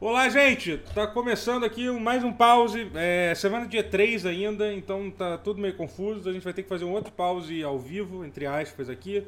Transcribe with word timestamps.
Olá, 0.00 0.28
gente! 0.28 0.78
Tá 0.92 1.06
começando 1.06 1.64
aqui 1.64 1.88
mais 1.88 2.24
um 2.24 2.32
pause. 2.32 2.90
É, 2.94 3.32
semana 3.36 3.66
dia 3.66 3.82
3 3.82 4.26
ainda, 4.26 4.72
então 4.74 5.08
tá 5.08 5.38
tudo 5.38 5.60
meio 5.60 5.74
confuso. 5.74 6.28
A 6.28 6.32
gente 6.32 6.42
vai 6.42 6.52
ter 6.52 6.64
que 6.64 6.68
fazer 6.68 6.84
um 6.84 6.92
outro 6.92 7.12
pause 7.12 7.62
ao 7.62 7.78
vivo, 7.78 8.24
entre 8.24 8.44
aspas, 8.44 8.90
aqui. 8.90 9.24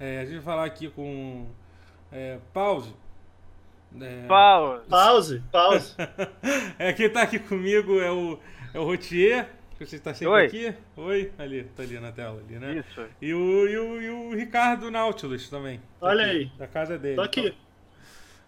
É, 0.00 0.20
a 0.20 0.24
gente 0.24 0.36
vai 0.36 0.42
falar 0.42 0.64
aqui 0.64 0.88
com. 0.88 1.46
É, 2.10 2.38
pause. 2.54 2.92
É... 4.00 4.26
Pause. 4.26 4.88
Pause, 4.88 5.42
pause. 5.52 5.94
é, 6.78 6.92
quem 6.94 7.10
tá 7.10 7.22
aqui 7.22 7.38
comigo 7.38 8.00
é 8.00 8.10
o, 8.10 8.38
é 8.72 8.78
o 8.78 8.84
Rotier, 8.84 9.50
que 9.76 9.84
você 9.84 9.96
está 9.96 10.14
sempre 10.14 10.32
Oi. 10.32 10.46
aqui. 10.46 10.74
Oi, 10.96 11.32
ali, 11.38 11.64
tá 11.76 11.82
ali 11.82 12.00
na 12.00 12.10
tela, 12.10 12.40
ali, 12.40 12.58
né? 12.58 12.78
Isso. 12.78 13.06
E 13.20 13.34
o, 13.34 13.68
e 13.68 13.78
o, 13.78 14.02
e 14.02 14.10
o 14.10 14.34
Ricardo 14.34 14.90
Nautilus 14.90 15.50
também. 15.50 15.78
tá 16.00 16.06
Olha 16.06 16.24
aqui, 16.24 16.36
aí. 16.36 16.52
Da 16.58 16.66
casa 16.66 16.98
dele. 16.98 17.16
Tô 17.16 17.22
aqui. 17.22 17.54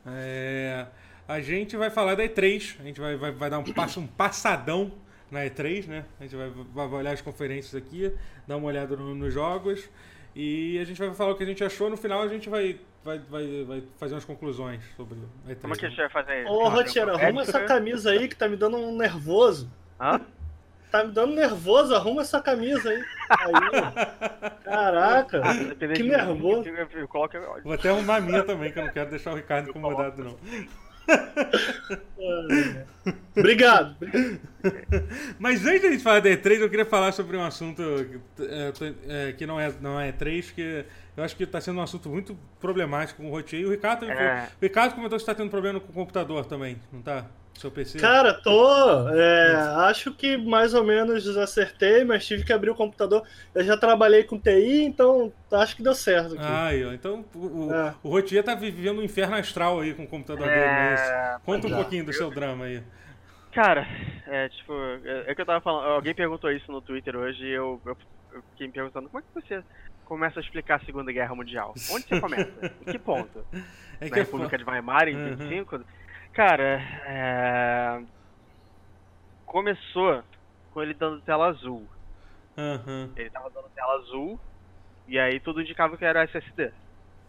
É, 0.07 0.87
a 1.31 1.41
gente 1.41 1.77
vai 1.77 1.91
falar 1.91 2.17
da 2.17 2.25
E3, 2.25 2.77
a 2.81 2.83
gente 2.83 3.01
vai, 3.01 3.17
vai, 3.17 3.31
vai 3.31 3.49
dar 3.49 3.59
um, 3.61 3.65
passo, 3.65 4.01
um 4.01 4.07
passadão 4.07 4.91
na 5.31 5.45
E3, 5.45 5.87
né? 5.87 6.05
A 6.19 6.25
gente 6.25 6.35
vai, 6.35 6.51
vai 6.75 6.89
olhar 6.89 7.13
as 7.13 7.21
conferências 7.21 7.75
aqui, 7.75 8.13
dar 8.49 8.57
uma 8.57 8.67
olhada 8.67 8.97
no- 8.97 9.15
nos 9.15 9.33
jogos 9.33 9.89
e 10.35 10.77
a 10.81 10.85
gente 10.85 10.99
vai 10.99 11.15
falar 11.15 11.31
o 11.31 11.37
que 11.37 11.45
a 11.45 11.47
gente 11.47 11.63
achou. 11.63 11.89
No 11.89 11.97
final 11.97 12.21
a 12.23 12.27
gente 12.29 12.49
vai, 12.49 12.81
vai, 13.05 13.19
vai, 13.21 13.65
vai 13.65 13.83
fazer 13.97 14.15
umas 14.15 14.25
conclusões 14.25 14.83
sobre 14.97 15.19
a 15.47 15.51
E3. 15.53 15.61
Como 15.61 15.75
é 15.75 15.77
que 15.77 15.87
a 15.87 15.89
né? 15.89 15.95
gente 15.95 16.01
vai 16.01 16.11
fazer 16.11 16.43
isso? 16.43 16.51
Ô, 16.53 16.69
Rotiero, 16.69 17.15
arruma 17.15 17.43
essa 17.43 17.61
camisa 17.65 18.11
aí 18.11 18.27
que 18.27 18.35
tá 18.35 18.49
me 18.49 18.57
dando 18.57 18.77
um 18.77 18.97
nervoso. 18.97 19.71
Hã? 20.01 20.21
Tá 20.91 21.05
me 21.05 21.13
dando 21.13 21.33
nervoso, 21.37 21.95
arruma 21.95 22.23
essa 22.23 22.43
camisa 22.43 22.91
aí. 22.91 23.05
Aí. 23.31 23.53
Caraca. 24.65 25.41
Que 25.79 26.03
nervoso. 26.03 26.65
Vou 27.63 27.73
até 27.75 27.91
arrumar 27.91 28.17
a 28.17 28.21
minha 28.21 28.43
também, 28.43 28.73
que 28.73 28.79
eu 28.81 28.85
não 28.87 28.93
quero 28.93 29.11
deixar 29.11 29.33
o 29.33 29.37
Ricardo 29.37 29.71
incomodado, 29.71 30.25
não. 30.25 30.37
Obrigado. 33.37 33.97
Mas 35.39 35.65
antes 35.67 35.83
da 35.83 35.91
gente 35.91 36.03
falar 36.03 36.21
da 36.21 36.31
E3, 36.31 36.61
eu 36.61 36.69
queria 36.71 36.85
falar 36.85 37.13
sobre 37.13 37.37
um 37.37 37.43
assunto 37.45 37.83
é, 38.41 38.73
tô- 38.73 38.85
é, 39.09 39.33
que 39.33 39.47
não 39.47 39.59
é, 39.61 39.73
não 39.81 39.99
é 40.01 40.13
E3, 40.13 40.53
que 40.53 40.85
eu 41.17 41.25
acho 41.25 41.35
que 41.37 41.45
está 41.45 41.61
sendo 41.61 41.79
um 41.79 41.83
assunto 41.83 42.09
muito 42.09 42.37
problemático 42.61 43.23
com 43.23 43.29
o 43.29 43.31
Rotier. 43.31 43.63
E 43.63 43.67
o 43.67 43.71
Ricardo 43.71 44.05
É. 44.05 44.15
falou- 44.15 44.49
O 44.61 44.63
Ricardo 44.63 44.95
comentou 44.95 45.17
que 45.19 45.23
está 45.23 45.35
tendo 45.35 45.51
problema 45.51 45.81
com 45.81 45.91
o 45.91 45.95
computador 45.95 46.45
também, 46.45 46.77
não 46.93 47.01
tá? 47.01 47.27
Seu 47.61 47.71
PC? 47.71 47.99
Cara, 47.99 48.33
tô. 48.33 49.09
é, 49.11 49.53
acho 49.91 50.13
que 50.15 50.35
mais 50.39 50.73
ou 50.73 50.83
menos 50.83 51.29
acertei, 51.37 52.05
mas 52.05 52.27
tive 52.27 52.43
que 52.43 52.55
abrir 52.55 52.71
o 52.71 52.75
computador. 52.75 53.23
Eu 53.55 53.63
já 53.63 53.77
trabalhei 53.77 54.25
com 54.25 54.39
TI, 54.39 54.83
então 54.85 55.31
acho 55.53 55.77
que 55.77 55.83
deu 55.83 55.95
certo 55.95 56.35
aqui. 56.37 56.43
Ah, 56.43 56.69
aí, 56.69 56.83
ó. 56.87 56.93
então 56.95 57.23
o, 57.35 57.69
É. 57.75 57.95
o 58.03 58.09
Rotier 58.09 58.43
tá 58.43 58.55
vivendo 58.55 59.01
um 59.01 59.03
inferno 59.03 59.37
astral 59.37 59.81
aí 59.81 59.93
com 59.93 60.05
o 60.05 60.07
computador 60.09 60.47
dele, 60.47 60.59
não 60.59 60.65
é? 60.65 60.95
É, 60.95 61.37
Conta 61.45 61.67
um 61.67 61.71
já. 61.71 61.77
pouquinho 61.77 62.03
do 62.07 62.15
seu 62.15 62.31
drama 62.31 62.65
aí. 62.65 62.83
Cara, 63.53 63.87
é 64.27 64.49
tipo, 64.49 64.73
é, 65.05 65.25
é 65.27 65.35
que 65.35 65.43
eu 65.43 65.47
tava 65.47 65.61
falando, 65.61 65.85
alguém 65.89 66.15
perguntou 66.15 66.51
isso 66.51 66.73
no 66.73 66.81
Twitter 66.81 67.15
hoje 67.15 67.45
e 67.45 67.51
eu, 67.51 67.79
eu, 67.85 67.97
eu 68.33 68.43
fiquei 68.53 68.69
me 68.69 68.73
perguntando 68.73 69.09
como 69.11 69.19
é 69.19 69.23
que 69.23 69.35
você 69.49 69.63
começa 70.07 70.41
a 70.41 70.43
explicar 70.43 70.77
a 70.77 70.85
Segunda 70.87 71.13
Guerra 71.13 71.35
Mundial? 71.35 71.75
Onde 71.93 72.07
você 72.09 72.19
começa? 72.21 72.49
em 72.87 72.89
que 72.93 72.99
ponto? 72.99 73.45
É 74.01 74.05
Na 74.05 74.09
que 74.09 74.15
é 74.15 74.23
República 74.23 74.57
fo- 74.57 74.65
de 74.65 74.71
Weimar 74.71 75.09
em 75.09 75.17
Uhum. 75.17 75.37
25? 76.31 76.33
Cara, 76.33 76.81
é... 77.07 78.03
começou 79.47 80.23
com 80.73 80.83
ele 80.83 80.95
dando 80.95 81.21
tela 81.23 81.49
azul. 81.49 81.87
Aham. 82.57 83.11
Ele 83.17 83.31
tava 83.31 83.51
dando 83.51 83.69
tela 83.71 83.95
azul 83.95 84.41
e 85.07 85.19
aí 85.19 85.41
tudo 85.41 85.61
indicava 85.61 85.97
que 85.97 86.05
era 86.05 86.25
SSD. 86.25 86.73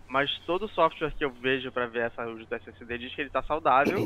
Mas 0.08 0.30
todo 0.46 0.68
software 0.70 1.14
que 1.16 1.24
eu 1.24 1.32
vejo 1.32 1.72
pra 1.72 1.88
ver 1.88 2.08
essa 2.08 2.26
do 2.26 2.56
SSD 2.56 2.98
diz 2.98 3.16
que 3.16 3.22
ele 3.22 3.30
tá 3.30 3.42
saudável. 3.44 3.98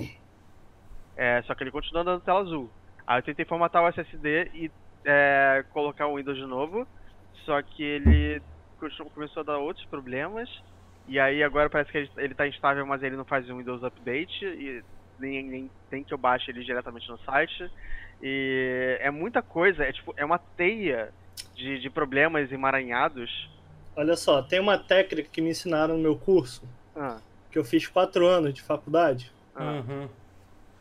É, 1.18 1.42
só 1.44 1.56
que 1.56 1.64
ele 1.64 1.72
continua 1.72 2.04
dando 2.04 2.22
tela 2.22 2.42
azul. 2.42 2.70
Aí 3.08 3.20
eu 3.20 3.24
tentei 3.24 3.46
formatar 3.46 3.84
o 3.84 3.88
SSD 3.88 4.52
e 4.53 4.72
é, 5.03 5.64
colocar 5.72 6.08
o 6.08 6.18
Windows 6.18 6.38
de 6.38 6.46
novo. 6.46 6.88
Só 7.46 7.62
que 7.62 7.84
ele 7.84 8.42
começou 9.14 9.42
a 9.42 9.46
dar 9.46 9.58
outros 9.58 9.86
problemas. 9.88 10.50
E 11.08 11.19
aí 11.19 11.44
agora 11.44 11.69
parece 11.69 11.92
que 11.92 11.98
ele, 11.98 12.12
ele 12.18 12.36
tá 12.36 12.48
instável, 12.48 12.86
mas 12.86 13.02
ele 13.03 13.16
não 13.16 13.25
faz 13.25 13.50
um 13.50 13.58
Windows 13.58 13.84
Update. 13.84 14.46
E 14.46 14.84
nem, 15.20 15.44
nem 15.44 15.72
tem 15.90 16.03
que 16.03 16.14
eu 16.14 16.18
baixe 16.18 16.52
ele 16.52 16.64
diretamente 16.64 17.08
no 17.09 17.18
site. 17.20 17.70
E 18.22 18.98
é 19.02 19.12
muita 19.12 19.42
coisa, 19.42 19.84
é 19.84 19.92
tipo, 19.92 20.14
é 20.18 20.24
uma 20.26 20.38
teia 20.40 21.14
de, 21.53 21.80
de 21.80 21.90
problemas 21.90 22.52
emaranhados. 22.52 23.50
Olha 23.96 24.16
só, 24.16 24.42
tem 24.42 24.59
uma 24.59 24.78
técnica 24.78 25.30
que 25.31 25.42
me 25.42 25.50
ensinaram 25.52 25.96
no 25.96 26.02
meu 26.04 26.18
curso, 26.18 26.64
Ah, 26.96 27.20
que 27.52 27.58
eu 27.58 27.64
fiz 27.64 27.88
quatro 27.88 28.25
anos 28.28 28.54
de 28.54 28.62
faculdade, 28.62 29.31
ah. 29.56 29.80
Aham. 29.80 30.09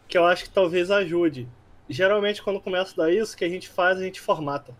que 0.08 0.16
eu 0.18 0.24
acho 0.26 0.44
que 0.44 0.50
talvez 0.50 0.90
ajude. 0.90 1.48
Geralmente, 1.88 2.42
quando 2.42 2.60
começa 2.60 2.92
a 3.00 3.04
dar 3.06 3.12
isso, 3.12 3.34
o 3.34 3.36
que 3.38 3.44
a 3.44 3.48
gente 3.48 3.68
faz, 3.68 3.98
a 3.98 4.02
gente 4.02 4.20
formata. 4.20 4.74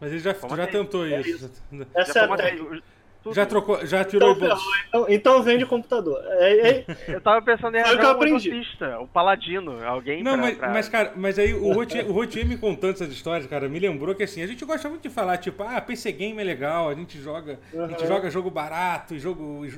Mas 0.00 0.10
ele 0.10 0.20
já, 0.20 0.34
Como 0.34 0.56
já 0.56 0.64
assim? 0.64 0.72
tentou 0.72 1.06
É 1.06 1.20
isso. 1.20 1.50
Essa 1.94 2.12
Já 2.12 2.20
é 2.22 2.24
a 2.24 2.36
técnica. 2.36 2.82
O- 3.22 3.24
tudo. 3.24 3.34
Já 3.34 3.46
trocou, 3.46 3.86
já 3.86 4.04
tirou 4.04 4.32
Então, 4.32 4.46
o 4.46 4.48
bolso. 4.50 4.64
Então, 4.88 5.06
então 5.08 5.42
vende 5.42 5.64
computador. 5.66 6.20
É, 6.24 6.68
é- 6.68 6.84
Eu 7.08 7.20
tava 7.20 7.40
pensando 7.42 7.76
em 7.76 7.80
o 7.80 7.84
arranjar 7.84 8.08
um 8.08 8.10
aprendi. 8.10 8.48
exorcista, 8.50 8.98
um 9.00 9.06
paladino, 9.06 9.82
alguém 9.86 10.22
Não, 10.22 10.32
pra, 10.34 10.42
mas, 10.42 10.56
pra- 10.58 10.68
mas, 10.70 10.88
cara, 10.88 11.12
mas 11.16 11.38
aí 11.38 11.54
o 11.54 11.72
Rotier, 11.72 12.06
o 12.08 12.12
Rotier 12.12 12.46
me 12.46 12.56
contando 12.58 12.94
essas 12.94 13.12
histórias, 13.12 13.46
cara, 13.46 13.68
me 13.68 13.78
lembrou 13.78 14.14
que 14.14 14.22
assim, 14.22 14.42
a 14.42 14.46
gente 14.46 14.64
gosta 14.64 14.88
muito 14.88 15.02
de 15.02 15.10
falar, 15.10 15.38
tipo, 15.38 15.62
ah, 15.62 15.80
PC 15.80 16.12
Game 16.12 16.40
é 16.40 16.44
legal, 16.44 16.88
a 16.88 16.94
gente 16.94 17.18
joga, 17.20 17.58
a 17.72 17.86
gente 17.88 18.02
Uhum. 18.02 18.06
joga 18.08 18.30
jogo 18.30 18.50
barato, 18.50 19.14
e 19.14 19.18
jogo, 19.18 19.64
e, 19.64 19.68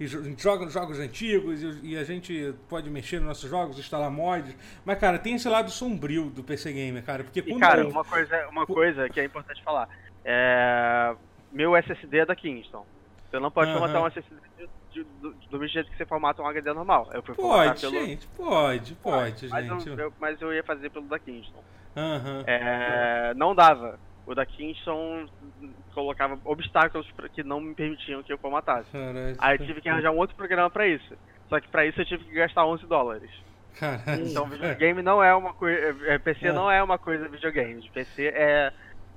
e 0.00 0.04
a 0.04 0.08
gente 0.08 0.42
joga 0.42 0.68
jogos 0.68 0.98
antigos, 1.00 1.62
e, 1.62 1.92
e 1.92 1.96
a 1.96 2.04
gente 2.04 2.54
pode 2.68 2.90
mexer 2.90 3.16
nos 3.18 3.28
nossos 3.28 3.48
jogos, 3.50 3.78
instalar 3.78 4.10
mods. 4.10 4.54
Mas, 4.84 4.98
cara, 4.98 5.18
tem 5.18 5.34
esse 5.34 5.48
lado 5.48 5.70
sombrio 5.70 6.26
do 6.30 6.42
PC 6.42 6.72
Gamer, 6.72 7.02
cara, 7.02 7.24
porque 7.24 7.40
E 7.40 7.42
quando. 7.42 7.60
cara, 7.60 7.86
uma 7.86 8.04
coisa, 8.04 8.48
uma 8.48 8.66
coisa 8.66 9.08
que 9.08 9.20
é 9.20 9.24
importante 9.24 9.62
falar. 9.62 9.88
É... 10.24 11.14
Meu 11.54 11.74
SSD 11.76 12.18
é 12.18 12.26
da 12.26 12.34
Kingston. 12.36 12.84
Você 13.30 13.38
não 13.40 13.50
pode 13.50 13.70
Aham. 13.70 13.78
formatar 13.78 14.02
um 14.02 14.06
SSD 14.08 14.34
de- 14.58 14.68
de- 14.92 15.04
do, 15.20 15.30
do 15.32 15.58
mesmo 15.58 15.68
jeito 15.68 15.90
que 15.90 15.96
você 15.96 16.04
formata 16.04 16.42
um 16.42 16.46
HD 16.46 16.72
normal. 16.72 17.08
Eu 17.14 17.22
fui 17.22 17.34
Pode, 17.34 17.80
pelo. 17.80 17.92
gente, 17.92 18.26
pode, 18.28 18.94
pode, 18.96 19.48
mas, 19.48 19.66
gente. 19.66 19.88
eu, 19.88 19.98
eu- 19.98 20.12
mas 20.20 20.40
eu 20.42 20.52
ia 20.52 20.62
fazer 20.62 20.90
pelo 20.90 21.06
da 21.06 21.18
Kingston. 21.18 21.62
Aham. 21.96 22.44
É, 22.46 23.32
não 23.34 23.54
dava. 23.54 23.98
O 24.26 24.34
da 24.34 24.44
Kingston 24.46 25.26
colocava 25.94 26.38
obstáculos 26.44 27.06
que 27.34 27.42
não 27.42 27.60
me 27.60 27.74
permitiam 27.74 28.22
que 28.22 28.32
eu 28.32 28.38
formatasse. 28.38 28.90
Caralho. 28.90 29.36
Aí 29.38 29.56
eu 29.58 29.66
tive 29.66 29.80
que 29.80 29.88
arranjar 29.88 30.10
um 30.10 30.16
outro 30.18 30.34
programa 30.36 30.70
pra 30.70 30.86
isso. 30.88 31.14
Só 31.48 31.60
que 31.60 31.68
pra 31.68 31.84
isso 31.86 32.00
eu 32.00 32.06
tive 32.06 32.24
que 32.24 32.32
gastar 32.34 32.64
11 32.66 32.86
dólares. 32.86 33.30
Caralho. 33.78 34.26
Então 34.26 34.46
videogame 34.46 35.02
não 35.02 35.22
é 35.22 35.34
uma 35.34 35.52
coisa. 35.52 36.18
PC 36.20 36.46
É. 36.48 36.52
não 36.52 36.70
é 36.70 36.82
uma 36.82 36.98
coisa 36.98 37.28
videogame. 37.28 37.88
PC 37.92 38.28
é, 38.34 38.72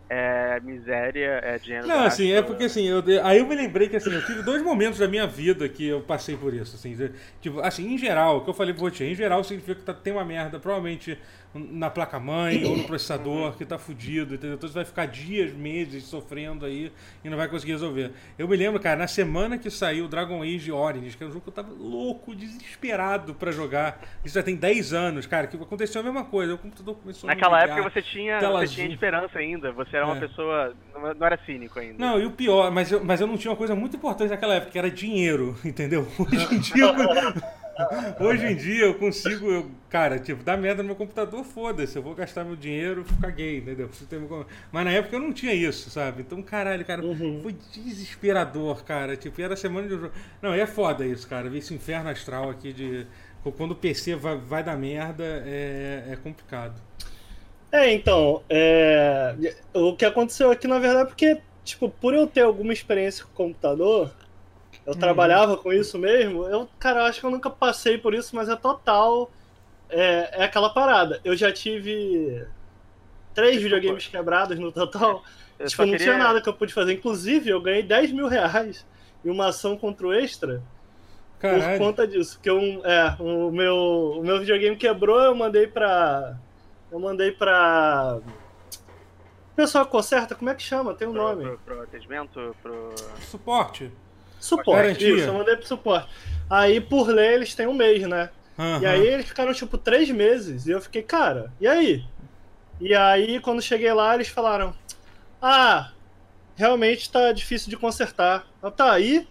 é 0.09 0.59
miséria, 0.62 1.41
é 1.44 1.57
dinheiro. 1.57 1.88
Não, 1.88 2.03
assim, 2.06 2.31
é 2.31 2.41
porque 2.41 2.66
assim, 2.66 2.88
eu, 2.88 3.03
aí 3.23 3.40
eu 3.40 3.47
me 3.47 3.56
lembrei 3.56 3.90
que 3.90 3.95
assim, 3.95 4.12
eu 4.12 4.25
tive 4.25 4.41
dois 4.41 4.62
momentos 4.62 5.00
da 5.00 5.07
minha 5.07 5.28
vida 5.28 5.68
que 5.68 5.85
eu 5.88 6.01
passei 6.01 6.38
por 6.38 6.53
isso, 6.53 6.75
assim, 6.75 6.95
tipo, 7.41 7.59
assim, 7.59 7.94
em 7.94 7.97
geral, 7.97 8.38
o 8.38 8.41
que 8.41 8.50
eu 8.50 8.53
falei 8.53 8.73
pro 8.73 8.84
Rotier, 8.84 9.09
em 9.09 9.16
geral 9.16 9.44
significa 9.44 9.75
que 9.75 9.85
tá, 9.85 9.94
tem 9.94 10.13
uma 10.13 10.23
merda, 10.23 10.59
provavelmente 10.59 11.17
na 11.53 11.90
placa-mãe 11.90 12.63
ou 12.66 12.78
no 12.78 12.84
processador 12.84 13.57
que 13.57 13.66
tá 13.66 13.78
fudido, 13.78 14.35
entendeu? 14.35 14.56
Então 14.56 14.67
você 14.69 14.75
vai 14.75 14.85
ficar 14.85 15.06
dias, 15.06 15.53
meses 15.53 16.03
sofrendo 16.03 16.66
aí 16.66 16.91
e 17.23 17.29
não 17.29 17.38
vai 17.38 17.47
conseguir 17.47 17.72
resolver. 17.73 18.12
Eu 18.38 18.47
me 18.47 18.56
lembro, 18.56 18.79
cara, 18.79 18.97
na 18.97 19.07
semana 19.07 19.57
que 19.57 19.69
saiu 19.69 20.07
Dragon 20.07 20.44
Age 20.44 20.72
Origins, 20.72 21.16
que 21.16 21.23
é 21.23 21.28
um 21.28 21.31
jogo 21.31 21.41
que 21.41 21.50
eu 21.50 21.53
tava 21.53 21.73
louco, 21.73 22.35
desesperado 22.35 23.34
pra 23.34 23.51
jogar, 23.51 24.01
isso 24.23 24.35
já 24.35 24.44
tem 24.44 24.56
10 24.56 24.94
anos, 24.94 25.25
cara, 25.25 25.47
que 25.47 25.56
aconteceu 25.56 26.01
a 26.01 26.03
mesma 26.03 26.25
coisa, 26.25 26.53
o 26.53 26.57
computador 26.57 26.96
começou 26.96 27.29
a 27.29 27.34
me 27.34 27.40
Naquela 27.40 27.63
época 27.63 27.90
você 27.90 28.01
tinha, 28.01 28.40
você 28.40 28.67
tinha 28.67 28.88
esperança 28.88 29.40
ainda. 29.40 29.72
Você 29.72 29.97
era 29.97 30.06
uma 30.06 30.18
É. 30.18 30.19
pessoa. 30.19 30.74
Não 31.18 31.25
era 31.28 31.38
cínico 31.46 31.80
ainda. 31.80 31.96
Não, 31.97 32.19
e 32.19 32.25
o 32.25 32.31
pior, 32.31 32.72
mas 32.72 32.91
eu, 32.91 33.03
mas 33.03 33.19
eu 33.22 33.28
não 33.28 33.38
tinha 33.38 33.52
uma 33.52 33.58
coisa 33.58 33.75
muito 33.75 33.97
importante 33.97 34.30
naquela 34.30 34.56
época, 34.56 34.72
que 34.72 34.78
era 34.80 34.90
dinheiro, 34.90 35.56
entendeu? 35.66 36.08
Hoje 36.17 36.55
em 36.55 36.59
dia, 36.59 36.84
eu, 36.85 36.94
hoje 38.28 38.46
em 38.47 38.55
dia 38.55 38.85
eu 38.85 38.96
consigo, 38.96 39.52
eu, 39.52 39.70
cara, 39.90 40.17
tipo, 40.17 40.44
dar 40.44 40.58
merda 40.58 40.82
no 40.82 40.88
meu 40.88 40.96
computador, 40.96 41.44
foda-se, 41.44 41.96
eu 41.96 42.02
vou 42.02 42.16
gastar 42.16 42.44
meu 42.44 42.55
dinheiro 42.55 43.02
e 43.02 43.14
ficar 43.14 43.29
gay, 43.29 43.59
entendeu? 43.59 43.88
Mas 44.72 44.85
na 44.85 44.91
época 44.91 45.16
eu 45.16 45.20
não 45.20 45.32
tinha 45.32 45.53
isso, 45.53 45.90
sabe? 45.91 46.22
Então, 46.23 46.41
caralho, 46.41 46.84
cara, 46.84 47.03
Uhum. 47.05 47.40
foi 47.43 47.55
desesperador, 47.72 48.84
cara. 48.84 49.16
Tipo, 49.16 49.40
era 49.41 49.55
semana 49.55 49.88
de 49.88 49.93
um 49.93 50.00
jogo. 50.00 50.14
Não, 50.41 50.55
e 50.55 50.59
é 50.59 50.66
foda 50.66 51.05
isso, 51.05 51.28
cara. 51.28 51.50
Ver 51.50 51.59
esse 51.59 51.73
inferno 51.73 52.09
astral 52.09 52.50
aqui 52.50 52.73
de. 52.73 53.05
Quando 53.55 53.72
o 53.72 53.76
PC 53.76 54.16
vai, 54.16 54.35
vai 54.38 54.64
dar 54.64 54.76
merda, 54.76 55.23
é, 55.23 56.03
é 56.11 56.16
complicado. 56.22 56.82
É, 57.78 57.94
então, 57.94 58.44
é, 58.50 59.35
o 59.74 59.96
que 59.96 60.03
aconteceu 60.06 60.50
aqui, 60.52 60.68
na 60.68 60.79
verdade, 60.79 61.03
é 61.03 61.06
porque, 61.06 61.41
tipo, 61.64 61.90
por 61.90 62.14
eu 62.14 62.26
ter 62.26 62.41
alguma 62.41 62.74
experiência 62.74 63.24
com 63.26 63.32
computador, 63.46 64.12
eu 64.85 64.94
Uhum. 64.94 65.00
trabalhava 65.00 65.58
com 65.58 65.72
isso 65.72 65.97
mesmo, 66.00 66.46
eu, 66.46 66.68
cara, 66.79 67.06
acho 67.06 67.20
que 67.20 67.26
eu 67.26 67.32
nunca 67.32 67.50
passei 67.50 67.97
por 67.97 68.14
isso, 68.14 68.35
mas 68.35 68.50
é 68.50 68.56
total, 68.56 69.29
é, 69.90 70.41
é 70.41 70.44
aquela 70.46 70.70
parada. 70.70 71.20
Eu 71.24 71.35
já 71.35 71.52
tive 71.52 72.46
três 73.34 73.62
videogames 73.62 74.08
quebrados 74.08 74.58
no 74.58 74.72
total, 74.72 75.24
Eu 75.59 75.68
tipo, 75.68 75.84
não 75.84 75.91
queria- 75.91 76.06
tinha 76.14 76.18
nada 76.18 76.41
que 76.41 76.47
eu 76.50 76.53
pude 76.53 76.74
fazer. 76.74 76.94
Inclusive, 76.94 77.50
eu 77.50 77.59
ganhei 77.62 77.82
10 77.84 78.12
mil 78.12 78.28
reais 78.28 78.85
em 79.26 79.29
uma 79.29 79.47
ação 79.47 79.76
contra 79.78 80.08
o 80.08 80.14
Extra, 80.14 80.62
Caralho. 81.40 81.62
Por 81.72 81.78
conta 81.78 82.08
disso. 82.08 82.40
Que 82.41 82.50
um, 82.50 82.84
é, 82.84 83.16
o 83.20 83.52
meu, 83.52 83.76
o 84.20 84.24
meu 84.24 84.40
videogame 84.40 84.76
quebrou, 84.76 85.20
eu 85.22 85.35
mandei 85.35 85.68
pra. 85.68 86.35
Eu 86.91 86.99
mandei 86.99 87.31
pra. 87.31 88.19
O 88.19 89.55
pessoal 89.55 89.85
conserta, 89.87 90.35
como 90.35 90.49
é 90.49 90.55
que 90.55 90.61
chama? 90.61 90.93
Tem 90.93 91.07
um 91.07 91.13
Pro, 91.13 91.22
nome. 91.22 91.43
pro, 91.43 91.57
pro 91.59 91.81
atendimento, 91.81 92.55
pro. 92.61 92.93
Suporte. 93.29 93.91
Suporte. 94.39 94.81
Garantia. 94.84 95.16
Isso, 95.16 95.28
eu 95.28 95.34
mandei 95.34 95.55
pro 95.55 95.66
suporte. 95.66 96.09
Aí, 96.49 96.79
por 96.79 97.07
lei, 97.09 97.34
eles 97.34 97.55
têm 97.55 97.67
um 97.67 97.73
mês, 97.73 98.03
né? 98.07 98.29
Aham. 98.57 98.81
E 98.81 98.85
aí 98.85 99.07
eles 99.07 99.28
ficaram, 99.28 99.53
tipo, 99.53 99.78
três 99.78 100.09
meses. 100.09 100.67
E 100.67 100.72
eu 100.72 100.79
fiquei, 100.81 101.01
cara, 101.01 101.51
e 101.59 101.67
aí? 101.67 102.05
E 102.79 102.93
aí, 102.93 103.40
quando 103.40 103.61
cheguei 103.61 103.91
lá, 103.91 104.13
eles 104.13 104.28
falaram: 104.28 104.73
Ah, 105.41 105.91
realmente 106.55 107.11
tá 107.11 107.31
difícil 107.31 107.69
de 107.69 107.78
consertar. 107.78 108.45
Eu, 108.61 108.72
tá, 108.72 108.91
aí? 108.93 109.28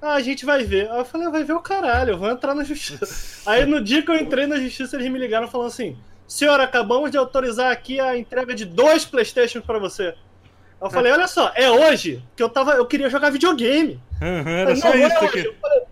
Ah, 0.00 0.14
a 0.14 0.20
gente 0.20 0.44
vai 0.44 0.62
ver. 0.64 0.90
Aí 0.90 0.98
eu 0.98 1.04
falei, 1.04 1.28
vai 1.28 1.42
ver 1.42 1.54
o 1.54 1.60
caralho, 1.60 2.12
eu 2.12 2.18
vou 2.18 2.30
entrar 2.30 2.54
na 2.54 2.64
justiça. 2.64 3.06
aí 3.50 3.64
no 3.64 3.82
dia 3.82 4.02
que 4.02 4.10
eu 4.10 4.16
entrei 4.16 4.46
na 4.46 4.56
justiça, 4.58 4.96
eles 4.96 5.10
me 5.10 5.18
ligaram 5.18 5.48
falando 5.48 5.68
assim: 5.68 5.98
Senhor, 6.28 6.60
acabamos 6.60 7.10
de 7.10 7.16
autorizar 7.16 7.70
aqui 7.72 8.00
a 8.00 8.16
entrega 8.16 8.54
de 8.54 8.64
dois 8.64 9.04
Playstations 9.04 9.64
pra 9.64 9.78
você. 9.78 10.14
Eu 10.80 10.90
falei, 10.90 11.10
olha 11.12 11.26
só, 11.26 11.52
é 11.54 11.70
hoje 11.70 12.22
que 12.36 12.42
eu 12.42 12.48
tava. 12.48 12.72
Eu 12.72 12.84
queria 12.86 13.08
jogar 13.08 13.30
videogame. 13.30 14.00
Era 14.20 14.76
só 14.76 14.88
não 14.88 14.94
é 14.94 15.06
isso 15.06 15.16
hoje. 15.18 15.26
aqui. 15.26 15.46
Eu 15.48 15.54
falei, 15.60 15.82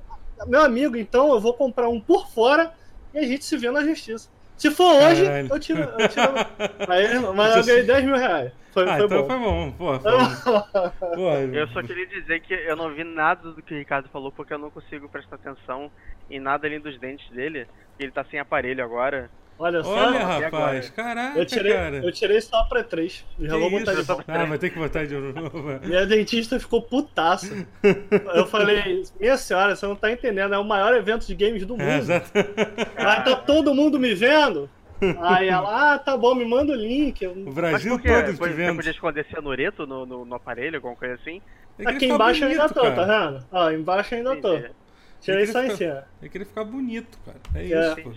meu 0.46 0.62
amigo, 0.62 0.96
então 0.96 1.32
eu 1.32 1.40
vou 1.40 1.54
comprar 1.54 1.88
um 1.88 2.00
por 2.00 2.28
fora 2.30 2.72
e 3.14 3.18
a 3.18 3.22
gente 3.22 3.44
se 3.44 3.56
vê 3.56 3.70
na 3.70 3.82
justiça. 3.82 4.28
Se 4.56 4.70
for 4.70 4.92
hoje, 5.02 5.24
Caralho. 5.24 5.48
eu 5.50 5.58
tiro. 5.60 5.80
Eu 5.82 6.08
tiro 6.08 6.32
aí, 6.88 7.18
mas 7.34 7.56
eu 7.56 7.64
ganhei 7.64 7.82
10 7.84 8.04
mil 8.04 8.16
reais. 8.16 8.52
Foi, 8.72 8.84
Ah, 8.88 8.96
foi 8.96 9.06
então 9.06 9.22
bom. 9.22 9.26
foi 9.28 9.38
bom. 9.38 9.72
Pô, 9.72 10.00
foi 10.00 11.16
bom. 11.16 11.38
Eu 11.54 11.68
só 11.68 11.82
queria 11.82 12.06
dizer 12.06 12.40
que 12.40 12.52
eu 12.52 12.76
não 12.76 12.92
vi 12.92 13.04
nada 13.04 13.52
do 13.52 13.62
que 13.62 13.72
o 13.72 13.78
Ricardo 13.78 14.08
falou 14.08 14.30
porque 14.32 14.52
eu 14.52 14.58
não 14.58 14.68
consigo 14.70 15.08
prestar 15.08 15.36
atenção 15.36 15.90
em 16.28 16.40
nada 16.40 16.66
além 16.66 16.80
dos 16.80 16.98
dentes 16.98 17.28
dele. 17.30 17.66
Ele 17.98 18.10
tá 18.10 18.24
sem 18.24 18.38
aparelho 18.40 18.84
agora. 18.84 19.30
Olha 19.56 19.82
só, 19.84 19.90
Olha, 19.90 20.18
rapaz. 20.26 20.90
Caraca, 20.90 21.38
eu, 21.38 21.46
tirei, 21.46 21.72
cara. 21.72 21.96
eu 22.04 22.10
tirei 22.12 22.40
só 22.40 22.64
pra 22.64 22.82
3. 22.82 23.24
Já 23.38 23.56
vou 23.56 23.70
botar 23.70 23.92
isso? 23.92 24.00
de 24.02 24.06
volta. 24.08 24.24
Ah, 24.26 24.44
vai 24.46 24.58
ter 24.58 24.70
que 24.70 24.78
botar 24.78 25.04
de 25.04 25.14
novo. 25.14 25.62
Minha 25.86 26.04
dentista 26.06 26.58
ficou 26.58 26.82
putaça. 26.82 27.66
Eu 28.34 28.46
falei, 28.46 29.04
minha 29.20 29.36
senhora, 29.36 29.76
você 29.76 29.86
não 29.86 29.94
tá 29.94 30.10
entendendo, 30.10 30.54
é 30.54 30.58
o 30.58 30.64
maior 30.64 30.92
evento 30.94 31.24
de 31.26 31.34
games 31.36 31.64
do 31.64 31.74
mundo. 31.76 31.88
É, 31.88 31.98
exato. 31.98 32.30
Vai 32.96 33.24
tá 33.24 33.36
todo 33.36 33.72
mundo 33.74 33.98
me 33.98 34.12
vendo? 34.14 34.68
Aí 35.20 35.48
ela, 35.48 35.94
ah, 35.94 35.98
tá 35.98 36.16
bom, 36.16 36.34
me 36.34 36.44
manda 36.44 36.72
o 36.72 36.76
link. 36.76 37.24
O 37.26 37.52
Brasil 37.52 37.96
todo 37.98 38.24
te 38.24 38.32
Você 38.32 38.50
vendo. 38.50 38.76
podia 38.76 38.90
esconder 38.90 39.24
cianureto 39.26 39.86
no, 39.86 40.04
no, 40.06 40.24
no 40.24 40.34
aparelho, 40.34 40.76
alguma 40.76 40.96
coisa 40.96 41.14
assim? 41.14 41.40
Queria 41.76 41.92
Aqui 41.92 42.06
embaixo 42.06 42.44
eu 42.44 42.48
ainda 42.48 42.62
bonito, 42.68 42.74
tô, 42.74 42.82
cara. 42.82 42.94
tá 42.94 43.04
vendo? 43.30 43.44
Ó, 43.52 43.70
embaixo 43.70 44.14
eu 44.14 44.18
ainda 44.18 44.36
tô. 44.40 44.54
Entendi. 44.54 44.72
Tirei 45.20 45.42
Eu 45.42 45.46
só 45.48 45.62
em 45.64 45.70
cima. 45.76 46.04
Eu 46.22 46.28
queria 46.30 46.46
ficar 46.46 46.64
bonito, 46.64 47.18
cara. 47.24 47.38
É 47.54 47.72
É. 47.72 47.86
isso, 47.92 48.02
pô. 48.02 48.10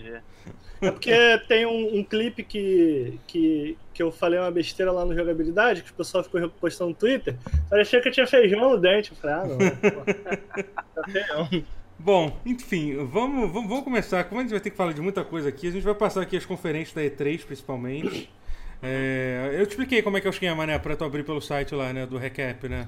É 0.80 0.90
porque 0.90 1.38
tem 1.48 1.66
um, 1.66 1.98
um 1.98 2.04
clipe 2.04 2.42
que, 2.44 3.18
que, 3.26 3.76
que 3.92 4.02
eu 4.02 4.12
falei 4.12 4.38
uma 4.38 4.50
besteira 4.50 4.92
lá 4.92 5.04
no 5.04 5.14
jogabilidade, 5.14 5.82
que 5.82 5.90
o 5.90 5.94
pessoal 5.94 6.22
ficou 6.22 6.48
postando 6.48 6.90
no 6.90 6.96
Twitter. 6.96 7.36
Eu 7.70 7.80
achei 7.80 8.00
que 8.00 8.08
eu 8.08 8.12
tinha 8.12 8.26
feijão 8.26 8.70
no 8.70 8.78
dente. 8.78 9.10
Eu 9.12 9.16
falei, 9.16 9.36
ah, 9.36 9.44
não. 9.46 9.58
pô. 9.58 10.72
Tá 10.94 11.02
feião. 11.10 11.64
Bom, 11.98 12.38
enfim, 12.46 12.94
vamos, 13.06 13.50
vamos, 13.52 13.68
vamos 13.68 13.82
começar. 13.84 14.22
Como 14.24 14.40
a 14.40 14.44
gente 14.44 14.52
vai 14.52 14.60
ter 14.60 14.70
que 14.70 14.76
falar 14.76 14.92
de 14.92 15.00
muita 15.00 15.24
coisa 15.24 15.48
aqui, 15.48 15.66
a 15.66 15.70
gente 15.72 15.82
vai 15.82 15.94
passar 15.94 16.22
aqui 16.22 16.36
as 16.36 16.46
conferências 16.46 16.94
da 16.94 17.02
E3, 17.02 17.44
principalmente. 17.44 18.32
É, 18.80 19.56
eu 19.58 19.66
te 19.66 19.70
expliquei 19.70 20.00
como 20.02 20.16
é 20.16 20.20
que 20.20 20.26
é 20.28 20.30
o 20.30 20.32
esquema, 20.32 20.64
né? 20.64 20.78
Pra 20.78 20.94
tu 20.94 21.04
abrir 21.04 21.24
pelo 21.24 21.40
site 21.40 21.74
lá, 21.74 21.92
né? 21.92 22.06
Do 22.06 22.16
recap, 22.16 22.68
né? 22.68 22.86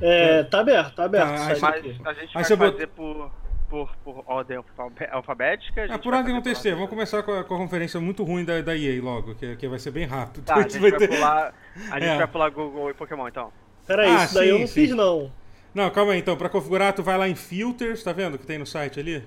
É, 0.00 0.42
tá 0.44 0.60
aberto, 0.60 0.94
tá 0.94 1.04
aberto. 1.04 1.26
Tá, 1.28 1.36
Mas 1.44 1.62
aqui. 1.62 1.96
a 2.04 2.12
gente 2.14 2.32
vai 2.32 2.44
você 2.44 2.56
bot- 2.56 2.72
fazer 2.72 2.86
por, 2.88 3.30
por, 3.72 3.96
por 4.04 4.22
ordem 4.26 4.62
alfabética? 5.10 5.84
Ah, 5.84 5.86
gente 5.86 6.02
por 6.02 6.12
ordem 6.12 6.34
ordem- 6.34 6.74
vamos 6.74 6.90
começar 6.90 7.22
com 7.22 7.32
a, 7.32 7.42
com 7.42 7.54
a 7.54 7.56
conferência 7.58 7.98
muito 7.98 8.22
ruim 8.22 8.44
da, 8.44 8.60
da 8.60 8.76
EA 8.76 9.02
logo, 9.02 9.34
que, 9.34 9.56
que 9.56 9.66
vai 9.66 9.78
ser 9.78 9.90
bem 9.92 10.04
rápido. 10.04 10.44
Tá, 10.44 10.56
a 10.56 10.62
gente 10.62 10.76
vai 10.78 10.92
ter- 10.92 11.08
pular, 11.08 11.54
a 11.90 11.98
gente 11.98 12.10
É. 12.10 12.16
vai 12.18 12.26
pular 12.26 12.50
Google 12.50 12.90
e 12.90 12.94
Pokémon 12.94 13.26
então. 13.28 13.50
Peraí, 13.86 14.10
Ah, 14.10 14.24
isso 14.26 14.34
daí 14.34 14.50
eu 14.50 14.56
sim, 14.56 14.60
não 14.60 14.66
sim. 14.68 14.74
fiz, 14.74 14.90
não. 14.90 15.32
Não, 15.74 15.88
calma 15.90 16.12
aí, 16.12 16.18
então. 16.18 16.36
Pra 16.36 16.50
configurar, 16.50 16.92
tu 16.92 17.02
vai 17.02 17.16
lá 17.16 17.26
em 17.26 17.34
Filters, 17.34 18.02
tá 18.04 18.12
vendo 18.12 18.36
que 18.38 18.46
tem 18.46 18.58
no 18.58 18.66
site 18.66 19.00
ali? 19.00 19.24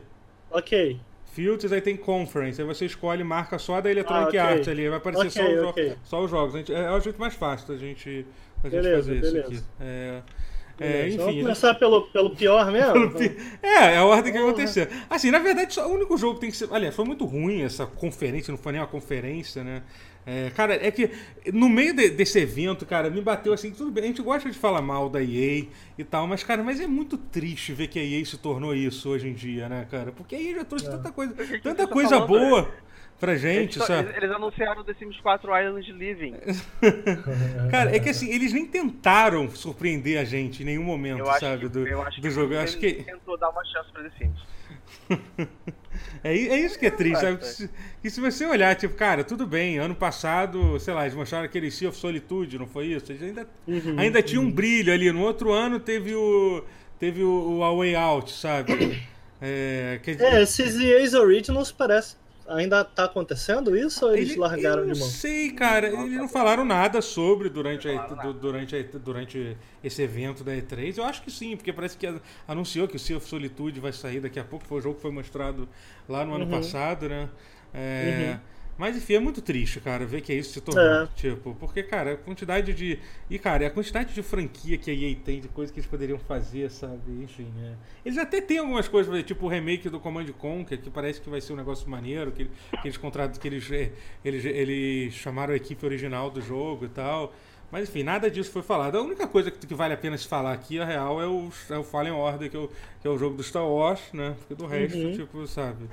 Ok. 0.52 1.00
Filters, 1.34 1.74
aí 1.74 1.82
tem 1.82 1.98
Conference. 1.98 2.62
Aí 2.62 2.68
você 2.68 2.86
escolhe 2.86 3.24
marca 3.24 3.58
só 3.58 3.82
da 3.82 3.90
Electronic 3.90 4.38
Ah, 4.38 4.44
ok. 4.46 4.54
Arts 4.54 4.68
ali. 4.68 4.88
Vai 4.88 4.98
aparecer 5.00 5.32
só, 5.32 5.42
Ok, 5.42 5.54
os 5.56 5.62
jo- 5.62 5.68
ok. 5.70 5.96
só 6.04 6.24
os 6.24 6.30
jogos. 6.30 6.54
A 6.54 6.58
gente- 6.60 6.72
é 6.74 6.92
o 6.92 7.00
jeito 7.00 7.20
mais 7.20 7.34
fácil 7.34 7.68
da 7.68 7.76
gente, 7.78 8.26
da 8.62 8.70
gente 8.70 8.82
Beleza, 8.84 8.98
fazer 9.10 9.22
beleza. 9.22 9.38
isso 9.40 9.48
aqui. 9.64 9.64
É, 9.82 10.22
é, 10.80 11.04
Beleza, 11.04 11.18
Vamos 11.18 11.34
enfim. 11.34 11.42
começar 11.44 11.74
pelo, 11.76 12.02
pelo 12.08 12.30
pior 12.32 12.72
mesmo? 12.72 13.18
É, 13.62 13.94
é 13.94 13.98
a 13.98 14.06
ordem 14.06 14.32
que 14.32 14.38
aconteceu. 14.38 14.88
Assim, 15.10 15.32
na 15.32 15.40
verdade, 15.40 15.74
só 15.74 15.88
o 15.88 15.94
único 15.94 16.18
jogo 16.18 16.36
que 16.36 16.42
tem 16.42 16.52
que 16.52 16.58
ser. 16.58 16.68
Aliás, 16.72 16.96
foi 16.96 17.06
muito 17.06 17.26
ruim 17.26 17.62
essa 17.62 17.86
conferência, 17.86 18.52
não 18.52 18.58
foi 18.58 18.74
nem 18.74 18.82
uma 18.82 18.88
conferência, 18.88 19.64
né? 19.64 19.84
É, 20.28 20.50
cara, 20.56 20.74
é 20.76 20.90
que 20.90 21.12
no 21.54 21.70
meio 21.70 21.96
de- 21.96 22.10
desse 22.10 22.40
evento, 22.40 22.84
cara, 22.86 23.10
me 23.12 23.22
bateu 23.22 23.54
assim, 23.54 23.70
tudo 23.72 23.92
bem, 23.92 24.06
a 24.06 24.08
gente 24.08 24.22
gosta 24.24 24.50
de 24.50 24.58
falar 24.58 24.82
mal 24.82 25.08
da 25.08 25.22
EA 25.22 25.68
e 25.98 26.04
tal, 26.04 26.26
mas, 26.26 26.44
cara, 26.44 26.64
mas 26.64 26.80
é 26.80 26.88
muito 26.88 27.16
triste 27.18 27.74
ver 27.74 27.88
que 27.88 28.00
a 28.00 28.04
EA 28.04 28.26
se 28.26 28.36
tornou 28.38 28.74
isso 28.76 29.08
hoje 29.10 29.28
em 29.28 29.34
dia, 29.34 29.70
né, 29.70 29.86
cara? 29.90 30.12
Porque 30.12 30.36
a 30.36 30.42
EA 30.42 30.56
já 30.56 30.66
trouxe 30.66 30.90
tanta 30.90 31.12
coisa, 31.12 31.34
tanta 31.62 31.86
tá 31.86 31.88
coisa 31.88 32.10
falando, 32.16 32.28
boa 32.28 32.72
pra 33.20 33.32
Eles, 33.34 33.42
gente, 33.44 33.78
só- 33.78 33.86
sabe? 33.86 34.10
eles- 34.10 34.24
eles 34.24 34.36
anunciaram 34.36 34.84
The 34.84 34.94
Sims 34.96 35.20
4 35.22 35.52
Island 35.62 35.92
Living. 35.92 36.34
Cara, 37.70 37.96
é 37.96 38.00
que 38.00 38.10
assim, 38.10 38.30
eles 38.34 38.52
nem 38.52 38.66
tentaram 38.66 39.48
surpreender 39.52 40.20
a 40.20 40.24
gente 40.26 40.64
em 40.64 40.66
nenhum 40.66 40.84
momento, 40.84 41.20
Eu 41.20 41.30
acho 41.30 41.40
sabe, 41.40 41.62
que, 41.62 41.70
do, 41.70 41.88
eu 41.88 42.02
acho 42.02 42.20
do 42.20 42.28
que 42.28 42.34
jogo. 42.34 42.54
Eu 42.54 42.60
acho 42.62 42.78
que 42.80 42.94
tentou 43.04 43.38
dar 43.38 43.50
uma 43.52 43.64
chance 43.64 43.92
pra 43.92 44.02
The 44.04 44.12
Sims. 44.18 44.40
É, 46.24 46.32
é 46.34 46.60
isso 46.60 46.78
que 46.80 46.86
é 46.86 46.92
triste, 46.92 47.22
sabe? 47.22 47.38
Que 47.40 47.46
se, 47.46 47.70
que 48.02 48.10
você 48.10 48.46
olhar, 48.46 48.76
tipo, 48.76 48.96
cara, 48.96 49.24
tudo 49.24 49.46
bem, 49.48 49.78
ano 49.78 49.96
passado, 49.96 50.80
sei 50.80 50.94
lá, 50.94 51.04
eles 51.04 51.16
mostraram 51.16 51.46
aquele 51.46 51.70
Sea 51.72 51.90
of 51.90 51.98
Solitude, 51.98 52.58
não 52.58 52.68
foi 52.68 52.88
isso? 52.88 53.12
Eles 53.12 53.22
ainda, 53.24 53.48
Uhum, 53.68 53.96
ainda 53.98 54.22
tinha 54.22 54.42
um 54.42 54.52
brilho 54.52 54.94
ali. 54.94 55.12
No 55.12 55.22
outro 55.22 55.52
ano 55.52 55.80
teve 55.80 56.14
o. 56.16 56.64
Teve 57.00 57.24
o, 57.24 57.58
o 57.58 57.64
A 57.64 57.76
Way 57.76 57.96
Out, 57.96 58.32
sabe? 58.32 58.74
É, 59.42 60.00
dizer, 60.04 60.24
É, 60.24 60.42
esses 60.42 60.76
EA's 60.80 61.14
Originals 61.14 61.72
parece. 61.72 62.16
Ainda 62.48 62.84
tá 62.84 63.06
acontecendo 63.06 63.76
isso 63.76 64.06
ou 64.06 64.16
eles 64.16 64.32
ele- 64.32 64.40
largaram 64.40 64.82
eu 64.84 64.88
não 64.88 64.94
de 64.94 65.00
mão? 65.00 65.10
sei, 65.10 65.52
cara. 65.52 65.88
Eles 65.88 66.12
não 66.18 66.28
falaram 66.30 66.64
nada 66.64 67.02
sobre 67.02 67.50
durante, 67.50 67.88
a, 67.90 68.06
du- 68.08 68.34
durante, 68.34 68.76
a, 68.76 68.98
durante 69.00 69.58
esse 69.84 70.02
evento 70.04 70.44
da 70.44 70.52
E3. 70.54 70.98
Eu 70.98 71.06
acho 71.06 71.24
que 71.24 71.32
sim, 71.32 71.56
porque 71.58 71.74
parece 71.74 71.98
que 71.98 72.06
anunciou 72.48 72.88
que 72.88 72.98
o 72.98 73.00
Sea 73.00 73.18
of 73.18 73.28
Solitude 73.28 73.80
vai 73.80 73.92
sair 73.92 74.20
daqui 74.20 74.40
a 74.40 74.44
pouco. 74.44 74.66
Foi 74.68 74.78
o 74.78 74.82
jogo 74.82 74.96
que 74.96 75.02
foi 75.02 75.12
mostrado 75.12 75.68
lá 76.08 76.24
no 76.24 76.36
ano 76.36 76.46
Uhum. 76.46 76.52
passado, 76.52 77.10
né? 77.10 77.30
É, 77.74 78.32
Uhum. 78.36 78.40
Mas 78.78 78.98
enfim, 78.98 79.14
é 79.14 79.20
muito 79.20 79.42
triste, 79.42 79.80
cara, 79.80 80.06
ver 80.06 80.20
que 80.20 80.34
é 80.34 80.36
isso 80.36 80.52
se 80.52 80.60
tornou. 80.60 80.84
É. 80.84 81.08
Tipo, 81.16 81.56
porque, 81.56 81.82
cara, 81.82 82.14
a 82.14 82.18
quantidade 82.18 82.74
de. 82.74 83.00
E, 83.30 83.40
cara, 83.40 83.66
a 83.68 83.70
quantidade 83.70 84.14
de 84.14 84.22
franquia 84.22 84.78
que 84.78 84.92
a 84.92 84.94
EA 84.94 85.16
tem, 85.16 85.40
de 85.40 85.48
coisas 85.48 85.72
que 85.74 85.80
eles 85.80 85.90
poderiam 85.90 86.20
fazer, 86.20 86.70
sabe? 86.70 87.24
Enfim, 87.24 87.48
é. 87.64 87.74
Eles 88.06 88.18
até 88.18 88.42
têm 88.42 88.58
algumas 88.58 88.88
coisas, 88.90 89.24
tipo 89.24 89.46
o 89.46 89.50
remake 89.50 89.90
do 89.90 89.98
Command 90.00 90.26
Conquer, 90.38 90.78
que 90.78 90.90
parece 90.90 91.22
que 91.22 91.30
vai 91.30 91.40
ser 91.40 91.54
um 91.54 91.56
negócio 91.56 91.90
maneiro, 91.90 92.32
que, 92.34 92.46
que 92.46 92.52
eles 92.88 92.98
contratos 92.98 93.38
que 93.38 93.48
eles, 93.48 93.72
eh, 93.72 93.92
eles, 94.26 94.44
eles 94.44 95.14
chamaram 95.14 95.54
a 95.54 95.56
equipe 95.56 95.86
original 95.86 96.30
do 96.30 96.42
jogo 96.42 96.84
e 96.86 96.90
tal. 96.90 97.34
Mas 97.72 97.90
enfim, 97.90 98.04
nada 98.04 98.30
disso 98.30 98.52
foi 98.52 98.62
falado. 98.62 98.98
A 98.98 99.02
única 99.02 99.26
coisa 99.26 99.50
que, 99.50 99.66
que 99.66 99.74
vale 99.74 99.94
a 99.94 99.98
pena 99.98 100.18
se 100.18 100.28
falar 100.28 100.52
aqui, 100.54 100.80
a 100.80 100.86
real, 100.86 101.22
é 101.22 101.26
o, 101.28 101.50
é 101.70 101.78
o 101.78 101.84
Fallen 101.84 102.12
Order, 102.14 102.50
que 102.50 102.56
é 102.58 102.60
o, 102.60 102.68
que 103.02 103.08
é 103.08 103.10
o 103.10 103.18
jogo 103.18 103.38
do 103.38 103.44
Star 103.44 103.66
Wars, 103.68 104.02
né? 104.14 104.36
Porque 104.40 104.54
do 104.56 104.68
resto, 104.68 104.98
Uhum. 104.98 105.14
tipo, 105.16 105.48
sabe? 105.48 105.86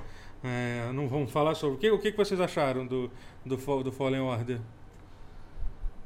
É, 0.45 0.91
não 0.93 1.07
vamos 1.09 1.31
falar 1.33 1.55
sobre. 1.55 1.77
O 1.77 1.79
que, 1.79 1.91
o 1.91 1.99
que 1.99 2.11
que 2.11 2.17
vocês 2.17 2.41
acharam 2.41 2.87
do, 2.87 3.11
do, 3.47 3.57
do 3.85 3.93
Fallen 3.93 4.21
Order? 4.21 4.59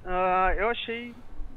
Ah, 0.04 0.54
eu 0.56 0.68
achei 0.68 1.14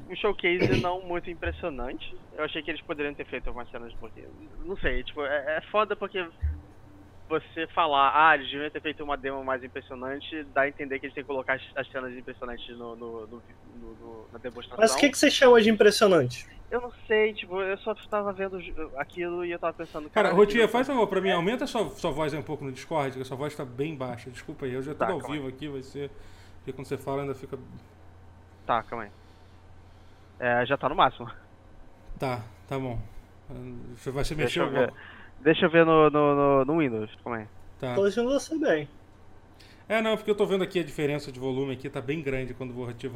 um 0.10 0.16
showcase 0.16 0.82
não 0.82 1.02
muito 1.02 1.30
impressionante. 1.30 2.16
Eu 2.38 2.44
achei 2.46 2.62
que 2.64 2.72
eles 2.72 2.82
poderiam 2.82 3.14
ter 3.14 3.26
feito 3.26 3.48
algumas 3.48 3.70
cenas 3.70 3.94
porque. 4.00 4.24
Não 4.66 4.78
sei, 4.78 5.04
tipo, 5.04 5.22
é, 5.24 5.58
é 5.58 5.62
foda 5.70 5.96
porque 5.96 6.26
você 7.28 7.68
falar, 7.68 8.12
ah, 8.16 8.36
eles 8.36 8.50
deviam 8.50 8.70
ter 8.72 8.82
feito 8.82 9.04
uma 9.04 9.16
demo 9.16 9.44
mais 9.44 9.64
impressionante, 9.64 10.44
dá 10.54 10.62
a 10.62 10.68
entender 10.68 11.00
que 11.00 11.06
eles 11.06 11.14
têm 11.14 11.24
que 11.24 11.28
colocar 11.28 11.54
as, 11.56 11.62
as 11.76 11.88
cenas 11.92 12.12
impressionantes 12.18 12.68
no, 12.76 12.96
no, 12.96 13.28
no- 13.28 13.44
no- 13.76 13.94
no- 14.02 14.26
na 14.34 14.40
demonstração. 14.40 14.80
Mas 14.80 14.96
o 14.96 14.98
que, 14.98 15.10
que 15.10 15.18
você 15.18 15.30
chama 15.30 15.62
de 15.62 15.70
impressionante? 15.70 16.48
Eu 16.72 16.82
não 16.82 16.92
sei, 17.08 17.34
tipo, 17.34 17.60
eu 17.62 17.78
só 17.80 17.96
tava 18.10 18.32
vendo 18.32 18.60
aquilo 18.98 19.44
e 19.44 19.52
eu 19.52 19.58
tava 19.58 19.74
pensando. 19.74 20.04
Cara, 20.10 20.30
"Caralho, 20.30 20.36
Rotia, 20.36 20.62
que- 20.68 20.72
faz 20.72 20.86
favor 20.86 21.08
pra 21.08 21.20
mim, 21.20 21.32
aumenta 21.32 21.64
a 21.64 21.68
sua, 21.68 21.90
sua 21.92 22.12
voz 22.12 22.32
aí 22.34 22.40
um 22.40 22.44
pouco 22.44 22.64
no 22.64 22.72
Discord, 22.72 23.16
que 23.16 23.22
a 23.22 23.26
sua 23.26 23.36
voz 23.38 23.56
tá 23.56 23.66
bem 23.66 23.96
baixa. 23.96 24.30
Desculpa 24.30 24.66
aí, 24.66 24.74
eu 24.74 24.82
já 24.84 24.94
tô 24.94 25.00
Tá, 25.00 25.12
ao 25.12 25.18
calma 25.20 25.34
aí. 25.36 25.40
vivo 25.42 25.50
aqui, 25.50 25.68
vai 25.68 25.82
ser. 25.82 26.12
Porque 26.58 26.72
quando 26.74 26.86
você 26.88 26.98
fala 26.98 27.22
ainda 27.24 27.34
fica. 27.34 27.58
Tá, 28.68 28.84
calma 28.84 29.06
aí. 29.06 29.12
É, 30.40 30.66
já 30.66 30.78
tá 30.78 30.88
no 30.88 30.96
máximo. 30.96 31.30
Tá, 32.20 32.44
tá 32.68 32.78
bom. 32.78 33.00
Você 33.96 34.12
vai 34.12 34.24
se 34.24 34.36
mexer 34.36 34.60
Deixa 34.60 34.62
eu 34.62 34.70
ver. 34.88 34.94
Deixa 35.40 35.66
eu 35.66 35.70
ver 35.72 35.86
no, 35.86 36.10
no, 36.10 36.36
no, 36.36 36.66
no 36.66 36.78
Windows, 36.78 37.10
calma 37.24 37.40
aí. 37.40 37.48
Tá. 37.80 37.96
Tô 37.96 38.02
ouvindo 38.04 38.30
você 38.30 38.58
bem. 38.60 38.88
É, 39.90 40.02
não, 40.04 40.16
porque 40.16 40.30
eu 40.30 40.36
tô 40.36 40.46
vendo 40.46 40.64
aqui 40.64 40.80
a 40.80 40.84
diferença 40.84 41.32
de 41.32 41.40
volume 41.40 41.74
aqui, 41.74 41.90
tá 41.90 42.00
bem 42.00 42.22
grande 42.22 42.54
quando 42.54 42.78
o 42.80 42.86
Rotia, 42.86 43.10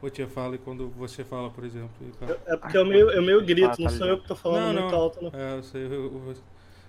Rotia 0.00 0.28
fala 0.28 0.54
e 0.54 0.58
quando 0.58 0.88
você 0.90 1.24
fala, 1.24 1.50
por 1.50 1.64
exemplo. 1.64 1.90
tal. 2.20 2.28
É 2.46 2.56
porque 2.56 2.78
eu 2.78 2.86
meio, 2.86 3.10
eu 3.10 3.20
meio 3.20 3.44
grito, 3.44 3.66
Ah, 3.72 3.76
tá 3.76 3.82
não 3.82 3.90
sou 3.90 3.98
ligado. 3.98 4.10
eu 4.10 4.18
que 4.22 4.28
tô 4.28 4.36
falando 4.36 4.66
Não, 4.66 4.80
muito 4.80 4.92
não. 4.92 4.98
alto, 5.00 5.18
não. 5.24 5.32
É, 5.38 5.56
eu 5.58 5.62
sei. 5.64 5.86
eu- 5.86 5.90
eu- 5.90 6.34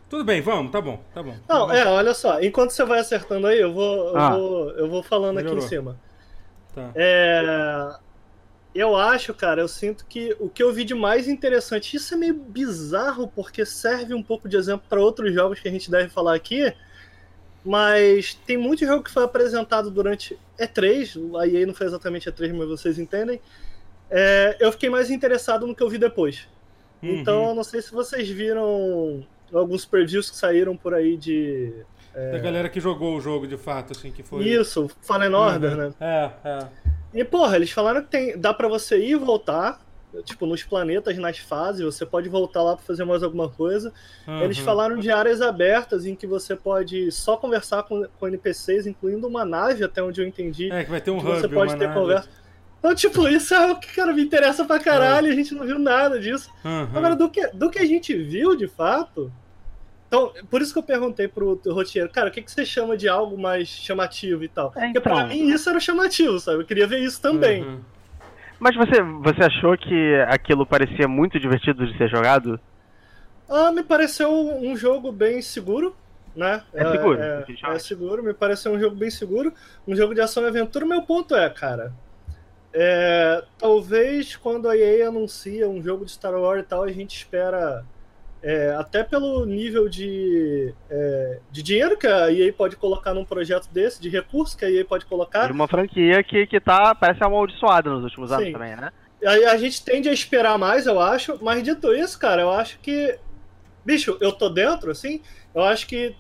Tudo 0.07 0.24
bem, 0.24 0.41
vamos, 0.41 0.71
tá 0.71 0.79
bom, 0.79 1.01
tá 1.13 1.24
bom. 1.24 1.36
Não, 1.50 1.71
é, 1.71 1.86
olha 1.88 2.13
só, 2.13 2.39
enquanto 2.41 2.69
você 2.71 2.83
vai 2.86 3.00
acertando 3.00 3.48
aí, 3.48 3.60
eu 3.60 3.74
vou, 3.74 4.10
eu 4.10 4.17
Ah. 4.17 4.29
vou, 4.38 4.69
eu 4.71 4.88
vou 4.89 5.01
falando 5.01 5.38
aqui 5.39 5.45
Melhorou. 5.45 5.65
em 5.65 5.67
cima. 5.69 6.00
Tá. 6.75 6.91
É, 6.93 7.95
eu 8.75 8.95
acho, 8.95 9.33
cara, 9.33 9.62
eu 9.62 9.67
sinto 9.67 10.05
que 10.05 10.36
o 10.39 10.50
que 10.50 10.62
eu 10.62 10.71
vi 10.71 10.83
de 10.83 10.93
mais 10.93 11.27
interessante, 11.27 11.95
isso 11.95 12.13
é 12.13 12.17
meio 12.17 12.33
bizarro, 12.36 13.27
porque 13.36 13.65
serve 13.65 14.13
um 14.13 14.21
pouco 14.21 14.48
de 14.48 14.55
exemplo 14.55 14.86
para 14.88 15.01
outros 15.01 15.33
jogos 15.33 15.60
que 15.60 15.67
a 15.67 15.71
gente 15.71 15.89
deve 15.89 16.10
falar 16.10 16.36
aqui, 16.36 16.71
mas 17.63 18.33
tem 18.45 18.57
muito 18.57 18.85
jogo 18.85 19.03
que 19.03 19.11
foi 19.11 19.23
apresentado 19.23 19.89
durante 19.91 20.37
E3, 20.59 21.39
a 21.39 21.47
EA 21.47 21.65
não 21.65 21.73
foi 21.73 21.87
exatamente 21.87 22.29
E3, 22.29 22.53
mas 22.53 22.67
vocês 22.67 22.97
entendem. 22.99 23.39
É, 24.09 24.57
eu 24.59 24.71
fiquei 24.71 24.89
mais 24.89 25.09
interessado 25.09 25.65
no 25.67 25.75
que 25.75 25.81
eu 25.83 25.89
vi 25.89 25.97
depois. 25.97 26.47
Uhum. 27.01 27.15
Então, 27.19 27.49
eu 27.49 27.55
não 27.55 27.63
sei 27.63 27.81
se 27.81 27.91
vocês 27.91 28.27
viram 28.29 29.25
alguns 29.53 29.85
previews 29.85 30.29
que 30.29 30.35
saíram 30.37 30.75
por 30.75 30.93
aí 30.93 31.15
de. 31.17 31.73
Da 32.13 32.39
galera 32.39 32.67
que 32.67 32.79
jogou 32.81 33.15
o 33.15 33.21
jogo 33.21 33.47
de 33.47 33.55
fato, 33.57 33.93
assim, 33.93 34.11
que 34.11 34.21
foi. 34.21 34.43
Isso, 34.43 34.89
Fallen 35.01 35.33
Order, 35.33 35.71
Uhum. 35.71 35.77
né? 35.77 35.93
É, 35.99 36.31
é. 36.49 36.67
E, 37.13 37.23
porra, 37.23 37.55
eles 37.55 37.71
falaram 37.71 38.01
que 38.01 38.09
tem, 38.09 38.37
dá 38.37 38.53
pra 38.53 38.67
você 38.67 38.97
ir 38.97 39.11
e 39.11 39.15
voltar, 39.15 39.79
tipo, 40.23 40.45
nos 40.45 40.63
planetas, 40.63 41.17
nas 41.17 41.37
fases, 41.37 41.83
você 41.83 42.05
pode 42.05 42.27
voltar 42.29 42.61
lá 42.61 42.75
pra 42.75 42.85
fazer 42.85 43.03
mais 43.05 43.23
alguma 43.23 43.49
coisa. 43.49 43.93
Eles 44.43 44.57
Uhum. 44.59 44.65
falaram 44.65 44.97
de 44.97 45.09
áreas 45.09 45.41
abertas 45.41 46.05
em 46.05 46.15
que 46.15 46.27
você 46.27 46.55
pode 46.55 47.11
só 47.11 47.37
conversar 47.37 47.83
com, 47.83 48.05
com 48.19 48.27
NPCs, 48.27 48.87
incluindo 48.87 49.27
uma 49.27 49.45
nave, 49.45 49.83
até 49.83 50.01
onde 50.03 50.21
eu 50.21 50.27
entendi. 50.27 50.71
É, 50.71 50.83
que 50.83 50.89
vai 50.91 51.01
ter 51.01 51.11
um 51.11 51.19
que 51.19 51.25
hub, 51.25 51.35
você 51.39 51.47
pode 51.47 51.73
uma 51.73 51.77
ter 51.79 51.87
nave. 51.87 51.99
conversa. 51.99 52.29
Então, 52.79 52.95
tipo, 52.95 53.27
isso 53.27 53.53
é 53.53 53.71
o 53.71 53.75
que, 53.79 53.93
cara, 53.93 54.11
me 54.11 54.23
interessa 54.23 54.65
pra 54.65 54.79
caralho, 54.79 55.31
a 55.31 55.35
gente 55.35 55.53
não 55.53 55.65
viu 55.65 55.77
nada 55.77 56.19
disso. 56.19 56.49
Uhum. 56.65 56.87
Agora, 56.95 57.15
do 57.15 57.29
que, 57.29 57.47
do 57.49 57.69
que 57.69 57.79
a 57.79 57.85
gente 57.85 58.15
viu, 58.15 58.55
de 58.55 58.67
fato... 58.67 59.31
Então, 60.07 60.33
por 60.49 60.61
isso 60.61 60.73
que 60.73 60.79
eu 60.79 60.83
perguntei 60.83 61.25
pro 61.29 61.61
roteiro, 61.67 62.09
cara, 62.09 62.27
o 62.27 62.31
que, 62.33 62.41
que 62.41 62.51
você 62.51 62.65
chama 62.65 62.97
de 62.97 63.07
algo 63.07 63.37
mais 63.37 63.69
chamativo 63.69 64.43
e 64.43 64.49
tal? 64.49 64.73
É, 64.75 64.87
Porque 64.87 64.99
pra 64.99 65.13
então. 65.23 65.27
mim 65.29 65.47
isso 65.53 65.69
era 65.69 65.79
chamativo, 65.79 66.37
sabe? 66.37 66.63
Eu 66.63 66.65
queria 66.65 66.85
ver 66.85 66.99
isso 66.99 67.21
também. 67.21 67.63
Uhum. 67.63 67.79
Mas 68.61 68.75
você, 68.75 69.01
você 69.01 69.43
achou 69.43 69.75
que 69.75 70.15
aquilo 70.27 70.67
parecia 70.67 71.07
muito 71.07 71.39
divertido 71.39 71.83
de 71.87 71.97
ser 71.97 72.07
jogado? 72.09 72.59
Ah, 73.49 73.71
me 73.71 73.83
pareceu 73.83 74.31
um 74.31 74.77
jogo 74.77 75.11
bem 75.11 75.41
seguro, 75.41 75.95
né? 76.35 76.63
É 76.71 76.85
seguro, 76.91 77.19
É, 77.19 77.43
é 77.63 77.79
seguro, 77.79 78.23
me 78.23 78.35
pareceu 78.35 78.71
um 78.71 78.79
jogo 78.79 78.95
bem 78.95 79.09
seguro. 79.09 79.51
Um 79.87 79.95
jogo 79.95 80.13
de 80.13 80.21
ação 80.21 80.43
e 80.43 80.47
aventura. 80.47 80.85
Meu 80.85 81.01
ponto 81.01 81.35
é, 81.35 81.49
cara. 81.49 81.91
é, 82.73 83.43
talvez 83.57 84.35
quando 84.35 84.69
a 84.69 84.77
EA 84.77 85.09
anuncia 85.09 85.67
um 85.67 85.81
jogo 85.81 86.05
de 86.05 86.11
Star 86.11 86.33
Wars 86.35 86.61
e 86.61 86.67
tal, 86.67 86.83
a 86.83 86.91
gente 86.91 87.15
espera. 87.17 87.83
É, 88.43 88.75
até 88.77 89.03
pelo 89.03 89.45
nível 89.45 89.88
de, 89.88 90.74
é, 90.89 91.39
de 91.51 91.62
dinheiro 91.62 91.98
que 91.98 92.07
a 92.07 92.31
EA 92.31 92.51
pode 92.51 92.75
colocar 92.75 93.13
num 93.13 93.24
projeto 93.24 93.67
desse, 93.71 94.01
de 94.01 94.10
recursos 94.10 94.55
que 94.55 94.65
a 94.65 94.71
EA 94.71 94.83
pode 94.83 95.05
colocar, 95.05 95.48
De 95.48 95.53
uma 95.53 95.67
franquia 95.67 96.24
que, 96.24 96.48
que 96.48 96.60
tá, 96.60 96.95
parece 96.95 97.24
amaldiçoada 97.24 97.89
nos 97.89 98.03
últimos 98.03 98.31
anos 98.31 98.45
Sim. 98.45 98.53
também, 98.53 98.75
né? 98.75 98.91
A, 99.24 99.51
a 99.51 99.57
gente 99.57 99.83
tende 99.83 100.10
a 100.10 100.13
esperar 100.13 100.57
mais, 100.57 100.88
eu 100.88 101.00
acho, 101.00 101.38
mas 101.41 101.62
dito 101.62 101.93
isso, 101.93 102.17
cara, 102.17 102.41
eu 102.41 102.51
acho 102.51 102.79
que. 102.79 103.17
Bicho, 103.86 104.17
eu 104.19 104.31
tô 104.31 104.50
dentro, 104.50 104.91
assim. 104.91 105.21
Eu 105.53 105.63
acho 105.63 105.88
que 105.88 106.15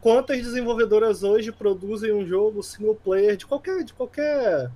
quantas 0.00 0.38
desenvolvedoras 0.38 1.22
hoje 1.22 1.50
produzem 1.50 2.12
um 2.12 2.24
jogo 2.24 2.62
single 2.62 2.94
player 2.94 3.36
de 3.36 3.46
qualquer. 3.46 3.82
de 3.82 3.92
qualquer. 3.92 4.70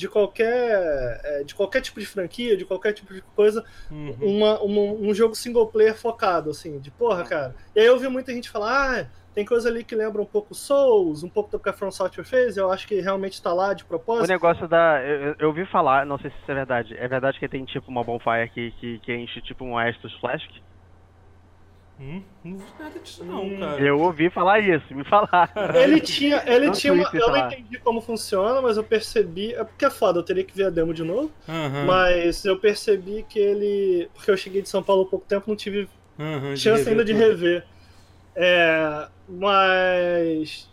De 0.00 0.08
qualquer. 0.08 1.20
é, 1.24 1.44
de 1.44 1.54
qualquer 1.54 1.80
tipo 1.82 2.00
de 2.00 2.06
franquia, 2.06 2.56
de 2.56 2.64
qualquer 2.64 2.92
tipo 2.92 3.12
de 3.12 3.20
coisa, 3.36 3.64
Uhum. 3.90 4.16
uma, 4.20 4.58
uma- 4.60 4.92
um 5.08 5.12
jogo 5.14 5.34
single 5.34 5.66
player 5.66 5.94
focado, 5.94 6.50
assim, 6.50 6.78
de 6.78 6.90
porra, 6.90 7.24
cara. 7.24 7.54
E 7.74 7.80
aí 7.80 7.86
eu 7.86 7.98
vi 7.98 8.08
muita 8.08 8.32
gente 8.32 8.48
falar, 8.50 9.00
ah, 9.00 9.06
tem 9.34 9.44
coisa 9.44 9.68
ali 9.68 9.84
que 9.84 9.94
lembra 9.94 10.20
um 10.20 10.26
pouco 10.26 10.54
Souls, 10.54 11.22
um 11.22 11.28
pouco 11.28 11.50
do 11.50 11.58
que 11.58 11.68
a 11.68 11.72
From 11.72 11.90
Software 11.90 12.24
fez, 12.24 12.56
eu 12.56 12.70
acho 12.72 12.86
que 12.88 13.00
realmente 13.00 13.40
tá 13.42 13.52
lá 13.52 13.72
de 13.74 13.82
O 13.84 13.86
propósito. 13.86 14.28
negócio 14.28 14.66
da. 14.66 15.00
Eu, 15.04 15.36
eu- 15.38 15.48
ouvi 15.48 15.64
falar, 15.66 16.04
não 16.06 16.18
sei 16.18 16.30
se 16.30 16.36
isso 16.42 16.50
é 16.50 16.54
verdade. 16.54 16.96
É 16.98 17.06
verdade 17.06 17.38
que 17.38 17.48
tem 17.48 17.64
tipo 17.64 17.90
uma 17.90 18.02
bonfire 18.02 18.48
que, 18.52 18.70
que, 18.72 18.98
que 19.00 19.14
enche 19.14 19.40
tipo 19.42 19.64
um 19.64 19.80
Estus 19.80 20.12
Flask? 20.20 20.48
Hum, 22.00 22.24
não 22.42 22.58
vi 22.58 22.72
nada 22.78 22.98
disso, 22.98 23.24
não, 23.24 23.44
Hum, 23.44 23.60
cara. 23.60 23.80
Eu 23.86 24.00
ouvi 24.00 24.30
falar 24.30 24.60
isso, 24.60 24.94
me 24.94 25.04
falaram. 25.04 25.48
Ele 25.72 26.00
tinha, 26.00 26.42
ele 26.46 26.68
No 26.68 26.72
tinha 26.72 26.92
uma, 26.92 27.08
eu 27.14 27.26
tá 27.26 27.30
não 27.30 27.36
lá. 27.36 27.46
entendi 27.46 27.78
como 27.78 28.00
funciona, 28.00 28.60
mas 28.60 28.76
eu 28.76 28.82
percebi, 28.84 29.54
é 29.54 29.62
porque 29.62 29.84
é 29.84 29.90
foda, 29.90 30.18
eu 30.18 30.24
teria 30.24 30.44
que 30.44 30.56
ver 30.56 30.64
a 30.66 30.70
demo 30.70 30.92
de 30.92 31.04
novo, 31.04 31.32
Aham, 31.48 31.86
mas 31.86 32.44
eu 32.44 32.58
percebi 32.58 33.22
que 33.22 33.38
ele, 33.38 34.10
porque 34.12 34.30
eu 34.32 34.36
cheguei 34.36 34.62
de 34.62 34.68
São 34.68 34.82
Paulo 34.82 35.02
há 35.04 35.06
pouco 35.06 35.26
tempo, 35.26 35.48
não 35.48 35.54
tive 35.56 35.88
aham, 36.18 36.54
chance 36.54 36.88
ainda 36.88 37.04
de 37.04 37.12
rever. 37.14 37.66
É, 38.36 39.08
mas 39.28 40.68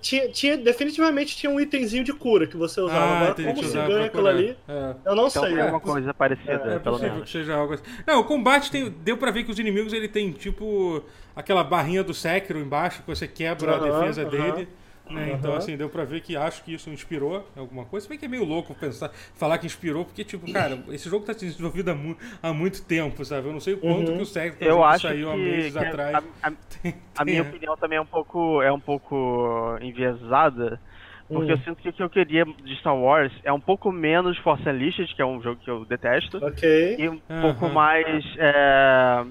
tinha, 0.00 0.28
tinha 0.28 0.56
definitivamente 0.56 1.36
tinha 1.36 1.50
um 1.50 1.60
itemzinho 1.60 2.02
de 2.02 2.12
cura 2.12 2.46
que 2.46 2.56
você 2.56 2.80
usava. 2.80 2.98
Ah, 3.00 3.16
Agora 3.16 3.30
entendi, 3.30 3.48
como 3.48 3.60
que 3.60 3.64
se 3.66 3.70
usava 3.70 3.88
ganha 3.88 4.06
aquilo 4.06 4.26
ali, 4.26 4.56
É. 4.68 4.94
eu 5.04 5.14
não 5.14 5.26
Então 5.28 5.42
sei. 5.44 5.58
é 5.58 5.64
uma 5.64 5.80
coisa 5.80 6.12
parecida, 6.12 6.52
É 6.52 6.78
pelo 6.78 6.94
possível 6.96 7.12
menos. 7.12 7.24
que 7.30 7.38
seja 7.38 7.54
algo 7.54 7.74
assim. 7.74 7.84
Não, 8.06 8.20
o 8.20 8.24
combate 8.24 8.70
tem, 8.70 8.90
deu 8.90 9.16
pra 9.16 9.30
ver 9.30 9.44
que 9.44 9.50
os 9.50 9.58
inimigos 9.58 9.92
ele 9.92 10.08
tem 10.08 10.32
tipo 10.32 11.02
aquela 11.36 11.62
barrinha 11.62 12.02
do 12.02 12.12
Sekiro 12.12 12.58
embaixo 12.58 13.02
que 13.02 13.06
você 13.08 13.28
quebra 13.28 13.72
a 13.72 13.76
Aham, 13.76 14.00
defesa 14.00 14.22
aham. 14.22 14.30
dele. 14.30 14.68
Né? 15.10 15.32
Então, 15.32 15.50
Aham. 15.50 15.58
assim, 15.58 15.76
deu 15.76 15.88
pra 15.88 16.04
ver 16.04 16.20
que 16.20 16.36
acho 16.36 16.62
que 16.64 16.74
isso 16.74 16.90
inspirou 16.90 17.46
alguma 17.56 17.84
coisa. 17.84 18.04
Se 18.04 18.08
bem 18.10 18.18
que 18.18 18.24
é 18.24 18.28
meio 18.28 18.44
louco 18.44 18.74
pensar, 18.74 19.10
falar 19.34 19.58
que 19.58 19.66
inspirou, 19.66 20.04
porque, 20.04 20.24
tipo, 20.24 20.50
cara, 20.52 20.78
esse 20.88 21.08
jogo 21.08 21.24
tá 21.24 21.32
sendo 21.34 21.50
desenvolvido 21.50 21.90
há, 21.90 21.94
mu- 21.94 22.16
há 22.42 22.52
muito 22.52 22.84
tempo, 22.84 23.24
sabe? 23.24 23.48
Eu 23.48 23.52
não 23.52 23.60
sei 23.60 23.74
o 23.74 23.78
quanto 23.78 24.10
Uhum. 24.10 24.16
que 24.16 24.22
o 24.22 24.26
Sekiro 24.26 24.56
por 24.58 24.64
Eu 24.66 24.84
acho 24.84 25.02
saiu 25.08 25.30
há 25.30 25.34
que, 25.34 25.38
meses 25.40 25.72
que 25.72 25.78
atrás. 25.78 26.24
a, 26.42 26.48
a- 26.48 26.52
a 27.18 27.24
minha 27.24 27.42
opinião 27.48 27.76
também 27.76 27.98
é 27.98 28.00
um 28.00 28.06
pouco, 28.06 28.62
é 28.62 28.72
um 28.72 28.80
pouco 28.80 29.76
enviesada, 29.80 30.80
porque 31.28 31.52
Hum. 31.52 31.54
eu 31.54 31.58
sinto 31.58 31.76
que 31.82 31.88
o 31.88 31.92
que 31.92 32.02
eu 32.02 32.10
queria 32.10 32.44
de 32.44 32.76
Star 32.76 32.96
Wars 32.96 33.32
é 33.44 33.52
um 33.52 33.60
pouco 33.60 33.92
menos 33.92 34.38
Force 34.38 34.66
Unleashed, 34.68 35.14
que 35.14 35.20
é 35.22 35.26
um 35.26 35.42
jogo 35.42 35.60
que 35.60 35.70
eu 35.70 35.84
detesto, 35.84 36.38
Ok. 36.42 36.96
e 36.98 37.08
um 37.08 37.20
Aham. 37.28 37.42
pouco 37.42 37.68
mais. 37.68 38.24
É. 38.38 39.24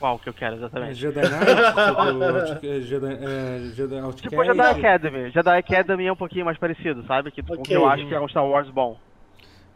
Qual 0.00 0.18
que 0.18 0.28
eu 0.30 0.32
quero 0.34 0.54
É 0.54 0.58
exatamente? 0.58 0.94
Jedi 0.94 1.20
Knight, 1.20 1.30
tipo, 2.54 2.66
é, 2.66 2.80
Jedi, 2.80 3.06
é, 3.12 3.58
Jedi 3.74 3.98
Outcast. 3.98 4.28
Tipo 4.28 4.44
Jedi 4.44 4.60
Academy. 4.60 5.30
Jedi 5.30 5.58
Academy 5.58 6.06
é 6.06 6.12
um 6.12 6.16
pouquinho 6.16 6.46
mais 6.46 6.56
parecido, 6.58 7.04
sabe? 7.06 7.30
Que, 7.30 7.42
com 7.42 7.52
Ok. 7.52 7.64
que 7.66 7.74
eu 7.74 7.86
acho 7.86 8.06
que 8.08 8.14
é 8.14 8.18
um 8.20 8.26
Star 8.28 8.46
Wars 8.46 8.68
bom. 8.70 8.98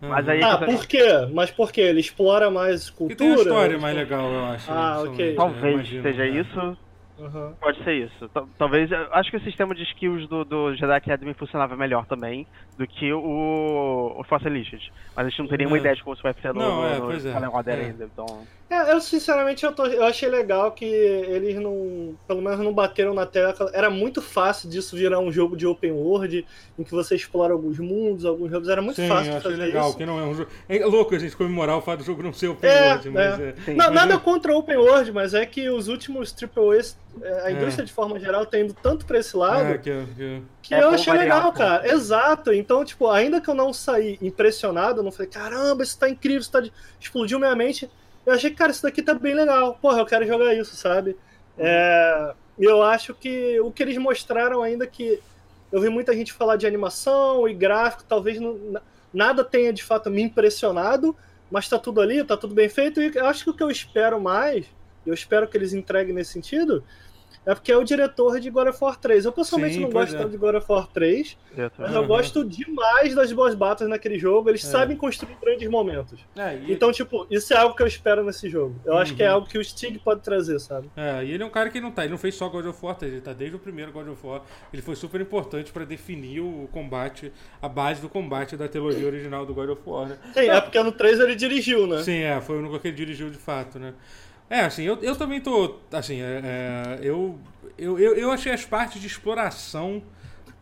Mas 0.00 0.28
aí- 0.28 0.42
Ah, 0.42 0.58
que- 0.58 0.64
por 0.66 0.86
quê? 0.86 1.04
Mas 1.32 1.50
por 1.50 1.70
quê? 1.72 1.82
Ele 1.82 2.00
explora 2.00 2.50
mais 2.50 2.88
E 2.88 2.92
cultura? 2.92 3.16
tem 3.16 3.28
uma 3.30 3.36
história 3.42 3.78
mais 3.78 3.96
legal, 3.96 4.30
eu 4.32 4.44
acho. 4.46 4.70
Ah, 4.70 4.96
pessoalmente, 4.96 5.12
ok. 5.22 5.34
Talvez 5.34 5.74
imagino, 5.74 6.02
seja 6.02 6.22
né? 6.24 6.28
isso. 6.28 6.78
Aham. 7.16 7.54
Pode 7.60 7.84
ser 7.84 7.92
isso. 7.92 8.28
Tal- 8.30 8.48
Talvez. 8.58 8.90
eu 8.90 9.06
Acho 9.12 9.30
que 9.30 9.36
o 9.36 9.40
sistema 9.44 9.72
de 9.72 9.84
skills 9.84 10.28
do, 10.28 10.44
do 10.44 10.74
Jedi 10.74 10.92
Academy 10.96 11.32
funcionava 11.34 11.76
melhor 11.76 12.06
também 12.06 12.44
do 12.76 12.84
que 12.88 13.12
o, 13.12 14.14
o 14.18 14.24
Force 14.24 14.46
Unleashed. 14.48 14.92
Mas 15.14 15.26
a 15.26 15.28
gente 15.30 15.38
não 15.38 15.46
tem 15.46 15.58
nenhuma 15.58 15.76
É. 15.76 15.80
ideia 15.80 15.94
de 15.94 16.02
como 16.02 16.12
isso 16.14 16.22
vai 16.24 16.34
ser 16.34 16.52
no, 16.52 16.58
Não, 16.60 16.80
no, 16.82 16.86
é, 16.88 16.98
no 16.98 17.06
pois 17.06 17.24
é. 17.24 17.48
Order 17.48 17.78
É. 17.78 17.82
ainda. 17.84 18.04
Então. 18.04 18.26
É, 18.70 18.92
eu 18.92 19.00
sinceramente 19.00 19.64
eu, 19.64 19.72
tô- 19.72 19.84
eu 19.86 20.02
achei 20.04 20.28
legal 20.28 20.72
que 20.72 20.84
eles 20.86 21.54
não, 21.56 22.16
pelo 22.26 22.40
menos 22.40 22.58
não 22.60 22.72
bateram 22.72 23.12
na 23.12 23.26
tecla. 23.26 23.70
Era 23.74 23.90
muito 23.90 24.22
fácil 24.22 24.68
disso 24.70 24.96
virar 24.96 25.20
um 25.20 25.30
jogo 25.30 25.54
de 25.54 25.66
open 25.66 25.92
world, 25.92 26.46
em 26.78 26.82
que 26.82 26.90
você 26.90 27.14
explora 27.14 27.52
alguns 27.52 27.78
mundos, 27.78 28.24
alguns 28.24 28.50
jogos. 28.50 28.68
Era 28.68 28.80
muito 28.80 28.96
Sim, 28.96 29.06
fácil 29.06 29.26
eu 29.26 29.30
de 29.32 29.36
achei 29.36 29.50
fazer 29.52 29.62
legal, 29.62 29.88
isso. 29.90 29.98
que 29.98 30.06
não 30.06 30.18
é 30.18 30.24
um 30.24 30.34
jogo. 30.34 30.50
É 30.68 30.84
louco 30.86 31.14
a 31.14 31.18
gente 31.18 31.36
comemorar 31.36 31.76
o 31.76 31.82
fato 31.82 31.98
do 31.98 32.04
jogo 32.04 32.22
não 32.22 32.32
ser 32.32 32.48
open 32.48 32.68
É, 32.68 32.88
world, 32.88 33.10
mas 33.10 33.38
é. 33.40 33.48
é. 33.48 33.54
Não, 33.68 33.76
Mas 33.76 33.90
nada 33.94 34.14
é- 34.14 34.18
contra 34.18 34.56
open 34.56 34.76
world, 34.78 35.12
mas 35.12 35.34
é 35.34 35.44
que 35.44 35.68
os 35.68 35.86
últimos 35.88 36.32
AAAs, 36.34 36.98
é, 37.22 37.42
a 37.42 37.50
É. 37.50 37.52
indústria 37.52 37.84
de 37.84 37.92
forma 37.92 38.18
geral 38.18 38.46
tá 38.46 38.58
indo 38.58 38.72
tanto 38.74 39.04
pra 39.04 39.18
esse 39.18 39.36
lado 39.36 39.72
É, 39.74 39.78
que, 39.78 39.90
que- 40.16 40.42
que 40.62 40.74
É 40.74 40.82
eu 40.82 40.88
achei 40.88 41.12
variar, 41.14 41.36
legal, 41.36 41.52
pô. 41.52 41.58
cara. 41.58 41.86
Exato. 41.92 42.52
Então, 42.52 42.82
tipo, 42.84 43.08
ainda 43.10 43.40
que 43.42 43.48
eu 43.50 43.54
não 43.54 43.72
saí 43.74 44.18
impressionado, 44.22 45.00
eu 45.00 45.04
não 45.04 45.12
falei, 45.12 45.30
caramba, 45.30 45.82
isso 45.82 45.98
tá 45.98 46.08
incrível, 46.08 46.40
isso 46.40 46.50
tá 46.50 46.60
de... 46.60 46.72
explodiu 46.98 47.38
minha 47.38 47.54
mente. 47.54 47.88
Eu 48.26 48.32
achei 48.32 48.50
que, 48.50 48.56
cara, 48.56 48.72
isso 48.72 48.82
daqui 48.82 49.02
tá 49.02 49.14
bem 49.14 49.34
legal. 49.34 49.78
Porra, 49.80 49.98
eu 50.00 50.06
quero 50.06 50.26
jogar 50.26 50.54
isso, 50.54 50.74
sabe? 50.76 51.16
É, 51.58 52.34
eu 52.58 52.82
acho 52.82 53.14
que 53.14 53.60
o 53.60 53.70
que 53.70 53.82
eles 53.82 53.96
mostraram 53.98 54.62
ainda 54.62 54.86
que 54.86 55.20
eu 55.70 55.80
vi 55.80 55.88
muita 55.88 56.12
gente 56.14 56.32
falar 56.32 56.56
de 56.56 56.66
animação 56.66 57.48
e 57.48 57.54
gráfico, 57.54 58.04
talvez 58.08 58.40
não- 58.40 58.56
na- 58.70 58.82
nada 59.12 59.44
tenha 59.44 59.72
de 59.72 59.82
fato 59.82 60.10
me 60.10 60.22
impressionado, 60.22 61.16
mas 61.50 61.68
tá 61.68 61.78
tudo 61.78 62.00
ali, 62.00 62.22
tá 62.24 62.36
tudo 62.36 62.54
bem 62.54 62.68
feito. 62.68 63.00
E 63.00 63.12
eu 63.14 63.26
acho 63.26 63.44
que 63.44 63.50
o 63.50 63.54
que 63.54 63.62
eu 63.62 63.70
espero 63.70 64.20
mais, 64.20 64.66
eu 65.06 65.12
espero 65.14 65.46
que 65.48 65.56
eles 65.56 65.72
entreguem 65.72 66.14
nesse 66.14 66.32
sentido, 66.32 66.82
é 67.46 67.54
porque 67.54 67.70
é 67.72 67.76
o 67.76 67.84
diretor 67.84 68.40
de 68.40 68.50
God 68.50 68.68
of 68.68 68.78
War 68.82 68.96
3. 68.98 69.24
Eu 69.24 69.32
pessoalmente 69.32 69.74
Sim, 69.74 69.80
não 69.80 69.90
gosto 69.90 70.14
é. 70.14 70.18
tanto 70.18 70.30
de 70.30 70.36
God 70.36 70.54
of 70.56 70.66
War 70.70 70.86
3, 70.86 71.36
eu 71.56 71.70
mas 71.78 71.94
eu 71.94 72.06
gosto 72.06 72.44
demais 72.44 73.14
das 73.14 73.32
boas 73.32 73.54
batas 73.54 73.88
naquele 73.88 74.18
jogo. 74.18 74.48
Eles 74.50 74.64
É. 74.64 74.68
sabem 74.68 74.96
construir 74.96 75.36
grandes 75.40 75.68
momentos. 75.68 76.18
É, 76.36 76.56
e, 76.56 76.72
Então, 76.72 76.90
tipo, 76.92 77.26
isso 77.30 77.52
é 77.52 77.56
algo 77.56 77.74
que 77.74 77.82
eu 77.82 77.86
espero 77.86 78.24
nesse 78.24 78.48
jogo. 78.48 78.74
Eu 78.84 78.96
acho 78.96 79.14
que 79.14 79.22
é 79.22 79.28
Uhum. 79.28 79.34
algo 79.34 79.48
que 79.48 79.58
o 79.58 79.64
Stig 79.64 79.98
pode 79.98 80.22
trazer, 80.22 80.58
sabe? 80.60 80.90
é, 80.96 81.24
e 81.24 81.32
ele 81.32 81.42
é 81.42 81.46
um 81.46 81.50
cara 81.50 81.70
que 81.70 81.80
não 81.80 81.90
tá, 81.90 82.02
ele 82.02 82.10
não 82.12 82.18
fez 82.18 82.34
só 82.34 82.48
God 82.48 82.66
of 82.66 82.78
War, 82.84 82.94
tá? 82.96 83.06
ele 83.06 83.20
tá 83.20 83.32
desde 83.32 83.56
o 83.56 83.58
primeiro 83.58 83.92
God 83.92 84.08
of 84.08 84.26
War. 84.26 84.42
Ele 84.72 84.82
foi 84.82 84.96
super 84.96 85.20
importante 85.20 85.72
pra 85.72 85.84
definir 85.84 86.40
o 86.40 86.68
combate, 86.72 87.32
a 87.60 87.68
base 87.68 88.00
do 88.00 88.08
combate 88.08 88.56
da 88.56 88.68
trilogia 88.68 89.06
original 89.06 89.44
do 89.46 89.54
God 89.54 89.70
of 89.70 89.82
War, 89.86 90.08
né? 90.08 90.18
Sim, 90.32 90.48
é 90.48 90.60
porque 90.60 90.82
no 90.82 90.92
3 90.92 91.20
ele 91.20 91.34
dirigiu, 91.34 91.86
né? 91.86 92.02
Sim, 92.02 92.20
é, 92.22 92.40
foi 92.40 92.56
o 92.56 92.60
único 92.60 92.78
que 92.80 92.88
ele 92.88 92.96
dirigiu 92.96 93.30
de 93.30 93.38
fato, 93.38 93.78
né? 93.78 93.94
É, 94.48 94.60
assim, 94.60 94.82
eu, 94.84 94.96
eu 95.02 95.16
também 95.16 95.40
tô. 95.40 95.78
Assim, 95.92 96.20
é, 96.20 96.40
é, 96.44 96.98
eu, 97.02 97.38
eu, 97.78 97.98
eu, 97.98 98.30
achei 98.30 98.52
as 98.52 98.64
partes 98.64 99.00
de 99.00 99.06
exploração. 99.06 100.02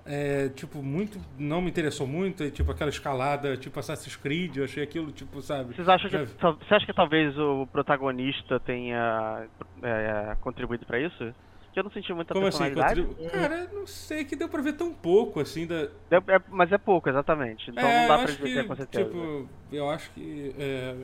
É, 0.05 0.49
tipo, 0.49 0.83
muito. 0.83 1.19
Não 1.39 1.61
me 1.61 1.71
interessou 1.71 2.07
muito. 2.07 2.51
Tipo, 2.51 2.73
aquela 2.73 2.91
escalada, 2.91 3.57
tipo 3.57 3.79
Assassin's 3.79 4.17
Creed, 4.17 4.57
eu 4.57 4.65
achei 4.65 4.83
aquilo, 4.83 5.12
tipo, 5.12 5.41
sabe. 5.41 5.75
Vocês 5.75 5.89
acham 5.89 6.11
que, 6.11 6.17
você 6.17 6.75
acha 6.75 6.87
que 6.87 6.93
talvez 6.93 7.39
o 7.39 7.67
protagonista 7.69 8.59
tenha 8.61 9.47
é, 9.83 10.37
contribuído 10.41 10.85
pra 10.87 10.99
isso? 10.99 11.33
Que 11.73 11.79
eu 11.81 11.85
não 11.85 11.91
senti 11.91 12.12
muita 12.12 12.35
Como 12.35 12.47
assim? 12.47 12.65
personalidade. 12.65 13.03
contribu- 13.03 13.31
Cara, 13.31 13.71
não 13.73 13.87
sei, 13.87 14.25
que 14.25 14.37
deu 14.37 14.49
pra 14.49 14.61
ver 14.61 14.75
tão 14.75 14.93
pouco, 14.93 15.41
assim, 15.41 15.67
da. 15.67 15.89
É- 16.11 16.35
é- 16.37 16.43
mas 16.51 16.71
é 16.71 16.79
pouco, 16.79 17.09
exatamente. 17.09 17.71
Então 17.71 17.89
É, 17.89 18.03
não 18.03 18.09
dá 18.09 18.25
pra 18.25 18.27
dizer 18.35 18.62
que, 18.62 18.69
com 18.69 18.77
certeza. 18.77 19.05
Tipo, 19.05 19.49
eu 19.73 19.89
acho 19.89 20.11
que. 20.11 20.55
é, 20.59 20.95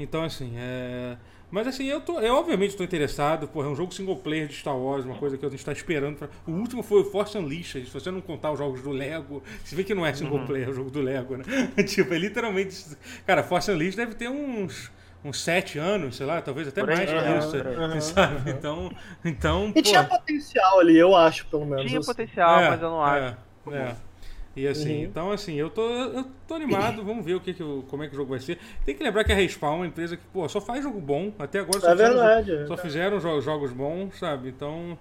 Então, 0.00 0.24
assim, 0.24 0.54
é. 0.56 1.16
Mas 1.50 1.66
assim, 1.66 1.84
eu 1.86 2.00
tô. 2.00 2.20
Eu 2.20 2.34
obviamente 2.36 2.76
tô 2.76 2.84
interessado, 2.84 3.48
porra, 3.48 3.66
é 3.66 3.70
um 3.70 3.76
jogo 3.76 3.92
single 3.92 4.16
player 4.16 4.46
de 4.48 4.54
Star 4.54 4.76
Wars, 4.76 5.04
uma 5.04 5.16
coisa 5.16 5.36
que 5.36 5.44
a 5.44 5.48
gente 5.48 5.64
tá 5.64 5.72
esperando. 5.72 6.16
Pra... 6.16 6.28
O 6.46 6.52
último 6.52 6.82
foi 6.82 7.00
o 7.00 7.04
Force 7.04 7.36
Unleashed, 7.36 7.86
se 7.86 7.92
você 7.92 8.10
não 8.10 8.20
contar 8.20 8.52
os 8.52 8.58
jogos 8.58 8.82
do 8.82 8.90
Lego, 8.90 9.42
você 9.64 9.74
vê 9.76 9.84
que 9.84 9.94
não 9.94 10.06
é 10.06 10.14
single 10.14 10.38
Uhum. 10.38 10.46
player, 10.46 10.68
é 10.68 10.70
o 10.70 10.74
jogo 10.74 10.90
do 10.90 11.00
Lego, 11.02 11.36
né? 11.36 11.44
tipo, 11.86 12.14
é 12.14 12.18
literalmente. 12.18 12.96
Cara, 13.26 13.42
Force 13.42 13.70
Unleashed 13.70 13.96
deve 13.96 14.14
ter 14.14 14.28
uns. 14.28 14.90
Uns 15.22 15.42
sete 15.42 15.78
anos, 15.78 16.16
sei 16.16 16.24
lá, 16.24 16.40
talvez 16.40 16.66
até 16.68 16.80
Por 16.80 16.88
mais 16.88 17.10
que 17.10 17.14
aham, 17.14 17.38
isso. 17.38 17.56
Aham, 17.58 18.00
sabe? 18.00 18.36
aham. 18.36 18.56
Então, 18.58 18.90
então, 19.22 19.72
E 19.76 19.82
pô, 19.82 19.82
tinha 19.82 20.02
potencial 20.04 20.80
ali, 20.80 20.98
eu 20.98 21.14
acho, 21.14 21.46
pelo 21.50 21.66
menos. 21.66 21.90
Tinha 21.90 22.00
potencial, 22.00 22.58
é, 22.58 22.70
mas 22.70 22.80
eu 22.82 22.88
não 22.90 23.04
acho. 23.04 23.36
É, 23.66 23.74
é. 23.74 23.96
E 24.62 24.68
assim, 24.68 25.02
Uhum. 25.02 25.04
então 25.04 25.30
assim, 25.30 25.54
eu 25.54 25.70
tô, 25.70 25.82
eu 25.88 26.24
tô 26.46 26.54
animado, 26.54 27.04
vamos 27.04 27.24
ver 27.24 27.34
o 27.34 27.40
que 27.40 27.54
que 27.54 27.62
como 27.88 28.02
é 28.02 28.08
que 28.08 28.14
o 28.14 28.16
jogo 28.16 28.30
vai 28.30 28.40
ser. 28.40 28.58
Tem 28.84 28.94
que 28.94 29.02
lembrar 29.02 29.24
que 29.24 29.32
a 29.32 29.34
Respawn 29.34 29.74
é 29.74 29.76
uma 29.78 29.86
empresa 29.86 30.16
que, 30.16 30.24
pô, 30.32 30.48
só 30.48 30.60
faz 30.60 30.82
jogo 30.82 31.00
bom, 31.00 31.32
até 31.38 31.60
agora 31.60 31.80
só 31.80 31.90
É 31.90 31.94
fizeram, 31.94 32.14
verdade. 32.18 32.52
só 32.64 32.76
fizeram 32.76 33.18
jo- 33.18 33.40
jogos 33.40 33.72
bons, 33.72 34.18
sabe? 34.18 34.48
Então, 34.50 34.98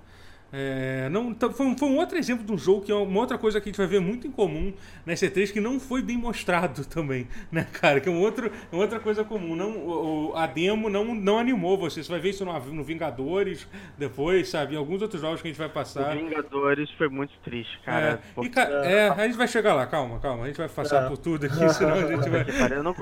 é, 0.52 1.08
não, 1.10 1.30
então, 1.30 1.52
foi, 1.54 1.66
um, 1.68 1.78
foi 1.78 1.88
um 1.90 1.98
outro 1.98 2.18
exemplo 2.18 2.44
de 2.46 2.52
um 2.52 2.58
jogo 2.58 2.82
que 2.82 2.92
é 2.92 2.96
uma 2.96 3.20
outra 3.20 3.38
coisa 3.38 3.62
que 3.62 3.70
a 3.70 3.72
gente 3.72 3.78
vai 3.78 3.86
ver 3.88 4.00
muito 4.02 4.26
em 4.28 4.32
comum 4.32 4.74
na 5.06 5.14
C3 5.14 5.52
que 5.52 5.60
não 5.62 5.80
foi 5.80 6.02
bem 6.02 6.18
mostrado 6.18 6.84
também, 6.90 7.28
né, 7.52 7.68
cara? 7.72 8.00
Que 8.00 8.10
é 8.10 8.12
um 8.12 8.20
outro, 8.20 8.52
uma 8.72 8.82
outra 8.82 9.00
coisa 9.00 9.24
comum. 9.24 9.56
Não, 9.56 9.72
o, 9.72 10.30
o- 10.32 10.36
a 10.36 10.48
demo 10.48 10.90
não, 10.90 11.14
não 11.16 11.38
animou 11.38 11.78
você. 11.78 12.02
Você 12.04 12.10
vai 12.12 12.20
ver 12.20 12.30
isso 12.32 12.44
no, 12.46 12.60
no 12.74 12.84
Vingadores 12.84 13.68
depois, 13.98 14.50
sabe? 14.50 14.74
Em 14.74 14.78
alguns 14.78 15.02
outros 15.02 15.22
jogos 15.22 15.42
que 15.42 15.48
a 15.48 15.52
gente 15.52 15.58
vai 15.60 15.68
O 15.68 15.72
passar. 15.72 16.16
Vingadores 16.16 16.90
foi 16.98 17.10
muito 17.10 17.34
triste, 17.44 17.80
cara. 17.86 18.06
É, 18.14 18.20
Porque- 18.34 18.60
e, 18.60 18.64
é, 18.64 19.10
a 19.10 19.26
gente 19.28 19.38
vai 19.38 19.48
chegar 19.48 19.74
lá, 19.76 19.86
calma, 19.86 20.20
calma. 20.20 20.44
A 20.46 20.48
gente 20.48 20.58
vai 20.58 20.68
passar 20.70 21.06
É. 21.06 21.08
por 21.08 21.18
tudo 21.18 21.46
aqui, 21.46 21.56
senão 21.74 21.94
a 21.94 22.08
gente 22.08 22.30
vai. 22.30 22.46
eu 22.72 22.84
não- 22.84 22.96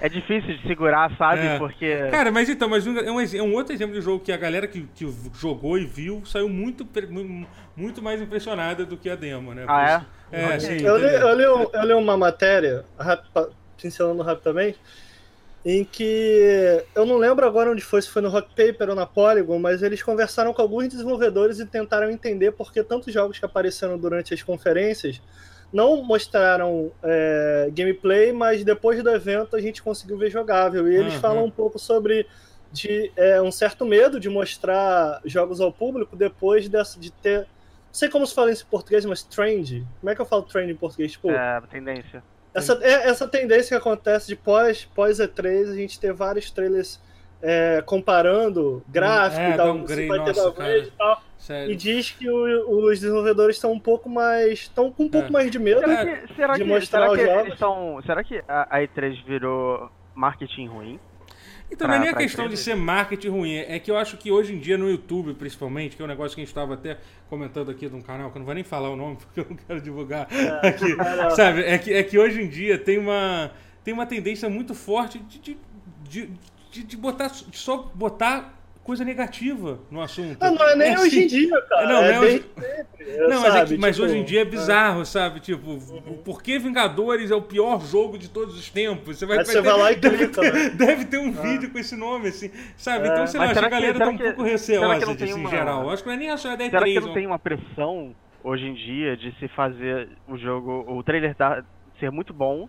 é- 0.00 0.06
É 0.06 0.08
difícil 0.08 0.56
de 0.58 0.66
segurar, 0.66 1.14
sabe? 1.16 1.46
É. 1.46 1.58
Porque. 1.58 2.08
Cara, 2.10 2.30
mas 2.30 2.48
então, 2.48 2.68
mas 2.68 2.86
um- 2.86 2.98
é 2.98 3.10
um, 3.10 3.20
é 3.20 3.42
um 3.42 3.54
outro 3.54 3.72
exemplo 3.74 3.94
de 3.94 4.00
jogo 4.00 4.22
que 4.24 4.30
a 4.32 4.36
galera 4.36 4.66
que, 4.66 4.82
que 4.94 5.06
jogou 5.34 5.78
e 5.78 5.84
viu 5.86 6.22
saiu 6.26 6.48
muito, 6.48 6.86
muito 7.76 8.02
mais 8.02 8.20
impressionada 8.20 8.84
do 8.84 8.96
que 8.96 9.08
a 9.08 9.16
demo, 9.16 9.54
né? 9.54 9.64
Ah, 9.66 10.04
é? 10.32 10.40
É, 10.42 10.46
Ok. 10.46 10.60
sim. 10.60 10.84
Eu 10.84 10.96
li, 10.98 11.14
eu, 11.14 11.34
li 11.36 11.46
um- 11.48 11.70
eu 11.72 11.82
li 11.86 11.92
uma 11.94 12.16
matéria, 12.16 12.84
rap- 12.98 13.24
pa- 13.32 13.48
pincelando 13.80 14.22
rapidamente, 14.22 14.78
em 15.64 15.84
que 15.84 16.84
eu 16.94 17.04
não 17.06 17.16
lembro 17.16 17.44
agora 17.46 17.70
onde 17.70 17.82
foi, 17.82 18.00
se 18.02 18.08
foi 18.08 18.22
no 18.22 18.28
Rock 18.28 18.48
Paper 18.50 18.90
ou 18.90 18.94
na 18.94 19.04
Polygon, 19.06 19.58
mas 19.58 19.82
eles 19.82 20.02
conversaram 20.02 20.52
com 20.54 20.62
alguns 20.62 20.88
desenvolvedores 20.88 21.58
e 21.58 21.66
tentaram 21.66 22.10
entender 22.10 22.52
por 22.52 22.72
que 22.72 22.82
tantos 22.82 23.12
jogos 23.12 23.38
que 23.38 23.44
apareceram 23.44 23.98
durante 23.98 24.32
as 24.32 24.42
conferências 24.42 25.20
não 25.76 26.02
mostraram 26.02 26.90
é, 27.02 27.68
gameplay, 27.72 28.32
mas 28.32 28.64
depois 28.64 29.02
do 29.02 29.10
evento 29.10 29.54
a 29.54 29.60
gente 29.60 29.82
conseguiu 29.82 30.16
ver 30.16 30.30
jogável. 30.30 30.90
E 30.90 30.96
eles 30.96 31.14
Uhum. 31.14 31.20
falam 31.20 31.44
um 31.44 31.50
pouco 31.50 31.78
sobre 31.78 32.26
de, 32.72 33.12
é, 33.16 33.40
um 33.42 33.52
certo 33.52 33.84
medo 33.84 34.18
de 34.18 34.28
mostrar 34.28 35.20
jogos 35.24 35.60
ao 35.60 35.70
público 35.72 36.16
depois 36.16 36.68
dessa, 36.68 36.98
de 36.98 37.10
ter. 37.12 37.40
Não 37.40 37.46
sei 38.00 38.08
como 38.08 38.26
se 38.26 38.34
fala 38.34 38.50
isso 38.50 38.64
em 38.66 38.70
português, 38.70 39.04
mas 39.04 39.22
trend. 39.22 39.86
Como 40.00 40.10
é 40.10 40.14
que 40.14 40.20
eu 40.20 40.26
falo 40.26 40.42
trend 40.42 40.70
em 40.70 40.76
português? 40.76 41.12
Tipo, 41.12 41.30
É, 41.30 41.60
tendência. 41.70 42.22
essa, 42.54 42.78
é, 42.82 43.08
essa 43.08 43.28
tendência 43.28 43.68
que 43.68 43.74
acontece 43.74 44.26
de 44.28 44.36
pós, 44.36 44.84
pós 44.94 45.18
E3, 45.18 45.70
a 45.70 45.74
gente 45.74 46.00
ter 46.00 46.12
vários 46.12 46.50
trailers 46.50 47.00
é, 47.42 47.82
comparando 47.84 48.82
gráfico, 48.88 49.42
É, 49.42 49.50
e 49.50 49.56
tal, 49.56 49.66
vai 50.08 50.24
ter 50.24 50.34
nossa, 50.34 50.78
e 50.88 50.90
tal. 50.92 51.22
Sério. 51.46 51.72
E 51.72 51.76
diz 51.76 52.10
que 52.10 52.28
o- 52.28 52.86
os 52.86 52.98
desenvolvedores 53.00 53.56
estão 53.56 53.70
um 53.72 53.78
pouco 53.78 54.08
mais. 54.10 54.52
estão 54.60 54.90
com 54.90 55.04
um 55.04 55.08
pouco 55.08 55.28
É. 55.28 55.30
mais 55.30 55.50
de 55.50 55.58
medo. 55.60 55.78
Será 55.80 56.04
que, 56.04 56.34
será 56.34 56.54
de 56.54 56.62
que, 56.64 56.68
mostrar 56.68 57.00
será 57.02 57.12
os 57.12 57.18
que 57.18 57.24
jogos. 57.24 57.40
eles 57.42 57.52
estão. 57.54 58.02
Será 58.04 58.24
que 58.24 58.42
a, 58.48 58.76
a 58.76 58.80
E3 58.82 59.24
virou 59.24 59.88
marketing 60.14 60.66
ruim? 60.66 60.98
Então 61.70 61.86
não 61.88 61.94
é 61.94 61.98
pra- 61.98 62.00
nem 62.04 62.08
a 62.10 62.12
pra 62.14 62.22
questão 62.22 62.48
de 62.48 62.56
ser 62.56 62.74
marketing 62.76 63.28
ruim, 63.28 63.54
é 63.56 63.78
que 63.80 63.90
eu 63.90 63.96
acho 63.96 64.16
que 64.16 64.30
hoje 64.30 64.54
em 64.54 64.58
dia 64.58 64.78
no 64.78 64.88
YouTube, 64.88 65.34
principalmente, 65.34 65.96
que 65.96 66.02
é 66.02 66.04
um 66.04 66.08
negócio 66.08 66.34
que 66.34 66.40
a 66.40 66.44
gente 66.44 66.48
estava 66.52 66.74
até 66.74 66.98
comentando 67.28 67.70
aqui 67.72 67.88
de 67.88 67.94
um 67.94 68.00
canal, 68.00 68.30
que 68.30 68.36
eu 68.36 68.40
não 68.40 68.46
vou 68.46 68.54
nem 68.54 68.62
falar 68.64 68.88
o 68.90 68.94
nome 68.96 69.16
porque 69.22 69.40
eu 69.40 69.46
não 69.50 69.56
quero 69.56 69.80
divulgar 69.80 70.28
aqui, 70.62 70.94
não. 70.94 71.30
sabe? 71.32 71.62
É 71.64 71.76
que, 71.78 71.92
é 71.92 72.02
que 72.04 72.16
hoje 72.18 72.40
em 72.42 72.48
dia 72.48 72.78
tem 72.78 72.98
uma, 72.98 73.50
tem 73.84 73.92
uma 73.92 74.06
tendência 74.06 74.48
muito 74.48 74.74
forte 74.74 75.18
de, 75.18 75.38
de, 75.40 75.56
de, 76.08 76.30
de, 76.70 76.82
de 76.84 76.96
botar, 76.96 77.28
de 77.28 77.56
só 77.58 77.90
botar 77.94 78.55
coisa 78.86 79.04
negativa 79.04 79.80
no 79.90 80.00
assunto. 80.00 80.36
Ah, 80.40 80.50
não 80.50 80.68
é 80.68 80.76
nem 80.76 80.94
assim, 80.94 81.02
hoje 81.06 81.24
em 81.24 81.26
dia, 81.26 81.60
cara. 81.62 81.86
Não, 81.88 81.96
é 82.02 82.08
não 82.12 82.14
é 82.14 82.20
hoje- 82.20 82.32
sempre, 82.56 83.18
Não, 83.28 83.40
mas, 83.40 83.44
é 83.44 83.50
sabe? 83.58 83.74
que- 83.74 83.80
mas 83.80 83.96
Tipo, 83.96 84.06
hoje 84.08 84.16
em 84.18 84.24
dia 84.24 84.40
é 84.40 84.44
bizarro, 84.44 85.04
sabe? 85.04 85.40
Tipo, 85.40 85.70
o 85.72 86.18
por 86.24 86.40
que 86.42 86.58
Vingadores 86.58 87.30
é 87.30 87.34
o 87.34 87.42
pior 87.42 87.80
jogo 87.84 88.16
de 88.16 88.28
todos 88.30 88.56
os 88.56 88.70
tempos? 88.70 89.18
Você 89.18 89.26
vai, 89.26 89.38
Aí 89.38 89.44
você 89.44 89.52
ter- 89.54 89.60
vai 89.62 89.78
lá 89.78 89.92
e 89.92 89.96
deve, 90.00 90.16
clica, 90.28 90.40
ter, 90.40 90.52
né? 90.54 90.70
deve 90.70 91.04
ter 91.04 91.18
um 91.18 91.32
vídeo 91.32 91.70
com 91.70 91.78
esse 91.78 91.96
nome, 91.96 92.28
assim, 92.28 92.50
sabe? 92.76 93.08
É. 93.08 93.12
Então, 93.12 93.26
sei 93.26 93.40
lá, 93.40 93.46
Mas 93.48 93.56
acho 93.58 93.64
que 93.64 93.64
será 93.64 93.66
a 93.66 93.80
galera 93.80 93.98
tá 93.98 94.08
um 94.08 94.16
que- 94.16 94.22
pouco 94.24 94.42
receosa 94.44 95.14
disso 95.16 95.36
em 95.36 95.40
uma- 95.40 95.50
geral. 95.50 95.90
Acho 95.90 96.02
que 96.02 96.08
não 96.08 96.14
é 96.14 96.18
nem 96.18 96.30
a 96.30 96.36
só 96.36 96.54
da 96.56 96.64
Será 96.64 96.84
que 96.84 96.90
E3, 96.94 97.00
não 97.06 97.12
tem 97.14 97.26
uma 97.26 97.38
pressão 97.38 98.14
hoje 98.44 98.64
em 98.66 98.74
dia 98.74 99.16
de 99.16 99.32
se 99.40 99.48
fazer 99.48 100.08
o 100.28 100.36
jogo, 100.38 100.84
o 100.88 101.02
trailer 101.02 101.34
da- 101.36 101.64
ser 101.98 102.10
muito 102.10 102.32
bom? 102.32 102.68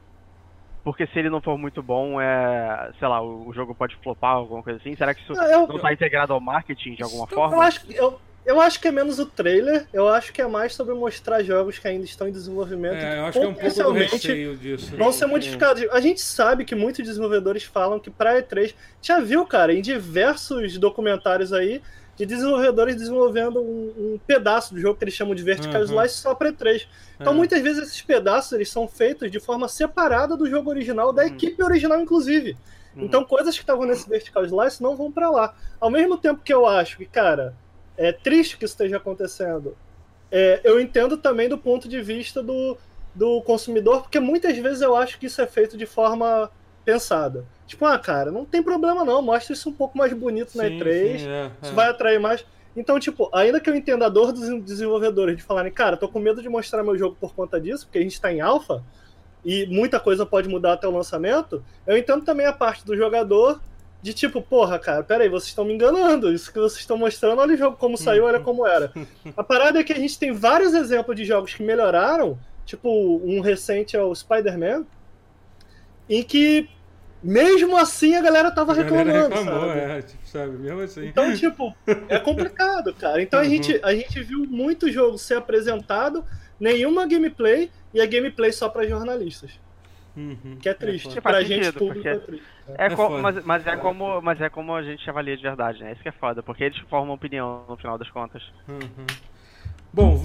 Porque 0.87 1.05
se 1.07 1.19
ele 1.19 1.29
não 1.29 1.41
for 1.41 1.57
muito 1.57 1.83
bom, 1.83 2.21
é, 2.21 2.91
sei 2.97 3.09
lá, 3.09 3.21
o, 3.21 3.49
o 3.49 3.53
jogo 3.53 3.75
pode 3.75 3.93
flopar, 3.97 4.35
alguma 4.35 4.63
coisa 4.63 4.79
assim. 4.79 4.95
Será 4.95 5.13
que 5.13 5.21
isso 5.21 5.33
Não, 5.33 5.43
eu- 5.43 5.67
não 5.67 5.77
tá 5.79 5.91
integrado 5.91 6.31
ao 6.31 6.39
marketing 6.39 6.93
de 6.93 7.03
alguma 7.03 7.25
Eu 7.29 7.35
forma? 7.35 7.61
acho, 7.65 7.81
que- 7.85 7.93
eu, 7.93 8.17
eu 8.45 8.61
acho 8.61 8.79
que 8.79 8.87
é 8.87 8.91
menos 8.93 9.19
o 9.19 9.25
trailer, 9.25 9.85
eu 9.91 10.07
acho 10.07 10.31
que 10.31 10.41
é 10.41 10.47
mais 10.47 10.73
sobre 10.73 10.93
mostrar 10.95 11.43
jogos 11.43 11.77
que 11.77 11.85
ainda 11.89 12.05
estão 12.05 12.25
em 12.25 12.31
desenvolvimento. 12.31 13.03
É, 13.03 13.19
eu 13.19 13.25
acho 13.25 13.37
que 13.37 13.45
é 13.45 13.49
um 13.49 13.53
pouco 13.53 13.83
do 13.83 13.91
receio 13.91 14.55
disso. 14.55 14.95
vão 14.95 15.11
ser 15.11 15.25
modificados. 15.25 15.83
A 15.91 15.99
gente 15.99 16.21
sabe 16.21 16.63
que 16.63 16.73
muitos 16.73 17.05
desenvolvedores 17.05 17.63
falam 17.65 17.99
que 17.99 18.09
pra 18.09 18.41
E3 18.41 18.73
já 19.01 19.19
viu, 19.19 19.45
cara, 19.45 19.73
em 19.73 19.81
diversos 19.81 20.77
documentários 20.77 21.51
aí 21.51 21.81
de 22.17 22.25
desenvolvedores 22.25 22.95
desenvolvendo 22.95 23.61
um, 23.61 23.93
um 24.15 24.19
pedaço 24.25 24.73
do 24.73 24.81
jogo 24.81 24.97
que 24.97 25.03
eles 25.05 25.13
chamam 25.13 25.35
de 25.35 25.43
vertical 25.43 25.79
Uhum. 25.81 25.85
slice 25.87 26.15
só 26.17 26.33
pra 26.35 26.51
E3. 26.51 26.87
Então 27.21 27.31
É. 27.31 27.35
muitas 27.35 27.61
vezes 27.61 27.83
esses 27.83 28.01
pedaços 28.01 28.51
eles 28.53 28.69
são 28.69 28.87
feitos 28.87 29.29
de 29.31 29.39
forma 29.39 29.67
separada 29.67 30.35
do 30.35 30.49
jogo 30.49 30.69
original, 30.69 31.13
da 31.13 31.21
Uhum. 31.21 31.27
equipe 31.29 31.63
original 31.63 32.01
inclusive. 32.01 32.57
Uhum. 32.95 33.03
Então 33.05 33.23
coisas 33.23 33.55
que 33.55 33.61
estavam 33.61 33.85
nesse 33.85 34.09
vertical 34.09 34.43
slice 34.43 34.81
não 34.81 34.95
vão 34.95 35.11
pra 35.11 35.29
lá. 35.29 35.55
Ao 35.79 35.91
mesmo 35.91 36.17
tempo 36.17 36.41
que 36.43 36.51
eu 36.53 36.65
acho 36.65 36.97
que, 36.97 37.05
cara, 37.05 37.53
é 37.95 38.11
triste 38.11 38.57
que 38.57 38.65
isso 38.65 38.73
esteja 38.73 38.97
acontecendo, 38.97 39.77
é, 40.31 40.59
eu 40.63 40.79
entendo 40.81 41.17
também 41.17 41.47
do 41.47 41.57
ponto 41.57 41.87
de 41.87 42.01
vista 42.01 42.41
do, 42.41 42.75
do 43.13 43.41
consumidor, 43.43 44.01
porque 44.01 44.19
muitas 44.19 44.57
vezes 44.57 44.81
eu 44.81 44.95
acho 44.95 45.19
que 45.19 45.27
isso 45.27 45.39
é 45.41 45.45
feito 45.47 45.77
de 45.77 45.85
forma 45.85 46.49
pensada. 46.87 47.43
Tipo, 47.65 47.83
ah, 47.83 47.99
cara, 47.99 48.31
não 48.31 48.45
tem 48.45 48.63
problema 48.63 49.03
não, 49.03 49.21
mostra 49.21 49.51
isso 49.51 49.69
um 49.69 49.73
pouco 49.73 49.97
mais 49.97 50.13
bonito 50.13 50.57
na 50.57 50.63
Sim, 50.63 50.79
E3, 50.79 51.17
sim, 51.19 51.27
é, 51.27 51.51
isso 51.61 51.71
é. 51.71 51.75
vai 51.75 51.89
atrair 51.89 52.17
mais. 52.17 52.45
Então, 52.77 52.97
tipo, 52.97 53.29
ainda 53.33 53.59
que 53.59 53.69
eu 53.69 53.75
entenda 53.75 54.05
a 54.05 54.09
dor 54.09 54.31
dos 54.31 54.63
desenvolvedores 54.63 55.35
de 55.35 55.43
falarem, 55.43 55.69
cara, 55.69 55.97
tô 55.97 56.07
com 56.07 56.17
medo 56.17 56.41
de 56.41 56.47
mostrar 56.47 56.83
meu 56.83 56.97
jogo 56.97 57.17
por 57.19 57.35
conta 57.35 57.59
disso, 57.59 57.85
porque 57.85 57.97
a 57.97 58.01
gente 58.01 58.21
tá 58.21 58.31
em 58.31 58.39
alfa, 58.39 58.81
e 59.43 59.65
muita 59.65 59.99
coisa 59.99 60.25
pode 60.25 60.47
mudar 60.47 60.73
até 60.73 60.87
o 60.87 60.91
lançamento, 60.91 61.61
eu 61.85 61.97
entendo 61.97 62.23
também 62.23 62.45
a 62.45 62.53
parte 62.53 62.85
do 62.85 62.95
jogador 62.95 63.59
de 64.01 64.13
tipo, 64.13 64.41
porra, 64.41 64.79
cara, 64.79 65.03
peraí, 65.03 65.27
vocês 65.27 65.49
estão 65.49 65.65
me 65.65 65.73
enganando, 65.73 66.31
isso 66.31 66.53
que 66.53 66.59
vocês 66.59 66.79
estão 66.79 66.97
mostrando, 66.97 67.41
olha 67.41 67.53
o 67.53 67.57
jogo 67.57 67.75
como 67.75 67.97
saiu, 67.97 68.23
olha 68.23 68.39
como 68.39 68.65
era. 68.65 68.93
A 69.35 69.43
parada 69.43 69.79
é 69.79 69.83
que 69.83 69.91
a 69.91 69.99
gente 69.99 70.17
tem 70.17 70.31
vários 70.31 70.73
exemplos 70.73 71.17
de 71.17 71.25
jogos 71.25 71.53
que 71.53 71.63
melhoraram, 71.63 72.39
tipo, 72.65 72.89
um 73.25 73.41
recente 73.41 73.97
é 73.97 74.01
o 74.01 74.15
Spider-Man, 74.15 74.85
em 76.09 76.23
que 76.23 76.69
mesmo 77.23 77.75
assim 77.77 78.15
a 78.15 78.21
galera 78.21 78.51
tava 78.51 78.73
A 78.73 78.75
galera 78.83 79.11
reclamando, 79.11 79.35
reclamou, 79.35 79.67
sabe? 79.69 79.79
é, 79.79 80.01
tipo, 80.01 80.27
sabe? 80.27 80.51
Mesmo 80.57 80.81
assim. 80.81 81.05
Então, 81.07 81.33
tipo, 81.35 81.75
é 82.09 82.19
complicado, 82.19 82.93
cara. 82.93 83.21
Então 83.21 83.39
a, 83.39 83.43
Uhum. 83.43 83.49
gente, 83.49 83.79
a 83.83 83.93
gente 83.93 84.21
viu 84.23 84.45
muito 84.45 84.91
jogo 84.91 85.17
ser 85.17 85.35
apresentado, 85.37 86.23
nenhuma 86.59 87.07
gameplay, 87.07 87.69
e 87.93 88.01
a 88.01 88.05
gameplay 88.05 88.51
só 88.51 88.69
pra 88.69 88.87
jornalistas. 88.87 89.59
Uhum. 90.15 90.57
Que 90.59 90.67
é 90.69 90.73
triste. 90.73 91.09
Que 91.09 91.21
pra 91.21 91.43
gente, 91.43 91.71
público, 91.73 91.93
porque- 91.95 92.07
é 92.09 92.17
triste. 92.17 92.45
É 92.69 92.85
É 92.87 92.89
mas, 93.21 93.45
mas, 93.45 93.67
é 93.67 93.77
como, 93.77 94.21
mas 94.21 94.41
é 94.41 94.49
como 94.49 94.75
a 94.75 94.81
gente 94.83 95.07
avalia 95.09 95.37
de 95.37 95.43
verdade, 95.43 95.79
né? 95.83 95.93
Isso 95.93 96.01
que 96.01 96.09
é 96.09 96.11
foda, 96.11 96.41
porque 96.43 96.63
eles 96.65 96.77
formam 96.89 97.13
opinião 97.13 97.63
no 97.69 97.77
final 97.77 97.97
das 97.97 98.09
contas. 98.09 98.41
Uhum. 98.67 99.05
Bom, 99.93 100.15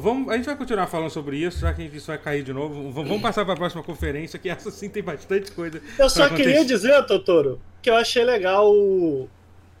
vamos, 0.00 0.28
a 0.28 0.36
gente 0.36 0.46
vai 0.46 0.56
continuar 0.56 0.86
falando 0.88 1.10
sobre 1.10 1.36
isso, 1.36 1.60
já 1.60 1.72
que 1.72 1.82
isso 1.84 2.08
vai 2.08 2.18
cair 2.18 2.42
de 2.42 2.52
novo. 2.52 2.90
Vamos 2.90 3.20
passar 3.22 3.44
para 3.44 3.54
a 3.54 3.56
próxima 3.56 3.82
conferência, 3.82 4.38
que 4.38 4.48
essa 4.48 4.70
sim 4.70 4.88
tem 4.88 5.02
bastante 5.02 5.52
coisa. 5.52 5.80
Eu 5.98 6.10
só 6.10 6.28
queria 6.28 6.64
dizer, 6.64 7.04
Totoro, 7.06 7.60
que 7.80 7.88
eu 7.88 7.94
achei 7.96 8.24
legal 8.24 8.68
o, 8.72 9.28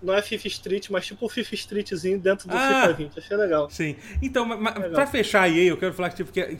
não 0.00 0.14
é 0.14 0.22
FIFA 0.22 0.46
Street, 0.46 0.88
mas 0.90 1.06
tipo 1.06 1.26
o 1.26 1.28
FIFA 1.28 1.54
Streetzinho 1.54 2.18
dentro 2.18 2.46
do 2.48 2.56
Ah. 2.56 2.82
FIFA 2.82 2.92
20. 2.92 3.18
Achei 3.18 3.36
legal. 3.36 3.68
Sim. 3.70 3.96
Então, 4.22 4.46
pra 4.92 5.06
fechar 5.06 5.42
a 5.42 5.48
EA, 5.48 5.64
eu 5.70 5.76
quero 5.76 5.94
falar 5.94 6.10
que, 6.10 6.16
tipo, 6.16 6.30
que 6.30 6.40
a- 6.40 6.56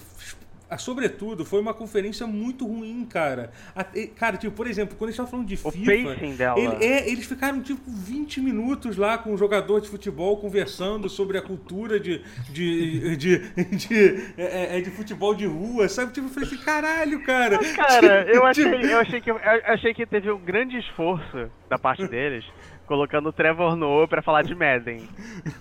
sobretudo, 0.79 1.45
foi 1.45 1.61
uma 1.61 1.75
conferência 1.75 2.27
muito 2.27 2.67
ruim, 2.67 3.05
cara. 3.05 3.51
A- 3.75 3.85
cara, 4.17 4.37
tipo, 4.37 4.55
por 4.55 4.67
exemplo, 4.67 4.97
quando 4.97 5.09
eles 5.09 5.15
estavam 5.15 5.31
falando 5.31 5.47
de 5.47 5.55
O 5.63 5.71
FIFA. 5.71 6.15
ele- 6.59 6.85
é, 6.85 7.11
eles 7.11 7.27
ficaram 7.27 7.61
tipo 7.61 7.81
20 7.91 8.41
minutos 8.41 8.97
lá 8.97 9.19
com 9.19 9.33
um 9.33 9.37
jogador 9.37 9.81
de 9.81 9.89
futebol 9.89 10.37
conversando 10.37 11.09
sobre 11.09 11.39
a 11.39 11.43
cultura 11.43 11.99
de, 11.99 12.23
de, 12.51 13.17
de, 13.17 13.39
de, 13.77 14.33
é, 14.37 14.79
é, 14.79 14.81
de 14.81 14.91
futebol 14.91 15.35
de 15.35 15.47
rua, 15.47 15.89
sabe? 15.89 16.13
Tipo, 16.13 16.27
eu 16.29 16.31
falei 16.33 16.49
assim, 16.49 16.59
caralho, 16.59 17.23
cara. 17.25 17.59
Cara, 17.75 18.23
eu 18.31 18.35
Tipo, 18.35 18.47
achei, 18.47 18.93
eu 18.93 18.99
achei 18.99 19.21
que 19.21 19.31
eu 19.31 19.37
achei 19.67 19.95
que 19.95 20.07
teve 20.07 20.31
um 20.31 20.39
grande 20.39 20.77
esforço 20.79 21.51
da 21.69 21.79
parte 21.79 22.07
deles, 22.07 22.45
colocando 22.87 23.29
o 23.29 23.33
Trevor 23.33 23.77
Noah 23.77 24.09
pra 24.09 24.23
falar 24.23 24.43
de 24.43 24.55
Madden. 24.55 25.09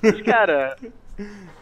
Mas, 0.01 0.21
cara, 0.21 0.75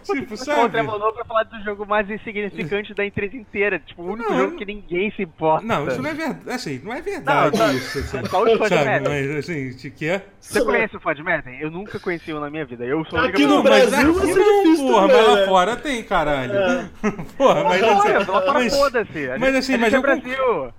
Tipo, 0.04 0.36
o 0.36 0.38
sabe? 0.38 0.82
Noah 0.82 1.12
pra 1.14 1.26
falar 1.26 1.44
do 1.44 1.62
jogo 1.64 1.86
mais 1.86 2.10
insignificante 2.10 2.94
da 2.94 3.06
empresa 3.06 3.36
inteira, 3.36 3.78
tipo, 3.80 4.04
o 4.04 4.14
único 4.14 4.32
Não, 4.32 4.38
jogo 4.40 4.56
que 4.56 4.64
ninguém 4.66 5.12
se 5.12 5.24
importa. 5.24 5.66
Não, 5.66 5.86
isso 5.88 6.02
não 6.02 6.10
é 6.10 6.14
verdade. 6.14 6.50
Assim, 6.50 6.82
não 6.84 6.94
é 6.94 7.02
verdade 7.02 7.58
Não, 7.60 7.72
isso. 7.74 8.00
Assim, 8.00 8.22
Qual 8.30 8.44
o 8.44 8.58
fã 8.58 8.70
de 8.70 8.76
sabe? 8.76 9.10
Mas 9.10 9.32
assim, 9.38 9.70
de 9.76 9.90
que 9.92 10.08
é? 10.08 10.26
Você 10.40 10.64
conhece 10.64 10.96
o 10.96 11.00
fã 11.02 11.14
de 11.14 11.24
Madden? 11.24 11.60
Eu 11.60 11.70
nunca 11.70 12.00
conheci 12.00 12.32
um 12.34 12.40
na 12.40 12.50
minha 12.50 12.66
vida. 12.66 12.86
Eu 12.86 13.04
sou 13.06 13.20
Aqui 13.20 13.46
no 13.46 13.62
pessoa- 13.62 13.64
mas 13.64 13.90
Brasil 13.90 14.18
aqui 14.18 14.34
não, 14.34 14.64
difícil 14.64 14.88
porra, 14.88 15.08
mas 15.08 15.28
lá 15.28 15.36
né? 15.36 15.46
fora 15.46 15.76
tem, 15.76 16.04
caralho. 16.04 16.54
É. 16.58 16.90
Porra, 17.38 17.64
mas 17.66 17.82
Não, 17.82 18.00
assim, 18.00 18.08
é, 18.10 18.18
lá 18.20 18.26
fora 18.26 18.54
mas- 18.54 18.76
foda-se. 18.78 19.30
A 19.30 19.38
mas 19.38 19.42
gente- 19.50 19.58
assim, 19.58 19.78
mas 19.78 19.94
é 19.94 20.00
Brasil. 20.00 20.74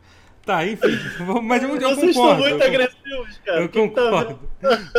Tá, 0.49 0.67
enfim. 0.67 0.99
Mas 1.43 1.63
eu, 1.63 1.69
eu 1.77 1.91
Vocês 1.91 2.09
estão 2.09 2.23
concordo. 2.23 2.41
muito 2.41 2.63
eu, 2.63 2.67
agressivos, 2.69 3.41
cara. 3.45 3.61
eu 3.61 3.69
tá 3.69 3.81
concordo. 3.81 4.39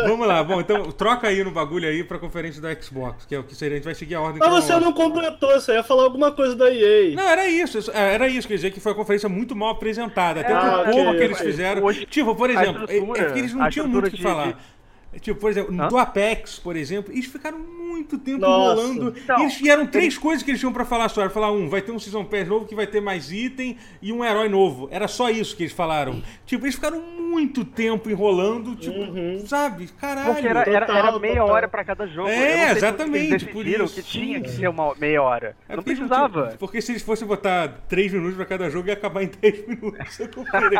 Vamos 0.06 0.28
lá, 0.28 0.44
bom, 0.44 0.62
então 0.62 0.92
troca 0.92 1.28
aí 1.28 1.44
no 1.44 1.50
bagulho 1.50 1.90
aí 1.90 2.04
pra 2.04 2.20
conferência 2.20 2.62
da 2.62 2.80
Xbox, 2.80 3.26
que 3.26 3.34
é 3.34 3.40
o 3.40 3.44
que 3.44 3.56
seria, 3.56 3.74
a 3.74 3.78
gente 3.78 3.86
vai 3.86 3.96
seguir 3.96 4.14
a 4.14 4.22
ordem 4.22 4.38
Mas 4.40 4.64
você 4.64 4.76
não 4.80 4.94
completou, 4.94 5.50
você 5.50 5.74
ia 5.74 5.82
falar 5.82 6.04
alguma 6.04 6.32
coisa 6.32 6.56
da 6.56 6.72
EA. 6.72 7.16
Não, 7.16 7.28
era 7.28 7.48
isso, 7.48 7.90
é, 7.92 8.14
era 8.14 8.28
isso, 8.28 8.48
quer 8.48 8.54
dizer 8.58 8.70
que 8.70 8.80
foi 8.80 8.92
uma 8.92 8.98
conferência 9.00 9.28
muito 9.28 9.56
mal 9.56 9.70
apresentada. 9.70 10.42
Até 10.42 10.54
Ah, 10.54 10.60
o 10.60 10.82
ok, 10.82 10.94
povo 10.94 11.18
que 11.18 11.24
eles 11.24 11.40
fizeram. 11.40 11.84
Hoje, 11.84 12.06
tipo, 12.06 12.36
por 12.36 12.48
exemplo, 12.52 12.86
é, 12.88 12.98
é 13.22 13.32
que 13.32 13.40
eles 13.40 13.52
não 13.56 13.68
tinham 13.72 13.88
muito 13.88 14.06
o 14.06 14.10
que 14.12 14.18
estrutura 14.18 14.46
de- 14.46 14.52
falar. 14.52 14.79
Tipo, 15.22 15.39
por 15.39 15.50
exemplo, 15.50 15.74
Hã? 15.82 15.88
do 15.88 15.98
Apex, 15.98 16.60
por 16.60 16.76
exemplo, 16.76 17.12
eles 17.13 17.26
ficaram 17.26 17.58
muito 17.58 18.17
tempo 18.17 18.39
Nossa. 18.41 18.82
enrolando. 18.82 19.13
Então, 19.17 19.39
e 19.39 19.41
eles 19.41 19.62
e 19.62 19.69
eram 19.69 19.88
três 19.88 20.17
coisas 20.17 20.43
que 20.43 20.52
eles 20.52 20.60
tinham 20.60 20.72
pra 20.72 20.86
falar 20.86 21.10
só. 21.10 21.22
Era 21.22 21.30
falar 21.30 21.52
um, 21.52 21.67
vai 21.67 21.82
ter 21.82 21.91
um 21.91 22.00
Season 22.00 22.24
Pass 22.24 22.48
novo 22.48 22.65
que 22.65 22.76
vai 22.76 22.86
ter 22.88 23.02
mais 23.02 23.32
item 23.32 23.76
e 24.02 24.13
um 24.13 24.24
herói 24.24 24.48
novo. 24.48 24.88
Era 24.91 25.08
só 25.08 25.30
isso 25.30 25.56
que 25.56 25.63
eles 25.63 25.74
falaram. 25.74 26.22
Tipo, 26.45 26.65
eles 26.65 26.76
ficaram 26.76 27.02
muito 27.02 27.63
tempo 27.65 28.10
enrolando, 28.10 28.76
tipo, 28.76 28.98
Uhum. 29.00 29.43
sabe? 29.45 29.88
Caralho. 30.00 30.34
Porque 30.34 30.48
era, 30.48 30.62
era, 30.62 30.86
era 30.98 31.19
meia 31.19 31.36
total. 31.36 31.50
hora 31.50 31.67
pra 31.67 31.84
cada 31.84 32.08
jogo. 32.08 32.28
É, 32.30 32.34
Eu 32.34 32.58
não 32.58 32.67
sei 32.67 32.78
exatamente, 32.78 33.34
Eles 33.34 33.43
por 33.45 33.67
isso. 33.67 33.95
que 33.95 34.04
tinha 34.04 34.38
Sim. 34.38 34.43
que 34.43 34.50
ser 34.52 34.67
uma 34.69 34.95
meia 34.95 35.22
hora. 35.22 35.56
É 35.67 35.76
não 35.76 35.84
porque 35.84 35.95
precisava. 35.98 36.43
tinham- 36.43 36.58
porque 36.58 36.82
se 36.82 36.91
eles 36.91 37.02
fossem 37.02 37.28
botar 37.28 37.67
3 37.88 38.12
minutos 38.13 38.36
pra 38.36 38.45
cada 38.45 38.69
jogo, 38.69 38.88
ia 38.88 38.93
acabar 38.93 39.24
em 39.24 39.28
10 39.41 39.67
minutos. 39.67 40.19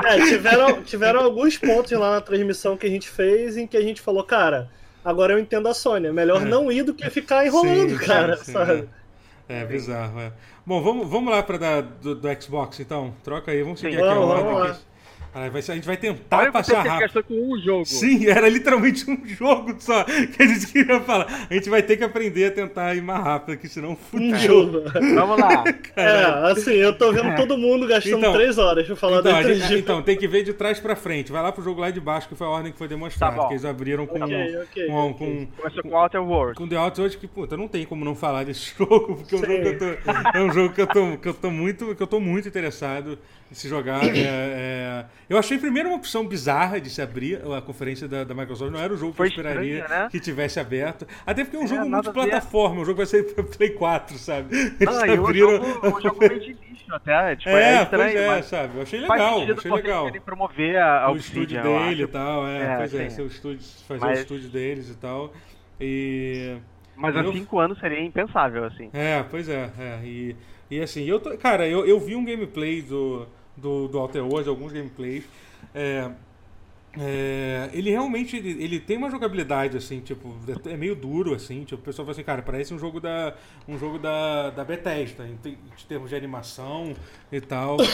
É, 0.06 0.26
tiveram, 0.26 0.84
tiveram 0.84 1.20
alguns 1.22 1.58
pontos 1.58 1.92
lá 1.92 2.12
na 2.16 2.22
transmissão 2.22 2.76
que 2.78 2.86
a 2.86 2.90
gente 2.90 3.10
fez 3.10 3.58
em 3.58 3.68
que 3.68 3.78
a 3.78 3.82
gente 3.82 4.02
falou, 4.02 4.19
cara, 4.24 4.70
agora 5.04 5.34
eu 5.34 5.40
entendo 5.40 5.68
a 5.68 5.74
Sony. 5.74 6.08
É 6.08 6.12
melhor 6.12 6.42
É. 6.42 6.46
não 6.46 6.72
ir 6.72 6.84
do 6.84 6.94
que 6.94 7.10
ficar 7.10 7.46
enrolando, 7.46 7.98
Sim, 7.98 8.06
cara, 8.06 8.38
sim, 8.38 8.52
sabe? 8.54 8.90
É, 9.48 9.62
é 9.62 9.66
bizarro, 9.66 10.20
é. 10.20 10.34
Bom, 10.66 10.82
vamos, 10.82 11.10
vamos 11.10 11.32
lá 11.34 11.42
pra 11.44 11.58
da, 11.58 11.82
do, 11.82 12.16
do 12.16 12.42
Xbox 12.42 12.80
então. 12.80 13.14
Troca 13.24 13.52
aí, 13.52 13.64
vamos 13.64 13.80
seguir 13.80 13.98
Sim. 13.98 14.04
aqui 14.04 14.14
a 14.14 14.20
Vamos, 14.20 14.30
ordem. 14.30 14.54
vamos 14.54 14.88
vai 15.34 15.48
a 15.50 15.62
gente 15.62 15.86
vai 15.86 15.96
tentar 15.98 16.38
Olha 16.40 16.52
passar 16.52 16.78
rápido. 16.84 17.00
gastou 17.00 17.24
com 17.24 17.34
um 17.54 17.60
jogo. 17.62 17.86
Sim, 17.86 18.28
era 18.30 18.50
literalmente 18.50 19.10
um 19.10 19.26
jogo 19.28 19.76
só 19.80 20.04
que 20.04 20.42
a 20.44 20.46
gente 20.48 20.68
queria 20.68 21.00
falar. 21.02 21.48
A 21.50 21.54
gente 21.54 21.70
vai 21.70 21.82
ter 21.84 21.98
que 21.98 22.04
aprender 22.04 22.46
a 22.46 22.52
tentar 22.52 22.96
ir 22.96 23.02
mais 23.02 23.24
rápido, 23.24 23.58
que 23.58 23.68
senão 23.68 23.92
Um 23.92 23.96
fudeu. 23.96 24.38
jogo. 24.38 24.84
Vamos 25.16 25.38
lá. 25.38 25.64
É, 25.96 26.52
assim, 26.52 26.74
eu 26.74 26.98
tô 26.98 27.12
vendo 27.12 27.36
todo 27.36 27.58
mundo 27.58 27.88
gastando 27.88 28.18
Então- 28.18 28.34
três 28.34 28.58
horas 28.58 28.86
pra 28.88 28.96
falar 28.96 29.20
Então, 29.20 29.44
gente- 29.44 29.62
E3. 29.74 29.80
então, 29.80 30.02
tem 30.02 30.18
que 30.18 30.28
ver 30.28 30.44
de 30.44 30.54
trás 30.54 30.80
pra 30.80 30.96
frente. 30.96 31.32
Vai 31.32 31.42
lá 31.44 31.52
pro 31.52 31.64
jogo 31.64 31.80
lá 31.82 31.92
de 31.92 32.00
baixo, 32.00 32.28
que 32.28 32.36
foi 32.36 32.48
a 32.48 32.50
ordem 32.50 32.72
que 32.72 32.78
foi 32.78 32.88
demonstrada. 32.88 33.36
Tá 33.38 33.48
que 33.48 33.54
eles 33.54 33.66
abriram 33.66 34.06
com, 34.08 34.20
Ok, 34.24 34.58
ok, 34.64 34.88
com, 34.88 34.94
ok. 35.12 35.28
com, 35.28 35.62
Começou 35.62 35.84
com 35.84 35.96
Outer 35.96 36.24
Worlds. 36.24 36.58
com 36.58 36.68
The 36.68 36.78
Outer 36.78 37.06
hoje 37.06 37.18
que, 37.18 37.28
puta, 37.28 37.56
não 37.56 37.68
tem 37.68 37.86
como 37.86 38.04
não 38.04 38.16
falar 38.16 38.44
desse 38.46 38.74
jogo, 38.78 39.16
porque 39.18 39.36
é 39.36 39.38
um 39.38 39.42
jogo 39.42 39.64
que 39.64 39.72
eu 39.72 39.98
tô, 39.98 40.38
é 40.38 40.42
um 40.42 40.52
jogo 40.52 40.74
que 40.74 40.82
eu 40.82 40.88
tô, 40.88 41.18
que 41.18 41.28
eu 41.30 41.34
tô 41.34 41.52
muito, 41.52 41.96
que 41.96 42.04
eu 42.04 42.08
tô 42.08 42.20
muito 42.20 42.48
interessado 42.48 43.18
se 43.56 43.68
jogar. 43.70 44.04
É, 44.06 44.20
é, 44.20 45.06
eu 45.30 45.38
achei 45.38 45.58
primeiro 45.58 45.90
uma 45.90 45.98
opção 45.98 46.26
bizarra 46.28 46.80
de 46.80 46.90
se 46.90 47.02
abrir 47.02 47.42
a 47.56 47.62
conferência 47.62 48.08
da, 48.08 48.24
da 48.24 48.34
Microsoft, 48.34 48.72
não 48.72 48.80
era 48.80 48.94
o 48.94 48.98
jogo 48.98 49.12
que 49.12 49.18
Foi 49.18 49.28
eu 49.28 49.30
esperaria 49.32 49.80
estranho, 49.80 50.04
né? 50.04 50.10
que 50.12 50.20
tivesse 50.20 50.60
aberto. 50.60 51.08
Até 51.26 51.44
porque 51.44 51.58
é 51.58 51.60
um 51.60 51.64
É, 51.64 51.68
jogo 51.68 51.90
multiplataforma, 51.90 52.82
o 52.82 52.86
jogo 52.86 52.98
vai 52.98 53.06
sair 53.06 53.24
pra 53.24 53.44
Play 53.58 53.70
4, 53.72 54.18
sabe? 54.18 54.56
Eles 54.56 54.98
Ah, 54.98 55.08
e 55.08 55.18
o 55.18 55.26
abriram 55.26 55.52
jogo, 55.64 55.98
o 55.98 56.02
jogo 56.02 56.20
meio 56.20 56.40
de 56.40 56.48
lixo 56.54 56.94
até. 56.94 57.36
Tipo, 57.36 57.50
É, 57.50 57.76
é, 57.80 57.84
estranho, 57.84 58.18
é, 58.20 58.42
sabe? 58.42 58.76
Eu 58.78 58.82
achei 58.84 59.00
legal, 59.00 59.42
achei 59.42 59.72
legal. 59.72 60.12
promover 60.26 60.78
a, 60.78 61.04
a 61.06 61.12
o 61.12 61.18
estúdio 61.18 61.62
dele 61.62 62.04
e 62.04 62.08
tal, 62.08 62.48
é, 62.48 62.62
É, 62.64 62.78
pois 62.78 62.94
é, 62.96 63.10
seu 63.10 63.28
estúdio, 63.28 63.66
fazer 63.88 64.02
Mas- 64.06 64.20
o 64.20 64.22
estúdio 64.22 64.50
deles 64.50 64.90
e 64.90 64.96
tal. 64.96 65.34
E. 65.80 66.58
Mas 66.96 67.16
há 67.16 67.22
Eu- 67.22 67.32
cinco 67.32 67.60
anos 67.60 67.80
seria 67.80 68.02
impensável, 68.02 68.66
assim. 68.66 68.90
É, 68.94 69.24
pois 69.30 69.48
é, 69.48 69.70
é. 69.80 70.00
E, 70.04 70.36
e 70.70 70.82
assim, 70.82 71.06
eu 71.06 71.20
tô, 71.20 71.38
cara, 71.38 71.66
eu, 71.68 71.86
eu 71.86 71.98
vi 72.00 72.16
um 72.16 72.26
gameplay 72.26 72.82
do, 72.82 73.26
do, 73.60 73.88
do 73.88 74.00
Worlds, 74.00 74.48
alguns 74.48 74.72
gameplays. 74.72 75.24
É, 75.74 76.10
é, 76.98 77.70
ele 77.72 77.92
realmente 77.92 78.36
ele, 78.36 78.64
ele 78.64 78.80
tem 78.80 78.98
uma 78.98 79.12
jogabilidade 79.12 79.78
assim, 79.78 80.00
tipo, 80.00 80.36
é 80.66 80.76
meio 80.76 80.96
duro 80.96 81.36
assim, 81.36 81.64
tipo, 81.64 81.82
o 81.82 81.86
pessoal 81.86 82.06
fala 82.06 82.14
assim, 82.14 82.24
cara, 82.24 82.42
parece 82.42 82.74
um 82.74 82.80
jogo 82.80 83.00
da 83.00 83.36
um 83.68 83.78
jogo 83.78 84.00
da, 84.00 84.50
da 84.50 84.64
Bethesda 84.66 85.28
em, 85.28 85.38
em 85.46 85.58
termos 85.88 86.10
de 86.10 86.16
animação 86.16 86.96
e 87.32 87.40
tal. 87.40 87.78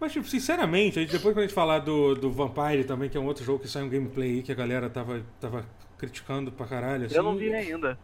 Mas, 0.00 0.12
tipo, 0.12 0.26
sinceramente, 0.26 0.96
gente- 1.00 1.12
depois 1.12 1.32
quando 1.32 1.44
a 1.44 1.46
gente 1.46 1.54
falar 1.54 1.78
do, 1.78 2.16
do 2.16 2.28
Vampire 2.32 2.82
também, 2.82 3.08
que 3.08 3.16
é 3.16 3.20
um 3.20 3.26
outro 3.26 3.44
jogo 3.44 3.60
que 3.60 3.68
sai 3.68 3.84
um 3.84 3.88
gameplay 3.88 4.30
aí 4.32 4.42
que 4.42 4.50
a 4.50 4.54
galera 4.54 4.90
tava, 4.90 5.22
tava 5.40 5.64
criticando 5.96 6.50
pra 6.50 6.66
caralho. 6.66 7.06
Assim, 7.06 7.14
Eu 7.14 7.22
não 7.22 7.36
vi 7.36 7.54
ainda. 7.54 7.96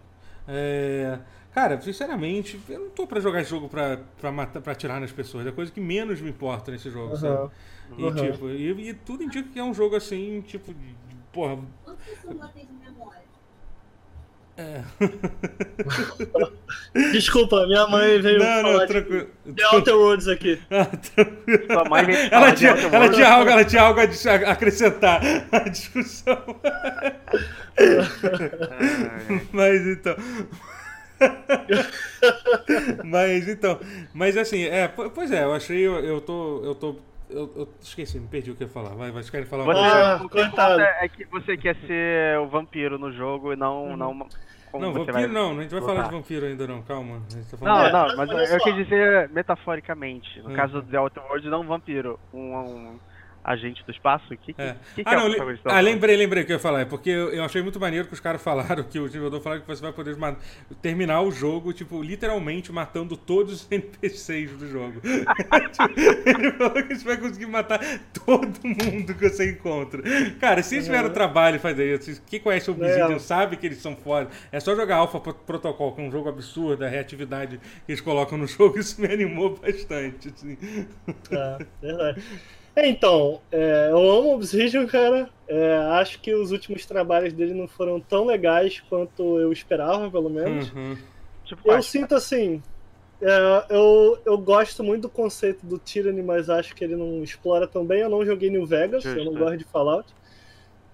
é, 0.47 1.19
Cara, 1.59 1.81
sinceramente, 1.81 2.61
eu 2.69 2.79
não 2.79 2.89
tô 2.91 3.05
pra 3.05 3.19
jogar 3.19 3.41
esse 3.41 3.51
jogo 3.51 3.69
pra, 3.69 3.99
pra, 4.21 4.31
matar, 4.31 4.61
pra 4.61 4.71
atirar 4.75 5.01
nas 5.01 5.11
pessoas. 5.11 5.45
É 5.45 5.49
a 5.49 5.53
coisa 5.53 5.73
que 5.73 5.81
menos 5.81 6.21
me 6.21 6.31
importa 6.31 6.71
nesse 6.71 6.89
jogo, 6.89 7.17
sabe? 7.17 7.35
Aham. 7.35 7.51
E, 7.99 8.03
Uhum. 8.05 8.15
tipo, 8.15 8.49
e, 8.51 8.91
e 8.91 8.95
tudo 8.95 9.25
indica 9.25 9.49
que 9.49 9.59
é 9.59 9.65
um 9.65 9.75
jogo 9.75 9.97
assim, 9.97 10.41
tipo, 10.43 10.73
de, 10.73 10.79
de- 10.87 11.17
porra. 11.33 11.59
Quantas 11.85 12.05
pessoas 12.07 12.53
tem 12.53 12.65
de 12.65 12.73
memória? 12.75 13.23
É. 14.57 14.83
Desculpa, 17.11 17.67
minha 17.67 17.89
mãe 17.89 18.21
veio 18.23 18.39
Não, 18.39 18.45
falar 18.63 18.73
não, 18.75 18.79
de 18.81 18.87
tranquilo. 18.87 19.27
The 19.57 19.67
Outer 19.75 19.97
Worlds 19.97 20.29
aqui. 20.29 20.63
Ah, 20.71 20.85
tranquilo. 20.87 21.67
Sua 21.73 21.85
mãe 21.91 22.05
veio 22.05 22.19
Ela 22.19 22.31
falar 22.31 22.51
de 22.51 22.57
tinha, 22.59 22.71
ela, 22.71 23.09
tinha 23.09 23.29
algo, 23.33 23.51
ela 23.51 23.65
tinha 23.65 23.83
algo 23.83 24.01
a 24.01 24.53
acrescentar 24.53 25.21
à 25.51 25.59
discussão. 25.69 26.39
Mas 29.53 29.87
então. 29.89 30.15
mas 33.05 33.49
então. 33.49 33.79
Mas 34.15 34.37
assim, 34.37 34.65
é, 34.65 34.89
po- 34.89 35.11
pois 35.11 35.31
é, 35.31 35.45
eu 35.45 35.53
achei, 35.53 35.87
eu, 35.87 36.05
eu 36.05 36.21
tô. 36.21 36.63
Eu 36.65 36.75
tô. 36.75 36.97
Eu, 37.31 37.53
eu 37.57 37.69
esqueci, 37.83 38.19
me 38.19 38.27
perdi 38.27 38.51
o 38.51 38.55
que 38.57 38.63
eu 38.63 38.69
ia 38.69 38.73
falar. 38.73 38.95
Vai, 38.95 39.11
vai, 39.11 39.23
querem 39.25 39.47
falar 39.47 39.65
Você, 39.65 39.79
Ah, 39.79 40.17
o 40.17 40.29
que 40.29 40.37
coitado. 40.37 40.75
importa 40.81 40.83
é 41.05 41.09
que 41.09 41.25
você 41.27 41.57
quer 41.59 41.77
ser 41.87 42.39
o 42.39 42.49
vampiro 42.49 42.99
no 42.99 43.13
jogo 43.13 43.53
e 43.53 43.57
não, 43.57 43.97
não 43.99 44.27
como 44.73 44.87
Não, 44.87 44.93
você 44.95 45.13
vampiro 45.13 45.13
vai... 45.13 45.27
não, 45.27 45.59
a 45.59 45.63
gente 45.63 45.71
vai 45.71 45.81
falar 45.83 46.05
de 46.05 46.11
vampiro 46.11 46.47
ainda 46.47 46.67
não, 46.67 46.81
calma. 46.83 47.21
A 47.29 47.35
gente 47.35 47.51
tá 47.51 47.57
Não, 47.61 47.75
falando. 47.75 47.87
É, 47.87 47.93
não, 47.93 48.17
mas 48.17 48.31
eu 48.51 48.59
só. 48.59 48.65
quis 48.65 48.75
dizer 48.77 49.29
metaforicamente. 49.29 50.41
No 50.41 50.51
Hum. 50.51 50.55
caso 50.55 50.81
do 50.81 50.91
The 50.91 50.99
Outer 50.99 51.23
Worlds, 51.25 51.51
não 51.51 51.61
um 51.61 51.67
vampiro, 51.67 52.19
um, 52.33 52.57
um 52.57 52.99
agente 53.53 53.85
do 53.85 53.91
espaço. 53.91 54.25
O 54.33 54.37
que, 54.37 54.53
que, 54.53 54.61
É. 54.63 54.77
que, 54.95 55.03
que 55.05 55.09
ah, 55.09 55.13
é 55.13 55.17
não, 55.17 55.25
o 55.25 55.29
le- 55.29 55.35
protagonista? 55.37 55.71
ah, 55.73 55.81
lembrei, 55.81 56.17
lembrei 56.17 56.43
o 56.43 56.47
que 56.47 56.53
eu 56.53 56.57
ia 56.57 56.61
falar. 56.61 56.81
É 56.81 56.85
porque 56.85 57.11
eu, 57.11 57.31
eu 57.33 57.45
achei 57.45 57.63
muito 57.63 57.79
maneiro 57.81 58.07
que 58.07 58.15
os 58.15 58.21
caras 58.21 58.43
falaram 58.43 58.83
que 58.85 58.99
o 58.99 59.07
desenvolvedor 59.07 59.41
falaram 59.41 59.63
que 59.63 59.69
você 59.69 59.83
vai 59.83 59.93
poder 59.93 60.17
terminar 60.83 61.23
o 61.23 61.31
jogo, 61.31 61.73
tipo, 61.73 62.03
literalmente 62.03 62.71
matando 62.73 63.17
todos 63.17 63.63
os 63.63 63.69
NPCs 63.73 64.53
do 64.53 64.69
jogo. 64.69 65.01
Tipo, 65.01 66.01
Ele 66.29 66.53
falou 66.53 66.83
que 66.83 66.95
você 66.95 67.05
vai 67.05 67.17
conseguir 67.17 67.47
matar 67.47 67.81
todo 68.25 68.59
mundo 68.65 69.15
que 69.15 69.29
você 69.29 69.51
encontra. 69.51 70.03
Cara, 70.41 70.63
se 70.63 70.75
eles 70.77 70.85
tiveram 70.87 71.11
trabalho 71.11 71.57
em 71.57 71.61
fazer 71.61 71.99
isso, 71.99 72.23
quem 72.27 72.41
conhece 72.41 72.71
o 72.71 72.75
Obsidian 72.75 73.15
É. 73.15 73.19
sabe 73.19 73.57
que 73.57 73.67
eles 73.67 73.79
são 73.79 73.97
foda. 73.97 74.29
É 74.53 74.61
só 74.61 74.75
jogar 74.75 74.97
Alpha 74.97 75.21
Pro- 75.21 75.35
Protocol, 75.35 75.93
que 75.95 76.01
é 76.01 76.05
um 76.05 76.11
jogo 76.11 76.29
absurdo, 76.29 76.85
a 76.85 76.89
reatividade 76.89 77.59
que 77.87 77.93
eles 77.93 78.01
colocam 78.01 78.37
no 78.39 78.47
jogo, 78.47 78.79
isso 78.79 79.01
me 79.01 79.09
animou 79.13 79.57
bastante. 79.57 80.29
Assim. 80.29 80.57
É, 81.31 81.67
verdade. 81.81 82.23
É, 82.79 82.87
então, 82.89 83.41
é, 83.51 83.89
eu 83.91 83.99
amo 83.99 84.29
o 84.29 84.35
Obsidian, 84.37 84.87
cara. 84.87 85.29
É, 85.49 85.77
acho 85.95 86.21
que 86.21 86.33
os 86.33 86.53
últimos 86.53 86.87
trabalhos 86.87 87.33
dele 87.33 87.53
não 87.53 87.67
foram 87.67 87.99
tão 87.99 88.25
legais 88.25 88.81
quanto 88.89 89.41
eu 89.41 89.53
esperava, 89.53 90.09
pelo 90.09 90.31
menos. 90.31 90.71
Uhum. 90.73 90.97
Tipo, 91.45 91.73
Eu 91.73 91.83
sinto 91.83 92.15
assim. 92.15 92.63
é, 93.21 93.65
eu, 93.71 94.21
eu 94.25 94.39
gosto 94.39 94.85
muito 94.85 95.03
do 95.03 95.09
conceito 95.09 95.67
do 95.67 95.77
Tyranny, 95.77 96.23
mas 96.23 96.49
acho 96.49 96.73
que 96.73 96.85
ele 96.85 96.95
não 96.95 97.21
explora 97.25 97.67
tão 97.67 97.85
bem. 97.85 98.03
Eu 98.03 98.09
não 98.09 98.25
joguei 98.25 98.49
New 98.49 98.65
Vegas, 98.65 99.05
eu 99.05 99.17
não 99.17 99.25
Justo. 99.25 99.39
gosto 99.41 99.57
de 99.57 99.65
Fallout. 99.65 100.15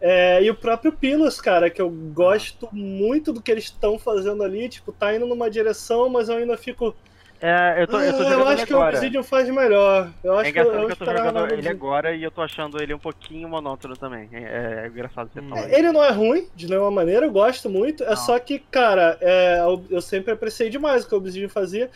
É, 0.01 0.42
e 0.42 0.51
o 0.51 0.55
próprio 0.55 0.90
Pillars, 0.92 1.38
cara, 1.38 1.68
que 1.68 1.83
eu 1.83 1.90
gosto 1.90 2.66
muito 2.73 3.31
do 3.31 3.42
que 3.42 3.51
eles 3.51 3.64
estão 3.64 3.99
fazendo 3.99 4.42
ali, 4.42 4.70
tipo, 4.70 4.90
tá 4.90 5.14
indo 5.14 5.27
numa 5.27 5.51
direção, 5.51 6.09
mas 6.09 6.31
eu 6.31 6.37
ainda 6.37 6.57
fico. 6.57 6.97
É, 7.40 7.83
eu 7.83 7.87
tô, 7.88 7.99
eu 8.01 8.12
tô 8.14 8.23
"Ah, 8.23 8.25
jogando 8.25 8.40
eu 8.40 8.49
acho 8.49 8.62
ele 8.62 8.66
que 8.66 8.73
o 8.73 8.77
agora. 8.77 8.97
Obsidian 8.97 9.23
faz 9.23 9.49
melhor. 9.51 10.14
Eu 10.23 10.38
acho 10.38 10.49
É 10.49 10.53
que 10.53 10.59
eu, 10.59 10.62
engraçado 10.64 10.87
que 10.87 10.92
eu 10.92 10.97
tô 10.97 11.05
jogando 11.07 11.53
ele 11.53 11.68
agora 11.68 12.14
e 12.14 12.23
eu 12.23 12.31
tô 12.31 12.40
achando 12.42 12.81
ele 12.81 12.94
um 12.94 12.99
pouquinho 12.99 13.49
monótono 13.49 13.97
também. 13.97 14.29
É, 14.33 14.85
é 14.85 14.88
engraçado 14.88 15.31
você 15.33 15.40
Hum. 15.40 15.49
falar 15.49 15.68
isso. 15.68 15.79
Ele 15.79 15.92
não 15.92 16.03
é 16.03 16.11
ruim, 16.11 16.49
de 16.55 16.68
nenhuma 16.68 16.90
maneira, 16.90 17.27
eu 17.27 17.33
gosto 17.33 17.68
muito. 17.68 18.03
É 18.05 18.11
Não. 18.11 18.16
só 18.16 18.38
que, 18.38 18.59
cara, 18.59 19.18
é, 19.20 19.59
eu, 19.61 19.85
eu 19.90 20.01
sempre 20.01 20.33
apreciei 20.33 20.70
demais 20.70 21.05
o 21.05 21.09
que 21.09 21.14
o 21.14 21.18
Obsidian 21.18 21.49
fazia. 21.49 21.90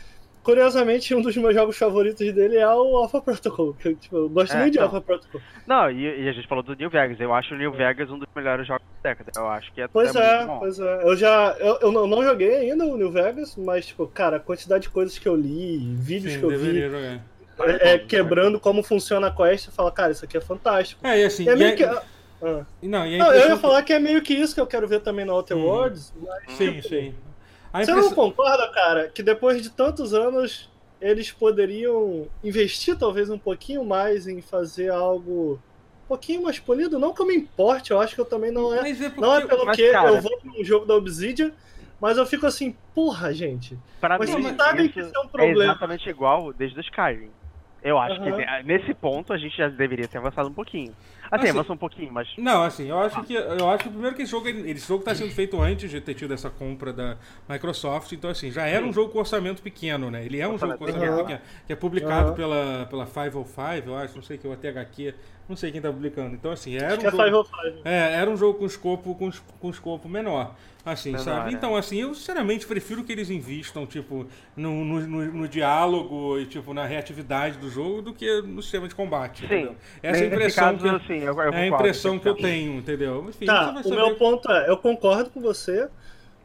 Curiosamente, 0.48 1.14
um 1.14 1.20
dos 1.20 1.37
meus 1.37 1.54
jogos 1.54 1.76
favoritos 1.76 2.32
dele 2.32 2.56
é 2.56 2.66
o 2.66 2.96
Alpha 2.96 3.20
Protocol. 3.20 3.74
Que, 3.74 3.88
eu, 3.88 3.94
tipo, 3.94 4.16
eu 4.16 4.28
gosto 4.30 4.54
É, 4.56 4.61
muito 4.61 4.72
de 4.72 4.78
não. 4.78 4.87
Alpha 4.87 4.98
Protocol. 5.02 5.42
Não, 5.66 5.90
e, 5.90 6.24
e 6.24 6.26
a 6.26 6.32
gente 6.32 6.48
falou 6.48 6.64
do 6.64 6.74
New 6.74 6.88
Vegas. 6.88 7.20
Eu 7.20 7.34
acho 7.34 7.52
o 7.54 7.58
New 7.58 7.70
Vegas 7.70 8.11
um 8.11 8.18
dos 8.18 8.26
melhores 8.34 8.66
jogos 8.66 8.82
da 9.02 9.11
década. 9.11 9.30
Eu 9.37 9.46
acho 9.46 9.70
que 9.74 9.82
é, 9.82 9.88
Pois 9.88 10.16
é, 10.16 10.18
é, 10.18 10.37
muito 10.38 10.46
bom. 10.48 10.58
pois 10.61 10.80
é. 10.80 11.02
Eu 11.02 11.14
já. 11.18 11.54
Eu, 11.58 11.78
eu 11.82 11.92
não, 11.92 12.06
não 12.06 12.22
joguei 12.24 12.54
ainda 12.56 12.87
o 12.87 12.96
New 12.96 13.11
Vegas, 13.12 13.56
mas, 13.58 13.84
tipo, 13.88 14.06
cara, 14.06 14.38
a 14.38 14.40
quantidade 14.40 14.84
de 14.84 14.88
coisas 14.88 15.18
que 15.18 15.28
eu 15.28 15.37
li, 15.37 15.76
vídeos 15.98 16.32
Sim, 16.32 16.38
que 16.38 16.44
eu 16.46 16.58
vi, 16.58 16.80
jogar. 16.80 17.20
é, 17.82 17.92
é, 17.92 17.98
quebrando 17.98 18.58
como 18.58 18.82
funciona 18.82 19.26
a 19.26 19.30
quest, 19.30 19.66
você 19.66 19.70
fala, 19.70 19.92
cara, 19.92 20.12
isso 20.12 20.24
aqui 20.24 20.38
é 20.38 20.40
fantástico. 20.40 21.06
É, 21.06 21.20
e 21.20 21.24
assim. 21.24 21.44
E 21.44 21.48
é 21.50 21.52
e 21.52 21.56
meio 21.56 21.70
é- 21.72 21.76
que. 21.76 21.84
Ah. 21.84 22.02
Não, 22.82 23.06
e 23.06 23.16
a 23.16 23.18
Não, 23.18 23.32
eu 23.34 23.48
ia 23.50 23.54
que- 23.56 23.61
falar 23.61 23.82
que 23.82 23.92
é 23.92 23.98
meio 23.98 24.22
que 24.22 24.32
isso 24.32 24.54
que 24.54 24.61
eu 24.62 24.66
quero 24.66 24.88
ver 24.88 25.00
também 25.00 25.26
no 25.26 25.34
Outer 25.34 25.58
Hum. 25.58 25.64
Worlds. 25.66 26.14
mas, 26.26 26.56
Sim, 26.56 26.72
tipo, 26.76 26.88
sim. 26.88 27.14
A 27.72 27.85
Você 27.85 27.92
não 27.94 28.12
concorda, 28.12 28.66
cara, 28.68 29.09
que 29.09 29.22
depois 29.22 29.62
de 29.62 29.70
tantos 29.70 30.14
anos 30.14 30.70
eles 31.00 31.31
poderiam 31.31 32.26
investir 32.42 32.96
talvez 32.98 33.31
um 33.31 33.38
pouquinho 33.38 33.85
mais 33.85 34.26
em 34.26 34.40
fazer 34.40 34.90
algo 34.90 35.61
um 36.04 36.09
pouquinho 36.09 36.42
mais 36.42 36.59
polido? 36.59 36.98
Não 36.98 37.12
que 37.12 37.20
eu 37.22 37.26
me 37.26 37.37
importe, 37.37 37.90
eu 37.90 38.00
acho 38.00 38.14
que 38.14 38.20
eu 38.20 38.24
também 38.24 38.50
não 38.50 38.74
é. 38.74 38.81
Mas 38.83 39.00
é 39.00 39.04
porque... 39.11 39.20
Não 39.20 39.35
é 39.37 39.46
pelo 39.46 39.66
mas, 39.66 39.76
que 39.76 39.92
cara- 39.92 40.09
eu 40.11 40.22
vou 40.22 40.38
pra 40.38 40.50
um 40.50 40.64
jogo 40.64 40.87
da 40.87 40.94
Obsidian, 40.94 41.52
mas 42.00 42.16
eu 42.16 42.24
fico 42.26 42.46
assim, 42.46 42.74
porra, 42.94 43.33
gente. 43.35 43.78
Pra 44.00 44.18
Mas 44.18 44.31
mim, 44.35 44.42
vocês 44.42 44.57
sabem 44.57 44.88
que 44.88 45.00
isso 45.00 45.12
é 45.14 45.20
um 45.20 45.24
é 45.24 45.28
problema. 45.28 45.64
exatamente 45.64 46.09
igual 46.09 46.52
desde 46.52 46.78
o 46.78 46.81
Skyrim. 46.81 47.31
Eu 47.83 47.96
acho 47.98 48.20
Aham. 48.20 48.24
que 48.24 48.37
ne- 48.38 48.62
nesse 48.64 48.92
ponto 48.94 49.33
a 49.33 49.38
gente 49.38 49.57
já 49.57 49.68
deveria 49.68 50.09
ter 50.09 50.18
avançado 50.18 50.48
um 50.48 50.52
pouquinho. 50.52 50.92
Assim, 51.30 51.42
Assim- 51.48 51.58
avançou 51.58 51.74
um 51.74 51.78
pouquinho, 51.78 52.12
mas. 52.12 52.28
Não, 52.38 52.62
assim, 52.62 52.88
eu 52.88 52.98
acho 52.98 53.22
que 53.24 53.34
eu 53.34 53.68
acho 53.70 53.84
que 53.84 53.90
primeiro 53.90 54.16
que 54.16 54.22
esse 54.22 54.30
jogo, 54.30 54.48
esse 54.48 54.86
jogo 54.86 55.00
está 55.00 55.14
sendo 55.14 55.30
feito 55.32 55.60
antes 55.60 55.90
de 55.90 56.00
ter 56.00 56.14
tido 56.14 56.32
essa 56.34 56.48
compra 56.50 56.92
da 56.92 57.16
Microsoft, 57.48 58.12
então 58.12 58.30
assim, 58.30 58.50
já 58.50 58.66
era 58.66 58.84
um 58.84 58.92
jogo 58.92 59.12
com 59.12 59.18
orçamento 59.18 59.62
pequeno, 59.62 60.10
né? 60.10 60.24
Ele 60.24 60.40
é 60.40 60.48
um 60.48 60.58
jogo 60.58 60.76
com 60.78 60.84
orçamento 60.84 61.16
pequeno, 61.18 61.40
que 61.66 61.72
é 61.72 61.76
publicado 61.76 62.28
Aham. 62.28 62.34
pela, 62.34 62.86
pela 62.90 63.06
505, 63.06 63.88
eu 63.88 63.96
acho, 63.96 64.16
não 64.16 64.22
sei 64.22 64.38
que 64.38 64.46
o 64.46 64.56
THQ, 64.56 65.14
não 65.48 65.56
sei 65.56 65.70
quem 65.72 65.80
tá 65.80 65.90
publicando. 65.92 66.34
Então 66.34 66.50
assim, 66.50 66.76
era 66.76 66.94
um 66.94 67.06
é 67.06 67.10
jogo 67.10 67.16
505. 67.16 67.80
É, 67.84 68.12
era 68.14 68.30
um 68.30 68.36
jogo 68.36 68.58
com 68.58 68.66
escopo, 68.66 69.14
com, 69.14 69.30
com 69.60 69.70
escopo 69.70 70.08
menor. 70.08 70.54
Assim, 70.86 71.10
Menor, 71.10 71.24
sabe? 71.24 71.50
é. 71.50 71.52
Então, 71.52 71.76
assim, 71.76 72.00
eu 72.00 72.14
sinceramente 72.14 72.66
prefiro 72.66 73.04
que 73.04 73.12
eles 73.12 73.28
invistam, 73.28 73.84
tipo, 73.84 74.26
no, 74.56 74.84
no, 74.84 75.00
no- 75.06 75.32
no 75.32 75.48
diálogo 75.48 76.38
e, 76.38 76.46
tipo, 76.46 76.72
na 76.72 76.86
reatividade 76.86 77.58
do 77.58 77.68
jogo 77.68 78.00
do 78.00 78.14
que 78.14 78.40
no 78.40 78.62
sistema 78.62 78.88
de 78.88 78.94
combate. 78.94 79.44
entendeu? 79.44 79.76
Essa 80.02 80.20
é 80.20 80.22
a 80.24 80.26
impressão, 80.28 80.64
caso, 80.64 80.78
que, 80.78 80.86
eu- 80.88 80.92
sim, 81.20 81.24
eu, 81.24 81.35
eu 81.40 81.52
é 81.52 81.62
a 81.62 81.66
impressão 81.66 82.18
que 82.18 82.28
eu 82.28 82.35
tenho, 82.35 82.74
entendeu? 82.78 83.26
Enfim, 83.28 83.46
Tá, 83.46 83.66
você 83.66 83.72
vai 83.72 83.81
o 83.81 83.88
saber. 83.88 83.96
meu 83.96 84.16
ponto 84.16 84.50
é, 84.50 84.68
eu 84.70 84.76
concordo 84.76 85.31
com 85.31 85.40
você. 85.40 85.88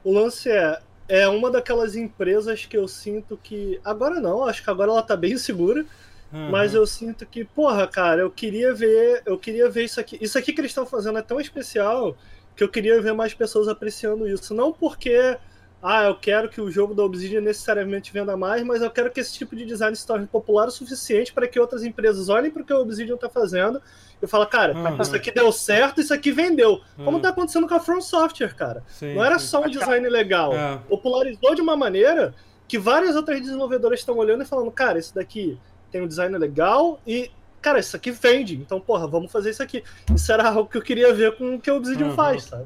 O 0.04 0.14
lance 0.14 0.50
é, 0.50 0.80
é 1.08 1.28
uma 1.28 1.50
daquelas 1.52 1.96
empresas 1.96 2.66
que 2.66 2.78
eu 2.78 2.88
sinto 2.88 3.38
que. 3.42 3.80
Agora 3.84 4.20
não, 4.20 4.44
acho 4.46 4.64
que 4.64 4.70
agora 4.70 4.92
ela 4.92 5.04
tá 5.04 5.16
bem 5.16 5.38
segura. 5.38 5.86
Aham. 6.34 6.50
Mas 6.50 6.74
eu 6.74 6.86
sinto 6.88 7.26
que, 7.26 7.46
porra, 7.46 7.88
cara, 7.88 8.22
eu 8.22 8.32
queria 8.32 8.74
ver, 8.74 9.22
eu 9.26 9.38
queria 9.38 9.70
ver 9.70 9.84
isso 9.86 10.00
aqui. 10.00 10.18
Isso 10.20 10.38
aqui 10.38 10.52
que 10.52 10.62
eles 10.62 10.72
estão 10.72 10.86
fazendo 10.86 11.20
é 11.20 11.22
tão 11.22 11.40
especial 11.40 12.18
que 12.56 12.64
eu 12.64 12.70
queria 12.70 13.00
ver 13.02 13.14
mais 13.14 13.34
pessoas 13.34 13.68
apreciando 13.68 14.28
isso. 14.28 14.54
Não 14.54 14.72
porque, 14.74 15.38
ah, 15.86 16.06
eu 16.06 16.15
quero 16.15 16.48
que 16.48 16.62
o 16.62 16.72
jogo 16.72 16.93
da 16.93 17.04
Obsidian 17.04 17.41
necessariamente 17.41 18.13
venda 18.13 18.38
mais, 18.38 18.63
mas 18.63 18.82
eu 18.82 18.89
quero 18.89 19.12
que 19.12 19.19
esse 19.19 19.34
tipo 19.34 19.54
de 19.54 19.65
design 19.65 19.93
se 19.96 20.08
torne 20.08 20.26
popular 20.26 20.67
o 20.69 20.72
suficiente 20.72 21.34
para 21.34 21.46
que 21.46 21.60
outras 21.60 21.84
empresas 21.84 22.30
olhem 22.30 22.50
para 22.50 22.62
o 22.62 22.65
que 22.65 22.72
a 22.72 22.80
Obsidian 22.80 23.17
tá 23.17 23.30
fazendo 23.30 23.82
e 24.22 24.26
falem, 24.26 24.48
cara, 24.48 24.74
Aham. 24.74 25.02
isso 25.02 25.13
aqui 25.15 25.30
deu 25.30 25.52
certo, 25.52 26.00
isso 26.00 26.13
aqui 26.13 26.32
vendeu. 26.32 26.80
Como 26.96 27.10
Aham. 27.12 27.19
tá 27.19 27.30
acontecendo 27.30 27.67
com 27.67 27.76
a 27.76 27.80
From 27.82 28.00
Software, 28.00 28.56
cara. 28.56 28.82
Sim, 28.88 29.13
Não 29.15 29.26
era 29.26 29.38
sim. 29.38 29.48
só 29.48 29.62
um 29.62 29.69
design 29.69 30.08
legal. 30.08 30.54
É. 30.54 30.78
Popularizou 30.88 31.54
de 31.54 31.62
uma 31.62 31.76
maneira 31.76 32.34
que 32.65 32.80
várias 32.80 33.15
outras 33.17 33.41
desenvolvedoras 33.41 34.00
estão 34.00 34.15
olhando 34.17 34.43
e 34.43 34.46
falando, 34.46 34.72
cara, 34.72 34.98
isso 34.98 35.13
daqui 35.13 35.60
tem 35.91 36.02
um 36.02 36.08
design 36.08 36.36
legal 36.38 37.00
e, 37.06 37.30
cara, 37.62 37.80
isso 37.80 37.96
aqui 37.96 38.10
vende. 38.10 38.56
Então, 38.56 38.80
porra, 38.80 39.06
vamos 39.06 39.30
fazer 39.32 39.50
isso 39.50 39.62
aqui. 39.62 39.84
Isso 40.15 40.32
era 40.32 40.48
algo 40.48 40.69
que 40.69 40.78
eu 40.78 40.82
queria 40.82 41.13
ver 41.13 41.36
com 41.36 41.56
o 41.56 41.60
que 41.60 41.69
o 41.69 41.76
Obsidian 41.76 42.08
Uhum. 42.08 42.15
faz, 42.15 42.43
sabe? 42.46 42.65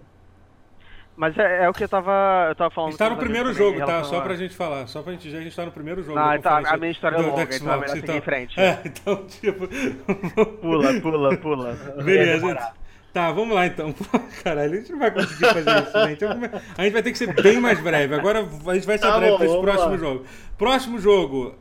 Mas 1.17 1.35
é, 1.35 1.63
é 1.65 1.69
o 1.69 1.73
que 1.73 1.83
eu 1.83 1.89
tava, 1.89 2.45
eu 2.49 2.55
tava 2.55 2.67
A 2.67 2.71
falando. 2.71 2.91
gente 2.91 2.99
tá 2.99 3.09
no 3.09 3.17
primeiro 3.17 3.51
jogo, 3.51 3.83
tá? 3.83 4.03
Só 4.03 4.19
a- 4.19 4.21
pra 4.21 4.35
gente 4.35 4.55
falar. 4.55 4.85
Só 4.87 5.01
pra 5.01 5.13
gente 5.13 5.23
dizer, 5.23 5.37
a 5.39 5.41
gente 5.41 5.55
tá 5.55 5.65
no 5.65 5.71
primeiro 5.71 6.03
jogo. 6.03 6.15
Não, 6.17 6.27
da 6.27 6.35
então, 6.37 6.55
a 6.63 6.77
minha 6.77 6.91
história 6.91 7.15
é 7.15 7.19
longa, 7.19 7.41
então 7.41 7.47
é 7.47 7.57
Xbox, 7.57 7.79
melhor 7.79 7.89
seguir 7.89 8.11
em 8.17 8.21
frente. 8.21 8.59
É, 8.59 8.79
então, 8.85 9.25
tipo. 9.25 9.67
Pula, 10.61 11.01
pula, 11.01 11.37
pula. 11.37 11.73
Beleza. 12.03 12.71
Tá, 13.11 13.31
vamos 13.31 13.55
lá 13.55 13.65
então. 13.65 13.91
Pô, 13.93 14.19
Caralho, 14.43 14.73
a 14.73 14.75
gente 14.75 14.91
não 14.91 14.99
vai 14.99 15.09
conseguir 15.09 15.45
fazer 15.47 15.83
isso, 15.83 15.97
né? 15.97 16.11
Então, 16.11 16.29
a 16.77 16.83
gente 16.83 16.93
vai 16.93 17.01
ter 17.01 17.11
que 17.11 17.17
ser 17.17 17.33
bem 17.41 17.59
mais 17.59 17.79
breve. 17.81 18.13
Agora 18.13 18.41
a 18.67 18.73
gente 18.75 18.85
vai 18.85 18.97
ser 18.99 19.07
Tá 19.07 19.17
breve 19.17 19.31
bom, 19.31 19.37
pra 19.39 19.45
esse 19.47 19.59
próximo 19.61 19.91
lá. 19.91 19.97
jogo. 19.97 20.25
Próximo 20.55 20.99
jogo. 20.99 21.55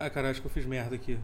Ah, 0.00 0.10
caralho, 0.10 0.32
acho 0.32 0.40
que 0.40 0.48
eu 0.48 0.50
fiz 0.50 0.66
merda 0.66 0.96
aqui. 0.96 1.16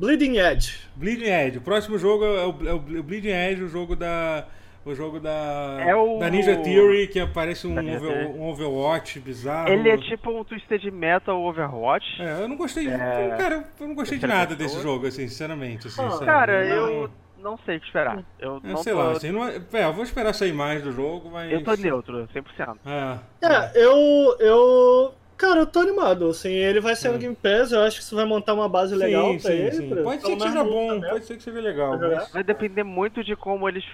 Bleeding 0.00 0.36
Edge. 0.38 0.80
Bleeding 0.96 1.30
Edge. 1.30 1.58
O 1.58 1.60
próximo 1.60 1.96
jogo 1.96 2.24
é 2.24 2.44
o, 2.44 2.68
é 2.68 2.72
o 2.72 2.80
Bleeding 3.02 3.28
Edge, 3.30 3.62
o 3.62 3.68
jogo 3.68 3.94
da. 3.94 4.46
O 4.84 4.94
jogo 4.94 5.20
da. 5.20 5.78
É 5.86 5.94
o- 5.94 6.18
Da 6.18 6.28
Ninja 6.28 6.56
Theory, 6.56 7.06
que 7.06 7.24
parece 7.26 7.66
um, 7.68 7.72
over- 7.78 8.26
um 8.34 8.48
Overwatch 8.48 9.20
bizarro. 9.20 9.68
Ele 9.68 9.88
é 9.88 9.96
tipo 9.96 10.30
um 10.30 10.42
Twisted 10.42 10.84
Metal 10.92 11.40
Overwatch. 11.40 12.20
É, 12.20 12.42
eu 12.42 12.48
não 12.48 12.56
gostei. 12.56 12.88
É. 12.88 13.36
Cara, 13.38 13.64
eu 13.80 13.86
não 13.88 13.94
gostei 13.94 14.18
de 14.18 14.26
nada 14.26 14.56
desse 14.56 14.80
jogo, 14.82 15.06
assim, 15.06 15.28
sinceramente. 15.28 15.86
Assim, 15.86 16.02
Ah? 16.02 16.18
Cara, 16.24 16.64
Não- 16.64 16.74
eu 16.88 17.10
não 17.40 17.56
sei 17.64 17.76
o 17.76 17.80
que 17.80 17.86
esperar. 17.86 18.24
Eu 18.40 18.60
É, 18.64 18.68
não 18.68 18.76
sei 18.78 18.92
tô, 18.92 18.98
lá, 18.98 19.12
assim, 19.12 19.30
não 19.30 19.46
é, 19.46 19.60
é, 19.72 19.84
eu 19.84 19.92
vou 19.92 20.02
esperar 20.02 20.32
sair 20.32 20.52
mais 20.52 20.82
do 20.82 20.90
jogo, 20.90 21.30
mas. 21.30 21.52
Eu 21.52 21.62
tô 21.62 21.74
neutro, 21.74 22.28
100%. 22.32 22.76
É, 22.84 23.18
É, 23.46 23.72
eu. 23.84 24.36
eu. 24.40 25.14
Cara, 25.36 25.60
eu 25.60 25.66
tô 25.66 25.80
animado. 25.80 26.28
Assim, 26.28 26.50
ele 26.52 26.80
vai 26.80 26.94
ser 26.96 27.08
É. 27.08 27.10
no 27.12 27.18
Game 27.18 27.34
Pass, 27.36 27.72
eu 27.72 27.82
acho 27.82 27.96
que 27.98 28.02
isso 28.02 28.14
vai 28.14 28.24
montar 28.24 28.54
uma 28.54 28.68
base 28.68 28.94
legal 28.94 29.32
sim, 29.32 29.38
pra 29.40 29.50
sim, 29.50 29.56
ele. 29.58 29.70
sim. 29.72 29.88
pra- 29.90 30.02
Pode 30.02 30.22
ser 30.22 30.36
que 30.36 30.42
seja 30.42 30.64
bom, 30.64 30.86
lançamento. 30.88 31.10
pode 31.10 31.24
ser 31.24 31.36
que 31.36 31.42
seja 31.42 31.60
legal. 31.60 31.98
Mas... 31.98 32.32
Vai 32.32 32.42
depender 32.44 32.82
muito 32.84 33.24
de 33.24 33.34
como 33.36 33.68
eles. 33.68 33.84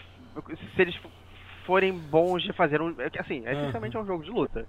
Se 0.74 0.83
eles 0.83 0.94
forem 1.66 1.92
bons 1.92 2.42
de 2.42 2.53
fazer 2.53 2.81
um. 2.81 2.94
é 3.01 3.11
Assim, 3.18 3.46
Aham. 3.46 3.53
essencialmente 3.61 3.96
é 3.96 4.01
um 4.01 4.07
jogo 4.07 4.24
de 4.24 4.31
luta, 4.31 4.66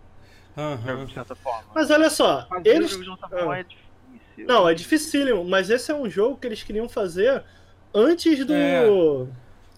Aham. 0.58 1.06
de 1.06 1.14
certa 1.14 1.36
forma. 1.36 1.64
Mas 1.74 1.90
olha 1.90 2.10
só, 2.10 2.46
Fazer 2.48 2.70
eles. 2.70 2.88
um 2.88 2.90
jogo 2.92 3.04
de 3.04 3.10
luta 3.10 3.28
bom 3.28 3.52
Ah. 3.52 3.60
é 3.60 3.64
difícil. 3.64 4.46
Não, 4.48 4.70
é 4.70 4.74
dificílimo, 4.74 5.44
mas 5.46 5.70
esse 5.70 5.92
é 5.92 5.96
um 5.96 6.10
jogo 6.10 6.38
que 6.38 6.48
eles 6.48 6.64
queriam 6.64 6.88
fazer 6.88 7.44
antes 7.94 8.46
do 8.46 8.54
É. 8.54 8.86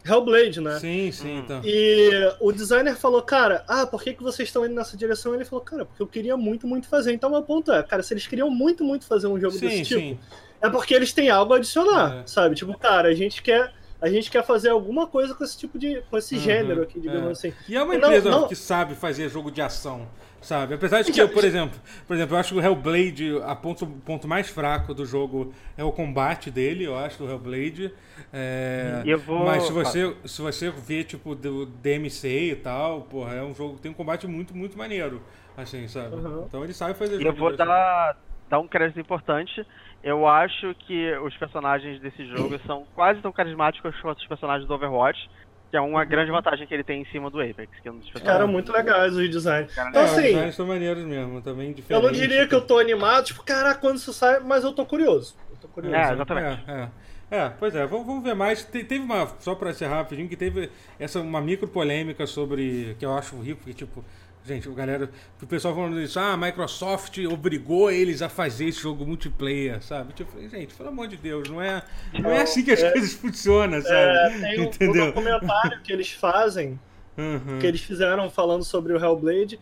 Hellblade, 0.04 0.60
né? 0.62 0.80
Sim, 0.80 1.12
sim, 1.12 1.38
Hum. 1.38 1.40
então. 1.46 1.62
E 1.64 2.10
o 2.40 2.52
designer 2.52 2.96
falou, 2.96 3.22
cara, 3.22 3.64
ah, 3.68 3.86
por 3.86 4.02
que, 4.02 4.14
que 4.14 4.24
vocês 4.24 4.50
estão 4.50 4.66
indo 4.66 4.74
nessa 4.74 4.98
direção? 4.98 5.34
Ele 5.36 5.46
falou, 5.46 5.64
cara, 5.64 5.86
porque 5.86 6.02
eu 6.02 6.08
queria 6.08 6.36
muito, 6.36 6.66
muito 6.68 6.88
fazer. 6.88 7.14
Então, 7.14 7.30
meu 7.30 7.44
ponto 7.44 7.72
é, 7.72 7.84
cara, 7.84 8.02
se 8.02 8.14
eles 8.14 8.26
queriam 8.26 8.50
muito, 8.50 8.84
muito 8.84 9.06
fazer 9.06 9.28
um 9.28 9.40
jogo 9.40 9.54
Sim, 9.54 9.68
desse 9.68 9.84
tipo, 9.84 10.00
sim. 10.00 10.20
é 10.60 10.70
porque 10.72 10.94
eles 10.96 11.14
têm 11.14 11.30
algo 11.30 11.54
a 11.54 11.58
adicionar, 11.58 12.18
É. 12.24 12.28
sabe? 12.28 12.56
Tipo, 12.56 12.76
cara, 12.78 13.10
a 13.10 13.14
gente 13.14 13.44
quer. 13.44 13.74
A 14.02 14.10
gente 14.10 14.32
quer 14.32 14.44
fazer 14.44 14.70
alguma 14.70 15.06
coisa 15.06 15.36
com 15.36 15.44
esse 15.44 15.56
tipo 15.58 15.78
de. 15.78 16.02
com 16.10 16.18
esse 16.18 16.34
Uhum, 16.36 16.42
gênero 16.42 16.82
aqui, 16.82 17.00
digamos 17.00 17.28
é. 17.30 17.32
assim. 17.50 17.54
E 17.70 17.76
é 17.76 17.84
uma 17.84 17.94
Não, 17.96 18.08
empresa 18.08 18.32
não- 18.32 18.48
que 18.48 18.56
sabe 18.56 18.96
fazer 18.96 19.30
jogo 19.30 19.52
de 19.52 19.62
ação, 19.62 20.08
sabe? 20.42 20.74
Apesar 20.74 21.04
de 21.04 21.12
que, 21.12 21.18
Já- 21.18 21.24
eu, 21.24 21.30
por 21.30 21.44
exemplo, 21.44 21.80
por 22.08 22.16
exemplo, 22.16 22.36
eu 22.36 22.40
acho 22.40 22.54
que 22.56 22.60
o 22.60 22.64
Hellblade, 22.64 23.40
a 23.46 23.56
ponto, 23.56 23.86
o 23.86 23.88
ponto 24.02 24.28
mais 24.28 24.50
fraco 24.50 24.92
do 24.96 25.06
jogo 25.06 25.54
é 25.78 25.84
o 25.84 25.92
combate 25.92 26.50
dele, 26.50 26.84
eu 26.86 26.98
acho, 26.98 27.20
do 27.20 27.30
Hellblade. 27.30 27.94
É, 28.34 29.04
eu 29.06 29.20
vou- 29.20 29.46
Mas 29.46 29.64
se 29.64 29.72
você, 29.72 30.16
se 30.26 30.42
você 30.42 30.72
ver, 30.72 31.04
tipo, 31.04 31.36
do 31.36 31.68
DMC 31.68 32.28
e 32.52 32.56
tal, 32.56 33.02
porra, 33.04 33.36
é 33.36 33.44
um 33.44 33.54
jogo 33.54 33.76
que 33.76 33.82
tem 33.82 33.92
um 33.92 33.96
combate 33.96 34.26
muito, 34.26 34.58
muito 34.58 34.76
maneiro, 34.76 35.22
assim, 35.56 35.88
sabe? 35.88 36.16
Uhum. 36.16 36.46
Então 36.48 36.64
ele 36.64 36.74
sabe 36.74 36.96
fazer 36.96 37.14
E 37.14 37.24
eu 37.24 37.28
jogo 37.28 37.38
vou 37.38 37.50
de 37.50 37.62
ação. 37.62 37.68
dar, 37.68 38.18
dar 38.50 38.60
um 38.60 38.68
crédito 38.68 39.00
importante. 39.00 39.64
Eu 40.04 40.28
acho 40.28 40.74
que 40.88 41.12
os 41.18 41.36
personagens 41.38 42.00
desse 42.02 42.26
jogo 42.26 42.60
são 42.66 42.86
quase 42.96 43.22
tão 43.22 43.32
carismáticos 43.32 43.96
quanto 44.02 44.20
os 44.20 44.28
personagens 44.28 44.68
do 44.68 44.74
Overwatch, 44.74 45.30
que 45.70 45.78
é 45.78 45.82
uma 45.82 46.04
grande 46.04 46.32
vantagem 46.32 46.66
que 46.68 46.74
ele 46.74 46.84
tem 46.84 47.02
em 47.02 47.06
cima 47.06 47.30
do 47.30 47.40
Apex, 47.40 47.70
que 47.82 47.88
é 47.88 47.92
um 47.92 47.98
dos 47.98 48.08
Os 48.08 48.12
caras 48.14 48.24
personagens. 48.26 48.52
muito 48.52 48.72
legais, 48.74 49.16
os 49.16 49.30
designs. 49.30 49.74
Cara, 49.74 49.90
Então, 49.90 50.02
É, 50.02 50.06
os 50.06 50.12
assim, 50.12 50.22
designs 50.24 50.56
são 50.56 50.66
maneiros 50.68 51.04
mesmo, 51.06 51.42
também 51.42 51.68
eu 51.70 51.74
diferentes. 51.76 52.06
não 52.08 52.12
diria 52.14 52.48
que 52.48 52.56
eu 52.56 52.62
tô 52.66 52.78
animado, 52.80 53.26
tipo, 53.26 53.44
caraca, 53.44 53.80
quando 53.80 53.98
isso 53.98 54.12
sai, 54.12 54.40
mas 54.40 54.64
eu 54.64 54.74
tô 54.74 54.86
curioso. 54.86 55.36
Eu 55.52 55.58
tô 55.58 55.68
curioso. 55.68 55.96
É, 55.96 56.14
exatamente. 56.14 56.64
É, 56.68 56.72
é. 56.74 56.90
É, 57.34 57.50
pois 57.58 57.74
é, 57.74 57.86
vamos, 57.86 58.06
vamos 58.06 58.24
ver 58.26 58.36
mais. 58.36 58.66
Te- 58.66 58.84
teve 58.84 59.02
uma, 59.06 59.26
só 59.40 59.56
pra 59.56 59.70
encerrar 59.70 59.98
rapidinho, 60.00 60.28
que 60.28 60.36
teve 60.36 60.70
essa 61.00 61.22
uma 61.22 61.40
micro 61.40 61.66
polêmica 61.66 62.28
sobre, 62.28 62.94
que 63.00 63.06
eu 63.06 63.14
acho 63.18 63.40
rico, 63.40 63.60
porque 63.60 63.74
tipo, 63.74 64.04
gente, 64.46 64.68
o 64.70 64.74
galera, 64.74 65.10
o 65.42 65.48
pessoal 65.48 65.76
falando 65.76 66.00
isso, 66.02 66.20
ah, 66.20 66.34
a 66.34 66.38
Microsoft 66.38 67.18
obrigou 67.30 67.92
eles 67.92 68.22
a 68.22 68.30
fazer 68.30 68.66
esse 68.66 68.80
jogo 68.82 69.06
multiplayer, 69.06 69.82
sabe? 69.84 70.14
Tipo, 70.14 70.40
gente, 70.50 70.74
pelo 70.74 70.90
amor 70.90 71.08
de 71.08 71.18
Deus, 71.18 71.48
não 71.50 71.62
é, 71.62 71.84
não 72.14 72.32
é 72.32 72.38
Não, 72.38 72.42
assim 72.44 72.64
que 72.64 72.72
as 72.72 72.82
é- 72.82 72.92
coisas 72.92 73.14
funcionam, 73.14 73.78
É, 73.78 73.82
sabe? 73.82 74.40
tem 74.42 74.60
um, 74.60 74.64
um 74.64 74.66
Entendeu? 74.68 75.06
documentário 75.08 75.82
que 75.82 75.92
eles 75.94 76.12
fazem, 76.12 76.80
Uhum. 77.18 77.60
que 77.60 77.68
eles 77.68 77.82
fizeram 77.82 78.30
falando 78.30 78.64
sobre 78.64 78.94
o 78.94 78.98
Hellblade. 78.98 79.60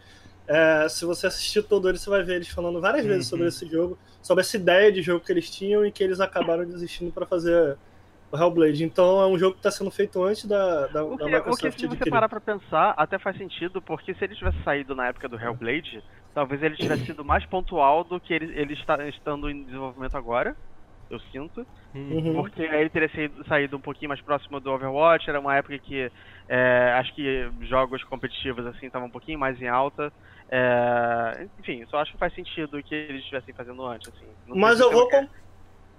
É, 0.47 0.87
se 0.89 1.05
você 1.05 1.27
assistir 1.27 1.61
todo 1.63 1.87
ele, 1.89 1.97
você 1.97 2.09
vai 2.09 2.23
ver 2.23 2.35
eles 2.37 2.47
falando 2.47 2.79
várias 2.81 3.05
vezes 3.05 3.25
Uhum. 3.25 3.29
sobre 3.29 3.47
esse 3.47 3.67
jogo, 3.67 3.97
sobre 4.21 4.41
essa 4.41 4.55
ideia 4.57 4.91
de 4.91 5.01
jogo 5.01 5.23
que 5.23 5.31
eles 5.31 5.49
tinham 5.49 5.85
e 5.85 5.91
que 5.91 6.03
eles 6.03 6.19
acabaram 6.19 6.65
desistindo 6.65 7.11
para 7.11 7.25
fazer 7.25 7.77
o 8.31 8.37
Hellblade. 8.37 8.83
Então 8.83 9.21
é 9.21 9.27
um 9.27 9.37
jogo 9.37 9.53
que 9.53 9.59
está 9.59 9.71
sendo 9.71 9.89
feito 9.91 10.23
antes 10.23 10.45
da, 10.45 10.87
da, 10.87 11.03
O 11.03 11.11
da 11.11 11.17
que, 11.17 11.23
o 11.23 11.35
Microsoft 11.35 11.61
que 11.75 11.81
se 11.81 11.87
você 11.87 11.93
adquirir. 11.93 12.11
parar 12.11 12.29
pra 12.29 12.39
pensar, 12.41 12.93
até 12.97 13.17
faz 13.17 13.37
sentido, 13.37 13.81
porque 13.81 14.13
se 14.13 14.23
ele 14.23 14.35
tivesse 14.35 14.61
saído 14.63 14.93
na 14.95 15.07
época 15.07 15.27
do 15.27 15.39
Hellblade, 15.39 16.03
talvez 16.33 16.61
ele 16.61 16.75
tivesse 16.75 17.05
sido 17.05 17.23
mais 17.25 17.45
pontual 17.45 18.03
do 18.03 18.19
que 18.19 18.33
ele, 18.33 18.53
ele 18.59 18.73
está 18.73 19.03
estando 19.07 19.49
em 19.49 19.63
desenvolvimento 19.63 20.15
agora. 20.15 20.55
Eu 21.09 21.19
sinto. 21.31 21.65
Uhum. 21.95 22.35
Porque 22.35 22.61
aí 22.61 22.81
ele 22.81 22.89
teria 22.91 23.09
saído, 23.09 23.43
saído 23.47 23.77
um 23.77 23.81
pouquinho 23.81 24.09
mais 24.09 24.21
próximo 24.21 24.59
do 24.59 24.71
Overwatch, 24.71 25.27
era 25.27 25.39
uma 25.39 25.55
época 25.55 25.79
que 25.79 26.11
é, 26.47 26.93
acho 26.99 27.15
que 27.15 27.49
jogos 27.61 28.03
competitivos 28.03 28.63
assim 28.67 28.85
estavam 28.85 29.07
um 29.07 29.11
pouquinho 29.11 29.39
mais 29.39 29.59
em 29.59 29.67
alta. 29.67 30.13
É, 30.51 31.47
enfim, 31.59 31.83
só 31.89 31.97
acho 31.97 32.11
que 32.11 32.17
faz 32.19 32.31
sentido 32.35 32.81
que 32.83 32.93
eles 32.93 33.21
estivessem 33.21 33.53
fazendo 33.55 33.83
antes, 33.85 34.07
assim. 34.13 34.25
Mas 34.47 34.79
eu 34.79 34.89
você 34.89 34.95
vou. 34.95 35.09
con- 35.09 35.27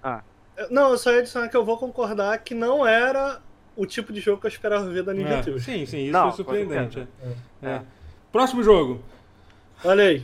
Ah. 0.02 0.22
Não, 0.70 0.90
eu 0.90 0.98
só 0.98 1.10
ia 1.12 1.20
adicionar 1.20 1.48
que 1.48 1.56
eu 1.56 1.64
vou 1.64 1.76
concordar 1.78 2.36
que 2.38 2.54
não 2.54 2.86
era 2.86 3.40
o 3.76 3.86
tipo 3.86 4.12
de 4.12 4.20
jogo 4.20 4.40
que 4.40 4.46
eu 4.46 4.50
esperava 4.50 4.84
ver 4.90 5.02
da 5.02 5.14
Ninja 5.14 5.34
É, 5.36 5.42
Theory. 5.42 5.60
sim, 5.60 5.86
sim, 5.86 6.02
isso 6.04 6.12
Não, 6.12 6.28
foi 6.28 6.36
surpreendente. 6.36 6.98
é. 7.62 7.66
É. 7.68 7.70
É. 7.76 7.82
Próximo 8.30 8.62
jogo. 8.62 9.02
Olha 9.84 10.04
aí. 10.04 10.22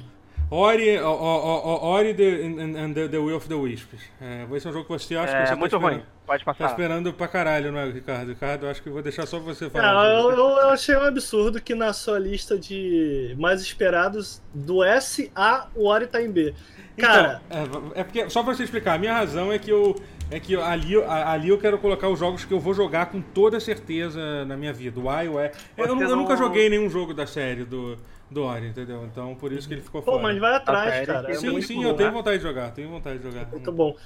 Ori, 0.49 0.97
o- 1.01 1.09
o- 1.09 1.67
o- 1.67 1.85
Ori 1.89 2.15
the, 2.15 2.23
and, 2.47 2.77
and 2.79 2.93
the, 2.93 3.09
the 3.09 3.19
Will 3.19 3.37
of 3.37 3.49
the 3.49 3.55
Wisps. 3.57 3.99
É, 4.21 4.47
esse 4.55 4.65
é 4.65 4.71
um 4.71 4.73
jogo 4.73 4.85
que 4.85 4.93
você 4.93 5.17
acha 5.17 5.33
que 5.33 5.39
É 5.43 5.47
você 5.47 5.55
muito 5.57 5.73
tá 5.73 5.79
ruim, 5.85 6.03
pode 6.25 6.45
tá 6.45 6.53
passar. 6.55 6.71
esperando 6.71 7.13
pra 7.13 7.27
caralho, 7.27 7.73
não 7.73 7.81
é, 7.81 7.91
Ricardo? 7.91 8.29
Ricardo, 8.29 8.65
eu 8.67 8.71
acho 8.71 8.81
que 8.81 8.89
vou 8.89 9.03
deixar 9.03 9.27
só 9.27 9.41
você 9.41 9.69
falar. 9.69 10.07
eu, 10.09 10.31
eu- 10.31 10.39
eu 10.39 10.69
achei 10.71 10.95
um 10.97 11.01
absurdo 11.03 11.61
que 11.61 11.75
na 11.75 11.93
sua 11.93 12.21
lista 12.21 12.57
de 12.57 13.35
mais 13.41 13.61
esperados 13.61 14.41
do 14.55 14.85
S 14.85 15.33
a 15.35 15.67
o 15.75 15.89
Ori 15.89 16.07
tá 16.07 16.23
em 16.23 16.31
B. 16.31 16.55
Cara, 16.97 17.43
Então, 17.51 17.93
é, 17.97 18.01
é 18.01 18.05
porque, 18.05 18.31
só 18.31 18.45
pra 18.45 18.55
você 18.55 18.63
explicar, 18.63 18.95
a 18.95 18.99
minha 18.99 19.15
razão 19.15 19.53
é 19.53 19.59
que 19.59 19.71
eu. 19.71 19.97
É 20.31 20.41
que 20.41 20.57
ali, 20.57 20.97
ali 21.05 21.49
eu 21.51 21.59
quero 21.59 21.79
colocar 21.79 22.09
os 22.09 22.19
jogos 22.19 22.45
que 22.45 22.53
eu 22.53 22.59
vou 22.59 22.75
jogar 22.75 23.07
com 23.07 23.21
toda 23.21 23.61
certeza 23.61 24.45
na 24.45 24.57
minha 24.57 24.73
vida. 24.73 24.99
O 24.99 25.09
A 25.09 25.25
e 25.25 25.29
o 25.29 25.39
E. 25.41 25.53
Eu, 25.77 25.95
nu- 25.95 26.03
eu 26.03 26.09
não- 26.11 26.17
nunca 26.17 26.37
joguei 26.37 26.69
nenhum 26.69 26.91
jogo 26.91 27.15
da 27.15 27.27
série 27.27 27.65
do, 27.65 27.97
do 28.29 28.43
Ori, 28.43 28.67
entendeu? 28.67 29.05
Então 29.05 29.37
por 29.37 29.53
isso 29.53 29.69
que 29.69 29.75
ele 29.75 29.83
ficou 29.83 30.03
pô, 30.03 30.13
fora. 30.13 30.23
mas 30.25 30.39
vai 30.39 30.55
atrás, 30.57 31.07
cara. 31.07 31.27
que- 31.27 31.33
É 31.33 31.35
Sim, 31.37 31.61
sim, 31.63 31.77
bom. 31.77 31.85
eu 31.85 31.95
tenho 31.95 32.09
né? 32.11 32.15
vontade 32.17 32.39
de 32.39 32.43
jogar, 32.43 32.71
tenho 32.73 32.89
vontade 32.89 33.19
de 33.19 33.25
jogar. 33.25 33.47
Muito 33.47 33.71
bom. 33.71 33.97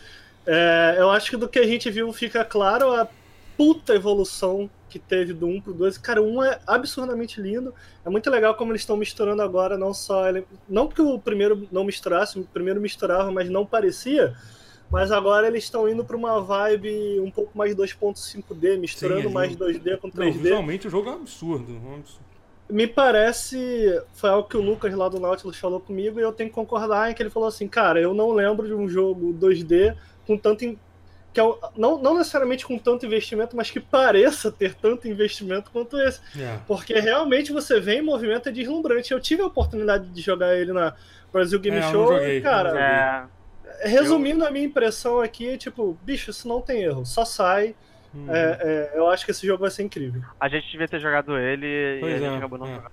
É, 0.46 0.96
eu 0.98 1.10
acho 1.10 1.30
que 1.30 1.36
do 1.38 1.48
que 1.48 1.58
a 1.58 1.66
gente 1.66 1.90
viu 1.90 2.12
fica 2.12 2.44
claro 2.44 2.92
a 2.92 3.08
puta 3.56 3.94
evolução 3.94 4.68
que 4.90 4.98
teve 4.98 5.32
do 5.32 5.46
1 5.46 5.60
pro 5.62 5.72
2. 5.72 5.96
Cara, 5.96 6.20
o 6.20 6.26
1 6.36 6.42
é 6.44 6.58
absurdamente 6.66 7.40
lindo. 7.40 7.72
É 8.04 8.10
muito 8.10 8.28
legal 8.30 8.54
como 8.56 8.72
eles 8.72 8.82
estão 8.82 8.96
misturando 8.96 9.40
agora, 9.40 9.78
não 9.78 9.94
só. 9.94 10.28
ele- 10.28 10.44
Não 10.68 10.86
porque 10.86 11.00
o 11.00 11.18
primeiro 11.18 11.66
não 11.72 11.82
misturasse, 11.84 12.38
o 12.38 12.44
primeiro 12.44 12.78
misturava, 12.80 13.30
mas 13.30 13.48
não 13.48 13.64
parecia. 13.64 14.34
Mas 14.90 15.12
agora 15.12 15.46
eles 15.46 15.64
estão 15.64 15.88
indo 15.88 16.04
pra 16.04 16.16
uma 16.16 16.40
vibe 16.40 17.20
um 17.20 17.30
pouco 17.30 17.56
mais 17.56 17.74
2.5D, 17.76 18.76
misturando 18.78 19.22
Sim, 19.22 19.28
é 19.28 19.30
mais 19.30 19.50
lindo. 19.52 19.64
2D 19.64 19.96
com 19.98 20.08
Não, 20.08 20.14
3D. 20.14 20.32
visualmente 20.42 20.86
o 20.88 20.90
jogo 20.90 21.08
é 21.08 21.12
um 21.12 21.16
absurdo. 21.16 21.72
um 21.72 21.94
absurdo. 21.94 22.30
Me 22.68 22.86
parece, 22.86 24.00
foi 24.14 24.30
algo 24.30 24.48
que 24.48 24.56
o 24.56 24.60
Lucas 24.62 24.94
lá 24.94 25.08
do 25.08 25.18
Nautilus 25.18 25.56
falou 25.58 25.80
comigo 25.80 26.18
e 26.20 26.22
eu 26.22 26.32
tenho 26.32 26.48
que 26.48 26.54
concordar 26.54 27.10
em 27.10 27.14
que 27.14 27.22
ele 27.22 27.30
falou 27.30 27.48
assim, 27.48 27.66
cara, 27.66 28.00
eu 28.00 28.14
não 28.14 28.30
lembro 28.32 28.66
de 28.66 28.74
um 28.74 28.88
jogo 28.88 29.32
2D 29.32 29.94
com 30.26 30.36
tanto 30.36 30.64
in- 30.64 30.78
que 31.32 31.38
é 31.40 31.44
o- 31.44 31.58
não, 31.76 32.00
não 32.00 32.16
necessariamente 32.18 32.64
com 32.66 32.76
tanto 32.78 33.06
investimento, 33.06 33.56
mas 33.56 33.70
que 33.70 33.78
pareça 33.80 34.50
ter 34.52 34.74
tanto 34.74 35.06
investimento 35.08 35.70
quanto 35.72 35.96
esse, 35.98 36.20
É. 36.36 36.58
porque 36.66 36.94
realmente 36.94 37.52
você 37.52 37.78
vê 37.80 37.94
em 37.98 38.02
movimento 38.02 38.48
é 38.48 38.52
deslumbrante. 38.52 39.12
Eu 39.12 39.20
tive 39.20 39.42
a 39.42 39.46
oportunidade 39.46 40.08
de 40.08 40.20
jogar 40.20 40.54
ele 40.56 40.72
na 40.72 40.94
Brasil 41.32 41.58
Game 41.60 41.76
É, 41.76 41.80
eu 41.80 41.84
não 41.84 41.92
Show 41.92 42.12
joguei, 42.14 42.38
e, 42.38 42.40
cara, 42.40 42.68
eu 42.70 42.74
não 42.74 42.80
É, 42.80 43.26
resumindo 43.82 44.44
a 44.44 44.50
minha 44.50 44.64
impressão 44.64 45.20
aqui, 45.20 45.56
tipo, 45.56 45.96
bicho, 46.02 46.30
isso 46.30 46.46
não 46.48 46.60
tem 46.60 46.82
erro, 46.82 47.04
só 47.04 47.24
sai. 47.24 47.74
Hum. 48.14 48.26
É, 48.28 48.90
é, 48.94 48.98
eu 48.98 49.08
acho 49.08 49.24
que 49.24 49.30
esse 49.30 49.46
jogo 49.46 49.60
vai 49.60 49.70
ser 49.70 49.84
incrível. 49.84 50.22
a 50.40 50.48
gente 50.48 50.68
devia 50.70 50.88
ter 50.88 50.98
jogado 50.98 51.36
ele 51.38 51.66
e 51.66 52.00
Pois 52.00 52.14
a 52.14 52.18
gente 52.18 52.34
é, 52.34 52.36
acabou 52.36 52.58
não 52.58 52.66
é. 52.66 52.74
jogando. 52.74 52.90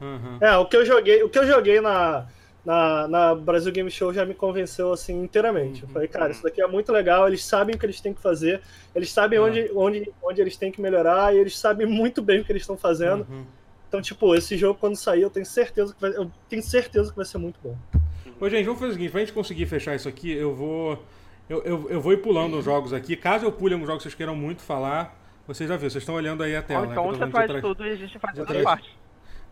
Uhum. 0.00 0.38
É, 0.40 0.56
o 0.56 0.64
que 0.66 0.76
eu 0.76 0.86
joguei, 0.86 1.22
o 1.22 1.28
que 1.28 1.38
eu 1.38 1.46
joguei 1.46 1.80
na, 1.80 2.26
na, 2.64 3.08
na 3.08 3.34
Brasil 3.34 3.70
Game 3.72 3.90
Show 3.90 4.12
já 4.14 4.24
me 4.24 4.32
convenceu 4.32 4.92
assim 4.92 5.22
inteiramente. 5.22 5.82
Eu 5.82 5.88
falei, 5.88 6.08
cara, 6.08 6.30
isso 6.30 6.42
daqui 6.42 6.62
é 6.62 6.66
muito 6.66 6.90
legal, 6.92 7.26
eles 7.28 7.44
sabem 7.44 7.74
o 7.74 7.78
que 7.78 7.84
eles 7.84 8.00
têm 8.00 8.14
que 8.14 8.22
fazer, 8.22 8.62
eles 8.94 9.10
sabem 9.12 9.38
É. 9.38 9.42
onde, 9.42 9.70
onde, 9.74 10.12
onde 10.22 10.40
eles 10.40 10.56
têm 10.56 10.72
que 10.72 10.80
melhorar 10.80 11.34
e 11.34 11.38
eles 11.38 11.58
sabem 11.58 11.84
muito 11.90 12.22
bem 12.22 12.40
o 12.40 12.44
que 12.44 12.52
eles 12.52 12.62
estão 12.62 12.76
fazendo. 12.76 13.26
Uhum. 13.28 13.44
Então, 13.88 14.00
tipo, 14.00 14.34
esse 14.34 14.56
jogo 14.56 14.78
quando 14.78 14.96
sair, 14.96 15.22
eu 15.22 15.30
tenho 15.30 15.46
certeza 15.46 15.94
que 15.94 16.00
vai, 16.00 16.10
eu 16.10 16.30
tenho 16.48 16.62
certeza 16.62 17.10
que 17.10 17.16
vai 17.16 17.24
ser 17.26 17.38
muito 17.38 17.58
bom. 17.62 17.76
Ô, 18.40 18.48
gente, 18.48 18.64
vamos 18.64 18.78
fazer 18.80 18.90
o 18.92 18.94
seguinte, 18.94 19.10
pra 19.10 19.20
gente 19.20 19.32
conseguir 19.32 19.66
fechar 19.66 19.94
isso 19.94 20.08
aqui, 20.08 20.30
eu 20.32 20.54
vou. 20.54 21.02
Eu, 21.48 21.62
eu, 21.64 21.86
eu 21.90 22.00
vou 22.00 22.12
ir 22.12 22.18
pulando 22.18 22.58
os 22.58 22.64
jogos 22.64 22.92
aqui. 22.92 23.16
Caso 23.16 23.44
eu 23.46 23.52
pule 23.52 23.74
alguns 23.74 23.86
jogos 23.86 24.02
que 24.02 24.08
vocês 24.08 24.14
queiram 24.14 24.36
muito 24.36 24.62
falar, 24.62 25.18
vocês 25.46 25.68
já 25.68 25.76
viram, 25.76 25.90
vocês 25.90 26.02
estão 26.02 26.14
olhando 26.14 26.42
aí 26.42 26.54
a 26.54 26.62
tela, 26.62 26.80
Ou 26.80 26.86
né? 26.86 26.92
então 26.92 27.04
tô 27.04 27.14
você 27.18 27.26
faz 27.30 27.46
trás- 27.48 27.62
tudo 27.62 27.86
e 27.86 27.90
a 27.90 27.96
gente 27.96 28.18
faz 28.18 28.38
outra 28.38 28.62
parte. 28.62 28.96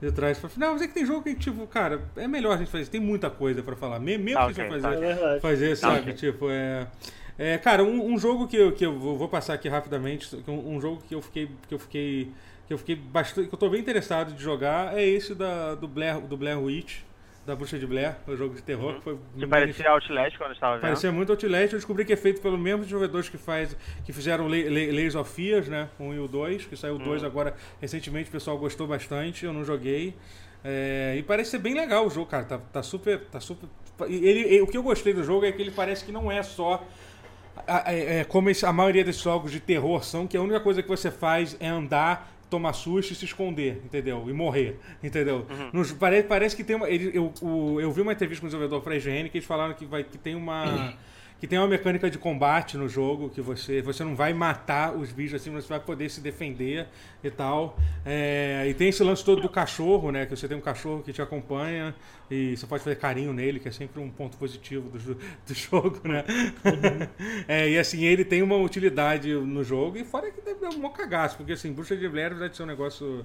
De 0.00 0.12
trás 0.12 0.38
pra... 0.38 0.50
Não, 0.58 0.74
mas 0.74 0.82
é 0.82 0.88
que 0.88 0.92
tem 0.92 1.06
jogo 1.06 1.22
que, 1.22 1.34
tipo, 1.34 1.66
cara, 1.66 2.02
é 2.16 2.28
melhor 2.28 2.52
a 2.52 2.58
gente 2.58 2.70
fazer. 2.70 2.84
Tem 2.86 3.00
muita 3.00 3.30
coisa 3.30 3.62
pra 3.62 3.74
falar. 3.74 3.98
Me- 3.98 4.18
Mesmo 4.18 4.38
Tá, 4.38 4.52
que 4.52 4.60
a 4.60 4.64
gente 4.64 4.74
ok, 4.74 4.80
vai 4.80 4.92
É 4.92 4.94
fazer, 5.00 5.06
verdade. 5.14 5.40
fazer 5.40 5.76
sabe? 5.76 6.00
ok. 6.00 6.12
Tipo, 6.12 6.50
é. 6.50 6.86
É, 7.38 7.58
cara, 7.58 7.82
um, 7.82 8.12
um 8.12 8.18
jogo 8.18 8.46
que 8.46 8.56
eu, 8.56 8.72
que 8.72 8.84
eu 8.84 8.98
vou 8.98 9.26
passar 9.28 9.54
aqui 9.54 9.68
rapidamente, 9.70 10.36
um, 10.46 10.76
um 10.76 10.80
jogo 10.82 11.02
que 11.08 11.14
eu 11.14 11.22
fiquei. 11.22 11.50
que 11.66 11.72
eu 11.74 11.78
fiquei. 11.78 12.30
que 12.66 12.74
eu 12.74 12.78
fiquei 12.78 12.94
bastante. 12.94 13.48
que 13.48 13.54
eu 13.54 13.58
tô 13.58 13.70
bem 13.70 13.80
interessado 13.80 14.34
de 14.34 14.42
jogar 14.42 14.94
é 14.98 15.02
esse 15.02 15.34
da, 15.34 15.74
do 15.74 15.88
Blair, 15.88 16.20
do 16.20 16.36
Blair 16.36 16.60
Witch, 16.60 16.98
da 17.46 17.54
Bruxa 17.54 17.78
de 17.78 17.86
Blair, 17.86 18.16
o 18.26 18.36
jogo 18.36 18.54
de 18.56 18.62
terror, 18.62 18.94
que 18.96 19.02
foi. 19.02 19.16
Que 19.38 19.46
parecia 19.46 19.88
Outlast 19.90 20.36
quando 20.36 20.50
eu 20.50 20.54
estava 20.54 20.74
vendo. 20.74 20.82
Parecia 20.82 21.12
muito 21.12 21.30
Outlast, 21.30 21.72
eu 21.72 21.78
descobri 21.78 22.04
que 22.04 22.12
é 22.12 22.16
feito 22.16 22.40
pelos 22.40 22.58
mesmos 22.58 22.86
desenvolvedores 22.86 23.28
que, 23.28 23.38
faz, 23.38 23.76
que 24.04 24.12
fizeram 24.12 24.48
Le- 24.48 24.68
Le- 24.68 24.90
Layers 24.90 25.14
of 25.14 25.32
Fears, 25.32 25.68
né? 25.68 25.88
Um 26.00 26.12
e 26.12 26.18
o 26.18 26.26
2, 26.26 26.66
que 26.66 26.76
saiu 26.76 26.96
o 26.96 26.98
2 26.98 27.22
agora 27.24 27.54
recentemente, 27.80 28.28
o 28.28 28.32
pessoal 28.32 28.58
gostou 28.58 28.86
bastante, 28.86 29.44
eu 29.46 29.52
não 29.52 29.64
joguei. 29.64 30.14
É, 30.64 31.14
e 31.16 31.22
parece 31.22 31.52
ser 31.52 31.58
bem 31.58 31.74
legal 31.74 32.06
o 32.06 32.10
jogo, 32.10 32.26
cara. 32.28 32.44
Tá, 32.44 32.58
tá 32.58 32.82
super. 32.82 33.20
Tá 33.26 33.38
super 33.38 33.68
ele, 34.08 34.56
e 34.56 34.60
o 34.60 34.66
que 34.66 34.76
eu 34.76 34.82
gostei 34.82 35.14
do 35.14 35.22
jogo 35.22 35.46
é 35.46 35.52
que 35.52 35.62
ele 35.62 35.70
parece 35.70 36.04
que 36.04 36.10
não 36.12 36.30
é 36.30 36.42
só. 36.42 36.84
a- 37.66 37.90
é- 37.90 38.18
é 38.20 38.24
como 38.24 38.50
a 38.50 38.72
maioria 38.72 39.02
desses 39.02 39.22
jogos 39.22 39.50
de 39.50 39.60
terror 39.60 40.04
são, 40.04 40.26
que 40.26 40.36
a 40.36 40.42
única 40.42 40.60
coisa 40.60 40.82
que 40.82 40.88
você 40.88 41.10
faz 41.10 41.56
é 41.58 41.66
andar, 41.68 42.35
tomar 42.50 42.72
susto 42.72 43.12
e 43.12 43.14
se 43.16 43.24
esconder, 43.24 43.80
entendeu? 43.84 44.24
E 44.28 44.32
morrer, 44.32 44.78
entendeu? 45.02 45.46
Nos- 45.72 45.92
parece, 45.92 46.28
parece 46.28 46.56
que 46.56 46.62
tem 46.64 46.76
uma. 46.76 46.88
ele- 46.88 47.10
eu, 47.16 47.32
o- 47.42 47.80
eu 47.80 47.90
vi 47.92 48.00
uma 48.00 48.12
entrevista 48.12 48.40
com 48.40 48.46
o 48.46 48.48
desenvolvedor 48.48 48.82
pra 48.82 48.96
IGN 48.96 49.28
que 49.28 49.38
eles 49.38 49.46
falaram 49.46 49.74
que, 49.74 49.84
vai, 49.84 50.04
que 50.04 50.16
tem 50.18 50.34
uma. 50.34 50.64
Que 51.38 51.46
tem 51.46 51.58
uma 51.58 51.68
mecânica 51.68 52.10
de 52.10 52.16
combate 52.16 52.78
no 52.78 52.88
jogo, 52.88 53.28
que 53.28 53.40
você, 53.42 53.82
você 53.82 54.02
não 54.02 54.16
vai 54.16 54.32
matar 54.32 54.96
os 54.96 55.12
bichos 55.12 55.40
assim, 55.40 55.50
você 55.50 55.68
vai 55.68 55.80
poder 55.80 56.08
se 56.08 56.20
defender 56.20 56.86
e 57.22 57.30
tal. 57.30 57.78
É, 58.04 58.64
e 58.68 58.72
tem 58.72 58.88
esse 58.88 59.04
lance 59.04 59.24
todo 59.24 59.42
do 59.42 59.48
cachorro, 59.48 60.10
né? 60.10 60.24
Que 60.24 60.34
você 60.34 60.48
tem 60.48 60.56
um 60.56 60.62
cachorro 60.62 61.02
que 61.02 61.12
te 61.12 61.20
acompanha 61.20 61.94
e 62.30 62.56
você 62.56 62.66
pode 62.66 62.82
fazer 62.82 62.96
carinho 62.96 63.32
nele, 63.32 63.60
que 63.60 63.68
é 63.68 63.72
sempre 63.72 64.00
um 64.00 64.10
ponto 64.10 64.36
positivo 64.36 64.88
do, 64.88 65.14
do 65.14 65.54
jogo, 65.54 66.00
né? 66.08 66.24
É, 67.48 67.68
e 67.68 67.78
assim, 67.78 68.04
ele 68.04 68.24
tem 68.24 68.42
uma 68.42 68.56
utilidade 68.56 69.32
no 69.32 69.62
jogo, 69.62 69.96
e 69.96 70.04
fora 70.04 70.30
que 70.30 70.40
deve 70.40 70.60
dar 70.60 70.70
um 70.70 70.78
mó 70.78 70.88
cagaço, 70.88 71.36
porque 71.36 71.52
assim, 71.52 71.72
Bruxa 71.72 71.96
de 71.96 72.08
Blair 72.08 72.34
deve 72.34 72.56
ser 72.56 72.62
um 72.62 72.66
negócio 72.66 73.24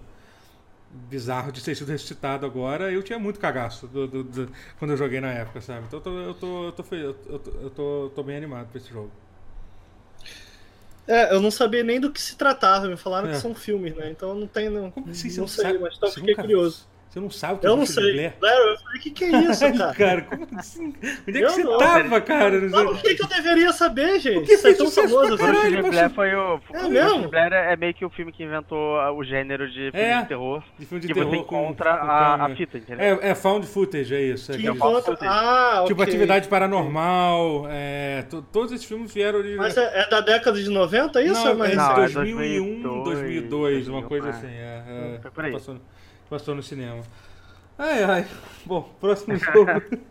bizarro 1.09 1.51
de 1.51 1.63
ter 1.63 1.75
sido 1.75 1.89
ressuscitado 1.89 2.45
agora. 2.45 2.91
Eu 2.91 3.01
tinha 3.03 3.17
muito 3.19 3.39
cagaço 3.39 3.87
do- 3.87 4.07
do- 4.07 4.23
do- 4.23 4.51
quando 4.79 4.91
eu 4.91 4.97
joguei 4.97 5.19
na 5.21 5.31
época, 5.31 5.61
sabe? 5.61 5.85
Então 5.87 5.99
eu 5.99 6.03
tô, 6.03 6.19
eu 6.19 6.33
tô, 6.33 6.65
eu 6.67 6.71
tô, 6.71 6.95
eu 6.95 7.13
tô, 7.13 7.31
eu 7.31 7.39
tô, 7.39 7.51
eu 7.61 7.69
tô- 7.69 8.11
tô 8.15 8.23
bem 8.23 8.37
animado 8.37 8.67
pra 8.69 8.77
esse 8.79 8.89
jogo. 8.89 9.11
É, 11.07 11.33
eu 11.33 11.41
não 11.41 11.49
sabia 11.51 11.83
nem 11.83 11.99
do 11.99 12.11
que 12.11 12.21
se 12.21 12.35
tratava, 12.35 12.87
me 12.87 12.95
falaram 12.95 13.29
É. 13.29 13.31
que 13.33 13.39
são 13.39 13.55
filmes, 13.55 13.95
né? 13.95 14.09
Então 14.11 14.35
não 14.35 14.47
tem. 14.47 14.69
Não, 14.69 14.91
Como 14.91 15.09
assim? 15.09 15.35
Não 15.37 15.47
sei, 15.47 15.65
sabe? 15.65 15.79
mas 15.79 15.95
então 15.97 16.09
fiquei 16.11 16.29
nunca- 16.33 16.43
curioso. 16.43 16.85
Você 17.11 17.19
não 17.19 17.29
sabe 17.29 17.55
o 17.55 17.57
que 17.57 17.65
é 17.65 17.69
Eu 17.69 17.71
não 17.75 17.83
bruxa 17.83 17.99
de 17.99 18.07
sei. 18.07 18.13
Blair? 18.13 18.33
Claro, 18.39 18.55
eu 18.69 18.77
falei, 18.77 18.97
o 18.97 19.01
que, 19.01 19.11
que 19.11 19.23
é 19.25 19.29
isso, 19.41 19.65
Ai, 19.65 19.77
cara? 19.77 19.93
cara, 19.93 20.21
como 20.21 20.47
assim? 20.57 20.85
Onde 20.87 21.07
é 21.09 21.31
que 21.33 21.37
Eu 21.43 21.49
você 21.49 21.63
não, 21.65 21.77
tava, 21.77 22.21
cara? 22.21 22.61
Não, 22.61 22.85
por 22.85 23.01
que, 23.01 23.15
que 23.15 23.23
eu 23.23 23.27
deveria 23.27 23.73
saber, 23.73 24.17
gente? 24.21 24.35
Porque 24.35 24.53
Isso 24.53 24.65
é 24.67 24.73
fez 24.73 24.77
tão 24.77 24.89
famoso. 25.09 25.35
pra 25.37 25.49
assim. 25.51 25.59
caralho. 25.59 25.87
Blair 25.89 26.09
foi 26.11 26.33
o. 26.33 26.55
É 26.55 26.57
Bruxa 26.71 26.87
mesmo? 26.89 27.27
Blair 27.27 27.51
é 27.53 27.75
meio 27.75 27.93
que 27.93 28.05
o 28.05 28.09
filme 28.09 28.31
que 28.31 28.41
inventou 28.43 28.95
o 29.17 29.23
gênero 29.25 29.67
de 29.69 29.91
filme 29.91 29.99
É. 29.99 30.21
de 30.21 30.27
terror. 30.29 30.63
De 30.79 30.85
filme 30.85 31.01
de 31.01 31.07
que 31.09 31.13
terror 31.13 31.29
você 31.29 31.35
com- 31.35 31.43
encontra 31.43 31.97
com 31.97 32.05
a, 32.05 32.07
câmera. 32.37 32.53
a 32.53 32.55
fita, 32.55 32.77
entendeu? 32.77 33.19
É, 33.21 33.29
é 33.31 33.35
found 33.35 33.67
footage, 33.67 34.15
é 34.15 34.21
isso. 34.21 34.49
É 34.53 34.55
Que 34.55 34.61
aquele- 34.61 34.77
encontra... 34.77 35.17
Ah, 35.23 35.83
Tipo, 35.85 36.01
atividade 36.03 36.47
paranormal, 36.47 37.65
é, 37.69 38.21
to- 38.29 38.41
todos 38.53 38.71
esses 38.71 38.85
filmes 38.85 39.13
vieram 39.13 39.41
de. 39.41 39.55
Mas 39.57 39.75
é, 39.75 40.01
é 40.03 40.09
da 40.09 40.21
década 40.21 40.57
de 40.61 40.69
90 40.69 41.21
isso? 41.21 41.33
não, 41.43 41.51
é 41.51 41.53
mais 41.55 41.73
é 41.73 41.75
Não, 41.75 41.91
é 41.91 41.95
recente? 42.03 42.13
2001, 42.13 43.03
2002, 43.03 43.87
uma 43.89 44.01
2002, 44.01 44.07
coisa 44.07 44.27
é. 44.27 44.29
assim. 44.31 44.47
É, 44.47 45.15
é, 45.17 45.19
Foi 45.21 45.31
por 45.31 45.43
aí. 45.45 45.51
Passou, 45.51 45.73
no- 45.75 45.81
passou 46.31 46.55
no 46.55 46.63
cinema. 46.63 47.01
Ai, 47.77 48.03
ai. 48.03 48.25
Bom, 48.65 48.89
próximo 49.01 49.35
jogo. 49.35 49.69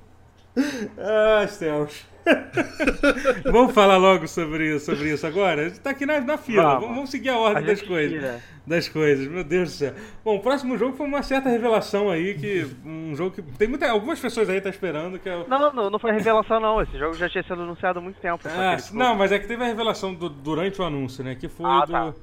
ah, 0.99 1.47
céus. 1.49 2.07
vamos 3.51 3.73
falar 3.73 3.97
logo 3.97 4.29
sobre, 4.29 4.79
sobre 4.79 5.11
isso 5.15 5.27
agora? 5.27 5.63
A 5.63 5.69
gente 5.69 5.81
tá 5.81 5.91
aqui 5.91 6.05
na, 6.05 6.21
na 6.21 6.37
fila. 6.37 6.63
Vamos. 6.63 6.81
Vamos, 6.81 6.95
vamos 6.97 7.11
seguir 7.11 7.31
a 7.31 7.39
ordem 7.39 7.65
A 7.65 7.67
das 7.67 7.81
coisas. 7.81 8.13
tira. 8.19 8.41
Das 8.67 8.89
coisas, 8.89 9.27
meu 9.27 9.43
Deus 9.43 9.71
do 9.71 9.75
céu. 9.75 9.95
Bom, 10.23 10.37
o 10.37 10.41
próximo 10.41 10.77
jogo 10.77 10.95
foi 10.95 11.07
uma 11.07 11.23
certa 11.23 11.49
revelação 11.49 12.11
aí, 12.11 12.35
que. 12.35 12.67
Um 12.85 13.15
jogo 13.17 13.31
que. 13.35 13.41
Tem 13.43 13.67
muita, 13.67 13.91
algumas 13.91 14.21
pessoas 14.21 14.49
aí 14.51 14.61
tá 14.61 14.69
esperando, 14.69 15.19
que 15.19 15.29
é. 15.29 15.45
Não, 15.49 15.73
não, 15.73 15.89
não 15.91 15.99
foi 15.99 16.13
revelação 16.13 16.61
não. 16.61 16.83
Esse 16.83 16.99
jogo 16.99 17.15
já 17.15 17.29
tinha 17.29 17.43
sido 17.43 17.63
anunciado 17.63 17.99
há 17.99 18.03
muito 18.03 18.21
tempo. 18.21 18.41
Ah, 18.47 18.77
não, 18.93 19.15
mas 19.17 19.33
é 19.33 19.39
que 19.39 19.49
teve 19.49 19.63
a 19.65 19.67
revelação 19.67 20.13
do- 20.15 20.29
durante 20.29 20.81
o 20.81 20.85
anúncio, 20.85 21.25
né? 21.25 21.35
Que 21.35 21.49
foi 21.49 21.67
Ah, 21.67 21.85
do. 21.87 21.93
tá. 21.93 22.15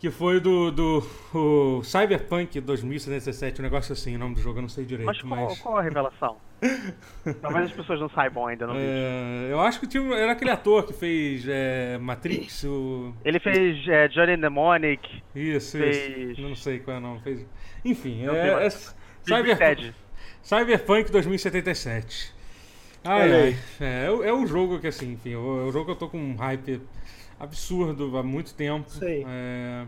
Que 0.00 0.10
foi 0.10 0.40
do, 0.40 0.70
do 0.70 1.06
o 1.34 1.82
Cyberpunk 1.84 2.58
2077, 2.58 3.60
um 3.60 3.62
negócio 3.64 3.92
assim, 3.92 4.16
o 4.16 4.18
nome 4.18 4.34
do 4.34 4.40
jogo, 4.40 4.56
eu 4.58 4.62
não 4.62 4.68
sei 4.70 4.86
direito, 4.86 5.04
Mas 5.06 5.22
mas. 5.22 5.38
qual, 5.38 5.56
qual 5.58 5.76
a 5.76 5.82
revelação? 5.82 6.36
Talvez 7.42 7.66
as 7.66 7.72
pessoas 7.72 8.00
não 8.00 8.08
saibam 8.08 8.46
ainda, 8.46 8.66
não. 8.66 8.74
É, 8.78 9.48
eu 9.50 9.60
acho 9.60 9.78
que 9.78 9.86
tinha, 9.86 10.02
era 10.14 10.32
aquele 10.32 10.50
ator 10.50 10.86
que 10.86 10.94
fez 10.94 11.44
é, 11.46 11.98
Matrix, 11.98 12.64
o. 12.64 13.14
Ele 13.22 13.38
fez 13.38 13.86
é, 13.88 14.08
Johnny 14.08 14.38
Mnemonic, 14.38 15.22
Isso, 15.34 15.76
Fez- 15.76 16.30
isso. 16.32 16.40
Não 16.40 16.54
sei 16.56 16.78
qual 16.78 16.96
é 16.96 16.98
o 16.98 17.02
nome. 17.02 17.20
Fez... 17.20 17.46
Enfim, 17.84 18.24
Não 18.24 18.34
é, 18.34 18.48
é 18.48 18.54
mais. 18.54 18.96
Cyber- 19.22 19.58
Ted. 19.58 19.94
Cyberpunk 20.42 21.10
2077. 21.12 22.32
Ai. 23.04 23.54
É, 23.80 24.04
é, 24.06 24.10
o- 24.10 24.24
é 24.24 24.32
um 24.32 24.46
jogo 24.46 24.78
que, 24.78 24.86
assim, 24.86 25.12
enfim, 25.12 25.34
é 25.34 25.38
um 25.38 25.70
jogo 25.70 25.84
que 25.86 25.90
eu 25.92 25.96
tô 25.96 26.08
com 26.08 26.18
um 26.18 26.36
hype 26.36 26.80
absurdo 27.40 28.16
há 28.18 28.22
muito 28.22 28.54
tempo. 28.54 28.88
Sim. 28.90 29.24
É, 29.26 29.86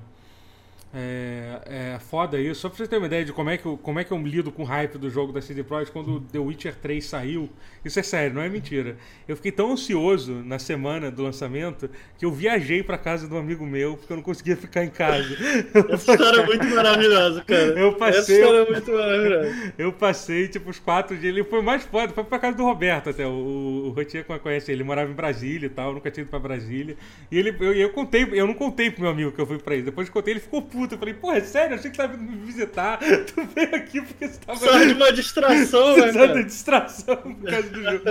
é, 0.94 1.94
é 1.94 1.98
foda 1.98 2.38
isso. 2.40 2.60
Só 2.60 2.68
pra 2.68 2.76
você 2.78 2.86
ter 2.86 2.96
uma 2.98 3.06
ideia 3.06 3.24
de 3.24 3.32
como 3.32 3.48
é 3.50 3.56
que 3.56 3.64
eu, 3.66 3.76
como 3.78 3.98
é 3.98 4.04
que 4.04 4.12
eu 4.12 4.18
lido 4.22 4.52
com 4.52 4.62
o 4.62 4.66
hype 4.66 4.98
do 4.98 5.08
jogo 5.08 5.32
da 5.32 5.40
CD 5.40 5.62
Projekt 5.62 5.92
quando 5.92 6.16
o 6.16 6.20
The 6.20 6.38
Witcher 6.38 6.74
3 6.76 7.04
saiu. 7.04 7.48
Isso 7.84 7.98
é 7.98 8.02
sério, 8.02 8.34
não 8.34 8.42
é 8.42 8.48
mentira. 8.48 8.96
Eu 9.26 9.34
fiquei 9.36 9.50
tão 9.50 9.72
ansioso 9.72 10.34
na 10.44 10.58
semana 10.58 11.10
do 11.10 11.22
lançamento 11.22 11.88
que 12.18 12.24
eu 12.24 12.30
viajei 12.30 12.82
pra 12.82 12.96
casa 12.98 13.26
de 13.26 13.34
um 13.34 13.38
amigo 13.38 13.66
meu 13.66 13.96
porque 13.96 14.12
eu 14.12 14.16
não 14.16 14.22
conseguia 14.22 14.56
ficar 14.56 14.84
em 14.84 14.90
casa. 14.90 15.34
Essa 15.90 16.12
história 16.12 16.40
é 16.42 16.46
muito 16.46 16.66
maravilhosa, 16.66 17.42
cara. 17.44 17.62
Eu 17.78 17.94
passei- 17.94 18.18
Essa 18.20 18.32
história 18.32 18.58
é 18.58 18.70
muito 18.70 18.92
maravilhosa. 18.92 19.72
Eu 19.78 19.92
passei, 19.92 20.48
tipo, 20.48 20.68
os 20.70 20.78
quatro 20.78 21.16
dias. 21.16 21.32
Ele 21.34 21.42
foi 21.44 21.62
mais 21.62 21.82
foda, 21.84 22.12
foi 22.12 22.24
pra 22.24 22.38
casa 22.38 22.56
do 22.56 22.64
Roberto 22.64 23.08
até. 23.10 23.26
O, 23.26 23.86
o 23.86 23.90
Rotier 23.90 24.24
conhece 24.24 24.70
ele, 24.70 24.78
ele 24.82 24.84
morava 24.84 25.10
em 25.10 25.14
Brasília 25.14 25.66
e 25.66 25.70
tal, 25.70 25.94
nunca 25.94 26.10
tinha 26.10 26.22
ido 26.22 26.30
pra 26.30 26.38
Brasília. 26.38 26.96
E 27.30 27.38
ele, 27.38 27.56
eu, 27.60 27.72
eu 27.72 27.90
contei, 27.90 28.28
eu 28.32 28.46
não 28.46 28.54
contei 28.54 28.90
pro 28.90 29.02
meu 29.02 29.10
amigo 29.10 29.32
que 29.32 29.40
eu 29.40 29.46
fui 29.46 29.58
pra 29.58 29.74
ele. 29.74 29.84
Depois 29.84 30.08
que 30.08 30.12
contei, 30.12 30.34
ele 30.34 30.40
ficou 30.40 30.60
puto. 30.60 30.81
Eu 30.90 30.98
falei, 30.98 31.14
porra, 31.14 31.36
é 31.36 31.40
sério? 31.42 31.74
Eu 31.74 31.78
achei 31.78 31.90
que 31.90 31.96
você 31.96 32.02
tava 32.02 32.16
vindo 32.16 32.30
me 32.32 32.36
visitar. 32.44 32.98
Tu 33.34 33.44
veio 33.54 33.74
aqui 33.76 34.00
porque 34.02 34.26
você 34.28 34.40
tava. 34.40 34.58
Só 34.58 34.78
de 34.78 34.92
uma 34.94 35.12
distração, 35.14 35.96
né, 35.96 36.02
Precisando 36.02 36.34
de 36.34 36.44
distração 36.44 37.16
por 37.16 37.50
causa 37.50 37.68
do 37.70 37.82
jogo. 37.82 38.04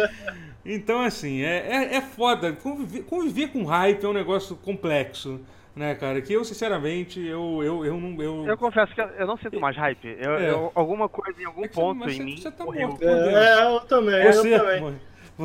Então, 0.63 1.01
assim, 1.01 1.41
é, 1.41 1.57
é, 1.67 1.95
é 1.95 2.01
foda. 2.01 2.53
Conviver, 2.53 3.03
conviver 3.03 3.47
com 3.49 3.63
hype 3.63 4.03
é 4.03 4.07
um 4.07 4.13
negócio 4.13 4.55
complexo, 4.55 5.41
né, 5.75 5.95
cara? 5.95 6.21
Que 6.21 6.33
eu, 6.33 6.43
sinceramente, 6.45 7.19
eu, 7.19 7.61
eu, 7.63 7.83
eu 7.85 7.97
não. 7.99 8.21
Eu, 8.21 8.45
Eu 8.45 8.57
confesso 8.57 8.93
que 8.93 9.01
eu, 9.01 9.07
eu 9.17 9.25
não 9.25 9.37
sinto 9.37 9.59
mais 9.59 9.75
hype. 9.75 10.15
Eu, 10.19 10.35
É. 10.37 10.51
eu- 10.51 10.71
alguma 10.75 11.09
coisa 11.09 11.41
em 11.41 11.45
algum 11.45 11.63
É 11.65 11.67
você- 11.67 11.73
ponto 11.73 11.97
mas 11.97 12.13
em 12.13 12.17
você- 12.17 12.23
mim 12.23 12.37
você 12.37 12.51
tá 12.51 12.63
morto. 12.63 13.03
É, 13.03 13.63
eu 13.65 13.79
também, 13.81 14.31
você, 14.31 14.53
eu 14.55 14.59
também. 14.59 14.95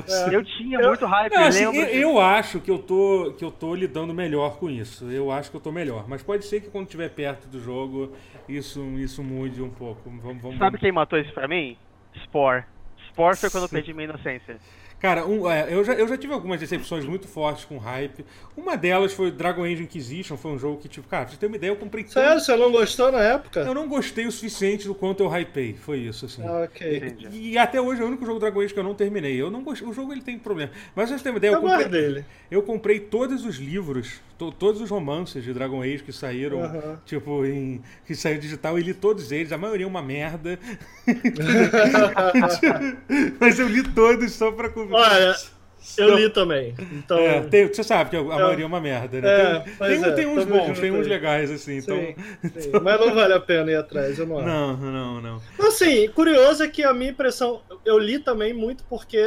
Você- 0.03 0.35
Eu 0.37 0.45
tinha 0.45 0.79
Eu- 0.81 0.89
muito 0.89 1.07
hype, 1.07 1.33
eu 1.33 1.41
assim, 1.41 1.63
eu, 1.65 1.73
eu 1.75 2.21
acho 2.21 2.61
que 2.61 2.71
eu, 2.71 2.79
tô, 2.79 3.35
que 3.37 3.45
eu 3.45 3.51
tô 3.51 3.75
lidando 3.75 4.13
melhor 4.15 4.59
com 4.59 4.69
isso. 4.71 5.11
Eu 5.11 5.31
acho 5.31 5.51
que 5.51 5.57
eu 5.57 5.61
tô 5.61 5.73
melhor. 5.73 6.09
Mas 6.09 6.23
pode 6.23 6.45
ser 6.45 6.61
que 6.61 6.69
quando 6.71 6.85
estiver 6.87 7.09
perto 7.11 7.47
do 7.49 7.61
jogo, 7.61 8.13
isso, 8.49 8.81
isso 8.99 9.23
mude 9.23 9.63
um 9.63 9.71
pouco. 9.71 10.09
Vamos, 10.09 10.43
vamos, 10.43 10.59
Sabe 10.59 10.79
quem 10.79 10.93
matou 10.93 11.19
isso 11.19 11.33
pra 11.33 11.47
mim? 11.49 11.77
Spore. 12.25 12.65
Spore 13.11 13.37
foi 13.37 13.51
quando 13.51 13.65
eu 13.65 13.69
perdi 13.69 13.93
minha 13.93 14.05
inocência. 14.09 14.59
Cara, 14.99 15.27
um- 15.27 15.49
é, 15.51 15.67
eu, 15.73 15.85
já, 15.85 15.93
eu 15.93 16.09
já 16.09 16.17
tive 16.17 16.33
algumas 16.33 16.59
decepções 16.59 17.05
muito 17.05 17.29
fortes 17.29 17.65
com 17.67 17.77
hype. 17.77 18.25
Uma 18.57 18.77
delas 18.77 19.13
foi 19.13 19.31
Dragon 19.31 19.63
Age 19.65 19.83
Inquisition, 19.83 20.37
foi 20.39 20.51
um 20.53 20.59
jogo 20.59 20.79
que, 20.81 20.89
tipo, 20.89 21.07
cara, 21.07 21.25
pra 21.25 21.33
você 21.35 21.39
ter 21.39 21.47
uma 21.47 21.57
ideia, 21.57 21.71
eu 21.71 21.77
comprei 21.77 22.07
Sério, 22.07 22.41
você 22.41 22.57
não 22.57 22.73
gostou 22.73 23.13
na 23.13 23.21
época? 23.21 23.61
Eu 23.61 23.75
não 23.75 23.87
gostei 23.89 24.27
o 24.27 24.33
suficiente 24.33 24.87
do 24.87 24.95
quanto 24.95 25.23
eu 25.23 25.29
hypei. 25.31 25.75
Foi 25.75 25.99
isso, 25.99 26.25
assim. 26.25 26.43
Ah, 26.47 26.63
ok. 26.65 26.97
Entendi. 26.97 27.29
E 27.31 27.59
até 27.59 27.79
hoje 27.81 28.01
é 28.01 28.05
o 28.05 28.09
único 28.09 28.25
jogo 28.25 28.41
Dragon 28.41 28.61
Age 28.61 28.73
que 28.73 28.81
eu 28.81 28.85
não 28.85 28.95
terminei. 28.95 29.37
Eu 29.41 29.51
não 29.51 29.63
gostei. 29.63 29.87
O 29.87 29.93
jogo 29.93 30.13
ele 30.13 30.23
tem 30.23 30.39
problema. 30.39 30.73
Mas 30.95 31.09
pra 31.11 31.19
você 31.19 31.25
ter 31.25 31.31
uma 31.31 31.37
ideia, 31.39 31.51
eu 31.51 31.55
Eu 31.57 31.61
comprei, 31.61 31.89
dele. 31.89 32.25
eu 32.51 32.63
comprei 32.63 33.01
todos 33.01 33.45
os 33.45 33.57
livros, 33.57 34.21
to- 34.39 34.53
todos 34.53 34.81
os 34.81 34.89
romances 34.91 35.43
de 35.45 35.53
Dragon 35.53 35.83
Age 35.83 36.03
que 36.03 36.13
saíram, 36.13 36.63
Aham. 36.63 37.01
tipo, 37.05 37.45
em, 37.45 37.83
que 38.07 38.15
saiu 38.15 38.39
digital, 38.39 38.79
e 38.79 38.83
li 38.83 38.95
todos 38.95 39.31
eles. 39.33 39.53
A 39.53 39.59
maioria 39.59 39.85
é 39.85 39.89
uma 39.89 40.03
merda. 40.03 40.59
Mas 43.41 43.59
eu 43.59 43.69
li 43.69 43.83
todos 43.83 44.33
só 44.33 44.51
pra. 44.53 44.71
Olha, 44.91 45.35
eu 45.99 46.17
li 46.17 46.29
também. 46.31 46.75
Então, 46.93 47.19
É, 47.19 47.41
tem- 47.43 47.67
você 47.69 47.83
sabe 47.85 48.11
que 48.11 48.17
a 48.17 48.23
maioria 48.23 48.65
é 48.65 48.67
uma 48.67 48.81
merda, 48.81 49.21
né? 49.21 49.29
É, 49.29 49.61
tem, 49.61 49.75
pois 49.77 50.01
tem, 50.01 50.11
é, 50.11 50.15
tem 50.15 50.27
uns 50.27 50.45
tamo 50.45 50.59
bons, 50.59 50.79
tem 50.79 50.91
uns 50.91 51.07
legais, 51.07 51.51
assim. 51.51 51.79
Então... 51.79 51.97
sim, 51.97 52.15
sim. 52.61 52.71
mas 52.83 53.01
não 53.01 53.15
vale 53.15 53.35
a 53.35 53.41
pena 53.41 53.71
ir 53.71 53.77
atrás, 53.77 54.19
eu 54.19 54.27
não 54.27 54.39
acho. 54.39 54.47
Não, 54.49 54.77
não, 54.77 55.21
não. 55.21 55.43
Assim, 55.61 56.09
curioso 56.09 56.63
é 56.63 56.69
que 56.69 56.83
a 56.83 56.93
minha 56.93 57.11
impressão, 57.11 57.63
eu 57.85 57.99
li 57.99 58.19
também 58.19 58.53
muito 58.53 58.85
porque 58.89 59.19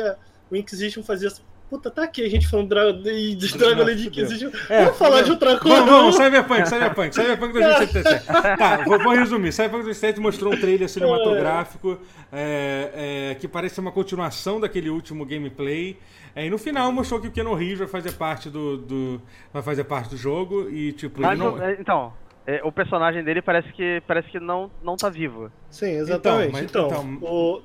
o 0.51 0.55
Inquisition 0.55 1.03
fazia. 1.03 1.29
Puta, 1.69 1.91
tá 1.91 2.03
aqui 2.03 2.25
a 2.25 2.29
gente 2.29 2.47
falando 2.47 2.69
dra- 2.69 2.91
de, 2.91 3.35
de 3.35 3.57
Dragon 3.57 3.83
Age 3.83 4.07
Inquisition. 4.07 4.49
É, 4.69 4.85
Vamos 4.85 4.97
falar 4.97 5.21
de 5.21 5.29
outra 5.31 5.59
coisa. 5.59 5.77
Vamos, 5.77 5.91
vamos, 5.91 6.15
Cyberpunk, 6.15 6.67
Cyberpunk, 6.67 7.13
Cyberpunk 7.15 7.53
2077. 7.53 8.25
tá, 8.57 8.77
vou, 8.85 8.97
vou 9.03 9.13
resumir. 9.13 9.51
Cyberpunk 9.51 9.83
2077 9.83 10.19
mostrou 10.19 10.53
um 10.53 10.59
trailer 10.59 10.89
cinematográfico 10.89 11.99
é, 12.31 13.29
é, 13.31 13.35
que 13.35 13.47
parece 13.47 13.75
ser 13.75 13.81
uma 13.81 13.91
continuação 13.91 14.59
daquele 14.59 14.89
último 14.89 15.23
gameplay. 15.25 15.97
É, 16.35 16.45
e 16.45 16.49
no 16.49 16.57
final 16.57 16.91
mostrou 16.91 17.21
que 17.21 17.27
o 17.27 17.31
Keanu 17.31 17.53
Reeves 17.53 17.79
vai 17.79 17.87
fazer 17.87 18.13
parte 18.13 18.49
do, 18.49 18.77
do- 18.77 19.21
vai 19.53 19.61
fazer 19.61 19.83
parte 19.83 20.09
do 20.09 20.17
jogo 20.17 20.69
e 20.69 20.91
tipo 20.93 21.21
Mas, 21.21 21.37
não... 21.37 21.61
é, 21.61 21.77
então, 21.79 22.11
é, 22.47 22.61
o 22.63 22.71
personagem 22.71 23.23
dele 23.23 23.41
parece 23.43 23.71
que, 23.73 24.01
parece 24.07 24.27
que 24.29 24.39
não, 24.39 24.71
não 24.83 24.95
tá 24.97 25.07
vivo. 25.09 25.51
Sim, 25.69 25.91
exatamente. 25.91 26.51
mas- 26.51 26.63
Então, 26.63 26.87
então- 26.87 27.17
o, 27.21 27.61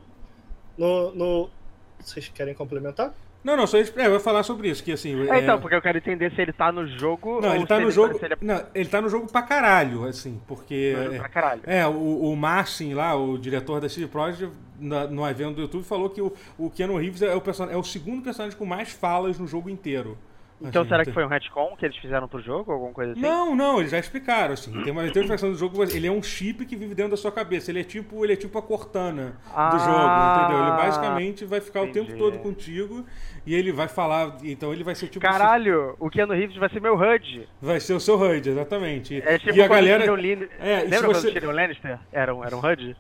no, 0.76 1.14
no. 1.14 1.50
Vocês 1.98 2.28
querem 2.28 2.52
complementar? 2.52 3.14
Não, 3.44 3.56
não, 3.56 3.66
só 3.66 3.78
isso- 3.78 3.92
é, 3.96 4.06
eu 4.06 4.10
vou 4.12 4.20
falar 4.20 4.42
sobre 4.42 4.68
isso 4.68 4.82
que 4.82 4.90
assim. 4.90 5.14
É, 5.28 5.38
então, 5.40 5.60
porque 5.60 5.76
eu 5.76 5.82
quero 5.82 5.98
entender 5.98 6.32
se 6.34 6.40
ele 6.40 6.52
tá 6.52 6.72
no 6.72 6.86
jogo 6.86 7.40
não, 7.40 7.50
ou 7.50 7.54
ele 7.56 7.66
tá 7.66 7.78
no 7.78 7.90
jogo, 7.90 8.18
se 8.18 8.24
ele 8.24 8.34
é 8.34 8.38
não, 8.40 8.62
ele 8.74 8.88
tá 8.88 9.00
no 9.00 9.08
jogo 9.08 9.30
pra 9.30 9.42
caralho, 9.42 10.04
assim, 10.04 10.40
porque 10.48 10.94
pra 11.18 11.28
caralho. 11.28 11.60
É, 11.66 11.86
o, 11.86 11.92
o 12.30 12.36
Marcin 12.36 12.94
lá, 12.94 13.14
o 13.14 13.36
diretor 13.38 13.80
da 13.80 13.88
CD 13.88 14.06
Projekt, 14.06 14.50
na- 14.80 15.06
no 15.06 15.28
evento 15.28 15.56
do 15.56 15.60
YouTube, 15.62 15.84
falou 15.84 16.10
que 16.10 16.20
o, 16.22 16.32
o 16.58 16.70
Keanu 16.70 16.96
Reeves 16.96 17.22
é 17.22 17.34
o, 17.34 17.40
person- 17.40 17.68
é 17.70 17.76
o 17.76 17.82
segundo 17.84 18.22
personagem 18.22 18.56
com 18.58 18.64
mais 18.66 18.90
falas 18.92 19.38
no 19.38 19.46
jogo 19.46 19.68
inteiro. 19.70 20.16
Então 20.62 20.82
Assim, 20.82 20.88
será 20.90 21.04
que 21.04 21.12
foi 21.12 21.24
um 21.24 21.28
retcon 21.28 21.76
que 21.76 21.84
eles 21.84 21.96
fizeram 21.98 22.26
pro 22.28 22.40
jogo, 22.40 22.72
alguma 22.72 22.92
coisa 22.92 23.12
assim? 23.12 23.20
Não, 23.20 23.54
não, 23.56 23.80
eles 23.80 23.90
já 23.90 23.98
explicaram, 23.98 24.54
assim. 24.54 24.70
Tem 24.82 24.92
uma, 24.92 25.02
tem 25.10 25.22
uma 25.22 25.28
versão 25.28 25.50
do 25.50 25.58
jogo, 25.58 25.82
ele 25.82 26.06
é 26.06 26.10
um 26.10 26.22
chip 26.22 26.64
que 26.64 26.76
vive 26.76 26.94
dentro 26.94 27.10
da 27.10 27.16
sua 27.16 27.32
cabeça. 27.32 27.70
Ele 27.70 27.80
é 27.80 27.84
tipo, 27.84 28.24
ele 28.24 28.32
é 28.34 28.36
tipo 28.36 28.56
a 28.56 28.62
Cortana 28.62 29.36
do 29.46 29.52
Ah, 29.54 29.78
jogo, 29.78 30.44
entendeu? 30.54 30.66
Ele 30.68 30.76
basicamente 30.76 31.44
vai 31.44 31.60
ficar 31.60 31.82
o 31.82 31.86
entendi. 31.86 32.06
tempo 32.06 32.18
todo 32.18 32.38
contigo 32.38 33.04
e 33.44 33.54
ele 33.54 33.72
vai 33.72 33.88
falar. 33.88 34.36
Então 34.44 34.72
ele 34.72 34.84
vai 34.84 34.94
ser 34.94 35.08
tipo. 35.08 35.26
Caralho, 35.26 35.96
o 35.98 36.08
Keanu 36.08 36.32
Reeves 36.32 36.56
vai 36.56 36.68
ser 36.70 36.80
meu 36.80 36.94
HUD. 36.94 37.48
Vai 37.60 37.80
ser 37.80 37.94
o 37.94 38.00
seu 38.00 38.16
HUD, 38.16 38.48
exatamente. 38.50 39.20
É 39.26 39.38
tipo 39.38 39.54
e 39.56 39.60
a 39.62 39.66
galera. 39.68 40.10
o 40.12 40.16
Tyrion 40.16 40.46
É, 40.60 40.82
Lembra 40.82 40.98
quando 41.08 41.16
você- 41.16 41.28
o 41.28 41.32
Tyrion 41.32 41.50
Lannister 41.52 41.98
era 42.12 42.34
um, 42.34 42.44
era 42.44 42.56
um 42.56 42.60
HUD? 42.60 42.96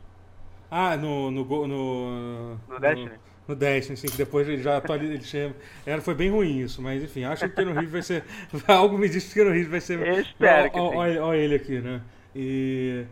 Ah, 0.70 0.96
no. 0.96 1.30
No, 1.30 1.44
Go- 1.44 1.66
no, 1.68 2.56
No 2.68 2.80
Destiny? 2.80 3.10
No 3.10 3.33
Destiny, 3.52 3.96
sim, 3.96 4.06
que 4.06 4.16
depois 4.16 4.48
ele 4.48 4.62
já 4.62 4.76
atualiza. 4.76 5.12
Ele 5.12 5.24
chama, 5.24 5.54
era, 5.84 6.00
foi 6.00 6.14
bem 6.14 6.30
ruim 6.30 6.60
isso, 6.60 6.80
mas 6.80 7.02
enfim, 7.02 7.24
acho 7.24 7.44
que 7.44 7.50
o 7.50 7.54
Keanu 7.54 7.72
Reeves 7.72 7.90
vai 7.90 8.02
ser. 8.02 8.24
Algo 8.66 8.96
me 8.96 9.08
diz 9.08 9.24
que 9.24 9.30
o 9.32 9.34
Keanu 9.34 9.50
Reeves 9.50 9.70
vai 9.70 9.80
ser. 9.80 9.98
Eu 9.98 10.20
espero 10.20 10.70
olha 10.74 11.36
ele 11.36 11.56
aqui, 11.56 11.80
né? 11.80 12.00
E. 12.34 13.04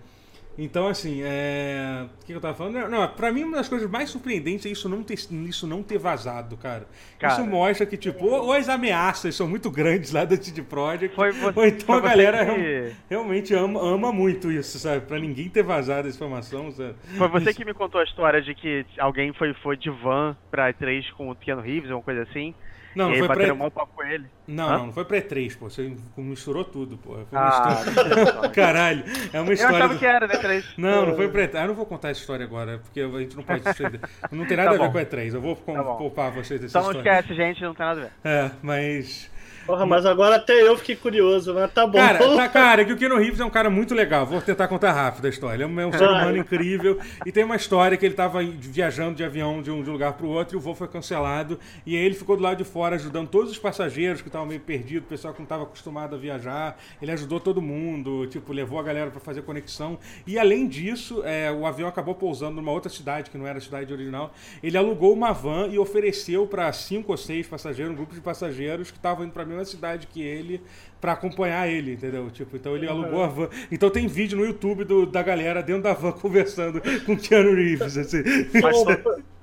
Então, 0.59 0.87
assim, 0.87 1.21
é... 1.23 2.05
o 2.23 2.27
que 2.27 2.33
eu 2.33 2.41
tava 2.41 2.55
falando? 2.55 2.75
Não, 2.75 2.89
não, 2.89 3.09
pra 3.09 3.33
mim, 3.33 3.43
uma 3.45 3.57
das 3.57 3.69
coisas 3.69 3.91
mais 3.91 4.11
surpreendentes 4.11 4.67
é 4.67 4.69
isso 4.69 4.87
não 4.89 5.03
ter, 5.03 5.15
isso 5.15 5.67
não 5.67 5.83
ter 5.83 5.97
vazado, 5.99 6.57
cara. 6.59 6.87
Cara. 7.19 7.33
Isso 7.33 7.47
mostra 7.47 7.87
que, 7.87 7.97
tipo, 7.97 8.25
ou, 8.27 8.45
ou 8.47 8.53
as 8.53 8.69
ameaças 8.69 9.35
são 9.35 9.49
muito 9.49 9.71
grandes 9.71 10.13
lá 10.13 10.25
da 10.27 10.37
CD 10.37 10.61
Projekt, 10.63 11.15
Foi 11.17 11.31
ou 11.55 11.65
então 11.67 11.95
a 11.95 12.01
galera 12.01 12.45
que- 12.45 12.61
real- 12.61 12.93
realmente 13.09 13.55
ama, 13.55 13.81
ama 13.81 14.13
muito 14.13 14.53
isso, 14.53 14.79
sabe? 14.79 15.07
Pra 15.07 15.19
ninguém 15.19 15.49
ter 15.49 15.63
vazado 15.63 16.07
essa 16.07 16.17
informação, 16.17 16.71
sabe? 16.71 16.95
Foi 17.17 17.29
você 17.29 17.55
que 17.55 17.65
me 17.65 17.73
contou 17.73 18.01
a 18.01 18.05
história 18.05 18.43
de 18.43 18.55
que 18.55 18.85
alguém 18.99 19.33
foi, 19.33 19.55
foi 19.55 19.77
de 19.77 19.89
van 19.89 20.37
pra 20.51 20.73
E3 20.73 21.11
com 21.17 21.31
o 21.31 21.35
Keanu 21.35 21.63
Reeves, 21.63 21.91
alguma 21.91 22.05
coisa 22.05 22.23
assim. 22.23 22.55
Não, 22.95 23.09
e 23.15 23.19
não 23.19 23.27
foi 23.27 23.37
pra... 23.37 23.55
mal 23.55 23.71
papo 23.71 23.93
com 23.97 24.03
ele. 24.05 24.27
Não, 24.47 24.69
Hã? 24.69 24.79
não, 24.79 24.87
não 24.87 24.93
foi 24.93 25.05
pra 25.05 25.19
E3, 25.19 25.57
pô. 25.59 25.71
Você 25.71 25.95
misturou 26.17 26.65
tudo, 26.65 26.97
pô. 26.99 27.13
Foi 27.15 27.39
uma 27.39 27.49
Ah, 27.69 27.85
história... 27.87 28.49
Caralho, 28.51 29.05
é 29.33 29.41
uma 29.41 29.51
eu 29.51 29.55
história... 29.55 29.77
achava 29.79 29.95
do- 29.95 29.99
que 29.99 30.07
era, 30.07 30.27
né, 30.27 30.35
E3. 30.35 30.65
Não, 30.77 31.07
não 31.07 31.17
foi 31.17 31.29
pra 31.29 31.43
E3. 31.49 31.55
Ah, 31.55 31.63
eu 31.63 31.69
não 31.69 31.75
vou 31.75 31.87
contar 31.87 32.11
essa 32.11 32.21
história 32.21 32.45
agora, 32.45 32.79
porque 32.79 33.01
a 33.01 33.09
gente 33.21 33.37
não 33.37 33.43
pode... 33.45 33.63
não 34.33 34.45
tem 34.47 34.57
nada 34.57 34.71
Tá 34.71 34.75
a 34.77 34.79
ver 34.79 34.85
bom. 34.87 34.93
com 34.93 34.99
a 34.99 35.03
E3. 35.05 35.35
Eu 35.35 35.41
vou 35.41 35.57
Tá 35.57 35.83
poupar 35.95 36.31
vocês 36.33 36.61
dessa 36.61 36.79
Então 36.79 36.91
história. 36.91 36.99
esquece, 37.21 37.35
gente, 37.35 37.63
não 37.63 37.75
tem 37.75 37.87
nada 37.87 38.01
a 38.01 38.05
ver. 38.05 38.13
É, 38.25 38.51
mas... 38.63 39.31
Porra, 39.67 39.87
mas 39.87 40.05
agora 40.05 40.37
até 40.37 40.55
eu 40.67 40.77
fiquei 40.77 40.97
curioso, 40.97 41.55
mas 41.55 41.73
tá 41.73 41.87
bom. 41.87 41.99
Cara, 41.99 42.19
tá, 42.37 42.49
cara, 42.49 42.85
que 42.85 42.93
o 42.93 42.97
Keanu 42.97 43.17
Reeves 43.17 43.41
é 43.41 43.45
um 43.45 43.51
cara 43.51 43.71
muito 43.71 43.95
legal. 43.95 44.27
Vou 44.27 44.41
tentar 44.41 44.67
contar 44.69 44.93
rápido 44.93 45.27
a 45.27 45.31
história. 45.31 45.57
Ele 45.57 45.63
é 45.63 45.67
um, 45.67 45.81
é 45.81 45.87
um 45.87 45.93
ser 45.93 46.09
humano 46.09 46.37
incrível. 46.37 46.99
E 47.25 47.31
tem 47.31 47.45
uma 47.45 47.57
história 47.57 47.97
que 47.97 48.05
ele 48.05 48.15
tava 48.15 48.43
viajando 48.43 49.15
de 49.15 49.25
avião 49.25 49.63
de 49.63 49.71
um, 49.71 49.83
de 49.83 49.89
um 49.89 49.93
lugar 49.93 50.15
pro 50.15 50.29
outro 50.29 50.57
e 50.57 50.59
o 50.59 50.61
voo 50.61 50.75
foi 50.75 50.89
cancelado. 50.89 51.59
E 51.87 51.97
aí 51.97 52.03
ele 52.05 52.15
ficou 52.15 52.37
do 52.37 52.43
lado 52.43 52.59
de 52.59 52.65
fora 52.65 52.97
ajudando 52.97 53.29
todos 53.29 53.51
os 53.51 53.59
passageiros 53.59 54.21
que 54.21 54.29
estavam 54.29 54.47
meio 54.47 54.61
perdidos, 54.61 55.07
o 55.07 55.09
pessoal 55.09 55.33
que 55.33 55.41
não 55.41 55.45
estava 55.45 55.63
acostumado 55.63 56.15
a 56.15 56.19
viajar. 56.19 56.77
Ele 57.01 57.13
ajudou 57.13 57.39
todo 57.39 57.63
mundo, 57.63 58.27
tipo, 58.27 58.53
levou 58.53 58.79
a 58.79 58.83
galera 58.83 59.11
para 59.11 59.21
fazer 59.21 59.43
conexão. 59.43 59.99
E 60.27 60.39
além 60.39 60.67
disso, 60.67 61.23
é, 61.25 61.53
o 61.53 61.67
avião 61.67 61.89
acabou 61.89 62.15
pousando 62.15 62.57
numa 62.57 62.73
outra 62.73 62.91
cidade, 62.91 63.31
que 63.31 63.39
não 63.39 63.47
era 63.47 63.59
a 63.59 63.61
cidade 63.61 63.93
original. 63.93 64.33
Ele 64.63 64.77
alugou 64.77 65.13
uma 65.13 65.33
van 65.33 65.69
e 65.69 65.79
ofereceu 65.79 66.47
para 66.47 66.73
cinco 66.73 67.13
ou 67.13 67.19
seis 67.19 67.47
passageiros, 67.47 67.93
um 67.93 67.97
grupo 67.97 68.15
de 68.15 68.21
passageiros 68.21 68.91
que 68.91 68.97
estavam 68.97 69.25
indo 69.25 69.33
para 69.33 69.45
mesma 69.53 69.65
cidade 69.65 70.07
que 70.07 70.23
ele 70.23 70.63
para 71.03 71.13
acompanhar 71.15 71.69
ele, 71.69 71.95
entendeu? 71.95 72.31
Tipo, 72.31 72.57
então 72.57 72.77
ele 72.77 72.87
alugou 72.89 73.23
a 73.25 73.27
van. 73.27 73.49
Então 73.73 73.91
tem 73.91 74.07
vídeo 74.07 74.39
no 74.39 74.47
YouTube 74.47 74.85
do- 74.85 75.05
da 75.05 75.21
galera 75.21 75.61
dentro 75.61 75.83
da 75.83 75.93
van 75.93 76.13
conversando 76.23 76.81
com 77.05 77.15
o 77.15 77.17
Keanu 77.19 77.55
Reeves, 77.57 77.99
assim. 77.99 78.23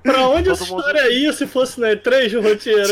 Pra 0.01 0.25
onde 0.29 0.45
Todo 0.45 0.53
essa 0.53 0.65
mundo- 0.71 0.79
história 0.79 1.11
ia 1.11 1.33
se 1.33 1.45
fosse 1.45 1.77
na 1.81 1.89
E3, 1.89 2.33
o 2.37 2.41
roteiro? 2.41 2.87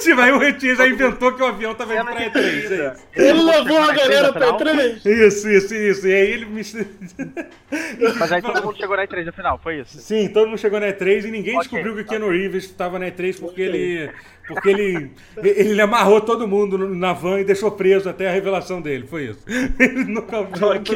Tipo, 0.00 0.20
aí 0.20 0.32
o 0.32 0.38
Retinho 0.38 0.74
já 0.74 0.88
inventou 0.88 1.32
que 1.32 1.40
o 1.40 1.46
avião 1.46 1.72
tava 1.72 1.94
indo 1.94 2.04
pra 2.04 2.14
E3. 2.30 2.36
é 2.36 2.58
isso. 2.58 3.02
Ele 3.14 3.42
levou 3.44 3.78
a 3.78 3.92
galera 3.94 4.32
pra 4.32 4.50
afinal- 4.50 4.74
E3? 4.74 5.06
Isso, 5.06 5.48
isso, 5.48 5.72
isso. 5.72 6.08
E 6.08 6.12
aí 6.12 6.30
ele 6.32 6.46
me. 6.46 6.62
Mas 8.18 8.32
aí 8.32 8.42
todo 8.42 8.60
mundo 8.64 8.76
chegou 8.76 8.96
na 8.96 9.06
E3 9.06 9.24
no 9.26 9.32
final, 9.32 9.60
foi 9.62 9.80
isso? 9.80 9.98
Sim, 10.00 10.28
todo 10.28 10.48
mundo 10.48 10.58
chegou 10.58 10.80
na 10.80 10.88
E3 10.88 11.26
e 11.26 11.30
ninguém 11.30 11.54
Ok, 11.56 11.60
descobriu 11.68 11.94
que 11.94 12.00
o 12.00 12.04
tá. 12.04 12.10
Keanu 12.10 12.28
Reeves 12.30 12.64
estava 12.64 12.98
na 12.98 13.06
E3 13.06 13.38
porque 13.38 13.62
Ok. 13.62 13.64
ele. 13.64 14.10
Porque 14.48 14.68
ele. 14.68 15.10
Ele 15.44 15.80
amarrou 15.80 16.20
todo 16.20 16.48
mundo 16.48 16.76
na 16.76 17.12
van 17.12 17.38
e 17.40 17.44
deixou 17.44 17.70
preso 17.70 17.91
até 18.06 18.28
a 18.28 18.32
revelação 18.32 18.80
dele. 18.80 19.06
Foi 19.06 19.26
isso. 19.30 19.40
Ele 19.78 20.04
nunca. 20.04 20.40
Ok, 20.40 20.56
ok. 20.80 20.94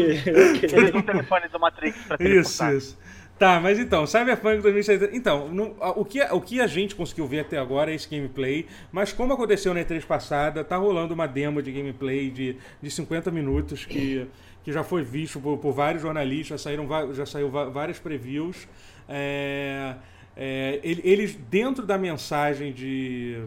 Ele 0.72 0.98
o 0.98 1.02
telefone 1.02 1.48
do 1.48 1.58
Matrix 1.60 1.98
pra 2.06 2.16
Isso, 2.20 2.64
isso. 2.72 2.98
Tá, 3.38 3.60
mas 3.60 3.78
então, 3.78 4.06
Cyberpunk 4.06 4.62
2077. 4.62 5.14
Então, 5.14 5.48
no- 5.48 5.76
a- 5.78 5.90
o, 5.90 6.06
que, 6.06 6.22
o 6.22 6.40
que 6.40 6.58
a 6.58 6.66
gente 6.66 6.94
conseguiu 6.94 7.26
ver 7.26 7.40
até 7.40 7.58
agora 7.58 7.90
é 7.92 7.94
esse 7.94 8.08
gameplay, 8.08 8.64
mas 8.90 9.12
como 9.12 9.34
aconteceu 9.34 9.74
na 9.74 9.80
E3 9.80 10.06
passada, 10.06 10.64
tá 10.64 10.78
rolando 10.78 11.12
uma 11.12 11.28
demo 11.28 11.60
de 11.60 11.70
gameplay 11.70 12.30
de, 12.30 12.56
de 12.80 12.90
50 12.90 13.30
minutos 13.30 13.84
que, 13.84 14.26
que 14.64 14.72
já 14.72 14.82
foi 14.82 15.02
visto 15.02 15.38
por, 15.38 15.58
por 15.58 15.72
vários 15.74 16.00
jornalistas, 16.00 16.62
já, 16.62 16.70
saíram, 16.70 16.88
já 17.12 17.26
saiu 17.26 17.50
várias 17.50 17.98
previews. 17.98 18.66
É, 19.06 19.96
é, 20.34 20.80
ele- 20.82 21.02
eles, 21.04 21.34
dentro 21.50 21.84
da 21.84 21.98
mensagem 21.98 22.72
de. 22.72 23.42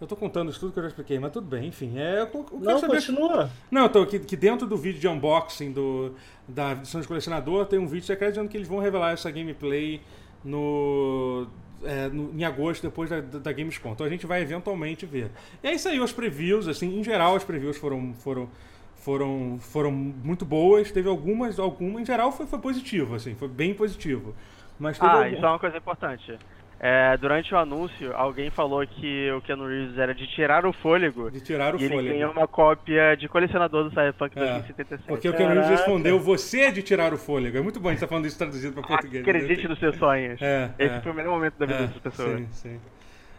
Eu 0.00 0.06
tô 0.06 0.14
contando 0.14 0.50
isso 0.50 0.60
tudo 0.60 0.72
que 0.72 0.78
eu 0.78 0.82
já 0.82 0.88
expliquei, 0.88 1.18
mas 1.18 1.32
tudo 1.32 1.46
bem, 1.46 1.68
enfim. 1.68 1.98
É, 1.98 2.20
eu, 2.20 2.26
eu 2.26 2.44
quero 2.44 2.60
Não, 2.60 2.78
saber- 2.78 2.94
continua. 2.96 3.50
não, 3.70 3.86
então, 3.86 4.04
que, 4.04 4.18
que 4.18 4.36
dentro 4.36 4.66
do 4.66 4.76
vídeo 4.76 5.00
de 5.00 5.08
unboxing 5.08 5.72
do, 5.72 6.14
da 6.46 6.72
edição 6.72 7.00
de 7.00 7.08
colecionador 7.08 7.64
tem 7.66 7.78
um 7.78 7.86
vídeo 7.86 8.04
secreto 8.06 8.32
dizendo 8.34 8.48
que 8.48 8.56
eles 8.58 8.68
vão 8.68 8.78
revelar 8.78 9.12
essa 9.12 9.30
gameplay 9.30 10.02
no, 10.44 11.46
é, 11.82 12.08
no- 12.08 12.30
em 12.38 12.44
agosto, 12.44 12.82
depois 12.82 13.08
da, 13.10 13.20
da 13.20 13.52
Gamescom. 13.52 13.92
Então 13.92 14.06
a 14.06 14.10
gente 14.10 14.26
vai 14.26 14.42
eventualmente 14.42 15.06
ver. 15.06 15.30
E 15.62 15.68
aí 15.68 15.78
saiu 15.78 16.02
as 16.04 16.12
previews, 16.12 16.68
assim, 16.68 16.98
em 16.98 17.02
geral 17.04 17.34
as 17.36 17.44
previews 17.44 17.76
foram, 17.76 18.12
foram, 18.14 18.48
foram, 18.96 19.58
foram 19.60 19.90
muito 19.90 20.44
boas. 20.44 20.90
Teve 20.92 21.08
algumas, 21.08 21.58
algumas, 21.58 22.02
em 22.02 22.06
geral 22.06 22.30
foi, 22.32 22.46
foi 22.46 22.58
positivo, 22.58 23.14
assim, 23.14 23.34
foi 23.34 23.48
bem 23.48 23.74
positivo. 23.74 24.34
Mas 24.78 24.98
teve 24.98 25.10
Ah, 25.10 25.16
algum- 25.24 25.34
isso 25.36 25.44
é 25.44 25.48
uma 25.48 25.58
coisa 25.58 25.76
importante. 25.78 26.38
É, 26.78 27.16
durante 27.16 27.54
o 27.54 27.56
anúncio, 27.56 28.14
alguém 28.14 28.50
falou 28.50 28.86
que 28.86 29.30
o 29.32 29.40
Keanu 29.40 29.66
Reeves 29.66 29.96
era 29.96 30.14
de 30.14 30.26
tirar 30.26 30.66
o 30.66 30.72
fôlego 30.74 31.30
de 31.30 31.40
tirar 31.40 31.74
o 31.74 31.78
e 31.80 31.84
ele 31.84 31.94
fôlego. 31.94 32.14
ganhou 32.14 32.32
uma 32.32 32.46
cópia 32.46 33.16
de 33.16 33.26
colecionador 33.28 33.84
do 33.84 33.90
Cyberpunk 33.90 34.36
É, 34.38 34.40
2077. 34.40 35.08
Porque 35.08 35.26
o 35.28 35.32
Keanu 35.34 35.54
Reeves 35.54 35.70
respondeu, 35.70 36.20
você 36.20 36.60
é 36.62 36.70
de 36.70 36.82
tirar 36.82 37.14
o 37.14 37.16
fôlego. 37.18 37.56
É 37.56 37.62
muito 37.62 37.80
bom 37.80 37.88
a 37.88 37.92
gente 37.92 37.98
estar 37.98 38.08
falando 38.08 38.26
isso 38.26 38.36
traduzido 38.36 38.74
para 38.74 38.82
português. 38.82 39.24
né? 39.24 39.32
Acredite 39.32 39.66
nos 39.68 39.78
seus 39.78 39.96
sonhos. 39.96 40.40
É, 40.42 40.70
Esse 40.78 40.94
é. 40.96 41.00
foi 41.00 41.12
o 41.12 41.14
melhor 41.14 41.30
momento 41.32 41.54
da 41.58 41.64
vida 41.66 41.78
É, 41.78 41.86
dessas 41.86 41.98
pessoas. 42.02 42.40
Sim, 42.40 42.48
sim. 42.50 42.80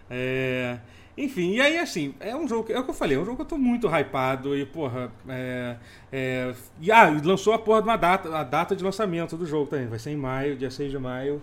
É, 0.09 0.77
Enfim, 1.15 1.53
e 1.55 1.61
aí 1.61 1.77
assim, 1.77 2.15
é 2.19 2.35
um 2.35 2.47
jogo, 2.47 2.71
é 2.71 2.79
o 2.79 2.83
que 2.83 2.89
eu 2.89 2.93
falei, 2.93 3.17
é 3.17 3.19
um 3.19 3.25
jogo 3.25 3.37
que 3.37 3.41
eu 3.41 3.47
tô 3.47 3.57
muito 3.57 3.87
hypado 3.87 4.55
e, 4.55 4.65
porra, 4.65 5.11
é, 5.27 5.75
é, 6.11 6.53
e, 6.79 6.91
ah, 6.91 7.09
lançou 7.23 7.53
a 7.53 7.59
porra 7.59 7.81
de 7.81 7.87
uma 7.87 7.97
data, 7.97 8.35
a 8.35 8.43
data 8.43 8.75
de 8.75 8.83
lançamento 8.83 9.35
do 9.35 9.45
jogo 9.45 9.67
também, 9.67 9.87
vai 9.87 9.97
ser 9.99 10.11
em 10.11 10.15
maio, 10.17 10.55
dia 10.55 10.69
6 10.71 10.91
de 10.91 10.97
maio. 10.99 11.41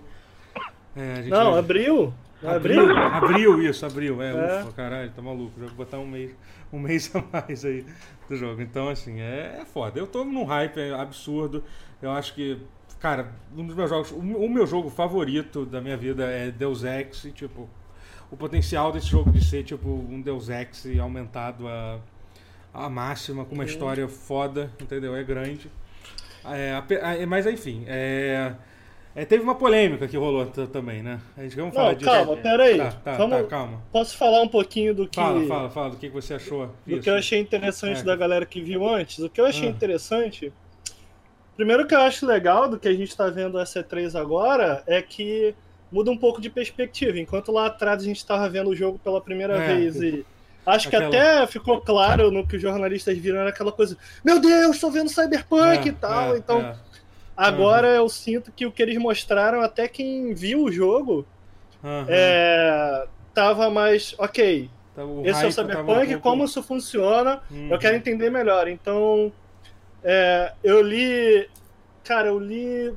É, 0.96 1.22
Não, 1.22 1.50
vai- 1.52 1.58
abriu. 1.60 2.14
Abril, 2.42 2.82
Abriu? 2.82 2.98
abril, 2.98 3.62
isso, 3.62 3.86
abril. 3.86 4.20
É, 4.20 4.30
É. 4.32 4.62
ufa, 4.62 4.72
caralho, 4.72 5.10
tá 5.16 5.22
maluco. 5.22 5.52
Já 5.58 5.66
vou 5.66 5.76
botar 5.76 5.98
um 5.98 6.06
mês, 6.06 6.30
um 6.72 6.78
mês 6.78 7.10
a 7.14 7.22
mais 7.32 7.64
aí 7.64 7.86
do 8.28 8.36
jogo. 8.36 8.60
Então, 8.60 8.88
assim, 8.90 9.18
é, 9.20 9.60
é 9.62 9.64
foda. 9.64 9.98
Eu 9.98 10.06
tô 10.06 10.24
num 10.24 10.44
hype 10.44 10.78
é 10.78 10.92
absurdo. 10.92 11.64
Eu 12.02 12.10
acho 12.10 12.34
que, 12.34 12.58
cara, 13.00 13.32
um 13.56 13.66
dos 13.66 13.74
meus 13.74 13.88
jogos, 13.88 14.10
o, 14.10 14.18
o 14.18 14.50
meu 14.50 14.66
jogo 14.66 14.90
favorito 14.90 15.64
da 15.64 15.80
minha 15.80 15.96
vida 15.96 16.24
é 16.24 16.50
Deus 16.50 16.84
Ex. 16.84 17.24
E, 17.24 17.30
tipo, 17.30 17.66
o 18.30 18.36
potencial 18.36 18.92
desse 18.92 19.06
jogo 19.06 19.30
de 19.30 19.42
ser, 19.42 19.62
tipo, 19.64 19.88
um 19.88 20.20
Deus 20.20 20.50
Ex 20.50 20.86
aumentado 21.00 21.66
a, 21.66 21.98
a 22.74 22.90
máxima, 22.90 23.46
com 23.46 23.54
uma 23.54 23.64
história 23.64 24.06
foda, 24.06 24.70
entendeu? 24.82 25.16
É 25.16 25.24
grande. 25.24 25.70
É, 26.44 27.24
mas, 27.24 27.46
enfim, 27.46 27.84
é. 27.86 28.52
É, 29.16 29.24
teve 29.24 29.44
uma 29.44 29.54
polêmica 29.54 30.08
que 30.08 30.16
rolou 30.16 30.44
também, 30.46 31.00
né? 31.02 31.20
A 31.36 31.42
gente 31.42 31.54
vamos 31.54 31.72
falar 31.74 31.90
Não, 31.92 31.94
disso. 31.98 32.10
calma, 32.10 32.36
peraí. 32.36 32.78
Tá, 32.78 32.90
tá, 32.90 33.12
Vamos- 33.16 33.38
tá, 33.42 33.44
calma. 33.44 33.80
Posso 33.92 34.16
falar 34.16 34.42
um 34.42 34.48
pouquinho 34.48 34.92
do 34.92 35.06
que, 35.06 35.14
Fala, 35.14 35.46
fala, 35.46 35.70
fala 35.70 35.90
do 35.90 35.96
que 35.96 36.08
que 36.08 36.14
você 36.14 36.34
achou. 36.34 36.66
do 36.66 36.72
disso. 36.84 37.02
que 37.02 37.10
eu 37.10 37.14
achei 37.14 37.38
interessante 37.38 38.00
É. 38.00 38.02
da 38.02 38.16
galera 38.16 38.44
que 38.44 38.60
viu 38.60 38.86
antes? 38.88 39.18
O 39.20 39.28
que 39.30 39.40
eu 39.40 39.46
achei 39.46 39.68
Ah. 39.68 39.70
interessante. 39.70 40.52
Primeiro 41.56 41.86
que 41.86 41.94
eu 41.94 42.00
acho 42.00 42.26
legal 42.26 42.68
do 42.68 42.78
que 42.78 42.88
a 42.88 42.92
gente 42.94 43.16
tá 43.16 43.28
vendo 43.28 43.58
a 43.58 43.64
C3 43.64 44.16
agora 44.16 44.82
é 44.86 45.00
que 45.00 45.54
muda 45.92 46.10
um 46.10 46.16
pouco 46.16 46.40
de 46.40 46.50
perspectiva. 46.50 47.16
Enquanto 47.18 47.52
lá 47.52 47.66
atrás 47.66 48.02
a 48.02 48.04
gente 48.04 48.16
estava 48.16 48.48
vendo 48.48 48.70
o 48.70 48.74
jogo 48.74 48.98
pela 48.98 49.20
primeira 49.20 49.56
É. 49.56 49.74
vez 49.76 50.00
e. 50.02 50.26
Acho 50.66 50.88
que 50.88 50.96
Aquela- 50.96 51.10
até 51.10 51.46
ficou 51.46 51.78
claro 51.80 52.30
no 52.30 52.44
que 52.46 52.56
os 52.56 52.62
jornalistas 52.62 53.16
viram, 53.18 53.38
era 53.40 53.50
aquela 53.50 53.70
coisa, 53.70 53.96
meu 54.24 54.40
Deus, 54.40 54.80
tô 54.80 54.90
vendo 54.90 55.10
Cyberpunk 55.10 55.86
É, 55.86 55.88
e 55.88 55.92
tal. 55.92 56.34
é, 56.34 56.38
então, 56.38 56.74
agora 57.36 57.88
eu 57.88 58.08
sinto 58.08 58.52
que 58.52 58.66
o 58.66 58.72
que 58.72 58.82
eles 58.82 58.96
mostraram, 58.98 59.60
até 59.60 59.88
quem 59.88 60.32
viu 60.34 60.64
o 60.64 60.72
jogo, 60.72 61.26
Aham. 61.82 62.06
é, 62.08 63.06
tava 63.32 63.70
mais, 63.70 64.14
ok, 64.18 64.70
Tá, 64.94 65.04
o 65.04 65.26
esse 65.26 65.44
é 65.44 65.46
o 65.48 65.52
Cyberpunk, 65.52 66.14
um 66.14 66.20
como 66.20 66.44
isso 66.44 66.62
funciona, 66.62 67.40
Uhum. 67.50 67.68
eu 67.70 67.78
quero 67.78 67.96
entender 67.96 68.30
melhor. 68.30 68.68
Então, 68.68 69.32
é, 70.04 70.52
eu 70.62 70.80
li, 70.80 71.48
cara, 72.04 72.28
eu 72.28 72.38
li 72.38 72.94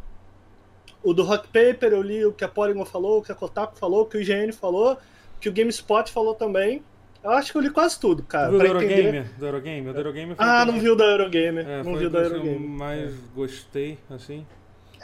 o 1.04 1.14
do 1.14 1.24
Rock 1.24 1.48
Paper, 1.48 1.94
eu 1.94 2.02
li 2.02 2.24
o 2.26 2.32
que 2.32 2.44
a 2.44 2.48
Polygon 2.48 2.86
falou, 2.86 3.20
o 3.20 3.24
que 3.24 3.32
a 3.32 3.36
Kotaku 3.36 3.78
falou, 3.80 4.02
o 4.02 4.06
que 4.06 4.18
o 4.18 4.22
IGN 4.22 4.52
falou, 4.52 4.94
o 4.94 5.40
que 5.40 5.50
o 5.50 5.54
GameSpot 5.54 6.12
falou 6.12 6.36
também. 6.36 6.84
Eu 7.28 7.34
acho 7.38 7.52
que 7.52 7.58
eu 7.58 7.62
li 7.62 7.70
quase 7.70 8.00
tudo, 8.00 8.24
Tu 8.24 8.28
cara, 8.30 8.50
viu 8.50 8.60
do 8.60 8.60
pra 8.60 8.68
Eurogamer? 8.68 9.04
entender. 9.06 9.24
Do 9.38 9.46
Eurogamer? 9.46 9.94
Do 9.94 10.00
Eurogamer 10.00 10.36
foi 10.38 10.46
Ah, 10.46 10.64
o 10.64 10.66
não 10.66 10.80
viu 10.80 10.96
da 10.96 11.06
Eurogamer, 11.06 11.66
É, 11.68 11.84
não 11.84 11.96
viu 11.98 12.08
o 12.08 12.12
da 12.12 12.20
que 12.24 12.34
eu 12.34 12.60
mais 12.60 13.14
gostei, 13.36 13.98
assim. 14.10 14.46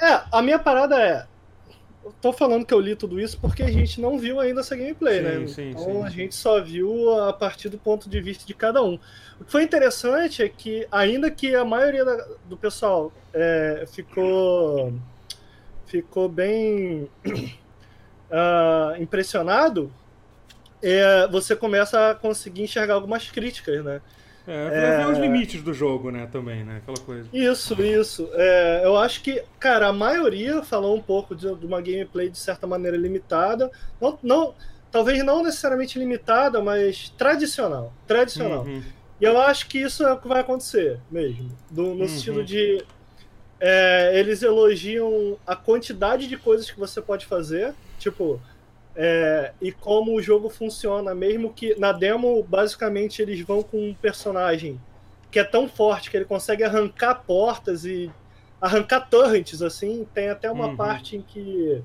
É, 0.01 0.24
a 0.32 0.41
minha 0.41 0.59
parada 0.59 0.99
é. 1.01 1.26
Eu 2.03 2.13
tô 2.21 2.34
falando 2.34 2.65
que 2.65 2.74
eu 2.74 2.80
li 2.82 2.95
tudo 2.95 3.19
isso 3.19 3.39
porque 3.39 3.63
a 3.63 3.71
gente 3.71 4.01
não 4.01 4.19
viu 4.19 4.39
ainda 4.39 4.61
essa 4.61 4.76
gameplay, 4.76 5.21
Sim, 5.21 5.24
né? 5.24 5.47
sim, 5.47 5.71
então 5.71 5.84
sim, 5.86 6.03
a 6.03 6.09
gente 6.09 6.36
só 6.36 6.61
viu 6.61 7.13
a 7.21 7.34
partir 7.34 7.69
do 7.69 7.78
ponto 7.80 8.09
de 8.09 8.21
vista 8.21 8.45
de 8.45 8.53
cada 8.53 8.84
um. 8.84 8.99
O 9.39 9.45
que 9.45 9.51
foi 9.51 9.63
interessante 9.63 10.43
é 10.43 10.49
que, 10.49 10.88
ainda 10.91 11.32
que 11.32 11.55
a 11.55 11.65
maioria 11.65 12.05
da- 12.05 12.28
do 12.45 12.57
pessoal 12.57 13.13
é, 13.34 13.86
ficou, 13.88 14.93
ficou 15.86 16.30
bem 16.30 17.09
ah, 18.32 18.95
impressionado, 18.99 19.93
é, 20.92 21.28
você 21.28 21.56
começa 21.56 22.12
a 22.12 22.16
conseguir 22.16 22.64
enxergar 22.64 22.96
algumas 22.96 23.30
críticas, 23.32 23.84
né? 23.84 24.02
É, 24.46 24.52
é... 24.52 24.98
ver 24.98 25.08
os 25.08 25.18
limites 25.18 25.62
do 25.62 25.74
jogo, 25.74 26.12
né, 26.12 26.28
também, 26.30 26.66
né, 26.66 26.82
aquela 26.84 26.98
coisa. 26.98 27.30
Isso, 27.32 27.82
isso. 27.82 28.30
É, 28.34 28.82
eu 28.84 28.98
acho 28.98 29.22
que, 29.24 29.42
cara, 29.58 29.88
a 29.88 29.94
maioria 29.94 30.62
falou 30.62 30.96
um 30.96 31.02
pouco 31.02 31.34
de, 31.34 31.54
de 31.56 31.66
uma 31.66 31.82
gameplay 31.82 32.30
de 32.30 32.38
certa 32.38 32.68
maneira 32.68 32.98
limitada. 32.98 33.72
Não, 34.02 34.20
não, 34.22 34.54
talvez 34.92 35.24
não 35.24 35.42
necessariamente 35.42 35.98
limitada, 35.98 36.62
mas 36.62 37.10
tradicional. 37.18 37.94
Tradicional. 38.06 38.64
Uhum. 38.64 38.84
E 39.22 39.24
eu 39.24 39.40
acho 39.40 39.68
que 39.70 39.78
isso 39.78 40.04
é 40.04 40.12
o 40.12 40.18
que 40.18 40.28
vai 40.28 40.42
acontecer 40.42 41.00
mesmo. 41.10 41.50
Do, 41.72 41.96
no 41.96 42.02
uhum. 42.02 42.08
sentido 42.08 42.44
de. 42.44 42.84
É, 43.60 44.20
eles 44.20 44.44
elogiam 44.44 45.38
a 45.48 45.56
quantidade 45.56 46.28
de 46.28 46.36
coisas 46.36 46.70
que 46.70 46.78
você 46.78 47.02
pode 47.02 47.26
fazer. 47.26 47.74
Tipo, 47.98 48.42
é, 48.96 49.52
e 49.62 49.72
como 49.72 50.16
o 50.16 50.22
jogo 50.22 50.50
funciona, 50.50 51.16
mesmo 51.16 51.52
que 51.52 51.78
na 51.80 51.91
demo, 51.91 52.44
basicamente, 52.44 53.22
eles 53.22 53.41
vão 53.41 53.64
com 53.64 53.89
um 53.89 53.94
personagem 53.94 54.80
que 55.32 55.39
é 55.39 55.44
tão 55.44 55.68
forte 55.68 56.12
que 56.12 56.18
ele 56.18 56.26
consegue 56.26 56.64
arrancar 56.64 57.24
portas 57.26 57.86
e 57.86 58.12
arrancar 58.62 59.10
torrents, 59.10 59.64
assim. 59.64 60.08
Tem 60.14 60.30
até 60.30 60.50
uma 60.52 60.68
uhum. 60.68 60.76
parte 60.76 61.18
em 61.18 61.22
que 61.22 61.82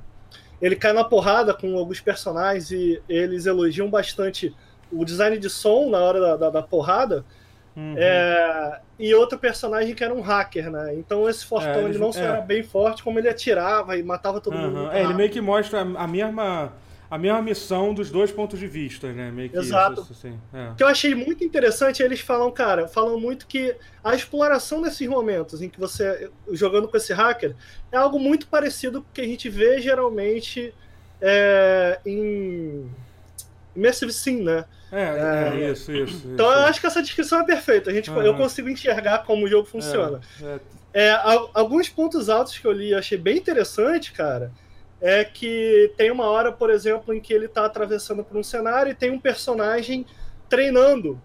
ele 0.60 0.76
cai 0.76 0.92
na 0.92 1.02
porrada 1.02 1.54
com 1.54 1.76
alguns 1.78 2.00
personagens 2.00 2.70
e 2.70 3.02
eles 3.08 3.46
elogiam 3.46 3.88
bastante 3.88 4.54
o 4.92 5.04
design 5.04 5.38
de 5.38 5.48
som 5.48 5.88
na 5.88 5.98
hora 5.98 6.20
da, 6.20 6.36
da, 6.36 6.50
da 6.50 6.62
porrada. 6.62 7.24
Uhum. 7.74 7.94
É, 7.96 8.80
e 8.98 9.14
outro 9.14 9.38
personagem 9.38 9.94
que 9.94 10.04
era 10.04 10.12
um 10.12 10.20
hacker, 10.20 10.70
né? 10.70 10.94
Então 10.96 11.26
esse 11.26 11.46
Fortão 11.46 11.72
é, 11.72 11.78
ele, 11.78 11.90
ele 11.90 11.98
não 11.98 12.12
só 12.12 12.20
é. 12.20 12.24
era 12.24 12.40
bem 12.42 12.62
forte, 12.62 13.02
como 13.02 13.18
ele 13.18 13.28
atirava 13.28 13.96
e 13.96 14.02
matava 14.02 14.40
todo 14.40 14.56
uhum. 14.56 14.70
mundo. 14.70 14.92
É, 14.92 15.02
ele 15.04 15.14
meio 15.14 15.30
que 15.30 15.40
mostra 15.40 15.80
a 15.80 16.06
mesma 16.06 16.72
a 17.10 17.16
mesma 17.16 17.40
missão 17.40 17.94
dos 17.94 18.10
dois 18.10 18.30
pontos 18.30 18.58
de 18.58 18.66
vista, 18.66 19.10
né? 19.12 19.30
Meio 19.30 19.48
que 19.48 19.58
Exato. 19.58 20.02
Isso, 20.02 20.12
assim, 20.12 20.38
é. 20.52 20.70
O 20.70 20.74
que 20.74 20.82
eu 20.82 20.88
achei 20.88 21.14
muito 21.14 21.42
interessante, 21.42 22.02
eles 22.02 22.20
falam, 22.20 22.50
cara, 22.50 22.86
falam 22.86 23.18
muito 23.18 23.46
que 23.46 23.74
a 24.04 24.14
exploração 24.14 24.82
desses 24.82 25.08
momentos 25.08 25.62
em 25.62 25.70
que 25.70 25.80
você, 25.80 26.30
jogando 26.52 26.86
com 26.86 26.96
esse 26.96 27.12
hacker, 27.12 27.54
é 27.90 27.96
algo 27.96 28.18
muito 28.18 28.46
parecido 28.46 29.00
com 29.00 29.08
o 29.08 29.12
que 29.12 29.22
a 29.22 29.26
gente 29.26 29.48
vê 29.48 29.80
geralmente 29.80 30.74
é, 31.20 31.98
em 32.04 32.90
Immersive 33.74 34.12
Sim, 34.12 34.42
né? 34.42 34.66
É, 34.92 35.02
é, 35.02 35.64
é 35.64 35.70
isso, 35.70 35.90
isso. 35.92 36.28
Então 36.28 36.46
isso. 36.50 36.58
eu 36.58 36.64
acho 36.66 36.80
que 36.80 36.86
essa 36.86 37.02
descrição 37.02 37.40
é 37.40 37.44
perfeita. 37.44 37.90
A 37.90 37.94
gente, 37.94 38.10
uhum. 38.10 38.22
Eu 38.22 38.34
consigo 38.36 38.68
enxergar 38.68 39.24
como 39.24 39.46
o 39.46 39.48
jogo 39.48 39.66
funciona. 39.66 40.20
É, 40.42 40.60
é. 40.92 41.08
é 41.08 41.20
alguns 41.54 41.88
pontos 41.88 42.28
altos 42.28 42.58
que 42.58 42.66
eu 42.66 42.72
li, 42.72 42.90
eu 42.90 42.98
achei 42.98 43.16
bem 43.16 43.38
interessante, 43.38 44.12
cara 44.12 44.52
é 45.00 45.24
que 45.24 45.92
tem 45.96 46.10
uma 46.10 46.26
hora, 46.26 46.50
por 46.50 46.70
exemplo, 46.70 47.14
em 47.14 47.20
que 47.20 47.32
ele 47.32 47.46
está 47.46 47.64
atravessando 47.64 48.24
por 48.24 48.36
um 48.36 48.42
cenário 48.42 48.90
e 48.90 48.94
tem 48.94 49.10
um 49.10 49.18
personagem 49.18 50.04
treinando 50.48 51.20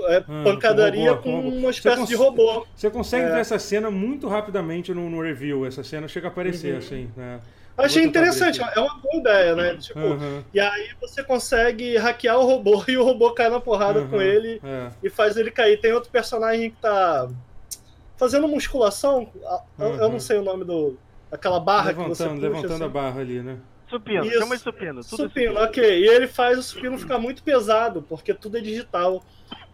é, 0.00 0.24
hum, 0.28 0.44
pancadaria 0.44 1.14
com, 1.14 1.36
robô, 1.36 1.50
com, 1.50 1.56
uma 1.58 1.70
espécie 1.70 2.06
de 2.06 2.14
robô. 2.14 2.66
Você 2.74 2.90
consegue 2.90 3.26
é. 3.26 3.30
ver 3.30 3.40
essa 3.40 3.58
cena 3.58 3.90
muito 3.90 4.26
rapidamente 4.28 4.92
no, 4.92 5.08
no, 5.08 5.22
review. 5.22 5.64
Essa 5.64 5.84
cena 5.84 6.08
chega 6.08 6.28
a 6.28 6.30
aparecer, 6.30 6.72
uhum. 6.72 6.78
assim. 6.78 7.10
Né? 7.16 7.40
Achei 7.76 8.04
interessante, 8.04 8.60
é 8.60 8.80
uma 8.80 8.96
boa 8.98 9.16
ideia, 9.16 9.54
né? 9.54 9.76
Tipo, 9.76 9.98
uhum. 9.98 10.42
E 10.52 10.60
aí 10.60 10.90
você 11.00 11.22
consegue 11.22 11.96
hackear 11.96 12.38
o 12.38 12.44
robô 12.44 12.84
e 12.88 12.96
o 12.96 13.04
robô 13.04 13.32
cai 13.32 13.48
na 13.48 13.60
porrada 13.60 14.00
uhum. 14.00 14.08
com 14.08 14.22
ele 14.22 14.60
é. 14.62 14.90
e 15.02 15.08
faz 15.08 15.36
ele 15.36 15.50
cair. 15.50 15.80
Tem 15.80 15.92
outro 15.92 16.10
personagem 16.10 16.70
que 16.70 16.76
tá 16.76 17.28
fazendo 18.16 18.46
musculação, 18.46 19.28
eu 19.78 19.96
não 19.96 20.10
uhum. 20.10 20.20
sei 20.20 20.38
o 20.38 20.42
nome 20.42 20.64
do, 20.64 20.96
aquela 21.32 21.58
barra 21.58 21.88
levantando, 21.88 22.10
que 22.10 22.16
você 22.16 22.28
puxa, 22.28 22.40
Levantando 22.40 22.74
assim. 22.74 22.84
a 22.84 22.88
barra 22.88 23.20
ali, 23.20 23.40
né? 23.40 23.58
Supino, 23.88 24.24
Isso. 24.24 24.38
chama 24.38 24.56
de 24.56 24.62
supino. 24.62 25.00
Tudo 25.02 25.04
supino, 25.04 25.28
supino, 25.28 25.60
ok. 25.60 25.98
E 25.98 26.08
ele 26.08 26.26
faz 26.26 26.58
o 26.58 26.62
supino 26.62 26.98
ficar 26.98 27.18
muito 27.18 27.42
pesado, 27.42 28.02
porque 28.02 28.32
tudo 28.32 28.56
é 28.56 28.60
digital. 28.60 29.22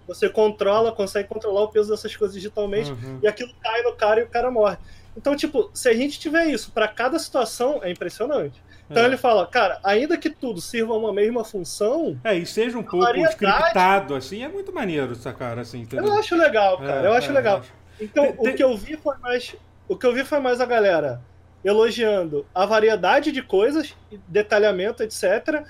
Você 0.07 0.29
controla, 0.29 0.91
consegue 0.91 1.29
controlar 1.29 1.63
o 1.63 1.69
peso 1.69 1.91
dessas 1.91 2.17
coisas 2.17 2.35
digitalmente, 2.35 2.91
uhum. 2.91 3.21
e 3.23 3.29
aquilo 3.29 3.53
cai 3.63 3.83
no 3.83 3.93
cara 3.93 4.21
e 4.21 4.23
o 4.25 4.29
cara 4.29 4.51
morre. 4.51 4.77
Então, 5.17 5.37
tipo, 5.37 5.71
se 5.75 5.89
a 5.89 5.95
gente 5.95 6.19
tiver 6.19 6.47
isso 6.47 6.73
para 6.73 6.89
cada 6.89 7.19
situação, 7.19 7.81
é 7.83 7.91
impressionante. 7.91 8.63
Então 8.91 9.03
é. 9.03 9.07
ele 9.07 9.17
fala, 9.17 9.47
cara, 9.47 9.79
ainda 9.85 10.17
que 10.17 10.31
tudo 10.31 10.61
sirva 10.61 10.95
uma 10.95 11.13
mesma 11.13 11.45
função. 11.45 12.19
É, 12.25 12.35
e 12.35 12.47
seja 12.47 12.79
um 12.79 12.83
pouco 12.83 13.01
variedade... 13.01 13.35
scriptado, 13.35 14.15
assim, 14.15 14.43
é 14.43 14.49
muito 14.49 14.73
maneiro 14.73 15.13
essa 15.13 15.33
cara, 15.33 15.61
assim. 15.61 15.83
Entendeu? 15.83 16.07
Eu 16.07 16.19
acho 16.19 16.35
legal, 16.35 16.79
cara. 16.79 17.03
É, 17.03 17.07
eu 17.07 17.13
acho 17.13 17.31
é, 17.31 17.35
legal. 17.35 17.59
Acho... 17.59 17.73
Então, 18.01 18.25
tem, 18.25 18.37
tem... 18.37 18.53
o 18.53 18.57
que 18.57 18.65
eu 18.65 18.77
vi 18.77 18.97
foi 18.97 19.17
mais. 19.19 19.55
O 19.87 19.97
que 19.97 20.07
eu 20.07 20.15
vi 20.15 20.25
foi 20.25 20.41
mais 20.41 20.61
a 20.61 20.67
galera 20.67 21.21
elogiando 21.65 22.47
a 22.55 22.65
variedade 22.65 23.33
de 23.33 23.43
coisas, 23.43 23.95
detalhamento, 24.27 25.03
etc. 25.03 25.65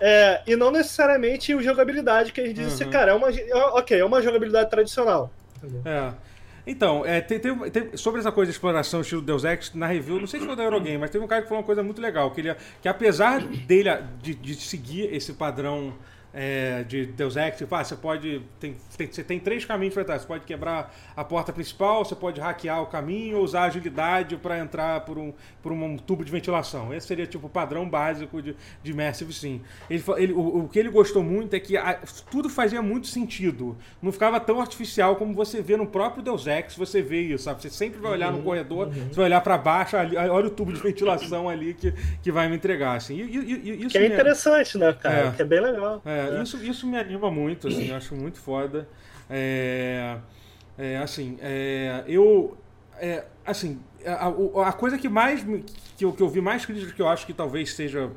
É, 0.00 0.42
e 0.46 0.56
não 0.56 0.70
necessariamente 0.70 1.54
o 1.54 1.62
jogabilidade, 1.62 2.32
que 2.32 2.40
eles 2.40 2.54
dizem 2.54 2.66
assim, 2.66 2.84
uhum. 2.84 2.88
assim, 2.88 2.98
cara, 2.98 3.12
é 3.12 3.14
uma, 3.14 3.28
ok, 3.78 3.98
é 3.98 4.04
uma 4.04 4.22
jogabilidade 4.22 4.70
tradicional. 4.70 5.30
É. 5.84 6.12
Então, 6.66 7.04
é, 7.04 7.20
tem, 7.20 7.38
tem, 7.38 7.56
tem, 7.70 7.96
sobre 7.96 8.20
essa 8.20 8.30
coisa 8.30 8.50
de 8.50 8.56
exploração 8.56 9.00
estilo 9.00 9.22
Deus 9.22 9.44
Ex, 9.44 9.74
na 9.74 9.86
review, 9.86 10.20
não 10.20 10.26
sei 10.26 10.40
se 10.40 10.46
foi 10.46 10.54
da 10.54 10.62
Eurogame, 10.62 10.98
mas 10.98 11.10
teve 11.10 11.24
um 11.24 11.28
cara 11.28 11.42
que 11.42 11.48
falou 11.48 11.62
uma 11.62 11.66
coisa 11.66 11.82
muito 11.82 12.00
legal, 12.00 12.30
que, 12.30 12.40
ele, 12.40 12.54
que 12.80 12.88
apesar 12.88 13.40
dele 13.40 13.90
de, 14.22 14.34
de 14.34 14.54
seguir 14.54 15.12
esse 15.12 15.32
padrão 15.32 15.94
é, 16.32 16.84
de 16.84 17.06
Deus 17.06 17.36
Ex, 17.36 17.56
tipo, 17.56 17.74
ah, 17.74 17.82
você 17.82 17.96
pode. 17.96 18.42
Tem, 18.58 18.76
tem, 18.96 19.06
você 19.06 19.24
tem 19.24 19.40
três 19.40 19.64
caminhos 19.64 19.94
para 19.94 20.02
entrar. 20.02 20.18
Você 20.18 20.26
pode 20.26 20.44
quebrar 20.44 20.94
a 21.16 21.24
porta 21.24 21.52
principal, 21.52 22.04
você 22.04 22.14
pode 22.14 22.40
hackear 22.40 22.82
o 22.82 22.86
caminho 22.86 23.38
ou 23.38 23.44
usar 23.44 23.64
agilidade 23.64 24.36
para 24.36 24.58
entrar 24.58 25.00
por 25.00 25.18
um, 25.18 25.32
por 25.62 25.72
um 25.72 25.96
tubo 25.96 26.24
de 26.24 26.30
ventilação. 26.30 26.94
Esse 26.94 27.08
seria 27.08 27.26
tipo 27.26 27.46
o 27.46 27.50
padrão 27.50 27.88
básico 27.88 28.40
de, 28.40 28.54
de 28.82 28.94
Massive 28.94 29.32
Sim. 29.32 29.60
Ele, 29.88 30.02
ele, 30.18 30.32
o, 30.32 30.64
o, 30.64 30.68
que 30.68 30.78
ele 30.78 30.88
gostou 30.88 31.22
muito 31.22 31.54
é 31.54 31.60
que 31.60 31.76
a, 31.76 31.98
tudo 32.30 32.48
fazia 32.48 32.80
muito 32.80 33.08
sentido. 33.08 33.76
Não 34.00 34.12
ficava 34.12 34.38
tão 34.38 34.60
artificial 34.60 35.16
como 35.16 35.34
você 35.34 35.60
vê 35.60 35.76
no 35.76 35.86
próprio 35.86 36.22
Deus 36.22 36.46
Ex, 36.46 36.76
você 36.76 37.02
vê 37.02 37.22
isso, 37.22 37.44
sabe? 37.44 37.62
Você 37.62 37.70
sempre 37.70 37.98
vai 38.00 38.12
olhar 38.12 38.30
uhum, 38.30 38.38
no 38.38 38.44
corredor, 38.44 38.86
uhum. 38.86 39.08
você 39.08 39.16
vai 39.16 39.24
olhar 39.26 39.40
para 39.40 39.58
baixo, 39.58 39.96
ali, 39.96 40.16
olha 40.16 40.46
o 40.46 40.50
tubo 40.50 40.72
de 40.72 40.80
ventilação 40.80 41.48
ali 41.48 41.74
que, 41.74 41.92
que 42.22 42.30
vai 42.30 42.48
me 42.48 42.56
entregar. 42.56 42.96
Assim. 42.96 43.16
E, 43.16 43.22
e, 43.22 43.70
e, 43.70 43.80
isso 43.86 43.90
que 43.90 43.98
é 43.98 44.06
interessante, 44.06 44.78
né, 44.78 44.92
cara? 44.92 45.28
É, 45.28 45.30
que 45.32 45.42
é 45.42 45.44
bem 45.44 45.60
legal. 45.60 46.02
É, 46.04 46.19
é, 46.28 46.42
isso, 46.42 46.56
isso 46.64 46.86
me 46.86 46.98
anima 46.98 47.30
muito, 47.30 47.68
assim, 47.68 47.88
eu 47.88 47.96
acho 47.96 48.14
muito 48.14 48.38
foda. 48.38 48.88
É, 49.28 50.16
é 50.78 50.96
assim, 50.98 51.38
é, 51.40 52.04
eu. 52.06 52.56
É, 52.98 53.24
assim, 53.46 53.80
a, 54.04 54.28
a, 54.68 54.72
coisa 54.72 54.98
que 54.98 55.08
mais. 55.08 55.44
Que 55.96 56.04
eu, 56.04 56.12
que 56.12 56.22
eu 56.22 56.28
vi 56.28 56.40
mais 56.40 56.64
críticas 56.66 56.92
que 56.92 57.02
eu 57.02 57.08
acho 57.08 57.26
que 57.26 57.32
talvez 57.32 57.72
seja 57.74 58.10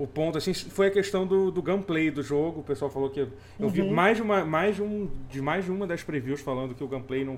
o 0.00 0.06
ponto 0.06 0.38
assim 0.38 0.54
foi 0.54 0.86
a 0.86 0.90
questão 0.90 1.26
do, 1.26 1.50
do 1.50 1.60
gameplay 1.60 2.10
do 2.10 2.22
jogo. 2.22 2.60
O 2.60 2.62
pessoal 2.62 2.90
falou 2.90 3.10
que 3.10 3.20
eu 3.20 3.28
uhum. 3.58 3.68
vi 3.68 3.82
mais 3.82 4.16
de 4.16 4.22
uma 4.22 4.42
mais 4.46 4.76
de 4.76 4.82
um 4.82 5.10
de 5.28 5.42
mais 5.42 5.66
de 5.66 5.70
uma 5.70 5.86
das 5.86 6.02
previews 6.02 6.40
falando 6.40 6.74
que 6.74 6.82
o 6.82 6.88
gameplay 6.88 7.22
não 7.22 7.36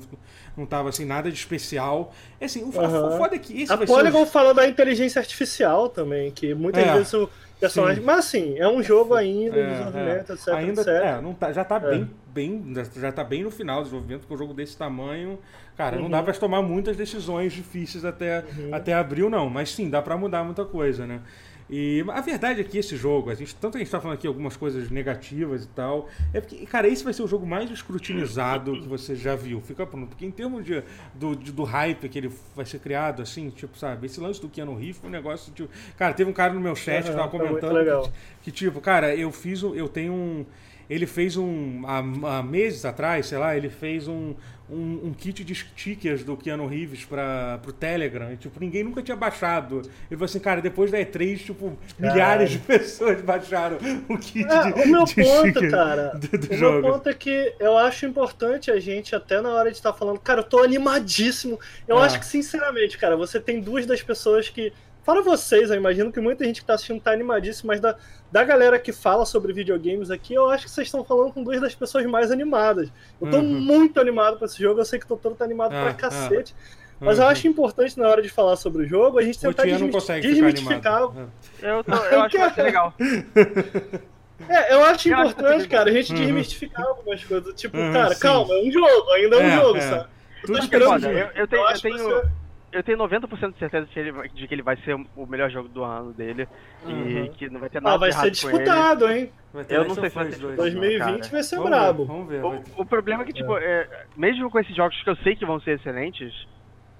não 0.56 0.64
tava 0.64 0.88
assim 0.88 1.04
nada 1.04 1.28
de 1.28 1.36
especial. 1.36 2.14
É 2.40 2.44
assim, 2.44 2.62
o, 2.62 2.66
uhum. 2.66 3.08
o 3.08 3.18
foda 3.18 3.34
é 3.34 3.38
que 3.40 3.62
esse 3.62 3.72
a 3.72 3.78
Polygon 3.78 4.24
falou 4.26 4.54
da 4.54 4.68
inteligência 4.68 5.18
artificial 5.18 5.88
também, 5.88 6.30
que 6.30 6.54
muitas 6.54 6.86
é. 6.86 6.92
vezes 6.92 7.12
o 7.14 7.28
personagem. 7.62 8.00
Sim. 8.00 8.06
Mas 8.06 8.18
assim, 8.18 8.58
é 8.58 8.68
um 8.68 8.82
jogo 8.82 9.14
ainda, 9.14 9.56
é, 9.56 9.70
desenvolvimento, 9.70 10.30
é. 10.30 10.34
etc. 10.34 10.48
Ainda, 10.48 10.80
etc. 10.82 10.88
É, 10.88 11.20
não 11.20 11.34
tá, 11.34 11.52
já 11.52 11.64
tá 11.64 11.76
é. 11.76 11.90
bem, 11.90 12.10
bem. 12.26 12.74
Já 12.96 13.12
tá 13.12 13.24
bem 13.24 13.42
no 13.42 13.50
final 13.50 13.78
do 13.78 13.84
desenvolvimento, 13.84 14.20
porque 14.20 14.34
um 14.34 14.38
jogo 14.38 14.54
desse 14.54 14.76
tamanho. 14.76 15.38
Cara, 15.76 15.96
uhum. 15.96 16.02
não 16.02 16.10
dá 16.10 16.18
uhum. 16.18 16.24
pra 16.24 16.34
tomar 16.34 16.62
muitas 16.62 16.96
decisões 16.96 17.52
difíceis 17.52 18.04
até, 18.04 18.44
uhum. 18.56 18.74
até 18.74 18.92
abril, 18.92 19.30
não. 19.30 19.48
Mas 19.48 19.70
sim, 19.70 19.88
dá 19.88 20.02
pra 20.02 20.16
mudar 20.16 20.44
muita 20.44 20.64
coisa, 20.64 21.06
né? 21.06 21.20
E 21.74 22.04
a 22.08 22.20
verdade 22.20 22.60
é 22.60 22.64
que 22.64 22.76
esse 22.76 22.98
jogo, 22.98 23.30
a 23.30 23.34
gente, 23.34 23.54
tanto 23.54 23.76
a 23.76 23.78
gente 23.78 23.86
está 23.86 23.98
falando 23.98 24.18
aqui 24.18 24.26
algumas 24.26 24.58
coisas 24.58 24.90
negativas 24.90 25.64
e 25.64 25.68
tal, 25.68 26.06
é 26.34 26.38
porque, 26.38 26.66
cara, 26.66 26.86
esse 26.86 27.02
vai 27.02 27.14
ser 27.14 27.22
o 27.22 27.26
jogo 27.26 27.46
mais 27.46 27.70
escrutinizado 27.70 28.78
que 28.78 28.86
você 28.86 29.16
já 29.16 29.34
viu. 29.34 29.58
Fica 29.62 29.86
pronto. 29.86 30.08
Porque 30.08 30.26
em 30.26 30.30
termos 30.30 30.66
de, 30.66 30.82
do, 31.14 31.34
de, 31.34 31.50
do 31.50 31.64
hype 31.64 32.10
que 32.10 32.18
ele 32.18 32.30
vai 32.54 32.66
ser 32.66 32.78
criado, 32.78 33.22
assim, 33.22 33.48
tipo, 33.48 33.78
sabe, 33.78 34.04
esse 34.04 34.20
lance 34.20 34.38
do 34.38 34.50
Keanu 34.50 34.76
Reeves 34.76 34.98
foi 34.98 35.08
um 35.08 35.12
negócio, 35.12 35.50
tipo. 35.50 35.70
Cara, 35.96 36.12
teve 36.12 36.28
um 36.28 36.34
cara 36.34 36.52
no 36.52 36.60
meu 36.60 36.76
chat 36.76 37.06
que 37.06 37.10
tava 37.10 37.30
comentando 37.30 38.02
que, 38.02 38.10
que, 38.42 38.50
tipo, 38.50 38.78
cara, 38.78 39.16
eu 39.16 39.32
fiz. 39.32 39.62
Eu 39.62 39.88
tenho 39.88 40.12
um. 40.12 40.44
Ele 40.93 41.07
fez 41.07 41.38
um. 41.38 41.82
Há, 41.86 42.38
há 42.38 42.43
meses 42.43 42.84
atrás, 42.84 43.24
sei 43.24 43.38
lá, 43.38 43.57
ele 43.57 43.70
fez 43.70 44.07
um, 44.07 44.34
um, 44.68 45.07
um, 45.07 45.14
kit 45.16 45.43
de 45.43 45.55
stickers 45.55 46.22
do 46.22 46.36
Keanu 46.36 46.66
Reeves 46.66 47.03
para 47.03 47.59
pro 47.62 47.72
Telegram. 47.72 48.30
E, 48.30 48.36
tipo, 48.36 48.61
ninguém 48.61 48.84
nunca 48.84 49.03
tinha 49.03 49.16
baixado. 49.16 49.78
Ele 49.78 50.18
falou 50.18 50.26
assim, 50.26 50.38
cara, 50.38 50.61
depois 50.61 50.90
da 50.90 50.99
E3, 50.99 51.38
tipo, 51.38 51.78
milhares 51.99 52.51
de 52.51 52.59
pessoas 52.61 53.22
baixaram 53.22 53.78
o 54.07 54.18
kit 54.18 54.45
é, 54.45 54.70
de 54.70 54.82
O 54.82 54.88
meu 54.88 55.05
de 55.05 55.14
ponto, 55.14 55.70
cara, 55.70 56.09
do, 56.11 56.38
do 56.38 56.53
o 56.53 56.57
jogo. 56.59 56.82
meu 56.82 56.93
ponto 56.93 57.09
é 57.09 57.14
que 57.14 57.55
eu 57.59 57.78
acho 57.78 58.05
importante 58.05 58.70
a 58.70 58.78
gente, 58.78 59.16
até 59.16 59.40
na 59.40 59.49
hora 59.49 59.70
de 59.70 59.78
estar 59.78 59.95
falando, 59.95 60.20
cara, 60.20 60.40
eu 60.40 60.45
tô 60.45 60.62
animadíssimo. 60.62 61.59
Eu 61.88 61.99
é. 61.99 62.05
acho 62.05 62.18
que, 62.18 62.26
sinceramente, 62.26 62.99
cara, 62.99 63.16
você 63.16 63.40
tem 63.40 63.62
duas 63.62 63.86
das 63.86 64.03
pessoas 64.03 64.51
que 64.51 64.74
Fora 65.03 65.20
vocês, 65.20 65.70
eu 65.70 65.76
imagino 65.76 66.12
que 66.12 66.20
muita 66.20 66.44
gente 66.44 66.61
que 66.61 66.66
tá 66.66 66.74
assistindo 66.74 67.00
tá 67.00 67.11
animadíssimo, 67.11 67.68
mas 67.68 67.80
da, 67.80 67.96
da 68.30 68.44
galera 68.44 68.78
que 68.78 68.92
fala 68.92 69.26
sobre 69.26 69.53
videogames 69.53 70.11
aqui, 70.11 70.34
eu 70.34 70.48
acho 70.48 70.66
que 70.66 70.70
vocês 70.70 70.86
estão 70.86 71.05
falando 71.05 71.32
com 71.32 71.42
duas 71.42 71.61
das 71.61 71.74
pessoas 71.74 72.07
mais 72.07 72.30
animadas. 72.30 72.88
Eu 73.20 73.30
tô 73.30 73.38
uhum. 73.38 73.42
muito 73.42 74.00
animado 74.00 74.38
com 74.38 74.44
esse 74.44 74.62
jogo, 74.62 74.80
eu 74.80 74.84
sei 74.84 75.00
que 75.00 75.05
o 75.05 75.09
Totoro 75.09 75.34
tá 75.34 75.44
animado 75.44 75.70
pra 75.70 75.90
é, 75.90 75.94
cacete. 75.94 76.55
É. 76.78 77.05
Mas 77.05 77.18
uhum. 77.18 77.24
eu 77.24 77.30
acho 77.30 77.48
importante 77.48 77.98
na 77.98 78.09
hora 78.09 78.22
de 78.22 78.28
falar 78.28 78.55
sobre 78.55 78.84
o 78.84 78.88
jogo 78.88 79.18
a 79.18 79.22
gente 79.22 79.40
tentar 79.40 79.64
desmist... 79.64 80.20
desmistificar. 80.20 81.03
É. 81.62 81.70
Eu, 81.70 81.82
tô, 81.82 81.94
eu 81.96 82.22
acho 82.22 82.30
que 82.30 82.38
vai 82.38 82.55
ser 82.55 82.62
legal. 82.62 82.94
É, 84.48 84.74
eu 84.74 84.84
acho 84.84 85.09
Eu 85.09 85.16
acho 85.18 85.30
importante, 85.30 85.62
que- 85.62 85.68
cara, 85.68 85.88
a 85.88 85.92
gente 85.92 86.12
Uhum. 86.12 86.18
desmistificar 86.18 86.84
algumas 86.84 87.22
coisas. 87.24 87.55
Tipo, 87.55 87.76
Uhum, 87.78 87.92
cara, 87.92 88.14
sim. 88.14 88.20
calma, 88.20 88.53
é 88.55 88.62
um 88.62 88.72
jogo, 88.72 89.11
ainda 89.12 89.36
é 89.36 89.38
um 89.38 89.42
É, 89.42 89.57
jogo, 89.57 89.76
é. 89.76 89.80
sabe? 89.80 90.09
Tudo 90.40 90.46
tô 90.46 90.53
Porque, 90.53 90.76
esperando 90.76 91.07
eu, 91.07 91.28
eu 91.36 91.46
tenho, 91.46 91.62
eu, 91.62 91.68
acho 91.68 91.82
tenho, 91.82 92.22
eu 92.72 92.82
tenho 92.82 92.98
90% 92.98 93.52
de 93.52 93.58
certeza 93.58 93.86
de 93.86 93.92
que, 93.92 93.98
ele, 94.00 94.12
vai- 94.12 94.28
de 94.28 94.48
que 94.48 94.54
ele 94.54 94.62
vai 94.62 94.76
ser 94.78 94.94
o 94.94 95.26
melhor 95.26 95.50
jogo 95.50 95.68
do 95.68 95.84
ano 95.84 96.12
dele. 96.12 96.48
Uhum. 96.84 97.24
E 97.24 97.28
que 97.30 97.48
não 97.50 97.60
vai 97.60 97.68
ter 97.70 97.80
nada 97.82 97.94
Ah, 97.94 97.98
vai 97.98 98.12
ser 98.12 98.30
disputado, 98.30 99.10
hein? 99.10 99.30
Vai 99.52 99.64
ter 99.64 99.76
Eu 99.76 99.84
não 99.84 99.94
sei 99.94 100.04
of 100.04 100.10
se 100.10 100.14
vai 100.16 100.28
2. 100.30 100.56
2020 100.56 100.98
cara. 101.20 101.28
vai 101.30 101.42
ser 101.42 101.56
Vamos 101.56 101.70
brabo. 101.70 102.04
Ver, 102.04 102.12
vamos 102.12 102.28
ver. 102.28 102.40
vai 102.40 102.50
O, 102.76 102.82
o 102.82 102.86
problema 102.86 103.22
é 103.22 103.26
que, 103.26 103.32
tipo, 103.32 103.56
é, 103.58 104.06
mesmo 104.16 104.50
com 104.50 104.58
esses 104.58 104.74
jogos 104.74 105.00
que 105.02 105.10
eu 105.10 105.16
sei 105.16 105.36
que 105.36 105.44
vão 105.44 105.60
ser 105.60 105.72
excelentes, 105.78 106.32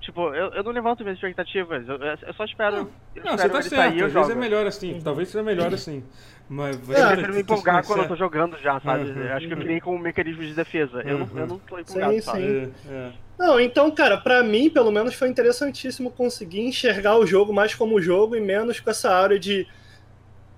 tipo, 0.01 0.35
eu, 0.35 0.49
eu 0.53 0.63
não 0.63 0.73
levanto 0.73 1.03
minhas 1.03 1.17
expectativas. 1.17 1.89
Eu, 1.89 1.97
eu 1.97 2.35
só 2.35 2.45
espero. 2.45 2.91
eu 3.17 3.25
Não, 3.25 3.35
espero 3.35 3.37
você 3.37 3.49
tá 3.49 3.63
certo. 3.63 3.75
sair 3.77 3.99
eu 4.01 4.07
Às 4.07 4.13
vezes 4.13 4.31
é 4.31 4.35
melhor 4.35 4.67
assim. 4.67 5.01
Talvez 5.03 5.29
seja 5.29 5.43
melhor 5.45 5.73
assim. 5.73 6.05
Mas 6.49 6.77
Eu 6.77 6.83
você- 6.85 7.07
prefiro 7.07 7.35
me 7.35 7.41
empolgar 7.41 7.87
quando 7.87 8.03
eu 8.03 8.09
tô 8.09 8.17
jogando 8.17 8.59
já, 8.59 8.79
sabe? 8.81 9.05
Uhum. 9.11 9.33
Acho 9.33 9.47
que 9.47 9.53
eu 9.55 9.59
criei 9.59 9.81
com 9.81 9.95
um 9.95 9.99
mecanismo 9.99 10.43
de 10.43 10.53
defesa. 10.55 11.01
Eu, 11.03 11.21
não, 11.21 11.27
Uhum. 11.27 11.39
eu 11.39 11.47
não 11.47 11.59
tô 11.61 11.79
empolgado, 11.79 12.13
Sim, 12.13 12.21
sabe? 12.21 12.41
sim. 12.43 12.73
É, 12.91 12.93
é. 12.95 13.13
Não, 13.43 13.59
então, 13.59 13.91
cara, 13.91 14.17
pra 14.17 14.41
mim, 14.41 14.71
pelo 14.71 14.93
menos, 14.93 15.15
foi 15.15 15.29
interessantíssimo 15.29 16.13
conseguir 16.13 16.61
enxergar 16.61 17.19
o 17.19 17.27
jogo 17.27 17.53
mais 17.53 17.75
como 17.75 18.01
jogo 18.01 18.37
e 18.37 18.41
menos 18.41 18.79
com 18.79 18.89
essa 18.89 19.11
área 19.11 19.37
de 19.37 19.67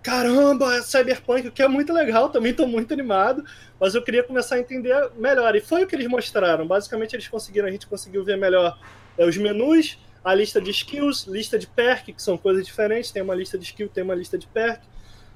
caramba, 0.02 0.76
é 0.76 0.82
Cyberpunk, 0.82 1.48
o 1.48 1.50
que 1.50 1.62
é 1.62 1.66
muito 1.66 1.94
legal, 1.94 2.28
também 2.28 2.52
tô 2.52 2.66
muito 2.66 2.92
animado, 2.92 3.42
mas 3.80 3.94
eu 3.94 4.02
queria 4.02 4.22
começar 4.22 4.56
a 4.56 4.58
entender 4.58 4.94
melhor. 5.16 5.56
E 5.56 5.62
foi 5.62 5.84
o 5.84 5.86
que 5.86 5.96
eles 5.96 6.06
mostraram. 6.06 6.66
Basicamente, 6.66 7.16
eles 7.16 7.26
conseguiram, 7.26 7.68
a 7.68 7.70
gente 7.70 7.86
conseguiu 7.86 8.22
ver 8.22 8.36
melhor 8.36 8.78
é, 9.16 9.24
os 9.24 9.38
menus, 9.38 9.98
a 10.22 10.34
lista 10.34 10.60
de 10.60 10.70
skills, 10.70 11.24
lista 11.26 11.58
de 11.58 11.66
perk, 11.66 12.12
que 12.12 12.22
são 12.22 12.36
coisas 12.36 12.66
diferentes, 12.66 13.10
tem 13.10 13.22
uma 13.22 13.34
lista 13.34 13.56
de 13.56 13.64
skill, 13.64 13.88
tem 13.88 14.04
uma 14.04 14.14
lista 14.14 14.36
de 14.36 14.46
perk. 14.46 14.82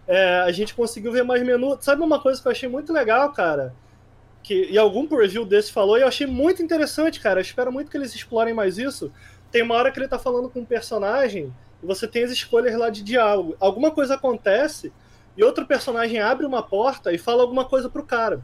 É, 0.07 0.41
a 0.41 0.53
gente 0.53 0.75
conseguiu 0.75 1.13
ver 1.13 1.25
mais 1.25 1.43
menu. 1.43 1.79
Sabe 1.81 2.03
uma 2.03 2.21
coisa 2.21 2.43
que 2.43 2.47
eu 2.47 2.53
achei 2.53 2.69
muito 2.69 2.93
legal, 2.93 3.33
cara? 3.33 3.75
Que, 4.49 4.67
e 4.71 4.79
algum 4.79 5.07
preview 5.07 5.45
desse 5.45 5.71
falou, 5.71 5.99
e 5.99 6.01
eu 6.01 6.09
achei 6.09 6.27
muito 6.27 6.63
interessante, 6.63 7.21
cara. 7.21 7.39
Eu 7.39 7.43
espero 7.43 7.71
muito 7.71 7.91
que 7.91 7.97
eles 7.99 8.15
explorem 8.15 8.55
mais 8.55 8.79
isso. 8.79 9.13
Tem 9.53 9.63
uma 9.63 9.75
hora 9.75 9.93
que 9.93 9.99
ele 10.01 10.09
tá 10.09 10.19
falando 10.19 10.49
com 10.49 10.61
um 10.61 10.65
personagem 10.65 11.53
e 11.83 11.87
você 11.87 12.09
tem 12.09 12.25
as 12.25 12.31
escolhas 12.31 12.75
lá 12.75 12.89
de 12.89 13.03
diálogo. 13.03 13.55
Alguma 13.61 13.91
coisa 13.91 14.15
acontece 14.15 14.91
e 15.37 15.45
outro 15.45 15.67
personagem 15.67 16.19
abre 16.21 16.47
uma 16.47 16.63
porta 16.63 17.13
e 17.13 17.19
fala 17.19 17.43
alguma 17.43 17.67
coisa 17.67 17.91
pro 17.91 18.03
cara. 18.03 18.41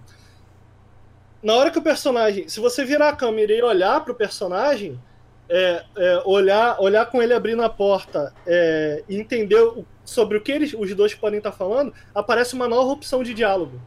Na 1.43 1.55
hora 1.55 1.71
que 1.71 1.79
o 1.79 1.83
personagem. 1.83 2.49
Se 2.49 2.61
você 2.61 2.85
virar 2.85 3.09
a 3.09 3.17
câmera 3.17 3.55
e 3.55 3.63
olhar 3.63 4.05
pro 4.05 4.15
personagem, 4.15 5.01
é, 5.49 5.85
é, 5.97 6.23
olhar, 6.27 6.79
olhar 6.81 7.07
com 7.07 7.23
ele 7.23 7.33
abrindo 7.33 7.63
a 7.63 7.71
porta 7.71 8.35
é, 8.47 9.03
e 9.09 9.17
entender 9.17 9.59
o- 9.61 9.87
sobre 10.05 10.37
o 10.37 10.43
que 10.43 10.53
eles, 10.53 10.75
os 10.79 10.95
dois 10.95 11.15
podem 11.15 11.39
estar 11.39 11.53
falando, 11.53 11.95
aparece 12.15 12.55
uma 12.55 12.69
nova 12.69 12.91
opção 12.91 13.23
de 13.23 13.33
diálogo. 13.33 13.81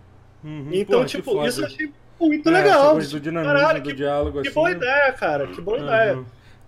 Uhum, 0.43 0.69
Então, 0.71 0.99
porra, 0.99 1.05
tipo, 1.05 1.45
isso 1.47 1.61
eu 1.61 1.65
achei 1.67 1.93
muito 2.19 2.49
É, 2.49 2.51
legal. 2.51 2.97
do 2.97 3.19
dinamismo, 3.19 3.53
Caralho, 3.55 3.81
do 3.81 3.89
que, 3.89 3.95
diálogo, 3.95 4.41
que 4.41 4.47
assim. 4.47 4.55
boa 4.55 4.71
ideia, 4.71 5.13
cara. 5.13 5.47
Que 5.47 5.61
boa 5.61 5.77
Uhum. 5.77 5.83
ideia. 5.85 6.19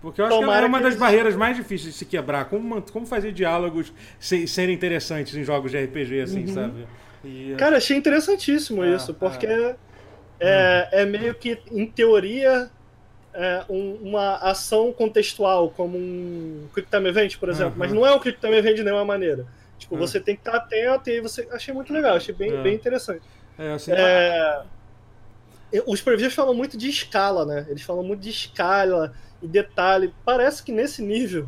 Porque 0.02 0.20
eu 0.20 0.24
acho 0.26 0.34
que 0.34 0.40
Tomara 0.40 0.64
é 0.64 0.68
uma 0.68 0.78
que 0.78 0.84
das 0.84 0.92
eles- 0.94 1.00
barreiras 1.00 1.36
mais 1.36 1.56
difíceis 1.56 1.92
de 1.92 1.98
se 1.98 2.04
quebrar. 2.06 2.46
Como, 2.46 2.80
como 2.90 3.04
fazer 3.06 3.32
diálogos 3.32 3.92
se- 4.18 4.46
serem 4.48 4.74
interessantes 4.74 5.34
em 5.34 5.44
jogos 5.44 5.70
de 5.72 5.76
RPG, 5.78 6.20
assim, 6.22 6.40
Uhum. 6.46 6.54
sabe? 6.54 6.86
E, 7.22 7.54
Cara, 7.58 7.76
achei 7.76 7.96
interessantíssimo 7.98 8.82
É, 8.82 8.94
isso, 8.94 9.12
porque 9.12 9.46
é, 10.40 10.88
é 10.92 11.04
meio 11.04 11.34
que, 11.34 11.58
em 11.70 11.86
teoria, 11.86 12.70
é 13.34 13.62
um- 13.68 13.96
uma 14.02 14.36
ação 14.36 14.90
contextual, 14.92 15.68
como 15.70 15.98
um 15.98 16.66
Quick 16.74 16.88
Time 16.90 17.08
Event, 17.10 17.36
por 17.38 17.48
exemplo. 17.50 17.72
Uhum. 17.72 17.78
Mas 17.78 17.92
não 17.92 18.06
é 18.06 18.14
um 18.14 18.18
Quick 18.18 18.40
Time 18.40 18.56
Event 18.56 18.76
de 18.76 18.82
nenhuma 18.84 19.04
maneira. 19.04 19.44
Tipo, 19.78 19.94
Uhum. 19.96 20.00
você 20.00 20.18
tem 20.18 20.34
que 20.34 20.40
estar 20.40 20.56
atento 20.56 21.10
e 21.10 21.20
você. 21.20 21.46
Achei 21.52 21.72
muito 21.74 21.92
legal, 21.92 22.16
achei 22.16 22.34
bem, 22.34 22.52
É. 22.52 22.62
bem 22.62 22.74
interessante. 22.74 23.22
é, 23.58 23.72
assim, 23.72 23.92
É, 23.94 24.62
Os 25.86 26.00
previews 26.00 26.34
falam 26.34 26.54
muito 26.54 26.76
de 26.76 26.88
escala, 26.88 27.44
né? 27.46 27.66
Eles 27.68 27.82
falam 27.82 28.02
muito 28.02 28.20
de 28.20 28.30
escala 28.30 29.12
e 29.42 29.46
detalhe. 29.46 30.12
Parece 30.24 30.62
que 30.62 30.72
nesse 30.72 31.00
nível, 31.02 31.46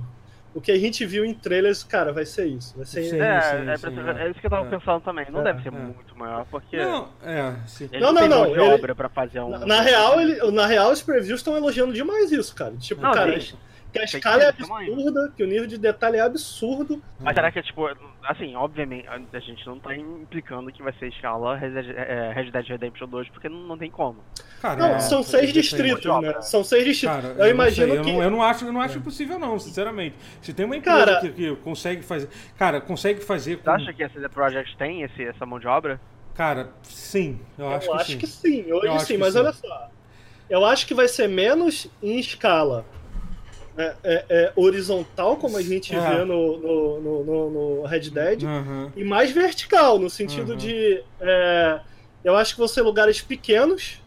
o 0.55 0.61
que 0.61 0.71
a 0.71 0.79
gente 0.79 1.05
viu 1.07 1.25
em 1.25 1.35
trailers, 1.35 1.83
cara, 1.83 2.13
vai 2.13 2.25
ser 2.27 2.47
isso. 2.47 2.75
Vai 2.77 2.87
ser 2.87 3.03
Sim. 3.05 3.21
É, 3.21 3.41
sim, 3.41 3.69
é, 3.71 3.77
sim, 3.77 3.91
pra- 3.91 4.21
é. 4.21 4.27
é 4.27 4.31
isso 4.31 4.39
que 4.41 4.47
eu 4.47 4.51
tava 4.51 4.67
É. 4.67 4.71
pensando 4.79 5.01
também. 5.01 5.27
Não 5.31 5.41
É, 5.41 5.45
deve 5.45 5.63
ser 5.63 5.69
é. 5.69 5.71
muito 5.73 6.17
maior, 6.17 6.47
porque 6.51 6.77
Não, 6.77 7.09
é, 7.23 7.55
sim. 7.67 7.89
ele 7.93 8.01
Não, 8.03 8.13
não, 8.13 8.21
tem 8.21 8.29
não, 8.29 8.47
ele- 8.47 8.61
obra 8.61 8.95
pra 8.95 9.09
fazer 9.09 9.41
um. 9.41 9.49
Na, 9.49 9.59
na 9.67 9.81
real, 9.81 10.21
ele, 10.21 10.51
na 10.53 10.67
real, 10.67 10.93
os 10.93 11.03
previews 11.03 11.41
estão 11.41 11.57
elogiando 11.57 11.93
demais 11.93 12.31
isso, 12.31 12.55
cara. 12.55 12.75
Tipo, 12.77 13.01
Não, 13.03 13.13
cara, 13.13 13.41
sim. 13.41 13.57
Que 13.93 13.99
a 13.99 14.05
escala 14.05 14.43
é 14.43 14.49
absurda, 14.49 15.33
que 15.37 15.43
o 15.43 15.47
nível 15.47 15.67
de 15.67 15.77
detalhe 15.79 16.17
é 16.17 16.21
absurdo. 16.21 17.03
Mas 17.21 17.35
será 17.35 17.53
que 17.53 17.59
é 17.59 17.63
tipo, 17.63 17.87
assim, 18.25 18.55
obviamente, 18.57 19.07
a 19.09 19.39
gente 19.41 19.67
não 19.67 19.79
tá 19.79 19.95
implicando 19.95 20.73
que 20.73 20.83
vai 20.83 20.93
ser 20.95 21.09
escala 21.09 21.57
Red 21.57 21.71
Dead, 21.71 21.91
é, 21.97 22.33
Redemption 22.73 23.07
2, 23.09 23.29
porque 23.29 23.49
não, 23.49 23.59
não 23.59 23.77
tem 23.79 23.91
como. 23.91 24.19
Cara, 24.61 24.77
Não, 24.81 24.87
é, 24.95 24.99
são 25.01 25.23
seis 25.23 25.53
distritos, 25.53 26.07
obra. 26.07 26.35
né? 26.35 26.41
São 26.41 26.65
seis 26.65 26.85
distritos. 26.85 27.17
Cara, 27.17 27.29
eu, 27.35 27.39
não 27.39 27.49
imagino 27.49 27.89
sei, 27.89 27.99
eu 27.99 28.03
que. 28.03 28.13
não, 28.13 28.23
eu 28.23 28.31
não 28.31 28.43
acho, 28.43 28.65
eu 28.65 28.73
não 28.73 28.81
acho 28.81 28.99
impossível 28.99 29.39
não, 29.39 29.59
sinceramente. 29.59 30.17
Se 30.41 30.55
tem 30.55 30.65
uma 30.65 30.77
empresa 30.77 30.99
Cara- 31.07 31.21
que, 31.21 31.31
que 31.33 31.57
consegue 31.57 32.03
fazer, 32.03 32.29
cara, 32.57 32.81
consegue 32.81 33.21
fazer 33.21 33.57
Você 33.57 33.63
com, 33.65 33.71
acha 33.71 33.93
que 33.93 34.03
a 34.05 34.09
CD 34.09 34.29
Projekt 34.29 34.77
tem 34.77 35.03
esse, 35.03 35.23
essa 35.25 35.45
mão 35.45 35.59
de 35.59 35.67
obra? 35.67 36.01
cara, 36.35 36.71
sim, 36.83 37.39
eu, 37.59 37.67
Eu 37.67 37.73
acho, 37.73 37.93
acho, 37.93 38.05
que, 38.07 38.13
sim. 38.13 38.19
que 38.19 38.27
sim, 38.65 38.73
hoje 38.73 38.87
Eu 38.87 38.95
acho 38.95 39.05
sim, 39.07 39.15
que 39.15 39.19
mas 39.21 39.35
sim. 39.35 39.39
olha 39.41 39.53
só. 39.53 39.91
Eu 40.49 40.65
acho 40.65 40.87
que 40.87 40.95
vai 40.95 41.09
ser 41.09 41.29
menos 41.29 41.89
em 42.03 42.19
escala 42.19 42.85
é, 43.77 43.95
é, 44.05 44.25
é, 44.29 44.53
horizontal, 44.55 45.37
como 45.37 45.57
a 45.57 45.63
gente 45.63 45.95
É. 45.95 45.99
vê 46.01 46.25
no, 46.25 46.59
no, 46.59 47.01
no, 47.01 47.25
no- 47.25 47.51
no 47.81 47.83
Red 47.87 48.11
Dead, 48.11 48.45
Aham. 48.45 48.93
e 48.95 49.03
mais 49.05 49.31
vertical, 49.31 49.99
no 49.99 50.11
sentido 50.11 50.53
Uhum. 50.53 50.57
de. 50.59 51.03
é, 51.21 51.81
eu 52.25 52.37
acho 52.37 52.53
que 52.55 52.59
vão 52.59 52.69
ser 52.69 52.83
lugares 52.83 53.21
pequenos, 53.21 54.01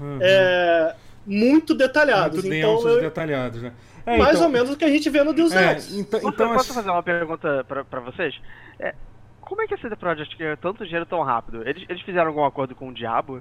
aham. 0.00 0.18
é, 0.20 0.94
muito 1.26 1.74
detalhados. 1.74 2.42
Muito 2.42 2.54
então, 2.54 2.74
densos, 2.76 2.90
eu- 2.92 3.00
detalhados, 3.00 3.62
né? 3.62 3.72
É, 4.06 4.18
mais 4.18 4.34
então- 4.36 4.46
ou 4.48 4.52
menos 4.52 4.70
o 4.70 4.76
que 4.76 4.84
a 4.84 4.90
gente 4.90 5.08
vê 5.08 5.22
no 5.22 5.32
Deus 5.32 5.52
É, 5.54 5.72
Ex. 5.72 5.92
então, 5.94 6.20
Posso, 6.20 6.34
então 6.34 6.52
posso 6.54 6.74
fazer 6.74 6.90
uma 6.90 7.02
pergunta 7.02 7.64
pra, 7.66 7.84
pra 7.84 8.00
vocês? 8.00 8.34
É, 8.78 8.94
como 9.40 9.62
é 9.62 9.66
que 9.66 9.74
a 9.74 9.78
CD 9.78 9.96
Projekt 9.96 10.36
ganhou 10.36 10.56
tanto 10.58 10.84
dinheiro 10.84 11.06
tão 11.06 11.22
rápido? 11.22 11.66
Eles, 11.66 11.84
eles 11.88 12.02
fizeram 12.02 12.26
algum 12.28 12.44
acordo 12.44 12.74
com 12.74 12.88
o 12.88 12.92
diabo? 12.92 13.40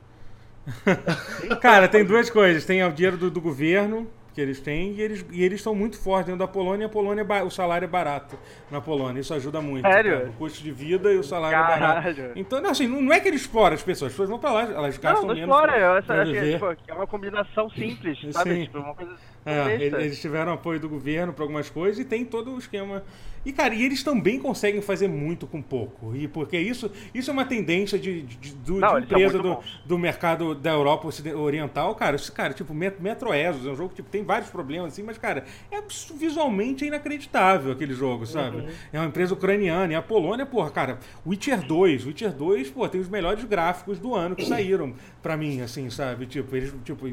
Cara, 1.61 1.87
tem 1.89 2.05
duas 2.05 2.29
coisas. 2.29 2.63
Tem 2.65 2.83
o 2.85 2.91
dinheiro 2.91 3.17
do, 3.17 3.29
do 3.29 3.41
governo 3.41 4.07
que 4.33 4.41
eles 4.41 4.59
têm 4.59 4.93
e 4.93 5.01
eles 5.01 5.25
e 5.31 5.43
eles 5.43 5.59
estão 5.59 5.75
muito 5.75 5.97
fortes 5.97 6.25
dentro 6.25 6.39
da 6.39 6.47
Polônia. 6.47 6.85
E 6.85 6.87
a 6.87 6.89
Polônia 6.89 7.21
é 7.27 7.43
o 7.43 7.49
salário 7.49 7.85
é 7.85 7.87
barato 7.87 8.37
na 8.71 8.81
Polônia. 8.81 9.21
Isso 9.21 9.33
ajuda 9.33 9.61
muito. 9.61 9.87
Sério? 9.87 10.29
O 10.29 10.33
custo 10.33 10.63
de 10.63 10.71
vida 10.71 11.11
e 11.11 11.17
o 11.17 11.23
salário 11.23 11.57
é 11.57 11.61
barato. 11.61 12.01
Caralho. 12.03 12.31
Então, 12.35 12.59
não, 12.61 12.69
assim, 12.71 12.87
não, 12.87 13.01
não 13.01 13.13
é 13.13 13.19
que 13.19 13.27
eles 13.27 13.41
exploram 13.41 13.75
as 13.75 13.83
pessoas. 13.83 14.11
As 14.11 14.13
pessoas 14.13 14.29
vão 14.29 14.39
pra 14.39 14.51
lá, 14.51 14.63
elas 14.63 14.97
gastam 14.97 15.21
Não, 15.21 15.27
não 15.29 15.35
menos. 15.35 15.49
explora, 15.49 16.01
pra 16.01 16.15
é, 16.17 16.25
viver. 16.25 16.53
tipo, 16.53 16.65
é 16.87 16.93
uma 16.93 17.07
combinação 17.07 17.69
simples, 17.69 18.17
sabe? 18.33 18.55
Sim. 18.55 18.61
Tipo, 18.63 18.79
uma 18.79 18.95
coisa 18.95 19.15
É, 19.45 19.75
eles 19.75 20.19
tiveram 20.19 20.53
apoio 20.53 20.79
do 20.79 20.89
governo 20.89 21.33
para 21.33 21.43
algumas 21.43 21.69
coisas 21.69 21.99
e 21.99 22.05
tem 22.05 22.25
todo 22.25 22.55
o 22.55 22.57
esquema. 22.57 23.03
E, 23.45 23.51
cara, 23.51 23.73
e 23.73 23.83
eles 23.83 24.01
também 24.03 24.39
conseguem 24.39 24.81
fazer 24.81 25.07
muito 25.07 25.45
com 25.45 25.61
pouco. 25.61 26.15
E 26.15 26.27
porque 26.27 26.57
isso, 26.57 26.89
isso 27.13 27.29
é 27.29 27.33
uma 27.33 27.45
tendência 27.45 27.99
de, 27.99 28.21
de, 28.23 28.53
do- 28.55 28.79
Não, 28.79 28.99
de 28.99 29.05
empresa 29.05 29.37
do, 29.37 29.55
bons. 29.55 29.81
do 29.85 29.97
mercado 29.97 30.55
da 30.55 30.71
Europa 30.71 31.09
oriental, 31.35 31.93
cara. 31.95 32.17
Cara, 32.33 32.53
tipo, 32.53 32.73
Met- 32.73 33.01
Metro 33.01 33.33
Exodus 33.33 33.67
é 33.67 33.71
um 33.71 33.75
jogo 33.75 33.89
que 33.89 33.95
tipo, 33.97 34.09
tem 34.09 34.23
vários 34.23 34.49
problemas, 34.49 34.93
assim, 34.93 35.03
mas, 35.03 35.17
cara, 35.17 35.43
é 35.71 35.81
visualmente 36.17 36.85
é 36.85 36.87
inacreditável 36.87 37.71
aquele 37.71 37.93
jogo, 37.93 38.25
sabe? 38.25 38.57
Uhum. 38.57 38.67
É 38.93 38.99
uma 38.99 39.07
empresa 39.07 39.33
ucraniana. 39.33 39.91
E 39.93 39.95
a 39.95 40.01
Polônia, 40.01 40.45
porra, 40.45 40.69
cara, 40.71 40.99
Witcher 41.25 41.61
2. 41.65 42.05
Witcher 42.05 42.31
2, 42.31 42.69
pô, 42.69 42.87
tem 42.87 43.01
os 43.01 43.09
melhores 43.09 43.43
gráficos 43.43 43.99
do 43.99 44.15
ano 44.15 44.35
que 44.35 44.45
saíram 44.45 44.93
pra 45.21 45.35
mim, 45.35 45.61
assim, 45.61 45.89
sabe? 45.89 46.25
Tipo, 46.25 46.55
eles, 46.55 46.73
tipo, 46.83 47.05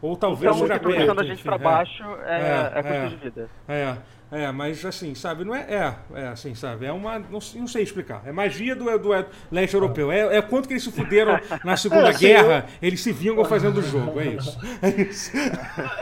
ou 0.00 0.16
talvez 0.16 0.54
Então, 0.54 0.66
que 0.66 0.72
tá 0.72 0.78
puxando 0.80 1.10
a 1.10 1.14
perto, 1.14 1.26
gente 1.28 1.42
pra 1.42 1.54
é. 1.56 1.58
baixo 1.58 2.02
é, 2.24 2.40
É, 2.40 2.72
é 2.78 2.82
custo 2.82 2.88
é. 2.94 3.08
de 3.08 3.16
vida. 3.16 3.50
É, 3.68 3.96
é, 4.32 4.50
mas 4.50 4.84
assim, 4.84 5.14
sabe, 5.14 5.44
não 5.44 5.54
é. 5.54 5.60
É, 5.68 5.94
é 6.22 6.26
assim, 6.28 6.54
sabe? 6.54 6.86
É 6.86 6.92
uma. 6.92 7.18
Não, 7.18 7.40
sei- 7.40 7.60
não 7.60 7.68
sei 7.68 7.82
explicar. 7.82 8.22
É 8.24 8.32
magia 8.32 8.74
do, 8.74 8.84
do 8.98 9.10
leste 9.50 9.74
europeu. 9.74 10.10
É, 10.10 10.38
é 10.38 10.42
quanto 10.42 10.66
que 10.66 10.72
eles 10.72 10.82
se 10.82 10.90
fuderam 10.90 11.38
na 11.62 11.76
Segunda 11.76 12.08
É, 12.08 12.14
Guerra, 12.14 12.66
eles 12.80 13.02
se 13.02 13.12
vingam 13.12 13.44
fazendo 13.44 13.78
o 13.78 13.82
jogo. 13.82 14.18
É 14.18 14.24
isso. 14.28 14.58
É 14.80 14.88
isso. 15.02 15.30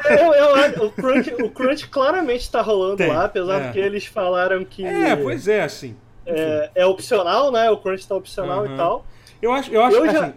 Eu, 0.09 0.33
eu- 0.35 0.87
o, 0.87 0.93
crunch, 0.93 1.35
o 1.43 1.51
crunch 1.51 1.89
claramente 1.89 2.51
tá 2.51 2.63
rolando 2.63 2.97
Tem, 2.99 3.09
lá, 3.09 3.25
apesar 3.25 3.61
é. 3.61 3.67
de 3.67 3.73
que 3.73 3.79
eles 3.81 4.07
falaram 4.07 4.65
que 4.65 4.85
É, 4.87 5.17
pois 5.17 5.49
é, 5.49 5.63
assim. 5.63 5.97
é, 6.25 6.71
é 6.77 6.87
opcional, 6.87 7.51
né? 7.51 7.69
O 7.71 7.77
crunch 7.79 8.07
tá 8.07 8.15
opcional 8.15 8.65
Uhum. 8.65 8.75
e 8.75 8.77
tal. 8.77 9.07
Eu 9.43 9.53
acho, 9.53 9.73
eu 9.73 9.83
acho 9.83 9.97
Eu 9.97 10.03
que 10.03 10.13
já- 10.13 10.25
assim, 10.27 10.35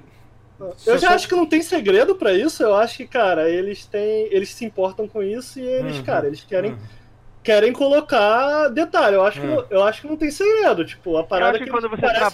Eu 0.87 0.97
já 0.97 1.09
acho 1.13 1.27
que 1.27 1.35
não 1.35 1.45
tem 1.45 1.61
segredo 1.61 2.15
pra 2.15 2.33
isso. 2.33 2.63
Eu 2.63 2.75
acho 2.75 2.97
que, 2.97 3.05
cara, 3.05 3.49
eles 3.49 3.85
têm, 3.85 4.27
eles 4.31 4.49
se 4.49 4.63
importam 4.65 5.07
com 5.07 5.21
isso 5.21 5.59
e 5.59 5.63
eles, 5.63 5.97
Uhum. 5.97 6.03
cara, 6.03 6.25
eles 6.27 6.43
querem, 6.43 6.71
Uhum. 6.71 6.77
Querem 7.43 7.73
colocar 7.73 8.69
detalhe. 8.69 9.15
Eu 9.15 9.23
acho, 9.25 9.39
que, 9.41 9.45
não- 9.47 9.65
eu 9.69 9.83
acho 9.83 10.01
que 10.01 10.07
não 10.07 10.15
tem 10.17 10.31
segredo. 10.31 10.85
Tipo, 10.85 11.17
a 11.17 11.23
parada 11.23 11.51
acho 11.51 11.59
que 11.59 11.65
que 11.65 11.71
quando 11.71 11.89
você 11.89 12.01
trabalha- 12.01 12.29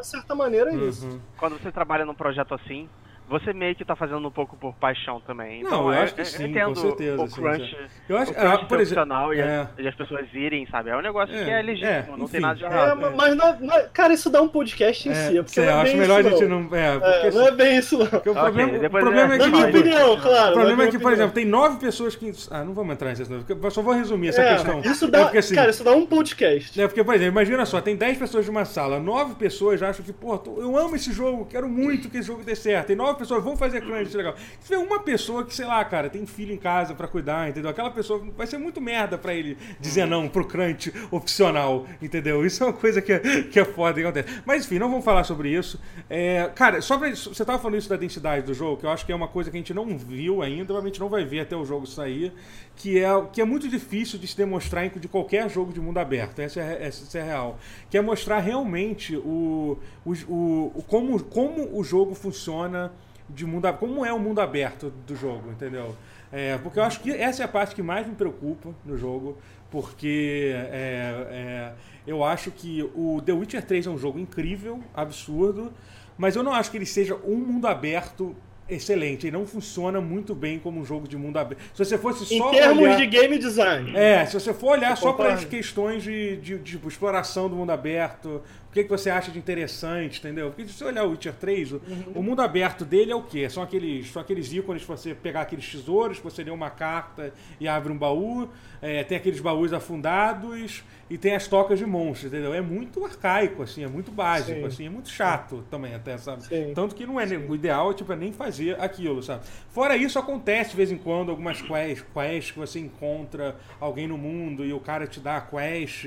de 0.00 0.06
certa 0.06 0.34
maneira 0.34 0.70
é 0.70 0.74
isso. 0.74 1.06
Uhum. 1.06 1.20
Quando 1.38 1.58
você 1.60 1.70
trabalha 1.70 2.04
num 2.04 2.14
projeto 2.14 2.54
assim, 2.54 2.88
você 3.28 3.52
meio 3.52 3.74
que 3.74 3.84
tá 3.84 3.96
fazendo 3.96 4.26
um 4.26 4.30
pouco 4.30 4.56
por 4.56 4.74
paixão 4.74 5.20
também. 5.20 5.62
Não, 5.62 5.68
Então, 5.68 5.92
eu 5.92 6.02
acho 6.02 6.14
que 6.14 6.24
sim, 6.24 6.44
entendo 6.44 6.68
com 6.68 6.74
certeza, 6.76 7.22
O 7.22 7.26
sim, 7.28 7.34
crunch, 7.34 7.70
sim. 7.70 7.76
Eu 8.08 8.18
acho, 8.18 8.30
o 8.32 8.34
crunch 8.34 8.54
ah, 8.54 8.66
por 8.66 8.80
exemplo, 8.80 9.02
opcional 9.02 9.34
e, 9.34 9.40
é. 9.40 9.58
as, 9.60 9.68
e 9.78 9.88
as 9.88 9.94
pessoas 9.94 10.26
irem, 10.34 10.66
sabe? 10.70 10.90
É 10.90 10.96
um 10.96 11.00
negócio 11.00 11.34
É, 11.34 11.44
que 11.44 11.50
é 11.50 11.62
legítimo, 11.62 11.88
é, 11.90 12.04
não 12.08 12.24
enfim. 12.24 12.32
tem 12.32 12.40
nada 12.40 12.54
de 12.56 12.64
É, 12.64 12.66
errado. 12.66 13.06
É. 13.06 13.10
mas, 13.10 13.36
não, 13.36 13.60
não 13.60 13.74
é- 13.74 13.88
cara, 13.92 14.12
isso 14.14 14.28
dá 14.30 14.42
um 14.42 14.48
podcast 14.48 15.08
em 15.08 15.12
é, 15.12 15.14
si. 15.14 15.38
é 15.38 15.42
Porque 15.42 15.60
não 15.60 15.66
eu 15.66 15.72
é 15.74 15.82
acho 15.82 15.96
melhor 15.96 16.20
a 16.20 16.22
gente 16.22 16.44
não. 16.46 16.60
não. 16.64 16.76
É, 16.76 16.94
É, 16.94 16.98
porque 16.98 17.30
não 17.38 17.46
é 17.46 17.50
bem 17.50 17.78
isso, 17.78 17.98
não. 17.98 18.06
porque 18.06 18.30
o 18.30 18.34
problema, 18.34 18.72
o 18.72 18.78
depois 18.80 19.04
problema 19.04 19.32
é- 19.32 19.36
é 19.36 19.38
Na 19.38 19.44
que. 19.44 19.50
minha 19.50 19.66
opinião, 19.68 20.20
claro. 20.20 20.50
O 20.50 20.54
problema 20.54 20.82
é 20.84 20.88
que, 20.90 20.98
por 20.98 21.12
exemplo, 21.12 21.32
tem 21.34 21.44
nove 21.44 21.78
pessoas 21.78 22.14
que. 22.16 22.30
Ah, 22.50 22.62
não 22.64 22.74
vamos 22.74 22.92
entrar 22.94 23.08
nessa. 23.08 23.24
Eu 23.48 23.70
só 23.70 23.82
vou 23.82 23.94
resumir 23.94 24.28
essa 24.28 24.42
É, 24.42 24.54
questão. 24.54 24.80
Isso 24.80 25.06
É 25.06 25.10
dá, 25.10 25.22
porque, 25.24 25.38
assim, 25.38 25.54
cara, 25.54 25.70
isso 25.70 25.82
dá 25.82 25.92
um 25.92 26.06
podcast. 26.06 26.80
É 26.80 26.86
porque, 26.86 27.02
por 27.02 27.14
exemplo, 27.14 27.32
imagina 27.32 27.64
só, 27.64 27.80
tem 27.80 27.96
10 27.96 28.18
pessoas 28.18 28.44
de 28.44 28.50
uma 28.50 28.64
sala, 28.64 28.98
9 29.00 29.34
pessoas 29.36 29.82
acham 29.82 30.04
que, 30.04 30.12
pô, 30.12 30.40
eu 30.58 30.76
amo 30.76 30.94
esse 30.96 31.12
jogo, 31.12 31.46
quero 31.46 31.68
muito 31.68 32.08
que 32.10 32.18
esse 32.18 32.26
jogo 32.28 32.42
dê 32.44 32.54
certo. 32.54 32.88
Tem 32.88 32.96
9 33.14 33.18
pessoas, 33.18 33.42
vão 33.42 33.56
fazer 33.56 33.80
crunch, 33.80 34.16
legal. 34.16 34.34
Se 34.60 34.66
tiver 34.66 34.78
uma 34.78 35.00
pessoa 35.00 35.44
que, 35.44 35.54
sei 35.54 35.66
lá, 35.66 35.84
cara, 35.84 36.10
tem 36.10 36.26
filho 36.26 36.52
em 36.52 36.58
casa 36.58 36.94
pra 36.94 37.06
cuidar, 37.06 37.48
entendeu? 37.48 37.70
Aquela 37.70 37.90
pessoa 37.90 38.22
vai 38.36 38.46
ser 38.46 38.58
muito 38.58 38.80
merda 38.80 39.16
pra 39.16 39.32
ele 39.32 39.56
dizer 39.80 40.06
não 40.06 40.28
pro 40.28 40.44
crunch 40.44 40.92
opcional, 41.10 41.86
entendeu? 42.02 42.44
Isso 42.44 42.62
é 42.62 42.66
uma 42.66 42.72
coisa 42.72 43.00
que 43.00 43.12
é, 43.12 43.18
que 43.44 43.58
é 43.58 43.64
foda 43.64 43.94
que 43.94 44.06
acontece. 44.06 44.42
Mas 44.44 44.66
enfim, 44.66 44.78
não 44.78 44.90
vamos 44.90 45.04
falar 45.04 45.24
sobre 45.24 45.50
isso. 45.50 45.80
É, 46.10 46.50
cara, 46.54 46.80
só 46.80 46.98
pra. 46.98 47.14
Você 47.14 47.44
tava 47.44 47.58
falando 47.58 47.78
isso 47.78 47.88
da 47.88 47.96
densidade 47.96 48.46
do 48.46 48.54
jogo, 48.54 48.78
que 48.78 48.86
eu 48.86 48.90
acho 48.90 49.06
que 49.06 49.12
é 49.12 49.14
uma 49.14 49.28
coisa 49.28 49.50
que 49.50 49.56
a 49.56 49.60
gente 49.60 49.72
não 49.72 49.96
viu 49.96 50.42
ainda, 50.42 50.66
provavelmente 50.66 51.00
não 51.00 51.08
vai 51.08 51.24
ver 51.24 51.40
até 51.40 51.56
o 51.56 51.64
jogo 51.64 51.86
sair, 51.86 52.32
que 52.76 52.98
é, 52.98 53.08
que 53.32 53.40
é 53.40 53.44
muito 53.44 53.68
difícil 53.68 54.18
de 54.18 54.26
se 54.26 54.36
demonstrar 54.36 54.84
em 54.84 54.94
de 54.94 55.08
qualquer 55.08 55.48
jogo 55.50 55.72
de 55.72 55.80
mundo 55.80 55.98
aberto. 55.98 56.38
Essa 56.40 56.60
é, 56.60 56.86
essa 56.86 57.18
é 57.18 57.22
real. 57.22 57.58
Que 57.90 57.98
é 57.98 58.00
mostrar 58.00 58.38
realmente 58.40 59.16
o, 59.16 59.78
o, 60.04 60.72
o 60.74 60.84
como, 60.86 61.22
como 61.24 61.76
o 61.76 61.82
jogo 61.82 62.14
funciona 62.14 62.92
de 63.28 63.46
mundo 63.46 63.72
como 63.74 64.04
é 64.04 64.12
o 64.12 64.18
mundo 64.18 64.40
aberto 64.40 64.92
do 65.06 65.16
jogo, 65.16 65.50
entendeu? 65.50 65.94
É, 66.32 66.58
porque 66.58 66.78
eu 66.78 66.82
acho 66.82 67.00
que 67.00 67.10
essa 67.10 67.42
é 67.42 67.44
a 67.44 67.48
parte 67.48 67.74
que 67.74 67.82
mais 67.82 68.06
me 68.06 68.14
preocupa 68.14 68.70
no 68.84 68.96
jogo, 68.96 69.38
porque 69.70 70.52
é, 70.54 71.26
é, 71.30 71.72
eu 72.06 72.24
acho 72.24 72.50
que 72.50 72.82
o 72.94 73.22
The 73.24 73.32
Witcher 73.32 73.64
3 73.64 73.86
é 73.86 73.90
um 73.90 73.98
jogo 73.98 74.18
incrível, 74.18 74.80
absurdo, 74.92 75.72
mas 76.18 76.36
eu 76.36 76.42
não 76.42 76.52
acho 76.52 76.70
que 76.70 76.76
ele 76.76 76.86
seja 76.86 77.16
um 77.24 77.36
mundo 77.36 77.66
aberto 77.66 78.36
excelente. 78.68 79.26
Ele 79.26 79.36
não 79.36 79.46
funciona 79.46 80.00
muito 80.00 80.34
bem 80.34 80.58
como 80.58 80.80
um 80.80 80.84
jogo 80.84 81.06
de 81.06 81.16
mundo 81.16 81.38
aberto. 81.38 81.60
Se 81.74 81.84
você 81.84 81.98
fosse 81.98 82.34
Em 82.34 82.38
só 82.38 82.50
termos 82.50 82.82
olhar... 82.82 82.96
de 82.96 83.06
game 83.06 83.38
design. 83.38 83.96
É, 83.96 84.24
se 84.26 84.34
você 84.34 84.52
for 84.54 84.72
olhar 84.72 84.90
Eu 84.90 84.96
só 84.96 85.12
para 85.12 85.34
as 85.34 85.44
questões 85.44 86.02
de, 86.02 86.36
de, 86.36 86.58
de, 86.58 86.72
tipo, 86.72 86.88
exploração 86.88 87.48
do 87.48 87.56
mundo 87.56 87.70
aberto, 87.70 88.42
que, 88.74 88.84
que 88.84 88.90
você 88.90 89.08
acha 89.10 89.30
de 89.30 89.38
interessante, 89.38 90.18
entendeu? 90.18 90.50
Porque 90.50 90.66
se 90.66 90.74
você 90.74 90.84
olhar 90.84 91.04
o 91.04 91.10
Witcher 91.12 91.34
3, 91.34 91.72
o, 91.72 91.76
Uhum. 91.76 92.12
o 92.16 92.22
mundo 92.22 92.42
aberto 92.42 92.84
dele 92.84 93.12
é 93.12 93.14
o 93.16 93.22
quê? 93.22 93.48
São 93.48 93.62
aqueles, 93.62 94.10
são 94.10 94.20
aqueles 94.20 94.52
ícones 94.52 94.82
que 94.82 94.88
você 94.88 95.14
pegar 95.14 95.42
aqueles 95.42 95.68
tesouros, 95.70 96.18
você 96.18 96.42
lê 96.42 96.50
uma 96.50 96.70
carta 96.70 97.32
e 97.60 97.68
abre 97.68 97.92
um 97.92 97.96
baú, 97.96 98.48
é, 98.82 99.02
tem 99.04 99.16
aqueles 99.16 99.40
baús 99.40 99.72
afundados 99.72 100.82
e 101.08 101.16
tem 101.18 101.34
as 101.34 101.46
tocas 101.46 101.78
de 101.78 101.86
monstros, 101.86 102.32
entendeu? 102.32 102.52
É 102.54 102.60
muito 102.60 103.04
arcaico, 103.04 103.62
assim, 103.62 103.84
é 103.84 103.86
muito 103.88 104.10
básico, 104.10 104.58
Sim. 104.60 104.66
assim, 104.66 104.86
é 104.86 104.90
muito 104.90 105.08
chato 105.08 105.64
também 105.70 105.94
até, 105.94 106.16
sabe? 106.18 106.44
Sim. 106.44 106.72
Tanto 106.74 106.94
que 106.94 107.06
não 107.06 107.20
é, 107.20 107.24
o 107.26 107.54
ideal 107.54 107.90
é, 107.90 107.94
tipo, 107.94 108.12
é 108.12 108.16
nem 108.16 108.32
fazer 108.32 108.80
aquilo, 108.80 109.22
sabe? 109.22 109.44
Fora 109.70 109.96
isso, 109.96 110.18
acontece 110.18 110.70
de 110.70 110.76
vez 110.76 110.90
em 110.90 110.96
quando 110.96 111.30
algumas 111.30 111.60
quests, 111.60 112.04
quests 112.12 112.50
que 112.52 112.58
você 112.58 112.78
encontra 112.80 113.56
alguém 113.80 114.06
no 114.06 114.16
mundo 114.18 114.64
e 114.64 114.72
o 114.72 114.80
cara 114.80 115.06
te 115.06 115.20
dá 115.20 115.36
a 115.36 115.40
quest. 115.40 116.04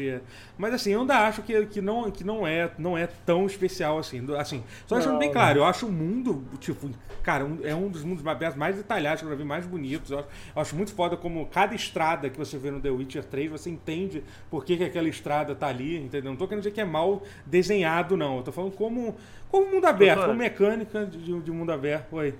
Mas 0.57 0.74
assim, 0.74 0.91
eu 0.91 1.01
ainda 1.01 1.28
acho 1.28 1.41
que, 1.43 1.65
que, 1.68 1.80
não, 1.82 2.09
que 2.09 2.24
não, 2.24 2.45
é, 2.45 2.57
não 2.78 2.97
é 2.97 3.08
tão 3.08 3.45
especial 3.45 3.97
assim. 3.97 4.26
Assim 4.38 4.64
só 4.86 4.95
deixando 4.95 5.14
Não, 5.14 5.20
bem 5.20 5.28
não. 5.30 5.34
claro, 5.34 5.60
eu 5.60 5.66
acho 5.66 5.86
o 5.88 5.91
mundo, 5.91 6.43
tipo, 6.60 6.89
cara, 7.24 7.45
um- 7.45 7.60
é 7.64 7.74
um 7.76 7.88
dos 7.89 8.03
mundos 8.03 8.24
mais 8.24 8.55
mais 8.55 8.76
detalhados 8.76 9.22
que 9.22 9.26
eu 9.28 9.32
já 9.32 9.36
vi, 9.38 9.43
mais 9.43 9.66
bonitos. 9.66 10.12
Eu 10.12 10.20
acho, 10.20 10.28
eu 10.55 10.62
acho 10.62 10.76
muito 10.76 10.93
foda 10.93 11.16
como 11.18 11.45
cada 11.47 11.74
estrada 11.76 12.30
que 12.30 12.38
você 12.38 12.58
vê 12.58 12.72
no 12.72 12.80
The 12.80 12.89
Witcher 12.89 13.24
3, 13.24 13.49
você 13.51 13.70
entende 13.70 14.24
por 14.49 14.64
que, 14.66 14.78
que 14.78 14.84
aquela 14.84 15.08
estrada 15.10 15.53
tá 15.55 15.68
ali, 15.68 15.97
entendeu? 15.97 16.32
Não 16.32 16.38
tô 16.38 16.47
querendo 16.47 16.62
dizer 16.64 16.72
que 16.74 16.82
é 16.82 16.86
mal 16.86 17.22
desenhado, 17.45 18.16
não. 18.18 18.38
Eu 18.38 18.43
tô 18.43 18.51
falando 18.51 18.72
como, 18.74 19.16
como 19.49 19.68
mundo 19.72 19.86
aberto, 19.86 20.16
Doutora. 20.20 20.28
como 20.28 20.39
mecânica 20.39 21.05
de, 21.05 21.39
de 21.41 21.51
mundo 21.51 21.72
aberto. 21.72 22.14
Oi. 22.16 22.34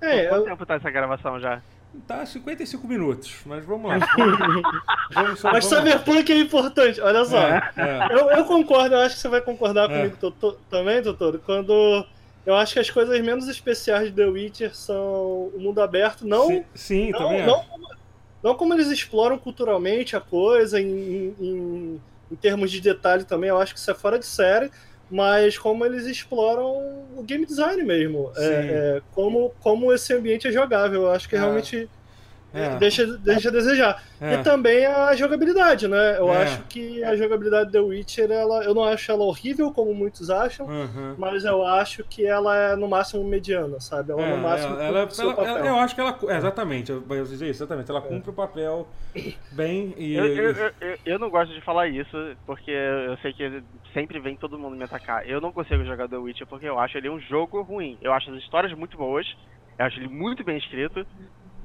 É, 0.00 0.26
Quanto 0.26 0.40
eu- 0.40 0.44
tempo 0.44 0.64
tá 0.66 0.74
essa 0.74 0.90
gravação 0.90 1.40
já? 1.40 1.60
Tá 2.06 2.24
55 2.24 2.86
minutos, 2.86 3.36
mas 3.44 3.64
vamos 3.64 3.90
lá. 3.90 3.98
vamos 5.12 5.40
só, 5.40 5.50
mas 5.50 5.64
vamos 5.64 5.84
lá. 5.84 5.92
Cyberpunk 6.00 6.32
é 6.32 6.38
importante, 6.38 7.00
olha 7.00 7.24
só. 7.24 7.38
É, 7.38 7.70
é. 7.76 8.08
Eu, 8.12 8.30
eu 8.30 8.44
concordo, 8.44 8.94
eu 8.94 9.00
acho 9.00 9.16
que 9.16 9.20
você 9.20 9.28
vai 9.28 9.40
concordar 9.40 9.90
É. 9.90 9.96
comigo 9.96 10.16
Totoro, 10.16 10.58
também, 10.70 11.02
Totoro, 11.02 11.40
quando 11.44 12.04
eu 12.46 12.54
acho 12.54 12.74
que 12.74 12.78
as 12.78 12.90
coisas 12.90 13.18
menos 13.20 13.48
especiais 13.48 14.08
de 14.08 14.12
The 14.14 14.26
Witcher 14.26 14.74
são 14.76 15.50
o 15.54 15.58
mundo 15.58 15.80
aberto, 15.82 16.26
não, 16.26 16.46
Sim, 16.46 16.64
sim 16.74 17.10
não, 17.10 17.18
também 17.18 17.46
não, 17.46 17.62
como- 17.64 17.88
não 18.42 18.54
como 18.54 18.74
eles 18.74 18.88
exploram 18.88 19.36
culturalmente 19.38 20.14
a 20.14 20.20
coisa, 20.20 20.80
em, 20.80 21.34
em, 21.40 22.00
em 22.30 22.36
termos 22.36 22.70
de 22.70 22.80
detalhe 22.80 23.24
também, 23.24 23.50
eu 23.50 23.58
acho 23.58 23.74
que 23.74 23.80
isso 23.80 23.90
é 23.90 23.94
fora 23.94 24.18
de 24.18 24.26
série, 24.26 24.70
mas 25.10 25.56
como 25.58 25.84
eles 25.84 26.06
exploram 26.06 27.04
o 27.16 27.22
game 27.22 27.44
design 27.46 27.82
mesmo, 27.82 28.30
é, 28.36 28.42
é, 28.44 29.02
como, 29.12 29.52
como 29.60 29.92
esse 29.92 30.12
ambiente 30.12 30.46
é 30.48 30.52
jogável, 30.52 31.02
eu 31.02 31.10
acho 31.10 31.28
que 31.28 31.36
É. 31.36 31.38
realmente 31.38 31.88
É. 32.52 32.76
deixa, 32.76 33.06
deixa 33.18 33.50
a 33.50 33.52
desejar. 33.52 34.02
É. 34.20 34.34
E 34.34 34.42
também 34.42 34.86
a 34.86 35.14
jogabilidade, 35.14 35.86
né? 35.86 36.18
Eu 36.18 36.32
É. 36.32 36.42
acho 36.44 36.62
que 36.64 37.04
a 37.04 37.14
jogabilidade 37.14 37.66
de 37.66 37.72
The 37.72 37.80
Witcher, 37.80 38.30
ela, 38.30 38.64
eu 38.64 38.74
não 38.74 38.84
acho 38.84 39.12
ela 39.12 39.22
horrível, 39.22 39.70
como 39.72 39.94
muitos 39.94 40.30
acham, 40.30 40.66
Uhum. 40.66 41.14
mas 41.18 41.44
eu 41.44 41.64
acho 41.64 42.02
que 42.04 42.24
ela 42.26 42.56
é 42.56 42.74
no 42.76 42.88
máximo 42.88 43.22
mediana, 43.22 43.78
sabe? 43.80 44.12
Ela 44.12 44.22
É, 44.22 44.36
no 44.36 44.42
máximo 44.42 44.74
ela- 44.74 44.82
ela- 44.84 45.00
cumpre 45.00 45.12
o 45.12 45.16
seu 45.16 45.24
ela- 45.26 45.34
papel. 45.36 45.56
ela- 45.58 45.66
eu 45.66 45.76
acho 45.76 45.94
que 45.94 46.00
ela. 46.00 46.18
é, 46.28 46.36
exatamente, 46.38 46.90
eu 46.90 47.04
ia 47.10 47.22
dizer 47.22 47.50
isso, 47.50 47.62
exatamente. 47.62 47.90
Ela 47.90 48.00
cumpre 48.00 48.30
o 48.30 48.32
papel 48.34 48.88
bem 49.52 49.94
e. 49.96 50.14
Eu, 50.14 50.26
eu, 50.26 50.50
eu, 50.52 50.72
eu- 50.80 50.98
eu 51.04 51.18
não 51.18 51.30
gosto 51.30 51.52
de 51.54 51.60
falar 51.60 51.86
isso, 51.88 52.16
porque 52.46 52.70
eu 52.70 53.16
sei 53.18 53.32
que 53.32 53.62
sempre 53.92 54.18
vem 54.20 54.36
todo 54.36 54.58
mundo 54.58 54.76
me 54.76 54.84
atacar. 54.84 55.28
Eu 55.28 55.40
não 55.40 55.52
consigo 55.52 55.84
jogar 55.84 56.08
The 56.08 56.16
Witcher 56.16 56.46
porque 56.46 56.66
eu 56.66 56.78
acho 56.78 56.96
ele 56.98 57.08
um 57.10 57.20
jogo 57.20 57.62
ruim. 57.62 57.98
Eu 58.02 58.12
acho 58.12 58.30
as 58.30 58.38
histórias 58.38 58.72
muito 58.76 58.96
boas, 58.96 59.26
eu 59.78 59.84
acho 59.84 59.98
ele 59.98 60.08
muito 60.08 60.42
bem 60.44 60.58
escrito, 60.58 61.06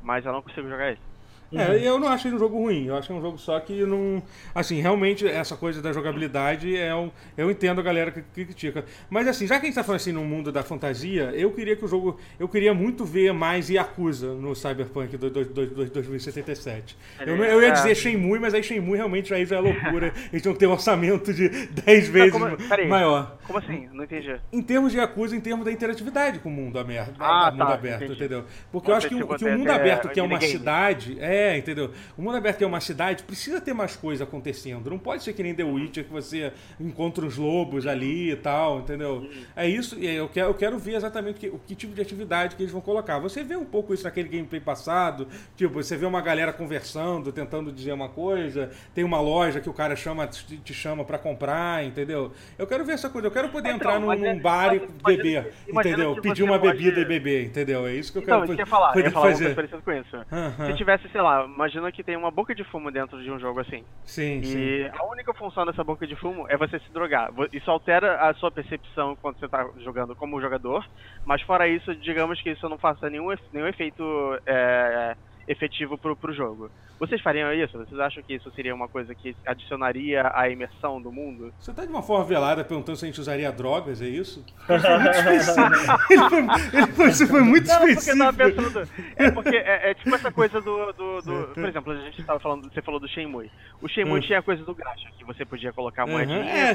mas 0.03 0.25
eu 0.25 0.33
não 0.33 0.41
consigo 0.41 0.67
jogar 0.69 0.89
ele. 0.89 1.12
É, 1.55 1.87
eu 1.87 1.99
não 1.99 2.07
acho 2.07 2.27
ele 2.27 2.35
um 2.35 2.39
jogo 2.39 2.57
ruim, 2.57 2.85
eu 2.87 2.95
acho 2.95 3.07
que 3.07 3.13
é 3.13 3.15
um 3.17 3.21
jogo 3.21 3.37
só 3.37 3.59
que 3.59 3.85
não. 3.85 4.21
Assim, 4.55 4.79
realmente, 4.81 5.27
essa 5.27 5.55
coisa 5.55 5.81
da 5.81 5.91
jogabilidade 5.93 6.75
é 6.77 6.93
um. 6.95 7.11
Eu 7.37 7.49
entendo 7.51 7.79
a 7.79 7.83
galera 7.83 8.11
que, 8.11 8.21
critica. 8.21 8.85
Mas 9.09 9.27
assim, 9.27 9.45
já 9.47 9.59
que 9.59 9.65
a 9.65 9.69
gente 9.69 9.75
tá 9.75 9.83
falando 9.83 9.99
assim 10.01 10.11
no 10.11 10.23
mundo 10.23 10.51
da 10.51 10.63
fantasia, 10.63 11.31
eu 11.35 11.51
queria 11.51 11.75
que 11.75 11.85
o 11.85 11.87
jogo. 11.87 12.19
Eu 12.39 12.47
queria 12.47 12.73
muito 12.73 13.05
ver 13.05 13.33
mais 13.33 13.69
Yakuza 13.69 14.33
no 14.33 14.55
Cyberpunk 14.55 15.15
do, 15.17 15.29
do, 15.29 15.45
do, 15.45 15.65
do 15.67 15.85
2077. 15.85 16.97
Eu, 17.25 17.37
não- 17.37 17.45
eu 17.45 17.61
ia 17.61 17.67
É. 17.67 17.71
dizer 17.71 17.95
Shenmue, 17.95 18.39
mas 18.39 18.53
aí 18.53 18.63
Shenmue 18.63 18.97
realmente 18.97 19.33
aí 19.33 19.45
já 19.45 19.57
é 19.57 19.59
loucura. 19.59 20.13
Eles 20.31 20.41
tinham 20.41 20.53
que 20.53 20.59
ter 20.59 20.67
um 20.67 20.71
orçamento 20.71 21.33
de 21.33 21.49
10 21.49 22.07
vezes 22.07 22.31
como- 22.31 22.55
peraí. 22.57 22.87
maior. 22.87 23.37
Como 23.45 23.59
assim? 23.59 23.87
Não 23.91 24.03
entendi. 24.03 24.35
Em 24.51 24.61
termos 24.61 24.91
de 24.91 24.97
Yakuza, 24.97 25.35
em 25.35 25.39
termos 25.41 25.65
da 25.65 25.71
interatividade 25.71 26.39
com 26.39 26.49
o 26.49 26.51
mundo 26.51 26.79
aberto. 26.79 27.13
Ah, 27.19 27.51
mundo 27.51 27.65
tá, 27.67 27.73
aberto, 27.73 28.03
entendi. 28.03 28.19
entendeu? 28.19 28.45
Porque 28.71 28.89
eu 28.91 28.95
acho 28.95 29.07
que, 29.07 29.15
o- 29.15 29.27
que 29.37 29.45
o 29.45 29.57
mundo 29.57 29.69
aberto, 29.69 30.09
que 30.09 30.19
é 30.19 30.23
uma 30.23 30.39
cidade, 30.41 31.17
é, 31.19 31.42
entendeu? 31.57 31.91
O 32.17 32.21
mundo 32.21 32.37
aberto 32.37 32.57
que 32.57 32.63
é 32.63 32.67
uma 32.67 32.79
cidade, 32.79 33.23
precisa 33.23 33.59
ter 33.61 33.73
mais 33.73 33.95
coisa 33.95 34.23
acontecendo. 34.23 34.89
Não 34.89 34.97
pode 34.99 35.23
ser 35.23 35.33
que 35.33 35.43
nem 35.43 35.53
The 35.53 35.63
Witcher, 35.63 36.03
que 36.05 36.11
você 36.11 36.51
encontra 36.79 37.25
os 37.25 37.37
lobos 37.37 37.85
ali 37.87 38.31
e 38.31 38.35
tal, 38.35 38.79
entendeu? 38.79 39.29
É 39.55 39.67
isso, 39.67 39.97
e 39.99 40.07
eu 40.07 40.27
quero, 40.29 40.49
eu 40.49 40.53
quero 40.53 40.77
ver 40.77 40.95
exatamente 40.95 41.39
que, 41.39 41.47
o 41.49 41.59
que 41.59 41.75
tipo 41.75 41.93
de 41.93 42.01
atividade 42.01 42.55
que 42.55 42.63
eles 42.63 42.71
vão 42.71 42.81
colocar. 42.81 43.19
Você 43.19 43.43
vê 43.43 43.55
um 43.55 43.65
pouco 43.65 43.93
isso 43.93 44.03
naquele 44.03 44.29
gameplay 44.29 44.61
passado, 44.61 45.27
tipo, 45.55 45.73
você 45.73 45.95
vê 45.97 46.05
uma 46.05 46.21
galera 46.21 46.51
conversando, 46.53 47.31
tentando 47.31 47.71
dizer 47.71 47.93
uma 47.93 48.09
coisa, 48.09 48.71
tem 48.93 49.03
uma 49.03 49.19
loja 49.21 49.59
que 49.59 49.69
o 49.69 49.73
cara 49.73 49.95
chama, 49.95 50.27
te, 50.27 50.57
te 50.57 50.73
chama 50.73 51.03
pra 51.05 51.17
comprar, 51.17 51.83
entendeu? 51.85 52.31
Eu 52.57 52.65
quero 52.67 52.83
ver 52.85 52.93
essa 52.93 53.09
coisa, 53.09 53.27
eu 53.27 53.31
quero 53.31 53.49
poder 53.49 53.69
Então, 53.69 53.77
entrar 53.77 53.99
num, 53.99 54.07
mas 54.07 54.21
é- 54.21 54.33
num 54.33 54.39
bar 54.41 54.75
e 54.75 54.79
beber, 55.05 55.53
imagina 55.67 55.95
entendeu? 55.95 56.21
Pedir 56.21 56.43
uma 56.43 56.59
pode- 56.59 56.77
bebida 56.77 56.99
e 57.01 57.05
beber, 57.05 57.45
entendeu? 57.45 57.87
É 57.87 57.93
isso 57.93 58.11
que 58.11 58.17
eu 58.19 58.21
Então, 58.23 58.41
quero 58.41 58.47
que 58.55 58.61
eu 58.61 58.65
ia 58.65 58.65
falar, 58.65 58.95
eu 58.95 59.01
ia 59.03 59.11
falar 59.11 59.27
fazer. 59.31 59.55
coisa 59.55 59.55
parecida 59.55 59.81
com 59.81 59.91
isso. 59.91 60.25
Aham. 60.31 60.71
Se 60.71 60.77
tivesse, 60.77 61.09
sei 61.09 61.21
lá, 61.21 61.32
imagina 61.45 61.91
que 61.91 62.03
tem 62.03 62.15
uma 62.15 62.31
boca 62.31 62.53
de 62.53 62.63
fumo 62.63 62.91
dentro 62.91 63.21
de 63.21 63.31
um 63.31 63.39
jogo 63.39 63.59
assim. 63.59 63.83
Sim, 64.03 64.43
sim. 64.43 64.57
E 64.57 64.91
a 64.93 65.03
única 65.05 65.33
função 65.33 65.65
dessa 65.65 65.83
boca 65.83 66.05
de 66.05 66.15
fumo 66.15 66.45
é 66.49 66.57
você 66.57 66.79
se 66.79 66.91
drogar. 66.91 67.31
Isso 67.51 67.69
altera 67.69 68.29
a 68.29 68.33
sua 68.33 68.51
percepção 68.51 69.15
quando 69.21 69.39
você 69.39 69.47
tá 69.47 69.67
jogando 69.79 70.15
como 70.15 70.41
jogador, 70.41 70.87
mas 71.25 71.41
fora 71.41 71.67
isso, 71.67 71.95
digamos 71.95 72.41
que 72.41 72.51
isso 72.51 72.67
não 72.69 72.77
faça 72.77 73.09
nenhum, 73.09 73.33
nenhum 73.51 73.67
efeito 73.67 74.03
é, 74.45 75.15
efetivo 75.47 75.97
pro, 75.97 76.15
pro 76.15 76.33
jogo. 76.33 76.69
Vocês 76.99 77.19
fariam 77.21 77.51
isso? 77.53 77.77
Vocês 77.77 77.99
acham 77.99 78.23
que 78.23 78.33
isso 78.35 78.49
seria 78.51 78.73
uma 78.73 78.87
coisa 78.87 79.13
que 79.13 79.35
adicionaria 79.45 80.31
a 80.33 80.47
imersão 80.49 81.01
do 81.01 81.11
mundo? 81.11 81.53
Você 81.59 81.73
tá 81.73 81.83
de 81.83 81.91
uma 81.91 82.01
forma 82.03 82.23
velada 82.23 82.63
perguntando 82.63 82.97
se 82.97 83.03
a 83.03 83.07
gente 83.09 83.19
usaria 83.19 83.51
drogas, 83.51 84.01
é 84.01 84.07
isso? 84.07 84.45
Ele 84.69 84.79
foi 84.79 84.99
muito 84.99 85.17
específico. 85.17 86.03
Ele 86.09 86.29
foi, 86.29 86.77
ele 86.79 86.87
foi, 86.93 87.09
isso 87.09 87.27
foi 87.27 87.41
muito 87.41 87.67
Não, 87.67 87.75
porque 87.79 87.89
eu 87.89 87.93
específico. 87.93 88.17
tava 88.19 88.37
pensando. 88.37 88.89
É 89.17 89.31
porque 89.31 89.55
é, 89.57 89.89
é 89.91 89.93
tipo 89.95 90.15
essa 90.15 90.31
coisa 90.31 90.61
do, 90.61 90.93
do, 90.93 91.21
do- 91.21 91.47
Por 91.53 91.65
exemplo, 91.65 91.91
a 91.93 91.97
gente 91.97 92.23
tava 92.23 92.39
falando. 92.39 92.71
Você 92.73 92.81
falou 92.81 92.99
do 92.99 93.07
Shenmue. 93.09 93.51
O 93.81 93.87
Shenmue 93.89 94.19
Hum. 94.19 94.21
tinha 94.21 94.39
a 94.39 94.43
coisa 94.43 94.63
do 94.63 94.73
graxa, 94.73 95.09
que 95.17 95.25
você 95.25 95.43
podia 95.43 95.73
colocar 95.73 96.03
a 96.03 96.07
moedinha, 96.07 96.39
é. 96.39 96.73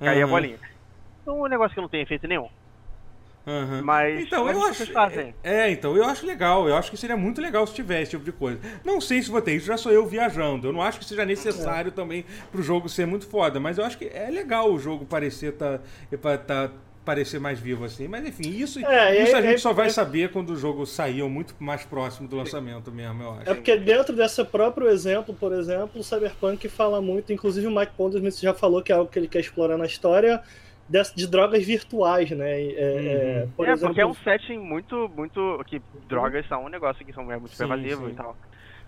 caía 0.00 0.22
a 0.22 0.26
Aham. 0.26 0.30
bolinha. 0.34 0.58
Então 1.22 1.40
um 1.40 1.46
negócio 1.46 1.74
que 1.74 1.80
não 1.80 1.88
tem 1.88 2.02
efeito 2.02 2.26
nenhum. 2.28 2.48
Aham. 3.46 3.82
Mas 3.82 4.22
então, 4.22 4.48
eu 4.48 4.62
acho. 4.64 4.86
fazem? 4.92 5.34
É, 5.42 5.70
então, 5.70 5.96
eu 5.96 6.04
acho 6.04 6.24
legal. 6.26 6.66
Eu 6.68 6.76
acho 6.76 6.90
que 6.90 6.96
seria 6.96 7.16
muito 7.16 7.40
legal 7.40 7.66
se 7.66 7.74
tivesse 7.74 8.02
esse 8.02 8.10
tipo 8.12 8.24
de 8.24 8.32
coisa. 8.32 8.58
Não 8.84 9.00
sei 9.00 9.22
se 9.22 9.30
vou 9.30 9.42
ter, 9.42 9.54
isso 9.54 9.66
já 9.66 9.76
sou 9.76 9.92
eu 9.92 10.06
viajando. 10.06 10.68
Eu 10.68 10.72
não 10.72 10.80
acho 10.80 10.98
que 10.98 11.04
seja 11.04 11.24
necessário 11.26 11.92
também 11.92 12.24
pro 12.50 12.62
jogo 12.62 12.88
ser 12.88 13.06
muito 13.06 13.26
foda, 13.26 13.60
mas 13.60 13.76
eu 13.76 13.84
acho 13.84 13.98
que 13.98 14.06
é 14.06 14.30
legal 14.30 14.72
o 14.72 14.78
jogo 14.78 15.04
parecer 15.04 15.52
tá, 15.52 15.78
tá, 16.22 16.38
tá- 16.38 16.70
parecer 17.04 17.38
mais 17.38 17.60
vivo 17.60 17.84
assim. 17.84 18.08
Mas 18.08 18.26
enfim, 18.26 18.48
isso, 18.48 18.78
É, 18.78 19.22
isso 19.22 19.36
é- 19.36 19.38
a 19.38 19.42
gente 19.42 19.54
é- 19.56 19.58
só 19.58 19.74
vai 19.74 19.88
é- 19.88 19.90
saber 19.90 20.30
quando 20.32 20.48
o 20.54 20.56
jogo 20.56 20.86
sair 20.86 21.20
ou 21.20 21.28
muito 21.28 21.54
mais 21.60 21.84
próximo 21.84 22.26
do 22.26 22.34
lançamento 22.36 22.90
mesmo, 22.90 23.22
eu 23.22 23.30
acho. 23.32 23.50
É 23.50 23.54
porque 23.54 23.76
dentro 23.76 24.16
desse 24.16 24.42
próprio 24.42 24.88
exemplo, 24.88 25.34
por 25.34 25.52
exemplo, 25.52 26.00
o 26.00 26.02
Cyberpunk 26.02 26.66
fala 26.70 27.02
muito, 27.02 27.30
inclusive 27.30 27.66
o 27.66 27.70
Mike 27.70 27.92
Pondersmith 27.94 28.40
já 28.40 28.54
falou 28.54 28.82
que 28.82 28.90
é 28.90 28.94
algo 28.94 29.10
que 29.10 29.18
ele 29.18 29.28
quer 29.28 29.40
explorar 29.40 29.76
na 29.76 29.84
história, 29.84 30.40
de, 30.88 31.02
de 31.16 31.26
drogas 31.26 31.64
virtuais, 31.64 32.30
né? 32.30 32.60
E, 32.62 32.74
é, 32.76 33.42
é, 33.42 33.46
por 33.56 33.66
é, 33.66 33.72
exemplo, 33.72 33.94
porque 33.94 34.00
é 34.00 34.06
um 34.06 34.14
setting 34.14 34.58
muito, 34.58 35.08
muito. 35.08 35.62
que 35.66 35.80
drogas 36.08 36.46
são 36.48 36.64
um 36.64 36.68
negócio 36.68 37.04
que 37.04 37.12
são 37.12 37.30
é 37.32 37.38
muito 37.38 37.56
Sim, 37.56 37.66
pervasivo 37.66 38.06
sim. 38.06 38.10
e 38.10 38.14
tal. 38.14 38.36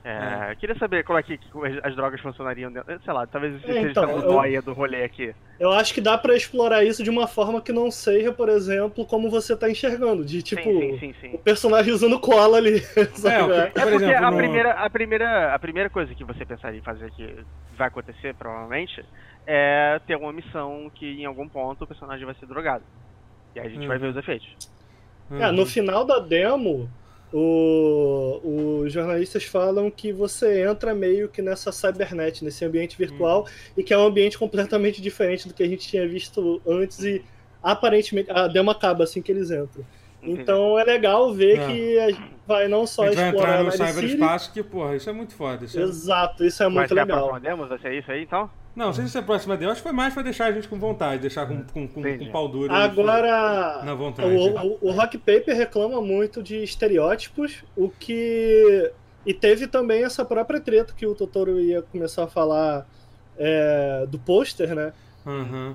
É, 0.04 0.54
Queria 0.56 0.76
saber 0.78 1.02
como 1.04 1.18
é 1.18 1.22
que, 1.22 1.34
as- 1.34 1.84
as 1.84 1.96
drogas 1.96 2.20
funcionariam 2.20 2.72
dentro. 2.72 3.00
Sei 3.02 3.12
lá, 3.12 3.26
talvez 3.26 3.56
isso 3.56 3.66
É, 3.66 3.80
seja 3.80 3.90
então, 3.90 4.20
nóia 4.22 4.62
do 4.62 4.72
rolê 4.72 5.02
aqui. 5.04 5.34
eu 5.58 5.72
acho 5.72 5.94
que 5.94 6.00
dá 6.00 6.18
pra 6.18 6.36
explorar 6.36 6.84
isso 6.84 7.02
de 7.02 7.08
uma 7.10 7.26
forma 7.26 7.62
que 7.62 7.72
não 7.72 7.90
seja, 7.90 8.32
por 8.32 8.48
exemplo, 8.48 9.06
como 9.06 9.30
você 9.30 9.56
tá 9.56 9.70
enxergando, 9.70 10.24
de 10.24 10.42
tipo 10.42 10.68
sim, 10.68 10.98
sim, 10.98 11.12
sim, 11.12 11.14
sim. 11.20 11.34
o 11.34 11.38
personagem 11.38 11.92
usando 11.92 12.20
cola 12.20 12.58
ali. 12.58 12.80
É 13.74 13.82
Por 13.82 13.92
porque 13.92 14.04
exemplo, 14.04 14.24
a, 14.24 14.30
no- 14.30 14.36
primeira, 14.36 14.72
a, 14.72 14.90
primeira, 14.90 15.54
a 15.54 15.58
primeira 15.58 15.90
coisa 15.90 16.14
que 16.14 16.24
você 16.24 16.44
pensaria 16.44 16.78
em 16.78 16.82
fazer 16.82 17.10
que 17.12 17.44
vai 17.76 17.88
acontecer, 17.88 18.34
provavelmente, 18.34 19.02
é 19.46 20.00
ter 20.06 20.16
uma 20.16 20.32
missão 20.32 20.90
que 20.94 21.06
em 21.20 21.24
algum 21.24 21.48
ponto 21.48 21.84
o 21.84 21.86
personagem 21.86 22.24
vai 22.26 22.34
ser 22.34 22.46
drogado. 22.46 22.84
E 23.54 23.60
aí 23.60 23.66
a 23.66 23.70
gente 23.70 23.82
Uhum. 23.82 23.88
vai 23.88 23.98
ver 23.98 24.08
os 24.08 24.16
efeitos. 24.16 24.48
É, 25.30 25.50
no 25.50 25.64
final 25.66 26.04
da 26.04 26.18
demo, 26.18 26.88
o- 27.32 28.80
os 28.84 28.92
jornalistas 28.92 29.44
falam 29.44 29.90
que 29.90 30.12
você 30.12 30.62
entra 30.68 30.94
meio 30.94 31.28
que 31.28 31.42
nessa 31.42 31.72
cybernet, 31.72 32.44
nesse 32.44 32.64
ambiente 32.64 32.96
virtual, 32.96 33.46
e 33.76 33.82
que 33.82 33.92
é 33.92 33.98
um 33.98 34.04
ambiente 34.06 34.38
completamente 34.38 35.00
diferente 35.02 35.48
do 35.48 35.54
que 35.54 35.62
a 35.62 35.68
gente 35.68 35.86
tinha 35.88 36.06
visto 36.08 36.60
antes 36.66 37.00
e 37.00 37.24
aparentemente 37.62 38.30
a 38.30 38.46
demo 38.46 38.70
acaba 38.70 39.04
assim 39.04 39.20
que 39.22 39.32
eles 39.32 39.50
entram. 39.50 39.84
Então 40.22 40.78
é 40.78 40.82
legal 40.84 41.32
ver 41.32 41.58
É. 41.58 41.66
que 41.66 41.98
a 42.00 42.10
gente 42.10 42.30
vai 42.46 42.68
não 42.68 42.86
só 42.86 43.02
a 43.02 43.06
gente 43.06 43.16
vai 43.16 43.28
explorar 43.28 43.60
entrar 43.60 43.60
a 43.60 43.86
no 43.86 43.92
cyberespaço, 43.94 44.52
que, 44.52 44.62
porra, 44.62 44.96
isso 44.96 45.08
é 45.08 45.12
muito 45.12 45.34
foda. 45.34 45.64
Isso 45.64 45.78
é- 45.78 45.82
Exato, 45.82 46.44
isso 46.44 46.62
é 46.62 46.66
vai 46.66 46.74
muito 46.74 46.88
ser 46.88 46.98
a 46.98 47.02
legal. 47.02 47.18
próxima 47.28 47.40
demo? 47.40 47.66
Vai 47.66 47.78
ser 47.78 47.92
isso 47.94 48.10
aí, 48.10 48.22
então? 48.22 48.50
Não, 48.76 48.86
não 48.86 48.92
sei 48.92 49.06
se 49.06 49.16
é 49.16 49.20
a 49.20 49.24
próxima 49.24 49.56
dele. 49.56 49.70
Acho 49.70 49.80
que 49.80 49.88
foi 49.88 49.96
mais 49.96 50.12
pra 50.12 50.22
deixar 50.22 50.46
a 50.46 50.52
gente 50.52 50.68
com 50.68 50.78
vontade, 50.78 51.22
deixar 51.22 51.46
com, 51.46 51.64
com, 51.64 51.88
com, 51.88 52.02
com 52.02 52.30
pau 52.30 52.46
duro. 52.46 52.70
Agora, 52.72 53.82
Na 53.82 53.94
vontade. 53.94 54.28
o, 54.28 54.54
o, 54.54 54.78
o 54.82 54.90
Rock 54.92 55.16
Paper 55.16 55.56
reclama 55.56 56.00
muito 56.02 56.42
de 56.42 56.62
estereótipos, 56.62 57.64
o 57.74 57.88
que. 57.88 58.92
E 59.24 59.32
teve 59.32 59.66
também 59.66 60.04
essa 60.04 60.24
própria 60.26 60.60
treta 60.60 60.92
que 60.94 61.06
o 61.06 61.14
Totoro 61.14 61.58
ia 61.58 61.80
começar 61.80 62.24
a 62.24 62.28
falar 62.28 62.86
é, 63.38 64.06
do 64.08 64.18
pôster, 64.18 64.74
né? 64.74 64.92
Aham. 65.26 65.74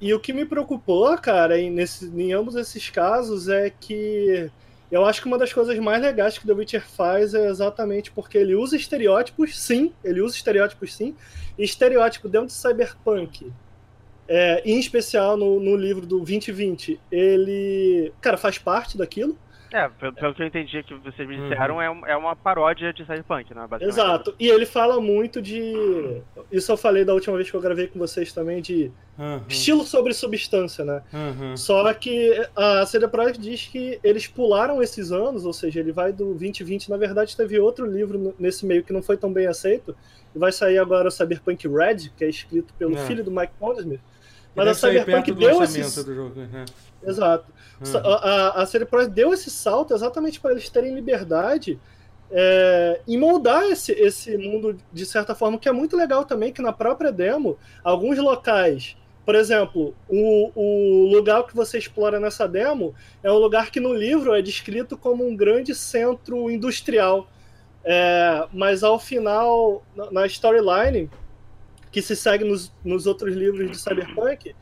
E 0.00 0.14
o 0.14 0.20
que 0.20 0.32
me 0.32 0.46
preocupou, 0.46 1.18
cara, 1.18 1.58
em, 1.58 1.70
nesse, 1.70 2.06
em 2.06 2.32
ambos 2.32 2.54
esses 2.54 2.88
casos 2.88 3.48
é 3.48 3.68
que 3.68 4.48
eu 4.90 5.04
acho 5.04 5.20
que 5.20 5.26
uma 5.26 5.38
das 5.38 5.52
coisas 5.52 5.76
mais 5.78 6.00
legais 6.00 6.38
que 6.38 6.46
The 6.46 6.52
Witcher 6.52 6.86
faz 6.86 7.34
é 7.34 7.48
exatamente 7.48 8.10
porque 8.12 8.38
ele 8.38 8.54
usa 8.54 8.76
estereótipos, 8.76 9.58
sim, 9.58 9.92
ele 10.04 10.20
usa 10.20 10.36
estereótipos, 10.36 10.94
sim, 10.94 11.14
e 11.58 11.64
estereótipo 11.64 12.28
dentro 12.28 12.48
de 12.48 12.52
Cyberpunk, 12.52 13.50
é, 14.28 14.62
em 14.64 14.78
especial 14.78 15.36
no, 15.36 15.60
no 15.60 15.76
livro 15.76 16.06
do 16.06 16.18
2020, 16.18 17.00
ele, 17.10 18.12
cara, 18.20 18.36
faz 18.36 18.58
parte 18.58 18.98
daquilo. 18.98 19.36
É, 19.72 19.88
pelo, 19.88 20.12
pelo 20.14 20.34
que 20.34 20.42
eu 20.42 20.46
entendi 20.46 20.82
que 20.82 20.94
vocês 20.94 21.28
me 21.28 21.36
Uhum. 21.36 21.48
disseram, 21.48 21.82
é, 21.82 21.90
um- 21.90 22.06
é 22.06 22.16
uma 22.16 22.36
paródia 22.36 22.92
de 22.92 23.04
Cyberpunk, 23.04 23.52
né? 23.54 23.66
basicamente. 23.68 23.88
Exato. 23.88 24.34
E 24.38 24.48
ele 24.48 24.64
fala 24.66 25.00
muito 25.00 25.42
de. 25.42 26.22
Isso 26.52 26.70
eu 26.70 26.76
falei 26.76 27.04
da 27.04 27.12
última 27.12 27.36
vez 27.36 27.50
que 27.50 27.56
eu 27.56 27.60
gravei 27.60 27.86
com 27.88 27.98
vocês 27.98 28.32
também, 28.32 28.62
de 28.62 28.90
Aham. 29.18 29.42
estilo 29.48 29.82
sobre 29.84 30.14
substância, 30.14 30.84
né? 30.84 31.02
Aham. 31.12 31.56
Só 31.56 31.92
que 31.94 32.32
a 32.54 32.86
CD 32.86 33.08
Projekt 33.08 33.40
diz 33.40 33.66
que 33.66 33.98
eles 34.04 34.26
pularam 34.26 34.80
esses 34.82 35.10
anos, 35.10 35.44
ou 35.44 35.52
seja, 35.52 35.80
ele 35.80 35.92
vai 35.92 36.12
do 36.12 36.34
2020. 36.34 36.88
Na 36.88 36.96
verdade, 36.96 37.36
teve 37.36 37.58
outro 37.58 37.86
livro 37.86 38.34
nesse 38.38 38.64
meio 38.64 38.84
que 38.84 38.92
não 38.92 39.02
foi 39.02 39.16
tão 39.16 39.32
bem 39.32 39.46
aceito. 39.46 39.96
E 40.34 40.38
vai 40.38 40.52
sair 40.52 40.78
agora 40.78 41.08
o 41.08 41.10
Cyberpunk 41.10 41.66
Red, 41.66 42.10
que 42.16 42.24
é 42.24 42.28
escrito 42.28 42.72
pelo 42.74 42.94
É. 42.96 43.06
filho 43.06 43.24
do 43.24 43.30
Mike 43.30 43.54
Pondersmith. 43.58 44.00
E 44.56 44.58
Mas 44.58 44.68
a 44.68 44.74
Cyberpunk 44.74 45.32
deu 45.32 45.60
do 46.02 46.14
jogo, 46.14 46.40
né? 46.40 46.64
Exato. 47.06 47.52
Uhum. 47.78 48.00
A, 48.02 48.60
a, 48.60 48.62
a 48.62 48.86
Projekt 48.86 49.14
deu 49.14 49.34
esse 49.34 49.50
salto 49.50 49.92
exatamente 49.92 50.40
para 50.40 50.52
eles 50.52 50.68
terem 50.70 50.94
liberdade 50.94 51.78
é, 52.30 53.00
em 53.06 53.18
moldar 53.18 53.64
esse, 53.64 53.92
esse 53.92 54.36
mundo 54.38 54.78
de 54.90 55.04
certa 55.04 55.34
forma, 55.34 55.58
que 55.58 55.68
é 55.68 55.72
muito 55.72 55.94
legal 55.94 56.24
também, 56.24 56.52
que 56.52 56.62
na 56.62 56.72
própria 56.72 57.12
demo, 57.12 57.58
alguns 57.84 58.18
locais, 58.18 58.96
por 59.26 59.34
exemplo, 59.34 59.94
o, 60.08 60.50
o 60.54 61.06
lugar 61.14 61.44
que 61.46 61.54
você 61.54 61.76
explora 61.76 62.18
nessa 62.18 62.48
demo 62.48 62.94
é 63.22 63.30
um 63.30 63.36
lugar 63.36 63.70
que 63.70 63.78
no 63.78 63.92
livro 63.92 64.34
é 64.34 64.40
descrito 64.40 64.96
como 64.96 65.26
um 65.26 65.36
grande 65.36 65.74
centro 65.74 66.50
industrial. 66.50 67.28
É, 67.84 68.46
mas 68.52 68.82
ao 68.82 68.98
final, 68.98 69.84
na- 69.94 70.10
na 70.10 70.26
storyline, 70.26 71.08
que 71.96 72.02
se 72.02 72.14
segue 72.14 72.44
nos, 72.44 72.70
nos 72.84 73.06
outros 73.06 73.34
livros 73.34 73.70
de 73.70 73.78
Cyberpunk, 73.78 74.54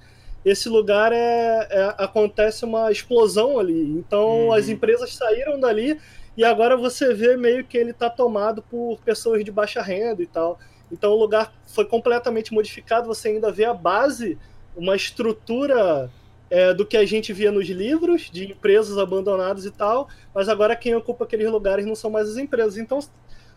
esse 0.45 0.69
lugar 0.69 1.11
é, 1.13 1.67
é- 1.69 1.95
acontece 1.99 2.65
uma 2.65 2.93
explosão 2.93 3.59
ali. 3.59 3.91
Então 3.99 4.47
Uhum. 4.47 4.53
as 4.53 4.69
empresas 4.69 5.13
saíram 5.17 5.59
dali 5.59 5.99
e 6.37 6.45
agora 6.45 6.77
você 6.77 7.13
vê 7.13 7.37
meio 7.37 7.65
que 7.65 7.77
ele 7.77 7.91
está 7.91 8.09
tomado 8.09 8.63
por 8.63 9.01
pessoas 9.05 9.45
de 9.45 9.51
baixa 9.51 9.83
renda 9.83 10.23
e 10.23 10.29
tal. 10.29 10.61
Então 10.93 11.11
o 11.11 11.19
lugar 11.19 11.53
foi 11.67 11.85
completamente 11.87 12.55
modificado. 12.55 13.09
Você 13.09 13.31
ainda 13.31 13.51
vê 13.51 13.65
a 13.65 13.75
base, 13.75 14.39
uma 14.77 14.95
estrutura 14.95 16.09
é, 16.49 16.73
do 16.73 16.87
que 16.87 16.97
a 16.97 17.05
gente 17.05 17.33
via 17.33 17.51
nos 17.51 17.67
livros 17.69 18.31
de 18.33 18.45
empresas 18.53 18.97
abandonadas 18.97 19.65
e 19.65 19.73
tal. 19.73 20.09
Mas 20.33 20.49
agora 20.49 20.77
quem 20.77 20.95
ocupa 20.95 21.25
aqueles 21.25 21.51
lugares 21.51 21.85
não 21.85 21.97
são 21.97 22.11
mais 22.13 22.29
as 22.31 22.37
empresas. 22.37 22.77
Então 22.77 23.01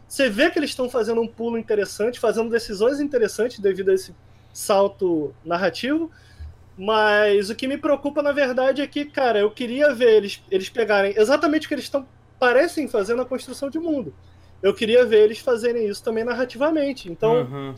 você 0.07 0.29
vê 0.29 0.49
que 0.49 0.57
eles 0.57 0.69
estão 0.69 0.89
fazendo 0.89 1.21
um 1.21 1.27
pulo 1.27 1.57
interessante, 1.57 2.19
fazendo 2.19 2.49
decisões 2.49 2.99
interessantes 2.99 3.59
devido 3.59 3.89
a 3.89 3.93
esse 3.93 4.15
salto 4.53 5.33
narrativo. 5.43 6.09
Mas 6.77 7.49
o 7.49 7.55
que 7.55 7.67
me 7.67 7.77
preocupa, 7.77 8.21
na 8.21 8.31
verdade, 8.31 8.81
é 8.81 8.87
que, 8.87 9.05
cara, 9.05 9.39
eu 9.39 9.49
queria 9.49 9.93
ver 9.93 10.15
eles, 10.15 10.43
eles 10.49 10.69
pegarem 10.69 11.13
exatamente 11.17 11.65
o 11.65 11.67
que 11.67 11.73
eles 11.73 11.85
estão 11.85 12.07
parecem 12.39 12.87
fazer 12.87 13.15
na 13.15 13.25
construção 13.25 13.69
de 13.69 13.79
mundo. 13.79 14.13
Eu 14.61 14.73
queria 14.73 15.05
ver 15.05 15.23
eles 15.23 15.39
fazerem 15.39 15.87
isso 15.87 16.03
também 16.03 16.23
narrativamente. 16.23 17.11
Então, 17.11 17.37
Aham. 17.37 17.75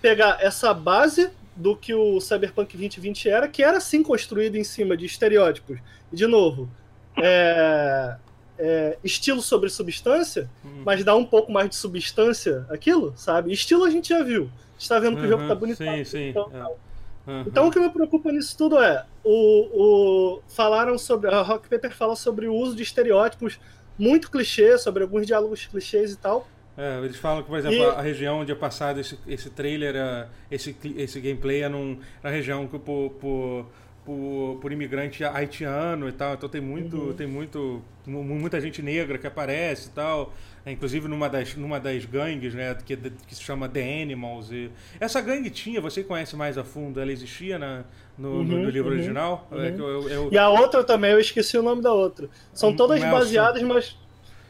pegar 0.00 0.38
essa 0.40 0.72
base 0.72 1.30
do 1.56 1.76
que 1.76 1.94
o 1.94 2.20
Cyberpunk 2.20 2.76
2020 2.76 3.28
era, 3.28 3.48
que 3.48 3.62
era 3.62 3.80
sim 3.80 4.02
construído 4.02 4.56
em 4.56 4.64
cima 4.64 4.96
de 4.96 5.06
estereótipos. 5.06 5.78
E, 6.12 6.16
de 6.16 6.26
novo, 6.26 6.70
é, 7.16 8.16
é, 8.58 8.98
estilo 9.02 9.40
sobre 9.42 9.68
substância, 9.70 10.48
Hum. 10.64 10.82
mas 10.84 11.02
dá 11.04 11.14
um 11.14 11.24
pouco 11.24 11.50
mais 11.52 11.68
de 11.68 11.76
substância 11.76 12.64
aquilo, 12.68 13.12
sabe? 13.16 13.52
Estilo 13.52 13.84
a 13.84 13.90
gente 13.90 14.08
já 14.08 14.22
viu. 14.22 14.44
A 14.76 14.78
gente 14.78 14.88
tá 14.88 14.98
vendo 14.98 15.16
que 15.16 15.24
o 15.24 15.28
jogo 15.28 15.42
tá 15.42 15.50
Aham. 15.50 15.56
bonito. 15.56 15.76
Sim, 15.78 16.04
sim. 16.04 16.28
Então, 16.30 16.50
é. 16.52 17.30
Aham. 17.30 17.44
então 17.46 17.68
o 17.68 17.70
que 17.70 17.80
me 17.80 17.88
preocupa 17.90 18.30
nisso 18.30 18.56
tudo 18.56 18.78
é 18.78 19.04
o, 19.24 20.34
o 20.36 20.42
falaram 20.48 20.98
sobre 20.98 21.30
a 21.34 21.40
Rock 21.42 21.68
Paper 21.68 21.90
fala 21.96 22.14
sobre 22.16 22.46
o 22.46 22.54
uso 22.54 22.76
de 22.76 22.82
estereótipos 22.82 23.58
muito 23.98 24.30
clichê, 24.30 24.76
sobre 24.76 25.02
alguns 25.02 25.26
diálogos 25.26 25.66
clichês 25.66 26.12
e 26.12 26.16
tal. 26.16 26.46
É, 26.76 26.98
eles 27.04 27.16
falam 27.16 27.40
que, 27.42 27.48
por 27.48 27.56
exemplo, 27.56 27.78
E- 27.78 27.84
a 27.90 28.00
região 28.00 28.40
onde 28.40 28.50
é 28.50 28.54
passado 28.54 28.98
esse, 28.98 29.16
esse 29.28 29.48
trailer, 29.48 29.94
é, 29.94 30.26
esse, 30.50 30.76
esse 30.96 31.20
gameplay 31.20 31.62
é 31.62 31.68
num, 31.68 31.98
na 32.22 32.28
região 32.30 32.66
que 32.66 32.78
por, 32.80 33.10
por, 33.20 33.66
por, 34.04 34.58
por 34.60 34.72
imigrante 34.72 35.24
haitiano 35.24 36.08
e 36.08 36.12
tal. 36.12 36.34
Então 36.34 36.48
tem 36.48 36.60
muito, 36.60 36.96
Uhum. 36.96 37.14
tem 37.14 37.26
muito, 37.26 37.82
mu- 38.06 38.22
muita 38.24 38.60
gente 38.60 38.82
negra 38.82 39.18
que 39.18 39.26
aparece 39.26 39.88
e 39.88 39.92
tal. 39.92 40.32
É, 40.66 40.72
inclusive 40.72 41.08
numa 41.08 41.28
das, 41.28 41.54
numa 41.56 41.78
das 41.80 42.04
gangues, 42.06 42.54
né, 42.54 42.74
que, 42.84 42.96
que 42.96 43.34
se 43.34 43.42
chama 43.42 43.68
The 43.68 44.02
Animals. 44.02 44.50
E 44.50 44.70
essa 45.00 45.20
gangue 45.20 45.50
tinha, 45.50 45.80
você 45.80 46.02
conhece 46.04 46.36
mais 46.36 46.56
a 46.58 46.64
fundo, 46.64 47.00
ela 47.00 47.12
existia 47.12 47.58
na, 47.58 47.84
no, 48.16 48.44
no- 48.44 48.58
Uhum, 48.58 48.58
no 48.58 48.70
livro 48.70 48.90
uhum, 48.90 48.94
original? 48.94 49.48
É 49.52 49.68
uhum. 49.68 49.78
eu- 49.78 50.08
eu- 50.08 50.30
E 50.30 50.38
a 50.38 50.48
outra 50.48 50.82
também, 50.84 51.12
eu 51.12 51.20
esqueci 51.20 51.56
o 51.56 51.62
nome 51.62 51.82
da 51.82 51.92
outra. 51.92 52.28
São 52.52 52.72
Hum, 52.72 52.76
todas 52.76 53.00
Nelson. 53.00 53.10
baseadas, 53.10 53.62
mas, 53.62 53.96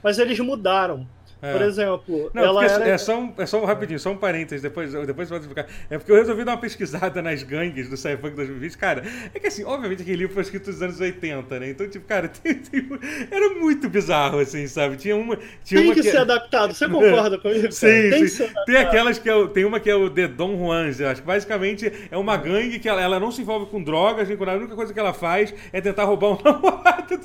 mas 0.02 0.18
eles 0.18 0.38
mudaram. 0.40 1.08
É. 1.44 1.52
Por 1.52 1.62
exemplo, 1.62 2.30
Não, 2.32 2.42
ela 2.42 2.60
porque 2.62 2.74
era... 2.82 2.88
é, 2.88 2.96
só 2.98 3.18
um, 3.18 3.34
é 3.36 3.44
só 3.44 3.60
um 3.62 3.66
rapidinho, 3.66 3.98
só 3.98 4.10
um 4.10 4.16
parênteses, 4.16 4.62
depois, 4.62 4.92
depois 4.92 5.28
você 5.28 5.34
pode 5.34 5.46
explicar. 5.46 5.66
É 5.90 5.98
porque 5.98 6.10
eu 6.10 6.16
resolvi 6.16 6.42
dar 6.44 6.52
uma 6.52 6.58
pesquisada 6.58 7.20
nas 7.20 7.42
gangues 7.42 7.88
do 7.90 7.96
Cyberpunk 7.96 8.34
2020. 8.34 8.78
Cara, 8.78 9.02
é 9.34 9.38
que 9.38 9.46
assim, 9.46 9.62
obviamente 9.64 10.00
aquele 10.02 10.16
livro 10.16 10.32
foi 10.32 10.42
escrito 10.42 10.70
nos 10.70 10.80
anos 10.80 10.98
80, 11.00 11.60
né? 11.60 11.70
Então, 11.70 11.88
tipo, 11.88 12.06
cara, 12.06 12.28
tem- 12.42 12.54
tem- 12.54 12.88
era 13.30 13.50
muito 13.54 13.88
bizarro, 13.88 14.38
assim, 14.38 14.66
sabe? 14.66 14.96
Tinha 14.96 15.16
uma. 15.16 15.36
Tinha 15.64 15.80
Tem 15.80 15.84
uma 15.90 15.94
que 15.94 16.02
ser 16.02 16.16
adaptado. 16.18 16.72
Você 16.72 16.88
concorda 16.88 17.38
comigo? 17.38 17.70
Sim, 17.72 17.86
Tem 17.86 18.10
que 18.22 18.28
sim. 18.28 18.36
ser 18.36 18.42
adaptado. 18.44 18.64
Tem 18.64 18.76
aquelas 18.76 19.18
que 19.18 19.28
é 19.28 19.46
tem 19.48 19.64
uma 19.64 19.78
que 19.80 19.90
é 19.90 19.94
o 19.94 20.08
The 20.08 20.28
Don 20.28 20.56
Juans, 20.56 20.98
eu 21.00 21.08
acho 21.08 21.20
que 21.20 21.26
basicamente 21.26 21.92
é 22.10 22.16
uma 22.16 22.36
gangue 22.36 22.78
que 22.78 22.88
ela, 22.88 23.02
ela 23.02 23.20
não 23.20 23.30
se 23.30 23.42
envolve 23.42 23.66
com 23.66 23.82
drogas, 23.82 24.28
nem 24.28 24.36
com 24.36 24.44
nada. 24.44 24.56
A 24.56 24.60
única 24.60 24.74
coisa 24.74 24.92
que 24.94 24.98
ela 24.98 25.12
faz 25.12 25.52
é 25.72 25.80
tentar 25.80 26.04
roubar 26.04 26.28
o 26.28 26.38
namorado. 26.42 27.20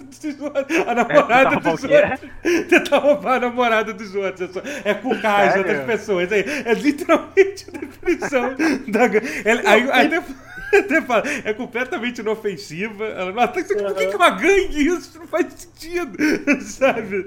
A 0.87 0.95
namorada 0.95 1.49
roubar 1.51 1.71
dos 1.71 1.83
o 1.83 1.87
quê? 1.87 1.95
outros. 1.95 2.67
Tentar 2.67 2.97
roubar 2.97 3.35
a 3.35 3.39
namorada 3.39 3.93
dos 3.93 4.08
outros. 4.15 4.55
É, 4.83 4.91
é 4.91 4.93
cucar 4.93 5.49
as 5.49 5.55
outras 5.57 5.85
pessoas. 5.85 6.31
É, 6.31 6.39
é 6.65 6.73
literalmente 6.73 7.65
a 7.73 7.77
definição 7.77 8.55
da 8.87 9.07
gangue. 9.07 9.27
Ela- 9.45 9.61
aí, 9.65 9.89
aí 9.91 10.07
até, 10.07 10.23
até 10.79 11.01
fala, 11.01 11.23
é 11.45 11.53
completamente 11.53 12.19
inofensiva. 12.21 13.05
Ela 13.05 13.31
não 13.31 13.41
ataca. 13.41 13.67
Por 13.75 13.95
que, 13.95 14.07
que 14.07 14.13
é 14.13 14.17
uma 14.17 14.29
gangue? 14.31 14.87
Isso 14.87 15.17
não 15.19 15.27
faz 15.27 15.47
sentido, 15.53 16.17
sabe? 16.61 17.25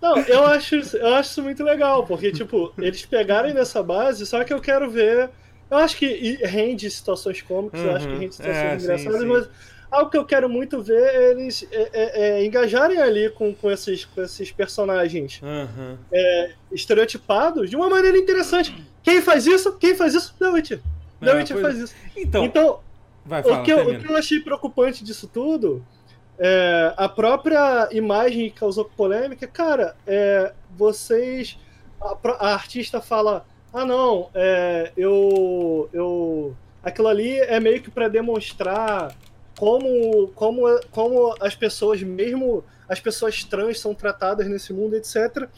Não, 0.00 0.18
eu 0.18 0.44
acho, 0.46 0.76
isso- 0.76 0.96
eu 0.96 1.14
acho 1.14 1.30
isso 1.30 1.42
muito 1.42 1.62
legal, 1.62 2.04
porque, 2.06 2.32
tipo, 2.32 2.72
eles 2.78 3.06
pegarem 3.06 3.54
nessa 3.54 3.82
base, 3.82 4.26
só 4.26 4.42
que 4.42 4.52
eu 4.52 4.60
quero 4.60 4.90
ver. 4.90 5.30
Eu 5.70 5.78
acho 5.78 5.96
que 5.96 6.06
rende 6.44 6.90
situações 6.90 7.40
cômicas, 7.40 7.80
eu 7.80 7.92
acho 7.96 8.06
que 8.06 8.12
Uhum. 8.12 8.18
rende 8.18 8.34
situações 8.34 8.64
É, 8.64 8.78
sim, 8.78 8.84
engraçadas, 8.84 9.20
sim. 9.20 9.26
mas 9.26 9.48
algo 9.92 10.10
que 10.10 10.16
eu 10.16 10.24
quero 10.24 10.48
muito 10.48 10.82
ver 10.82 11.02
é 11.02 11.30
eles 11.30 11.66
é, 11.70 11.90
é, 11.92 12.20
é, 12.40 12.46
engajarem 12.46 12.98
ali 12.98 13.30
com, 13.30 13.54
com, 13.54 13.70
esses, 13.70 14.04
com 14.04 14.22
esses 14.22 14.50
personagens 14.50 15.40
Aham. 15.42 15.98
estereotipados 16.72 17.68
de 17.68 17.76
uma 17.76 17.88
maneira 17.88 18.16
interessante. 18.16 18.74
Quem 19.02 19.20
faz 19.20 19.46
isso? 19.46 19.76
Quem 19.78 19.94
faz 19.94 20.14
isso? 20.14 20.34
The 20.38 20.48
Witcher. 20.48 20.80
The 21.20 21.34
Witcher 21.34 21.60
faz 21.60 21.78
isso. 21.78 21.94
Então, 22.16 22.44
Então, 22.44 22.80
vai 23.24 23.42
falar. 23.42 23.60
o, 23.60 23.64
que 23.64 23.72
eu, 23.72 23.88
o 23.88 23.98
que 23.98 24.10
eu 24.10 24.16
achei 24.16 24.40
preocupante 24.40 25.04
disso 25.04 25.28
tudo 25.28 25.84
é 26.38 26.92
a 26.96 27.08
própria 27.08 27.88
imagem 27.92 28.50
que 28.50 28.58
causou 28.58 28.84
polêmica. 28.84 29.46
Cara, 29.46 29.94
é, 30.06 30.52
vocês. 30.76 31.58
A, 32.00 32.16
a 32.38 32.54
artista 32.54 33.00
fala: 33.00 33.46
ah, 33.72 33.84
não, 33.84 34.28
é, 34.34 34.92
eu, 34.96 35.88
eu. 35.92 36.56
Aquilo 36.82 37.08
ali 37.08 37.38
é 37.38 37.60
meio 37.60 37.80
que 37.80 37.90
para 37.90 38.08
demonstrar 38.08 39.14
como, 39.58 40.28
como, 40.34 40.62
como 40.90 41.34
as 41.40 41.54
pessoas, 41.54 42.02
mesmo 42.02 42.64
as 42.88 43.00
pessoas 43.00 43.44
trans, 43.44 43.80
são 43.80 43.94
tratadas 43.94 44.46
nesse 44.46 44.72
mundo, 44.72 44.96
etc. 44.96 45.48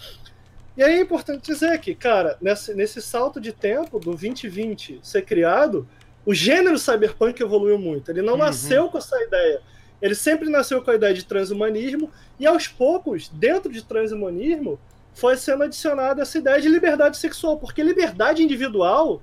E 0.76 0.82
aí 0.82 0.98
é 0.98 1.00
importante 1.00 1.44
dizer 1.46 1.78
que, 1.80 1.94
cara, 1.94 2.36
nesse, 2.40 2.74
nesse 2.74 3.00
salto 3.00 3.40
de 3.40 3.52
tempo 3.52 3.98
do 3.98 4.10
2020 4.10 5.00
ser 5.02 5.22
criado, 5.22 5.88
o 6.26 6.34
gênero 6.34 6.78
cyberpunk 6.78 7.40
evoluiu 7.40 7.78
muito. 7.78 8.10
Ele 8.10 8.22
não 8.22 8.32
Uhum. 8.34 8.38
nasceu 8.40 8.88
com 8.88 8.98
essa 8.98 9.16
ideia. 9.22 9.60
Ele 10.02 10.14
sempre 10.14 10.50
nasceu 10.50 10.82
com 10.82 10.90
a 10.90 10.94
ideia 10.96 11.14
de 11.14 11.24
transhumanismo 11.24 12.10
e 12.38 12.46
aos 12.46 12.66
poucos, 12.66 13.28
dentro 13.28 13.70
de 13.72 13.82
transhumanismo, 13.84 14.78
foi 15.14 15.36
sendo 15.36 15.62
adicionada 15.62 16.22
essa 16.22 16.36
ideia 16.38 16.60
de 16.60 16.68
liberdade 16.68 17.16
sexual, 17.16 17.56
porque 17.56 17.82
liberdade 17.82 18.42
individual 18.42 19.22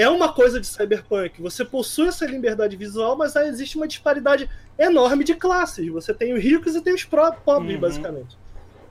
é 0.00 0.08
uma 0.08 0.32
coisa 0.32 0.60
de 0.60 0.66
cyberpunk. 0.66 1.42
Você 1.42 1.64
possui 1.64 2.06
essa 2.08 2.24
liberdade 2.24 2.76
visual, 2.76 3.16
mas 3.16 3.34
aí 3.36 3.48
existe 3.48 3.76
uma 3.76 3.88
disparidade 3.88 4.48
enorme 4.78 5.24
de 5.24 5.34
classes. 5.34 5.88
Você 5.90 6.14
tem 6.14 6.32
os 6.32 6.40
ricos 6.42 6.76
e 6.76 6.80
tem 6.80 6.94
os 6.94 7.04
pobres, 7.04 7.74
Uhum. 7.74 7.80
basicamente. 7.80 8.38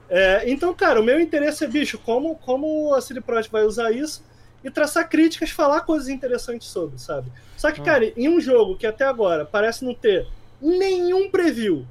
É, 0.09 0.49
então, 0.49 0.73
cara, 0.73 0.99
o 0.99 1.03
meu 1.03 1.19
interesse 1.19 1.63
é, 1.63 1.67
bicho, 1.67 1.97
como, 1.97 2.35
como 2.35 2.93
a 2.93 2.99
CD 3.01 3.21
Projekt 3.21 3.51
vai 3.51 3.63
usar 3.63 3.91
isso 3.91 4.21
e 4.63 4.69
traçar 4.69 5.07
críticas, 5.07 5.49
falar 5.49 5.81
coisas 5.81 6.09
interessantes 6.09 6.67
sobre, 6.67 6.99
sabe? 6.99 7.31
Só 7.55 7.71
que, 7.71 7.79
Ah. 7.79 7.83
cara, 7.85 8.13
em 8.17 8.27
um 8.27 8.39
jogo 8.41 8.75
que 8.75 8.85
até 8.85 9.05
agora 9.05 9.45
parece 9.45 9.85
não 9.85 9.93
ter 9.93 10.27
nenhum 10.61 11.29
preview, 11.31 11.85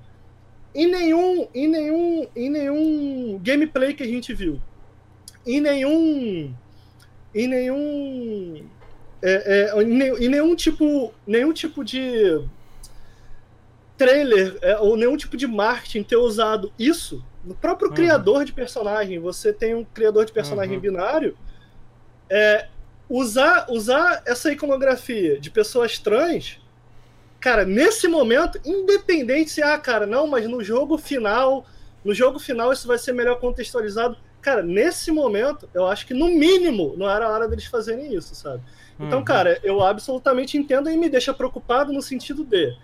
em 0.75 0.87
nenhum, 0.91 1.49
em 1.55 1.69
nenhum, 1.69 2.27
em 2.37 2.51
nenhum 2.51 3.41
gameplay 3.43 3.95
que 3.95 4.03
a 4.03 4.07
gente 4.07 4.35
viu, 4.35 4.61
em 5.47 5.59
nenhum, 5.61 6.53
em 7.35 7.47
nenhum, 7.49 8.67
é, 9.23 9.71
é, 9.75 9.83
em 9.83 9.87
nenhum, 9.87 10.19
em 10.19 10.29
nenhum 10.29 10.55
tipo, 10.55 11.13
nenhum 11.27 11.53
tipo 11.53 11.85
de 11.85 12.41
trailer 13.97 14.59
é, 14.63 14.79
ou 14.79 14.97
nenhum 14.97 15.17
tipo 15.17 15.37
de 15.37 15.47
marketing 15.47 16.03
ter 16.03 16.17
usado 16.17 16.73
isso 16.79 17.25
no 17.45 17.55
próprio 17.55 17.89
Uhum. 17.89 17.95
criador 17.95 18.45
de 18.45 18.53
personagem. 18.53 19.19
Você 19.19 19.53
tem 19.53 19.75
um 19.75 19.85
criador 19.85 20.25
de 20.25 20.33
personagem 20.33 20.75
Uhum. 20.77 20.81
binário. 20.83 21.37
É, 22.29 22.69
usar, 23.09 23.67
usar 23.71 24.23
essa 24.27 24.51
iconografia 24.53 25.41
de 25.41 25.51
pessoas 25.51 25.99
trans, 25.99 26.59
cara, 27.41 27.65
nesse 27.65 28.09
momento, 28.09 28.61
independente 28.65 29.51
se, 29.51 29.63
ah, 29.63 29.79
cara, 29.79 30.07
não, 30.07 30.27
mas 30.27 30.49
no 30.49 30.63
jogo 30.63 30.99
final, 30.99 31.65
no 32.05 32.13
jogo 32.13 32.39
final 32.39 32.73
isso 32.73 32.87
vai 32.89 32.99
ser 32.99 33.13
melhor 33.13 33.39
contextualizado. 33.39 34.17
Cara, 34.41 34.63
nesse 34.63 35.11
momento, 35.11 35.69
eu 35.73 35.87
acho 35.87 36.07
que 36.07 36.15
no 36.15 36.29
mínimo 36.29 36.95
não 36.97 37.09
era 37.09 37.27
a 37.27 37.31
hora 37.31 37.49
deles 37.49 37.65
fazerem 37.67 38.13
isso, 38.15 38.35
sabe? 38.35 38.63
Então, 38.99 39.19
Uhum. 39.19 39.25
cara, 39.25 39.61
eu 39.63 39.83
absolutamente 39.83 40.57
entendo 40.57 40.89
e 40.91 40.97
me 40.97 41.09
deixa 41.09 41.35
preocupado 41.35 41.93
no 41.93 42.01
sentido 42.03 42.45
de. 42.45 42.75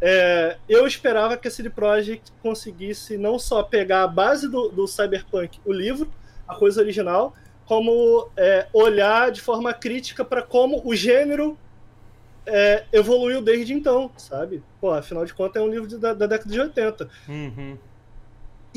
é, 0.00 0.56
eu 0.68 0.86
esperava 0.86 1.36
que 1.36 1.48
a 1.48 1.50
CD 1.50 1.70
Projekt 1.70 2.30
conseguisse 2.42 3.16
não 3.18 3.38
só 3.38 3.62
pegar 3.62 4.02
a 4.04 4.06
base 4.08 4.48
do, 4.48 4.68
do 4.68 4.86
Cyberpunk, 4.86 5.58
o 5.64 5.72
livro, 5.72 6.08
a 6.46 6.54
coisa 6.54 6.80
original, 6.80 7.34
como 7.64 8.28
é, 8.36 8.66
olhar 8.72 9.30
de 9.32 9.40
forma 9.40 9.72
crítica 9.74 10.24
para 10.24 10.42
como 10.42 10.80
o 10.86 10.94
gênero 10.94 11.58
é, 12.46 12.84
evoluiu 12.92 13.42
desde 13.42 13.72
então, 13.74 14.10
sabe? 14.16 14.62
Pô, 14.80 14.90
afinal 14.92 15.24
de 15.26 15.34
contas 15.34 15.60
é 15.60 15.64
um 15.64 15.68
livro 15.70 15.86
de- 15.88 15.98
da, 15.98 16.14
da 16.14 16.26
década 16.26 16.50
de 16.50 16.60
80 16.60 17.08
Uhum. 17.28 17.76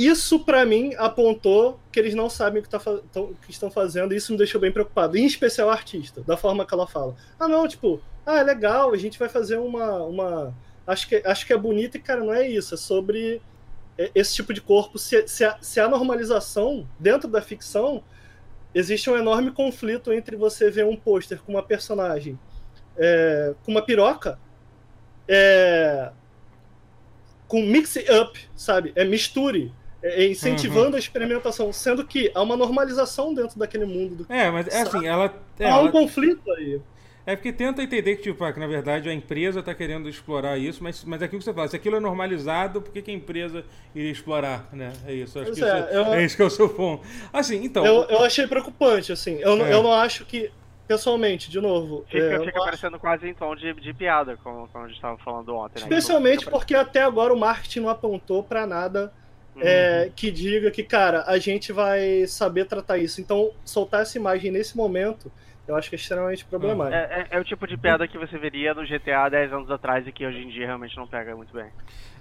Isso 0.08 0.39
pra 0.39 0.66
mim 0.66 0.93
apontou 0.97 1.80
que 1.91 1.99
eles 1.99 2.14
não 2.14 2.30
sabem 2.30 2.62
o 2.62 2.64
que, 2.64 2.70
tá 2.70 2.80
tão- 3.12 3.34
que 3.34 3.52
estão 3.52 3.70
fazendo 3.70 4.14
e 4.14 4.18
isso 4.18 4.32
me 4.32 4.38
deixou 4.38 4.60
bem 4.62 4.72
preocupado. 4.72 5.18
Em 5.18 5.26
especial 5.26 5.70
a 5.70 5.74
artista, 5.74 6.22
da 6.22 6.38
forma 6.38 6.66
que 6.66 6.74
ela 6.74 6.88
fala. 6.88 7.16
Ah, 7.39 7.47
não, 7.47 7.68
tipo, 7.68 8.02
ah, 8.26 8.39
é 8.39 8.43
legal, 8.43 8.93
a 8.93 8.97
gente 8.97 9.20
vai 9.20 9.30
fazer 9.30 9.58
uma. 9.58 10.04
uma... 10.04 10.54
Acho, 10.88 11.08
que, 11.08 11.22
acho 11.26 11.45
que 11.45 11.54
é 11.54 11.58
bonito 11.58 11.95
e, 11.97 11.99
cara, 12.02 12.22
não 12.24 12.34
é 12.34 12.47
isso. 12.47 12.74
É 12.74 12.78
sobre 12.78 13.41
é, 13.97 14.12
esse 14.16 14.34
tipo 14.36 14.54
de 14.54 14.62
corpo. 14.62 14.97
Se, 14.97 15.28
se, 15.28 15.43
a, 15.43 15.58
se 15.62 15.80
a 15.80 15.88
normalização 15.88 16.88
dentro 16.99 17.30
da 17.30 17.41
ficção, 17.41 18.04
existe 18.74 19.10
um 19.10 19.18
enorme 19.18 19.52
conflito 19.52 20.12
entre 20.14 20.36
você 20.36 20.72
ver 20.72 20.86
um 20.86 20.95
pôster 20.95 21.41
com 21.41 21.52
uma 21.54 21.64
personagem 21.64 22.39
é, 22.97 23.54
com 23.64 23.72
uma 23.72 23.82
piroca. 23.82 24.39
É, 25.28 26.12
com 27.47 27.62
mix 27.62 27.97
up, 27.97 28.39
sabe? 28.56 28.93
É 28.95 29.04
misture, 29.04 29.74
é, 30.04 30.24
é 30.24 30.28
incentivando 30.30 30.95
a 30.95 30.99
experimentação, 30.99 31.72
sendo 31.72 32.06
que 32.06 32.32
há 32.34 32.41
uma 32.41 32.58
normalização 32.58 33.34
dentro 33.34 33.58
daquele 33.60 33.86
mundo. 33.86 34.24
Do... 34.26 34.34
É, 34.34 34.49
mas 34.49 34.68
é 34.68 34.82
assim, 34.82 35.06
ela. 35.08 35.34
É, 35.60 35.70
há 35.70 35.78
um 35.78 35.82
ela- 35.82 35.91
conflito 35.91 36.52
aí. 36.54 36.82
é 37.26 37.36
porque 37.36 37.54
tenta 37.54 37.84
entender 37.84 38.16
que, 38.16 38.24
tipo, 38.24 38.43
ah, 38.43 38.52
que 38.52 38.60
na 38.60 38.66
verdade 38.68 39.08
a 39.08 39.14
empresa 39.14 39.62
tá 39.62 39.74
querendo 39.76 40.10
explorar 40.10 40.58
isso, 40.58 40.84
mas, 40.84 41.04
mas 41.04 41.22
é 41.22 41.26
aquilo 41.26 41.39
que 41.39 41.45
você 41.45 41.54
fala, 41.54 41.68
se 41.68 41.76
aquilo 41.76 41.97
é 41.97 41.99
normalizado, 41.99 42.82
por 42.82 42.91
que, 42.91 43.02
que 43.02 43.12
a 43.12 43.14
empresa 43.14 43.64
iria 43.93 44.12
explorar, 44.12 44.68
né? 44.74 44.91
É 45.06 45.14
isso, 45.14 45.38
acho 45.38 45.47
Pois 45.52 45.60
que 45.60 45.64
é, 45.64 45.80
isso, 45.80 45.88
eu- 45.93 46.14
é 46.14 46.26
isso 46.26 46.36
que 46.36 46.41
é 46.41 46.45
o 46.45 46.49
seu 46.49 46.68
ponto. 46.70 47.06
Assim, 47.32 47.64
então. 47.64 47.86
Eu, 47.86 48.04
eu 48.10 48.24
achei 48.24 48.47
preocupante, 48.47 49.12
assim. 49.12 49.38
Eu, 49.39 49.56
não- 49.56 49.66
É. 49.68 49.74
eu 49.74 49.84
não 49.84 49.93
acho 49.93 50.26
que, 50.26 50.49
pessoalmente, 50.88 51.49
de 51.52 51.62
novo. 51.62 52.04
Fica, 52.10 52.18
é, 52.26 52.32
fica 52.39 52.41
não 52.41 52.47
acho- 52.47 52.66
parecendo 52.66 52.99
quase 52.99 53.28
em 53.30 53.34
tom 53.36 53.56
de, 53.56 53.72
de 53.76 53.93
piada, 53.93 54.36
como, 54.43 54.68
como 54.68 54.86
a 54.86 54.88
gente 54.88 54.99
tava 54.99 55.18
falando 55.20 55.56
ontem, 55.56 55.76
né? 55.80 55.84
Especialmente 55.84 56.39
Fica 56.39 56.52
porque 56.52 56.74
até 56.74 57.04
agora 57.04 57.32
o 57.34 57.39
marketing 57.39 57.82
não 57.82 57.89
apontou 57.89 58.41
pra 58.43 58.66
nada 58.66 59.14
é, 59.60 60.10
que 60.16 60.32
diga 60.32 60.72
que, 60.72 60.84
cara, 60.84 61.24
a 61.28 61.38
gente 61.38 61.72
vai 61.74 62.26
saber 62.28 62.66
tratar 62.66 62.97
isso. 62.97 63.20
Então, 63.22 63.52
soltar 63.66 64.02
essa 64.02 64.18
imagem 64.18 64.52
nesse 64.52 64.78
momento, 64.78 65.32
eu 65.68 65.76
acho 65.76 65.89
que 65.89 65.95
é 65.95 65.99
extremamente 65.99 66.45
problemático. 66.45 66.95
É, 66.95 67.28
é- 67.32 67.38
é 67.38 67.39
o 67.39 67.43
tipo 67.43 67.68
de 67.68 67.78
piada 67.78 68.08
que 68.08 68.18
você 68.18 68.38
veria 68.38 68.74
no 68.74 68.86
GTA 68.86 69.30
10 69.30 69.52
anos 69.54 69.70
atrás 69.72 70.06
e 70.08 70.12
que 70.12 70.26
hoje 70.26 70.39
em 70.39 70.49
dia 70.49 70.66
realmente 70.66 70.95
não 70.97 71.08
pega 71.08 71.36
muito 71.36 71.54
bem. 71.54 71.68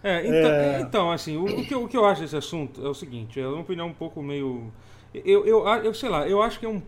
É, 0.03 0.21
então, 0.27 0.51
É. 0.51 0.81
então, 0.81 1.11
assim, 1.13 1.37
o, 1.37 1.45
o 1.45 1.65
que 1.67 1.75
eu, 1.75 1.85
o 1.85 1.89
que 1.89 1.97
eu 1.97 2.05
acho 2.05 2.23
desse 2.23 2.37
assunto 2.37 2.85
é 2.85 2.89
o 2.89 2.95
seguinte, 2.95 3.39
é 3.41 3.47
uma 3.47 3.61
opinião 3.61 3.87
um 3.89 3.95
pouco 3.95 4.23
meio. 4.23 4.73
Eu, 5.15 5.45
eu, 5.47 5.67
eu 5.85 5.95
sei 5.95 6.09
lá, 6.09 6.27
eu 6.29 6.43
acho 6.43 6.59
que 6.59 6.67
é 6.67 6.69
um. 6.69 6.81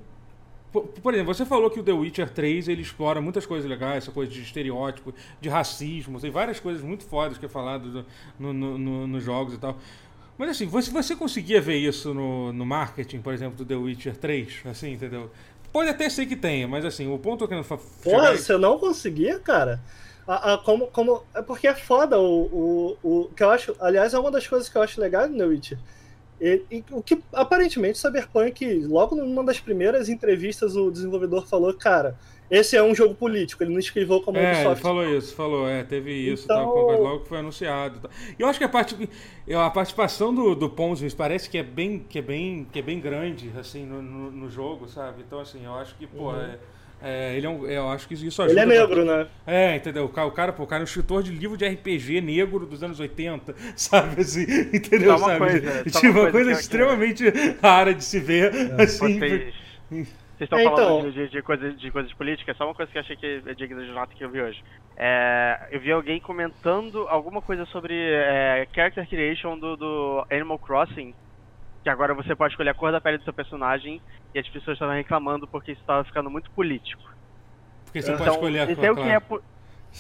Por, 0.73 1.13
exemplo, 1.13 1.35
você 1.35 1.45
falou 1.45 1.69
que 1.69 1.79
o 1.79 1.83
The 1.83 1.93
Witcher 1.93 2.31
3 2.31 2.67
ele 2.69 2.81
explora 2.81 3.21
muitas 3.21 3.45
coisas 3.45 3.69
legais, 3.69 4.05
essa 4.05 4.11
coisa 4.11 4.33
de 4.33 4.41
estereótipo, 4.41 5.13
de 5.39 5.51
racismo, 5.51 6.19
tem 6.19 6.31
várias 6.31 6.59
coisas 6.59 6.83
muito 6.83 7.05
fodas 7.05 7.37
que 7.37 7.45
é 7.45 7.49
falado 7.49 7.91
do- 7.91 8.07
no, 8.41 8.53
no- 8.55 8.79
no- 8.79 9.07
nos 9.07 9.23
jogos 9.23 9.53
e 9.53 9.59
tal. 9.59 9.77
Mas 10.43 10.51
assim, 10.51 10.67
você, 10.67 10.91
você 10.91 11.15
conseguia 11.15 11.61
ver 11.61 11.77
isso 11.77 12.13
no, 12.13 12.53
no 12.53 12.67
marketing, 12.67 13.21
por 13.21 13.33
exemplo, 13.33 13.57
do 13.59 13.65
The 13.65 13.77
Witcher 13.77 14.17
3, 14.17 14.63
assim, 14.65 14.95
entendeu? 14.95 15.31
Pode 15.73 15.89
até 15.89 16.11
ser 16.11 16.27
que 16.27 16.35
tenha, 16.35 16.67
mas 16.67 16.85
assim, 16.85 17.07
o 17.07 17.17
ponto 17.17 17.39
que 17.39 17.45
eu 17.45 17.49
quero 17.49 17.63
fa- 17.63 17.79
Porra, 18.03 18.31
é- 18.31 18.37
você 18.37 18.57
não 18.59 18.77
conseguia, 18.77 19.39
cara? 19.39 19.81
A- 20.27 20.55
a- 20.55 20.59
como, 20.59 20.89
como, 20.89 21.23
é 21.33 21.43
porque 21.43 21.69
é 21.69 21.75
foda 21.77 22.19
o, 22.19 22.97
o, 23.05 23.09
o. 23.09 23.29
que 23.37 23.41
eu 23.45 23.51
acho. 23.51 23.77
Aliás, 23.79 24.15
é 24.15 24.19
uma 24.19 24.33
das 24.33 24.45
coisas 24.49 24.69
que 24.69 24.77
eu 24.77 24.83
acho 24.83 25.01
legal 25.01 25.29
no 25.29 25.39
The 25.39 25.45
Witcher. 25.45 25.79
ele- 26.41 26.67
e 26.73 26.85
o 26.91 27.01
que 27.01 27.23
aparentemente 27.33 27.99
Cyberpunk, 27.99 28.85
logo 28.87 29.15
numa 29.15 29.45
das 29.45 29.61
primeiras 29.61 30.09
entrevistas, 30.09 30.75
o 30.75 30.91
desenvolvedor 30.91 31.47
falou, 31.47 31.73
cara, 31.73 32.19
esse 32.53 32.77
é 32.77 32.83
um 32.83 32.95
jogo 32.95 33.15
político, 33.15 33.63
ele 33.63 33.73
não 33.73 33.79
escreveu 33.81 34.21
como 34.21 34.37
É, 34.39 34.43
ele 34.43 34.55
Ubisoft. 34.57 34.83
falou 34.83 35.05
isso, 35.19 35.35
falou, 35.35 35.69
é, 35.69 35.83
teve 35.83 36.13
isso, 36.13 36.45
Então- 36.45 36.57
tal, 36.57 37.01
logo 37.03 37.21
que 37.21 37.29
foi 37.31 37.39
anunciado. 37.39 37.99
tal. 38.01 38.11
E 38.39 38.43
eu 38.43 38.47
acho 38.47 38.59
que 38.59 38.65
a, 38.65 38.69
parte, 38.69 38.95
a 39.57 39.71
participação 39.71 40.35
do, 40.35 40.55
do 40.55 40.69
parece 41.17 41.49
que 41.49 41.57
é 41.59 41.63
bem, 41.63 42.05
que 42.09 42.19
é 42.19 42.23
bem, 42.23 42.67
que 42.71 42.79
é 42.79 42.83
bem 42.83 43.01
grande, 43.01 43.51
assim, 43.59 43.87
no, 43.87 44.03
no, 44.03 44.31
no 44.31 44.51
jogo, 44.51 44.87
sabe? 44.87 45.23
Então, 45.27 45.41
assim, 45.41 45.65
eu 45.65 45.75
acho 45.75 45.95
que, 45.97 46.07
pô, 46.07 46.33
é, 46.37 46.59
é, 47.05 47.37
ele 47.37 47.47
é 47.47 47.51
um, 47.51 47.67
eu 47.67 47.89
acho 47.89 48.07
que 48.07 48.15
isso 48.15 48.43
ajuda. 48.43 48.61
Uhum. 48.61 48.71
Ele 48.71 48.77
é 48.77 48.81
negro, 48.81 49.05
né? 49.05 49.27
É, 49.47 49.75
entendeu? 49.77 50.05
O 50.05 50.09
cara, 50.09 50.29
o 50.29 50.31
cara, 50.31 50.53
pô, 50.53 50.63
o 50.63 50.67
cara 50.67 50.83
é 50.83 50.85
um 50.85 50.87
escritor 50.87 51.23
de 51.23 51.33
livro 51.33 51.57
de 51.57 51.65
RPG 51.67 52.21
negro 52.21 52.65
dos 52.65 52.83
anos 52.83 53.01
80, 53.01 53.55
sabe 53.75 54.21
assim? 54.21 54.43
Entendeu? 54.73 55.17
Só 55.19 55.25
uma 55.25 55.27
sabe? 55.27 55.39
coisa, 55.39 55.85
só 55.91 56.01
tipo, 56.01 56.13
uma 56.13 56.21
uma 56.21 56.31
coisa 56.31 56.33
coisa 56.33 56.51
eu- 56.51 56.59
extremamente 56.61 57.25
rara 57.63 57.93
de 57.95 58.05
se 58.05 58.21
ver, 58.21 58.53
assim. 58.81 59.19
Vocês, 59.19 59.55
vocês 60.37 60.47
estão 60.47 60.59
É, 60.59 60.65
então. 60.65 60.77
falando 60.77 61.13
de, 61.13 61.29
de, 61.29 61.43
coisas, 61.43 61.79
de 61.81 61.91
coisas 61.91 62.13
políticas, 62.15 62.57
só 62.57 62.65
uma 62.65 62.75
coisa 62.75 62.91
que 62.91 62.99
eu 62.99 63.03
achei 63.03 63.17
que 63.17 63.43
é 63.47 63.55
digna 63.55 63.85
de 63.85 63.93
nota 63.93 64.15
que 64.15 64.25
eu 64.25 64.31
vi 64.31 64.41
hoje. 64.41 64.61
É, 64.97 65.69
eu 65.71 65.81
vi 65.81 65.93
alguém 65.93 66.21
comentando 66.21 67.07
alguma 67.09 67.41
coisa 67.43 67.65
sobre 67.67 67.95
é, 67.95 68.67
character 68.75 69.09
creation 69.09 69.59
do, 69.59 69.77
do 69.77 70.27
Animal 70.31 70.59
Crossing, 70.59 71.13
que 71.83 71.91
agora 71.91 72.15
você 72.15 72.35
pode 72.35 72.53
escolher 72.53 72.71
a 72.71 72.75
cor 72.75 72.93
da 72.93 73.01
pele 73.01 73.19
do 73.19 73.25
seu 73.25 73.33
personagem, 73.35 74.01
e 74.35 74.39
as 74.39 74.49
pessoas 74.49 74.77
estavam 74.77 74.95
reclamando 74.95 75.47
porque 75.49 75.73
isso 75.73 75.81
estava 75.81 76.05
ficando 76.05 76.31
muito 76.31 76.51
político. 76.55 77.03
Porque 77.85 78.01
você 78.03 78.13
pode 78.13 78.23
Então, 78.23 78.35
escolher 78.35 78.61
a 78.61 78.67
cor, 78.67 78.73
então 78.73 78.93
o 78.93 78.97
que 78.97 79.03
é 79.03 79.21
claro. 79.21 79.25
po- 79.29 79.43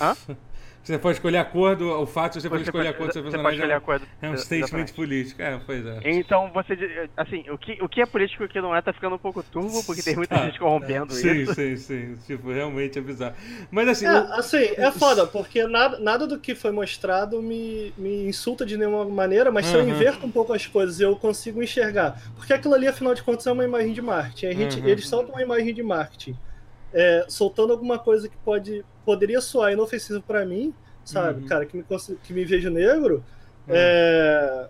Hã? 0.00 0.14
Você 0.82 0.98
pode 0.98 1.16
escolher 1.18 1.38
a 1.38 1.44
cor 1.44 1.76
do. 1.76 1.88
O 2.02 2.06
fato 2.06 2.34
de 2.34 2.42
você, 2.42 2.48
pode 2.48 2.62
escolher 2.64 2.88
a 2.88 2.94
cor 2.94 3.06
do 3.08 3.12
seu 3.12 3.22
você 3.22 3.38
pode 3.38 3.54
personagem. 3.54 3.56
escolher 3.56 3.74
a 3.74 3.80
cor 3.80 3.98
do, 4.00 4.08
É 4.20 4.28
um 4.30 4.36
statement 4.36 4.86
político. 4.94 5.40
É, 5.42 5.58
pois 5.58 5.84
é. 5.86 6.00
Então 6.04 6.50
você, 6.52 6.74
assim, 7.16 7.48
o 7.50 7.56
que, 7.58 7.78
o 7.80 7.88
que 7.88 8.00
é 8.00 8.06
político 8.06 8.42
e 8.42 8.46
o 8.46 8.48
que 8.48 8.60
não 8.60 8.74
é 8.74 8.82
tá 8.82 8.92
ficando 8.92 9.14
um 9.14 9.18
pouco 9.18 9.42
turvo, 9.42 9.84
porque 9.84 10.02
tem 10.02 10.16
muita 10.16 10.36
Ah, 10.36 10.46
gente 10.46 10.58
corrompendo 10.58 11.14
Sim, 11.14 11.46
isso. 11.46 11.54
sim, 11.54 11.76
sim. 11.76 12.16
Tipo, 12.26 12.50
realmente 12.52 12.98
é 12.98 13.02
bizarro. 13.02 13.36
Mas 13.70 13.88
assim. 13.88 14.06
É, 14.06 14.10
o- 14.12 14.32
assim, 14.32 14.56
é 14.58 14.90
foda, 14.90 15.26
porque 15.28 15.64
nada, 15.66 15.98
nada 16.00 16.26
do 16.26 16.40
que 16.40 16.54
foi 16.56 16.72
mostrado 16.72 17.40
me, 17.40 17.94
me 17.96 18.26
insulta 18.28 18.66
de 18.66 18.76
nenhuma 18.76 19.04
maneira, 19.04 19.52
mas 19.52 19.66
se 19.68 19.76
eu 19.76 19.80
Uhum. 19.80 19.88
inverto 19.88 20.26
um 20.26 20.32
pouco 20.32 20.52
as 20.52 20.66
coisas 20.66 20.98
eu 20.98 21.16
consigo 21.16 21.62
enxergar. 21.62 22.20
Porque 22.34 22.52
aquilo 22.52 22.74
ali, 22.74 22.88
afinal 22.88 23.14
de 23.14 23.22
contas, 23.22 23.46
é 23.46 23.52
uma 23.52 23.64
imagem 23.64 23.92
de 23.92 24.02
marketing. 24.02 24.46
A 24.46 24.54
gente, 24.54 24.80
Uhum. 24.80 24.88
Eles 24.88 25.08
soltam 25.08 25.34
uma 25.34 25.42
imagem 25.42 25.72
de 25.72 25.82
marketing, 25.84 26.36
é, 26.92 27.24
soltando 27.28 27.72
alguma 27.72 27.98
coisa 27.98 28.28
que 28.28 28.36
pode, 28.38 28.84
poderia 29.04 29.40
soar 29.40 29.72
inofensivo 29.72 30.20
pra 30.20 30.44
mim, 30.44 30.74
sabe? 31.04 31.42
Uhum. 31.42 31.48
Cara, 31.48 31.66
que 31.66 31.76
me, 31.76 31.84
que 32.22 32.32
me 32.32 32.44
vejo 32.44 32.70
negro. 32.70 33.24
É... 33.68 34.68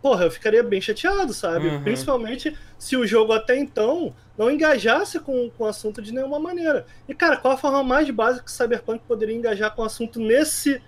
Porra, 0.00 0.24
eu 0.26 0.30
ficaria 0.30 0.62
bem 0.62 0.80
chateado, 0.80 1.32
sabe? 1.32 1.68
Uhum. 1.68 1.82
Principalmente 1.82 2.54
se 2.78 2.94
o 2.94 3.06
jogo 3.06 3.32
até 3.32 3.56
então 3.56 4.14
não 4.36 4.50
engajasse 4.50 5.18
com, 5.18 5.48
com 5.50 5.64
o 5.64 5.66
assunto 5.66 6.02
de 6.02 6.12
nenhuma 6.12 6.38
maneira. 6.38 6.86
E, 7.08 7.14
cara, 7.14 7.38
qual 7.38 7.54
a 7.54 7.56
forma 7.56 7.82
mais 7.82 8.10
básica 8.10 8.44
que 8.44 8.52
Cyberpunk 8.52 9.02
poderia 9.08 9.34
engajar 9.34 9.74
com 9.74 9.80
o 9.80 9.84
assunto 9.84 10.20
nesse. 10.20 10.82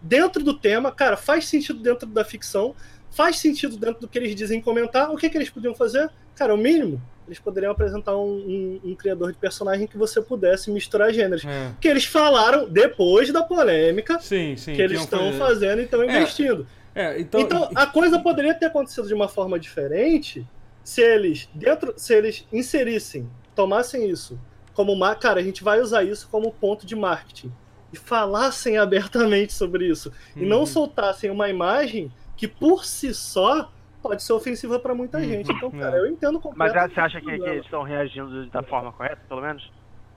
dentro 0.00 0.44
do 0.44 0.54
tema? 0.54 0.92
Cara, 0.92 1.16
faz 1.16 1.48
sentido 1.48 1.80
dentro 1.80 2.06
da 2.06 2.24
ficção, 2.24 2.76
faz 3.10 3.38
sentido 3.38 3.76
dentro 3.76 4.02
do 4.02 4.08
que 4.08 4.16
eles 4.18 4.36
dizem 4.36 4.60
comentar. 4.60 5.10
O 5.10 5.16
que, 5.16 5.28
que 5.28 5.36
eles 5.36 5.50
podiam 5.50 5.74
fazer? 5.74 6.08
Cara, 6.36 6.54
o 6.54 6.56
mínimo. 6.56 7.02
Eles 7.26 7.38
poderiam 7.38 7.72
apresentar 7.72 8.16
um, 8.16 8.34
um- 8.36 8.80
um 8.90 8.94
criador 8.94 9.32
de 9.32 9.38
personagem 9.38 9.86
que 9.86 9.96
você 9.96 10.20
pudesse 10.20 10.70
misturar 10.70 11.12
gêneros. 11.12 11.44
é. 11.44 11.72
Que 11.80 11.88
eles 11.88 12.04
falaram 12.04 12.68
depois 12.68 13.32
da 13.32 13.42
polêmica 13.42 14.18
Sim, 14.20 14.56
sim. 14.56 14.74
que 14.74 14.82
eles 14.82 15.00
estão 15.00 15.32
fazer. 15.32 15.38
fazendo 15.38 15.80
e 15.80 15.84
estão 15.84 16.04
investindo. 16.04 16.66
É, 16.94 17.18
então. 17.20 17.40
Então, 17.40 17.70
a 17.74 17.86
coisa 17.86 18.18
poderia 18.20 18.54
ter 18.54 18.66
acontecido 18.66 19.08
de 19.08 19.14
uma 19.14 19.28
forma 19.28 19.58
diferente 19.58 20.46
se 20.84 21.00
eles, 21.00 21.48
dentro, 21.54 21.94
se 21.96 22.14
eles 22.14 22.46
inserissem, 22.52 23.28
tomassem 23.54 24.08
isso 24.08 24.38
como 24.74 24.92
uma. 24.92 25.14
Cara, 25.14 25.40
a 25.40 25.42
gente 25.42 25.64
vai 25.64 25.80
usar 25.80 26.04
isso 26.04 26.28
como 26.30 26.52
ponto 26.52 26.84
de 26.86 26.94
marketing. 26.94 27.50
E 27.92 27.96
falassem 27.96 28.76
abertamente 28.78 29.52
sobre 29.54 29.86
isso. 29.88 30.12
E 30.36 30.44
não 30.44 30.60
Uhum. 30.60 30.66
soltassem 30.66 31.30
uma 31.30 31.48
imagem 31.48 32.12
que, 32.36 32.46
por 32.46 32.84
si 32.84 33.14
só, 33.14 33.72
pode 34.04 34.22
ser 34.22 34.34
ofensiva 34.34 34.78
para 34.78 34.94
muita 34.94 35.16
Uhum. 35.18 35.24
gente. 35.24 35.50
Então, 35.50 35.70
cara, 35.70 35.96
É. 35.96 36.00
eu 36.00 36.06
entendo 36.06 36.34
Mas 36.34 36.42
completamente. 36.42 36.94
você 36.94 37.00
acha 37.00 37.20
que, 37.20 37.26
o 37.26 37.30
que 37.30 37.36
problema. 37.36 37.54
eles 37.54 37.64
estão 37.64 37.82
reagindo 37.82 38.46
da 38.50 38.62
forma 38.62 38.92
correta, 38.92 39.18
pelo 39.26 39.40
menos? 39.40 39.72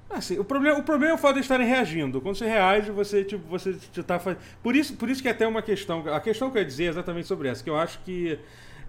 Assim, 0.10 0.38
o 0.38 0.44
problema, 0.44 0.78
o 0.78 0.84
problema 0.84 1.14
é 1.14 1.16
o 1.16 1.18
fato 1.18 1.36
de 1.36 1.42
estarem 1.42 1.66
reagindo. 1.68 2.20
Quando 2.22 2.36
você 2.36 2.46
reage, 2.46 2.92
você, 2.92 3.24
tipo, 3.24 3.46
você 3.48 3.74
tá 4.04 4.20
fazendo. 4.20 4.40
Por 4.62 4.76
isso, 4.76 4.96
por 4.98 5.10
isso 5.10 5.22
que 5.22 5.28
é 5.28 5.32
até 5.32 5.48
uma 5.48 5.62
questão. 5.62 6.04
A 6.14 6.20
questão 6.20 6.50
que 6.52 6.58
eu 6.58 6.62
ia 6.62 6.66
dizer 6.68 6.86
é 6.86 6.88
exatamente 6.90 7.28
sobre 7.28 7.48
essa, 7.50 7.64
que 7.64 7.70
eu 7.70 7.78
acho 7.78 8.00
que 8.04 8.38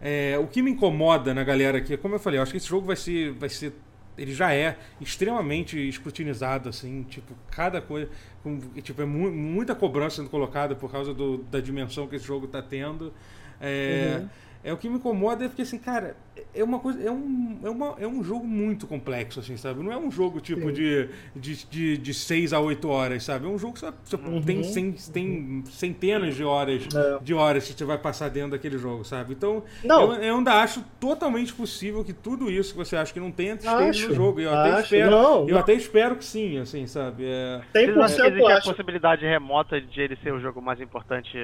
é, 0.01 0.37
o 0.39 0.47
que 0.47 0.61
me 0.63 0.71
incomoda 0.73 1.33
na 1.35 1.43
galera 1.45 1.79
aqui, 1.79 1.97
como 1.97 2.15
eu 2.17 2.19
falei, 2.21 2.39
eu 2.39 2.43
acho 2.43 2.53
que 2.53 2.59
esse 2.59 2.69
jogo 2.69 2.87
vai 2.87 2.97
ser. 2.97 3.33
Vai 3.33 3.49
ser 3.49 3.73
ele 4.17 4.33
já 4.35 4.53
é 4.53 4.77
extremamente 5.01 5.79
escrutinizado, 5.89 6.69
assim, 6.69 7.05
tipo, 7.05 7.35
cada 7.53 7.81
coisa. 7.81 8.09
Com, 8.43 8.59
tipo, 8.83 9.01
é 9.01 9.05
mu- 9.05 9.31
muita 9.31 9.77
cobrança 9.77 10.17
sendo 10.17 10.29
colocada 10.29 10.75
por 10.75 10.91
causa 10.91 11.15
do- 11.15 11.39
da 11.45 11.61
dimensão 11.61 12.07
que 12.09 12.17
esse 12.17 12.25
jogo 12.27 12.49
tá 12.49 12.61
tendo. 12.61 13.13
É, 13.61 14.19
Uhum. 14.21 14.29
É 14.65 14.73
o 14.73 14.77
que 14.77 14.89
me 14.89 14.97
incomoda 14.97 15.45
é 15.45 15.49
porque, 15.49 15.63
assim, 15.63 15.79
cara, 15.79 16.17
é 16.55 16.63
uma 16.65 16.79
coisa. 16.81 17.01
É 17.03 17.11
um, 17.11 17.59
é 17.63 17.71
uma, 17.71 17.95
é 17.99 18.07
um 18.07 18.23
jogo 18.23 18.47
muito 18.47 18.87
complexo, 18.87 19.41
assim, 19.41 19.57
sabe? 19.57 19.83
Não 19.83 19.93
é 19.93 19.97
um 19.97 20.11
jogo 20.11 20.41
tipo 20.41 20.69
Sim. 20.69 20.73
de, 20.73 21.09
de, 21.35 21.65
de, 21.67 21.97
de 21.99 22.15
6 22.15 22.53
a 22.53 22.61
8 22.61 22.89
horas, 22.89 23.23
sabe? 23.25 23.47
É 23.47 23.49
um 23.49 23.59
jogo 23.59 23.75
que 23.75 23.81
você, 23.81 23.93
você 24.05 24.17
Uhum. 24.17 24.43
tem, 24.43 24.63
cen- 24.65 24.93
tem 25.13 25.63
centenas 25.71 26.35
de 26.35 26.43
horas 26.45 26.87
É. 26.95 27.19
de 27.23 27.35
horas 27.35 27.67
que 27.69 27.73
você 27.79 27.85
vai 27.85 27.99
passar 27.99 28.29
dentro 28.31 28.51
daquele 28.51 28.79
jogo, 28.79 29.05
sabe? 29.05 29.33
Então, 29.33 29.63
Não. 29.85 30.13
eu, 30.15 30.23
eu 30.23 30.37
ainda 30.37 30.53
acho 30.61 30.85
totalmente 31.01 31.53
possível 31.53 32.05
que 32.05 32.13
tudo 32.13 32.51
isso 32.51 32.73
que 32.73 32.79
você 32.79 32.97
acha 32.97 33.13
que 33.13 33.21
não 33.21 33.31
tem 33.31 33.51
esteja 33.51 34.09
no 34.09 34.15
jogo. 34.15 34.41
Eu 34.41 34.53
até 34.53 34.71
acho. 34.73 34.83
espero. 34.95 35.11
Não, 35.11 35.41
eu 35.49 35.55
não. 35.55 35.59
até 35.59 35.73
espero 35.73 36.17
que 36.17 36.25
sim, 36.25 36.59
assim, 36.59 36.87
sabe? 36.87 37.25
É, 37.25 37.61
que 37.73 37.79
100% 37.79 38.27
existe 38.33 38.53
a 38.53 38.61
possibilidade 38.61 39.25
remota 39.25 39.81
de 39.81 40.01
ele 40.01 40.17
ser 40.23 40.33
o 40.33 40.41
jogo 40.41 40.61
mais 40.61 40.81
importante? 40.81 41.37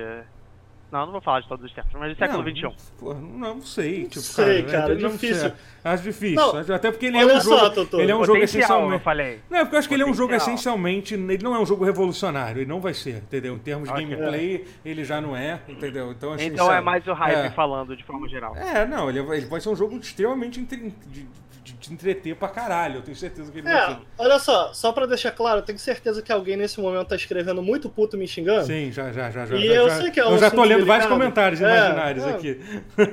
Não, 0.94 1.06
não 1.06 1.10
vou 1.12 1.20
falar 1.20 1.40
de 1.40 1.48
todos 1.48 1.64
os 1.64 1.72
tempos, 1.72 1.90
mas 1.94 2.12
do 2.14 2.16
século 2.16 2.44
não, 2.44 2.54
XXI. 2.54 2.86
Pô, 3.00 3.14
não, 3.14 3.54
não 3.56 3.62
sei, 3.62 4.04
tipo, 4.04 4.20
sei, 4.20 4.62
cara, 4.62 4.92
eu 4.92 5.00
não 5.00 5.10
difícil. 5.10 5.40
sei. 5.40 5.52
Acho 5.82 6.02
difícil. 6.04 6.36
Não, 6.36 6.74
até 6.76 6.92
porque 6.92 7.06
ele 7.06 7.18
é 7.18 7.26
um 7.26 7.40
só, 7.40 7.74
jogo. 7.74 8.00
Ele 8.00 8.12
é 8.12 8.14
um 8.14 8.18
jogo 8.24 8.38
Potencial, 8.38 8.38
eu 8.38 8.44
essencialmente. 8.44 9.02
falei. 9.02 9.40
Não, 9.50 9.58
é 9.58 9.62
porque 9.64 9.74
eu 9.74 9.78
acho 9.80 9.88
que 9.88 9.94
ele 9.94 10.04
é 10.04 10.06
um 10.06 10.14
jogo 10.14 10.32
essencialmente. 10.34 11.14
Ele 11.14 11.42
não 11.42 11.52
é 11.52 11.58
um 11.58 11.66
jogo 11.66 11.84
revolucionário, 11.84 12.60
ele 12.60 12.68
não 12.70 12.80
vai 12.80 12.94
ser, 12.94 13.16
entendeu? 13.16 13.56
Em 13.56 13.58
termos 13.58 13.88
de 13.88 13.94
gameplay, 14.04 14.64
ele 14.84 15.02
já 15.04 15.20
não 15.20 15.36
é, 15.36 15.58
entendeu? 15.68 16.12
Então, 16.12 16.32
assim, 16.32 16.44
Então 16.46 16.72
é 16.72 16.80
mais 16.80 17.04
o 17.08 17.12
hype 17.12 17.46
É. 17.46 17.50
falando 17.50 17.96
de 17.96 18.04
forma 18.04 18.28
geral. 18.28 18.54
É, 18.56 18.86
não, 18.86 19.10
ele, 19.10 19.20
vai- 19.22 19.38
ele 19.38 19.46
pode 19.46 19.64
ser 19.64 19.70
um 19.70 19.76
jogo 19.76 19.96
extremamente 19.96 20.60
entre- 20.60 20.94
de, 21.08 21.26
de- 21.64 21.72
de 21.72 21.92
entreter 21.92 22.36
pra 22.36 22.48
caralho. 22.48 22.96
Eu 22.98 23.02
tenho 23.02 23.16
certeza 23.16 23.50
que 23.50 23.58
ele 23.58 23.66
vai 23.68 23.74
É, 23.82 23.86
ser. 23.88 23.98
olha 24.18 24.38
só, 24.38 24.72
só 24.74 24.92
pra 24.92 25.06
deixar 25.06 25.30
claro, 25.32 25.60
eu 25.60 25.62
tenho 25.64 25.78
certeza 25.78 26.20
que 26.22 26.30
alguém 26.30 26.56
nesse 26.56 26.78
momento 26.80 27.08
tá 27.08 27.16
escrevendo 27.16 27.62
muito 27.62 27.88
puto 27.88 28.16
me 28.18 28.28
xingando. 28.28 28.66
Sim, 28.66 28.92
já, 28.92 29.10
já, 29.10 29.30
já. 29.30 29.46
já 29.46 29.56
E 29.56 29.66
já, 29.66 29.74
eu 29.74 29.88
já- 29.88 30.00
sei 30.02 30.10
que 30.10 30.20
é 30.20 30.26
um 30.26 30.32
Eu 30.32 30.38
já 30.38 30.50
tô 30.50 30.62
lendo 30.62 30.84
vários 30.86 31.06
delicado. 31.06 31.08
comentários 31.08 31.60
É, 31.62 31.64
imaginários 31.64 32.24
é. 32.24 32.30
aqui. 32.30 32.60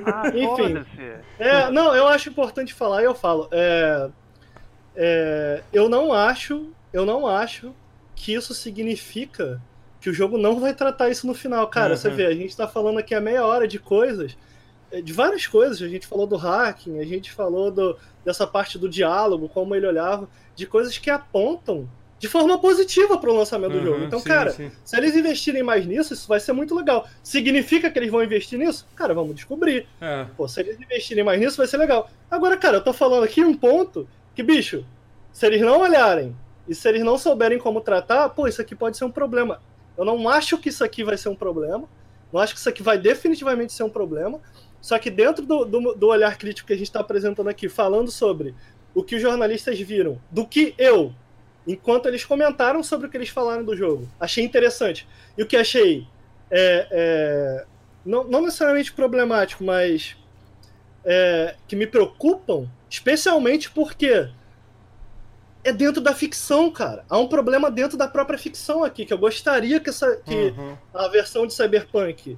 Ah, 0.06 0.22
Enfim. 0.36 0.84
É, 1.38 1.70
não, 1.70 1.96
eu 1.96 2.06
acho 2.06 2.28
importante 2.28 2.74
falar 2.74 3.02
e 3.02 3.06
eu 3.06 3.14
falo. 3.14 3.48
É, 3.50 4.10
é, 4.94 5.62
eu 5.72 5.88
não 5.88 6.12
acho, 6.12 6.70
eu 6.92 7.06
não 7.06 7.26
acho 7.26 7.74
que 8.14 8.34
isso 8.34 8.54
significa 8.54 9.60
que 10.00 10.10
o 10.10 10.12
jogo 10.14 10.36
não 10.36 10.58
vai 10.60 10.74
tratar 10.74 11.08
isso 11.10 11.26
no 11.26 11.34
final. 11.34 11.66
Cara, 11.68 11.90
Uhum. 11.90 11.96
você 11.96 12.10
vê, 12.10 12.26
a 12.26 12.34
gente 12.34 12.56
tá 12.56 12.66
falando 12.68 12.98
aqui 12.98 13.14
há 13.14 13.20
meia 13.20 13.46
hora 13.46 13.66
de 13.66 13.78
coisas, 13.78 14.36
de 15.00 15.12
várias 15.12 15.46
coisas. 15.46 15.80
A 15.80 15.88
gente 15.88 16.06
falou 16.06 16.26
do 16.26 16.36
hacking, 16.36 16.98
a 16.98 17.04
gente 17.04 17.30
falou 17.32 17.70
do, 17.70 17.96
dessa 18.24 18.46
parte 18.46 18.78
do 18.78 18.88
diálogo, 18.88 19.48
como 19.48 19.74
ele 19.74 19.86
olhava, 19.86 20.28
de 20.54 20.66
coisas 20.66 20.98
que 20.98 21.08
apontam 21.08 21.88
de 22.18 22.28
forma 22.28 22.56
positiva 22.56 23.18
para 23.18 23.30
o 23.30 23.34
lançamento 23.36 23.72
do 23.72 23.78
Uhum, 23.78 23.84
jogo. 23.84 24.04
Então, 24.04 24.20
sim, 24.20 24.28
cara, 24.28 24.50
sim. 24.52 24.70
se 24.84 24.96
eles 24.96 25.16
investirem 25.16 25.62
mais 25.62 25.84
nisso, 25.84 26.14
isso 26.14 26.28
vai 26.28 26.38
ser 26.38 26.52
muito 26.52 26.72
legal. 26.72 27.08
Significa 27.20 27.90
que 27.90 27.98
eles 27.98 28.12
vão 28.12 28.22
investir 28.22 28.58
nisso? 28.58 28.86
Cara, 28.94 29.12
vamos 29.12 29.34
descobrir. 29.34 29.88
É. 30.00 30.26
Pô, 30.36 30.46
se 30.46 30.60
eles 30.60 30.80
investirem 30.80 31.24
mais 31.24 31.40
nisso, 31.40 31.56
vai 31.56 31.66
ser 31.66 31.78
legal. 31.78 32.08
Agora, 32.30 32.56
cara, 32.56 32.76
eu 32.76 32.84
tô 32.84 32.92
falando 32.92 33.24
aqui 33.24 33.42
um 33.42 33.54
ponto 33.56 34.08
que, 34.36 34.42
bicho, 34.42 34.84
se 35.32 35.44
eles 35.46 35.60
não 35.62 35.80
olharem 35.80 36.36
e 36.68 36.74
se 36.76 36.88
eles 36.88 37.02
não 37.02 37.18
souberem 37.18 37.58
como 37.58 37.80
tratar, 37.80 38.28
pô, 38.28 38.46
isso 38.46 38.62
aqui 38.62 38.76
pode 38.76 38.96
ser 38.96 39.04
um 39.04 39.10
problema. 39.10 39.60
Eu 39.98 40.04
não 40.04 40.28
acho 40.28 40.58
que 40.58 40.68
isso 40.68 40.84
aqui 40.84 41.02
vai 41.02 41.16
ser 41.16 41.28
um 41.28 41.34
problema. 41.34 41.88
Não 42.32 42.40
acho 42.40 42.54
que 42.54 42.60
isso 42.60 42.68
aqui 42.68 42.84
vai 42.84 42.98
definitivamente 42.98 43.72
ser 43.72 43.82
um 43.82 43.90
problema. 43.90 44.40
Só 44.82 44.98
que 44.98 45.08
dentro 45.10 45.46
do, 45.46 45.64
do, 45.64 45.94
do 45.94 46.08
olhar 46.08 46.36
crítico 46.36 46.66
que 46.66 46.72
a 46.72 46.76
gente 46.76 46.88
está 46.88 47.00
apresentando 47.00 47.48
aqui, 47.48 47.68
falando 47.68 48.10
sobre 48.10 48.52
o 48.92 49.02
que 49.02 49.14
os 49.14 49.22
jornalistas 49.22 49.78
viram, 49.80 50.20
do 50.28 50.44
que 50.44 50.74
eu, 50.76 51.14
enquanto 51.66 52.06
eles 52.06 52.24
comentaram 52.24 52.82
sobre 52.82 53.06
o 53.06 53.10
que 53.10 53.16
eles 53.16 53.28
falaram 53.28 53.64
do 53.64 53.76
jogo, 53.76 54.08
achei 54.18 54.44
interessante. 54.44 55.06
E 55.38 55.42
o 55.42 55.46
que 55.46 55.56
achei 55.56 56.06
é, 56.50 56.88
é, 56.90 57.66
não, 58.04 58.24
não 58.24 58.42
necessariamente 58.42 58.92
problemático, 58.92 59.62
mas 59.62 60.16
é, 61.04 61.54
que 61.68 61.76
me 61.76 61.86
preocupam, 61.86 62.68
especialmente 62.90 63.70
porque 63.70 64.28
é 65.62 65.72
dentro 65.72 66.02
da 66.02 66.12
ficção, 66.12 66.72
cara. 66.72 67.04
Há 67.08 67.16
um 67.18 67.28
problema 67.28 67.70
dentro 67.70 67.96
da 67.96 68.08
própria 68.08 68.36
ficção 68.36 68.82
aqui, 68.82 69.06
que 69.06 69.12
eu 69.12 69.18
gostaria 69.18 69.78
que, 69.78 69.90
essa, 69.90 70.16
que 70.16 70.34
Uhum. 70.34 70.76
a 70.92 71.06
versão 71.06 71.46
de 71.46 71.54
Cyberpunk 71.54 72.36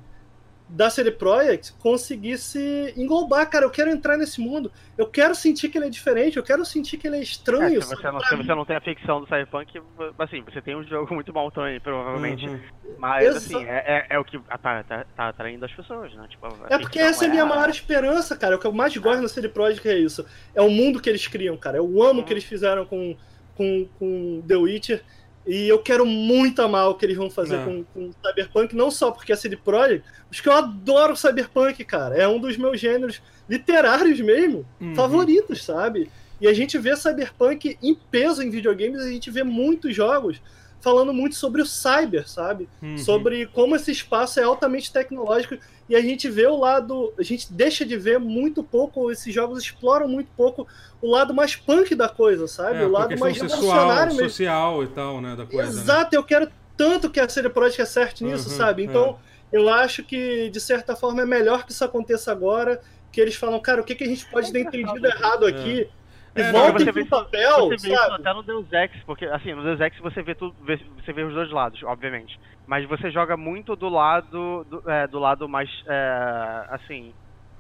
da 0.69 0.89
CD 0.89 1.11
Projekt 1.11 1.73
conseguisse 1.75 2.95
englobar, 2.97 3.49
cara, 3.49 3.67
eu 3.67 3.71
quero 3.71 3.91
entrar 3.91 4.17
nesse 4.17 4.41
mundo, 4.41 4.73
eu 4.97 5.07
quero 5.07 5.35
sentir 5.35 5.69
que 5.69 5.77
ele 5.77 5.87
é 5.87 5.91
diferente, 5.91 6.37
eu 6.37 6.43
quero 6.43 6.65
sentir 6.65 6.97
que 6.97 7.07
ele 7.07 7.17
é 7.17 7.21
estranho. 7.21 7.79
É, 7.79 7.83
se, 7.83 7.89
você 7.95 8.11
não, 8.11 8.21
se 8.21 8.37
você 8.37 8.55
não 8.55 8.65
tem 8.65 8.77
a 8.77 8.81
ficção 8.81 9.21
do 9.21 9.27
Cyberpunk, 9.27 9.81
assim, 10.19 10.43
você 10.43 10.63
tem 10.63 10.75
um 10.75 10.83
jogo 10.83 11.13
muito 11.15 11.33
bom 11.33 11.51
também, 11.51 11.79
provavelmente. 11.81 12.47
Uhum. 12.49 12.61
Mas, 12.99 13.27
Exa- 13.27 13.39
assim, 13.39 13.65
é, 13.67 14.07
é, 14.11 14.17
é 14.17 14.19
o 14.19 14.25
que 14.25 14.39
tá, 14.39 14.83
tá, 14.83 15.05
tá 15.17 15.29
atraindo 15.29 15.65
as 15.65 15.73
pessoas, 15.73 16.15
né? 16.15 16.27
Tipo, 16.31 16.47
É 16.71 16.79
porque 16.79 16.99
essa 16.99 17.25
é 17.25 17.29
a 17.29 17.31
minha 17.31 17.43
a- 17.43 17.47
maior 17.47 17.69
esperança, 17.69 18.37
cara. 18.37 18.57
O 18.57 18.59
que 18.59 18.67
eu 18.67 18.73
mais 18.73 18.97
gosto 18.97 19.21
na 19.21 19.29
CD 19.29 19.49
Projekt 19.49 19.87
é 19.89 19.99
isso. 19.99 20.25
É 20.55 20.63
o 20.63 20.71
mundo 20.71 21.01
que 21.01 21.11
eles 21.11 21.27
criam, 21.27 21.57
cara. 21.57 21.77
Eu 21.77 22.03
amo 22.03 22.21
o 22.21 22.25
que 22.25 22.31
Uhum. 22.31 22.39
eles 22.39 22.45
fizeram 22.45 22.87
com, 22.87 23.17
com, 23.55 23.87
com 23.99 24.43
The 24.49 24.57
Witcher. 24.57 25.03
E 25.47 25.69
eu 25.69 25.79
quero 25.79 26.07
muito 26.07 26.63
amar 26.63 26.89
o 26.89 26.95
que 26.95 27.05
eles 27.05 27.17
vão 27.17 27.29
fazer 27.31 27.57
É. 27.57 27.65
com, 27.65 27.85
com 27.93 28.11
Cyberpunk, 28.27 28.75
não 28.75 28.91
só 28.91 29.11
porque 29.11 29.33
é 29.33 29.37
CD 29.37 29.57
Projekt, 29.57 30.05
mas 30.31 30.41
que 30.41 30.49
eu 30.49 30.53
adoro 30.55 31.15
Cyberpunk, 31.17 31.85
cara. 31.85 32.17
É 32.17 32.27
um 32.27 32.39
dos 32.39 32.57
meus 32.57 32.81
gêneros 32.81 33.21
literários 33.49 34.19
mesmo, 34.21 34.67
Uhum. 34.81 34.95
favoritos, 34.95 35.63
sabe? 35.63 36.11
E 36.41 36.49
a 36.49 36.53
gente 36.55 36.79
vê 36.79 36.97
Cyberpunk 36.97 37.77
em 37.83 37.95
peso 37.95 38.43
em 38.43 38.51
videogames, 38.51 39.01
a 39.03 39.09
gente 39.11 39.31
vê 39.31 39.43
muitos 39.45 39.95
jogos 39.95 40.41
falando 40.85 41.15
muito 41.15 41.35
sobre 41.35 41.63
o 41.63 41.67
cyber, 41.67 42.29
sabe? 42.29 42.69
Uhum. 42.83 42.99
sobre 42.99 43.47
como 43.47 43.75
esse 43.75 43.91
espaço 43.91 44.39
é 44.39 44.43
altamente 44.43 44.93
tecnológico 44.93 45.57
e 45.89 45.97
a 45.97 46.01
gente 46.03 46.29
vê 46.29 46.47
o 46.47 46.57
lado, 46.57 47.13
a 47.19 47.23
gente 47.23 47.51
deixa 47.51 47.87
de 47.87 47.97
ver 47.97 48.21
muito 48.21 48.63
pouco, 48.63 49.11
esses 49.11 49.33
jogos 49.33 49.59
exploram 49.63 50.07
muito 50.07 50.29
pouco 50.37 50.69
o 51.01 51.11
lado 51.11 51.33
mais 51.33 51.57
punk 51.57 51.95
da 51.95 52.09
coisa, 52.09 52.47
sabe? 52.47 52.83
É, 52.83 52.85
o 52.85 52.91
lado 52.91 53.19
mais 53.19 53.39
sexual, 53.39 54.07
mesmo. 54.07 54.21
social 54.21 54.85
e 54.85 54.87
tal, 54.89 55.23
né, 55.23 55.35
da 55.35 55.47
coisa, 55.47 55.73
né? 55.73 55.81
Exato, 55.81 56.15
eu 56.15 56.23
quero 56.23 56.51
tanto 56.77 57.09
que 57.09 57.19
a 57.19 57.29
CD 57.29 57.49
Projekt 57.49 57.81
acerte 57.81 58.23
nisso, 58.23 58.51
Uhum, 58.51 58.57
sabe? 58.57 58.85
Então, 58.85 59.19
eu 59.51 59.69
acho 59.71 60.05
que 60.05 60.51
de 60.51 60.61
certa 60.61 60.95
forma 60.95 61.23
é 61.23 61.27
melhor 61.27 61.65
que 61.65 61.73
isso 61.73 61.85
aconteça 61.85 62.31
agora, 62.31 62.81
que 63.11 63.21
eles 63.21 63.37
falam, 63.37 63.59
cara, 63.61 63.81
o 63.81 63.85
que, 63.85 63.95
que 63.95 64.05
a 64.05 64.09
gente 64.09 64.27
pode 64.27 64.53
ter 64.53 64.61
entendido 64.61 65.07
errado 65.07 65.47
aqui? 65.47 65.89
É, 66.43 66.53
pro 66.73 66.93
vê- 66.93 67.05
papel, 67.05 67.69
Você 67.69 67.89
vê 67.89 67.97
sabe? 67.97 68.15
até 68.15 68.33
no 68.35 68.43
Deus 68.43 68.73
Ex, 68.73 68.91
porque 69.07 69.25
assim, 69.27 69.55
no 69.55 69.63
Deus 69.63 69.81
Ex 69.81 69.97
você 69.99 70.23
vê 70.23 70.35
tudo, 70.35 70.55
vê- 70.63 70.81
você 71.05 71.13
vê 71.13 71.23
os 71.23 71.33
dois 71.35 71.51
lados, 71.51 71.83
obviamente. 71.85 72.39
Mas 72.67 72.89
você 72.89 73.11
joga 73.11 73.37
muito 73.37 73.77
do 73.77 73.89
lado 73.89 74.65
do, 74.65 74.91
é, 74.91 75.07
do 75.07 75.19
lado 75.19 75.49
mais 75.49 75.69
é, 75.87 76.67
assim, 76.71 77.13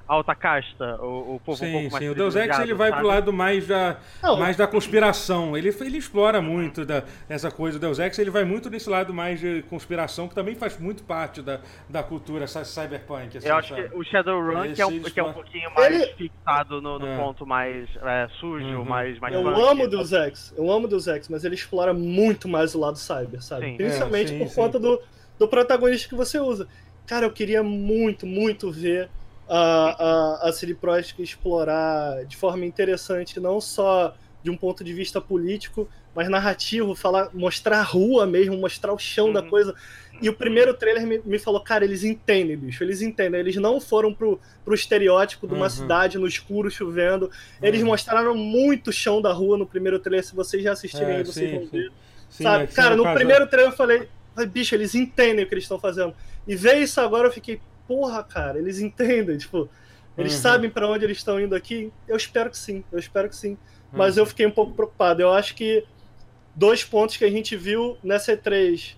alta 0.06 0.34
casta, 0.34 0.96
o, 1.02 1.36
o 1.36 1.40
povo 1.44 1.52
um 1.64 1.66
Sim, 1.66 1.72
pouco 1.72 1.90
mais 1.92 2.04
sim. 2.04 2.10
O 2.10 2.14
Deus 2.14 2.36
Ex 2.36 2.58
ele 2.58 2.74
vai 2.74 2.90
sabe? 2.90 3.00
pro 3.00 3.08
lado 3.08 3.32
mais 3.32 3.66
da, 3.66 3.96
Não, 4.22 4.38
mais 4.38 4.56
da 4.56 4.66
conspiração. 4.66 5.56
Ele, 5.56 5.68
ele 5.80 5.98
explora 5.98 6.42
muito 6.42 6.84
da, 6.84 7.02
essa 7.28 7.50
coisa 7.50 7.78
do 7.78 7.82
Deus 7.82 7.98
Ex, 7.98 8.18
ele 8.18 8.30
vai 8.30 8.44
muito 8.44 8.68
nesse 8.68 8.88
lado 8.90 9.14
mais 9.14 9.40
de 9.40 9.62
conspiração, 9.70 10.28
que 10.28 10.34
também 10.34 10.54
faz 10.54 10.78
muito 10.78 11.02
parte 11.04 11.40
da, 11.40 11.60
da 11.88 12.02
cultura 12.02 12.46
cy- 12.46 12.64
cyberpunk. 12.64 13.38
assim, 13.38 13.48
Eu 13.48 13.56
acho 13.56 13.74
sabe? 13.74 13.88
que 13.88 13.96
o 13.96 14.04
Shadowrun, 14.04 14.72
que 14.74 14.82
é, 14.82 14.86
um, 14.86 15.02
que 15.02 15.20
é 15.20 15.24
um 15.24 15.32
pouquinho 15.32 15.70
mais 15.74 15.94
Ele- 15.94 16.12
fixado 16.14 16.80
no, 16.82 16.98
no 16.98 17.06
É. 17.06 17.16
ponto 17.16 17.46
mais 17.46 17.88
é, 18.02 18.28
sujo, 18.40 18.64
Uhum. 18.66 18.84
mais, 18.84 19.18
mais 19.18 19.34
Eu 19.34 19.42
punk. 19.42 19.60
amo 19.60 19.88
Deus 19.88 20.12
Ex, 20.12 20.52
eu 20.56 20.70
amo 20.70 20.86
Deus 20.86 21.06
Ex, 21.06 21.28
mas 21.28 21.44
ele 21.44 21.54
explora 21.54 21.94
muito 21.94 22.48
mais 22.48 22.74
o 22.74 22.78
lado 22.80 22.98
cyber, 22.98 23.42
sabe? 23.42 23.66
Sim. 23.66 23.76
Principalmente 23.76 24.34
É, 24.34 24.38
sim, 24.38 24.38
por 24.38 24.48
sim. 24.48 24.54
conta 24.54 24.78
do, 24.78 25.00
do 25.38 25.48
protagonista 25.48 26.08
que 26.08 26.14
você 26.14 26.38
usa. 26.38 26.68
Cara, 27.06 27.26
eu 27.26 27.30
queria 27.30 27.62
muito, 27.62 28.26
muito 28.26 28.70
ver 28.70 29.08
a, 29.48 30.44
a, 30.44 30.48
a 30.48 30.52
CD 30.52 30.74
Projekt 30.74 31.20
explorar 31.22 32.24
de 32.26 32.36
forma 32.36 32.64
interessante, 32.64 33.38
não 33.40 33.60
só 33.60 34.14
de 34.42 34.50
um 34.50 34.56
ponto 34.56 34.84
de 34.84 34.92
vista 34.92 35.20
político, 35.20 35.88
mas 36.14 36.28
narrativo, 36.28 36.94
falar, 36.94 37.30
mostrar 37.32 37.78
a 37.80 37.82
rua 37.82 38.26
mesmo, 38.26 38.56
mostrar 38.58 38.92
o 38.92 38.98
chão 38.98 39.32
da 39.32 39.40
Uhum. 39.42 39.48
coisa. 39.50 39.74
E 40.20 40.28
o 40.28 40.34
primeiro 40.34 40.72
trailer 40.74 41.06
me, 41.06 41.18
me 41.24 41.38
falou, 41.38 41.60
cara, 41.60 41.84
eles 41.84 42.04
entendem, 42.04 42.56
bicho, 42.56 42.84
eles 42.84 43.02
entendem. 43.02 43.40
Eles 43.40 43.56
não 43.56 43.80
foram 43.80 44.14
pro, 44.14 44.38
pro 44.64 44.74
estereótipo 44.74 45.46
de 45.48 45.54
uma 45.54 45.64
Uhum. 45.64 45.70
cidade 45.70 46.18
no 46.18 46.26
escuro, 46.26 46.70
chovendo. 46.70 47.30
Eles 47.60 47.80
Uhum. 47.80 47.88
mostraram 47.88 48.34
muito 48.34 48.92
chão 48.92 49.20
da 49.20 49.32
rua 49.32 49.56
no 49.58 49.66
primeiro 49.66 49.98
trailer. 49.98 50.24
Se 50.24 50.34
vocês 50.36 50.62
já 50.62 50.72
assistirem 50.72 51.14
É, 51.14 51.16
aí, 51.18 51.24
vocês 51.24 51.50
sim, 51.50 51.56
vão 51.58 51.66
ver. 51.66 51.90
Sim, 52.28 52.42
Sabe? 52.44 52.64
é 52.64 52.66
Cara, 52.68 52.96
no 52.96 53.02
caso- 53.02 53.16
primeiro 53.16 53.46
trailer 53.48 53.72
eu 53.72 53.76
falei, 53.76 54.08
"Ai, 54.36 54.46
bicho, 54.46 54.74
eles 54.74 54.94
entendem 54.94 55.44
o 55.44 55.48
que 55.48 55.54
eles 55.54 55.64
estão 55.64 55.78
fazendo. 55.80 56.14
E 56.46 56.54
ver 56.54 56.76
isso 56.78 57.00
agora 57.00 57.28
eu 57.28 57.32
fiquei, 57.32 57.60
porra, 57.86 58.22
cara, 58.22 58.58
eles 58.58 58.78
entendem, 58.80 59.36
tipo, 59.38 59.68
eles 60.16 60.34
Uhum. 60.34 60.40
sabem 60.40 60.70
pra 60.70 60.88
onde 60.88 61.04
eles 61.04 61.18
estão 61.18 61.40
indo 61.40 61.54
aqui? 61.54 61.92
Eu 62.06 62.16
espero 62.16 62.50
que 62.50 62.58
sim, 62.58 62.84
eu 62.92 62.98
espero 62.98 63.28
que 63.28 63.36
sim. 63.36 63.50
Uhum. 63.50 63.58
Mas 63.92 64.16
eu 64.16 64.24
fiquei 64.26 64.46
um 64.46 64.50
pouco 64.50 64.72
preocupado. 64.74 65.20
Eu 65.22 65.32
acho 65.32 65.54
que 65.54 65.84
dois 66.54 66.84
pontos 66.84 67.16
que 67.16 67.24
a 67.24 67.30
gente 67.30 67.56
viu 67.56 67.96
nessa 68.02 68.32
E3 68.36 68.96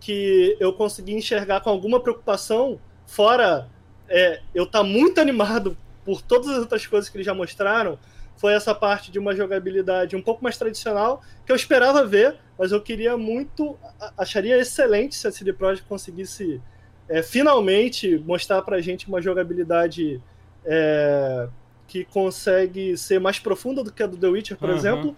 que 0.00 0.56
eu 0.60 0.72
consegui 0.72 1.14
enxergar 1.14 1.60
com 1.60 1.70
alguma 1.70 2.00
preocupação, 2.00 2.78
fora 3.06 3.68
é, 4.08 4.40
eu 4.54 4.64
estar 4.64 4.82
muito 4.82 5.20
animado 5.20 5.76
por 6.04 6.20
todas 6.22 6.48
as 6.50 6.58
outras 6.58 6.86
coisas 6.86 7.08
que 7.08 7.16
eles 7.16 7.26
já 7.26 7.34
mostraram, 7.34 7.98
foi 8.36 8.52
essa 8.52 8.74
parte 8.74 9.10
de 9.10 9.18
uma 9.18 9.34
jogabilidade 9.34 10.14
um 10.14 10.20
pouco 10.22 10.44
mais 10.44 10.56
tradicional, 10.58 11.22
que 11.44 11.50
eu 11.50 11.56
esperava 11.56 12.04
ver, 12.04 12.36
mas 12.58 12.70
eu 12.70 12.80
queria 12.80 13.16
muito, 13.16 13.76
acharia 14.16 14.58
excelente 14.58 15.14
se 15.16 15.26
a 15.26 15.32
CD 15.32 15.52
Projekt 15.54 15.88
conseguisse 15.88 16.60
é, 17.08 17.22
finalmente 17.22 18.18
mostrar 18.26 18.62
pra 18.62 18.80
gente 18.80 19.06
uma 19.08 19.20
jogabilidade 19.22 20.20
é, 20.64 21.48
que 21.86 22.04
consegue 22.04 22.96
ser 22.96 23.20
mais 23.20 23.38
profunda 23.38 23.82
do 23.84 23.92
que 23.92 24.02
a 24.02 24.06
do 24.06 24.16
The 24.16 24.26
Witcher, 24.26 24.56
por 24.56 24.70
Uhum. 24.70 24.76
exemplo. 24.76 25.16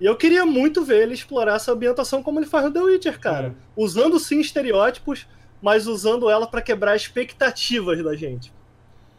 E 0.00 0.04
eu 0.04 0.14
queria 0.16 0.44
muito 0.44 0.84
ver 0.84 1.02
ele 1.02 1.14
explorar 1.14 1.56
essa 1.56 1.72
ambientação 1.72 2.22
como 2.22 2.38
ele 2.38 2.46
faz 2.46 2.66
no 2.66 2.72
The 2.72 2.80
Witcher, 2.80 3.18
cara. 3.18 3.48
É. 3.48 3.52
Usando 3.76 4.18
sim 4.20 4.40
estereótipos, 4.40 5.26
mas 5.60 5.86
usando 5.86 6.28
ela 6.30 6.46
pra 6.46 6.60
quebrar 6.62 6.94
expectativas 6.94 8.02
da 8.04 8.14
gente. 8.14 8.52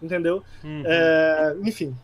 Entendeu? 0.01 0.43
Uhum. 0.63 0.83
É, 0.85 1.55
enfim, 1.63 1.95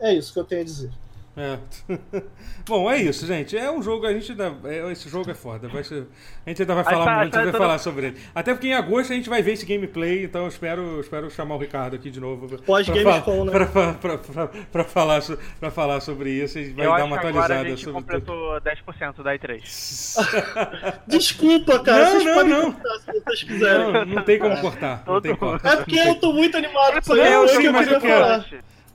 é 0.00 0.14
isso 0.14 0.32
que 0.32 0.38
eu 0.40 0.44
tenho 0.44 0.62
a 0.62 0.64
dizer. 0.64 0.90
É. 1.36 1.58
Bom, 2.64 2.88
é 2.88 2.96
isso, 3.02 3.26
gente. 3.26 3.56
É 3.58 3.68
um 3.68 3.82
jogo, 3.82 4.06
a 4.06 4.12
gente 4.12 4.30
ainda. 4.30 4.54
é- 4.64 4.92
esse 4.92 5.08
jogo 5.08 5.28
é 5.28 5.34
foda. 5.34 5.66
Vai 5.66 5.82
ser- 5.82 6.06
a 6.46 6.48
gente 6.48 6.62
ainda 6.62 6.74
vai 6.76 6.84
falar 6.84 7.04
tá- 7.04 7.16
muito, 7.18 7.32
tá 7.32 7.42
vai 7.42 7.50
todo- 7.50 7.60
falar 7.60 7.78
sobre 7.78 8.06
ele. 8.06 8.20
Até 8.32 8.54
porque 8.54 8.68
em 8.68 8.74
agosto 8.74 9.12
a 9.12 9.16
gente 9.16 9.28
vai 9.28 9.42
ver 9.42 9.52
esse 9.54 9.66
gameplay, 9.66 10.24
então 10.24 10.42
eu 10.42 10.48
espero, 10.48 11.00
espero 11.00 11.28
chamar 11.30 11.56
o 11.56 11.58
Ricardo 11.58 11.96
aqui 11.96 12.08
de 12.08 12.20
novo. 12.20 12.46
pra- 12.48 12.58
Pós-Gamescom, 12.58 13.44
né? 13.46 13.50
pra, 13.52 13.66
pra, 13.66 13.92
pra, 13.94 14.18
pra, 14.18 14.46
pra 14.48 14.84
falar, 14.84 15.20
so- 15.22 15.36
pra 15.58 15.72
falar 15.72 16.00
sobre 16.00 16.30
isso 16.30 16.56
e 16.56 16.72
vai 16.72 16.86
Eu 16.86 16.96
dar 16.96 17.04
uma 17.04 17.18
que 17.18 17.26
agora 17.26 17.42
a 17.42 17.44
atualizada 17.58 17.68
gente 17.68 17.84
sobre 17.84 18.00
tudo. 18.00 18.04
completou 18.04 18.60
10% 18.60 19.22
da 19.24 19.34
E3. 19.34 21.00
Desculpa, 21.08 21.80
cara. 21.80 22.04
Não, 22.04 22.10
vocês 22.12 22.24
não, 22.24 22.34
podem 22.34 22.50
não. 22.52 22.72
cortar 22.72 22.98
se 23.00 23.12
vocês 23.20 23.42
quiserem. 23.42 23.92
Não, 23.92 24.04
não 24.04 24.22
tem 24.22 24.38
como 24.38 24.60
cortar. 24.60 25.02
Não 25.06 25.20
tem 25.20 25.34
como. 25.36 25.56
É 25.56 25.76
porque 25.76 25.98
eu 25.98 26.14
tô 26.14 26.32
muito 26.32 26.56
animado 26.56 26.92
com 26.92 26.98
isso 27.00 27.12
É 27.16 27.38
o 27.38 27.48
sim, 27.48 27.58
que 27.58 27.66
eu 27.66 27.72
eu 27.74 28.00
quero. 28.00 28.20
falar. 28.24 28.46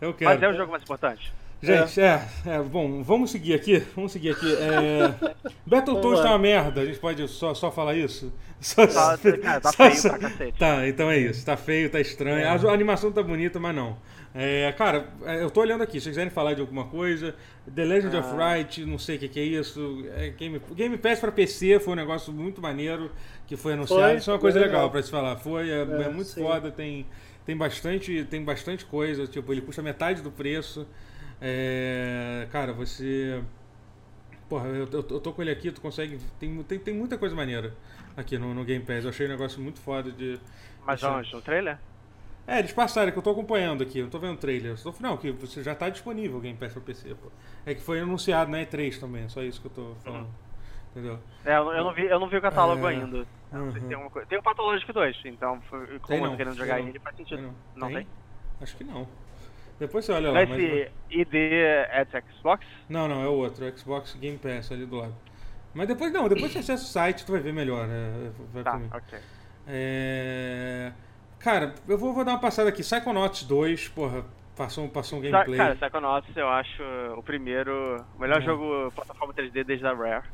Eu 0.02 0.14
quero. 0.14 0.32
Mas 0.32 0.42
é 0.44 0.48
o 0.50 0.54
jogo 0.54 0.72
mais 0.72 0.84
importante. 0.84 1.34
Gente, 1.62 2.00
é. 2.00 2.26
é, 2.46 2.60
bom, 2.62 3.04
vamos 3.04 3.32
seguir 3.32 3.54
aqui. 3.54 3.84
Vamos 3.96 4.12
seguir 4.14 4.30
aqui. 4.32 4.54
É, 4.56 5.14
Battletoads 5.68 6.22
tá 6.24 6.30
uma 6.32 6.40
merda, 6.40 6.82
a 6.82 6.86
gente 6.86 7.00
pode 7.00 7.28
só, 7.28 7.54
só 7.54 7.70
falar 7.70 7.96
isso? 7.96 8.32
Só, 8.62 8.86
Tá, 8.88 8.94
tá 8.94 9.72
só- 9.72 9.72
feio 9.84 9.96
só- 9.96 10.10
pra 10.10 10.20
cacete. 10.20 10.58
Tá, 10.60 10.88
então 10.88 11.10
é 11.12 11.18
isso. 11.18 11.46
Tá 11.46 11.56
feio, 11.58 11.90
tá 11.90 12.00
estranho. 12.00 12.48
A, 12.48 12.52
a 12.54 12.74
animação 12.74 13.12
tá 13.12 13.22
bonita, 13.24 13.60
mas 13.60 13.76
não. 13.76 13.98
É, 14.34 14.72
cara, 14.78 15.08
é, 15.26 15.42
eu 15.44 15.50
tô 15.50 15.62
olhando 15.62 15.82
aqui. 15.82 15.94
Se 16.00 16.04
vocês 16.06 16.14
quiserem 16.16 16.30
falar 16.30 16.54
de 16.54 16.62
alguma 16.62 16.86
coisa, 16.86 17.36
The 17.74 17.84
Legend 17.84 18.16
of 18.18 18.30
Ah. 18.38 18.56
Right, 18.56 18.86
não 18.86 18.98
sei 19.00 19.16
o 19.16 19.20
que, 19.20 19.28
que 19.28 19.40
é 19.40 19.44
isso. 19.44 20.06
É 20.16 20.30
Game, 20.30 20.62
Game 20.76 20.98
Pass 20.98 21.20
pra 21.20 21.32
PC 21.32 21.80
foi 21.80 21.94
um 21.94 21.96
negócio 21.98 22.32
muito 22.32 22.62
maneiro 22.62 23.12
que 23.48 23.58
foi 23.58 23.74
anunciado. 23.74 24.02
Foi, 24.04 24.16
isso 24.16 24.30
é 24.30 24.34
uma 24.34 24.40
coisa 24.40 24.60
legal. 24.60 24.74
legal 24.76 24.92
pra 24.92 25.02
se 25.04 25.10
falar. 25.12 25.36
Foi, 25.38 25.70
é, 25.70 25.80
É, 25.80 25.82
é 25.82 26.10
muito 26.10 26.30
sim. 26.30 26.42
foda, 26.42 26.70
tem, 26.72 27.06
tem, 27.46 27.56
bastante, 27.58 28.24
tem 28.30 28.44
bastante 28.44 28.86
coisa. 28.86 29.26
Tipo, 29.26 29.52
ele 29.54 29.62
custa 29.62 29.82
metade 29.82 30.22
do 30.22 30.32
preço. 30.32 30.86
É, 31.42 32.48
cara, 32.52 32.74
você. 32.74 33.42
Porra, 34.50 34.68
eu, 34.68 34.86
eu, 34.92 35.06
eu 35.10 35.20
tô 35.20 35.32
com 35.32 35.42
ele 35.42 35.52
aqui, 35.52 35.72
tu 35.72 35.80
consegue. 35.82 36.20
Tem, 36.40 36.64
tem, 36.64 36.80
tem 36.80 36.94
muita 36.94 37.18
coisa 37.18 37.36
maneira 37.36 37.76
aqui 38.18 38.38
no, 38.38 38.54
no 38.54 38.64
Game 38.66 38.84
Pass. 38.84 39.04
Eu 39.04 39.10
achei 39.12 39.26
um 39.26 39.30
negócio 39.30 39.62
muito 39.62 39.80
foda 39.80 40.12
de. 40.12 40.40
Mas 40.86 41.02
eu- 41.02 41.10
onde? 41.12 41.32
No 41.34 41.42
trailer? 41.42 41.78
É, 42.48 42.58
eles 42.58 42.74
passaram, 42.74 43.12
que 43.12 43.18
eu 43.18 43.22
tô 43.22 43.30
acompanhando 43.30 43.84
aqui, 43.84 44.00
eu 44.00 44.06
não 44.06 44.10
tô 44.10 44.18
vendo 44.18 44.34
o 44.34 44.38
trailer. 44.38 44.72
Eu 44.72 44.78
tô, 44.92 44.94
não, 45.00 45.16
que 45.18 45.32
você 45.32 45.62
já 45.62 45.76
tá 45.76 45.88
disponível 45.88 46.38
o 46.38 46.42
Game 46.42 46.58
Pass 46.58 46.74
pra 46.74 46.82
PC, 46.82 47.14
pô. 47.14 47.30
É 47.64 47.76
que 47.76 47.82
foi 47.82 48.00
anunciado 48.00 48.50
na 48.50 48.58
E3 48.58 49.00
também, 49.00 49.26
é 49.26 49.30
só 49.30 49.44
isso 49.44 49.62
que 49.62 49.68
eu 49.68 49.72
tô 49.72 49.96
falando. 50.04 50.28
Entendeu? 50.90 51.20
É, 51.46 51.56
eu, 51.58 51.66
não- 51.66 51.74
eu 51.74 51.84
não 51.84 51.94
vi, 51.94 52.06
eu 52.08 52.20
não 52.20 52.28
vi 52.28 52.38
o 52.38 52.42
catálogo 52.42 52.88
É. 52.88 52.90
ainda. 52.90 53.28
Não 53.52 53.66
Uhum. 53.66 53.72
tem 53.72 54.10
coisa. 54.10 54.28
Tem 54.28 54.40
o 54.40 54.42
Pathologic 54.44 54.92
2, 54.92 55.22
então 55.26 55.62
foi- 55.70 55.86
Tem 55.86 56.00
como 56.00 56.18
eu 56.18 56.24
não, 56.24 56.32
tô 56.32 56.38
querendo 56.38 56.54
tem 56.56 56.60
jogar 56.66 56.80
não. 56.80 56.88
ele, 56.88 57.00
faz 57.00 57.16
Tem 57.16 57.26
sentido. 57.28 57.44
não. 57.44 57.56
Não 57.76 57.88
Tem? 57.90 57.98
tem? 57.98 58.08
Acho 58.62 58.76
que 58.78 58.84
não. 58.84 59.08
Depois 59.80 60.04
você 60.06 60.12
olha 60.12 60.28
lá. 60.30 60.34
Mas 60.34 60.50
mas- 60.50 60.60
esse 60.60 60.92
ID 61.10 61.34
é 61.34 62.06
de 62.06 62.24
Xbox? 62.36 62.66
Não, 62.90 63.08
não, 63.08 63.24
é 63.24 63.28
o 63.28 63.34
outro, 63.34 63.66
o 63.66 63.78
Xbox 63.78 64.14
Game 64.20 64.38
Pass 64.38 64.72
ali 64.72 64.86
do 64.86 64.98
lado. 64.98 65.16
Mas 65.74 65.88
depois 65.88 66.12
não, 66.12 66.28
depois 66.28 66.52
você 66.52 66.60
acessa 66.60 66.84
o 66.84 66.88
site, 66.88 67.26
tu 67.26 67.32
vai 67.32 67.42
ver 67.42 67.54
melhor, 67.54 67.88
né? 67.88 68.32
Vai 68.54 68.64
Tá, 68.64 68.72
comigo. 68.72 68.96
ok. 68.98 69.20
É... 69.68 70.92
Cara, 71.40 71.74
eu 71.88 71.98
vou, 71.98 72.14
vou 72.14 72.26
dar 72.26 72.32
uma 72.34 72.40
passada 72.40 72.68
aqui. 72.70 72.82
Psychonauts 72.82 73.44
2, 73.44 73.88
porra, 73.90 74.26
passou, 74.58 74.88
passou 74.90 75.20
um 75.20 75.22
gameplay. 75.22 75.58
Cara, 75.58 75.76
Psychonauts 75.76 76.36
eu 76.36 76.50
acho 76.50 76.84
o 77.16 77.24
primeiro, 77.24 78.04
o 78.18 78.22
melhor 78.22 78.40
É. 78.40 78.42
jogo 78.42 78.92
plataforma 78.94 79.34
3D 79.34 79.64
desde 79.64 79.86
a 79.86 79.94
Rare. 79.94 80.26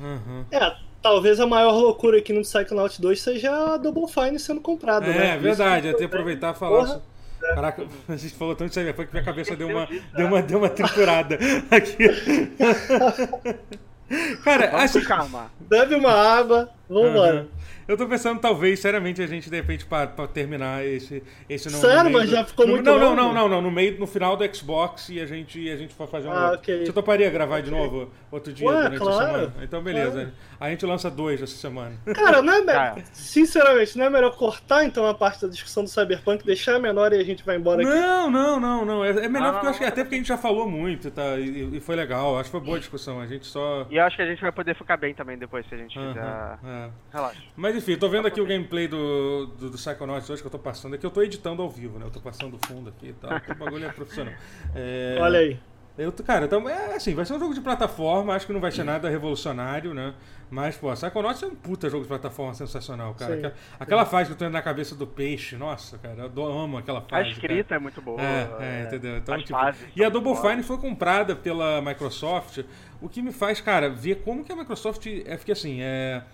Uhum. 0.00 0.44
É, 0.50 0.76
talvez 1.02 1.38
a 1.40 1.46
maior 1.46 1.72
loucura 1.72 2.18
aqui 2.18 2.32
no 2.32 2.40
Psychonaut 2.40 2.98
2 3.00 3.20
seja 3.20 3.74
a 3.74 3.76
Double 3.76 4.08
Fine 4.08 4.38
sendo 4.38 4.60
comprada, 4.60 5.06
né? 5.06 5.34
É, 5.34 5.36
verdade, 5.36 5.88
Isso- 5.88 5.96
até 5.96 6.06
aproveitar 6.06 6.54
e 6.54 6.58
falar. 6.58 6.78
Porra. 6.86 7.02
Isso. 7.44 7.54
Caraca, 7.54 7.86
a 8.08 8.16
gente 8.16 8.34
falou 8.34 8.54
tanto 8.54 8.70
de 8.70 8.74
Cyberpunk 8.74 9.08
que 9.08 9.14
minha 9.14 9.24
cabeça 9.24 9.56
deu 9.56 9.68
uma, 9.68 9.88
deu 10.16 10.26
uma, 10.26 10.42
deu 10.42 10.58
uma 10.58 10.68
triturada 10.68 11.38
aqui. 11.70 12.04
Cara, 14.44 14.88
com 14.88 15.00
calma. 15.02 15.50
Bebe 15.58 15.94
uma 15.94 16.12
água, 16.12 16.70
vambora. 16.88 17.40
Aham. 17.40 17.63
Eu 17.86 17.96
tô 17.96 18.06
pensando, 18.06 18.40
talvez, 18.40 18.80
seriamente, 18.80 19.20
a 19.22 19.26
gente, 19.26 19.50
de 19.50 19.56
repente, 19.56 19.84
pra, 19.84 20.06
pra 20.06 20.26
terminar 20.26 20.84
esse, 20.84 21.22
esse 21.48 21.70
não. 21.70 21.78
Sério? 21.80 22.04
no 22.04 22.10
Mas 22.18 22.30
do- 22.30 22.36
já 22.36 22.44
ficou 22.44 22.66
no- 22.66 22.72
muito 22.74 22.84
não, 22.86 22.98
não, 22.98 23.04
longo? 23.10 23.16
não, 23.16 23.34
não, 23.34 23.48
não. 23.48 23.62
No 23.62 23.70
meio, 23.70 23.98
no 23.98 24.06
final 24.06 24.36
do 24.36 24.56
Xbox 24.56 25.08
e 25.10 25.20
a 25.20 25.26
gente, 25.26 25.60
e 25.60 25.70
a 25.70 25.76
gente 25.76 25.92
for 25.94 26.08
fazer 26.08 26.28
um 26.28 26.32
Ah, 26.32 26.44
outro. 26.52 26.58
ok. 26.60 26.86
Você 26.86 26.92
toparia 26.92 27.28
gravar 27.30 27.60
de 27.60 27.70
novo 27.70 28.10
outro 28.30 28.52
dia 28.52 28.66
Ué, 28.68 28.74
durante 28.74 28.96
a 28.96 28.98
claro. 29.00 29.26
semana? 29.26 29.52
Então, 29.62 29.82
beleza. 29.82 30.12
Claro. 30.12 30.32
A 30.60 30.70
gente 30.70 30.86
lança 30.86 31.10
dois 31.10 31.42
essa 31.42 31.56
semana. 31.56 31.94
Cara, 32.14 32.40
não 32.40 32.52
é 32.54 32.60
me- 32.60 32.66
Cara. 32.72 33.02
sinceramente, 33.12 33.98
não 33.98 34.06
é 34.06 34.10
melhor 34.10 34.34
cortar 34.36 34.84
então 34.84 35.06
a 35.06 35.12
parte 35.14 35.42
da 35.42 35.48
discussão 35.48 35.82
do 35.84 35.90
Cyberpunk, 35.90 36.44
deixar 36.44 36.78
menor 36.78 37.12
e 37.12 37.16
a 37.18 37.24
gente 37.24 37.44
vai 37.44 37.56
embora 37.56 37.82
aqui? 37.82 37.90
Não, 37.90 38.30
não, 38.30 38.60
não, 38.60 38.84
não. 38.84 39.04
É, 39.04 39.10
é 39.10 39.28
melhor 39.28 39.52
Não, 39.52 39.52
porque 39.52 39.58
eu 39.58 39.62
não, 39.64 39.70
acho 39.70 39.78
que 39.78 39.84
não. 39.84 39.88
até 39.92 40.02
porque 40.04 40.14
a 40.14 40.18
gente 40.18 40.28
já 40.28 40.38
falou 40.38 40.68
muito, 40.68 41.10
tá? 41.10 41.36
E, 41.38 41.76
e 41.76 41.80
foi 41.80 41.96
legal. 41.96 42.36
Acho 42.38 42.44
que 42.44 42.52
foi 42.52 42.60
boa 42.60 42.76
a 42.76 42.80
discussão. 42.80 43.20
A 43.20 43.26
gente 43.26 43.46
só. 43.46 43.86
E 43.90 43.96
eu 43.96 44.04
acho 44.04 44.16
que 44.16 44.22
a 44.22 44.26
gente 44.26 44.40
vai 44.40 44.52
poder 44.52 44.74
ficar 44.74 44.96
bem 44.96 45.12
também 45.14 45.36
depois 45.36 45.66
se 45.68 45.74
a 45.74 45.78
gente 45.78 45.92
fizer. 45.98 46.20
Aham, 46.22 46.58
é. 46.64 46.88
Relaxa. 47.12 47.42
Mas 47.56 47.73
enfim, 47.74 47.96
tô 47.96 48.08
vendo 48.08 48.26
aqui 48.26 48.40
o 48.40 48.46
gameplay 48.46 48.88
do, 48.88 49.46
do, 49.58 49.70
do 49.70 49.76
Psychonauts 49.76 50.28
hoje 50.28 50.40
que 50.40 50.46
eu 50.46 50.50
tô 50.50 50.58
passando 50.58 50.94
aqui. 50.94 51.04
Eu 51.04 51.10
tô 51.10 51.22
editando 51.22 51.62
ao 51.62 51.68
vivo, 51.68 51.98
né? 51.98 52.06
Eu 52.06 52.10
tô 52.10 52.20
passando 52.20 52.54
o 52.56 52.66
fundo 52.66 52.88
aqui 52.90 53.08
e 53.08 53.12
tal. 53.12 53.30
O 53.30 53.54
bagulho 53.54 53.86
é 53.86 53.92
profissional. 53.92 54.34
É, 54.74 55.16
Olha 55.20 55.38
aí. 55.40 55.58
Eu, 55.96 56.12
cara, 56.12 56.46
então, 56.46 56.68
é 56.68 56.96
assim, 56.96 57.14
vai 57.14 57.24
ser 57.24 57.34
um 57.34 57.38
jogo 57.38 57.54
de 57.54 57.60
plataforma, 57.60 58.34
acho 58.34 58.46
que 58.46 58.52
não 58.52 58.60
vai 58.60 58.72
ser 58.72 58.82
nada 58.82 59.08
revolucionário, 59.08 59.94
né? 59.94 60.12
Mas, 60.50 60.76
pô, 60.76 60.92
Psychonauts 60.92 61.40
é 61.42 61.46
um 61.46 61.54
puta 61.54 61.88
jogo 61.88 62.02
de 62.02 62.08
plataforma 62.08 62.52
sensacional, 62.52 63.14
cara. 63.14 63.32
Sim. 63.32 63.38
Aquela, 63.38 63.54
aquela 63.78 64.04
fase 64.04 64.26
que 64.26 64.32
eu 64.32 64.36
tô 64.36 64.44
indo 64.44 64.52
na 64.52 64.62
cabeça 64.62 64.96
do 64.96 65.06
peixe, 65.06 65.56
nossa, 65.56 65.96
cara, 65.98 66.28
eu 66.34 66.44
amo 66.44 66.78
aquela 66.78 66.98
A 66.98 67.02
fase. 67.02 67.30
escrita 67.30 67.76
é 67.76 67.78
muito 67.78 68.02
boa. 68.02 68.20
É, 68.20 68.48
é, 68.60 68.84
entendeu? 68.86 69.18
Então, 69.18 69.34
as 69.36 69.44
tipo, 69.44 69.58
e 69.94 70.04
a 70.04 70.08
Double. 70.08 70.34
Fine 70.34 70.64
foi 70.64 70.78
comprada 70.78 71.36
pela 71.36 71.80
Microsoft, 71.80 72.64
o 73.00 73.08
que 73.08 73.22
me 73.22 73.32
faz, 73.32 73.60
cara, 73.60 73.88
ver 73.88 74.16
como 74.24 74.44
que 74.44 74.52
a 74.52 74.56
Microsoft 74.56 75.06
é 75.06 75.36
porque 75.36 75.52
assim, 75.52 75.78
é 75.80 76.24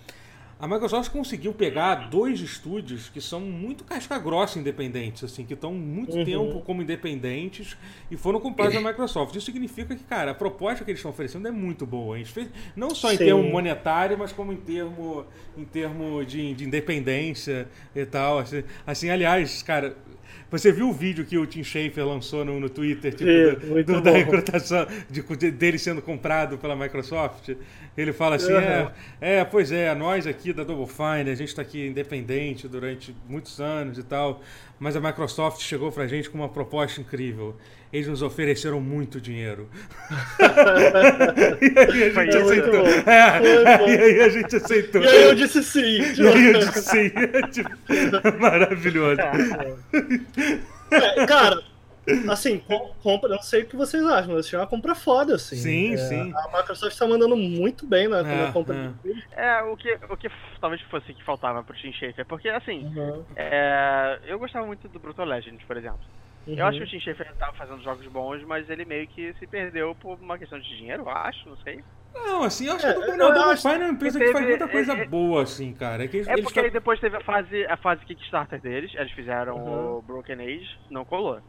a 0.61 0.67
Microsoft 0.67 1.11
conseguiu 1.11 1.53
pegar 1.55 2.07
dois 2.11 2.39
estúdios 2.39 3.09
que 3.09 3.19
são 3.19 3.39
muito 3.41 3.83
casca 3.83 4.19
grossa 4.19 4.59
independentes, 4.59 5.23
assim, 5.23 5.43
que 5.43 5.55
estão 5.55 5.73
muito 5.73 6.15
Uhum. 6.15 6.23
tempo 6.23 6.61
como 6.61 6.83
independentes 6.83 7.75
e 8.11 8.15
foram 8.15 8.39
comprados 8.39 8.75
da 8.75 8.79
Microsoft. 8.79 9.35
Isso 9.35 9.47
significa 9.47 9.95
que, 9.95 10.03
cara, 10.03 10.31
a 10.31 10.33
proposta 10.35 10.85
que 10.85 10.91
eles 10.91 10.99
estão 10.99 11.09
oferecendo 11.09 11.47
é 11.47 11.51
muito 11.51 11.83
boa. 11.85 12.19
hein? 12.19 12.25
Não 12.75 12.93
só 12.93 13.11
em 13.11 13.17
Sim. 13.17 13.25
termo 13.25 13.43
monetário, 13.43 14.15
mas 14.19 14.31
como 14.31 14.53
em 14.53 14.57
termo, 14.57 15.25
em 15.57 15.65
termo 15.65 16.23
de, 16.23 16.53
de 16.53 16.63
independência 16.63 17.67
e 17.95 18.05
tal. 18.05 18.37
Assim, 18.37 18.63
assim, 18.85 19.09
aliás, 19.09 19.63
cara, 19.63 19.97
você 20.51 20.71
viu 20.71 20.89
o 20.89 20.93
vídeo 20.93 21.25
que 21.25 21.37
o 21.37 21.45
Tim 21.47 21.63
Schafer 21.63 22.05
lançou 22.05 22.43
no, 22.45 22.59
no 22.59 22.69
Twitter, 22.69 23.13
tipo, 23.15 23.31
Vi, 23.33 23.55
do- 23.55 23.83
do- 23.83 24.01
da 24.01 24.11
recrutação 24.11 24.85
de, 25.09 25.21
de- 25.37 25.51
dele 25.51 25.79
sendo 25.79 26.01
comprado 26.01 26.57
pela 26.57 26.75
Microsoft? 26.75 27.49
Ele 27.97 28.13
fala 28.13 28.35
assim: 28.35 28.51
Uhum. 28.53 28.59
é, 28.59 28.91
é, 29.21 29.45
pois 29.45 29.71
é, 29.71 29.93
nós 29.95 30.27
aqui 30.27 30.53
da 30.53 30.63
Double 30.63 30.85
Fine, 30.87 31.29
a 31.31 31.35
gente 31.35 31.49
está 31.49 31.61
aqui 31.61 31.87
independente 31.87 32.67
durante 32.67 33.15
muitos 33.27 33.59
anos 33.61 33.97
e 33.97 34.03
tal, 34.03 34.41
mas 34.79 34.95
a 34.95 34.99
Microsoft 35.01 35.61
chegou 35.61 35.91
pra 35.91 36.07
gente 36.07 36.29
com 36.29 36.37
uma 36.37 36.49
proposta 36.49 36.99
incrível. 37.01 37.55
Eles 37.93 38.07
nos 38.07 38.21
ofereceram 38.21 38.79
muito 38.79 39.19
dinheiro. 39.19 39.69
e 41.61 41.79
aí 41.79 42.03
a 42.03 42.23
gente 42.23 42.37
aceitou. 42.37 42.87
É, 42.87 43.37
Foi 43.39 43.77
bom. 43.77 43.87
e 43.89 43.97
aí 43.97 44.21
a 44.21 44.29
gente 44.29 44.55
aceitou. 44.55 45.01
E 45.03 45.07
aí 45.07 45.23
eu 45.23 45.35
disse 45.35 45.63
sim. 45.63 45.99
E 46.01 46.27
aí 46.27 46.45
eu 46.53 46.59
disse 46.59 46.81
sim. 46.83 47.09
Tipo, 47.51 48.39
maravilhoso. 48.39 49.21
É, 50.93 51.25
cara, 51.25 51.63
assim, 52.29 52.59
com- 52.59 52.91
compra, 53.01 53.29
não 53.29 53.41
sei 53.41 53.61
o 53.61 53.65
que 53.65 53.77
vocês 53.77 54.03
acham, 54.05 54.33
mas 54.35 54.45
achei 54.45 54.59
uma 54.59 54.67
compra 54.67 54.93
foda, 54.93 55.35
assim. 55.35 55.55
Sim, 55.55 55.93
É, 55.93 55.97
sim. 55.97 56.33
A 56.35 56.57
Microsoft 56.57 56.97
tá 56.97 57.07
mandando 57.07 57.37
muito 57.37 57.85
bem 57.87 58.09
na, 58.09 58.21
na 58.21 58.47
É, 58.49 58.51
compra 58.51 58.93
é. 59.37 59.59
É, 59.59 59.61
o 59.63 59.77
que, 59.77 59.97
o 60.09 60.17
que 60.17 60.29
talvez 60.59 60.81
fosse 60.91 61.13
que 61.13 61.23
faltava 61.23 61.63
pro 61.63 61.73
Team 61.81 61.93
Schafer, 61.93 62.25
porque 62.25 62.49
assim, 62.49 62.83
Uhum, 62.93 63.23
é, 63.37 64.19
eu 64.27 64.37
gostava 64.37 64.65
muito 64.65 64.85
do 64.89 64.99
Brutal 64.99 65.25
Legend, 65.25 65.63
por 65.65 65.77
exemplo. 65.77 65.99
Eu 66.47 66.55
uhum. 66.55 66.65
acho 66.65 66.77
que 66.79 66.83
o 66.83 66.89
Team 66.89 67.01
Schafer 67.01 67.35
tava 67.35 67.53
fazendo 67.53 67.83
jogos 67.83 68.05
bons, 68.07 68.43
mas 68.43 68.69
ele 68.69 68.83
meio 68.83 69.07
que 69.07 69.33
se 69.39 69.45
perdeu 69.47 69.93
por 69.95 70.17
uma 70.19 70.37
questão 70.37 70.59
de 70.59 70.77
dinheiro, 70.77 71.03
eu 71.03 71.09
acho, 71.09 71.47
não 71.47 71.57
sei. 71.57 71.83
Não, 72.13 72.43
assim, 72.43 72.65
eu 72.65 72.73
acho 72.75 72.85
É, 72.87 72.93
que 72.93 72.99
eu 72.99 73.17
Double 73.17 73.39
acho 73.41 73.61
Fine 73.61 73.83
é 73.83 73.85
uma 73.85 73.93
empresa 73.93 74.19
que 74.19 74.25
que 74.25 74.31
faz 74.33 74.45
muita 74.45 74.67
coisa 74.67 74.93
é- 74.93 75.05
boa, 75.07 75.43
assim, 75.43 75.73
cara. 75.73 76.03
É, 76.03 76.07
que 76.07 76.17
eles, 76.17 76.27
É 76.27 76.33
eles 76.33 76.43
porque 76.43 76.59
aí 76.59 76.69
depois 76.71 76.99
teve 76.99 77.15
a 77.15 77.21
fase, 77.21 77.65
a 77.67 77.77
fase 77.77 78.03
Kickstarter 78.05 78.59
deles, 78.59 78.91
eles 78.95 79.11
fizeram 79.13 79.55
Uhum. 79.55 79.97
o 79.97 80.01
Broken 80.01 80.41
Age, 80.41 80.77
não 80.89 81.05
colou. 81.05 81.39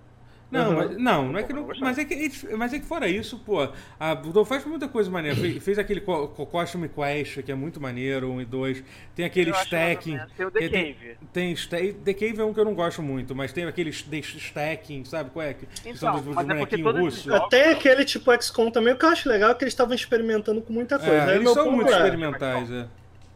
Não, 0.53 0.69
Uhum. 0.71 0.77
mas, 0.77 0.97
não, 0.99 1.29
não 1.33 1.39
é 1.39 1.43
que 1.43 1.53
não, 1.55 1.67
mas 1.81 1.97
é 1.99 2.05
que 2.05 2.31
mas 2.57 2.75
é 2.75 2.79
que 2.79 2.85
fora 2.85 3.09
isso, 3.09 3.39
pô, 3.39 3.63
a 3.99 4.17
Fine 4.17 4.45
faz 4.45 4.65
muita 4.67 4.87
coisa 4.87 5.11
maneira. 5.11 5.35
Fez, 5.35 5.65
fez 5.65 5.79
aquele 5.79 6.03
co- 6.03 6.29
co- 6.29 6.45
Costume 6.45 6.91
Quest, 6.91 7.43
que 7.43 7.51
é 7.51 7.55
muito 7.55 7.81
maneiro, 7.81 8.31
um 8.31 8.39
e 8.39 8.45
dois. 8.45 8.85
Tem 9.17 9.25
aquele 9.25 9.51
Eu 9.51 9.55
stacking. 9.55 10.21
Tem 10.37 10.45
o 10.47 10.51
The 10.51 10.59
tem- 10.69 10.71
Cave. 10.95 11.17
Tem, 11.33 11.53
sta- 11.55 11.79
The 12.05 12.13
Cave 12.13 12.39
é 12.41 12.45
um 12.45 12.53
que 12.53 12.61
eu 12.61 12.67
não 12.67 12.75
gosto 12.75 13.03
muito, 13.03 13.35
mas 13.35 13.51
tem 13.51 13.65
aquele 13.65 13.91
stacking, 13.91 15.05
sabe 15.07 15.31
qual 15.31 15.47
é? 15.47 15.55
Que 15.55 15.67
Então, 15.87 15.97
são 15.97 16.13
dos, 16.17 16.23
dos 16.25 16.37
é 16.37 16.43
bonequinhos 16.45 16.87
esses 16.91 17.01
russos. 17.01 17.23
jogos- 17.25 17.41
Até 17.47 17.71
aquele 17.73 18.05
tipo 18.05 18.31
XCOM 18.43 18.71
também, 18.71 18.93
o 18.93 18.97
que 18.99 19.05
eu 19.07 19.09
acho 19.09 19.29
legal 19.29 19.51
é 19.53 19.55
que 19.55 19.65
eles 19.65 19.73
estavam 19.73 19.95
experimentando 19.95 20.61
com 20.61 20.73
muita 20.73 20.99
coisa. 20.99 21.33
É, 21.33 21.37
eles 21.37 21.51
são 21.51 21.71
muito 21.73 21.91
é, 21.91 21.97
experimentais, 21.97 22.71
é. 22.71 22.87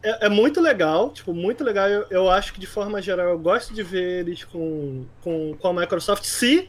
é, 0.03 0.27
é 0.27 0.29
muito 0.29 0.61
legal, 0.61 1.11
tipo, 1.13 1.33
muito 1.33 1.65
legal. 1.65 1.89
Eu, 1.89 2.07
eu 2.11 2.31
acho 2.31 2.53
que 2.53 2.61
de 2.61 2.67
forma 2.67 3.01
geral 3.01 3.29
eu 3.31 3.39
gosto 3.39 3.73
de 3.73 3.83
ver 3.83 4.21
eles 4.21 4.45
com, 4.45 5.05
com, 5.23 5.57
com 5.59 5.69
a 5.69 5.73
Microsoft 5.73 6.25
se 6.25 6.69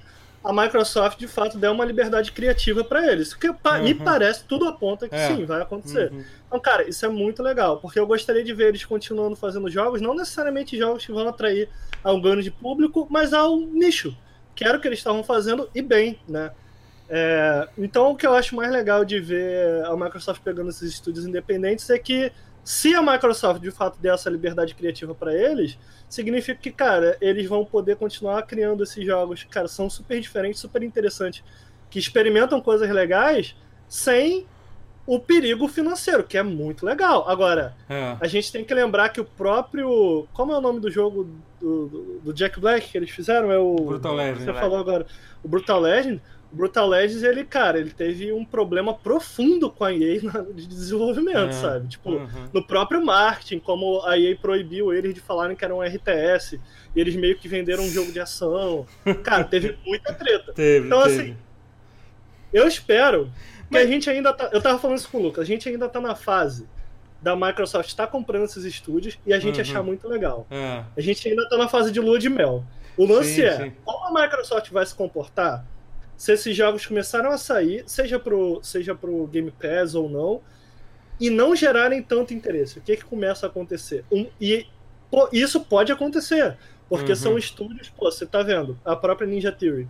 a 0.50 0.54
Microsoft 0.54 1.20
de 1.20 1.28
fato 1.28 1.58
der 1.58 1.70
uma 1.70 1.84
liberdade 1.84 2.32
criativa 2.32 2.84
pra 2.84 3.12
eles. 3.12 3.30
Porque 3.30 3.52
pa- 3.52 3.80
me 3.80 3.92
Uhum. 3.94 4.00
parece, 4.04 4.44
tudo 4.46 4.66
aponta 4.68 5.10
que 5.10 5.16
É. 5.16 5.28
sim, 5.28 5.46
vai 5.46 5.62
acontecer. 5.62 6.12
Uhum. 6.12 6.24
Então, 6.48 6.60
cara, 6.60 6.88
isso 6.90 7.06
é 7.06 7.10
muito 7.10 7.44
legal, 7.44 7.78
porque 7.80 8.00
eu 8.00 8.08
gostaria 8.08 8.44
de 8.44 8.54
ver 8.54 8.70
eles 8.70 8.86
continuando 8.86 9.36
fazendo 9.36 9.70
jogos, 9.70 10.00
não 10.02 10.16
necessariamente 10.16 10.78
jogos 10.78 11.06
que 11.06 11.12
vão 11.12 11.28
atrair 11.28 11.68
a 12.04 12.14
um 12.14 12.22
ganho 12.22 12.42
de 12.42 12.50
público, 12.52 13.06
mas 13.10 13.34
ao 13.34 13.58
nicho, 13.60 14.16
que 14.56 14.64
era 14.64 14.78
o 14.78 14.82
que 14.82 14.88
eles 14.88 15.00
estavam 15.00 15.24
fazendo 15.24 15.70
e 15.76 15.82
bem, 15.82 16.18
né? 16.28 16.52
É, 17.10 17.68
então, 17.78 18.12
o 18.12 18.16
que 18.16 18.28
eu 18.28 18.34
acho 18.34 18.56
mais 18.56 18.72
legal 18.72 19.06
de 19.06 19.20
ver 19.20 19.86
a 19.86 19.96
Microsoft 19.96 20.42
pegando 20.44 20.70
esses 20.70 20.92
estúdios 20.94 21.26
independentes 21.26 21.90
é 21.90 21.98
que, 21.98 22.32
se 22.70 22.94
a 22.94 23.02
Microsoft 23.02 23.62
de 23.62 23.72
fato 23.72 23.98
der 24.00 24.14
essa 24.14 24.30
liberdade 24.30 24.76
criativa 24.76 25.16
para 25.16 25.34
eles, 25.34 25.78
significa 26.10 26.60
que, 26.62 26.70
cara, 26.72 27.16
eles 27.22 27.48
vão 27.48 27.64
poder 27.64 27.96
continuar 27.96 28.42
criando 28.44 28.84
esses 28.84 29.06
jogos 29.06 29.42
que, 29.44 29.50
cara, 29.50 29.70
são 29.70 29.90
super 29.90 30.20
diferentes, 30.20 30.60
super 30.60 30.84
interessantes, 30.84 31.42
que 31.90 31.98
experimentam 31.98 32.60
coisas 32.60 32.90
legais 32.90 33.56
sem 33.88 34.46
o 35.06 35.18
perigo 35.18 35.70
financeiro, 35.70 36.26
que 36.26 36.38
é 36.38 36.44
muito 36.44 36.86
legal. 36.86 37.30
Agora, 37.30 37.74
É. 37.90 38.18
a 38.20 38.28
gente 38.28 38.52
tem 38.52 38.66
que 38.66 38.74
lembrar 38.74 39.08
que 39.10 39.22
o 39.22 39.24
próprio. 39.26 40.28
Como 40.34 40.52
é 40.52 40.58
o 40.58 40.62
nome 40.62 40.82
do 40.82 40.92
jogo 40.92 41.24
do, 41.62 41.88
do- 41.88 42.20
do 42.26 42.34
Jack 42.34 42.60
Black 42.60 42.90
que 42.92 42.98
eles 42.98 43.10
fizeram? 43.12 43.50
É 43.50 43.58
o. 43.58 43.76
Brutal 43.76 44.14
Legend. 44.14 44.44
Você 44.44 44.54
falou 44.54 44.78
agora. 44.78 45.06
O 45.42 45.48
Brutal 45.48 45.80
Legend. 45.80 46.22
Brutal 46.52 46.88
Legend, 46.88 47.26
ele, 47.26 47.44
cara, 47.44 47.78
ele 47.80 47.92
teve 47.92 48.32
um 48.32 48.46
problema 48.46 48.94
profundo 48.94 49.70
com 49.70 49.84
a 49.84 49.94
EA 49.94 50.20
de 50.56 50.66
desenvolvimento, 50.68 51.50
É. 51.50 51.52
sabe? 51.54 51.88
Tipo, 51.90 52.12
Uhum. 52.12 52.28
no 52.54 52.64
próprio 52.66 53.04
marketing, 53.06 53.60
como 53.60 54.02
a 54.06 54.18
EA 54.18 54.36
proibiu 54.36 54.94
eles 54.94 55.14
de 55.14 55.20
falarem 55.20 55.56
que 55.56 55.66
era 55.66 55.76
um 55.76 55.82
RTS, 55.84 56.60
e 56.96 57.02
eles 57.02 57.16
meio 57.16 57.38
que 57.38 57.48
venderam 57.48 57.84
um 57.84 57.90
jogo 57.90 58.12
de 58.12 58.20
ação. 58.20 58.86
Cara, 59.24 59.44
teve 59.44 59.78
muita 59.86 60.14
treta. 60.14 60.54
Teve, 60.54 60.88
Então, 60.88 61.04
teve. 61.04 61.22
assim, 61.22 61.38
Eu 62.54 62.66
espero 62.68 63.26
que 63.26 63.32
Mas- 63.72 63.84
a 63.84 63.88
gente 63.88 64.10
ainda 64.10 64.32
tá. 64.34 64.50
Eu 64.54 64.62
tava 64.62 64.80
falando 64.80 64.98
isso 64.98 65.10
com 65.10 65.18
o 65.18 65.22
Lucas, 65.22 65.44
a 65.44 65.46
gente 65.46 65.68
ainda 65.68 65.90
tá 65.90 66.00
na 66.00 66.16
fase 66.16 66.66
da 67.22 67.36
Microsoft 67.36 67.90
estar 67.90 68.08
comprando 68.08 68.46
esses 68.46 68.64
estúdios 68.64 69.20
e 69.26 69.34
a 69.34 69.40
gente 69.40 69.56
Uhum. 69.56 69.62
achar 69.62 69.84
muito 69.84 70.08
legal. 70.08 70.48
É. 70.50 70.84
A 70.96 71.02
gente 71.02 71.28
ainda 71.28 71.48
tá 71.50 71.58
na 71.58 71.68
fase 71.68 71.92
de 71.92 72.00
lua 72.00 72.18
de 72.18 72.30
mel. 72.30 72.64
O 72.96 73.06
lance 73.06 73.36
Sim, 73.36 73.42
é, 73.42 73.58
sim. 73.58 73.74
como 73.84 74.06
a 74.18 74.22
Microsoft 74.24 74.72
vai 74.72 74.86
se 74.86 74.96
comportar 74.96 75.66
se 76.18 76.34
esses 76.34 76.56
jogos 76.56 76.86
começaram 76.86 77.32
a 77.32 77.38
sair, 77.38 77.84
seja 77.86 78.20
pro, 78.20 78.60
seja 78.64 78.94
pro 78.96 79.26
Game 79.28 79.52
Pass 79.52 79.94
ou 79.96 80.10
não, 80.10 80.42
e 81.20 81.30
não 81.30 81.56
gerarem 81.56 82.02
tanto 82.02 82.34
interesse. 82.34 82.80
O 82.80 82.82
que 82.82 82.98
que 82.98 83.06
começa 83.06 83.46
a 83.46 83.50
acontecer? 83.50 84.04
Um- 84.12 84.28
e 84.42 84.66
pô, 85.10 85.30
isso 85.32 85.62
pode 85.62 85.92
acontecer, 85.92 86.58
porque 86.90 87.12
Uhum. 87.12 87.16
são 87.16 87.38
estúdios, 87.38 87.90
pô, 87.90 88.12
você 88.12 88.26
tá 88.26 88.42
vendo, 88.44 88.78
a 88.84 88.96
própria 88.96 89.28
Ninja 89.28 89.52
Theory, 89.52 89.88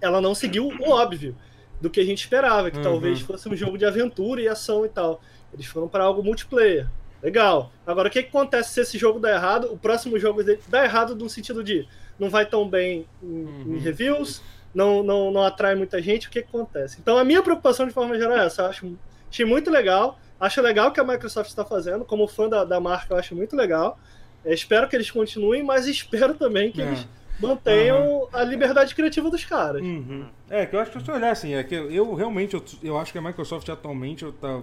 ela 0.00 0.20
não 0.20 0.34
seguiu 0.34 0.68
o 0.68 0.90
óbvio 0.90 1.34
do 1.80 1.88
que 1.90 2.00
a 2.00 2.04
gente 2.04 2.18
esperava, 2.20 2.70
que 2.70 2.76
Uhum. 2.78 2.82
talvez 2.82 3.20
fosse 3.20 3.48
um 3.48 3.56
jogo 3.56 3.76
de 3.78 3.84
aventura 3.84 4.40
e 4.40 4.48
ação 4.48 4.84
e 4.84 4.88
tal. 4.88 5.20
Eles 5.52 5.66
foram 5.66 5.88
para 5.88 6.04
algo 6.04 6.22
multiplayer. 6.22 6.86
Legal. 7.22 7.72
Agora, 7.86 8.08
o 8.08 8.10
que, 8.10 8.22
que 8.22 8.28
acontece 8.28 8.74
se 8.74 8.80
esse 8.80 8.98
jogo 8.98 9.18
der 9.18 9.34
errado? 9.34 9.72
O 9.72 9.78
próximo 9.78 10.18
jogo 10.20 10.40
dá 10.68 10.84
errado 10.84 11.16
no 11.16 11.28
sentido 11.28 11.64
de 11.64 11.86
não 12.18 12.30
vai 12.30 12.46
tão 12.46 12.68
bem 12.68 13.06
em, 13.22 13.26
Uhum. 13.26 13.74
em 13.76 13.78
reviews, 13.78 14.40
não, 14.78 15.02
não, 15.02 15.32
não 15.32 15.42
atrai 15.42 15.74
muita 15.74 16.00
gente. 16.00 16.28
O 16.28 16.30
que, 16.30 16.38
acontece? 16.38 16.98
Então, 17.00 17.18
a 17.18 17.24
minha 17.24 17.42
preocupação 17.42 17.84
de 17.84 17.92
forma 17.92 18.16
geral 18.16 18.38
é 18.38 18.46
essa. 18.46 18.62
Eu 18.62 18.66
acho, 18.66 18.98
achei 19.28 19.44
muito 19.44 19.70
legal. 19.70 20.20
Acho 20.38 20.62
legal 20.62 20.88
o 20.88 20.92
que 20.92 21.00
a 21.00 21.04
Microsoft 21.04 21.48
está 21.48 21.64
fazendo. 21.64 22.04
Como 22.04 22.28
fã 22.28 22.48
da, 22.48 22.64
da 22.64 22.78
marca, 22.78 23.12
eu 23.12 23.18
acho 23.18 23.34
muito 23.34 23.56
legal. 23.56 23.98
É, 24.44 24.54
espero 24.54 24.88
que 24.88 24.94
eles 24.94 25.10
continuem, 25.10 25.64
mas 25.64 25.88
espero 25.88 26.34
também 26.34 26.70
que 26.70 26.80
É. 26.80 26.86
eles 26.86 27.08
mantenham 27.40 28.28
a 28.32 28.44
liberdade 28.44 28.94
criativa 28.94 29.28
dos 29.28 29.44
caras. 29.44 29.82
Uhum. 29.82 30.26
É, 30.48 30.64
que 30.64 30.76
eu 30.76 30.80
acho 30.80 30.92
que 30.92 31.00
se 31.00 31.10
eu 31.10 31.14
olhar 31.16 31.32
assim, 31.32 31.54
é 31.54 31.64
que 31.64 31.74
eu 31.74 32.14
realmente, 32.14 32.54
eu, 32.54 32.64
eu 32.82 32.96
acho 32.98 33.10
que 33.10 33.18
a 33.18 33.22
Microsoft 33.22 33.68
atualmente 33.68 34.24
eu 34.24 34.32
tá, 34.32 34.60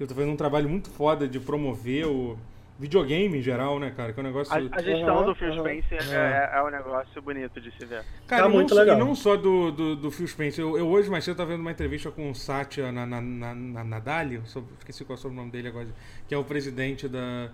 eu 0.00 0.08
fazendo 0.08 0.32
um 0.32 0.36
trabalho 0.36 0.68
muito 0.68 0.90
foda 0.90 1.28
de 1.28 1.38
promover 1.38 2.06
o 2.06 2.36
videogame 2.82 3.38
em 3.38 3.42
geral, 3.42 3.78
né, 3.78 3.92
cara? 3.96 4.12
Que 4.12 4.20
é 4.20 4.22
um 4.22 4.26
negócio. 4.26 4.52
A, 4.52 4.56
a 4.58 4.82
gestão 4.82 5.16
Aham, 5.18 5.26
do 5.26 5.34
Phil. 5.34 5.52
Spencer 5.58 6.12
É. 6.12 6.50
é, 6.54 6.58
é 6.58 6.62
um 6.62 6.70
negócio 6.70 7.22
bonito 7.22 7.60
de 7.60 7.70
se 7.78 7.86
ver. 7.86 8.02
Cara, 8.26 8.42
Tá 8.42 8.48
e, 8.48 8.52
muito 8.52 8.70
não, 8.70 8.76
só- 8.76 8.82
legal. 8.82 8.96
e 8.96 9.00
não 9.00 9.14
só 9.14 9.36
do, 9.36 9.70
do, 9.70 9.96
do 9.96 10.10
Phil 10.10 10.26
Spencer. 10.26 10.64
Eu, 10.64 10.76
eu 10.76 10.88
hoje 10.88 11.08
mais 11.08 11.24
cedo 11.24 11.36
tava 11.36 11.50
vendo 11.52 11.60
uma 11.60 11.70
entrevista 11.70 12.10
com 12.10 12.30
o 12.30 12.34
Satya 12.34 12.90
na, 12.92 13.06
na, 13.06 13.20
na, 13.20 13.54
na 13.54 13.84
Nadali, 13.84 14.42
esqueci 14.78 15.04
qual 15.04 15.16
é 15.16 15.18
o 15.18 15.22
sobrenome 15.22 15.50
dele 15.50 15.68
agora, 15.68 15.86
que 16.28 16.34
é 16.34 16.38
o 16.38 16.44
presidente 16.44 17.06
da, 17.08 17.50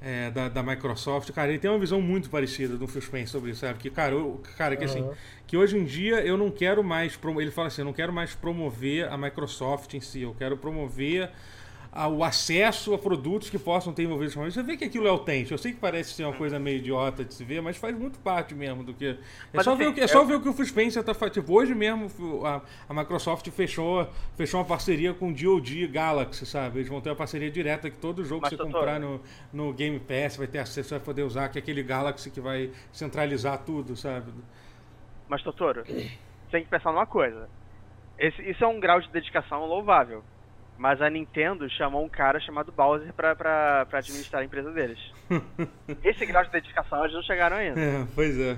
é, 0.00 0.30
da, 0.30 0.48
da 0.48 0.62
Microsoft. 0.62 1.30
Cara, 1.32 1.50
ele 1.50 1.58
tem 1.58 1.70
uma 1.70 1.78
visão 1.78 2.00
muito 2.00 2.30
parecida 2.30 2.76
do 2.76 2.88
Phil 2.88 3.02
Spencer 3.02 3.28
sobre 3.28 3.50
isso, 3.50 3.60
sabe? 3.60 3.78
Que, 3.78 3.90
cara, 3.90 4.14
eu- 4.14 4.40
cara 4.56 4.74
que 4.76 4.84
assim, 4.84 5.00
Aham. 5.02 5.12
que 5.46 5.56
hoje 5.56 5.76
em 5.76 5.84
dia 5.84 6.20
eu 6.22 6.36
não 6.36 6.50
quero 6.50 6.82
mais, 6.82 7.18
ele 7.38 7.50
fala 7.50 7.68
assim, 7.68 7.82
eu 7.82 7.86
não 7.86 7.92
quero 7.92 8.12
mais 8.12 8.34
promover 8.34 9.06
a 9.12 9.18
Microsoft 9.18 9.92
em 9.94 10.00
si, 10.00 10.22
eu 10.22 10.34
quero 10.38 10.56
promover 10.56 11.30
o 11.94 12.24
acesso 12.24 12.94
a 12.94 12.98
produtos 12.98 13.50
que 13.50 13.58
possam 13.58 13.92
ter 13.92 14.04
envolvidos 14.04 14.34
com 14.34 14.46
isso. 14.46 14.58
Você 14.58 14.62
vê 14.62 14.78
que 14.78 14.84
aquilo 14.84 15.06
é 15.06 15.10
autêntico. 15.10 15.52
Eu 15.52 15.58
sei 15.58 15.72
que 15.72 15.78
parece 15.78 16.14
ser 16.14 16.24
uma 16.24 16.32
coisa 16.32 16.58
meio 16.58 16.78
idiota 16.78 17.22
de 17.22 17.34
se 17.34 17.44
ver, 17.44 17.60
mas 17.60 17.76
faz 17.76 17.94
muito 17.94 18.18
parte 18.18 18.54
mesmo 18.54 18.82
do 18.82 18.94
que. 18.94 19.08
É 19.08 19.18
Mas, 19.52 19.64
só, 19.64 19.72
assim, 19.72 19.78
ver, 19.78 19.88
o 19.88 19.94
que, 19.94 20.00
é 20.00 20.06
só 20.06 20.24
ver 20.24 20.36
o 20.36 20.40
que 20.40 20.48
o 20.48 20.54
Phil 20.54 20.64
Spencer 20.64 21.04
tá 21.04 21.12
fazendo. 21.12 21.34
Tipo, 21.34 21.52
hoje 21.52 21.74
mesmo 21.74 22.10
a, 22.46 22.62
a 22.88 22.94
Microsoft 22.94 23.46
fechou, 23.50 24.08
fechou 24.36 24.58
uma 24.60 24.66
parceria 24.66 25.12
com 25.12 25.28
o 25.28 25.34
DoD 25.34 25.86
Galaxy, 25.88 26.46
sabe? 26.46 26.78
Eles 26.78 26.88
vão 26.88 27.00
ter 27.02 27.10
uma 27.10 27.16
parceria 27.16 27.50
direta 27.50 27.90
que 27.90 27.98
todo 27.98 28.24
jogo 28.24 28.40
Mas, 28.40 28.50
que 28.50 28.56
você 28.56 28.62
doutor- 28.62 28.78
comprar 28.78 28.98
no, 28.98 29.20
no 29.52 29.72
Game 29.74 30.00
Pass 30.00 30.38
vai 30.38 30.46
ter 30.46 30.60
acesso, 30.60 30.88
você 30.88 30.94
vai 30.94 31.04
poder 31.04 31.24
usar, 31.24 31.50
que 31.50 31.58
é 31.58 31.60
aquele 31.60 31.82
Galaxy 31.82 32.30
que 32.30 32.40
vai 32.40 32.70
centralizar 32.90 33.58
tudo, 33.66 33.94
sabe? 33.96 34.32
Mas, 35.28 35.42
Totoro, 35.42 35.84
você 35.84 36.10
tem 36.50 36.64
que 36.64 36.70
pensar 36.70 36.90
numa 36.90 37.06
coisa. 37.06 37.48
Esse, 38.18 38.40
isso 38.50 38.64
é 38.64 38.66
um 38.66 38.80
grau 38.80 38.98
de 39.00 39.10
dedicação 39.10 39.66
louvável. 39.66 40.24
Mas 40.78 41.00
a 41.00 41.08
Nintendo 41.08 41.68
chamou 41.70 42.04
um 42.04 42.08
cara 42.08 42.40
chamado 42.40 42.72
Bowser 42.72 43.12
pra, 43.12 43.36
pra, 43.36 43.86
pra 43.86 43.98
administrar 43.98 44.42
a 44.42 44.44
empresa 44.44 44.70
deles. 44.72 44.98
Esse 46.02 46.26
grau 46.26 46.44
de 46.44 46.50
dedicação 46.50 47.02
eles 47.04 47.14
não 47.14 47.22
chegaram 47.22 47.56
ainda. 47.56 47.80
É, 47.80 48.06
pois 48.14 48.38
é. 48.38 48.56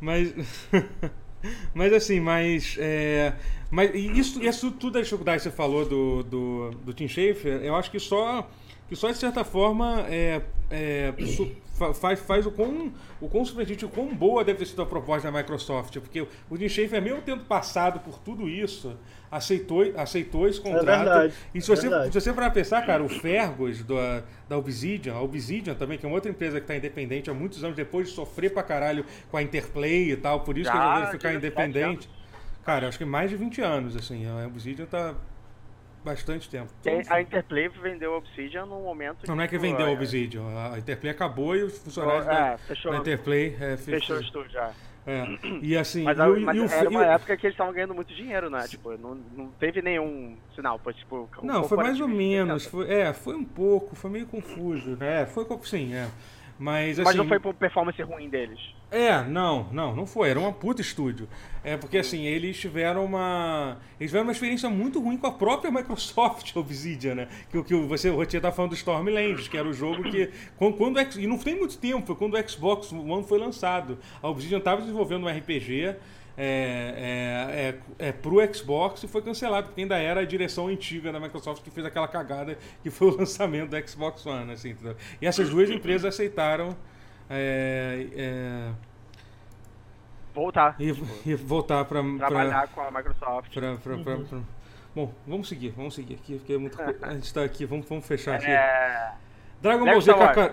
Mas. 0.00 0.34
mas 1.74 1.92
assim, 1.92 2.20
mas. 2.20 2.76
É, 2.78 3.34
mas 3.70 3.94
isso, 3.94 4.42
isso 4.42 4.70
tudo 4.70 4.94
da 4.94 5.00
dificuldade 5.00 5.38
que 5.38 5.42
você 5.44 5.50
falou 5.50 5.84
do, 5.84 6.22
do, 6.22 6.70
do 6.70 6.94
Tim 6.94 7.08
Schafer, 7.08 7.62
eu 7.62 7.74
acho 7.74 7.90
que 7.90 7.98
só. 7.98 8.48
Que 8.88 8.96
só 8.96 9.10
de 9.10 9.18
certa 9.18 9.44
forma 9.44 10.06
é, 10.08 10.40
é, 10.70 11.12
faz, 12.00 12.20
faz 12.20 12.46
o 12.46 12.50
quão, 12.50 12.90
o 13.20 13.28
quão 13.28 13.44
surpreendente, 13.44 13.84
o 13.84 13.88
quão 13.88 14.14
boa 14.14 14.42
deve 14.42 14.60
ter 14.60 14.66
sido 14.66 14.80
a 14.80 14.86
proposta 14.86 15.30
da 15.30 15.38
Microsoft. 15.38 15.98
Porque 15.98 16.26
o 16.48 16.56
Tim 16.56 16.68
Schafer, 16.70 17.02
mesmo 17.02 17.20
tendo 17.20 17.44
passado 17.44 18.00
por 18.00 18.18
tudo 18.18 18.48
isso, 18.48 18.96
aceitou, 19.30 19.82
aceitou 19.96 20.48
esse 20.48 20.60
contrato. 20.60 20.84
verdade, 20.86 21.34
e 21.54 21.60
se 21.60 21.68
você, 21.68 21.88
verdade. 21.88 22.12
se 22.12 22.20
você 22.20 22.32
para 22.32 22.50
pensar, 22.50 22.84
cara, 22.86 23.02
o 23.02 23.08
Fergus 23.08 23.84
da, 23.84 24.22
da 24.48 24.56
Obsidian, 24.56 25.14
a 25.14 25.20
Obsidian 25.20 25.74
também, 25.74 25.98
que 25.98 26.06
é 26.06 26.08
uma 26.08 26.14
outra 26.14 26.30
empresa 26.30 26.56
que 26.58 26.64
está 26.64 26.76
independente 26.76 27.30
há 27.30 27.34
muitos 27.34 27.62
anos 27.62 27.76
depois 27.76 28.08
de 28.08 28.14
sofrer 28.14 28.52
pra 28.52 28.62
caralho 28.62 29.04
com 29.30 29.36
a 29.36 29.42
Interplay 29.42 30.12
e 30.12 30.16
tal, 30.16 30.40
por 30.40 30.56
isso 30.56 30.70
que 30.70 30.76
Já, 30.76 30.82
eles 30.82 31.10
resolveram 31.10 31.18
ficar 31.18 31.28
17 31.40 31.68
independente. 31.70 32.08
Cara, 32.64 32.88
acho 32.88 32.98
que 32.98 33.04
mais 33.04 33.30
de 33.30 33.36
20 33.36 33.60
anos, 33.62 33.96
assim, 33.96 34.26
a 34.26 34.46
Obsidian 34.46 34.86
tá 34.86 35.14
bastante 36.04 36.48
tempo. 36.48 36.70
Tem- 36.82 37.02
a 37.08 37.20
Interplay 37.20 37.68
vendeu 37.68 38.14
a 38.14 38.18
Obsidian 38.18 38.64
num 38.66 38.82
momento 38.82 39.26
Não, 39.26 39.36
não 39.36 39.42
é 39.42 39.48
que 39.48 39.56
tipo, 39.58 39.62
vendeu 39.70 39.86
a 39.86 39.90
é, 39.90 39.92
Obsidian, 39.92 40.42
a 40.72 40.78
Interplay 40.78 41.10
acabou 41.12 41.56
e 41.56 41.62
os 41.64 41.78
funcionários 41.78 42.26
É, 42.26 42.30
da, 42.30 42.58
fechou, 42.58 42.92
da 42.92 42.98
Interplay 42.98 43.56
é, 43.60 43.76
fechou 43.76 43.94
o 43.96 44.00
fechou. 44.00 44.20
estúdio 44.20 44.50
já. 44.52 44.70
É. 45.06 45.24
E 45.62 45.76
assim, 45.76 46.02
Mas, 46.04 46.18
e 46.18 46.20
o- 46.22 46.40
mas 46.40 46.56
e 46.56 46.60
o- 46.60 46.64
era 46.70 46.88
uma 46.90 47.02
e 47.02 47.06
o- 47.06 47.10
época 47.12 47.36
que 47.36 47.46
eles 47.46 47.54
estavam 47.54 47.72
ganhando 47.72 47.94
muito 47.94 48.14
dinheiro, 48.14 48.50
né? 48.50 48.66
Tipo, 48.68 48.96
não, 48.98 49.14
não 49.36 49.48
teve 49.58 49.80
nenhum 49.82 50.36
sinal. 50.54 50.78
Foi 50.78 50.92
tipo. 50.92 51.28
um 51.42 51.46
Não, 51.46 51.64
foi 51.64 51.76
mais 51.78 52.00
ou 52.00 52.08
menos. 52.08 52.66
Foi, 52.66 52.90
é, 52.90 53.12
foi 53.12 53.34
um 53.34 53.44
pouco, 53.44 53.96
foi 53.96 54.10
meio 54.10 54.26
confuso, 54.26 54.96
né? 54.96 55.24
Foi 55.26 55.44
co- 55.44 55.60
sim, 55.64 55.94
é. 55.94 56.08
Mas, 56.58 56.98
assim, 56.98 57.04
Mas 57.04 57.16
não 57.16 57.28
foi 57.28 57.38
por 57.38 57.54
performance 57.54 58.02
ruim 58.02 58.28
deles. 58.28 58.58
É, 58.90 59.22
não, 59.22 59.68
não, 59.70 59.94
não 59.94 60.06
foi. 60.06 60.30
Era 60.30 60.40
uma 60.40 60.52
puta 60.52 60.80
estúdio. 60.80 61.28
É 61.62 61.76
porque 61.76 61.98
assim, 61.98 62.24
eles 62.24 62.58
tiveram 62.58 63.04
uma. 63.04 63.76
Eles 64.00 64.10
tiveram 64.10 64.26
uma 64.26 64.32
experiência 64.32 64.68
muito 64.68 65.00
ruim 65.00 65.16
com 65.16 65.26
a 65.26 65.32
própria 65.32 65.70
Microsoft 65.70 66.54
Obsidian, 66.56 67.14
né? 67.14 67.28
Que 67.50 67.58
o 67.58 67.64
que 67.64 67.74
você, 67.74 68.10
o 68.10 68.16
Rotier 68.16 68.42
tá 68.42 68.50
falando 68.50 68.70
do 68.70 68.76
Stormlands, 68.76 69.46
que 69.46 69.56
era 69.56 69.68
o 69.68 69.72
jogo 69.72 70.02
que. 70.04 70.30
Quando, 70.58 70.76
quando, 70.76 70.98
e 71.18 71.26
não 71.26 71.38
tem 71.38 71.56
muito 71.56 71.78
tempo, 71.78 72.06
foi 72.06 72.16
quando 72.16 72.34
o 72.34 72.48
Xbox 72.48 72.92
One 72.92 73.22
foi 73.22 73.38
lançado. 73.38 73.98
A 74.20 74.28
Obsidian 74.28 74.58
estava 74.58 74.80
desenvolvendo 74.80 75.26
um 75.26 75.28
RPG. 75.28 75.94
É, 76.40 77.74
é, 77.98 78.04
é, 78.04 78.08
é 78.10 78.12
pro 78.12 78.36
Xbox 78.54 79.02
e 79.02 79.08
foi 79.08 79.20
cancelado, 79.20 79.66
porque 79.66 79.80
ainda 79.80 79.98
era 79.98 80.20
a 80.20 80.24
direção 80.24 80.68
antiga 80.68 81.10
da 81.10 81.18
Microsoft 81.18 81.64
que 81.64 81.70
fez 81.70 81.84
aquela 81.84 82.06
cagada 82.06 82.56
que 82.80 82.90
foi 82.90 83.08
o 83.08 83.16
lançamento 83.18 83.70
do 83.70 83.88
Xbox 83.88 84.24
One, 84.24 84.52
assim, 84.52 84.70
entendeu? 84.70 84.96
E 85.20 85.26
essas 85.26 85.50
duas 85.50 85.68
empresas 85.68 86.14
aceitaram 86.14 86.76
é, 87.28 88.06
é, 88.14 88.70
Voltar. 90.32 90.76
e, 90.78 90.94
e 91.26 91.34
voltar 91.34 91.84
para 91.86 92.02
Trabalhar 92.18 92.68
com 92.68 92.82
a 92.82 92.90
Microsoft. 92.92 93.52
Bom, 94.94 95.12
vamos 95.26 95.48
seguir, 95.48 95.70
vamos 95.70 95.94
seguir 95.94 96.14
aqui, 96.14 96.36
porque 96.36 96.52
é 96.52 96.58
muita 96.58 96.84
coisa. 96.84 97.06
A 97.06 97.14
gente 97.14 97.34
tá 97.34 97.42
aqui, 97.42 97.64
vamos, 97.64 97.88
vamos 97.88 98.06
fechar 98.06 98.36
aqui. 98.36 98.46
Dragon 99.60 99.84
Lego 99.84 100.00
Ball 100.00 100.00
Z. 100.00 100.52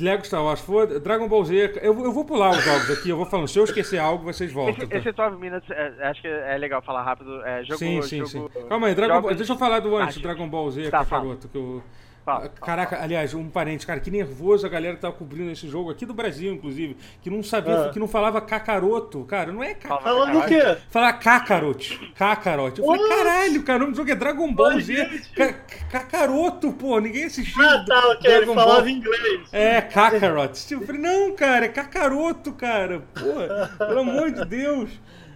Lego 0.00 0.24
Star 0.24 0.42
Wars, 0.42 0.60
foda 0.60 1.00
Dragon 1.00 1.28
Ball 1.28 1.44
Z. 1.44 1.80
Eu, 1.82 2.04
eu 2.04 2.12
vou 2.12 2.24
pular 2.24 2.50
os 2.50 2.62
jogos 2.62 2.90
aqui, 2.90 3.10
eu 3.10 3.16
vou 3.16 3.26
falando. 3.26 3.48
Se 3.48 3.58
eu 3.58 3.64
esquecer 3.64 3.98
algo, 3.98 4.24
vocês 4.24 4.52
voltam. 4.52 4.84
Esse, 4.84 4.86
tá? 4.86 4.98
esse 4.98 5.12
12 5.12 5.36
Minutes, 5.36 5.70
é, 5.70 6.08
acho 6.08 6.22
que 6.22 6.28
é 6.28 6.56
legal 6.56 6.80
falar 6.82 7.02
rápido. 7.02 7.44
É, 7.44 7.64
jogo, 7.64 7.78
sim, 7.78 8.02
sim, 8.02 8.24
jogo, 8.24 8.50
sim. 8.52 8.68
Calma 8.68 8.86
aí, 8.86 8.94
Dragon 8.94 9.20
Ball, 9.20 9.34
deixa 9.34 9.52
eu 9.52 9.58
falar 9.58 9.80
do 9.80 9.96
antes, 9.96 10.20
Dragon 10.20 10.48
Ball 10.48 10.70
Z, 10.70 10.90
Tá. 10.90 10.98
Kakaroto, 11.04 11.48
que 11.48 11.56
eu... 11.56 11.82
Fala, 12.28 12.40
fala, 12.40 12.48
Caraca, 12.60 13.02
aliás, 13.02 13.32
um 13.32 13.48
parente, 13.48 13.86
cara, 13.86 13.98
que 14.00 14.10
nervoso 14.10 14.66
a 14.66 14.68
galera 14.68 14.94
que 14.96 15.00
tava 15.00 15.14
cobrindo 15.14 15.50
esse 15.50 15.66
jogo 15.66 15.90
aqui 15.90 16.04
do 16.04 16.12
Brasil, 16.12 16.52
inclusive, 16.52 16.94
que 17.22 17.30
não 17.30 17.42
sabia, 17.42 17.86
Ah. 17.86 17.88
que 17.90 17.98
não 17.98 18.06
falava 18.06 18.38
Kakaroto, 18.40 19.24
cara, 19.24 19.50
não 19.50 19.62
é 19.62 19.72
Kakaroto. 19.72 20.04
Fala. 20.04 20.26
Falando 20.26 20.38
o 20.44 20.46
quê? 20.46 20.76
Falar 20.90 21.12
Kakarot. 21.14 22.12
Kakarot. 22.14 22.78
Eu 22.78 22.84
falei, 22.84 23.00
What? 23.02 23.16
caralho, 23.16 23.62
cara, 23.62 23.76
o 23.78 23.80
nome 23.80 23.92
do 23.92 23.96
jogo 23.96 24.10
é 24.10 24.14
Dragon 24.14 24.52
Ball 24.52 24.78
Z. 24.78 24.94
gente. 24.94 25.28
Ca- 25.32 25.54
Kakaroto, 25.90 26.72
pô, 26.72 26.98
ninguém 27.00 27.24
assistiu. 27.24 27.62
Ah, 27.66 27.82
tá, 27.86 28.08
ok. 28.10 28.30
Ele 28.30 28.46
falava 28.46 28.80
Ball. 28.80 28.88
inglês. 28.88 29.48
É, 29.52 29.80
Kakarot. 29.80 30.52
Tipo, 30.66 30.82
eu 30.82 30.86
falei, 30.86 31.00
não, 31.00 31.34
cara, 31.34 31.64
é 31.64 31.68
Kakaroto, 31.68 32.52
cara. 32.52 33.02
Pô, 33.14 33.84
pelo 33.86 34.00
amor 34.00 34.30
de 34.30 34.44
Deus. 34.44 34.90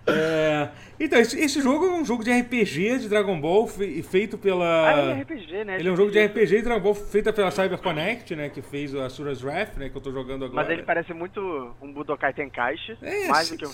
É, 0.06 0.68
Então, 0.98 1.18
esse, 1.18 1.60
jogo 1.60 1.86
é 1.86 1.90
um 1.92 2.04
jogo 2.04 2.22
de 2.24 2.30
RPG 2.32 2.98
de 2.98 3.08
Dragon 3.08 3.40
Ball 3.40 3.66
fe- 3.66 4.02
feito 4.02 4.36
pela. 4.38 4.88
Ah, 4.88 4.98
ele 5.02 5.10
é 5.10 5.22
RPG, 5.22 5.64
né? 5.64 5.76
Ele 5.78 5.88
é 5.88 5.92
um 5.92 5.96
jogo 5.96 6.10
de 6.10 6.24
RPG 6.24 6.46
de 6.56 6.62
Dragon 6.62 6.80
Ball 6.82 6.94
feita 6.94 7.32
pela 7.32 7.50
CyberConnect, 7.50 8.34
né? 8.36 8.48
Que 8.48 8.62
fez 8.62 8.94
a 8.94 9.08
Sura's 9.08 9.42
Wrath, 9.42 9.76
né? 9.76 9.88
Que 9.88 9.96
eu 9.96 10.00
tô 10.00 10.12
jogando 10.12 10.44
agora. 10.44 10.62
Mas 10.62 10.70
ele 10.72 10.82
parece 10.82 11.12
muito 11.12 11.40
um 11.80 11.92
Budokai 11.92 12.32
Tenkaichi. 12.32 12.96
É, 13.02 13.26
mais, 13.28 13.50
do 13.50 13.56
que 13.56 13.66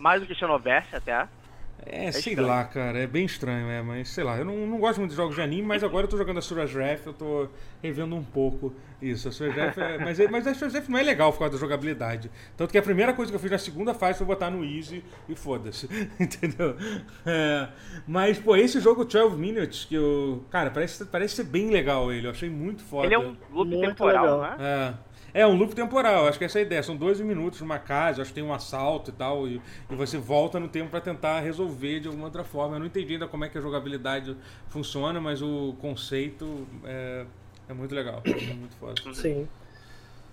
mais 0.00 0.20
do 0.20 0.26
que 0.26 0.34
Xenoverse 0.34 0.94
até. 0.94 1.26
É, 1.88 2.10
sei 2.10 2.32
estranho. 2.32 2.48
lá, 2.48 2.64
cara, 2.64 2.98
é 2.98 3.06
bem 3.06 3.24
estranho, 3.24 3.68
é, 3.70 3.80
mas 3.80 4.08
sei 4.08 4.24
lá, 4.24 4.36
eu 4.36 4.44
não, 4.44 4.66
não 4.66 4.78
gosto 4.78 4.98
muito 4.98 5.10
de 5.12 5.16
jogos 5.16 5.36
de 5.36 5.40
anime, 5.40 5.62
mas 5.62 5.84
agora 5.84 6.04
eu 6.06 6.10
tô 6.10 6.16
jogando 6.16 6.38
a 6.38 6.42
Sura's 6.42 6.74
Wrath, 6.74 7.06
eu 7.06 7.12
tô 7.12 7.48
revendo 7.80 8.16
um 8.16 8.24
pouco 8.24 8.74
isso. 9.00 9.28
A 9.28 9.32
Sura's 9.32 9.54
Wrath 9.56 9.78
é, 9.78 9.98
mas, 10.02 10.18
é- 10.18 10.26
mas 10.28 10.46
a 10.48 10.54
Sura's 10.54 10.74
Wrath 10.74 10.88
não 10.88 10.98
é 10.98 11.02
legal 11.04 11.32
por 11.32 11.38
causa 11.38 11.52
da 11.54 11.58
jogabilidade. 11.60 12.28
Tanto 12.56 12.72
que 12.72 12.78
a 12.78 12.82
primeira 12.82 13.12
coisa 13.12 13.30
que 13.30 13.36
eu 13.36 13.40
fiz 13.40 13.50
na 13.52 13.58
segunda 13.58 13.94
fase 13.94 14.18
foi 14.18 14.26
botar 14.26 14.50
no 14.50 14.64
Easy 14.64 15.04
e 15.28 15.36
foda-se, 15.36 15.88
entendeu? 16.18 16.76
É, 17.24 17.68
mas, 18.06 18.36
pô, 18.38 18.56
esse 18.56 18.80
jogo 18.80 19.04
12 19.04 19.36
Minutes, 19.36 19.84
que 19.84 19.94
eu. 19.94 20.44
Cara, 20.50 20.70
parece, 20.72 21.04
parece 21.04 21.36
ser 21.36 21.44
bem 21.44 21.70
legal 21.70 22.12
ele, 22.12 22.26
eu 22.26 22.32
achei 22.32 22.50
muito 22.50 22.82
foda. 22.82 23.06
Ele 23.06 23.14
é 23.14 23.18
um 23.18 23.36
loop 23.52 23.68
Muito 23.70 23.88
temporal, 23.88 24.24
legal. 24.40 24.58
não 24.58 24.66
é? 24.66 24.94
É. 25.36 25.40
É 25.42 25.46
um 25.46 25.54
loop 25.56 25.74
temporal, 25.74 26.26
acho 26.26 26.38
que 26.38 26.44
essa 26.44 26.58
é 26.58 26.62
a 26.62 26.64
ideia. 26.64 26.82
São 26.82 26.96
12 26.96 27.22
minutos 27.22 27.60
numa 27.60 27.78
casa, 27.78 28.22
acho 28.22 28.30
que 28.30 28.34
tem 28.36 28.44
um 28.44 28.52
assalto 28.54 29.10
e 29.10 29.12
tal, 29.12 29.46
e, 29.46 29.60
e 29.90 29.94
você 29.94 30.16
volta 30.18 30.58
no 30.58 30.68
tempo 30.68 30.90
pra 30.90 31.00
tentar 31.00 31.40
resolver 31.40 32.00
de 32.00 32.08
alguma 32.08 32.24
outra 32.26 32.42
forma. 32.44 32.76
Eu 32.76 32.80
não 32.80 32.86
entendi 32.86 33.12
ainda 33.14 33.26
como 33.28 33.44
é 33.44 33.48
que 33.48 33.58
a 33.58 33.60
jogabilidade 33.60 34.36
funciona, 34.68 35.20
mas 35.20 35.42
o 35.42 35.74
conceito 35.80 36.66
é, 36.84 37.24
é 37.68 37.72
muito 37.74 37.94
legal. 37.94 38.22
É 38.24 38.54
muito 38.54 38.74
foda. 38.80 38.94
Sim. 39.14 39.46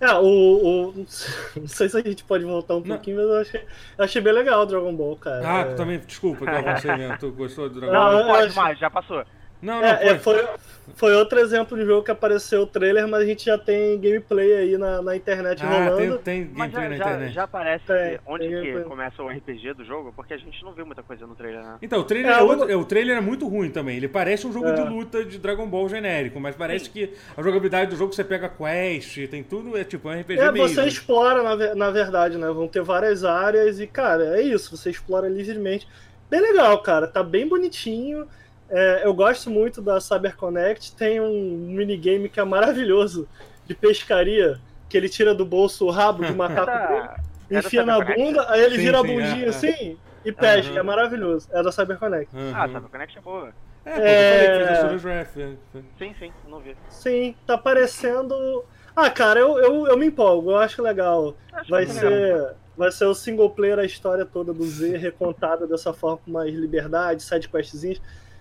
É, 0.00 0.12
o, 0.14 0.24
o. 0.24 0.94
Não 1.56 1.68
sei 1.68 1.88
se 1.88 1.96
a 1.96 2.00
gente 2.02 2.24
pode 2.24 2.44
voltar 2.44 2.74
um 2.74 2.80
Não. 2.80 2.86
pouquinho, 2.96 3.16
mas 3.16 3.26
eu 3.26 3.40
achei, 3.40 3.60
eu 3.96 4.04
achei 4.04 4.20
bem 4.20 4.32
legal 4.32 4.62
o 4.62 4.66
Dragon 4.66 4.94
Ball, 4.94 5.16
cara. 5.16 5.42
Ah, 5.48 5.60
É. 5.60 5.64
tu 5.66 5.76
também, 5.76 5.98
desculpa 6.00 6.44
que 6.44 6.50
eu 6.50 6.56
avancei 6.58 6.96
mesmo. 6.96 7.16
Tu 7.18 7.30
gostou 7.30 7.68
do 7.68 7.78
Dragon 7.78 7.92
Não, 7.92 8.00
Ball? 8.10 8.12
Não, 8.24 8.26
pode 8.26 8.46
acho- 8.48 8.56
mais, 8.56 8.78
já 8.78 8.90
passou. 8.90 9.24
Não, 9.62 9.80
não, 9.80 9.84
É, 9.86 10.08
é, 10.08 10.18
foi. 10.18 10.36
foi, 10.38 10.48
foi 10.96 11.14
outro 11.14 11.38
exemplo 11.38 11.76
de 11.78 11.84
jogo 11.84 12.02
que 12.04 12.10
apareceu 12.10 12.62
o 12.62 12.66
trailer, 12.66 13.08
mas 13.08 13.22
a 13.22 13.26
gente 13.26 13.44
já 13.44 13.56
tem 13.58 13.98
gameplay 13.98 14.52
aí 14.54 14.78
na, 14.78 15.00
na 15.02 15.16
internet 15.16 15.62
Ah, 15.64 15.88
rolando. 15.88 16.18
tem, 16.18 16.44
tem 16.44 16.54
gameplay 16.54 16.70
já, 16.70 16.88
na 16.88 16.96
já, 16.96 17.04
internet. 17.04 17.34
já 17.34 17.46
parece 17.48 17.86
Tem, 17.86 18.18
onde 18.26 18.40
tem 18.40 18.50
que 18.50 18.56
gameplay. 18.60 18.84
começa 18.84 19.22
o 19.22 19.28
RPG 19.28 19.72
do 19.74 19.84
jogo, 19.84 20.12
porque 20.14 20.34
a 20.34 20.36
gente 20.36 20.62
não 20.62 20.72
viu 20.72 20.84
muita 20.84 21.02
coisa 21.02 21.26
no 21.26 21.34
trailer, 21.34 21.62
né? 21.62 21.78
Então, 21.80 22.00
o 22.00 22.04
trailer 22.04 22.32
É, 22.32 22.38
é, 22.38 22.42
outro- 22.42 22.70
é, 22.70 22.76
o 22.76 22.84
trailer 22.84 23.16
é 23.16 23.20
muito 23.20 23.48
ruim 23.48 23.70
também. 23.70 23.96
Ele 23.96 24.08
parece 24.08 24.46
um 24.46 24.52
jogo 24.52 24.68
É. 24.68 24.74
de 24.74 24.82
luta 24.82 25.24
de 25.24 25.38
Dragon 25.38 25.66
Ball 25.66 25.88
genérico, 25.88 26.38
mas 26.38 26.54
parece 26.54 26.90
que 26.90 27.14
a 27.36 27.42
jogabilidade 27.42 27.90
do 27.90 27.96
jogo 27.96 28.12
você 28.12 28.22
pega 28.24 28.48
quest, 28.48 29.26
tem 29.30 29.42
tudo, 29.42 29.76
é 29.76 29.84
tipo 29.84 30.08
um 30.08 30.12
RPG 30.12 30.40
É, 30.40 30.52
mesmo. 30.52 30.68
você 30.68 30.84
explora, 30.86 31.42
na, 31.42 31.74
na 31.74 31.90
verdade, 31.90 32.36
né? 32.36 32.46
Vão 32.48 32.68
ter 32.68 32.82
várias 32.82 33.24
áreas 33.24 33.80
e, 33.80 33.86
cara, 33.86 34.36
é 34.38 34.42
isso, 34.42 34.76
você 34.76 34.90
explora 34.90 35.28
livremente. 35.28 35.88
Bem 36.30 36.40
legal, 36.40 36.78
cara, 36.82 37.06
tá 37.06 37.22
bem 37.22 37.46
bonitinho. 37.48 38.26
É, 38.70 39.02
eu 39.04 39.12
gosto 39.14 39.50
muito 39.50 39.82
da 39.82 40.00
CyberConnect, 40.00 40.96
tem 40.96 41.20
um 41.20 41.56
minigame 41.68 42.28
que 42.28 42.40
é 42.40 42.44
maravilhoso 42.44 43.28
de 43.66 43.74
pescaria, 43.74 44.58
que 44.88 44.96
ele 44.96 45.08
tira 45.08 45.34
do 45.34 45.44
bolso 45.44 45.86
o 45.86 45.90
rabo 45.90 46.24
do 46.24 46.34
macaco 46.36 46.66
dele, 46.88 47.08
Tá, 47.08 47.20
é 47.50 47.54
da 47.54 47.58
enfia 47.60 47.84
na 47.84 48.00
bunda, 48.00 48.46
aí 48.50 48.62
ele 48.64 48.76
Sim, 48.76 48.82
vira 48.82 48.98
a 48.98 49.02
sim, 49.02 49.06
bundinha 49.06 49.44
é, 49.44 49.46
é. 49.46 49.48
assim 49.48 49.98
e 50.24 50.32
pesca, 50.32 50.72
Aham. 50.72 50.80
é 50.80 50.82
maravilhoso. 50.82 51.48
É 51.52 51.62
da 51.62 51.70
CyberConnect. 51.70 52.34
Uhum. 52.34 52.52
Ah, 52.54 52.68
sabe, 52.68 52.88
Connect 52.88 53.18
é 53.18 53.20
boa. 53.20 53.52
É, 53.84 53.92
pô, 53.94 54.86
a 54.88 55.12
é. 55.12 55.56
Sim, 55.98 56.14
sim, 56.18 56.32
não 56.48 56.58
vi. 56.58 56.74
Sim, 56.88 57.34
tá 57.46 57.58
parecendo. 57.58 58.64
Ah, 58.96 59.10
cara, 59.10 59.40
eu, 59.40 59.58
eu, 59.58 59.86
eu 59.86 59.98
me 59.98 60.06
empolgo, 60.06 60.52
eu 60.52 60.56
acho 60.56 60.82
legal. 60.82 61.34
Acho 61.52 61.70
Vai 61.70 61.84
legal. 61.84 62.00
ser, 62.00 62.54
vai 62.76 62.92
ser 62.92 63.04
o 63.04 63.14
single 63.14 63.50
player, 63.50 63.78
a 63.78 63.84
história 63.84 64.24
toda 64.24 64.54
do 64.54 64.64
Z 64.64 64.96
recontada 64.96 65.66
dessa 65.66 65.92
forma 65.92 66.18
com 66.24 66.30
mais 66.30 66.54
liberdade, 66.54 67.22
side 67.22 67.48
questzinhas. 67.48 68.00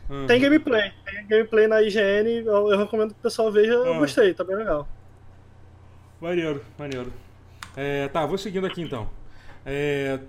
Uhum. 0.09 0.27
Tem 0.27 0.39
gameplay, 0.39 0.91
tem 1.05 1.25
gameplay 1.27 1.67
na 1.67 1.81
IGN, 1.81 2.29
eu, 2.45 2.71
eu 2.71 2.77
recomendo 2.77 3.13
que 3.13 3.19
o 3.19 3.23
pessoal 3.23 3.51
veja, 3.51 3.71
eu 3.73 3.93
Ah. 3.93 3.97
gostei, 3.99 4.33
tá 4.33 4.43
bem 4.43 4.55
legal. 4.57 4.87
Maneiro, 6.19 6.63
maneiro. 6.77 7.11
É, 7.75 8.07
tá, 8.09 8.25
vou 8.25 8.37
seguindo 8.37 8.65
aqui 8.67 8.81
então. 8.81 9.09
É, 9.65 10.19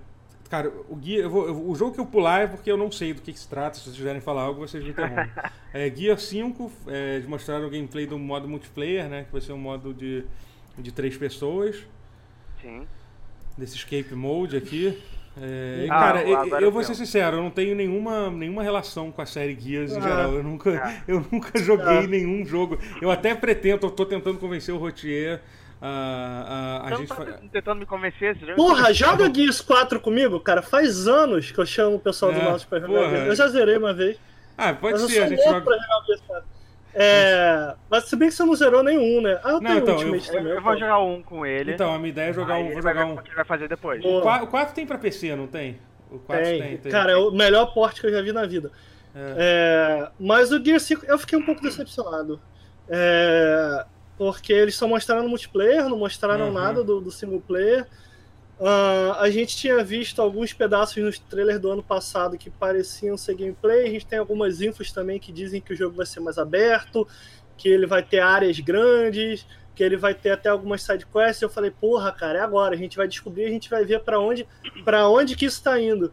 cara, 0.48 0.72
o, 0.88 0.96
guia, 0.96 1.20
eu 1.22 1.30
vou- 1.30 1.46
eu- 1.46 1.68
o 1.70 1.74
jogo 1.74 1.92
que 1.94 2.00
eu 2.00 2.06
pular 2.06 2.40
é 2.42 2.46
porque 2.46 2.70
eu 2.70 2.76
não 2.76 2.90
sei 2.90 3.12
do 3.12 3.20
que, 3.20 3.32
que 3.32 3.38
se 3.38 3.48
trata. 3.48 3.76
Se 3.76 3.84
vocês 3.84 3.96
quiserem 3.96 4.20
falar 4.20 4.42
algo, 4.42 4.60
vocês 4.66 4.82
me 4.82 4.90
interrompem. 4.90 5.30
É, 5.74 5.90
Gear 5.94 6.16
5, 6.18 6.70
é, 6.86 7.16
eles 7.16 7.26
mostraram 7.28 7.66
o 7.66 7.70
gameplay 7.70 8.06
do 8.06 8.16
modo 8.16 8.46
multiplayer, 8.48 9.08
né? 9.08 9.24
Que 9.24 9.32
vai 9.32 9.40
ser 9.40 9.52
um 9.52 9.58
modo 9.58 9.92
de, 9.92 10.24
de 10.78 10.92
três 10.92 11.16
pessoas. 11.16 11.84
Sim. 12.62 12.86
Desse 13.58 13.74
escape 13.74 14.14
mode 14.14 14.56
aqui. 14.56 15.02
É, 15.40 15.86
Ah, 15.90 15.98
cara, 15.98 16.22
eu 16.22 16.28
eu, 16.28 16.36
adoro 16.38 16.64
eu 16.64 16.70
vou 16.70 16.84
ser 16.84 16.94
sincero, 16.94 17.38
eu 17.38 17.42
não 17.42 17.50
tenho 17.50 17.74
nenhuma, 17.74 18.30
nenhuma 18.30 18.62
relação 18.62 19.10
com 19.10 19.20
a 19.20 19.26
série 19.26 19.54
em 19.92 19.96
Ah. 19.98 20.00
geral. 20.00 20.32
Eu 20.32 20.42
nunca, 20.44 20.70
Ah. 20.82 21.02
eu 21.08 21.26
nunca 21.32 21.58
joguei 21.60 21.98
Ah. 21.98 22.06
nenhum 22.06 22.46
jogo. 22.46 22.78
Eu 23.02 23.10
até 23.10 23.34
pretendo, 23.34 23.86
eu 23.86 23.90
tô 23.90 24.06
tentando 24.06 24.38
convencer 24.38 24.72
o 24.72 24.78
Rotier 24.78 25.40
a, 25.82 26.82
a, 26.86 26.94
gente. 26.96 27.08
tá 27.08 27.14
fa- 27.16 27.24
tentando 27.52 27.80
me 27.80 27.86
convencer? 27.86 28.36
Já 28.38 28.54
Porra, 28.54 28.92
joga 28.94 29.32
Gears 29.34 29.60
4 29.60 29.98
comigo, 30.00 30.38
cara. 30.40 30.62
Faz 30.62 31.08
anos 31.08 31.50
que 31.50 31.58
eu 31.58 31.66
chamo 31.66 31.96
o 31.96 32.00
pessoal 32.00 32.32
do 32.32 32.38
É, 32.40 32.44
nosso 32.44 32.66
pra 32.68 32.78
jogar 32.78 32.92
porra. 32.92 33.16
Eu 33.18 33.34
já 33.34 33.48
zerei 33.48 33.76
uma 33.76 33.92
vez. 33.92 34.16
Ah, 34.56 34.72
pode 34.72 34.92
mas 34.94 35.02
eu 35.02 35.08
ser, 35.08 35.18
a 35.18 35.20
sou 35.26 35.36
gente 35.36 35.44
joga. 35.44 36.53
Pra 36.94 37.02
jogar 37.02 37.12
o 37.12 37.20
Gears 37.20 37.34
4. 37.34 37.72
É, 37.74 37.74
mas 37.90 38.04
se 38.04 38.16
bem 38.16 38.28
que 38.28 38.34
você 38.34 38.44
não 38.44 38.54
zerou 38.54 38.82
nenhum, 38.82 39.20
né? 39.20 39.38
Ah, 39.42 39.50
eu 39.50 39.52
Não, 39.54 39.60
tenho 39.62 39.78
então, 39.78 39.94
Ultimate 39.96 40.28
eu- 40.28 40.34
também. 40.34 40.50
Eu, 40.52 40.56
eu 40.58 40.62
vou 40.62 40.78
jogar 40.78 40.98
um 41.00 41.22
com 41.22 41.44
ele. 41.46 41.72
Então, 41.74 41.92
a 41.94 41.98
minha 41.98 42.10
ideia 42.10 42.30
é 42.30 42.32
jogar 42.32 42.54
um. 42.56 42.72
Vou 42.72 42.82
jogar 42.82 43.06
um. 43.06 43.14
o 43.14 43.22
que 43.22 43.28
ele 43.28 43.36
vai 43.36 43.44
fazer 43.44 43.68
depois. 43.68 44.00
Boa. 44.02 44.18
O 44.20 44.22
4, 44.22 44.44
o 44.46 44.48
4 44.50 44.74
tem 44.74 44.86
pra 44.86 44.96
PC, 44.98 45.34
não 45.36 45.46
tem? 45.46 45.78
O 46.10 46.18
4 46.18 46.44
Tem. 46.44 46.60
tem, 46.62 46.76
tem. 46.78 46.92
Cara, 46.92 47.12
é 47.12 47.16
o 47.16 47.30
melhor 47.30 47.74
porte 47.74 48.00
que 48.00 48.06
eu 48.06 48.12
já 48.12 48.22
vi 48.22 48.32
na 48.32 48.46
vida. 48.46 48.70
É. 49.14 49.34
É, 49.36 50.08
mas 50.18 50.50
o 50.52 50.62
Gear 50.64 50.78
5 50.80 51.04
eu 51.06 51.18
fiquei 51.18 51.38
um 51.38 51.44
pouco 51.44 51.60
decepcionado. 51.62 52.40
É, 52.88 53.84
porque 54.16 54.52
eles 54.52 54.74
só 54.76 54.86
mostraram 54.86 55.28
multiplayer, 55.28 55.88
não 55.88 55.98
mostraram 55.98 56.46
Uhum. 56.48 56.52
nada 56.52 56.84
do, 56.84 57.00
do 57.00 57.10
single 57.10 57.40
player. 57.40 57.86
Ah, 58.60 59.16
a 59.20 59.30
gente 59.30 59.56
tinha 59.56 59.82
visto 59.82 60.22
alguns 60.22 60.52
pedaços 60.52 60.96
nos 61.02 61.18
trailers 61.18 61.60
do 61.60 61.70
ano 61.70 61.82
passado 61.82 62.38
que 62.38 62.50
pareciam 62.50 63.16
ser 63.16 63.34
gameplay. 63.34 63.86
A 63.86 63.90
gente 63.90 64.06
tem 64.06 64.18
algumas 64.18 64.60
infos 64.60 64.92
também 64.92 65.18
que 65.18 65.32
dizem 65.32 65.60
que 65.60 65.72
o 65.72 65.76
jogo 65.76 65.96
vai 65.96 66.06
ser 66.06 66.20
mais 66.20 66.38
aberto, 66.38 67.06
que 67.56 67.68
ele 67.68 67.86
vai 67.86 68.02
ter 68.02 68.20
áreas 68.20 68.58
grandes, 68.60 69.46
que 69.74 69.82
ele 69.82 69.96
vai 69.96 70.14
ter 70.14 70.30
até 70.30 70.48
algumas 70.48 70.82
side 70.82 71.04
quests. 71.06 71.42
Eu 71.42 71.50
falei, 71.50 71.70
porra, 71.70 72.12
cara, 72.12 72.38
é 72.38 72.42
agora. 72.42 72.74
A 72.74 72.78
gente 72.78 72.96
vai 72.96 73.08
descobrir, 73.08 73.44
a 73.44 73.50
gente 73.50 73.68
vai 73.68 73.84
ver 73.84 74.00
pra 74.00 74.20
onde, 74.20 74.46
pra 74.84 75.08
onde 75.08 75.34
que 75.36 75.46
isso 75.46 75.62
tá 75.62 75.80
indo. 75.80 76.12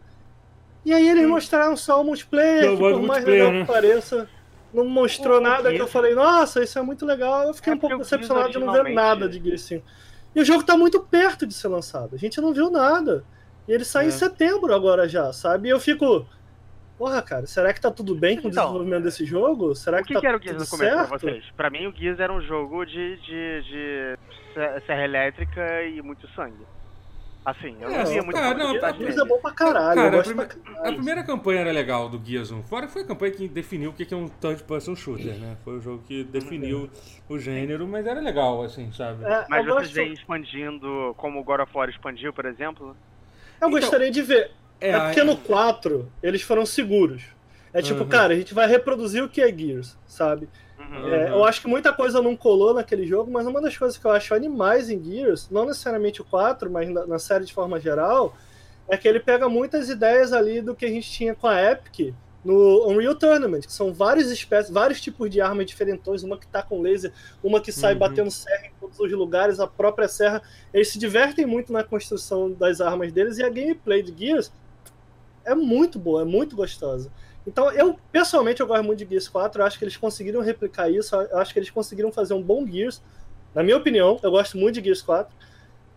E 0.84 0.92
aí 0.92 1.08
eles 1.08 1.28
mostraram 1.28 1.76
só 1.76 2.00
o 2.00 2.04
multiplayer, 2.04 2.64
Não, 2.66 2.76
que 2.76 2.82
por 2.82 3.02
mais 3.02 3.24
multiplayer, 3.24 3.44
legal 3.44 3.52
né? 3.52 3.60
que 3.60 3.72
pareça, 3.72 4.28
não 4.74 4.84
mostrou 4.84 5.38
O 5.38 5.40
nada 5.40 5.70
que 5.72 5.80
eu 5.80 5.86
falei, 5.86 6.12
nossa, 6.12 6.60
isso 6.60 6.76
é 6.76 6.82
muito 6.82 7.06
legal. 7.06 7.44
Eu 7.44 7.54
fiquei 7.54 7.72
É 7.72 7.76
um 7.76 7.78
pouco 7.78 7.98
decepcionado 7.98 8.50
de 8.50 8.58
não 8.58 8.72
ver 8.72 8.92
nada 8.92 9.28
de 9.28 9.40
Gears 9.40 9.62
5. 9.62 9.86
E 10.34 10.40
o 10.40 10.44
jogo 10.44 10.62
tá 10.64 10.76
muito 10.76 11.00
perto 11.00 11.46
de 11.46 11.54
ser 11.54 11.68
lançado. 11.68 12.14
A 12.14 12.18
gente 12.18 12.40
não 12.40 12.52
viu 12.54 12.70
nada. 12.70 13.24
E 13.68 13.72
ele 13.72 13.84
sai 13.84 14.06
É. 14.06 14.08
em 14.08 14.10
setembro 14.10 14.74
agora 14.74 15.08
já, 15.08 15.32
sabe? 15.32 15.68
E 15.68 15.70
eu 15.70 15.78
fico. 15.80 16.26
Porra, 16.98 17.20
cara, 17.20 17.46
será 17.46 17.72
que 17.72 17.80
tá 17.80 17.90
tudo 17.90 18.14
bem 18.14 18.36
com 18.40 18.46
o 18.48 18.50
Então, 18.50 18.64
desenvolvimento 18.64 19.02
desse 19.04 19.24
jogo? 19.24 19.74
Será 19.74 19.98
O 19.98 20.00
que, 20.02 20.08
que, 20.08 20.14
tá 20.14 20.20
que 20.20 20.26
era 20.26 20.36
o 20.36 20.40
tudo 20.40 20.58
no 20.60 20.66
começo 20.66 20.94
certo? 20.96 21.08
pra 21.08 21.18
vocês? 21.18 21.44
Pra 21.56 21.70
mim, 21.70 21.86
o 21.86 21.92
Gears 21.96 22.20
era 22.20 22.32
um 22.32 22.40
jogo 22.40 22.84
de, 22.84 23.16
de, 23.16 23.62
de 23.62 24.18
se- 24.54 24.86
serra 24.86 25.04
elétrica 25.04 25.82
e 25.82 26.00
muito 26.02 26.28
sangue. 26.28 26.64
Assim, 27.44 27.76
eu 27.80 27.88
É, 27.90 27.98
não 28.04 28.06
via 28.10 28.22
muito 28.22 28.36
cara, 28.36 28.56
não, 28.56 28.70
a 28.84 28.92
Gears 28.92 29.18
é 29.18 29.24
bom 29.24 29.38
pra 29.40 29.50
caralho. 29.50 29.94
Cara, 30.00 30.14
eu 30.16 30.20
a, 30.20 30.22
prime- 30.22 30.44
pra 30.44 30.44
a 30.44 30.74
caralho. 30.74 30.94
primeira 30.96 31.24
campanha 31.24 31.60
era 31.62 31.72
legal 31.72 32.08
do 32.08 32.24
Gears 32.24 32.52
1. 32.52 32.62
Fora 32.62 32.86
que 32.86 32.92
foi 32.92 33.02
a 33.02 33.04
campanha 33.04 33.32
que 33.32 33.48
definiu 33.48 33.90
o 33.90 33.92
que 33.92 34.14
é 34.14 34.16
um 34.16 34.28
third 34.28 34.62
person 34.62 34.94
shooter, 34.94 35.34
né? 35.34 35.56
Foi 35.64 35.76
o 35.78 35.80
jogo 35.80 36.04
que 36.06 36.22
definiu 36.22 36.88
o 37.28 37.38
gênero, 37.40 37.84
mas 37.88 38.06
era 38.06 38.20
legal, 38.20 38.62
assim, 38.62 38.92
sabe? 38.92 39.24
É, 39.24 39.44
Mas 39.48 39.64
vocês 39.64 39.86
gosto, 39.88 39.94
veem 39.94 40.12
expandindo 40.12 41.14
como 41.16 41.40
o 41.40 41.42
God 41.44 41.60
of 41.60 41.72
War 41.76 41.88
expandiu, 41.88 42.32
por 42.32 42.44
exemplo? 42.46 42.88
eu 43.60 43.68
Então, 43.68 43.70
gostaria 43.70 44.10
de 44.10 44.22
ver. 44.22 44.52
É, 44.80 44.98
porque 44.98 45.20
a- 45.20 45.24
no 45.24 45.36
4 45.36 46.08
eles 46.22 46.42
foram 46.42 46.64
seguros. 46.64 47.24
É 47.74 47.80
tipo, 47.82 48.02
Uhum. 48.02 48.08
cara, 48.08 48.34
a 48.34 48.36
gente 48.36 48.54
vai 48.54 48.68
reproduzir 48.68 49.22
o 49.22 49.28
que 49.28 49.40
é 49.40 49.48
Gears, 49.56 49.96
sabe? 50.06 50.48
Uhum. 50.92 51.08
É, 51.08 51.30
Uhum. 51.30 51.38
eu 51.38 51.44
acho 51.44 51.60
que 51.60 51.66
muita 51.68 51.92
coisa 51.92 52.20
não 52.20 52.36
colou 52.36 52.74
naquele 52.74 53.06
jogo, 53.06 53.30
mas 53.30 53.46
uma 53.46 53.60
das 53.60 53.76
coisas 53.76 53.96
que 53.96 54.04
eu 54.04 54.10
acho 54.10 54.34
animais 54.34 54.90
em 54.90 55.02
Gears, 55.02 55.48
não 55.50 55.64
necessariamente 55.64 56.20
o 56.20 56.24
4, 56.24 56.70
mas 56.70 56.88
na, 56.90 57.06
na 57.06 57.18
série 57.18 57.44
de 57.44 57.52
forma 57.54 57.80
geral, 57.80 58.34
é 58.88 58.96
que 58.96 59.08
ele 59.08 59.20
pega 59.20 59.48
muitas 59.48 59.88
ideias 59.88 60.32
ali 60.32 60.60
do 60.60 60.74
que 60.74 60.84
a 60.84 60.88
gente 60.88 61.10
tinha 61.10 61.34
com 61.34 61.46
a 61.46 61.60
Epic 61.62 62.14
no 62.44 62.88
Unreal 62.88 63.14
Tournament, 63.14 63.60
que 63.60 63.72
são 63.72 63.92
várias 63.94 64.28
espécies, 64.30 64.70
vários 64.72 65.00
tipos 65.00 65.30
de 65.30 65.40
armas 65.40 65.64
diferentes, 65.64 66.24
uma 66.24 66.36
que 66.36 66.46
tá 66.48 66.60
com 66.60 66.80
laser, 66.82 67.12
uma 67.42 67.60
que 67.60 67.70
sai 67.70 67.92
Uhum. 67.92 68.00
batendo 68.00 68.30
serra 68.32 68.66
em 68.66 68.72
todos 68.80 68.98
os 68.98 69.12
lugares, 69.12 69.60
a 69.60 69.66
própria 69.66 70.08
serra. 70.08 70.42
Eles 70.74 70.88
se 70.88 70.98
divertem 70.98 71.46
muito 71.46 71.72
na 71.72 71.84
construção 71.84 72.50
das 72.52 72.80
armas 72.80 73.12
deles 73.12 73.38
e 73.38 73.44
a 73.44 73.48
gameplay 73.48 74.02
de 74.02 74.12
Gears 74.26 74.52
é 75.44 75.54
muito 75.54 75.98
boa, 76.00 76.22
é 76.22 76.24
muito 76.24 76.54
gostosa. 76.56 77.10
Então, 77.46 77.70
eu, 77.72 77.98
pessoalmente, 78.10 78.60
eu 78.60 78.66
gosto 78.66 78.84
muito 78.84 78.98
de 79.00 79.08
Gears 79.08 79.28
4. 79.28 79.60
Eu 79.60 79.66
acho 79.66 79.78
que 79.78 79.84
eles 79.84 79.96
conseguiram 79.96 80.40
replicar 80.40 80.88
isso. 80.88 81.14
Eu 81.14 81.38
acho 81.38 81.52
que 81.52 81.58
eles 81.58 81.70
conseguiram 81.70 82.12
fazer 82.12 82.34
um 82.34 82.42
bom 82.42 82.66
Gears. 82.66 83.02
Na 83.54 83.62
minha 83.62 83.76
opinião, 83.76 84.18
eu 84.22 84.30
gosto 84.30 84.56
muito 84.56 84.76
de 84.76 84.84
Gears 84.84 85.02
4. 85.02 85.34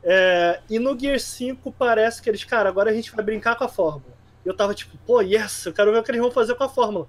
É, 0.04 0.60
e 0.70 0.78
no 0.80 0.98
Gears 0.98 1.24
5 1.24 1.72
parece 1.72 2.22
que 2.22 2.30
eles, 2.30 2.44
cara, 2.44 2.70
agora 2.70 2.90
a 2.90 2.94
gente 2.94 3.12
vai 3.16 3.24
brincar 3.24 3.56
com 3.56 3.64
a 3.64 3.68
fórmula. 3.68 4.14
Eu 4.44 4.56
tava 4.56 4.74
tipo, 4.74 4.96
pô, 5.06 5.22
yes, 5.22 5.66
eu 5.66 5.74
quero 5.74 5.92
ver 5.92 6.00
o 6.00 6.04
que 6.04 6.12
eles 6.12 6.22
vão 6.22 6.32
fazer 6.32 6.54
com 6.56 6.64
a 6.64 6.70
fórmula. 6.70 7.08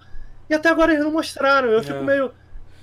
E 0.49 0.55
até 0.55 0.69
agora 0.69 0.93
eles 0.93 1.05
não 1.05 1.13
mostraram. 1.13 1.69
Eu 1.69 1.83
fico 1.83 1.99
É. 1.99 2.03
meio. 2.03 2.31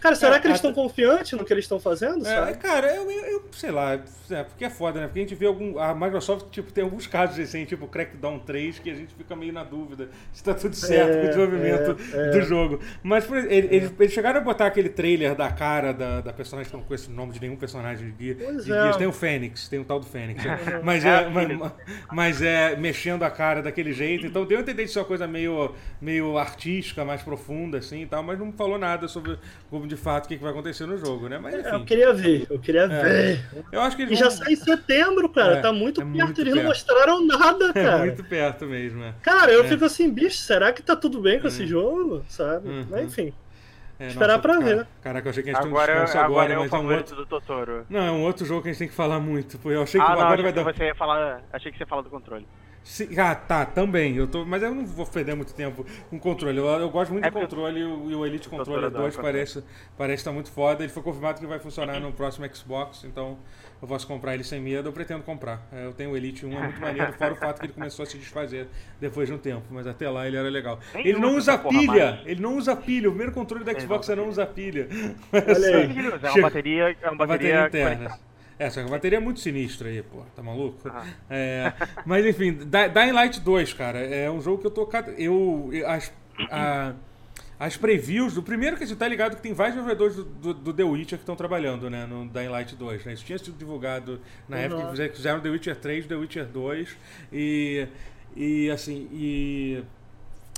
Cara, 0.03 0.15
será 0.15 0.35
É, 0.35 0.39
que 0.41 0.47
eles 0.47 0.57
estão 0.57 0.73
confiantes 0.73 1.31
no 1.31 1.45
que 1.45 1.53
eles 1.53 1.63
estão 1.63 1.79
fazendo? 1.79 2.27
É, 2.27 2.35
sabe? 2.35 2.57
cara, 2.57 2.93
eu, 2.93 3.09
eu, 3.09 3.25
eu 3.25 3.45
sei 3.53 3.71
lá, 3.71 3.93
é, 4.29 4.43
porque 4.43 4.65
é 4.65 4.69
foda, 4.69 4.99
né? 4.99 5.07
Porque 5.07 5.19
a 5.19 5.21
gente 5.23 5.33
vê 5.35 5.45
algum. 5.45 5.79
A 5.79 5.95
Microsoft, 5.95 6.47
tipo, 6.51 6.73
tem 6.73 6.83
alguns 6.83 7.07
casos 7.07 7.39
assim, 7.39 7.63
tipo 7.63 7.87
Crackdown 7.87 8.39
3, 8.39 8.79
que 8.79 8.89
a 8.89 8.95
gente 8.95 9.13
fica 9.15 9.33
meio 9.33 9.53
na 9.53 9.63
dúvida 9.63 10.09
se 10.33 10.43
tá 10.43 10.53
tudo 10.53 10.75
certo 10.75 11.09
É, 11.11 11.19
com 11.21 11.25
o 11.25 11.27
desenvolvimento 11.29 11.97
é, 12.13 12.17
é. 12.27 12.29
do 12.31 12.41
jogo. 12.41 12.79
Mas 13.01 13.25
por, 13.25 13.37
ele- 13.37 13.73
eles, 13.73 13.93
eles 13.97 14.11
chegaram 14.13 14.41
a 14.41 14.43
botar 14.43 14.65
aquele 14.67 14.89
trailer 14.89 15.35
da 15.35 15.49
cara 15.49 15.93
da, 15.93 16.19
da 16.19 16.33
personagem, 16.33 16.69
que 16.69 16.75
eu 16.75 16.79
não 16.81 16.85
conheço 16.87 17.09
o 17.09 17.13
nome 17.13 17.31
de 17.31 17.39
nenhum 17.39 17.55
personagem 17.55 18.11
de, 18.11 18.35
Pois 18.35 18.65
de 18.65 18.73
é. 18.73 18.91
Tem 18.97 19.07
o 19.07 19.13
Fênix, 19.13 19.69
tem 19.69 19.79
o 19.79 19.85
tal 19.85 20.01
do 20.01 20.05
Fênix. 20.05 20.43
né? 20.43 20.59
mas, 20.83 21.05
É 21.05 21.07
é, 21.07 21.15
a 21.15 21.29
mas, 21.29 21.71
mas 22.11 22.41
é 22.41 22.75
mexendo 22.75 23.23
a 23.23 23.31
cara 23.31 23.61
daquele 23.61 23.93
jeito. 23.93 24.25
Então 24.25 24.45
deu 24.45 24.57
a 24.57 24.61
entender 24.61 24.83
de 24.83 24.91
ser 24.91 24.99
uma 24.99 25.05
coisa 25.05 25.25
meio, 25.27 25.73
meio 26.01 26.37
artística, 26.37 27.05
mais 27.05 27.21
profunda, 27.21 27.77
assim 27.77 28.01
e 28.01 28.05
tal, 28.05 28.21
mas 28.21 28.37
não 28.37 28.51
falou 28.51 28.77
nada 28.77 29.07
sobre 29.07 29.37
como 29.69 29.87
de 29.93 30.01
fato 30.01 30.25
o 30.25 30.27
que, 30.27 30.37
que 30.37 30.41
vai 30.43 30.51
acontecer 30.51 30.85
no 30.85 30.97
jogo, 30.97 31.27
né? 31.29 31.37
Mas 31.37 31.53
É, 31.55 31.59
enfim. 31.59 31.69
eu 31.71 31.85
queria 31.85 32.13
ver, 32.13 32.47
eu 32.49 32.59
queria 32.59 32.81
É. 32.83 32.87
ver. 32.87 33.45
Eu 33.71 33.81
acho 33.81 33.95
que 33.95 34.01
eles 34.03 34.13
E 34.17 34.19
já 34.21 34.29
vão- 34.29 34.37
sai 34.37 34.53
em 34.53 34.55
setembro, 34.55 35.29
cara. 35.29 35.57
É, 35.57 35.61
tá 35.61 35.71
muito 35.71 36.01
é 36.01 36.03
perto. 36.03 36.17
muito 36.17 36.41
eles 36.41 36.53
não 36.55 36.61
perto. 36.63 36.67
mostraram 36.69 37.25
nada, 37.25 37.65
É 37.75 37.83
cara. 37.83 37.97
muito 37.99 38.23
perto 38.23 38.65
mesmo, 38.65 39.03
é. 39.03 39.13
Cara, 39.21 39.51
eu 39.51 39.63
É. 39.63 39.67
fico 39.67 39.85
assim, 39.85 40.09
bicho, 40.09 40.37
será 40.37 40.71
que 40.73 40.81
tá 40.81 40.95
tudo 40.95 41.21
bem 41.21 41.39
com 41.39 41.47
esse 41.47 41.61
Uhum. 41.63 41.67
jogo? 41.67 42.25
Sabe? 42.27 42.67
Uhum. 42.67 42.85
Mas 42.89 43.03
enfim. 43.05 43.33
É, 43.99 44.07
Esperar 44.07 44.39
pra 44.39 44.53
cara, 44.55 44.65
ver. 44.65 44.87
Caraca, 45.01 45.27
eu 45.27 45.29
achei 45.29 45.43
que 45.43 45.49
a 45.51 45.53
gente 45.53 45.65
Agora, 45.67 45.85
tem 45.93 46.01
um 46.01 46.03
descanso 46.05 46.25
agora, 46.25 46.43
agora, 46.45 46.53
é 46.53 46.57
o 46.57 46.61
mas 46.61 46.73
é 46.73 46.77
um 46.77 46.97
outro. 46.97 47.15
do 47.15 47.25
Totoro. 47.27 47.85
Não, 47.89 47.99
é 48.01 48.11
um 48.11 48.23
outro 48.23 48.43
jogo 48.45 48.63
que 48.63 48.69
a 48.69 48.71
gente 48.71 48.79
tem 48.79 48.87
que 48.87 48.93
falar 48.93 49.19
muito. 49.19 49.59
Eu 49.63 49.83
achei 49.83 50.01
que 50.01 50.05
Ah, 50.05 50.09
não, 50.09 50.13
agora 50.15 50.27
achei 50.33 50.43
vai 50.43 50.51
que 50.51 50.63
dar. 50.63 50.73
você 50.73 50.83
ia 50.85 50.95
falar. 50.95 51.41
Achei 51.53 51.71
que 51.71 51.77
você 51.77 51.83
ia 51.83 51.87
falar 51.87 52.01
do 52.01 52.09
controle. 52.09 52.45
Se- 52.83 53.17
ah, 53.17 53.33
tá, 53.33 53.65
também. 53.65 54.15
Eu 54.17 54.27
tô, 54.27 54.43
mas 54.45 54.61
eu 54.61 54.75
não 54.75 54.85
vou 54.85 55.05
perder 55.05 55.35
muito 55.35 55.53
tempo 55.53 55.85
com 56.09 56.19
controle. 56.19 56.57
Eu, 56.57 56.65
eu 56.65 56.89
gosto 56.89 57.11
muito 57.13 57.25
É 57.25 57.31
do 57.31 57.39
controle 57.39 57.79
e 57.79 57.83
o, 57.83 58.19
o 58.19 58.25
Elite 58.25 58.49
Controller 58.49 58.83
Controller 58.89 58.91
2 59.11 59.15
dá, 59.15 59.21
parece 59.21 59.63
parece 59.97 60.21
estar 60.21 60.31
muito 60.33 60.51
foda. 60.51 60.83
Ele 60.83 60.91
foi 60.91 61.01
confirmado 61.01 61.39
que 61.39 61.45
vai 61.47 61.59
funcionar 61.59 61.99
no 62.01 62.11
próximo 62.11 62.45
Xbox, 62.53 63.05
então 63.05 63.37
eu 63.81 63.87
posso 63.87 64.05
comprar 64.05 64.33
ele 64.33 64.43
sem 64.43 64.59
medo. 64.59 64.89
Eu 64.89 64.93
pretendo 64.93 65.23
comprar. 65.23 65.65
É, 65.71 65.85
Eu 65.85 65.93
tenho 65.93 66.11
o 66.11 66.17
Elite 66.17 66.45
1, 66.45 66.51
é 66.57 66.61
muito 66.63 66.81
maneiro, 66.81 67.13
fora 67.13 67.33
o 67.33 67.37
fato 67.37 67.59
que 67.59 67.67
ele 67.67 67.73
começou 67.73 68.03
a 68.03 68.05
se 68.05 68.17
desfazer 68.17 68.67
depois 68.99 69.29
de 69.29 69.33
um 69.33 69.37
tempo, 69.37 69.63
mas 69.71 69.87
até 69.87 70.09
lá 70.09 70.27
ele 70.27 70.35
era 70.35 70.49
legal. 70.49 70.77
Nem 70.93 71.07
Ele 71.07 71.19
não 71.19 71.37
usa 71.37 71.57
pilha, 71.57 72.11
mais. 72.11 72.27
ele 72.27 72.41
não 72.41 72.57
usa 72.57 72.75
pilha. 72.75 73.07
O 73.07 73.11
primeiro 73.13 73.31
controle 73.31 73.63
do 73.63 73.71
Xbox 73.71 73.87
não 74.09 74.15
você 74.15 74.15
não 74.15 74.27
usa 74.27 74.45
pilha. 74.45 74.89
Olha 75.31 75.77
aí. 75.77 75.97
É 76.21 76.31
uma 76.31 76.41
bateria, 76.41 76.97
é 77.01 77.09
Uma 77.09 77.15
bateria 77.15 77.61
bateria, 77.61 77.65
interna. 77.67 77.95
conectada. 78.09 78.32
É, 78.65 78.69
só 78.69 78.81
que 78.81 78.87
a 78.87 78.91
bateria 78.91 79.17
é 79.17 79.21
muito 79.21 79.39
sinistra 79.39 79.89
aí, 79.89 80.01
pô. 80.01 80.21
Tá 80.35 80.41
maluco? 80.43 80.77
Ah. 80.89 81.05
É, 81.29 81.73
mas 82.05 82.25
enfim, 82.25 82.51
Dying 82.53 83.11
Light 83.11 83.39
2, 83.39 83.73
cara, 83.73 83.99
é 83.99 84.29
um 84.29 84.41
jogo 84.41 84.59
que 84.59 84.67
eu 84.67 84.71
tô. 84.71 84.89
Eu. 85.17 85.69
As, 85.87 86.13
a- 86.51 86.93
as 87.59 87.77
previews, 87.77 88.33
do 88.33 88.43
primeiro 88.43 88.75
que 88.75 88.85
você 88.85 88.95
tá 88.95 89.07
ligado 89.07 89.35
que 89.37 89.41
tem 89.41 89.53
vários 89.53 89.75
desenvolvedores 89.75 90.15
do, 90.17 90.23
do, 90.25 90.53
do 90.53 90.73
The 90.73 90.83
Witcher 90.83 91.17
que 91.17 91.23
estão 91.23 91.35
trabalhando, 91.35 91.89
né, 91.89 92.05
no 92.05 92.27
Dying 92.27 92.49
Light 92.49 92.75
2, 92.75 93.05
né? 93.05 93.13
Isso 93.13 93.23
tinha 93.23 93.37
sido 93.37 93.55
divulgado 93.57 94.19
na 94.49 94.57
Uhum. 94.57 94.63
época 94.63 94.81
que 94.83 94.89
fizeram- 94.91 95.13
fizeram 95.15 95.39
The 95.39 95.49
Witcher 95.49 95.75
3, 95.77 96.05
The 96.07 96.15
Witcher 96.15 96.45
2 96.45 96.97
e. 97.31 97.87
E 98.35 98.69
assim, 98.71 99.07
e. 99.13 99.83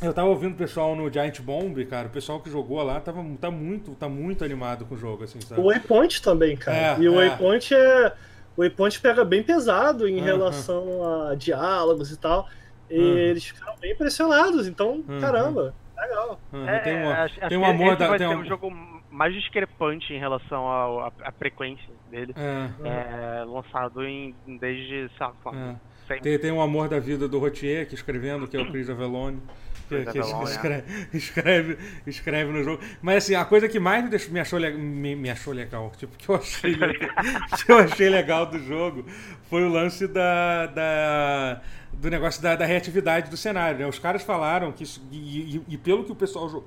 Eu 0.01 0.13
tava 0.13 0.27
ouvindo 0.27 0.53
o 0.53 0.57
pessoal 0.57 0.95
no 0.95 1.11
Giant 1.11 1.39
Bomb, 1.41 1.83
cara, 1.85 2.07
o 2.07 2.11
pessoal 2.11 2.41
que 2.41 2.49
jogou 2.49 2.81
lá 2.83 2.99
tava, 2.99 3.23
tá, 3.39 3.49
muito, 3.49 3.91
tá 3.95 4.09
muito 4.09 4.43
animado 4.43 4.85
com 4.85 4.95
o 4.95 4.97
jogo, 4.97 5.23
assim, 5.23 5.39
sabe? 5.39 5.61
O 5.61 5.65
Waypoint 5.65 6.21
também, 6.21 6.57
cara. 6.57 6.77
É, 6.77 6.99
e 6.99 7.07
o 7.07 7.19
é. 7.21 7.29
Waypoint 7.29 7.73
é. 7.73 8.13
O 8.57 8.61
Waypoint 8.61 8.99
pega 8.99 9.23
bem 9.23 9.41
pesado 9.41 10.07
em 10.07 10.19
relação 10.21 11.27
a 11.29 11.35
diálogos 11.35 12.11
e 12.11 12.17
tal. 12.17 12.47
E 12.89 12.95
eles 12.99 13.45
ficaram 13.45 13.75
bem 13.79 13.93
impressionados. 13.93 14.67
Então, 14.67 15.03
Aham. 15.09 15.19
caramba, 15.21 15.73
legal. 15.97 16.39
Uhum, 16.53 16.67
É, 16.69 16.79
tem, 16.79 16.95
uma, 17.01 17.13
acho- 17.23 17.39
tem 17.47 17.57
um 17.57 17.61
que 17.61 17.67
amor 17.67 17.87
esse 17.87 17.97
da. 17.97 18.07
vai 18.09 18.17
Tem 18.17 18.27
ser 18.27 18.35
um, 18.35 18.39
um 18.39 18.45
jogo 18.45 18.71
mais 19.09 19.33
discrepante 19.33 20.13
em 20.13 20.19
relação 20.19 20.69
à 20.69 21.31
frequência 21.37 21.89
dele. 22.11 22.33
é, 22.35 22.69
É, 22.83 23.43
lançado 23.45 24.03
em, 24.05 24.35
desde, 24.59 25.09
lá, 25.19 25.33
é. 25.53 25.75
Tem, 26.21 26.37
tem 26.37 26.51
um 26.51 26.61
amor 26.61 26.87
da 26.87 26.99
vida 26.99 27.27
do 27.27 27.39
Rotier 27.39 27.81
aqui 27.83 27.95
escrevendo, 27.95 28.47
que 28.47 28.55
é 28.55 28.61
o 28.61 28.69
Chris 28.69 28.89
Avellone. 28.89 29.41
Que, 29.87 30.03
que 30.05 30.19
escreve, 30.19 30.83
escreve, 31.13 31.77
escreve 32.07 32.51
no 32.51 32.63
jogo. 32.63 32.83
Mas 33.01 33.17
assim, 33.23 33.35
a 33.35 33.45
coisa 33.45 33.69
que 33.69 33.79
mais 33.79 34.03
me, 34.03 34.09
deixou, 34.09 34.31
me, 34.33 34.39
achou, 34.39 34.59
me, 34.59 35.15
me 35.15 35.29
achou 35.29 35.53
legal, 35.53 35.91
tipo, 35.97 36.17
que 36.17 36.27
eu 36.27 36.35
achei, 36.35 36.75
legal, 36.75 37.09
que 37.65 37.71
eu 37.71 37.77
achei 37.77 38.09
legal 38.09 38.45
do 38.47 38.57
jogo 38.59 39.05
foi 39.49 39.63
o 39.63 39.69
lance 39.69 40.07
da, 40.07 40.65
da- 40.67 41.61
do 42.01 42.09
negócio 42.09 42.41
da, 42.41 42.55
da 42.55 42.65
reatividade 42.65 43.29
do 43.29 43.37
cenário. 43.37 43.79
Né? 43.79 43.87
Os 43.87 43.97
caras 43.99 44.21
falaram 44.21 44.71
que 44.71 44.83
isso, 44.83 45.01
e, 45.11 45.55
e- 45.57 45.61
e 45.69 45.77
pelo 45.77 46.03
que 46.03 46.11
o 46.11 46.15
pessoal 46.15 46.47
jo- 46.49 46.63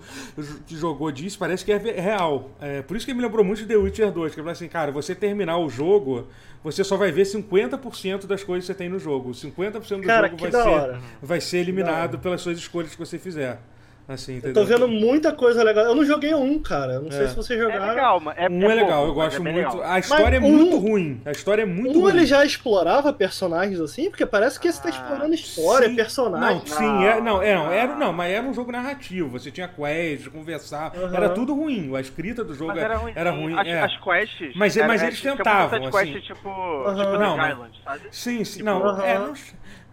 que 0.67 0.77
jogou 0.77 1.11
disse, 1.13 1.37
parece 1.39 1.65
que 1.65 1.71
é 1.73 1.77
real. 1.79 2.51
É, 2.61 2.83
por 2.83 2.97
isso 2.97 3.07
que 3.07 3.15
me 3.15 3.23
lembrou 3.23 3.45
muito 3.45 3.59
de 3.59 3.67
The 3.67 3.77
Witcher 3.77 4.11
2, 4.11 4.33
que 4.35 4.41
ele 4.41 4.45
falou 4.45 4.53
assim, 4.53 4.69
cara, 4.69 4.91
você 4.91 5.15
terminar 5.15 5.59
o 5.59 5.69
jogo, 5.69 6.27
você 6.65 6.83
só 6.83 6.97
vai 6.97 7.13
ver 7.13 7.25
50% 7.25 8.27
das 8.27 8.43
coisas 8.43 8.65
que 8.67 8.73
você 8.73 8.79
tem 8.79 8.89
no 8.89 8.99
jogo. 8.99 9.31
50% 9.31 10.01
do 10.01 10.07
Cara, 10.07 10.29
jogo 10.29 10.41
vai 10.41 10.51
ser, 10.51 10.57
hora. 10.69 11.01
vai 11.23 11.41
ser 11.41 11.59
eliminado 11.59 12.19
pelas 12.19 12.41
suas 12.41 12.59
escolhas 12.59 12.93
que 12.93 12.99
você 12.99 13.19
fizer. 13.19 13.61
Assim, 14.09 14.41
Eu 14.43 14.55
tô 14.55 14.65
vendo 14.65 14.89
muita 14.89 15.33
coisa 15.35 15.63
legal. 15.63 15.85
Eu 15.85 15.95
não 15.95 16.03
joguei 16.03 16.33
um, 16.33 16.59
cara. 16.59 16.95
Eu 16.95 17.03
não 17.03 17.09
É. 17.09 17.13
sei 17.13 17.27
se 17.29 17.37
vocês 17.37 17.61
É 17.61 17.63
jogaram. 17.63 17.89
legal, 17.89 18.19
mas 18.21 18.39
é, 18.39 18.49
Um 18.49 18.63
é, 18.63 18.75
legal, 18.75 19.05
pouco, 19.05 19.21
eu 19.21 19.23
mas 19.23 19.35
gosto 19.35 19.37
é 19.37 19.45
bem 19.45 19.53
muito. 19.53 19.77
legal. 19.77 19.93
A 19.93 19.99
história 19.99 20.37
é 20.39 20.41
um- 20.41 20.43
muito 20.51 20.79
ruim. 20.79 21.21
A 21.27 21.31
história 21.31 21.61
é 21.63 21.67
muito 21.67 21.99
Um 21.99 22.03
ruim. 22.03 22.13
ele 22.15 22.25
já 22.25 22.43
explorava 22.43 23.13
personagens 23.13 23.79
assim, 23.79 24.09
porque 24.09 24.25
parece 24.25 24.59
que 24.59 24.73
tá 24.73 24.81
Ah, 24.87 24.89
explorando 24.89 25.35
história, 25.35 25.89
Sim. 25.91 25.95
personagem. 25.95 26.57
Não, 26.59 26.67
sim, 26.67 27.05
é, 27.05 27.21
não, 27.21 27.43
é, 27.43 27.55
não, 27.55 27.71
era, 27.71 27.95
não, 27.97 28.13
mas 28.15 28.33
era 28.33 28.47
um 28.47 28.55
jogo 28.55 28.73
narrativo. 28.73 29.29
Você 29.29 29.51
tinha 29.51 29.69
quest, 29.69 30.29
conversar. 30.31 30.91
Aham. 30.97 31.15
Era 31.15 31.29
tudo 31.29 31.55
ruim. 31.55 31.95
A 31.95 32.01
escrita 32.01 32.43
do 32.43 32.55
jogo 32.55 32.73
Mas 32.73 32.83
era 32.83 32.97
ruim. 32.97 33.13
era 33.15 33.31
ruim. 33.31 33.59
As, 33.59 33.69
é. 33.69 33.81
as 33.83 33.97
quests. 33.99 34.53
Mas- 34.57 34.75
era- 34.75 34.89
mas 34.89 35.03
é, 35.03 35.07
eles 35.09 35.21
tinha 35.21 35.37
tentavam, 35.37 35.81
muitas 35.81 36.01
quests 36.01 36.17
assim. 36.17 36.35
tipo, 36.35 36.49
Aham. 36.49 36.97
tipo 37.05 37.19
Não, 37.19 37.37
mas- 37.37 37.53
Island, 37.53 37.81
sabe? 37.85 38.01
Sim, 38.11 38.43
sim. 38.45 38.53
Tipo, 38.61 38.65
Não, 38.71 38.87
aham. 38.87 39.05
é, 39.05 39.19
não, 39.19 39.35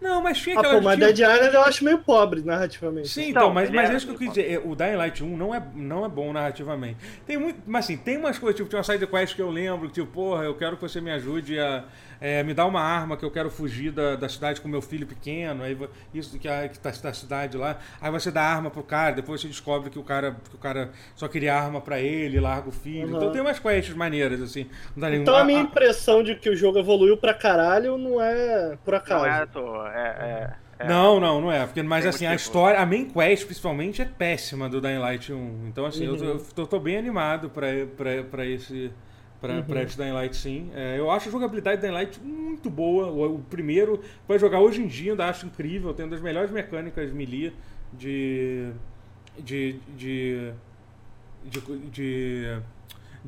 não, 0.00 0.22
mas 0.22 0.38
tinha 0.38 0.56
Ah, 0.56 0.60
aquela. 0.60 0.74
pô, 0.76 0.80
mas 0.82 0.96
tinha- 0.96 1.06
Dead 1.12 1.18
Island 1.36 1.54
eu 1.54 1.62
acho 1.62 1.84
meio 1.84 1.98
pobre 1.98 2.42
narrativamente. 2.42 3.08
Sim, 3.08 3.30
Então, 3.30 3.42
então, 3.42 3.54
mas, 3.54 3.70
mas 3.70 3.90
é 3.90 3.96
isso 3.96 4.06
que 4.06 4.12
eu 4.12 4.18
quis 4.18 4.28
dizer. 4.30 4.60
O 4.64 4.74
Dying 4.74 4.96
Light 4.96 5.22
1 5.24 5.36
não 5.36 5.54
é, 5.54 5.62
não 5.74 6.04
é 6.04 6.08
bom 6.08 6.32
narrativamente. 6.32 6.96
Tem 7.26 7.36
muito. 7.38 7.60
Mas 7.66 7.84
assim, 7.86 7.96
tem 7.96 8.16
umas 8.16 8.38
coisas, 8.38 8.56
tipo, 8.56 8.68
tem 8.68 8.78
uma 8.78 8.84
side 8.84 9.06
quest 9.06 9.34
que 9.34 9.42
eu 9.42 9.50
lembro, 9.50 9.88
tipo, 9.88 10.06
porra, 10.06 10.44
eu 10.44 10.54
quero 10.54 10.76
que 10.76 10.82
você 10.82 11.00
me 11.00 11.10
ajude 11.10 11.58
a. 11.58 11.84
é, 12.20 12.42
me 12.42 12.54
dar 12.54 12.66
uma 12.66 12.80
arma 12.80 13.16
que 13.16 13.24
eu 13.24 13.30
quero 13.30 13.50
fugir 13.50 13.90
da, 13.92 14.16
da 14.16 14.28
cidade 14.28 14.60
com 14.60 14.68
meu 14.68 14.80
filho 14.82 15.06
pequeno. 15.06 15.62
Aí 15.62 15.76
isso 16.14 16.38
que, 16.38 16.48
a, 16.48 16.68
que 16.68 16.78
tá 16.78 16.90
da 16.90 17.12
cidade 17.12 17.56
lá. 17.56 17.78
Aí 18.00 18.10
você 18.10 18.30
dá 18.30 18.42
a 18.42 18.54
arma 18.54 18.70
pro 18.70 18.82
cara, 18.82 19.14
depois 19.14 19.40
você 19.40 19.48
descobre 19.48 19.90
que 19.90 19.98
o 19.98 20.02
cara, 20.02 20.36
que 20.48 20.54
o 20.54 20.58
cara 20.58 20.90
só 21.14 21.28
queria 21.28 21.54
arma 21.54 21.80
pra 21.80 22.00
ele, 22.00 22.40
larga 22.40 22.68
o 22.68 22.72
filho. 22.72 23.08
Uhum. 23.10 23.16
Então 23.16 23.32
tem 23.32 23.40
umas 23.40 23.58
quests 23.58 23.94
maneiras, 23.94 24.40
assim. 24.40 24.66
Dá 24.96 25.14
Então 25.14 25.34
a 25.36 25.40
a- 25.40 25.44
minha 25.44 25.60
a- 25.60 25.62
impressão 25.62 26.22
de 26.22 26.34
que 26.34 26.48
o 26.50 26.56
jogo 26.56 26.78
evoluiu 26.78 27.16
pra 27.16 27.34
caralho 27.34 27.98
não 27.98 28.20
é 28.20 28.76
por 28.84 28.94
acaso. 28.94 29.24
Não 29.24 29.30
é 29.30 29.42
à 29.42 29.46
toa. 29.46 29.92
É, 29.94 30.00
é, 30.00 30.50
é. 30.78 30.86
Não, 30.88 31.18
não, 31.18 31.40
não 31.40 31.50
é. 31.50 31.64
Porque, 31.64 31.82
mas 31.82 32.02
Tem 32.04 32.10
assim, 32.10 32.26
a 32.26 32.30
motivo. 32.30 32.46
história, 32.48 32.78
a 32.80 32.84
main 32.86 33.06
quest 33.10 33.44
principalmente 33.46 34.02
é 34.02 34.04
péssima 34.04 34.68
do 34.68 34.80
Dying 34.80 34.98
Light 34.98 35.32
1. 35.32 35.66
Então, 35.68 35.86
assim, 35.86 36.04
eu, 36.04 36.16
tô, 36.16 36.24
Uhum. 36.24 36.30
eu 36.32 36.38
tô, 36.54 36.66
tô 36.66 36.78
bem 36.78 36.96
animado 36.98 37.48
pra, 37.48 37.66
pra, 37.96 38.22
pra 38.24 38.44
esse. 38.46 38.90
Pra, 39.46 39.56
Uhum. 39.56 39.62
pra 39.62 39.82
esse 39.82 39.96
Dying 39.96 40.12
Light, 40.12 40.36
sim. 40.36 40.70
É, 40.74 40.98
eu 40.98 41.10
acho 41.10 41.28
a 41.28 41.32
jogabilidade 41.32 41.78
do 41.78 41.82
Dying 41.82 41.92
Light 41.94 42.20
muito 42.20 42.68
boa. 42.70 43.06
O, 43.08 43.36
o 43.36 43.38
primeiro, 43.38 44.00
pode 44.26 44.40
jogar 44.40 44.60
hoje 44.60 44.82
em 44.82 44.86
dia, 44.86 45.12
ainda 45.12 45.26
acho 45.26 45.46
incrível. 45.46 45.92
Tem 45.94 46.04
uma 46.04 46.10
das 46.10 46.20
melhores 46.20 46.50
mecânicas 46.50 47.12
melee 47.12 47.52
de. 47.92 48.70
de. 49.38 49.76
de. 49.96 50.50
de, 51.44 51.60
de, 51.60 51.88
de 51.90 52.58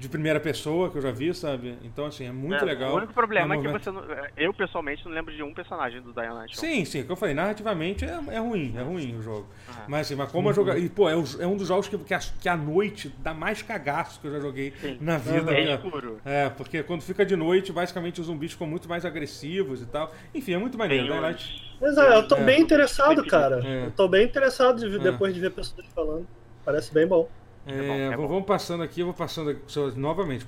primeira 0.09 0.39
pessoa 0.39 0.91
que 0.91 0.99
eu 0.99 1.03
já 1.03 1.11
vi, 1.11 1.33
sabe? 1.35 1.79
Então, 1.83 2.07
assim, 2.07 2.27
é 2.27 2.33
muito 2.33 2.63
É, 2.63 2.67
legal. 2.67 2.93
O 2.93 2.97
único 2.99 3.13
problema 3.15 3.55
É 3.55 3.59
é 3.59 3.61
que 3.63 3.69
você 3.69 3.91
não, 3.91 4.03
eu 4.37 4.53
pessoalmente 4.53 5.05
não 5.05 5.13
lembro 5.13 5.35
de 5.35 5.43
um 5.43 5.55
personagem 5.55 6.01
do 6.03 6.13
Dying 6.13 6.29
Light. 6.31 6.59
Sim, 6.59 6.85
sim, 6.85 6.99
é 6.99 7.03
o 7.03 7.07
que 7.07 7.13
eu 7.13 7.17
falei, 7.17 7.35
narrativamente 7.35 8.05
é, 8.05 8.19
é 8.31 8.39
ruim, 8.39 8.75
é 8.77 8.83
ruim 8.83 9.17
o 9.17 9.23
jogo. 9.23 9.47
Ah. 9.69 9.85
Mas 9.89 10.01
assim, 10.03 10.15
mas 10.15 10.31
como 10.31 10.51
eu 10.51 10.55
jogar. 10.55 10.79
E, 10.79 10.89
pô, 10.89 11.09
é, 11.09 11.17
o- 11.17 11.25
é 11.41 11.47
um 11.47 11.57
dos 11.57 11.67
jogos 11.69 11.89
que, 11.89 11.97
que, 11.99 12.15
a, 12.15 12.19
que 12.19 12.49
a 12.49 12.57
noite 12.57 13.13
dá 13.19 13.33
mais 13.33 13.63
cagaço 13.63 14.21
que 14.21 14.27
eu 14.27 14.33
já 14.33 14.41
joguei 14.41 14.73
Sim. 14.81 14.99
na 15.01 15.17
vida. 15.17 15.53
É 15.55 15.75
escuro. 15.75 16.21
É, 16.25 16.49
porque 16.51 16.83
quando 16.83 17.03
fica 17.03 17.25
de 17.25 17.35
noite, 17.37 17.73
basicamente 17.73 18.21
os 18.21 18.27
zumbis 18.27 18.53
ficam 18.53 18.67
muito 18.67 18.89
mais 18.89 19.05
agressivos 19.05 19.81
e 19.83 19.87
tal. 19.87 20.13
Enfim, 20.35 20.53
é 20.55 20.59
muito 20.59 20.77
maneiro. 20.77 21.05
Tem 21.05 21.13
Dying 21.13 21.23
Light- 21.23 21.69
Mas 21.81 21.97
é, 21.97 22.17
eu 22.17 22.27
tô 22.29 22.37
É. 22.37 22.45
bem 22.45 22.61
interessado, 22.61 23.25
cara. 23.27 23.61
É. 23.65 23.87
Eu 23.87 23.91
tô 23.93 24.09
bem 24.09 24.25
interessado 24.25 24.79
de 24.89 24.97
É. 24.97 24.99
depois 24.99 25.35
de 25.35 25.41
ver 25.41 25.51
pessoas 25.51 25.87
falando. 25.95 26.27
Parece 26.65 26.93
bem 26.93 27.07
bom. 27.07 27.29
É, 27.69 27.77
bom, 27.87 27.95
é 27.95 27.99
vamos- 28.11 28.17
bom. 28.17 28.29
Vamos 28.29 28.47
passando 28.47 28.83
aqui, 28.83 29.01
eu 29.01 29.07
vou 29.07 29.15
passando 29.15 29.51
aqui, 29.51 29.61
só- 29.67 29.91
novamente. 29.93 30.47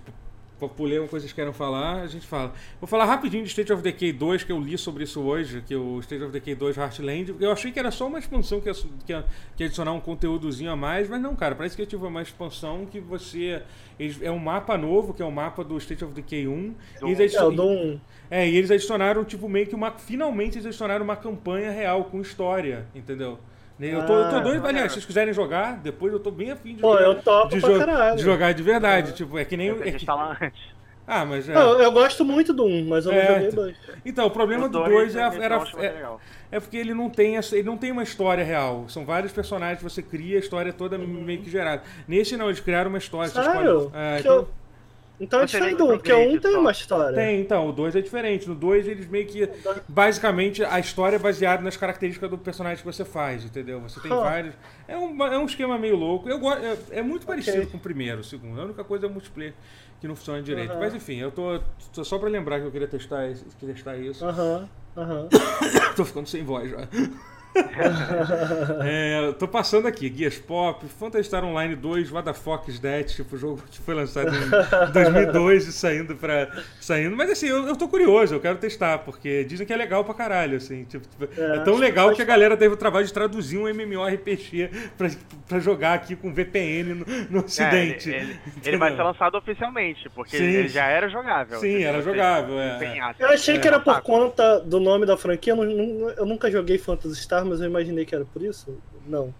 Pulei 0.76 0.98
uma 0.98 1.08
coisa 1.08 1.24
que 1.24 1.30
vocês 1.30 1.32
querem 1.32 1.54
falar, 1.54 2.02
a 2.02 2.06
gente 2.06 2.26
fala. 2.26 2.52
Vou 2.78 2.86
falar 2.86 3.06
rapidinho 3.06 3.42
de 3.42 3.48
State 3.48 3.72
of 3.72 3.82
Decay 3.82 4.12
2, 4.12 4.44
que 4.44 4.52
eu 4.52 4.60
li 4.60 4.76
sobre 4.76 5.04
isso 5.04 5.18
hoje, 5.22 5.62
que 5.66 5.74
o 5.74 5.98
State 6.00 6.22
of 6.22 6.30
Decay 6.30 6.54
2 6.54 6.76
Heartland. 6.76 7.34
Eu 7.40 7.50
achei 7.50 7.72
que 7.72 7.78
era 7.78 7.90
só 7.90 8.06
uma 8.06 8.18
expansão 8.18 8.60
que 8.60 8.68
ia, 8.68 8.74
que 8.74 9.10
ia- 9.14 9.24
que 9.56 9.62
ia 9.62 9.66
adicionar 9.68 9.92
um 9.92 10.00
conteúdozinho 10.00 10.70
a 10.70 10.76
mais, 10.76 11.08
mas 11.08 11.18
não, 11.18 11.34
cara, 11.34 11.54
parece 11.54 11.74
que 11.74 11.86
tive 11.86 12.04
uma 12.04 12.20
expansão 12.20 12.84
que 12.84 13.00
você. 13.00 13.62
É 14.20 14.30
um 14.30 14.38
mapa 14.38 14.76
novo, 14.76 15.14
que 15.14 15.22
é 15.22 15.24
o 15.24 15.32
mapa 15.32 15.64
do 15.64 15.78
State 15.78 16.04
of 16.04 16.12
Decay 16.12 16.46
1. 16.46 16.74
Do- 17.00 17.08
e 17.08 17.12
eles 17.12 17.20
É, 17.20 17.38
adicion- 17.38 17.54
eu 17.56 17.64
um. 17.66 18.00
é, 18.30 18.46
e 18.46 18.54
eles 18.54 18.70
adicionaram, 18.70 19.24
tipo, 19.24 19.48
meio 19.48 19.66
que 19.66 19.74
uma. 19.74 19.92
Finalmente 19.92 20.56
eles 20.58 20.66
adicionaram 20.66 21.02
uma 21.02 21.16
campanha 21.16 21.70
real 21.70 22.04
com 22.04 22.20
história, 22.20 22.84
entendeu? 22.94 23.38
Eu 23.80 24.04
tô, 24.06 24.12
eu 24.14 24.28
tô 24.30 24.36
Ah, 24.36 24.40
doido, 24.40 24.66
aliás, 24.66 24.88
se 24.92 24.94
vocês 24.96 25.06
quiserem 25.06 25.32
jogar, 25.32 25.78
depois 25.78 26.12
eu 26.12 26.20
tô 26.20 26.30
bem 26.30 26.50
afim 26.50 26.74
de 26.74 26.82
Pô, 26.82 26.92
jogar. 26.92 27.04
eu 27.04 27.22
topo 27.22 27.48
de, 27.54 27.60
pra 27.60 27.78
caralho. 27.78 28.16
de 28.16 28.22
jogar 28.22 28.52
de 28.52 28.62
verdade. 28.62 29.12
Tipo, 29.12 29.38
é 29.38 29.44
que 29.44 29.56
nem. 29.56 29.70
É 29.70 29.92
que 29.92 30.06
ah, 31.06 31.24
mas 31.24 31.48
é. 31.48 31.54
Não, 31.54 31.80
eu 31.80 31.90
gosto 31.90 32.24
muito 32.24 32.52
do 32.52 32.64
1, 32.64 32.84
mas 32.86 33.06
eu 33.06 33.12
não 33.12 33.18
É, 33.18 33.26
joguei 33.26 33.46
então. 33.48 33.64
dois. 33.64 33.76
Então, 34.04 34.26
o 34.26 34.30
problema 34.30 34.66
O 34.66 34.68
do 34.68 34.78
dois 34.78 35.14
2 35.14 35.14
eu 35.14 35.20
é, 35.20 35.44
era, 35.44 35.56
é, 35.78 36.04
é 36.52 36.60
porque 36.60 36.76
ele 36.76 36.92
não, 36.94 37.08
tem 37.10 37.36
essa, 37.36 37.56
ele 37.56 37.66
não 37.66 37.76
tem 37.76 37.90
uma 37.90 38.02
história 38.02 38.44
real. 38.44 38.84
São 38.88 39.04
vários 39.04 39.32
personagens 39.32 39.78
que 39.78 39.84
você 39.84 40.02
cria, 40.02 40.36
a 40.36 40.40
história 40.40 40.68
é 40.70 40.72
toda 40.72 40.96
meio 40.98 41.40
que 41.40 41.50
gerada. 41.50 41.82
Nesse 42.06 42.36
não, 42.36 42.46
eles 42.46 42.60
criaram 42.60 42.90
uma 42.90 42.98
história. 42.98 43.30
Sério? 43.30 43.50
escolhe- 43.50 43.90
é, 43.94 44.14
Que 44.16 44.20
então, 44.20 44.34
eu- 44.36 44.48
Então 45.20 45.40
é 45.42 45.44
diferente 45.44 45.76
do 45.76 45.84
1, 45.84 45.86
porque 45.88 46.12
o 46.12 46.16
1 46.16 46.18
progride 46.20 46.40
tem 46.40 46.56
uma 46.56 46.70
história. 46.72 47.14
Tem, 47.14 47.40
então, 47.40 47.68
o 47.68 47.72
2 47.72 47.94
é 47.94 48.00
diferente. 48.00 48.48
No 48.48 48.54
2 48.54 48.88
eles 48.88 49.06
meio 49.06 49.26
que. 49.26 49.48
Basicamente, 49.86 50.64
a 50.64 50.80
história 50.80 51.16
é 51.16 51.18
baseada 51.18 51.62
nas 51.62 51.76
características 51.76 52.30
do 52.30 52.38
personagem 52.38 52.78
que 52.78 52.84
você 52.84 53.04
faz, 53.04 53.44
entendeu? 53.44 53.80
Você 53.80 54.00
tem 54.00 54.10
vários. 54.10 54.54
É 54.88 54.96
um, 54.96 55.24
é 55.26 55.38
um 55.38 55.44
esquema 55.44 55.76
meio 55.76 55.96
louco. 55.96 56.28
Eu 56.28 56.40
é, 56.50 56.76
é 56.90 57.02
muito 57.02 57.26
parecido 57.26 57.58
Ok. 57.58 57.70
com 57.70 57.76
o 57.76 57.80
primeiro, 57.80 58.20
o 58.20 58.24
segundo. 58.24 58.58
A 58.60 58.64
única 58.64 58.82
coisa 58.82 59.06
é 59.06 59.08
o 59.08 59.12
multiplayer 59.12 59.52
que 60.00 60.08
não 60.08 60.16
funciona 60.16 60.42
direito. 60.42 60.74
Mas 60.78 60.94
enfim, 60.94 61.16
eu 61.16 61.30
tô, 61.30 61.60
tô 61.92 62.02
só 62.02 62.18
pra 62.18 62.28
lembrar 62.30 62.58
que 62.58 62.66
eu 62.66 62.70
queria 62.70 62.88
testar, 62.88 63.28
testar 63.60 63.96
isso. 63.98 64.24
Aham, 64.24 64.68
aham. 64.96 65.28
tô 65.94 66.04
ficando 66.06 66.26
sem 66.26 66.42
voz 66.42 66.70
já. 66.70 66.88
É, 68.84 69.32
tô 69.38 69.46
passando 69.48 69.86
aqui, 69.88 70.08
Guias 70.08 70.38
Pop, 70.38 70.86
Phantasy 70.98 71.24
Star 71.24 71.44
Online 71.44 71.74
2, 71.74 72.12
What 72.12 72.24
the 72.26 72.34
Fuck 72.34 72.70
is 72.70 72.78
That, 72.78 73.14
tipo, 73.14 73.34
o 73.36 73.38
jogo 73.38 73.62
que 73.70 73.78
foi 73.80 73.94
lançado 73.94 74.30
em 74.34 74.50
2002 74.92 75.66
e 75.66 75.72
saindo 75.72 76.14
pra... 76.16 76.48
Saindo, 76.80 77.16
mas 77.16 77.30
assim, 77.30 77.46
eu, 77.48 77.66
eu 77.66 77.76
tô 77.76 77.88
curioso, 77.88 78.34
eu 78.34 78.40
quero 78.40 78.58
testar, 78.58 78.98
porque 78.98 79.44
dizem 79.44 79.66
que 79.66 79.72
é 79.72 79.76
legal 79.76 80.04
pra 80.04 80.14
caralho, 80.14 80.56
assim, 80.56 80.84
tipo, 80.84 81.06
tipo, 81.06 81.40
é, 81.40 81.56
É, 81.56 81.60
tão 81.60 81.76
legal 81.76 82.10
que 82.10 82.20
que 82.20 82.22
a 82.22 82.26
galera 82.26 82.54
teve 82.54 82.74
o 82.74 82.76
trabalho 82.76 83.06
de 83.06 83.12
traduzir 83.14 83.56
um 83.56 83.66
MMORPG 83.66 84.70
pra, 84.98 85.08
pra 85.48 85.58
jogar 85.58 85.94
aqui 85.94 86.14
com 86.14 86.34
VPN 86.34 86.92
no, 86.94 87.06
no 87.30 87.38
É, 87.40 87.44
ocidente. 87.44 88.10
ele, 88.10 88.18
ele- 88.18 88.38
ele 88.62 88.76
vai 88.78 88.94
ser 88.94 89.02
lançado 89.02 89.36
oficialmente, 89.38 90.06
porque 90.10 90.36
Sim. 90.36 90.44
ele 90.44 90.68
já 90.68 90.84
era 90.86 91.08
jogável. 91.08 91.58
Sim, 91.58 91.68
entendeu? 91.70 91.88
era 91.88 92.02
jogável, 92.02 92.60
é. 92.60 93.14
Eu 93.18 93.28
achei 93.28 93.58
que 93.58 93.66
era 93.66 93.80
por 93.80 94.02
conta 94.02 94.60
do 94.60 94.78
nome 94.78 95.06
da 95.06 95.16
franquia. 95.16 95.54
Eu, 95.54 96.10
eu 96.10 96.26
nunca 96.26 96.50
joguei 96.50 96.76
Phantasy 96.76 97.16
Star, 97.22 97.39
mas 97.44 97.60
eu 97.60 97.66
imaginei 97.66 98.04
que 98.04 98.14
era 98.14 98.24
por 98.24 98.42
isso. 98.42 98.76
Não. 99.06 99.34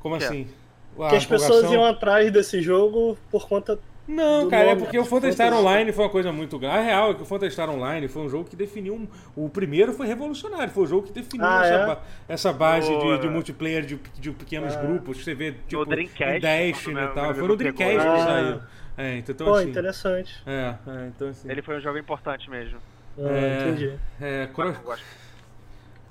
Como 0.00 0.16
Que 0.18 0.24
é? 0.24 0.26
assim? 0.26 0.46
A 0.94 0.96
Porque 0.96 1.16
as 1.16 1.26
pessoas 1.26 1.70
iam 1.72 1.84
atrás 1.84 2.30
desse 2.30 2.60
jogo 2.62 3.16
por 3.30 3.48
conta. 3.48 3.78
Não, 4.06 4.44
do 4.44 4.50
cara, 4.50 4.64
é 4.64 4.66
nome. 4.68 4.82
porque 4.82 4.98
o 4.98 5.04
Phantasy 5.04 5.42
Online 5.42 5.90
foi 5.90 6.04
uma 6.04 6.10
coisa 6.10 6.30
muito 6.30 6.58
grande. 6.58 6.76
A 6.76 6.80
real 6.82 7.10
é 7.12 7.14
que 7.14 7.22
o 7.22 7.24
Phantasy 7.24 7.58
Online 7.62 8.06
foi 8.06 8.22
um 8.22 8.28
jogo 8.28 8.44
que 8.48 8.54
definiu. 8.54 8.94
um- 8.94 9.08
O 9.34 9.48
primeiro 9.48 9.94
foi 9.94 10.06
revolucionário, 10.06 10.70
foi 10.72 10.84
o 10.84 10.86
jogo 10.86 11.06
que 11.06 11.12
definiu 11.12 11.46
Ah, 11.46 11.64
essa, 11.66 11.74
é? 11.74 11.86
ba- 11.86 12.02
essa 12.28 12.52
base 12.52 12.86
de, 12.98 13.18
de 13.20 13.26
é. 13.26 13.30
multiplayer 13.30 13.82
de, 13.86 13.98
de 14.20 14.30
pequenos 14.32 14.76
Ah. 14.76 14.80
grupos. 14.82 15.16
que 15.18 15.24
Você 15.24 15.34
vê, 15.34 15.52
tipo, 15.66 15.84
Dreamcast, 15.86 16.38
Destiny 16.40 16.94
quando 16.94 17.10
e 17.10 17.14
tal. 17.14 17.24
Foi 17.24 17.24
no 17.24 17.30
amigo 17.44 17.56
Dreamcast 17.56 17.96
pegou, 17.96 18.14
que 18.14 18.20
ah. 18.20 18.24
saiu. 18.26 18.60
É, 18.98 19.16
então, 19.16 19.46
Pô, 19.46 19.54
assim. 19.54 19.70
interessante. 19.70 20.42
É, 20.46 20.74
é, 20.86 21.06
então 21.08 21.28
assim. 21.28 21.50
Ele 21.50 21.62
foi 21.62 21.76
um 21.78 21.80
jogo 21.80 21.98
importante 21.98 22.48
mesmo. 22.50 22.78
Ah, 23.18 23.22
É, 23.22 23.68
Entendi. 23.70 23.92
É, 24.20 24.48
cross, 24.52 24.76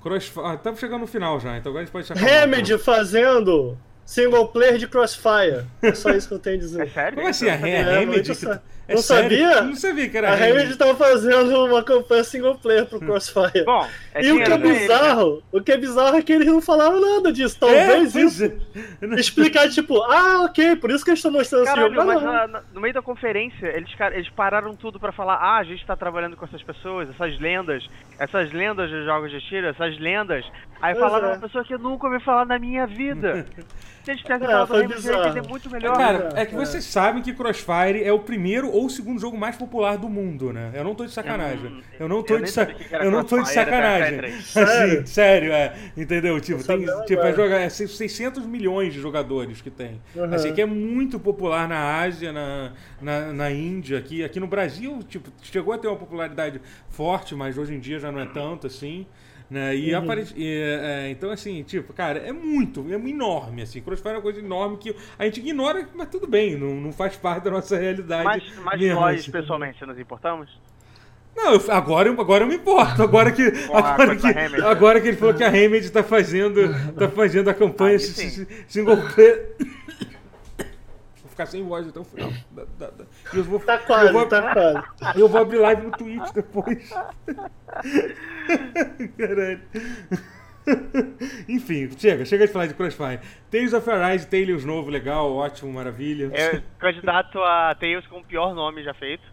Eu 0.04 0.10
gosto. 0.10 0.32
cross, 0.32 0.46
ah, 0.46 0.54
estamos 0.54 0.80
chegando 0.80 1.00
no 1.00 1.06
final 1.06 1.38
já, 1.40 1.56
então 1.56 1.70
agora 1.70 1.82
a 1.82 1.84
gente 1.84 1.92
pode 1.92 2.12
acabar. 2.12 2.26
Remedy 2.26 2.78
fazendo 2.78 3.76
single 4.04 4.48
player 4.48 4.76
de 4.78 4.86
Crossfire. 4.86 5.64
É 5.82 5.94
só 5.94 6.10
isso 6.10 6.28
que 6.28 6.34
eu 6.34 6.38
tenho 6.38 6.56
a 6.56 6.58
É 6.58 6.60
dizer. 6.60 6.90
sério? 6.90 7.16
Como 7.16 7.28
assim, 7.28 7.48
a 7.48 7.56
não 7.56 7.60
Re-. 7.62 7.70
É, 7.70 7.98
Remedy? 8.00 8.34
que- 8.34 8.60
é 8.86 8.94
não 8.94 9.02
sério? 9.02 9.22
sabia? 9.38 9.62
Não 9.62 9.74
sabia 9.76 10.08
que 10.08 10.16
era 10.18 10.32
A 10.32 10.34
Remedy. 10.34 10.58
Remedy 10.58 10.76
tava 10.78 10.94
fazendo 10.94 11.64
uma 11.66 11.82
campanha 11.82 12.22
single 12.24 12.54
player 12.56 12.86
pro 12.86 12.98
Crossfire. 13.04 13.64
Bom, 13.64 13.88
é 14.14 14.22
e 14.24 14.32
o 14.32 14.36
que 14.36 14.42
é 14.52 14.58
né? 14.58 14.58
bizarro, 14.58 15.42
o 15.52 15.60
que 15.60 15.72
é 15.72 15.76
bizarro 15.76 16.16
é 16.16 16.22
que 16.22 16.32
eles 16.32 16.46
não 16.46 16.60
falaram 16.60 17.00
nada 17.00 17.32
disso. 17.32 17.56
É, 17.56 17.58
Talvez 17.60 18.12
pois 18.12 18.14
isso 18.14 18.44
é. 18.44 19.06
explicar, 19.18 19.68
tipo, 19.70 20.02
ah, 20.02 20.42
ok, 20.44 20.76
por 20.76 20.90
isso 20.90 21.04
que 21.04 21.10
eles 21.10 21.18
estão 21.18 21.32
mostrando 21.32 21.64
esse 21.64 21.74
Caralho, 21.74 21.94
jogo. 21.94 22.06
mas 22.06 22.22
Não, 22.22 22.32
na- 22.32 22.46
na- 22.46 22.62
no 22.74 22.80
meio 22.80 22.92
da 22.94 23.02
conferência, 23.02 23.66
eles, 23.66 23.90
eles 24.12 24.28
pararam 24.30 24.74
tudo 24.76 25.00
pra 25.00 25.12
falar, 25.12 25.34
ah, 25.36 25.58
a 25.58 25.64
gente 25.64 25.84
tá 25.86 25.96
trabalhando 25.96 26.36
com 26.36 26.44
essas 26.44 26.62
pessoas, 26.62 27.08
essas 27.10 27.38
lendas, 27.40 27.88
essas 28.18 28.52
lendas 28.52 28.90
de 28.90 29.04
jogos 29.04 29.30
de 29.30 29.40
tiro, 29.40 29.66
essas 29.68 29.98
lendas. 29.98 30.44
Aí 30.82 30.94
Pois 30.94 31.04
falaram 31.04 31.28
é. 31.28 31.32
uma 31.32 31.38
pessoa 31.40 31.64
que 31.64 31.72
eu 31.74 31.78
nunca 31.78 32.06
ouvi 32.06 32.20
falar 32.22 32.44
na 32.44 32.58
minha 32.58 32.86
vida. 32.86 33.46
Se 34.04 34.10
eles 34.10 34.22
tivessem 34.22 34.46
É, 34.46 34.50
falado 34.50 34.90
ia 34.90 34.96
entender 34.96 35.48
muito 35.48 35.70
melhor. 35.70 35.96
Cara, 35.96 36.28
É, 36.36 36.44
que 36.44 36.54
é. 36.54 36.58
vocês 36.58 36.84
sabem 36.84 37.22
que 37.22 37.32
Crossfire 37.32 38.04
é 38.04 38.12
o 38.12 38.18
primeiro 38.18 38.70
ou 38.70 38.84
o 38.86 38.90
segundo 38.90 39.18
jogo 39.18 39.36
mais 39.38 39.56
popular 39.56 39.96
do 39.96 40.08
mundo, 40.10 40.52
né? 40.52 40.70
Eu 40.74 40.84
não 40.84 40.94
tô 40.94 41.06
de 41.06 41.12
sacanagem. 41.12 41.70
Hum, 41.72 41.82
Eu 41.98 42.08
não 42.08 42.22
tô 42.22 42.34
eu 42.34 42.42
de 42.42 42.50
sa... 42.50 42.68
Eu 43.00 43.10
não 43.10 43.24
tô 43.24 43.40
de 43.40 43.48
sacanagem. 43.50 44.18
a 44.18 44.22
E3. 44.22 44.62
Assim, 44.62 45.06
Sério? 45.06 45.52
é. 45.52 45.74
Entendeu? 45.96 46.38
Tipo, 46.40 46.62
tem, 46.62 46.80
tipo 47.06 47.22
é, 47.22 47.28
agora. 47.30 47.34
joga, 47.34 47.60
é 47.60 47.68
600 47.70 48.44
milhões 48.44 48.92
de 48.92 49.00
jogadores 49.00 49.62
que 49.62 49.70
tem. 49.70 50.00
Uhum. 50.14 50.34
Assim, 50.34 50.52
que 50.52 50.60
é 50.60 50.66
muito 50.66 51.18
popular 51.18 51.66
na 51.66 52.00
Ásia, 52.02 52.30
na, 52.30 52.72
na, 53.00 53.32
na 53.32 53.50
Índia, 53.50 53.98
aqui, 53.98 54.22
aqui 54.22 54.38
no 54.38 54.46
Brasil, 54.46 55.00
tipo, 55.08 55.30
chegou 55.42 55.72
a 55.72 55.78
ter 55.78 55.88
uma 55.88 55.96
popularidade 55.96 56.60
forte, 56.90 57.34
mas 57.34 57.56
hoje 57.56 57.74
em 57.74 57.80
dia 57.80 57.98
já 57.98 58.12
não 58.12 58.20
é 58.20 58.26
tanto 58.26 58.66
assim. 58.66 59.06
Né? 59.50 59.76
E 59.76 59.94
Uhum. 59.94 60.24
e, 60.36 60.46
é, 60.46 61.10
então, 61.10 61.30
assim, 61.30 61.62
tipo, 61.62 61.92
cara, 61.92 62.18
é 62.18 62.32
muito, 62.32 62.84
é 62.90 62.94
enorme, 62.94 63.62
assim. 63.62 63.80
Crossfire 63.80 64.14
é 64.14 64.16
uma 64.16 64.22
coisa 64.22 64.40
enorme 64.40 64.78
que 64.78 64.94
a 65.18 65.24
gente 65.26 65.40
ignora, 65.40 65.86
mas 65.94 66.08
tudo 66.08 66.26
bem, 66.26 66.56
não, 66.58 66.74
não 66.74 66.92
faz 66.92 67.14
parte 67.16 67.44
da 67.44 67.50
nossa 67.50 67.76
realidade. 67.76 68.24
Mas, 68.24 68.42
mas 68.64 68.80
mesmo, 68.80 69.00
nós, 69.00 69.20
assim. 69.20 69.30
pessoalmente, 69.30 69.84
nos 69.84 69.98
importamos? 69.98 70.50
Não, 71.36 71.52
eu- 71.52 71.72
agora, 71.72 72.08
eu- 72.08 72.20
agora 72.20 72.44
eu 72.44 72.48
me 72.48 72.54
importo. 72.54 73.02
Agora 73.02 73.30
que, 73.32 73.42
agora 73.72 74.16
que, 74.16 74.26
agora 74.62 75.00
que 75.00 75.08
ele 75.08 75.16
falou 75.16 75.34
que 75.34 75.44
a 75.44 75.48
Remedy 75.50 75.90
tá 75.90 76.02
fazendo, 76.02 76.60
tá 76.94 77.08
fazendo 77.08 77.50
a 77.50 77.54
campanha 77.54 77.96
Aí 77.96 78.00
single 78.68 78.96
player. 79.14 79.56
Ficar 81.34 81.46
sem 81.46 81.64
voz 81.64 81.88
até 81.88 81.98
o 81.98 82.04
final. 82.04 82.30
Da- 82.52 82.64
da- 82.78 82.90
da- 82.90 83.04
Eu 83.32 83.42
vou, 83.42 83.58
Tá 83.58 83.74
eu 83.74 83.78
quase, 83.80 84.12
vou, 84.12 84.28
tá 84.28 84.52
quase. 84.54 84.84
eu 85.20 85.28
vou 85.28 85.40
abrir 85.40 85.58
live 85.58 85.82
no 85.82 85.90
Twitch 85.90 86.30
depois. 86.32 86.90
Caralho. 89.18 89.60
Enfim, 91.48 91.90
chega, 91.98 92.24
chega 92.24 92.46
de 92.46 92.52
falar 92.52 92.68
de 92.68 92.74
Crossfire. 92.74 93.18
Tales 93.50 93.72
of 93.74 93.90
Arise, 93.90 94.28
Tales 94.28 94.64
novo, 94.64 94.90
legal, 94.90 95.34
ótimo, 95.34 95.72
maravilha. 95.72 96.30
É 96.32 96.62
candidato 96.78 97.42
a 97.42 97.74
Tails 97.74 98.06
com 98.06 98.20
o 98.20 98.24
pior 98.24 98.54
nome 98.54 98.84
já 98.84 98.94
feito. 98.94 99.24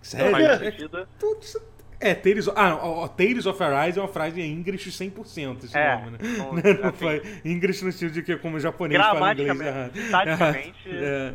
Sério? 0.00 0.30
Faz 0.32 0.44
É, 0.44 0.58
sentido. 0.70 1.06
tudo 1.18 1.42
isso- 1.42 1.62
é, 2.00 2.14
Tales 2.14 2.46
of, 2.48 2.58
ah, 2.58 2.78
ó, 2.82 3.08
Tales 3.08 3.46
of 3.46 3.62
Arise 3.62 3.98
é 3.98 4.02
uma 4.02 4.08
frase 4.08 4.40
em 4.40 4.52
English 4.52 4.90
100%, 4.90 5.64
esse 5.64 5.76
É, 5.76 5.94
nome, 5.96 6.10
né? 6.12 6.18
Não 6.80 6.88
assim, 6.88 6.98
foi 6.98 7.22
English 7.44 7.82
no 7.82 7.90
estilo 7.90 8.10
de 8.10 8.22
que 8.22 8.36
como 8.36 8.58
japonês 8.60 9.00
fala 9.00 9.32
inglês 9.32 9.60
errado. 9.60 9.92
taticamente. 10.10 10.74
É, 10.86 11.32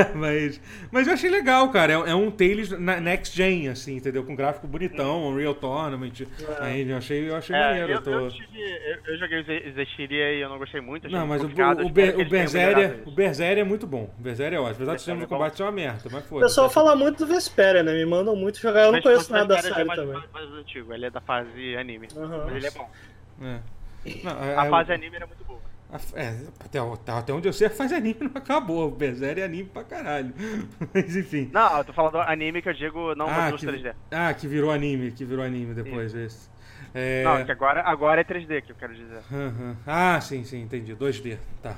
é, 0.00 0.12
mas, 0.14 0.60
mas 0.90 1.06
eu 1.06 1.12
achei 1.14 1.30
legal, 1.30 1.70
cara. 1.70 1.92
É, 1.92 2.10
é 2.10 2.14
um 2.14 2.30
Tales 2.30 2.70
na- 2.70 3.00
next 3.00 3.36
gen, 3.36 3.68
assim, 3.68 3.96
entendeu? 3.96 4.24
Com 4.24 4.34
gráfico 4.34 4.66
bonitão, 4.66 5.28
Unreal 5.28 5.54
Tournament. 5.54 6.12
Aí 6.60 6.88
eu 6.88 6.96
achei, 6.96 7.28
eu 7.28 7.36
achei 7.36 7.54
É, 7.54 7.60
maneiro. 7.60 7.88
eu, 7.92 7.96
eu 7.96 8.02
tô- 8.02 8.10
eu, 8.12 8.30
tive, 8.30 8.60
eu, 8.60 9.12
eu 9.12 9.18
joguei 9.18 9.40
o 9.40 9.44
Ze- 9.44 9.72
Zestiria 9.74 10.32
e 10.34 10.40
eu 10.40 10.48
não 10.48 10.58
gostei 10.58 10.80
muito. 10.80 11.06
achei 11.06 11.18
Não, 11.18 11.26
mas 11.26 11.42
o, 11.42 11.46
o, 11.46 11.86
o, 11.86 11.88
Ber- 11.90 12.18
o 12.18 12.24
Berseria, 12.28 13.02
o. 13.06 13.10
Berseria 13.10 13.60
é 13.62 13.64
muito 13.64 13.86
bom. 13.86 14.12
O 14.18 14.22
Berseria 14.22 14.58
é 14.58 14.60
ótimo. 14.60 14.76
Apesar 14.76 14.92
do 14.94 14.98
sistema 14.98 15.18
de 15.18 15.24
é 15.24 15.28
combate 15.28 15.56
ser 15.56 15.62
uma 15.62 15.72
merda, 15.72 16.08
mas 16.10 16.24
O 16.24 16.28
foda 16.28 16.46
pessoal 16.46 16.70
fala 16.70 16.96
muito 16.96 17.18
do 17.24 17.26
Vesperia, 17.32 17.82
né? 17.82 17.92
Me 17.92 18.04
mandam 18.06 18.34
muito 18.36 18.58
jogar. 18.58 18.80
Eu 18.80 18.86
não 18.86 18.92
Mas 18.92 19.02
conheço 19.02 19.30
o 19.30 19.32
nada 19.32 19.46
da 19.48 19.56
é 19.58 19.62
série 19.62 19.74
também. 20.00 20.14
mais, 20.14 20.30
mais 20.32 20.52
antigo, 20.52 20.92
ele 20.92 21.06
é 21.06 21.10
da 21.10 21.20
fase 21.20 21.76
anime. 21.76 22.08
Aham. 22.16 22.44
Mas 22.46 22.56
ele 22.56 22.66
é 22.66 22.70
bom. 22.70 22.90
É. 23.42 23.60
Não, 24.24 24.44
é- 24.44 24.56
A 24.56 24.66
é- 24.66 24.70
fase 24.70 24.92
anime 24.92 25.16
era 25.16 25.26
muito 25.26 25.44
boa. 25.44 25.60
É, 26.14 26.34
até, 26.60 26.78
até- 27.12 27.32
onde 27.32 27.48
eu 27.48 27.52
sei, 27.52 27.66
a 27.66 27.70
fase 27.70 27.94
anime 27.94 28.16
não 28.20 28.32
acabou. 28.34 28.88
O 28.88 28.90
Berserk 28.90 29.40
é 29.40 29.44
anime 29.44 29.64
pra 29.68 29.84
caralho. 29.84 30.34
Mas 30.92 31.16
enfim. 31.16 31.50
Não, 31.52 31.78
eu 31.78 31.84
tô 31.84 31.92
falando 31.94 32.12
do 32.12 32.20
anime 32.20 32.60
que 32.60 32.68
eu 32.68 32.74
digo 32.74 33.14
não 33.14 33.26
ah, 33.26 33.50
que, 33.52 33.66
3D. 33.66 33.94
ah, 34.10 34.34
que 34.34 34.46
virou 34.46 34.70
anime, 34.70 35.10
que 35.12 35.24
virou 35.24 35.42
anime 35.44 35.72
depois. 35.72 36.14
Esse. 36.14 36.50
É... 36.94 37.22
Não, 37.24 37.44
que 37.44 37.52
agora, 37.52 37.82
agora 37.82 38.20
é 38.20 38.24
3D 38.24 38.62
que 38.62 38.72
eu 38.72 38.76
quero 38.76 38.94
dizer. 38.94 39.20
aham. 39.32 39.76
Ah, 39.86 40.20
sim, 40.20 40.44
sim, 40.44 40.62
entendi. 40.62 40.94
2D, 40.94 41.38
tá. 41.62 41.76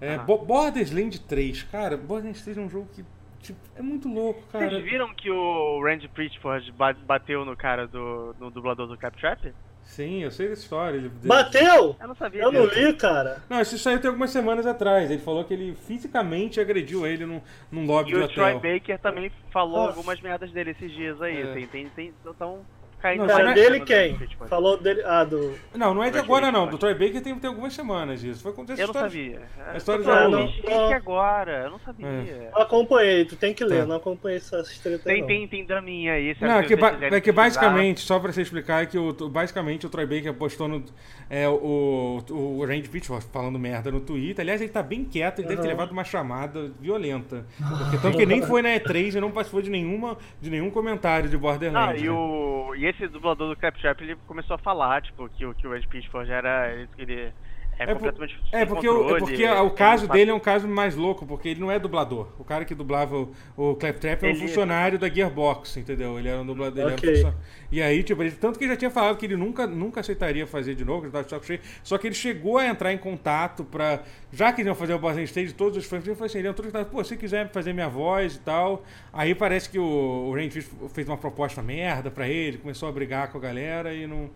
É. 0.00 0.18
Bo- 0.18 0.38
Borderlands 0.38 1.18
3, 1.20 1.62
cara, 1.64 1.96
Borderlands 1.96 2.42
3 2.42 2.58
é 2.58 2.60
um 2.60 2.68
jogo 2.68 2.88
que 2.92 3.04
tipo, 3.42 3.58
é 3.76 3.82
muito 3.82 4.08
louco, 4.08 4.42
cara. 4.50 4.70
Vocês 4.70 4.82
viram 4.84 5.12
que 5.14 5.30
o 5.30 5.82
Randy 5.84 6.08
Pitchford 6.08 6.72
ba- 6.72 6.94
bateu 6.94 7.44
no 7.44 7.56
cara 7.56 7.86
do 7.86 8.34
no 8.40 8.50
dublador 8.50 8.86
do 8.86 8.96
Claptrap? 8.96 9.52
Sim, 9.84 10.22
eu 10.22 10.30
sei 10.30 10.48
dessa 10.48 10.62
história. 10.62 10.96
Ele- 10.96 11.10
Bateu? 11.24 11.96
Eu 12.00 12.08
não 12.08 12.14
sabia 12.14 12.42
Eu 12.42 12.52
não 12.52 12.66
li, 12.66 12.94
cara. 12.94 13.42
Não, 13.50 13.60
isso 13.60 13.76
saiu 13.78 13.98
tem 14.00 14.08
algumas 14.08 14.30
semanas 14.30 14.64
atrás. 14.64 15.10
Ele 15.10 15.20
falou 15.20 15.44
que 15.44 15.52
ele 15.52 15.74
fisicamente 15.86 16.60
agrediu 16.60 17.04
ele 17.04 17.26
num, 17.26 17.40
num 17.70 17.84
lobby 17.84 18.12
E 18.12 18.14
de 18.14 18.20
o 18.20 18.28
Troy 18.28 18.54
hotel. 18.54 18.74
Baker 18.78 18.98
também 19.00 19.32
falou 19.50 19.80
Ah. 19.84 19.88
algumas 19.88 20.20
merdas 20.20 20.52
dele 20.52 20.70
esses 20.70 20.90
dias 20.92 21.20
aí. 21.20 21.42
É. 21.42 21.52
Tem, 21.52 21.66
tem, 21.66 21.88
tem, 21.88 22.14
tão 22.38 22.60
caindo 23.02 23.26
Não, 23.26 23.38
na 23.44 23.52
dele 23.52 23.80
quem? 23.80 24.16
Falou 24.48 24.76
dele. 24.76 25.02
Ah, 25.04 25.24
do. 25.24 25.54
Não, 25.74 25.92
não 25.92 26.02
é 26.04 26.10
de 26.10 26.18
agora 26.18 26.50
não. 26.52 26.66
Do 26.68 26.78
Troy 26.78 26.94
Baker 26.94 27.20
tem, 27.20 27.34
tem 27.34 27.48
algumas 27.48 27.74
semanas 27.74 28.22
isso. 28.22 28.42
Foi 28.42 28.52
acontecer 28.52 28.82
Eu 28.82 28.86
não 28.86 28.94
sabia. 28.94 29.40
A 29.72 29.76
história 29.76 30.00
Eu 30.00 30.04
já 30.04 30.22
rolou. 30.24 30.48
que 30.48 30.72
agora? 30.94 31.62
Eu 31.64 31.70
não 31.70 31.78
sabia. 31.80 32.06
É. 32.06 32.50
Não 32.54 32.62
acompanhei, 32.62 33.24
tu 33.24 33.34
tem 33.36 33.52
que 33.52 33.64
ler, 33.64 33.80
Tá. 33.80 33.86
não 33.86 33.96
acompanhei 33.96 34.38
essa 34.38 34.62
treta 34.82 35.10
aí, 35.10 35.14
Tem, 35.14 35.20
não. 35.20 35.26
tem, 35.26 35.48
tem 35.48 35.64
draminha 35.64 36.12
aí. 36.12 36.36
Não, 36.40 36.58
é 36.58 36.62
que, 36.62 36.76
ba- 36.76 36.96
é 37.00 37.20
que 37.20 37.32
basicamente, 37.32 38.00
só 38.00 38.18
pra 38.20 38.32
você 38.32 38.42
explicar, 38.42 38.84
é 38.84 38.86
que 38.86 38.96
o, 38.98 39.12
basicamente 39.28 39.84
o 39.86 39.90
Troy 39.90 40.06
Baker 40.06 40.32
postou 40.34 40.68
no, 40.68 40.84
é, 41.28 41.48
o, 41.48 42.22
o 42.30 42.64
Randy 42.64 42.88
Pitchford 42.88 43.26
falando 43.32 43.58
merda 43.58 43.90
no 43.90 44.00
Twitter. 44.00 44.42
Aliás, 44.42 44.60
ele 44.60 44.70
tá 44.70 44.82
bem 44.82 45.04
quieto, 45.04 45.40
ele 45.40 45.48
deve 45.48 45.62
ter 45.62 45.68
levado 45.68 45.90
uma 45.92 46.04
chamada 46.04 46.70
violenta. 46.80 47.44
Porque 47.80 47.98
tanto 47.98 48.16
que 48.18 48.26
nem 48.26 48.42
foi 48.42 48.62
na 48.62 48.68
E3 48.70 49.14
e 49.16 49.20
não 49.20 49.30
participou 49.30 49.62
de, 49.62 49.70
nenhuma, 49.70 50.16
de 50.40 50.50
nenhum 50.50 50.70
comentário 50.70 51.28
de 51.28 51.36
Ah, 51.36 51.38
Borderlands. 51.38 52.00
e, 52.02 52.04
né? 52.04 52.10
o, 52.10 52.74
e 52.76 52.86
esse 52.92 53.08
dublador 53.08 53.48
do 53.50 53.56
Claptrap, 53.56 54.00
ele 54.00 54.16
começou 54.26 54.54
a 54.54 54.58
falar, 54.58 55.02
tipo, 55.02 55.28
que, 55.30 55.44
o- 55.46 55.54
que 55.54 55.66
o 55.66 55.74
Ed 55.74 55.86
Pitchford 55.88 56.30
era. 56.30 56.72
Ele 56.96 57.34
é, 57.82 57.92
É, 57.92 57.94
por- 57.94 57.94
completamente. 57.96 58.40
é 58.52 58.58
sem 58.58 58.66
porque, 58.66 58.88
o, 58.88 59.16
é 59.16 59.18
porque 59.18 59.42
ele 59.42 59.52
o 59.60 59.70
caso 59.70 60.08
dele 60.08 60.30
é 60.30 60.34
um 60.34 60.40
caso 60.40 60.66
mais 60.68 60.94
louco, 60.96 61.26
porque 61.26 61.48
ele 61.48 61.60
não 61.60 61.70
é 61.70 61.78
dublador. 61.78 62.28
O 62.38 62.44
cara 62.44 62.64
que 62.64 62.74
dublava 62.74 63.16
o, 63.16 63.32
o 63.56 63.74
Claptrap 63.76 64.22
é 64.22 64.26
um 64.26 64.30
Ele- 64.30 64.40
funcionário 64.40 64.98
da 64.98 65.08
Gearbox, 65.08 65.76
entendeu? 65.76 66.18
Ele 66.18 66.28
era 66.28 66.40
um 66.40 66.46
dublador. 66.46 66.92
ele 67.02 67.18
era 67.18 67.28
um. 67.28 67.32
E 67.70 67.80
aí, 67.80 68.02
tipo, 68.02 68.22
ele, 68.22 68.32
tanto 68.32 68.58
que 68.58 68.64
ele 68.66 68.72
já 68.72 68.76
tinha 68.76 68.90
falado 68.90 69.16
que 69.16 69.24
ele 69.24 69.36
nunca, 69.36 69.66
nunca 69.66 70.00
aceitaria 70.00 70.46
fazer 70.46 70.74
de 70.74 70.84
novo, 70.84 71.00
que 71.08 71.16
ele 71.16 71.24
tava 71.24 71.42
cheio. 71.42 71.60
Só 71.82 71.96
que 71.96 72.06
ele 72.06 72.14
chegou 72.14 72.58
a 72.58 72.66
entrar 72.66 72.92
em 72.92 72.98
contato 72.98 73.64
pra. 73.64 74.02
Já 74.30 74.52
que 74.52 74.60
eles 74.60 74.66
iam 74.68 74.74
fazer 74.74 74.92
o 74.94 74.98
Borderlands 74.98 75.30
Stage, 75.30 75.54
todos 75.54 75.78
os 75.78 75.84
fãs, 75.86 76.04
ele 76.06 76.14
falou 76.14 76.26
assim: 76.26 76.38
ele 76.38 76.48
entrou 76.48 76.68
em 76.68 76.70
contato, 76.70 76.90
pô, 76.90 77.02
se 77.02 77.16
quiser 77.16 77.50
fazer 77.50 77.72
minha 77.72 77.88
voz 77.88 78.36
e 78.36 78.40
tal. 78.40 78.82
Aí 79.12 79.34
parece 79.34 79.70
que 79.70 79.78
o, 79.78 79.82
o 80.28 80.34
Randy 80.34 80.50
Fish 80.50 80.70
fez 80.92 81.08
uma 81.08 81.16
proposta 81.16 81.62
merda 81.62 82.10
pra 82.10 82.28
ele, 82.28 82.58
começou 82.58 82.88
a 82.88 82.92
brigar 82.92 83.28
com 83.32 83.38
a 83.38 83.40
galera 83.40 83.94
e 83.94 84.06
não. 84.06 84.28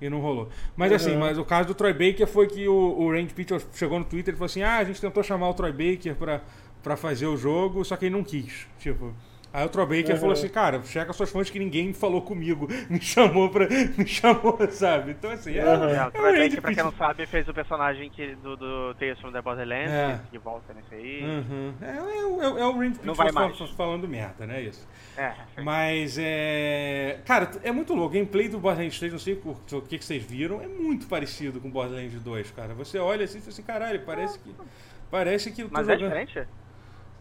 E 0.00 0.08
não 0.10 0.20
rolou. 0.20 0.48
Mas 0.76 0.92
assim, 0.92 1.12
Uhum. 1.12 1.18
mas 1.20 1.38
o 1.38 1.44
caso 1.44 1.68
do 1.68 1.74
Troy 1.74 1.92
Baker 1.92 2.26
foi 2.26 2.46
que 2.46 2.66
o, 2.68 2.74
o 2.74 3.10
Randy 3.10 3.32
Pitchell 3.34 3.60
chegou 3.72 3.98
no 3.98 4.04
Twitter 4.04 4.34
e 4.34 4.36
falou 4.36 4.46
assim: 4.46 4.62
ah, 4.62 4.78
a 4.78 4.84
gente 4.84 5.00
tentou 5.00 5.22
chamar 5.22 5.48
o 5.50 5.54
Troy 5.54 5.72
Baker 5.72 6.14
pra, 6.16 6.40
pra 6.82 6.96
fazer 6.96 7.26
o 7.26 7.36
jogo, 7.36 7.84
só 7.84 7.96
que 7.96 8.06
ele 8.06 8.14
não 8.14 8.24
quis. 8.24 8.66
Tipo. 8.78 9.14
Aí 9.54 9.64
o 9.64 9.68
Baker 9.68 10.10
Uhum. 10.10 10.16
falou 10.16 10.32
assim, 10.32 10.48
cara, 10.48 10.82
checa 10.82 11.12
suas 11.12 11.30
fontes 11.30 11.48
que 11.48 11.60
ninguém 11.60 11.92
falou 11.92 12.20
comigo, 12.22 12.66
me 12.90 13.00
chamou 13.00 13.48
pra. 13.48 13.68
me 13.68 14.04
chamou, 14.04 14.58
sabe? 14.72 15.12
Então 15.12 15.30
assim, 15.30 15.56
é, 15.56 15.64
Uhum. 15.64 15.88
É, 15.90 15.94
é 15.96 16.02
o 16.02 16.10
Baker, 16.10 16.60
pra 16.60 16.74
quem 16.74 16.82
não 16.82 16.92
sabe, 16.92 17.24
fez 17.26 17.46
o 17.48 17.54
personagem 17.54 18.10
que, 18.10 18.34
do, 18.34 18.56
do 18.56 18.94
Tales 18.94 19.20
from 19.20 19.30
the 19.30 19.40
Borderlands, 19.40 19.92
É. 19.92 20.20
que, 20.24 20.30
que 20.32 20.38
volta 20.38 20.74
nesse 20.74 20.92
aí. 20.92 21.22
Uhum. 21.22 21.72
É, 21.80 21.88
é, 21.96 22.02
o- 22.26 22.42
é, 22.42 22.48
o- 22.52 22.58
é 22.58 22.66
o 22.66 22.72
Randy 22.72 22.88
Pitchell 22.98 23.06
Não 23.06 23.14
vai 23.14 23.32
fa- 23.32 23.40
mais. 23.40 23.56
fa- 23.56 23.66
falando 23.68 24.08
merda, 24.08 24.44
né? 24.44 24.60
Isso. 24.60 24.84
É. 25.16 25.32
Mas 25.62 26.16
é. 26.20 27.20
Cara, 27.24 27.48
é 27.62 27.70
muito 27.70 27.94
louco. 27.94 28.04
O 28.10 28.12
gameplay 28.18 28.48
do 28.48 28.58
Borderlands 28.58 28.98
3, 28.98 29.12
não 29.12 29.20
sei 29.20 29.34
o 29.44 29.56
o 29.76 29.80
que, 29.82 29.98
que 29.98 30.04
vocês 30.04 30.22
viram, 30.22 30.60
é 30.60 30.66
muito 30.66 31.06
parecido 31.06 31.60
com 31.60 31.68
o 31.68 31.70
Borderlands 31.70 32.20
2, 32.20 32.50
cara. 32.50 32.74
Você 32.74 32.98
olha 32.98 33.24
assim 33.24 33.38
e 33.38 33.40
fala 33.40 33.52
assim, 33.52 33.62
caralho, 33.62 34.00
parece 34.04 34.36
que. 34.40 34.52
Parece 35.10 35.52
que 35.52 35.62
eu 35.62 35.68
tô 35.68 35.74
Mas 35.74 35.88
é 35.88 35.92
jogando. 35.96 36.18
diferente? 36.26 36.48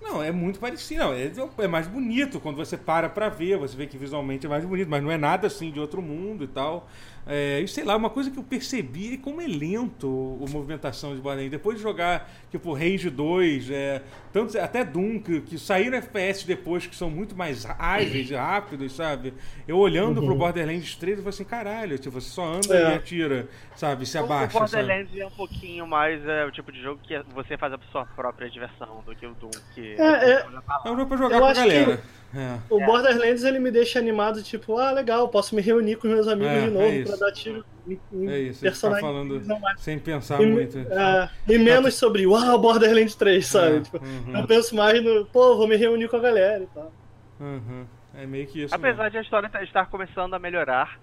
Não, 0.03 0.21
é 0.21 0.31
muito 0.31 0.59
parecido. 0.59 0.99
Não, 1.01 1.13
é, 1.13 1.31
é 1.59 1.67
mais 1.67 1.87
bonito 1.87 2.39
quando 2.39 2.57
você 2.57 2.77
para 2.77 3.07
pra 3.09 3.29
ver, 3.29 3.57
você 3.57 3.75
vê 3.75 3.87
que 3.87 3.97
visualmente 3.97 4.45
é 4.45 4.49
mais 4.49 4.65
bonito, 4.65 4.89
mas 4.89 5.01
não 5.01 5.09
é 5.09 5.17
nada 5.17 5.47
assim 5.47 5.71
de 5.71 5.79
outro 5.79 6.01
mundo 6.01 6.43
e 6.43 6.47
tal. 6.47 6.87
É, 7.25 7.61
e 7.61 7.67
sei 7.69 7.85
lá, 7.85 7.95
uma 7.95 8.09
coisa 8.09 8.29
que 8.29 8.37
eu 8.37 8.43
percebi 8.43 9.13
é 9.13 9.17
como 9.17 9.41
é 9.41 9.47
lento 9.47 10.39
a 10.45 10.51
movimentação 10.51 11.15
de 11.15 11.21
Borderlands. 11.21 11.51
Depois 11.51 11.77
de 11.77 11.83
jogar, 11.83 12.29
tipo, 12.51 12.73
Rage 12.73 13.09
2, 13.09 13.69
é, 13.71 14.01
tanto, 14.33 14.59
até 14.59 14.83
Doom, 14.83 15.19
que, 15.19 15.39
que 15.39 15.57
saíram 15.57 15.97
FPS 15.97 16.45
depois 16.45 16.85
que 16.85 16.93
são 16.95 17.09
muito 17.09 17.33
mais 17.33 17.65
ágeis 17.79 18.29
e 18.29 18.35
rápidos, 18.35 18.93
sabe? 18.93 19.33
Eu 19.65 19.77
olhando 19.77 20.21
pro 20.21 20.35
Borderlands 20.35 20.95
3, 20.97 21.17
eu 21.19 21.23
falei 21.23 21.29
assim, 21.33 21.45
caralho, 21.45 21.97
tipo, 21.97 22.19
você 22.19 22.29
só 22.29 22.43
anda 22.45 22.75
É. 22.75 22.91
e 22.91 22.95
atira, 22.95 23.47
sabe? 23.75 24.05
Se 24.05 24.17
abaixa, 24.17 24.57
o 24.61 24.67
sabe? 24.67 24.83
Borderlands 24.83 25.17
é 25.17 25.25
um 25.25 25.31
pouquinho 25.31 25.87
mais 25.87 26.27
é, 26.27 26.45
o 26.45 26.51
tipo 26.51 26.73
de 26.73 26.81
jogo 26.81 26.99
que 27.01 27.17
você 27.33 27.57
faz 27.57 27.71
a 27.71 27.79
sua 27.89 28.05
própria 28.05 28.49
diversão 28.49 29.01
do 29.05 29.15
que 29.15 29.25
o 29.25 29.33
Doom, 29.35 29.51
que 29.73 29.92
É, 29.97 30.31
é. 30.31 30.45
É 30.85 30.91
um 30.91 30.95
jogo 30.97 31.07
pra 31.07 31.17
jogar 31.17 31.35
Eu 31.35 31.41
com 31.41 31.47
a 31.47 31.53
galera. 31.53 32.01
É. 32.35 32.57
O 32.67 32.81
É. 32.81 32.85
Borderlands 32.85 33.43
ele 33.43 33.59
me 33.59 33.69
deixa 33.69 33.99
animado, 33.99 34.41
tipo, 34.41 34.77
ah, 34.79 34.91
legal, 34.91 35.27
posso 35.29 35.53
me 35.55 35.61
reunir 35.61 35.97
com 35.97 36.07
os 36.07 36.13
meus 36.15 36.27
amigos 36.27 36.51
É, 36.51 36.59
de 36.61 36.65
é 36.67 36.69
novo 36.71 36.93
isso. 36.93 37.17
pra 37.17 37.27
dar 37.27 37.31
tiro 37.33 37.63
em, 37.87 37.99
em 38.11 38.27
É 38.29 38.39
isso, 38.39 38.59
tá 38.59 38.63
personagens. 38.63 39.07
falando 39.07 39.41
sem 39.77 39.99
pensar 39.99 40.41
E, 40.41 40.45
muito. 40.47 40.79
é, 40.79 41.29
e 41.47 41.57
menos 41.59 41.93
sobre, 41.93 42.25
uau, 42.25 42.57
Borderlands 42.59 43.13
3, 43.13 43.45
sabe? 43.45 43.77
É, 43.77 43.79
Tipo, 43.81 43.97
uhum. 44.03 44.37
Eu 44.39 44.47
penso 44.47 44.75
mais 44.75 45.03
no, 45.03 45.25
pô, 45.27 45.55
vou 45.57 45.67
me 45.67 45.75
reunir 45.75 46.07
com 46.09 46.15
a 46.17 46.19
galera 46.21 46.63
e 46.63 46.67
tal. 46.73 46.91
Uhum. 47.39 47.85
É 48.15 48.25
meio 48.25 48.47
que 48.47 48.63
isso. 48.63 48.73
Apesar 48.73 49.09
de 49.09 49.17
a 49.17 49.21
história 49.21 49.47
tá- 49.49 49.61
estar 49.63 49.85
começando 49.87 50.33
a 50.33 50.39
melhorar, 50.39 50.99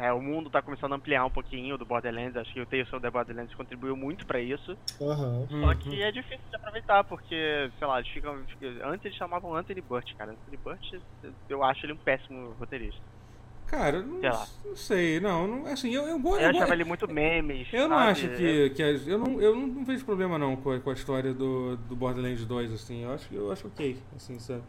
é, 0.00 0.12
o 0.12 0.20
mundo 0.20 0.48
tá 0.50 0.62
começando 0.62 0.92
a 0.92 0.96
ampliar 0.96 1.24
um 1.24 1.30
pouquinho 1.30 1.76
do 1.76 1.84
Borderlands, 1.84 2.36
acho 2.36 2.52
que 2.52 2.60
o 2.60 2.66
Tales 2.66 2.88
from 2.88 3.00
the 3.00 3.10
Borderlands 3.10 3.54
contribuiu 3.54 3.96
muito 3.96 4.26
pra 4.26 4.40
isso. 4.40 4.76
Aham. 5.00 5.40
mesmo. 5.40 5.60
Só 5.60 5.68
Uhum. 5.68 5.76
que 5.76 6.02
é 6.02 6.10
difícil 6.12 6.44
de 6.50 6.56
aproveitar, 6.56 7.04
porque, 7.04 7.70
sei 7.78 7.86
lá, 7.86 7.98
eles 7.98 8.10
ficam. 8.10 8.34
Antes 8.84 9.04
eles 9.06 9.16
chamavam 9.16 9.54
Anthony 9.54 9.80
Burt, 9.80 10.06
cara. 10.16 10.32
Anthony 10.32 10.56
Burt, 10.56 10.80
eu 11.48 11.64
acho 11.64 11.84
ele 11.86 11.92
um 11.94 11.96
péssimo 11.98 12.52
roteirista. 12.58 13.00
Cara, 13.66 14.00
não, 14.00 14.20
Sei 14.20 14.30
lá. 14.30 14.46
não 14.64 14.76
sei, 14.76 15.20
não, 15.20 15.46
não. 15.46 15.66
Assim, 15.66 15.90
eu, 15.94 16.02
eu, 16.04 16.18
Eu 16.18 16.36
eu, 16.40 16.48
achava 16.48 16.72
ele 16.72 16.84
muito 16.84 17.06
memes. 17.06 17.68
eu 17.70 17.86
não 17.86 17.98
sabe? 17.98 18.10
acho 18.12 18.28
que. 18.30 18.70
que 18.70 18.82
eu, 18.82 19.18
não, 19.18 19.40
eu 19.42 19.54
não, 19.54 19.66
não 19.66 19.84
vejo 19.84 20.04
problema 20.06 20.38
não 20.38 20.56
com 20.56 20.70
a, 20.72 20.80
com 20.80 20.88
a 20.88 20.94
história 20.94 21.34
do, 21.34 21.76
do 21.76 21.94
Borderlands 21.94 22.46
2, 22.46 22.72
assim. 22.72 23.02
Eu 23.04 23.12
acho, 23.12 23.34
eu 23.34 23.52
acho 23.52 23.66
ok, 23.66 23.98
assim, 24.16 24.38
sabe? 24.38 24.62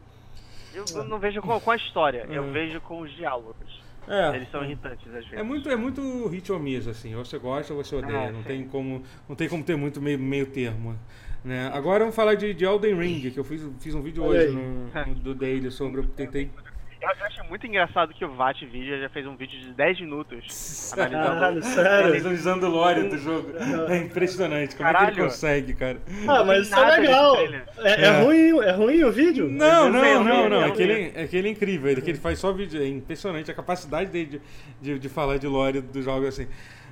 Eu, 0.73 0.83
eu 0.93 1.03
não 1.05 1.17
vejo 1.17 1.41
com, 1.41 1.57
com 1.61 1.71
a 1.71 1.75
história, 1.77 2.25
eu 2.29 2.43
Uhum. 2.43 2.51
vejo 2.51 2.81
com 2.81 2.99
os 2.99 3.11
diálogos. 3.15 3.81
É. 4.09 4.35
Eles 4.35 4.49
são 4.49 4.63
irritantes 4.65 5.05
às 5.07 5.23
vezes. 5.25 5.33
É 5.33 5.43
muito, 5.43 5.69
é 5.69 5.75
muito 5.75 6.27
hit 6.27 6.51
or 6.51 6.59
miss, 6.59 6.87
assim. 6.87 7.13
Ou 7.15 7.23
você 7.23 7.37
gosta 7.37 7.73
ou 7.73 7.83
você 7.83 7.95
odeia. 7.95 8.17
É, 8.17 8.31
não, 8.31 8.39
sim. 8.41 8.47
tem 8.47 8.63
como, 8.67 9.03
não 9.27 9.35
tem 9.35 9.47
como 9.47 9.63
ter 9.63 9.75
muito 9.77 10.01
meio, 10.01 10.17
meio 10.17 10.47
termo. 10.47 10.97
Né? 11.45 11.69
Agora 11.73 11.99
vamos 11.99 12.15
falar 12.15 12.35
de, 12.35 12.53
de 12.53 12.65
Elden 12.65 12.95
Ring, 12.99 13.29
que 13.31 13.37
eu 13.39 13.43
fiz, 13.45 13.65
fiz 13.79 13.93
um 13.95 14.01
vídeo 14.01 14.23
Olha 14.23 14.41
hoje 14.41 14.53
no, 14.55 15.05
no- 15.07 15.15
do 15.15 15.33
Daily 15.35 15.71
sobre. 15.71 16.01
Eu 16.01 16.05
tentei. 16.07 16.49
Eu 17.01 17.09
eu 17.09 17.25
acho 17.25 17.43
muito 17.45 17.65
engraçado 17.65 18.13
que 18.13 18.25
o 18.25 18.29
VAT 18.35 18.61
Video 18.65 18.99
já 18.99 19.07
fez 19.09 19.25
um 19.25 19.35
vídeo 19.35 19.57
de 19.59 19.71
10 19.73 20.01
minutos 20.01 20.91
analisando. 20.93 21.23
Caralho, 21.29 21.63
sério. 21.63 22.07
Analisando 22.19 22.65
o 22.67 22.69
lore 22.69 23.03
do 23.09 23.17
jogo. 23.17 23.53
É 23.89 23.97
impressionante. 23.97 24.75
Como 24.75 24.87
é 24.89 24.93
que 24.93 24.97
ele 24.97 25.05
Caralho. 25.11 25.23
consegue, 25.23 25.73
cara? 25.75 25.97
Ah, 26.27 26.43
mas 26.43 26.67
isso 26.67 26.75
é 26.75 26.97
legal. 26.99 27.35
É, 27.37 27.63
é 27.89 28.05
É. 28.05 28.21
ruim, 28.21 28.59
é 28.63 28.71
ruim 28.71 29.03
o 29.05 29.11
vídeo? 29.11 29.47
Não, 29.49 29.89
não, 29.89 30.23
não, 30.23 30.49
não. 30.49 30.61
eu 30.61 30.67
É 30.67 30.71
que, 30.71 30.77
vi. 30.77 30.83
ele, 30.91 31.11
é 31.15 31.27
que 31.27 31.37
ele 31.37 31.47
é 31.47 31.51
incrível. 31.51 31.89
Ele, 31.89 32.01
que 32.01 32.11
ele 32.11 32.19
faz 32.19 32.37
só 32.39 32.51
vídeo. 32.51 32.81
É 32.81 32.87
impressionante 32.87 33.49
a 33.49 33.53
capacidade 33.53 34.09
dele 34.09 34.41
de, 34.81 34.93
de, 34.93 34.99
de 34.99 35.09
falar 35.09 35.37
de 35.37 35.47
lore 35.47 35.79
do 35.81 36.01
jogo 36.01 36.27
assim. 36.27 36.47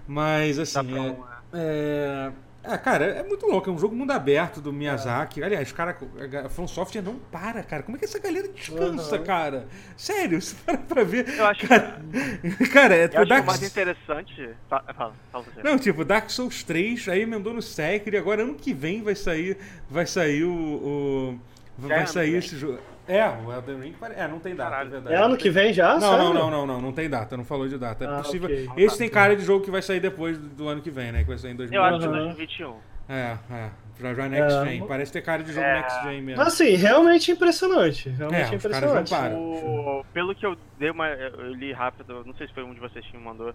Mas, 0.07 0.57
assim. 0.57 0.83
pra 0.85 0.97
É, 0.97 1.01
um, 1.01 1.23
é, 1.53 2.31
é, 2.73 2.77
cara, 2.77 3.05
é 3.05 3.23
muito 3.23 3.45
louco. 3.45 3.69
É 3.69 3.73
um 3.73 3.77
jogo 3.79 3.95
mundo 3.95 4.11
aberto 4.11 4.59
do 4.61 4.71
Miyazaki. 4.73 5.41
Aliás, 5.43 5.71
cara, 5.71 5.97
a 6.45 6.49
From 6.49 6.67
Software 6.67 7.01
não 7.01 7.15
para, 7.31 7.63
cara. 7.63 7.83
Como 7.83 7.95
é 7.97 7.99
que 7.99 8.05
essa 8.05 8.19
galera 8.19 8.47
descansa, 8.47 9.17
Uhum. 9.17 9.23
cara? 9.23 9.67
Sério, 9.95 10.41
você 10.41 10.55
para 10.65 10.77
pra 10.77 11.03
ver. 11.03 11.27
Eu 11.37 11.45
acho- 11.45 11.67
Cara, 11.67 12.01
cara 12.73 12.95
é 12.95 13.03
Eu 13.03 13.05
acho 13.05 13.11
que 13.23 13.25
Dark 13.29 13.43
o 13.43 13.47
mais 13.47 13.63
interessante. 13.63 14.49
Fa- 14.69 14.83
Fala, 14.95 15.13
fala 15.31 15.43
você. 15.43 15.63
Não, 15.63 15.77
tipo, 15.77 16.03
Dark 16.05 16.29
Souls 16.29 16.63
3, 16.63 17.07
aí 17.09 17.21
emendou 17.21 17.53
no 17.53 17.61
Sekiro, 17.61 18.15
e 18.15 18.19
agora 18.19 18.43
ano 18.43 18.55
que 18.55 18.73
vem 18.73 19.01
vai 19.01 19.15
sair, 19.15 19.57
vai 19.89 20.05
sair 20.05 20.43
o, 20.43 20.51
o- 20.51 21.39
é 21.85 21.87
vai 21.87 22.07
sair 22.07 22.31
que 22.31 22.37
esse 22.37 22.57
jogo. 22.57 22.79
É, 23.07 23.25
o 23.29 23.51
Elden 23.53 23.79
Ring, 23.79 23.93
pare- 23.93 24.15
é, 24.17 24.27
não 24.27 24.39
tem 24.39 24.53
data, 24.55 24.69
Caralho. 24.71 24.87
é 24.89 24.91
verdade. 24.91 25.15
É 25.15 25.19
ano 25.19 25.37
que 25.37 25.49
vem 25.49 25.71
já? 25.71 25.93
Não, 25.93 26.01
Sério? 26.01 26.17
não, 26.25 26.33
não, 26.33 26.51
não, 26.51 26.67
não, 26.67 26.81
não 26.81 26.91
tem 26.91 27.09
data, 27.09 27.37
não 27.37 27.45
falou 27.45 27.67
de 27.67 27.77
data. 27.77 28.03
É 28.03 28.07
Ah, 28.07 28.17
possível. 28.17 28.49
ok. 28.49 28.69
Esse 28.83 28.97
tem 28.97 29.09
cara 29.09 29.35
de 29.35 29.43
jogo 29.43 29.63
que 29.63 29.71
vai 29.71 29.81
sair 29.81 29.99
depois 29.99 30.37
do, 30.37 30.67
ano 30.67 30.81
que 30.81 30.91
vem, 30.91 31.11
né? 31.11 31.21
Que 31.21 31.29
vai 31.29 31.37
sair 31.37 31.51
em 31.51 31.73
Eu 31.73 31.83
acho 31.83 31.99
que 31.99 32.05
Aham. 32.05 32.11
2021. 32.13 32.75
É, 33.09 33.37
é. 33.49 33.69
Já, 34.01 34.13
já 34.13 34.27
Next 34.29 34.57
É. 34.57 34.65
Gen. 34.65 34.85
Parece 34.87 35.11
ter 35.13 35.21
cara 35.21 35.41
de 35.41 35.53
jogo 35.53 35.65
É. 35.65 35.75
Next 35.75 36.03
Gen 36.03 36.21
mesmo. 36.21 36.41
Assim, 36.41 36.75
realmente 36.75 37.31
impressionante. 37.31 38.09
Realmente 38.09 38.53
É, 38.53 38.57
os 38.57 38.63
caras 38.63 38.81
não 38.81 38.89
impressionante. 39.01 39.35
O, 39.35 40.05
pelo 40.13 40.35
que 40.35 40.45
eu 40.45 40.57
dei 40.77 40.89
uma. 40.91 41.07
Eu 41.07 41.53
li 41.53 41.71
rápido, 41.71 42.23
não 42.25 42.33
sei 42.35 42.47
se 42.47 42.53
foi 42.53 42.63
um 42.63 42.73
de 42.73 42.79
vocês 42.81 43.05
que 43.05 43.15
me 43.17 43.23
mandou. 43.23 43.53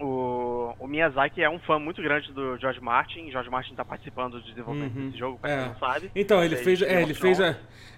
O, 0.00 0.74
o 0.80 0.86
Miyazaki 0.88 1.42
é 1.42 1.48
um 1.48 1.60
fã 1.60 1.78
muito 1.78 2.02
grande 2.02 2.32
do 2.32 2.56
George 2.58 2.80
Martin. 2.80 3.30
George 3.30 3.48
Martin 3.48 3.74
tá 3.74 3.84
participando 3.84 4.32
do 4.32 4.42
desenvolvimento 4.42 4.96
Uhum. 4.96 5.06
desse 5.06 5.18
jogo, 5.18 5.38
pra 5.38 5.50
É. 5.50 5.58
quem 5.58 5.68
não 5.68 5.76
sabe. 5.78 6.10
Então, 6.16 6.42
ele 6.42 6.56
Fez 6.56 6.82
é, 6.82 7.02
ele 7.02 7.14
fez 7.14 7.40
a, 7.40 7.56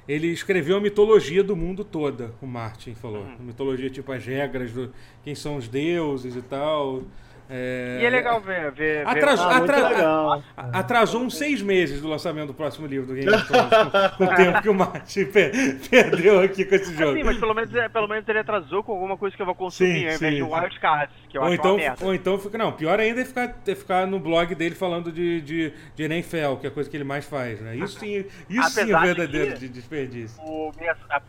ele 0.09 0.29
escreveu 0.29 0.77
a 0.77 0.81
mitologia 0.81 1.43
do 1.43 1.57
mundo 1.57 1.85
toda, 1.85 2.33
o 2.41 2.47
Martin 2.47 2.95
falou. 2.95 3.23
Uhum. 3.23 3.37
A 3.41 3.43
mitologia, 3.43 3.89
tipo, 3.89 4.13
as 4.13 4.25
regras, 4.25 4.73
do, 4.73 4.93
quem 5.23 5.35
são 5.35 5.57
os 5.57 5.69
deuses 5.69 6.37
e 6.37 6.43
tal. 6.43 7.03
É, 7.51 7.99
E 8.01 8.07
é 8.07 8.11
legal 8.11 8.41
ver. 8.41 8.71
ver, 8.73 9.05
ver 9.05 9.07
Atrasou, 9.09 9.47
Ah, 9.51 9.59
muito 9.59 9.71
atra- 9.73 9.89
legal. 9.89 10.43
atrasou 10.57 11.21
uns 11.23 11.37
seis 11.37 11.61
meses 11.61 12.01
do 12.01 12.09
lançamento 12.09 12.47
do 12.49 12.55
próximo 12.55 12.87
livro 12.87 13.07
do 13.07 13.15
Game 13.15 13.29
of 13.31 13.47
Thrones, 13.47 14.17
com, 14.17 14.25
o 14.25 14.29
tempo 14.35 14.63
que 14.63 14.69
o 14.71 14.75
per- 15.31 15.53
perdeu 15.91 16.41
aqui 16.41 16.65
com 16.65 16.75
esse 16.75 16.95
jogo. 16.95 17.17
Sim, 17.17 17.23
mas 17.25 17.37
pelo 17.39 17.53
menos, 17.55 17.75
é- 17.75 17.89
pelo 17.89 18.09
menos 18.09 18.27
ele 18.29 18.39
atrasou 18.39 18.83
com 18.83 18.93
alguma 18.93 19.17
coisa 19.19 19.37
que 19.37 19.43
eu 19.43 19.47
vou 19.47 19.55
consumir, 19.55 19.91
Sim, 19.93 19.97
ao 19.97 20.03
invés 20.15 20.19
sim, 20.19 20.31
de 20.31 20.37
sim. 20.37 20.43
Wild 20.43 20.81
Cards, 20.81 21.15
que 21.29 21.37
eu 21.37 21.43
ou 21.43 21.47
acho 21.49 21.57
então, 21.57 21.71
uma 21.73 21.79
merda. 21.79 22.05
ou 22.07 22.15
então 22.15 22.39
fica. 22.39 22.57
Não, 22.59 22.73
pior 22.73 22.99
ainda 22.99 23.21
é 23.21 23.25
ficar, 23.25 23.55
é 23.67 23.75
ficar 23.75 24.07
no 24.07 24.19
blog 24.19 24.55
dele 24.55 24.75
falando 24.75 25.13
de, 25.13 25.41
de, 25.43 25.73
de 25.95 26.03
NFL, 26.03 26.57
que 26.61 26.67
é 26.67 26.71
a 26.71 26.73
coisa 26.73 26.89
que 26.89 26.97
ele 26.97 27.05
mais 27.05 27.27
faz, 27.27 27.61
né? 27.61 27.77
Isso 27.77 27.99
sim, 27.99 28.25
isso 28.49 28.71
sim 28.71 28.81
é 28.81 28.85
de 28.87 28.93
verdadeiro 28.93 29.53
que- 29.53 29.59
de 29.61 29.69
desperdício. 29.69 30.41
O 30.43 30.73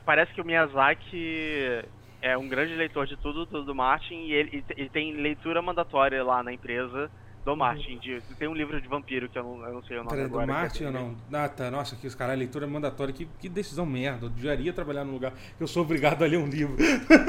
parece 0.06 0.34
que 0.34 0.40
o 0.42 0.46
Miyazaki 0.46 1.84
é 2.26 2.36
um 2.36 2.48
grande 2.50 2.74
leitor 2.74 3.06
de 3.06 3.16
tudo, 3.18 3.46
tudo 3.46 3.66
do 3.66 3.76
Martin, 3.76 4.16
e 4.16 4.34
ele, 4.34 4.64
te- 4.64 4.90
tem 4.90 5.14
leitura 5.14 5.62
mandatória 5.62 6.24
lá 6.24 6.42
na 6.42 6.52
empresa 6.52 7.12
do 7.46 7.56
Martin. 7.56 8.00
De, 8.00 8.20
tem 8.40 8.48
um 8.48 8.56
livro 8.56 8.82
de 8.82 8.88
vampiro 8.88 9.30
que 9.30 9.38
eu 9.38 9.44
não, 9.44 9.66
eu 9.68 9.74
não 9.76 9.84
sei 9.84 9.98
o 9.98 10.04
nome 10.04 10.10
Peraí, 10.10 10.28
do 10.28 10.40
agora. 10.40 10.46
que 10.46 10.52
é 10.52 10.56
Martin 10.56 10.84
ou 10.86 10.92
não? 10.92 11.16
Ah, 11.32 11.48
tá. 11.48 11.70
Nossa, 11.70 11.96
que 11.96 12.08
os 12.08 12.16
caras, 12.16 12.38
leitura 12.38 12.66
mandatória. 12.66 13.14
Que, 13.14 13.28
que 13.40 13.48
decisão 13.48 13.86
merda. 13.86 14.26
Eu 14.26 14.30
odiaria 14.30 14.74
trabalhar 14.74 15.06
num 15.06 15.14
lugar 15.14 15.32
que 15.32 15.64
eu 15.64 15.68
sou 15.68 15.84
obrigado 15.84 16.24
a 16.24 16.28
ler 16.28 16.38
um 16.38 16.48
livro. 16.48 16.76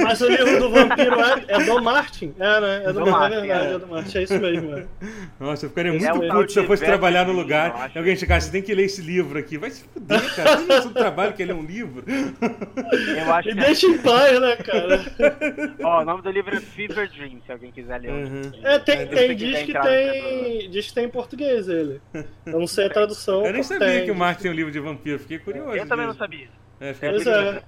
Mas 0.03 0.21
o 0.23 0.29
livro 0.29 0.59
do 0.59 0.71
vampiro 0.71 1.21
é, 1.21 1.45
é 1.49 1.65
do 1.65 1.83
Martin. 1.83 2.35
É, 2.39 2.61
né? 2.61 2.83
É 2.85 2.93
do, 2.93 3.05
Do 3.05 3.11
Martin, 3.11 3.37
é 3.37 3.41
verdade, 3.41 3.67
é. 3.67 3.75
é 3.75 3.79
do 3.79 3.87
Martin. 3.87 4.19
É 4.19 4.23
isso 4.23 4.41
mesmo. 4.41 4.75
É. 4.75 4.87
Nossa, 5.39 5.67
eu 5.67 5.69
ficaria 5.69 5.93
Ele 5.93 5.99
muito 5.99 6.25
é 6.25 6.27
um 6.27 6.31
puto 6.31 6.53
se 6.53 6.59
eu 6.59 6.65
fosse 6.65 6.83
de 6.83 6.89
trabalhar 6.89 7.27
no 7.27 7.33
lugar 7.33 7.91
e 7.95 7.99
alguém 7.99 8.17
chegasse, 8.17 8.47
você 8.47 8.53
tem 8.53 8.63
que 8.63 8.75
ler 8.75 8.85
esse 8.85 9.03
livro 9.03 9.39
aqui. 9.39 9.59
Vai 9.59 9.71
se 9.71 9.85
fuder, 9.85 10.35
cara. 10.35 10.57
Tem 10.57 10.79
isso 10.79 10.89
no 10.89 10.95
trabalho 10.95 11.35
que 11.35 11.43
é 11.43 11.47
ler 11.47 11.55
um 11.55 11.65
livro. 11.65 12.05
Eu 12.07 13.35
acho 13.35 13.49
Me 13.49 13.55
que 13.55 13.61
deixa 13.61 13.87
em 13.87 13.99
paz, 13.99 14.41
né, 14.41 14.57
cara? 14.57 15.05
ó, 15.83 16.01
o 16.01 16.05
nome 16.05 16.23
do 16.23 16.31
livro 16.31 16.57
é 16.57 16.61
Fever 16.61 17.11
Dream, 17.11 17.41
se 17.45 17.53
alguém 17.53 17.71
quiser 17.71 18.01
ler. 18.01 18.11
Uhum. 18.11 18.43
É, 18.63 18.79
tem, 18.79 19.07
tem, 19.07 19.29
você 19.29 19.35
diz 19.35 19.63
que 19.63 19.71
entrar 19.73 20.06
tem. 20.13 20.71
Diz 20.71 20.87
que 20.89 20.95
tem 20.95 21.05
em 21.05 21.09
português 21.11 21.69
ele. 21.69 22.01
Eu 22.47 22.59
não 22.61 22.67
sei 22.67 22.87
a 22.87 22.91
tradução. 22.93 23.45
Eu 23.47 23.53
nem 23.53 23.63
sabia 23.63 23.87
tem. 23.87 24.05
que 24.05 24.11
o 24.11 24.15
Martin 24.15 24.43
tem 24.43 24.51
um 24.51 24.55
livro 24.55 24.73
de 24.73 24.81
vampiro. 24.81 25.19
Fiquei 25.19 25.39
curioso. 25.39 25.71
Eu 25.77 25.87
também 25.87 26.07
não 26.07 26.13
disso. 26.13 26.19
sabia. 26.25 26.49
É, 26.81 26.93
fiquei 26.95 27.11
Pois 27.11 27.25
curioso. 27.25 27.59
é. 27.59 27.63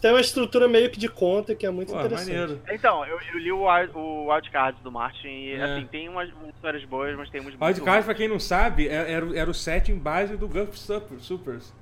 Tem 0.00 0.10
uma 0.10 0.20
estrutura 0.20 0.66
meio 0.66 0.90
que 0.90 0.98
de 0.98 1.08
conta 1.08 1.54
que 1.54 1.64
é 1.66 1.70
muito 1.70 1.92
Pô, 1.92 1.98
interessante. 2.00 2.30
maneiro. 2.30 2.60
Então, 2.70 3.04
eu, 3.06 3.20
eu 3.32 3.38
li 3.38 3.52
o, 3.52 3.66
Wild- 3.68 3.92
o 3.94 4.32
Wild 4.32 4.50
Cards 4.50 4.82
do 4.82 4.90
Martin 4.90 5.28
e, 5.28 5.52
É. 5.52 5.62
assim, 5.62 5.86
tem 5.86 6.08
umas, 6.08 6.28
umas 6.32 6.48
histórias 6.54 6.84
boas, 6.86 7.14
mas 7.16 7.28
tem 7.30 7.40
umas 7.40 7.52
muito 7.54 7.62
Wildcard, 7.64 8.04
pra 8.06 8.14
quem 8.14 8.26
não 8.26 8.40
sabe, 8.40 8.88
é- 8.88 9.12
era, 9.12 9.24
o- 9.26 9.34
era 9.34 9.48
o 9.50 9.54
setting 9.54 9.98
base 9.98 10.36
do 10.36 10.48
Gulf 10.48 10.74
Super, 10.76 11.20
Supers. 11.20 11.72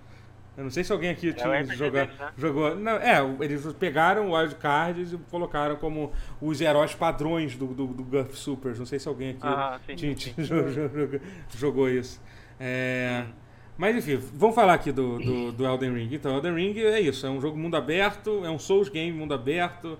Eu 0.61 0.65
não 0.65 0.71
sei 0.71 0.85
se 0.85 0.93
alguém 0.93 1.09
aqui 1.09 1.33
tinha 1.33 1.63
deles, 1.65 1.79
né? 1.91 2.09
jogou. 2.37 2.75
Não, 2.77 2.93
é, 2.93 3.19
eles 3.41 3.65
pegaram 3.79 4.29
o 4.29 4.37
Wild 4.37 4.57
Cards 4.57 5.11
e 5.15 5.17
colocaram 5.31 5.77
como 5.77 6.13
os 6.39 6.61
heróis 6.61 6.95
padrões 6.95 7.57
do, 7.57 7.69
do, 7.69 7.87
do 7.87 8.05
Guff 8.05 8.37
Supers. 8.37 8.79
Não 8.79 8.85
sei 8.85 8.99
se 8.99 9.09
alguém 9.09 9.31
aqui 9.31 9.41
Ah, 9.43 9.81
sim, 9.87 9.95
tinha- 9.97 10.17
sim. 10.19 10.35
jogou, 10.45 11.21
jogou 11.57 11.89
isso. 11.89 12.21
É, 12.61 13.25
Mas 13.79 13.97
enfim, 13.97 14.23
vamos 14.35 14.55
falar 14.55 14.75
aqui 14.75 14.93
do, 14.93 15.19
do, 15.19 15.53
do 15.53 15.65
Elden 15.65 15.95
Ring. 15.95 16.15
Então, 16.15 16.35
Elden 16.37 16.55
Ring 16.55 16.79
é 16.81 17.01
isso, 17.01 17.27
é 17.27 17.31
um 17.31 17.41
jogo 17.41 17.57
mundo 17.57 17.75
aberto, 17.79 18.45
é 18.45 18.51
um 18.51 18.59
Souls 18.59 18.91
game 18.91 19.17
mundo 19.17 19.33
aberto. 19.33 19.99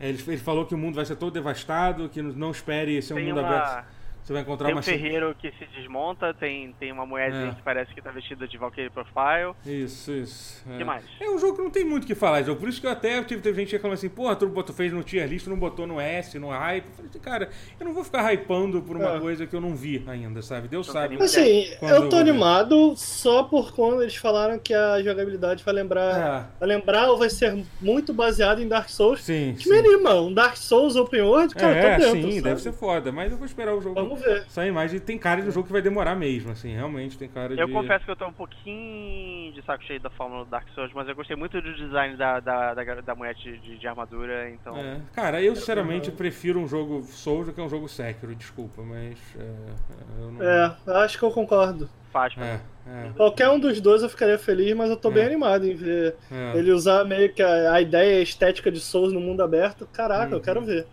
É, 0.00 0.08
Ele, 0.08 0.22
ele 0.26 0.38
falou 0.38 0.64
que 0.64 0.74
o 0.74 0.78
mundo 0.78 0.94
vai 0.94 1.04
ser 1.04 1.16
todo 1.16 1.34
devastado, 1.34 2.08
que 2.08 2.22
não 2.22 2.50
espere 2.50 3.02
ser 3.02 3.12
um 3.12 3.16
Tem 3.16 3.26
mundo 3.26 3.40
uma- 3.40 3.48
aberto. 3.48 3.84
Você 4.28 4.34
vai 4.34 4.42
encontrar 4.42 4.66
Tem 4.66 4.74
uma 4.74 4.80
um 4.80 4.82
ferreiro 4.82 5.34
que 5.40 5.50
se 5.52 5.64
desmonta, 5.74 6.34
tem, 6.34 6.74
tem 6.78 6.92
uma 6.92 7.06
mulherzinha 7.06 7.48
É. 7.48 7.54
que 7.54 7.62
parece 7.62 7.94
que 7.94 8.02
tá 8.02 8.10
vestida 8.10 8.46
de 8.46 8.58
Valkyrie 8.58 8.90
Profile. 8.90 9.54
Isso, 9.64 10.12
isso. 10.12 10.62
O 10.68 10.74
É. 10.74 10.76
que 10.76 10.84
mais? 10.84 11.02
É 11.18 11.30
um 11.30 11.38
jogo 11.38 11.56
que 11.56 11.62
não 11.62 11.70
tem 11.70 11.82
muito 11.82 12.04
o 12.04 12.06
que 12.06 12.14
falar, 12.14 12.42
jogo. 12.42 12.60
Por 12.60 12.68
isso 12.68 12.78
que 12.78 12.86
eu 12.86 12.90
até 12.90 13.22
tive, 13.24 13.40
teve 13.40 13.62
gente 13.62 13.72
reclamando 13.72 13.94
assim, 13.98 14.10
porra, 14.10 14.36
tu 14.36 14.46
botou, 14.46 14.74
fez 14.76 14.92
no 14.92 15.02
tier 15.02 15.26
list, 15.26 15.46
não 15.46 15.58
botou 15.58 15.86
no 15.86 15.98
S, 15.98 16.38
no 16.38 16.50
hype. 16.50 16.84
Eu 16.84 16.92
falei 16.92 17.08
assim, 17.10 17.18
cara, 17.20 17.48
eu 17.80 17.86
não 17.86 17.94
vou 17.94 18.04
ficar 18.04 18.30
hypando 18.30 18.82
por 18.82 18.98
uma 18.98 19.16
É. 19.16 19.18
coisa 19.18 19.46
que 19.46 19.56
eu 19.56 19.62
não 19.62 19.74
vi 19.74 20.04
ainda, 20.06 20.42
sabe? 20.42 20.68
Deus 20.68 20.86
Não 20.88 20.92
sabe. 20.92 21.16
Assim, 21.22 21.64
eu 21.80 22.10
tô 22.10 22.16
eu- 22.16 22.20
animado 22.20 22.94
só 22.98 23.44
por 23.44 23.72
quando 23.74 24.02
eles 24.02 24.16
falaram 24.16 24.58
que 24.58 24.74
a 24.74 25.02
jogabilidade 25.02 25.64
vai 25.64 25.72
lembrar. 25.72 26.44
É, 26.54 26.58
Vai 26.60 26.68
lembrar 26.68 27.08
ou 27.10 27.16
vai 27.16 27.30
ser 27.30 27.64
muito 27.80 28.12
baseado 28.12 28.60
em 28.60 28.68
Dark 28.68 28.90
Souls. 28.90 29.22
sim. 29.22 29.54
Que 29.56 29.64
sim. 29.64 29.70
me 29.70 29.78
anima, 29.78 30.16
um 30.20 30.34
Dark 30.34 30.58
Souls 30.58 30.96
Open 30.96 31.22
World, 31.22 31.54
cara, 31.54 31.74
é, 31.74 31.96
tô 31.96 32.02
dentro. 32.12 32.20
sim, 32.20 32.30
sabe? 32.32 32.42
deve 32.42 32.60
ser 32.60 32.72
foda, 32.72 33.10
mas 33.10 33.32
eu 33.32 33.38
vou 33.38 33.46
esperar 33.46 33.74
o 33.74 33.80
jogo 33.80 33.94
Vamos 33.94 34.17
ver. 34.18 34.44
sair 34.48 34.72
mais. 34.72 34.92
E 34.92 35.00
tem 35.00 35.18
cara 35.18 35.40
de 35.42 35.48
um 35.48 35.50
jogo 35.50 35.66
que 35.66 35.72
vai 35.72 35.82
demorar 35.82 36.14
mesmo, 36.14 36.52
assim, 36.52 36.74
realmente 36.74 37.16
tem 37.16 37.28
cara 37.28 37.54
de. 37.54 37.60
Eu 37.60 37.68
confesso 37.68 38.04
que 38.04 38.10
eu 38.10 38.16
tô 38.16 38.26
um 38.26 38.32
pouquinho 38.32 39.52
de 39.52 39.62
saco 39.64 39.82
cheio 39.84 40.00
da 40.00 40.10
fórmula 40.10 40.44
do 40.44 40.50
Dark 40.50 40.68
Souls, 40.74 40.92
mas 40.94 41.08
eu 41.08 41.14
gostei 41.14 41.36
muito 41.36 41.60
do 41.60 41.74
design 41.74 42.16
da, 42.16 42.40
da, 42.40 42.74
da, 42.74 43.00
da 43.00 43.14
mulher 43.14 43.34
de, 43.34 43.58
de, 43.58 43.78
de 43.78 43.86
armadura, 43.86 44.50
então. 44.50 44.76
É, 44.76 45.00
cara, 45.14 45.42
eu 45.42 45.54
sinceramente 45.56 46.10
prefiro 46.10 46.60
um 46.60 46.66
jogo 46.68 47.02
Souls 47.02 47.46
do 47.46 47.52
que 47.52 47.60
um 47.60 47.68
jogo 47.68 47.88
Sekiro, 47.88 48.34
desculpa, 48.34 48.82
mas. 48.82 49.18
É, 49.38 50.20
eu 50.20 50.32
não. 50.32 50.42
É, 50.42 50.76
acho 51.04 51.18
que 51.18 51.24
eu 51.24 51.30
concordo. 51.30 51.88
Faz 52.10 52.34
É, 52.38 52.60
é, 52.86 53.10
Qualquer 53.16 53.50
um 53.50 53.58
dos 53.58 53.80
dois 53.82 54.02
eu 54.02 54.08
ficaria 54.08 54.38
feliz, 54.38 54.74
mas 54.74 54.88
eu 54.88 54.96
tô 54.96 55.10
bem 55.10 55.24
É. 55.24 55.26
animado 55.26 55.66
em 55.66 55.74
ver 55.74 56.16
é. 56.32 56.56
ele 56.56 56.72
usar 56.72 57.04
meio 57.04 57.30
que 57.32 57.42
a, 57.42 57.74
a 57.74 57.80
ideia 57.82 58.18
a 58.18 58.22
estética 58.22 58.70
de 58.70 58.80
Souls 58.80 59.12
no 59.12 59.20
mundo 59.20 59.42
aberto. 59.42 59.86
Caraca, 59.92 60.34
eu 60.34 60.40
quero 60.40 60.62
ver. 60.62 60.86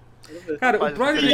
Cara, 0.60 0.84
o 0.84 0.85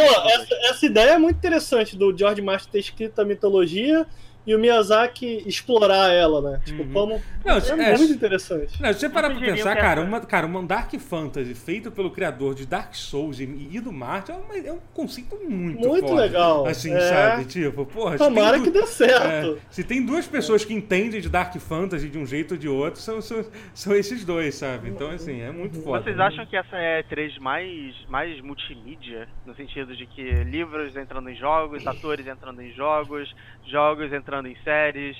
ó, 0.01 0.30
essa, 0.30 0.55
essa 0.69 0.85
ideia 0.85 1.11
é 1.11 1.18
muito 1.18 1.38
interessante 1.38 1.95
do 1.95 2.15
George 2.18 2.41
Martin 2.41 2.69
ter 2.69 2.80
escrito 2.80 3.19
a 3.19 3.26
mitologia 3.26 4.05
e 4.45 4.55
o 4.55 4.59
Miyazaki 4.59 5.43
explorar 5.45 6.11
ela, 6.11 6.41
né? 6.41 6.61
Tipo, 6.65 6.84
Uhum. 6.84 6.91
como. 6.93 7.22
Não, 7.45 7.55
é, 7.57 7.91
é, 7.91 7.97
muito 7.97 8.13
interessante. 8.13 8.81
Não, 8.81 8.91
se 8.93 8.99
você 8.99 9.09
parar 9.09 9.30
pra 9.31 9.39
pensar, 9.39 9.76
que 9.76 9.81
cara, 9.81 10.01
uma, 10.01 10.19
cara, 10.22 10.47
um 10.47 10.65
Dark 10.65 10.91
Fantasy 10.99 11.53
feito 11.55 11.91
pelo 11.91 12.11
criador 12.11 12.53
de 12.55 12.65
Dark 12.65 12.93
Souls 12.95 13.39
e, 13.39 13.43
e 13.72 13.80
do 13.80 13.91
Marte 13.91 14.31
é, 14.31 14.35
uma- 14.35 14.57
é 14.57 14.72
um 14.73 14.80
conceito 14.93 15.35
muito 15.47 15.88
Muito 15.88 16.07
foda. 16.07 16.22
legal, 16.22 16.65
Assim, 16.68 16.93
é. 16.93 16.99
sabe? 16.99 17.45
Tipo, 17.45 17.85
porra, 17.85 18.18
Tomara 18.18 18.53
tem 18.57 18.63
que 18.63 18.72
du- 18.72 18.80
dê 18.81 18.85
certo. 18.88 19.57
é, 19.57 19.57
se 19.69 19.84
tem 19.84 20.05
duas 20.05 20.27
pessoas 20.27 20.63
que 20.65 20.73
entendem 20.73 21.19
de 21.22 21.30
Dark 21.30 21.55
Fantasy 21.57 22.09
de 22.09 22.18
um 22.18 22.26
jeito 22.26 22.53
ou 22.53 22.57
de 22.57 22.68
outro, 22.69 22.99
são, 23.01 23.22
são, 23.22 23.43
são 23.73 23.95
esses 23.95 24.23
dois, 24.26 24.55
sabe? 24.55 24.89
Então, 24.89 25.09
assim, 25.09 25.41
é 25.41 25.51
muito 25.51 25.81
foda. 25.81 26.03
Vocês 26.03 26.19
acham 26.19 26.45
que 26.45 26.55
essa 26.55 26.76
é 26.77 26.99
a 26.99 27.03
E3 27.03 27.39
mais, 27.39 27.95
mais 28.09 28.39
multimídia? 28.41 29.27
No 29.45 29.55
sentido 29.55 29.95
de 29.95 30.05
que 30.05 30.22
livros 30.43 30.95
entrando 30.95 31.30
em 31.30 31.35
jogos, 31.35 31.85
atores 31.88 32.26
entrando 32.27 32.61
em 32.61 32.72
jogos, 32.73 33.34
jogos 33.68 34.11
entrando 34.13 34.40
em 34.47 34.55
séries. 34.63 35.18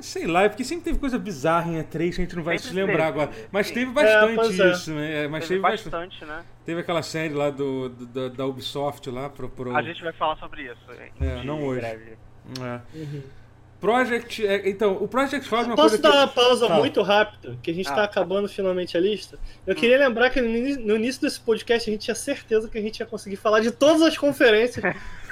Sei 0.00 0.26
lá, 0.26 0.44
é 0.44 0.48
porque 0.48 0.64
sempre 0.64 0.84
teve 0.84 0.98
coisa 0.98 1.18
bizarra 1.18 1.70
em 1.70 1.82
E3 1.82 1.90
que 2.14 2.20
a 2.22 2.24
gente 2.24 2.34
não 2.36 2.42
vai 2.42 2.56
se 2.58 2.68
Sempre 2.68 2.80
lembrar 2.86 3.12
teve, 3.12 3.20
agora. 3.22 3.30
Mas 3.52 3.66
sim. 3.66 3.74
teve 3.74 3.90
bastante 3.92 4.34
pois 4.36 4.58
é. 4.60 4.70
isso, 4.72 4.90
né? 4.94 5.24
É, 5.24 5.28
Mas 5.28 5.46
Teve 5.46 5.60
teve, 5.60 5.60
bastante. 5.70 5.90
bastante, 5.92 6.24
né? 6.24 6.44
Teve 6.64 6.80
aquela 6.80 7.02
série 7.02 7.34
lá 7.34 7.50
do, 7.50 7.88
do- 7.90 8.06
da, 8.06 8.28
da 8.34 8.46
Ubisoft 8.46 9.10
lá 9.10 9.28
pro. 9.28 9.48
pro... 9.50 9.76
A 9.76 9.82
gente 9.82 10.02
vai 10.02 10.12
falar 10.14 10.36
sobre 10.36 10.62
isso. 10.62 10.80
É, 11.20 11.44
não 11.44 11.62
hoje. 11.62 11.80
breve. 11.80 12.16
É. 12.60 12.98
Uhum. 12.98 13.22
Project. 13.82 14.46
é, 14.46 14.68
então, 14.68 14.96
o 15.00 15.08
Project 15.08 15.48
Cloud 15.48 15.64
é 15.64 15.70
uma 15.70 15.76
Posso 15.76 15.88
coisa 15.98 16.02
dar 16.02 16.10
que. 16.12 16.16
uma 16.18 16.28
pausa 16.28 16.66
Fala. 16.68 16.78
muito 16.78 17.02
rápida, 17.02 17.58
que 17.62 17.70
a 17.70 17.74
gente 17.74 17.86
tá 17.86 18.02
Ah. 18.02 18.04
acabando 18.04 18.48
finalmente 18.48 18.96
a 18.96 19.00
lista? 19.00 19.36
Eu 19.66 19.74
queria 19.74 19.98
lembrar 19.98 20.30
que 20.30 20.40
no 20.40 20.94
início 20.96 21.20
desse 21.20 21.40
podcast 21.40 21.90
a 21.90 21.92
gente 21.92 22.02
tinha 22.04 22.14
certeza 22.14 22.68
que 22.68 22.78
a 22.78 22.80
gente 22.80 23.00
ia 23.00 23.06
conseguir 23.06 23.36
falar 23.36 23.58
de 23.60 23.72
todas 23.72 24.00
as 24.02 24.16
conferências 24.16 24.84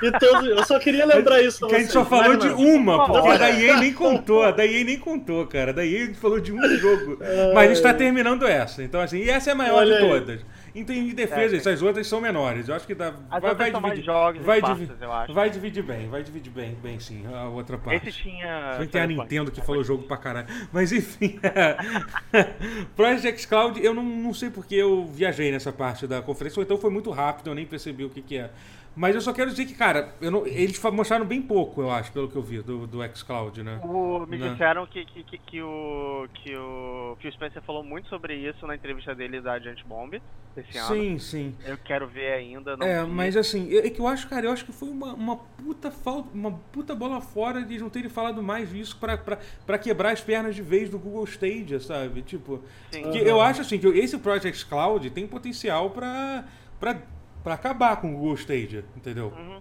e 0.03 0.11
todos. 0.19 0.49
Eu 0.49 0.65
só 0.65 0.79
queria 0.81 1.07
lembrar 1.07 1.41
isso. 1.41 1.65
Que 1.69 1.77
a 1.77 1.79
gente 1.79 1.93
só 1.93 2.05
falou 2.05 2.37
de 2.37 2.49
uma, 2.49 3.07
porque 3.07 3.29
a 3.29 3.37
da 3.39 3.51
EA 3.51 3.77
nem 3.81 3.93
contou, 3.95 4.43
a 4.43 4.51
da 4.51 4.67
EA 4.67 4.83
nem 4.85 4.99
contou, 4.99 5.47
cara. 5.47 5.71
A 5.71 5.75
da 5.75 5.87
EA 5.87 6.13
falou 6.15 6.41
de 6.41 6.53
um 6.53 6.61
jogo. 6.77 7.19
Mas 7.55 7.71
a 7.71 7.75
gente 7.75 7.83
tá 7.83 7.95
terminando 7.95 8.45
essa. 8.47 8.83
Então, 8.83 9.01
assim, 9.01 9.19
e 9.19 9.31
essa 9.31 9.51
é 9.51 9.53
a 9.53 9.57
maior 9.57 9.77
Olha 9.79 9.97
de 9.97 10.03
aí. 10.33 10.41
Todas. 10.73 10.81
Então, 10.83 10.95
em 10.95 11.15
defesa, 11.15 11.55
É, 11.57 11.59
essas 11.59 11.83
outras 11.83 12.07
são 12.07 12.21
menores. 12.21 12.69
Eu 12.69 12.75
acho 12.75 12.87
que 12.87 12.95
dá. 12.95 13.15
As 13.31 13.41
vai, 13.43 13.55
vai 13.55 13.71
dividir. 13.73 14.05
jogos 14.05 14.45
vai, 14.45 14.63
divi- 14.63 14.91
eu 15.01 15.13
acho. 15.13 15.33
vai 15.35 15.51
dividir 15.51 15.83
bem, 15.83 16.09
vai 16.09 16.23
dividir 16.23 16.51
bem, 16.53 16.75
bem 16.83 16.99
sim, 17.01 17.25
a 17.33 17.45
outra 17.49 17.77
parte. 17.79 18.09
Esse 18.09 18.19
tinha. 18.23 18.77
Bem 18.79 18.87
que 18.87 18.93
tem 18.93 19.03
a. 19.03 19.07
Nintendo 19.07 19.51
que 19.51 19.61
falou 19.61 19.83
jogo 19.85 20.05
pra 20.05 20.17
caralho. 20.17 20.47
Mas 20.73 20.93
enfim. 20.93 21.39
Project 22.97 23.47
Cloud, 23.49 23.81
eu 23.85 23.95
não, 23.95 24.03
não 24.03 24.35
sei 24.35 24.51
porque 24.51 24.75
eu 24.75 25.07
viajei 25.07 25.51
nessa 25.51 25.73
parte 25.73 26.07
da 26.07 26.23
conferência, 26.23 26.59
ou 26.61 26.65
então 26.65 26.79
foi 26.79 26.91
muito 26.91 27.11
rápido, 27.11 27.49
eu 27.51 27.55
nem 27.55 27.67
percebi 27.67 28.05
o 28.05 28.11
que, 28.11 28.23
que 28.23 28.37
é. 28.39 28.51
Mas 28.97 29.15
eu 29.15 29.21
só 29.21 29.33
quero 29.33 29.51
dizer 29.51 29.67
que, 29.67 29.75
cara, 29.75 30.15
eu 30.21 30.31
não- 30.31 30.47
eles 30.47 30.79
mostraram 30.93 31.25
bem 31.25 31.41
pouco, 31.41 31.81
eu 31.81 31.91
acho, 31.91 32.11
pelo 32.13 32.29
que 32.29 32.37
eu 32.37 32.43
vi, 32.43 32.61
do, 32.61 32.87
do 32.87 32.99
xCloud, 33.17 33.63
né? 33.63 33.81
O- 33.85 34.27
me 34.27 34.37
Né. 34.37 34.51
disseram 34.51 34.85
que, 34.87 35.05
que, 35.05 35.23
que, 35.23 35.39
que 35.39 35.63
o, 35.63 36.27
que 36.35 36.55
o 36.57 37.17
Phil 37.21 37.33
Spencer 37.33 37.63
falou 37.63 37.85
muito 37.85 38.09
sobre 38.09 38.35
isso 38.35 38.67
na 38.67 38.75
entrevista 38.75 39.15
dele 39.15 39.41
da 39.41 39.59
Giant 39.61 39.83
Bomb 39.85 40.21
esse 40.57 40.77
ano. 40.77 40.89
Sim, 40.89 41.19
sim. 41.19 41.55
Eu 41.65 41.79
quero 41.79 42.09
ver 42.09 42.33
ainda. 42.33 42.77
Não 42.77 42.85
É, 42.87 43.05
vi. 43.05 43.11
mas 43.11 43.37
assim, 43.37 43.73
é 43.73 43.87
é 43.87 43.91
que 43.91 44.01
eu 44.01 44.09
acho, 44.09 44.29
cara, 44.29 44.47
eu 44.47 44.53
acho 44.53 44.65
que 44.65 44.73
foi 44.73 44.89
uma, 44.89 45.15
uma 45.15 45.37
puta 45.37 45.91
falta, 45.93 46.29
uma 46.35 46.51
puta 46.73 46.93
bola 46.95 47.21
fora 47.21 47.63
de 47.63 47.79
não 47.79 47.89
terem 47.89 48.11
falado 48.11 48.43
mais 48.43 48.71
disso 48.71 48.97
pra, 49.01 49.17
pra, 49.17 49.39
pra 49.65 49.79
quebrar 49.79 50.11
as 50.13 50.21
pernas 50.21 50.57
de 50.57 50.63
vez 50.63 50.91
do 50.91 50.99
Google 50.99 51.25
Stadia, 51.25 51.79
sabe? 51.79 52.23
Tipo, 52.23 52.61
Sim. 52.91 53.09
que 53.13 53.19
eu 53.19 53.41
acho 53.41 53.61
assim 53.61 53.79
que 53.79 53.87
esse 53.87 54.19
Project 54.19 54.67
Cloud 54.67 55.09
tem 55.11 55.27
potencial 55.29 55.91
pra, 55.91 56.45
pra, 56.81 57.01
pra 57.43 57.55
acabar 57.55 57.97
com 58.01 58.15
o 58.15 58.17
Google 58.17 58.35
Stadia, 58.35 58.85
entendeu? 58.97 59.33
Uhum. 59.37 59.61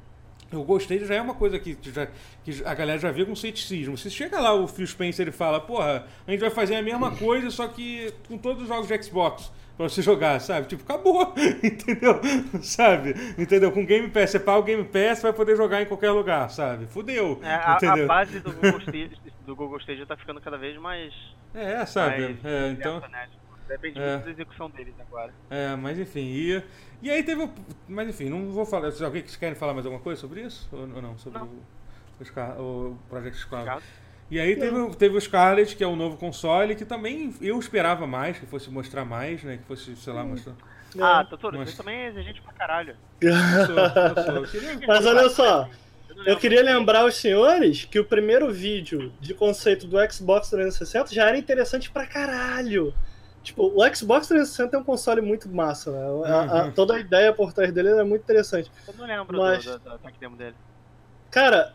O 0.51 0.57
Google 0.57 0.77
Stadia 0.79 1.05
já 1.05 1.15
é 1.15 1.21
uma 1.21 1.35
coisa 1.35 1.59
que, 1.59 1.77
já, 1.83 2.07
que 2.43 2.63
a 2.65 2.73
galera 2.73 2.99
já 2.99 3.11
vê 3.11 3.23
com 3.23 3.35
ceticismo. 3.35 3.97
Se 3.97 4.09
chega 4.09 4.39
lá 4.39 4.53
o 4.53 4.67
Phil 4.67 4.87
Spencer 4.87 5.27
e 5.27 5.31
fala, 5.31 5.59
porra, 5.59 6.07
a 6.25 6.31
gente 6.31 6.39
vai 6.39 6.49
fazer 6.49 6.75
a 6.75 6.81
mesma 6.81 7.11
coisa, 7.15 7.51
só 7.51 7.67
que 7.67 8.11
com 8.27 8.37
todos 8.37 8.63
os 8.63 8.67
jogos 8.67 8.87
de 8.87 9.03
Xbox 9.03 9.51
pra 9.77 9.87
você 9.87 10.01
jogar, 10.01 10.41
sabe? 10.41 10.67
Tipo, 10.67 10.83
acabou, 10.83 11.33
entendeu? 11.63 12.19
Sabe? 12.61 13.13
Entendeu? 13.37 13.71
Com 13.71 13.85
Game 13.85 14.09
Pass, 14.09 14.31
você 14.31 14.39
paga 14.39 14.59
o 14.59 14.63
Game 14.63 14.83
Pass, 14.83 15.21
vai 15.21 15.31
poder 15.31 15.55
jogar 15.55 15.81
em 15.81 15.85
qualquer 15.85 16.11
lugar, 16.11 16.49
sabe? 16.49 16.87
Fudeu, 16.87 17.39
É, 17.43 17.53
a, 17.53 17.75
entendeu? 17.75 18.05
a 18.05 18.07
base 18.07 18.39
do 18.39 18.51
Google, 18.51 18.79
Stadia, 18.81 19.11
do 19.45 19.55
Google 19.55 19.79
Stadia 19.79 20.05
tá 20.05 20.17
ficando 20.17 20.41
cada 20.41 20.57
vez 20.57 20.75
mais. 20.77 21.13
É, 21.53 21.85
sabe? 21.85 22.21
mais 22.23 22.45
É, 22.45 22.69
então... 22.71 22.99
né? 23.09 23.29
Depende 23.69 23.99
É. 23.99 24.13
muito 24.13 24.25
da 24.25 24.31
execução 24.31 24.69
deles 24.69 24.93
agora. 24.99 25.31
É, 25.49 25.75
mas 25.75 25.97
enfim, 25.97 26.25
e, 26.25 26.63
e 27.03 27.09
aí 27.09 27.23
teve 27.23 27.43
o. 27.43 27.49
Mas 27.87 28.09
enfim, 28.09 28.27
não 28.29 28.49
vou 28.51 28.65
falar. 28.65 28.87
Vocês 28.91 29.01
alguém 29.01 29.21
que 29.21 29.37
querem 29.37 29.55
falar 29.55 29.73
mais 29.73 29.85
alguma 29.85 30.01
coisa 30.03 30.19
sobre 30.19 30.41
isso? 30.41 30.67
Ou, 30.71 30.79
ou 30.81 31.01
não? 31.01 31.17
Sobre 31.17 31.39
Não. 31.39 31.47
O, 32.57 32.61
o, 32.61 32.97
Project 33.07 33.37
Scarlet. 33.37 33.81
E 34.31 34.39
aí 34.39 34.55
teve, 34.55 34.77
o- 34.77 34.93
teve 34.93 35.15
o 35.17 35.21
Scarlet, 35.21 35.75
que 35.75 35.83
é 35.83 35.87
o 35.87 35.95
novo 35.95 36.17
console, 36.17 36.75
que 36.75 36.85
também 36.85 37.33
eu 37.41 37.57
esperava 37.57 38.05
mais, 38.05 38.37
que 38.37 38.45
fosse 38.45 38.69
mostrar 38.69 39.05
mais, 39.05 39.43
né? 39.43 39.57
Que 39.57 39.63
fosse, 39.63 39.95
sei 39.95 40.13
lá, 40.13 40.23
mostrar. 40.23 40.53
Ah, 40.99 41.23
Totoro, 41.23 41.57
Mas- 41.57 41.69
você 41.71 41.77
também 41.77 41.95
é 42.01 42.07
exigente 42.09 42.41
pra 42.41 42.51
caralho. 42.53 42.95
Eu 43.21 43.31
sou, 43.33 43.77
eu 43.77 44.45
sou. 44.47 44.61
Eu 44.63 44.81
Mas 44.87 45.05
olha 45.05 45.29
só, 45.29 45.69
Eu, 46.25 46.37
queria 46.37 46.61
lembrar 46.63 47.05
os 47.05 47.15
senhores 47.15 47.85
que 47.85 47.99
o 47.99 48.03
primeiro 48.03 48.51
vídeo 48.51 49.11
de 49.21 49.33
conceito 49.33 49.87
do 49.87 49.97
Xbox 50.11 50.49
360 50.49 51.13
já 51.13 51.27
era 51.27 51.37
interessante 51.37 51.89
pra 51.89 52.05
caralho. 52.05 52.93
Tipo, 53.49 53.63
o 53.65 53.95
Xbox 53.95 54.27
360 54.27 54.75
é 54.77 54.79
um 54.79 54.83
console 54.83 55.21
muito 55.21 55.49
massa, 55.49 55.91
né? 55.91 56.05
A- 56.31 56.41
a- 56.61 56.63
Uhum. 56.65 56.71
toda 56.71 56.93
a 56.95 56.99
ideia 56.99 57.33
por 57.33 57.51
trás 57.51 57.71
dele 57.73 57.89
é 57.89 58.03
muito 58.03 58.21
interessante. 58.21 58.71
Eu 58.87 58.93
não 58.95 59.07
lembro 59.07 59.37
Mas- 59.39 59.65
do, 59.65 59.79
do, 59.79 59.89
do 59.97 60.11
demo 60.19 60.35
dele. 60.37 60.55
Cara, 61.31 61.73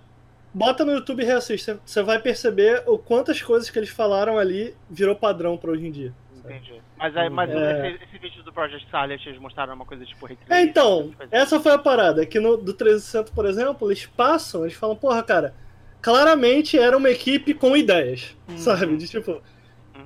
bota 0.52 0.84
no 0.84 0.92
YouTube 0.92 1.22
e 1.22 1.26
reassiste. 1.26 1.76
Você 1.84 2.00
vai 2.02 2.20
perceber 2.20 2.84
o 2.86 2.96
quantas 2.96 3.42
coisas 3.42 3.68
que 3.70 3.76
eles 3.78 3.88
falaram 3.90 4.38
ali 4.38 4.74
virou 4.88 5.16
padrão 5.16 5.56
pra 5.56 5.72
hoje 5.72 5.84
em 5.86 5.90
dia. 5.90 6.12
Entendi. 6.44 6.80
Mas, 6.96 7.16
aí, 7.16 7.28
mas 7.28 7.50
É. 7.50 7.90
esse, 7.94 8.04
esse 8.04 8.18
vídeo 8.18 8.42
do 8.44 8.52
Project 8.52 8.84
Starlet, 8.86 9.28
eles 9.28 9.40
mostraram 9.40 9.74
uma 9.74 9.84
coisa 9.84 10.04
tipo 10.04 10.28
É, 10.48 10.62
então, 10.62 11.10
essa 11.32 11.58
foi 11.58 11.72
a 11.72 11.78
parada. 11.78 12.24
Que 12.24 12.38
no 12.38 12.56
do 12.56 12.72
360, 12.72 13.32
por 13.32 13.46
exemplo, 13.46 13.88
eles 13.90 14.06
passam, 14.06 14.62
eles 14.64 14.74
falam, 14.76 14.94
porra, 14.94 15.22
cara, 15.24 15.54
claramente 16.00 16.78
era 16.78 16.96
uma 16.96 17.10
equipe 17.10 17.52
com 17.52 17.76
ideias, 17.76 18.36
Uhum. 18.48 18.58
sabe? 18.58 18.96
De 18.96 19.08
tipo, 19.08 19.32
Uhum. 19.32 19.40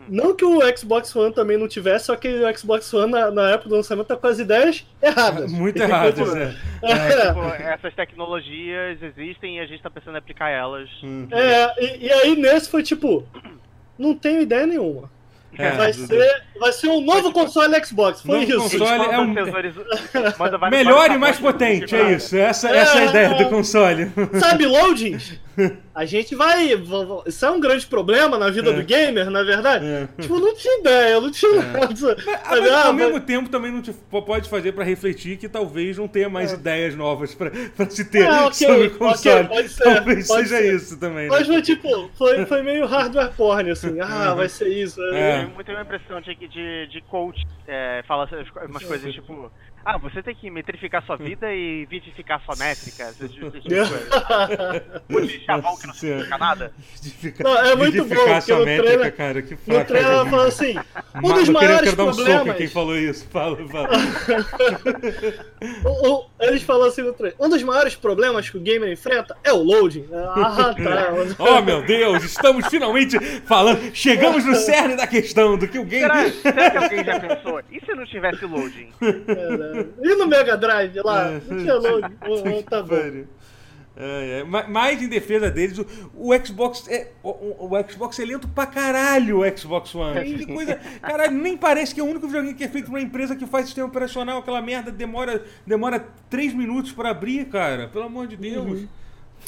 Não 0.09 0.35
que 0.35 0.45
o 0.45 0.61
Xbox 0.77 1.15
One 1.15 1.33
também 1.35 1.57
não 1.57 1.69
tivesse, 1.69 2.07
só 2.07 2.17
que 2.17 2.29
o 2.29 2.59
Xbox 2.59 2.93
One 2.95 3.13
na, 3.13 3.31
na 3.31 3.51
época 3.51 3.69
do 3.69 3.75
lançamento 3.77 4.07
tá 4.07 4.17
com 4.17 4.27
as 4.27 4.39
ideias 4.39 4.87
erradas. 5.03 5.51
Muito 5.53 5.81
errado, 5.81 6.15
tipo- 6.15 6.35
né? 6.35 6.57
É, 6.83 7.27
Tipo, 7.29 7.45
essas 7.63 7.95
tecnologias 7.95 9.03
existem 9.03 9.57
e 9.59 9.61
a 9.61 9.67
gente 9.67 9.83
tá 9.83 9.91
pensando 9.91 10.15
em 10.15 10.19
aplicar 10.19 10.49
elas. 10.51 10.89
Hum. 11.03 11.29
é, 11.31 11.75
e, 11.85 12.07
e 12.07 12.13
aí 12.13 12.37
nesse 12.37 12.69
foi 12.71 12.83
tipo, 12.83 13.25
Não 13.99 14.15
tenho 14.15 14.43
ideia 14.43 14.67
nenhuma. 14.67 15.11
É, 15.57 15.71
vai, 15.73 15.93
ser, 15.93 16.43
vai 16.61 16.73
ser 16.73 16.89
um 16.89 17.01
novo 17.01 17.33
console 17.33 17.75
Xbox, 17.85 18.21
foi 18.23 18.41
Novo 18.47 18.67
isso. 18.67 18.79
console. 18.79 19.11
É 19.11 19.19
um- 19.19 19.35
Melhor 20.71 21.11
e 21.11 21.19
mais 21.19 21.39
potente, 21.41 21.97
é 21.97 22.13
isso. 22.13 22.37
Essa, 22.37 22.69
essa 22.69 22.99
é 22.99 23.03
a 23.03 23.07
ideia 23.07 23.35
do 23.35 23.49
console. 23.49 24.13
Sabe, 24.39 24.67
loadings? 24.67 25.41
A 25.95 26.05
gente 26.05 26.35
vai. 26.35 26.73
Isso 27.27 27.45
é 27.45 27.51
um 27.51 27.59
grande 27.61 27.87
problema 27.87 28.39
na 28.39 28.51
vida 28.51 28.71
É. 28.71 28.73
do 28.73 28.83
gamer, 28.85 29.29
na 29.31 29.43
verdade. 29.43 29.85
É. 29.85 30.09
Tipo, 30.21 30.37
eu 30.37 30.41
não 30.41 30.55
tinha 30.55 30.79
ideia, 30.81 31.13
eu 31.15 31.21
não 31.21 31.31
tinha 31.31 31.53
nada. 31.63 31.89
Ah, 31.89 32.49
Sabe, 32.49 32.61
mas, 32.61 32.71
ah, 32.73 32.85
ao 32.87 32.93
mas- 32.93 33.05
mesmo 33.07 33.21
tempo 33.21 33.49
também 33.49 33.73
não 33.73 33.83
te, 33.83 33.93
po- 33.93 34.23
pode 34.23 34.49
fazer 34.49 34.73
pra 34.73 34.85
refletir 34.85 35.37
que 35.39 35.49
talvez 35.49 35.99
não 35.99 36.07
tenha 36.07 36.29
mais 36.29 36.53
ideias 36.53 36.95
novas 36.95 37.35
pra, 37.35 37.51
pra 37.77 37.91
se 37.91 38.05
ter 38.05 38.25
É, 38.27 38.41
ok, 38.43 38.53
sobre 38.67 38.91
console. 38.91 39.49
pode 39.49 39.69
ser, 39.69 39.83
talvez 39.85 40.27
pode 40.29 40.49
seja 40.49 40.63
ser. 40.63 40.75
isso 40.77 40.99
também. 41.01 41.25
né? 41.29 41.37
Mas 41.37 41.47
foi 41.47 41.63
tipo, 41.63 42.11
foi, 42.17 42.47
foi 42.47 42.63
meio 42.63 42.87
hardware 42.87 43.33
porn, 43.37 43.71
assim. 43.71 43.99
Ah, 44.01 44.35
vai 44.35 44.49
ser 44.49 44.69
isso. 44.69 45.03
É. 45.13 45.45
Eu 45.59 45.65
tenho 45.65 45.79
uma 45.79 45.83
impressão 45.85 46.21
de, 46.21 46.35
de, 46.35 46.87
de 46.87 47.01
coach, 47.11 47.45
é, 47.67 48.03
fala 48.07 48.29
umas 48.69 48.85
coisas 48.85 49.13
tipo, 49.13 49.51
ah, 49.91 49.97
você 49.97 50.23
tem 50.23 50.35
que 50.35 50.51
metrificar 50.51 51.03
sua 51.07 51.17
vida 51.17 51.51
e 51.55 51.87
vivificar 51.87 52.43
sua 52.45 52.55
métrica. 52.57 53.11
Um 55.11 55.21
de 55.27 55.41
chavão 55.47 55.77
que 55.79 55.87
não 55.87 55.95
significa 55.95 56.37
nada. 56.37 56.73
Não, 57.41 57.57
é 57.59 57.75
muito 57.75 58.05
vidificar 58.05 58.35
bom, 58.35 58.41
sua 58.43 58.57
porque 58.57 58.59
no 58.59 58.65
métrica, 58.67 58.93
trailer- 58.93 59.17
cara, 59.17 59.43
que 59.43 59.53
No 59.55 59.59
fraco. 59.61 59.87
trailer 59.87 60.13
ela 60.13 60.27
falou 60.27 60.47
assim: 60.47 60.77
um 61.17 61.21
dos 61.23 61.31
eu 61.31 61.37
queria, 61.39 61.53
maiores 61.53 61.81
quero 61.85 61.97
dar 61.97 62.05
um 62.05 62.15
problemas. 62.15 62.57
quem 62.57 62.69
falou 62.69 62.99
isso. 62.99 63.27
Fala, 63.31 63.57
fala. 63.69 63.89
Eles 66.41 66.63
falaram 66.63 66.89
assim 66.91 67.03
no 67.03 67.13
trailer: 67.13 67.37
um 67.41 67.49
dos 67.49 67.63
maiores 67.63 67.95
problemas 67.97 68.49
que 68.51 68.57
o 68.57 68.61
gamer 68.61 68.91
enfrenta 68.93 69.37
é 69.43 69.53
o 69.53 69.63
loading. 69.63 70.07
Ah, 70.13 70.75
tá. 70.75 71.09
Oh 71.39 71.61
meu 71.63 71.83
Deus, 71.85 72.23
estamos 72.25 72.67
finalmente 72.67 73.19
falando, 73.47 73.95
chegamos 73.95 74.45
no 74.45 74.55
cerne 74.55 74.97
da 74.97 75.07
questão 75.07 75.57
do 75.57 75.67
que 75.67 75.79
o 75.79 75.85
game. 75.85 76.03
Será, 76.03 76.31
será 76.31 76.71
que 76.71 76.77
alguém 76.77 77.05
já 77.05 77.21
pensou? 77.21 77.61
E 77.71 77.81
se 77.85 77.95
não 77.95 78.05
tivesse 78.05 78.45
loading? 78.45 78.89
Caralho. 79.01 79.78
E 80.03 80.15
no 80.17 80.27
Mega 80.27 80.57
Drive 80.57 80.97
lá? 81.05 81.29
É. 81.31 81.41
Não 81.49 81.59
tinha 81.59 81.75
loading. 81.75 82.17
Oh, 82.59 82.63
tá 82.63 82.83
bom. 82.83 82.97
É, 84.01 84.41
é. 84.41 84.45
Ma- 84.45 84.69
Mais 84.69 85.03
em 85.03 85.09
defesa 85.09 85.51
deles, 85.51 85.77
o, 85.79 85.87
o 86.15 86.47
Xbox 86.47 86.87
é. 86.89 87.11
O, 87.23 87.67
o- 87.67 87.91
Xbox 87.91 88.19
é 88.21 88.25
lento 88.25 88.47
pra 88.49 88.65
caralho, 88.67 89.41
o 89.41 89.59
Xbox 89.59 89.93
One. 89.95 90.37
Que 90.37 90.47
coisa. 90.47 90.77
Caralho, 91.03 91.33
nem 91.33 91.57
parece 91.57 91.93
que 91.95 92.01
é 92.01 92.05
o 92.05 92.07
único 92.07 92.27
videogame 92.29 92.55
que 92.55 92.63
é 92.65 92.69
feito 92.69 92.85
por 92.87 92.93
uma 92.93 93.01
empresa 93.01 93.35
que 93.35 93.45
faz 93.47 93.67
sistema 93.67 93.89
operacional. 93.89 94.39
Aquela 94.39 94.63
merda 94.63 94.93
demora, 94.93 95.43
demora 95.67 96.07
3 96.31 96.55
minutos 96.55 96.93
pra 96.93 97.11
abrir, 97.11 97.47
cara. 97.47 97.89
Pelo 97.89 98.05
amor 98.05 98.29
de 98.29 98.37
Deus. 98.37 98.83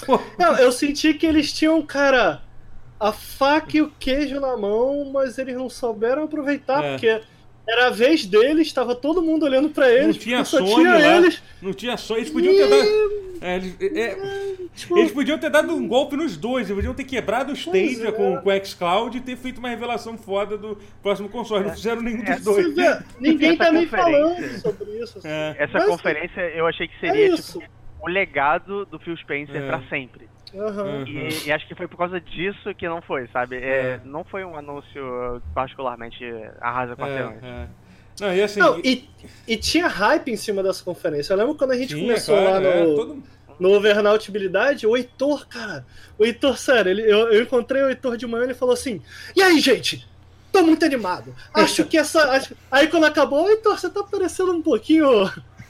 Uhum. 0.08 0.18
Não, 0.38 0.56
eu 0.56 0.72
senti 0.72 1.14
que 1.14 1.26
eles 1.26 1.52
tinham, 1.52 1.80
cara, 1.82 2.42
a 2.98 3.12
faca 3.12 3.76
e 3.76 3.82
o 3.82 3.92
queijo 4.00 4.40
na 4.40 4.56
mão, 4.56 5.10
mas 5.12 5.38
eles 5.38 5.54
não 5.54 5.68
souberam 5.68 6.24
aproveitar, 6.24 6.82
É. 6.82 6.90
porque 6.92 7.20
era 7.68 7.86
a 7.86 7.90
vez 7.90 8.26
deles, 8.26 8.66
estava 8.66 8.94
todo 8.94 9.22
mundo 9.22 9.44
olhando 9.44 9.68
pra 9.70 9.90
eles, 9.90 10.16
não 10.16 10.22
tinha 10.22 10.44
só 10.44 10.58
Sony 10.58 10.74
tinha 10.74 10.90
lá. 10.92 11.16
eles. 11.18 11.42
Não 11.62 11.72
tinha 11.72 11.96
Sony. 11.96 12.20
Eles 12.20 12.30
podiam 12.30 12.54
ter 12.54 12.68
dado. 12.68 13.30
É, 13.42 13.56
eles, 13.56 13.76
é, 13.80 14.16
Tipo, 14.74 14.98
eles 14.98 15.12
podiam 15.12 15.38
ter 15.38 15.50
dado 15.50 15.74
um 15.74 15.86
golpe 15.88 16.16
nos 16.16 16.36
dois. 16.36 16.66
Eles 16.66 16.76
podiam 16.76 16.94
ter 16.94 17.04
quebrado 17.04 17.52
o 17.52 17.56
Stadia 17.56 18.08
é. 18.08 18.12
com, 18.12 18.36
com 18.38 18.50
o 18.50 18.64
xCloud 18.64 19.16
e 19.16 19.20
ter 19.20 19.36
feito 19.36 19.58
uma 19.58 19.68
revelação 19.68 20.16
foda 20.18 20.56
do 20.58 20.76
próximo 21.02 21.28
console. 21.28 21.64
Não 21.66 21.74
fizeram 21.74 22.02
nenhum 22.02 22.22
dos 22.22 22.28
É, 22.28 22.40
dois. 22.40 22.74
vê, 22.74 22.98
ninguém 23.18 23.56
tá 23.56 23.70
nem 23.72 23.86
falando 23.86 24.58
sobre 24.60 24.90
isso. 25.02 25.18
assim. 25.18 25.28
É. 25.28 25.56
Essa 25.58 25.78
Mas, 25.78 25.86
conferência 25.86 26.40
eu 26.54 26.66
achei 26.66 26.86
que 26.88 26.94
É 27.06 27.10
seria 27.10 27.36
tipo 27.36 27.62
o 28.02 28.08
legado 28.08 28.84
do 28.86 28.98
Phil 28.98 29.16
Spencer 29.18 29.56
É. 29.56 29.66
pra 29.66 29.82
sempre. 29.88 30.28
Uhum. 30.52 31.04
E, 31.06 31.46
e 31.46 31.52
acho 31.52 31.66
que 31.68 31.74
foi 31.74 31.86
por 31.86 31.96
causa 31.96 32.20
disso 32.20 32.74
que 32.74 32.88
não 32.88 33.00
foi, 33.00 33.28
sabe? 33.32 33.56
É, 33.56 33.60
É. 33.60 34.00
Não 34.04 34.24
foi 34.24 34.44
um 34.44 34.56
anúncio 34.56 35.40
particularmente 35.54 36.24
arrasa 36.60 36.96
quarteirões. 36.96 37.42
É, 37.42 37.46
é. 37.46 37.66
Não, 38.20 38.34
e 38.34 38.42
assim. 38.42 38.60
Não, 38.60 38.78
e, 38.80 39.08
e 39.48 39.56
tinha 39.56 39.86
hype 39.86 40.30
em 40.30 40.36
cima 40.36 40.62
dessa 40.62 40.84
conferência. 40.84 41.32
Eu 41.32 41.38
lembro 41.38 41.54
quando 41.54 41.70
a 41.72 41.76
gente 41.76 41.88
tinha, 41.94 42.02
começou 42.02 42.36
cara, 42.36 42.50
lá 42.50 42.60
no, 42.60 42.66
é, 42.66 42.84
todo- 42.94 43.22
no 43.58 43.70
Overnautibilidade, 43.74 44.86
o 44.86 44.96
Heitor, 44.96 45.46
cara, 45.48 45.86
o 46.18 46.24
Heitor, 46.24 46.56
sério, 46.58 46.90
ele, 46.90 47.02
eu, 47.02 47.32
eu 47.32 47.42
encontrei 47.42 47.82
o 47.82 47.88
Heitor 47.88 48.16
de 48.16 48.26
manhã 48.26 48.42
e 48.42 48.46
ele 48.48 48.54
falou 48.54 48.74
assim: 48.74 49.00
E 49.36 49.42
aí, 49.42 49.58
gente? 49.60 50.06
Tô 50.52 50.62
muito 50.62 50.84
animado. 50.84 51.32
Acho 51.54 51.84
que 51.84 51.96
essa. 51.96 52.28
acho-" 52.32 52.56
Aí 52.70 52.88
quando 52.88 53.04
acabou, 53.04 53.48
Heitor, 53.48 53.78
você 53.78 53.88
tá 53.88 54.02
parecendo 54.02 54.52
um 54.52 54.60
pouquinho. 54.62 55.06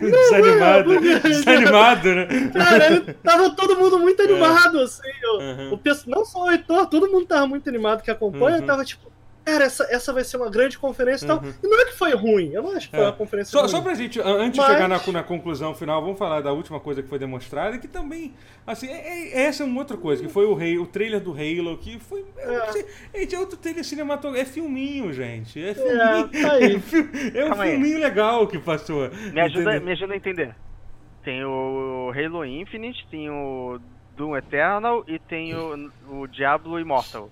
Desanimado. 0.01 1.01
Desanimado, 1.21 2.15
né? 2.15 2.27
Cara, 2.55 2.87
ele, 2.87 3.01
tava 3.23 3.51
todo 3.51 3.77
mundo 3.77 3.99
muito 3.99 4.23
animado, 4.23 4.81
assim. 4.81 5.03
o- 5.35 5.39
Uhum. 5.41 5.73
o 5.75 5.79
não 6.11 6.25
só 6.25 6.45
o 6.45 6.51
Heitor, 6.51 6.87
todo 6.87 7.11
mundo 7.11 7.27
tava 7.27 7.47
muito 7.47 7.69
animado 7.69 8.03
que 8.03 8.11
acompanha, 8.11 8.59
Uhum. 8.59 8.67
tava 8.67 8.85
tipo. 8.85 9.10
Cara, 9.45 9.65
essa, 9.65 9.85
essa 9.91 10.13
vai 10.13 10.23
ser 10.23 10.37
uma 10.37 10.51
grande 10.51 10.79
conferência 10.79 11.25
e 11.25 11.29
tal. 11.29 11.39
Uhum. 11.43 11.53
E 11.63 11.67
não 11.67 11.81
é 11.81 11.85
que 11.87 11.93
foi 11.97 12.15
ruim, 12.15 12.51
eu 12.53 12.63
não 12.63 12.77
acho 12.77 12.89
que 12.91 12.95
foi 12.97 13.05
É. 13.05 13.09
uma 13.09 13.13
conferência 13.15 13.51
Só, 13.51 13.61
ruim. 13.61 13.69
só 13.69 13.81
pra 13.81 13.95
gente, 13.95 14.21
an- 14.21 14.25
antes 14.37 14.59
Mas- 14.59 14.67
de 14.69 14.73
chegar 14.75 14.89
na, 14.89 15.01
na 15.13 15.23
conclusão 15.23 15.75
final, 15.75 16.01
vamos 16.03 16.19
falar 16.19 16.41
da 16.43 16.53
última 16.53 16.79
coisa 16.79 17.03
que 17.03 17.09
foi 17.09 17.19
demonstrada, 17.19 17.79
que 17.79 17.89
também, 17.89 18.35
assim, 18.67 18.89
é, 18.89 19.39
é- 19.39 19.43
essa 19.47 19.63
é 19.63 19.67
uma 19.67 19.81
outra 19.81 19.97
coisa, 19.97 20.23
que 20.23 20.29
foi 20.29 20.45
o, 20.47 20.53
Halo, 20.55 20.83
o 20.83 20.87
trailer 20.87 21.21
do 21.21 21.33
Halo, 21.33 21.77
que 21.79 21.99
foi. 21.99 22.25
eu 22.39 22.53
não 22.53 22.65
É. 22.65 22.73
sei, 22.73 22.87
Gente, 23.15 23.35
é 23.35 23.39
outro 23.39 23.57
trailer 23.57 23.85
cinematográfico. 23.85 24.49
É 24.49 24.53
filminho, 24.53 25.13
gente. 25.13 25.63
É 25.63 25.75
filminho. 25.75 26.01
É, 26.01 26.43
tá 26.43 26.53
aí. 26.53 26.83
É, 27.35 27.39
é 27.41 27.45
um 27.45 27.49
Calma 27.49 27.65
aí. 27.65 27.71
filminho 27.73 27.99
legal 27.99 28.47
que 28.47 28.59
passou. 28.59 29.11
Me 29.33 29.41
ajuda, 29.41 29.61
entendeu? 29.63 29.81
me 29.83 29.93
ajuda 29.93 30.13
a 30.13 30.17
entender. 30.17 30.55
Tem 31.25 31.45
o 31.45 32.13
Halo 32.15 32.45
Infinite, 32.45 33.07
tem 33.11 33.29
o 33.31 33.79
Doom 34.17 34.37
Eternal 34.37 35.05
e 35.09 35.19
tem 35.19 35.55
o, 35.55 35.91
o 36.11 36.27
Diablo 36.27 36.79
Immortal. 36.79 37.31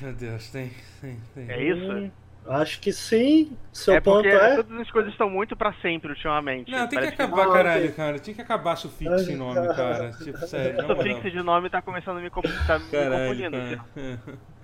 Meu 0.00 0.12
Deus, 0.12 0.50
tem. 0.50 0.70
tem, 1.00 1.16
tem. 1.34 1.50
É 1.50 1.62
isso? 1.62 1.90
Hum, 1.92 2.10
Acho 2.46 2.78
que 2.80 2.92
sim. 2.92 3.56
Seu 3.72 3.94
é 3.94 4.00
ponto 4.00 4.22
porque 4.22 4.28
é. 4.28 4.56
todas 4.56 4.78
as 4.80 4.90
coisas 4.90 5.12
estão 5.12 5.30
muito 5.30 5.56
pra 5.56 5.72
sempre 5.80 6.10
ultimamente. 6.10 6.70
Não, 6.70 6.86
tem 6.86 6.98
que 7.00 7.06
acabar, 7.06 7.48
Ah, 7.48 7.52
caralho, 7.52 7.92
cara. 7.94 8.18
Tinha 8.18 8.34
que 8.34 8.42
acabar 8.42 8.76
sufixo 8.76 9.30
em 9.30 9.36
nome, 9.36 9.66
cara. 9.74 10.12
Tipo, 10.12 10.38
sério, 10.46 10.76
na 10.76 10.84
O 10.92 10.96
moral. 10.96 11.02
fixo 11.02 11.30
de 11.30 11.42
nome 11.42 11.70
tá 11.70 11.80
começando 11.80 12.18
a 12.18 12.20
me, 12.20 12.28
tá 12.30 12.78
me 12.78 12.90
Caralho, 12.90 13.28
confundindo. 13.28 13.56
cara. 13.94 14.20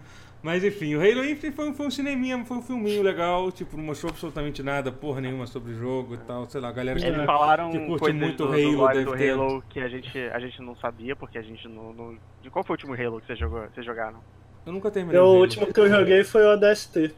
Mas 0.42 0.64
enfim, 0.64 0.94
o 0.94 1.00
Halo 1.00 1.22
Infinite 1.22 1.54
foi, 1.54 1.68
um- 1.68 1.74
foi 1.74 1.86
um 1.86 1.90
cineminha, 1.90 2.42
foi 2.46 2.56
um 2.56 2.62
filminho 2.62 3.02
legal, 3.02 3.52
tipo, 3.52 3.76
não 3.76 3.84
mostrou 3.84 4.08
absolutamente 4.10 4.62
nada, 4.62 4.90
porra 4.90 5.20
nenhuma 5.20 5.46
sobre 5.46 5.72
o 5.72 5.74
jogo 5.78 6.14
e 6.14 6.18
tal, 6.18 6.46
sei 6.48 6.62
lá, 6.62 6.70
a 6.70 6.72
galera 6.72 6.98
que, 6.98 7.04
Eles 7.04 7.26
falaram 7.26 7.70
que 7.70 7.78
curte 7.86 8.10
muito 8.14 8.38
do, 8.38 8.46
do 8.46 8.52
Halo, 8.54 8.72
lore 8.76 8.94
deve 8.94 9.04
do 9.10 9.16
ter. 9.18 9.30
Halo 9.32 9.62
que 9.68 9.80
a 9.80 9.88
gente, 9.88 10.18
a 10.18 10.38
gente 10.40 10.62
não 10.62 10.74
sabia, 10.76 11.14
porque 11.14 11.36
a 11.36 11.42
gente 11.42 11.68
não, 11.68 11.92
não- 11.92 12.18
De 12.42 12.48
qual 12.48 12.64
foi 12.64 12.72
o 12.72 12.78
último 12.78 12.94
Halo 12.94 13.20
que 13.20 13.26
você 13.26 13.36
jogou, 13.36 13.60
vocês 13.68 13.84
jogaram? 13.84 14.18
Eu 14.66 14.72
nunca 14.72 14.90
terminei 14.90 15.18
Eu, 15.18 15.24
o 15.24 15.34
o 15.36 15.38
último 15.40 15.72
que 15.72 15.80
eu 15.80 15.88
joguei 15.88 16.22
foi 16.24 16.42
o 16.44 16.50
ADST. 16.50 17.14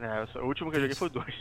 É, 0.00 0.38
o 0.40 0.46
último 0.46 0.70
que 0.70 0.76
eu 0.76 0.80
joguei 0.82 0.96
foi 0.96 1.08
o 1.08 1.10
2. 1.10 1.34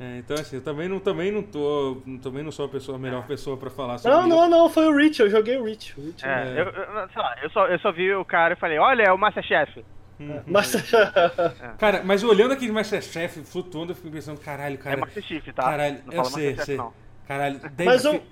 É, 0.00 0.18
então 0.18 0.36
assim, 0.36 0.56
eu 0.56 0.62
também 0.62 0.88
não, 0.88 0.98
também 0.98 1.30
não 1.30 1.40
tô, 1.42 2.02
também 2.20 2.42
não 2.42 2.50
sou 2.50 2.66
a 2.66 2.68
pessoa, 2.68 2.96
a 2.96 3.00
melhor 3.00 3.24
pessoa 3.26 3.56
pra 3.56 3.70
falar 3.70 3.98
sobre 3.98 4.16
Não, 4.16 4.26
isso. 4.26 4.36
não, 4.36 4.48
não, 4.50 4.68
foi 4.68 4.86
o 4.86 4.96
Reach, 4.96 5.20
eu 5.22 5.30
joguei 5.30 5.56
o 5.56 5.64
Reach. 5.64 5.94
O 5.98 6.02
Reach 6.04 6.24
É, 6.26 6.28
É. 6.28 6.60
Eu, 6.60 6.64
eu- 6.66 7.08
sei 7.10 7.22
lá, 7.22 7.36
eu 7.42 7.50
só, 7.50 7.66
eu 7.68 7.78
só 7.78 7.92
vi 7.92 8.12
o 8.12 8.24
cara 8.24 8.54
e 8.54 8.56
falei, 8.56 8.76
olha, 8.78 9.04
é 9.04 9.12
o 9.12 9.18
Masterchef. 9.18 9.84
Uhum. 10.18 10.42
Mas. 10.46 10.72
Cara, 11.78 12.02
mas 12.04 12.22
olhando 12.24 12.52
aquele 12.52 12.72
Masterchef 12.72 13.42
flutuando, 13.44 13.92
eu 13.92 13.96
fiquei 13.96 14.10
pensando, 14.10 14.40
caralho, 14.40 14.74
é 14.74 14.78
cara, 14.78 14.96
Masterchef, 14.96 15.52
tá? 15.52 15.62
caralho, 15.62 16.00
não 16.06 16.12
eu 16.12 16.24
sei, 16.24 16.46
Masterchef, 16.50 16.64
sei. 16.66 16.76
não. 16.76 16.92
caralho, 17.26 17.58
deve, 17.60 17.84
Mas 17.84 18.04
eu- 18.04 18.22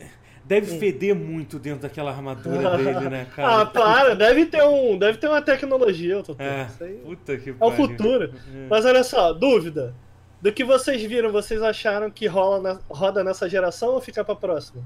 deve 0.45 0.79
feder 0.79 1.15
muito 1.15 1.59
dentro 1.59 1.83
daquela 1.83 2.11
armadura 2.11 2.77
dele, 2.79 3.09
né, 3.09 3.27
cara? 3.35 3.61
ah, 3.63 3.67
para, 3.67 4.15
deve 4.15 4.47
ter, 4.47 4.63
um, 4.65 4.99
deve 4.99 5.19
ter 5.19 5.29
uma 5.29 5.41
tecnologia, 5.43 6.15
eu 6.15 6.23
tô 6.23 6.35
É, 6.39 6.67
Isso 6.69 6.85
aí 6.85 6.95
puta 7.05 7.37
que 7.37 7.51
é 7.51 7.55
o 7.61 7.71
futuro. 7.73 8.25
É. 8.55 8.67
Mas 8.69 8.85
olha 8.85 9.03
só, 9.05 9.33
dúvida. 9.33 9.95
Do 10.41 10.53
que 10.53 10.65
vocês 10.65 11.01
viram, 11.03 11.31
vocês 11.31 11.63
acharam 11.63 12.11
que 12.11 12.27
rola 12.27 12.61
na- 12.61 12.81
roda 12.91 13.23
nessa 13.23 13.49
geração 13.49 13.91
ou 13.91 14.01
fica 14.01 14.25
pra 14.25 14.35
próxima? 14.35 14.83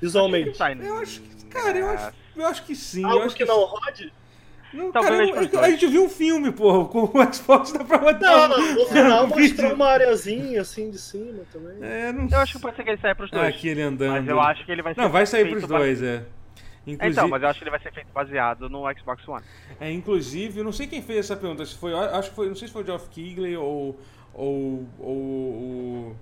Visualmente. 0.00 0.58
Né? 0.74 0.86
Eu 0.88 0.98
acho 0.98 1.20
que, 1.22 1.44
cara, 1.46 1.78
eu 1.78 1.88
acho, 1.88 2.12
eu 2.36 2.46
acho 2.46 2.62
que 2.64 2.76
sim. 2.76 3.02
eu 3.02 3.08
Algo 3.08 3.24
acho 3.24 3.34
que 3.36 3.44
não 3.46 3.64
rode? 3.64 4.12
Não, 4.74 4.90
cara, 4.92 5.24
eu- 5.26 5.60
a 5.60 5.70
gente 5.70 5.86
viu 5.86 6.04
um 6.04 6.08
filme, 6.08 6.50
porra, 6.52 6.86
com 6.88 7.04
o 7.04 7.32
Xbox 7.32 7.72
dá 7.72 7.84
pra 7.84 7.98
Não, 7.98 8.04
rodar. 8.04 8.48
não, 8.48 8.74
no 8.74 8.86
final 8.90 9.24
um 9.24 9.28
mostrou 9.28 9.72
uma 9.74 9.86
areazinha 9.86 10.60
assim 10.60 10.90
de 10.90 10.98
cima 10.98 11.42
também. 11.52 11.76
É, 11.80 12.12
não 12.12 12.28
Eu 12.28 12.38
acho 12.38 12.54
que 12.56 12.60
pode 12.62 12.76
ser 12.76 12.82
que 12.84 12.90
ele 12.90 13.00
saia 13.00 13.14
pros 13.14 13.30
Ah, 13.32 13.36
dois. 13.36 13.48
aqui 13.54 13.68
ele 13.68 13.82
andando. 13.82 14.10
mas 14.12 14.28
eu 14.28 14.40
acho 14.40 14.64
que 14.66 14.72
ele 14.72 14.82
vai 14.82 14.94
ser 14.94 15.00
Não, 15.00 15.08
vai 15.10 15.24
sair 15.26 15.48
pros 15.48 15.66
dois, 15.66 16.02
é. 16.02 16.24
Inclusive, 16.86 17.12
Então, 17.12 17.28
mas 17.28 17.42
eu 17.42 17.48
acho 17.48 17.58
que 17.58 17.64
ele 17.64 17.70
vai 17.70 17.80
ser 17.80 17.92
feito 17.92 18.08
baseado 18.12 18.68
no 18.68 18.82
Xbox 18.98 19.26
One. 19.26 19.42
é, 19.80 19.90
inclusive, 19.90 20.58
eu 20.60 20.64
não 20.64 20.72
sei 20.72 20.86
quem 20.86 21.00
fez 21.00 21.20
essa 21.20 21.34
pergunta, 21.36 21.64
se 21.64 21.74
foi, 21.76 21.94
acho 21.94 22.28
que 22.30 22.36
foi, 22.36 22.46
não 22.48 22.54
sei 22.56 22.68
se 22.68 22.74
foi 22.74 22.82
o 22.82 22.86
Geoff 22.86 23.08
Keighley 23.08 23.56
ou, 23.56 23.98
ou, 24.34 24.86
ou 24.98 25.16
o, 25.16 26.16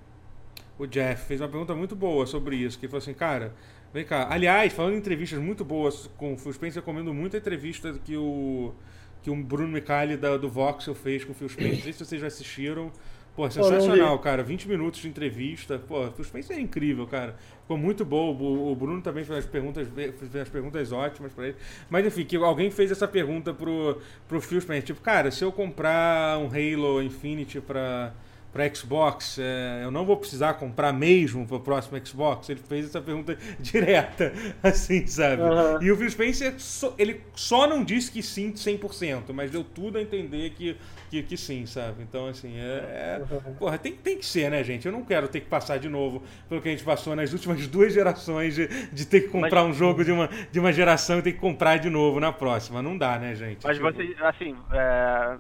o 0.78 0.86
Jeff, 0.86 1.26
fez 1.26 1.40
uma 1.40 1.48
pergunta 1.48 1.74
muito 1.74 1.96
boa 1.96 2.26
sobre 2.26 2.54
isso, 2.56 2.78
que 2.78 2.84
ele 2.86 2.90
falou 2.90 3.02
assim, 3.02 3.14
cara, 3.14 3.52
vem 3.92 4.04
cá, 4.04 4.28
aliás, 4.30 4.72
falando 4.72 4.94
em 4.94 4.98
entrevistas 4.98 5.38
muito 5.38 5.64
boas 5.64 6.10
com 6.16 6.34
o 6.34 6.38
Phil 6.38 6.52
Spencer, 6.52 6.78
eu 6.78 6.82
recomendo 6.82 7.12
muito 7.12 7.36
a 7.36 7.38
entrevista 7.38 7.92
que 8.04 8.16
o 8.16 8.74
que 9.22 9.30
o 9.30 9.36
Bruno 9.36 9.68
Micali 9.68 10.16
da, 10.16 10.36
do 10.36 10.48
Voxel 10.48 10.96
fez 10.96 11.24
com 11.24 11.30
o 11.30 11.34
Phil 11.34 11.48
Spencer, 11.48 11.76
não 11.76 11.82
sei 11.82 11.92
se 11.92 12.04
vocês 12.04 12.20
já 12.20 12.26
assistiram, 12.26 12.90
Pô, 13.34 13.50
sensacional, 13.50 14.18
cara. 14.18 14.42
20 14.42 14.68
minutos 14.68 15.00
de 15.00 15.08
entrevista. 15.08 15.78
Pô, 15.78 16.06
o 16.06 16.24
Spencer 16.24 16.56
é 16.56 16.60
incrível, 16.60 17.06
cara. 17.06 17.34
Ficou 17.62 17.78
muito 17.78 18.04
bom. 18.04 18.36
O, 18.36 18.72
o 18.72 18.76
Bruno 18.76 19.00
também 19.00 19.24
fez 19.24 19.38
as 19.38 19.46
perguntas, 19.46 19.88
fez 19.88 20.36
as 20.36 20.48
perguntas 20.50 20.92
ótimas 20.92 21.32
pra 21.32 21.48
ele. 21.48 21.56
Mas 21.88 22.06
enfim, 22.06 22.24
que 22.24 22.36
alguém 22.36 22.70
fez 22.70 22.90
essa 22.90 23.08
pergunta 23.08 23.54
pro, 23.54 23.98
pro 24.28 24.40
Phil 24.40 24.60
Spencer. 24.60 24.82
Tipo, 24.82 25.00
cara, 25.00 25.30
se 25.30 25.42
eu 25.42 25.50
comprar 25.50 26.38
um 26.38 26.46
Halo 26.46 27.02
Infinity 27.02 27.60
pra 27.60 28.12
para 28.52 28.72
Xbox, 28.74 29.38
é, 29.38 29.80
eu 29.82 29.90
não 29.90 30.04
vou 30.04 30.16
precisar 30.16 30.54
comprar 30.54 30.92
mesmo 30.92 31.46
para 31.46 31.56
o 31.56 31.60
próximo 31.60 31.98
Xbox? 32.06 32.50
Ele 32.50 32.60
fez 32.60 32.86
essa 32.86 33.00
pergunta 33.00 33.36
direta, 33.58 34.32
assim, 34.62 35.06
sabe? 35.06 35.42
Uhum. 35.42 35.82
E 35.82 35.90
o 35.90 35.96
Phil 35.96 36.10
Spencer, 36.10 36.54
ele 36.98 37.22
só 37.34 37.66
não 37.66 37.82
disse 37.82 38.10
que 38.10 38.22
sim 38.22 38.52
100%, 38.52 39.32
mas 39.32 39.50
deu 39.50 39.64
tudo 39.64 39.96
a 39.96 40.02
entender 40.02 40.50
que, 40.50 40.76
que, 41.10 41.22
que 41.22 41.36
sim, 41.36 41.64
sabe? 41.64 42.02
Então, 42.02 42.26
assim, 42.26 42.58
é, 42.58 43.20
é 43.20 43.22
porra, 43.58 43.78
tem, 43.78 43.94
tem 43.94 44.18
que 44.18 44.26
ser, 44.26 44.50
né, 44.50 44.62
gente? 44.62 44.84
Eu 44.84 44.92
não 44.92 45.02
quero 45.02 45.28
ter 45.28 45.40
que 45.40 45.46
passar 45.46 45.78
de 45.78 45.88
novo 45.88 46.22
pelo 46.46 46.60
que 46.60 46.68
a 46.68 46.72
gente 46.72 46.84
passou 46.84 47.16
nas 47.16 47.32
últimas 47.32 47.66
duas 47.68 47.94
gerações 47.94 48.54
de, 48.54 48.68
de 48.92 49.06
ter 49.06 49.22
que 49.22 49.28
comprar 49.28 49.64
mas... 49.64 49.74
um 49.74 49.78
jogo 49.78 50.04
de 50.04 50.12
uma, 50.12 50.28
de 50.50 50.60
uma 50.60 50.72
geração 50.72 51.18
e 51.20 51.22
ter 51.22 51.32
que 51.32 51.38
comprar 51.38 51.78
de 51.78 51.88
novo 51.88 52.20
na 52.20 52.32
próxima. 52.32 52.82
Não 52.82 52.98
dá, 52.98 53.18
né, 53.18 53.34
gente? 53.34 53.64
Mas 53.64 53.78
você, 53.78 54.14
assim, 54.20 54.54
é 54.72 55.38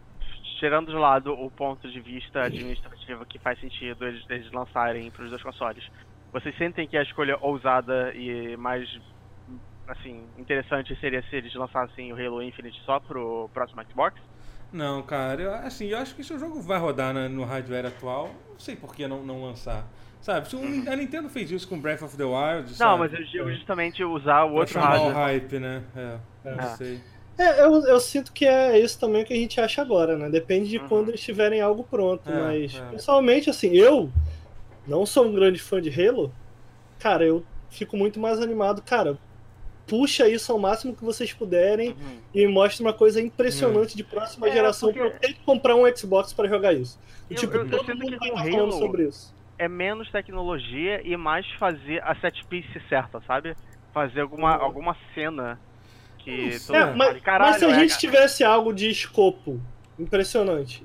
tirando 0.62 0.92
de 0.92 0.96
lado 0.96 1.32
o 1.32 1.50
ponto 1.50 1.90
de 1.90 2.00
vista 2.00 2.44
administrativo 2.44 3.26
que 3.26 3.36
faz 3.40 3.58
sentido 3.58 4.06
eles, 4.06 4.24
eles 4.30 4.52
lançarem 4.52 5.10
para 5.10 5.24
os 5.24 5.30
dois 5.30 5.42
consoles, 5.42 5.84
vocês 6.32 6.56
sentem 6.56 6.86
que 6.86 6.96
a 6.96 7.02
escolha 7.02 7.36
ousada 7.40 8.14
e 8.14 8.56
mais 8.56 8.88
assim 9.88 10.24
interessante 10.38 10.96
seria 11.00 11.20
se 11.28 11.34
eles 11.34 11.52
lançassem 11.52 12.12
o 12.12 12.16
Halo 12.16 12.40
Infinite 12.40 12.80
só 12.86 13.00
pro 13.00 13.50
próximo 13.52 13.82
Xbox? 13.90 14.20
Não, 14.72 15.02
cara, 15.02 15.42
eu, 15.42 15.52
assim, 15.52 15.88
eu 15.88 15.98
acho 15.98 16.14
que 16.14 16.22
se 16.22 16.32
o 16.32 16.38
jogo 16.38 16.62
vai 16.62 16.78
rodar 16.78 17.12
na, 17.12 17.28
no 17.28 17.42
hardware 17.42 17.86
atual, 17.86 18.30
não 18.48 18.60
sei 18.60 18.76
por 18.76 18.94
que 18.94 19.08
não, 19.08 19.20
não 19.24 19.42
lançar. 19.42 19.84
Sabe, 20.20 20.48
se 20.48 20.54
o, 20.54 20.60
a 20.60 20.94
Nintendo 20.94 21.28
fez 21.28 21.50
isso 21.50 21.68
com 21.68 21.80
Breath 21.80 22.02
of 22.02 22.16
the 22.16 22.22
Wild. 22.22 22.70
Não, 22.70 22.76
sabe? 22.76 22.98
mas 23.00 23.12
eu 23.12 23.24
digo 23.24 23.52
justamente 23.52 24.04
usar 24.04 24.44
o 24.44 24.54
outro 24.54 24.78
hardware. 24.78 25.10
o 25.10 25.12
hype, 25.12 25.58
né? 25.58 25.82
É, 25.96 26.18
é. 26.44 26.54
não 26.54 26.76
sei. 26.76 27.00
É, 27.38 27.64
eu, 27.64 27.84
eu 27.86 28.00
sinto 28.00 28.32
que 28.32 28.44
é 28.44 28.78
isso 28.78 28.98
também 28.98 29.24
que 29.24 29.32
a 29.32 29.36
gente 29.36 29.60
acha 29.60 29.80
agora, 29.80 30.16
né? 30.16 30.28
Depende 30.28 30.68
de 30.68 30.78
uhum. 30.78 30.88
quando 30.88 31.08
eles 31.08 31.20
tiverem 31.20 31.60
algo 31.60 31.84
pronto. 31.84 32.28
É, 32.28 32.34
mas, 32.34 32.74
é. 32.74 32.90
pessoalmente, 32.90 33.48
assim, 33.48 33.74
eu 33.74 34.10
não 34.86 35.06
sou 35.06 35.26
um 35.26 35.34
grande 35.34 35.58
fã 35.58 35.80
de 35.80 35.90
Halo. 35.90 36.32
Cara, 36.98 37.24
eu 37.24 37.44
fico 37.70 37.96
muito 37.96 38.20
mais 38.20 38.40
animado. 38.40 38.82
Cara, 38.82 39.18
puxa 39.86 40.28
isso 40.28 40.52
ao 40.52 40.58
máximo 40.58 40.94
que 40.94 41.04
vocês 41.04 41.32
puderem 41.32 41.90
uhum. 41.90 42.18
e 42.34 42.46
mostre 42.46 42.84
uma 42.84 42.92
coisa 42.92 43.20
impressionante 43.20 43.92
uhum. 43.92 43.96
de 43.96 44.04
próxima 44.04 44.48
é, 44.48 44.52
geração 44.52 44.92
porque... 44.92 45.00
pra 45.00 45.16
eu 45.16 45.20
ter 45.20 45.32
que 45.34 45.44
comprar 45.44 45.74
um 45.74 45.96
Xbox 45.96 46.32
para 46.32 46.48
jogar 46.48 46.72
isso. 46.72 46.98
Eu, 47.28 47.36
tipo, 47.36 47.56
eu, 47.56 47.68
todo 47.68 47.96
mundo 47.96 48.18
tá 48.18 48.26
falando 48.26 48.72
sobre 48.72 49.08
isso. 49.08 49.34
É 49.58 49.68
menos 49.68 50.10
tecnologia 50.10 51.00
e 51.06 51.16
mais 51.16 51.46
fazer 51.58 52.02
a 52.02 52.14
set 52.16 52.44
piece 52.46 52.80
certa, 52.88 53.20
sabe? 53.26 53.54
Fazer 53.92 54.20
alguma, 54.20 54.56
uhum. 54.58 54.64
alguma 54.64 54.96
cena 55.14 55.58
que 56.22 56.58
todo 56.66 56.76
é, 56.76 56.94
mas, 56.94 57.20
mas 57.22 57.56
se 57.56 57.64
a 57.64 57.70
é, 57.70 57.74
gente 57.74 57.98
tivesse 57.98 58.44
algo 58.44 58.72
de 58.72 58.88
escopo 58.88 59.60
impressionante. 59.98 60.84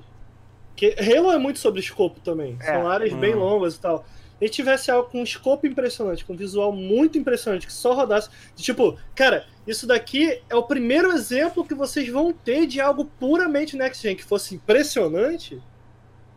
Que 0.76 0.94
Halo 0.98 1.32
é 1.32 1.38
muito 1.38 1.58
sobre 1.58 1.80
escopo 1.80 2.20
também. 2.20 2.56
É. 2.60 2.64
São 2.64 2.88
áreas 2.88 3.12
hum. 3.12 3.18
bem 3.18 3.34
longas 3.34 3.74
e 3.74 3.80
tal. 3.80 4.04
A 4.40 4.44
gente 4.44 4.54
tivesse 4.54 4.90
algo 4.90 5.10
com 5.10 5.18
um 5.18 5.24
escopo 5.24 5.66
impressionante, 5.66 6.24
com 6.24 6.32
um 6.32 6.36
visual 6.36 6.72
muito 6.72 7.18
impressionante, 7.18 7.66
que 7.66 7.72
só 7.72 7.92
rodasse. 7.94 8.30
Tipo, 8.54 8.96
cara, 9.14 9.44
isso 9.66 9.86
daqui 9.86 10.40
é 10.48 10.54
o 10.54 10.62
primeiro 10.62 11.10
exemplo 11.10 11.64
que 11.64 11.74
vocês 11.74 12.08
vão 12.08 12.32
ter 12.32 12.66
de 12.66 12.80
algo 12.80 13.04
puramente 13.04 13.76
next 13.76 14.00
gen 14.00 14.14
que 14.14 14.22
fosse 14.22 14.54
impressionante. 14.54 15.60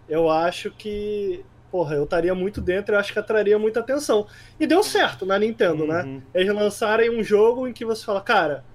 Eu 0.10 0.30
acho 0.30 0.72
que 0.72 1.46
porra, 1.72 1.96
eu 1.96 2.04
estaria 2.04 2.36
muito 2.36 2.60
dentro, 2.60 2.94
eu 2.94 3.00
acho 3.00 3.14
que 3.14 3.20
atraria 3.20 3.58
muita 3.58 3.80
atenção. 3.80 4.28
E 4.60 4.68
deu 4.68 4.84
certo 4.84 5.26
na 5.26 5.40
Nintendo, 5.40 5.88
né? 5.88 6.04
uhum. 6.04 6.16
né? 6.16 6.22
Eles 6.34 6.54
lançarem 6.54 7.10
um 7.18 7.24
jogo 7.24 7.66
em 7.66 7.72
que 7.72 7.86
você 7.86 8.04
fala, 8.04 8.20
cara, 8.20 8.66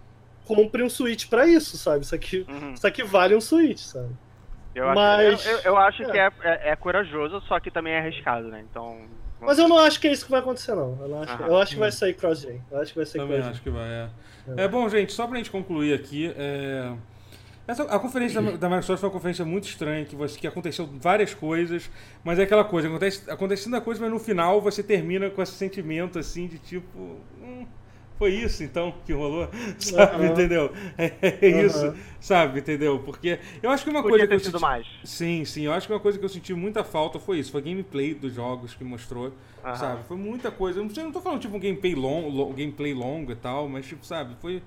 compre 0.46 0.82
um 0.82 0.88
Switch 0.88 1.28
para 1.28 1.46
isso, 1.46 1.76
sabe? 1.76 2.04
Isso 2.04 2.14
aqui, 2.14 2.46
uhum. 2.48 2.72
isso 2.72 2.86
aqui 2.86 3.02
vale 3.02 3.34
um 3.34 3.40
Switch, 3.40 3.80
sabe? 3.80 4.10
Eu 4.74 4.94
Mas, 4.94 5.34
acho, 5.34 5.48
eu, 5.48 5.58
eu 5.60 5.76
acho 5.76 6.02
é. 6.02 6.10
que 6.10 6.18
é, 6.18 6.30
é, 6.42 6.70
é, 6.70 6.76
corajoso, 6.76 7.40
só 7.48 7.58
que 7.58 7.70
também 7.70 7.94
é 7.94 7.98
arriscado, 7.98 8.48
né? 8.48 8.62
Então. 8.70 8.98
Mas 9.40 9.58
eu 9.58 9.68
não 9.68 9.78
acho 9.78 10.00
que 10.00 10.06
é 10.06 10.12
isso 10.12 10.24
que 10.24 10.30
vai 10.30 10.40
acontecer, 10.40 10.74
não. 10.74 10.98
Eu, 11.00 11.08
não 11.08 11.22
acho, 11.22 11.42
eu 11.42 11.56
acho 11.56 11.72
que 11.72 11.80
vai 11.80 11.92
sair 11.92 12.14
cross-gen. 12.14 12.62
Eu 12.70 12.80
acho 12.80 12.92
que 12.92 12.98
vai 12.98 13.06
sair 13.06 13.20
Também 13.22 13.40
acho 13.40 13.62
que 13.62 13.70
vai, 13.70 13.88
é. 13.88 14.08
é. 14.56 14.64
é. 14.64 14.68
bom, 14.68 14.88
gente, 14.88 15.12
só 15.12 15.26
pra 15.26 15.36
gente 15.36 15.50
concluir 15.50 15.94
aqui, 15.94 16.32
é... 16.36 16.92
Essa, 17.66 17.82
a 17.82 17.98
conferência 17.98 18.40
da, 18.40 18.50
da, 18.52 18.68
Microsoft 18.68 19.00
foi 19.00 19.08
uma 19.08 19.12
conferência 19.12 19.44
muito 19.44 19.64
estranha, 19.64 20.04
que, 20.04 20.14
você, 20.14 20.38
que 20.38 20.46
aconteceu 20.46 20.86
várias 20.86 21.34
coisas, 21.34 21.90
mas 22.22 22.38
é 22.38 22.44
aquela 22.44 22.64
coisa, 22.64 22.86
acontece, 22.86 23.28
acontecendo 23.28 23.74
a 23.74 23.80
coisa, 23.80 24.00
mas 24.00 24.10
no 24.10 24.20
final 24.20 24.60
você 24.60 24.84
termina 24.84 25.28
com 25.30 25.42
esse 25.42 25.52
sentimento 25.52 26.16
assim 26.16 26.46
de 26.46 26.58
tipo. 26.58 27.18
Hum, 27.40 27.66
foi 28.18 28.34
isso 28.34 28.62
então 28.62 28.94
que 29.04 29.12
rolou, 29.12 29.48
sabe, 29.78 30.26
uhum. 30.26 30.32
entendeu? 30.32 30.72
É, 30.96 31.12
é 31.20 31.64
isso, 31.64 31.86
uhum. 31.86 31.94
sabe, 32.20 32.60
entendeu? 32.60 32.98
Porque 33.00 33.38
eu 33.62 33.70
acho 33.70 33.84
que 33.84 33.90
uma 33.90 34.02
Podia 34.02 34.26
coisa 34.26 34.42
que 34.42 34.48
eu 34.48 34.52
senti... 34.52 34.62
mais. 34.62 34.86
Sim, 35.04 35.44
sim, 35.44 35.62
eu 35.66 35.72
acho 35.72 35.86
que 35.86 35.92
uma 35.92 36.00
coisa 36.00 36.18
que 36.18 36.24
eu 36.24 36.28
senti 36.28 36.54
muita 36.54 36.82
falta 36.82 37.18
foi 37.18 37.38
isso, 37.38 37.52
foi 37.52 37.62
gameplay 37.62 38.14
dos 38.14 38.32
jogos 38.34 38.74
que 38.74 38.84
mostrou, 38.84 39.32
uhum. 39.64 39.76
sabe? 39.76 40.04
Foi 40.04 40.16
muita 40.16 40.50
coisa. 40.50 40.80
Eu 40.80 40.84
não, 40.84 40.94
sei, 40.94 41.04
não 41.04 41.12
tô 41.12 41.20
falando 41.20 41.40
tipo 41.40 41.56
um 41.56 41.60
gameplay 41.60 41.94
longo, 41.94 42.52
gameplay 42.52 42.94
longo 42.94 43.32
e 43.32 43.36
tal, 43.36 43.68
mas 43.68 43.86
tipo, 43.86 44.04
sabe, 44.04 44.34
foi 44.40 44.62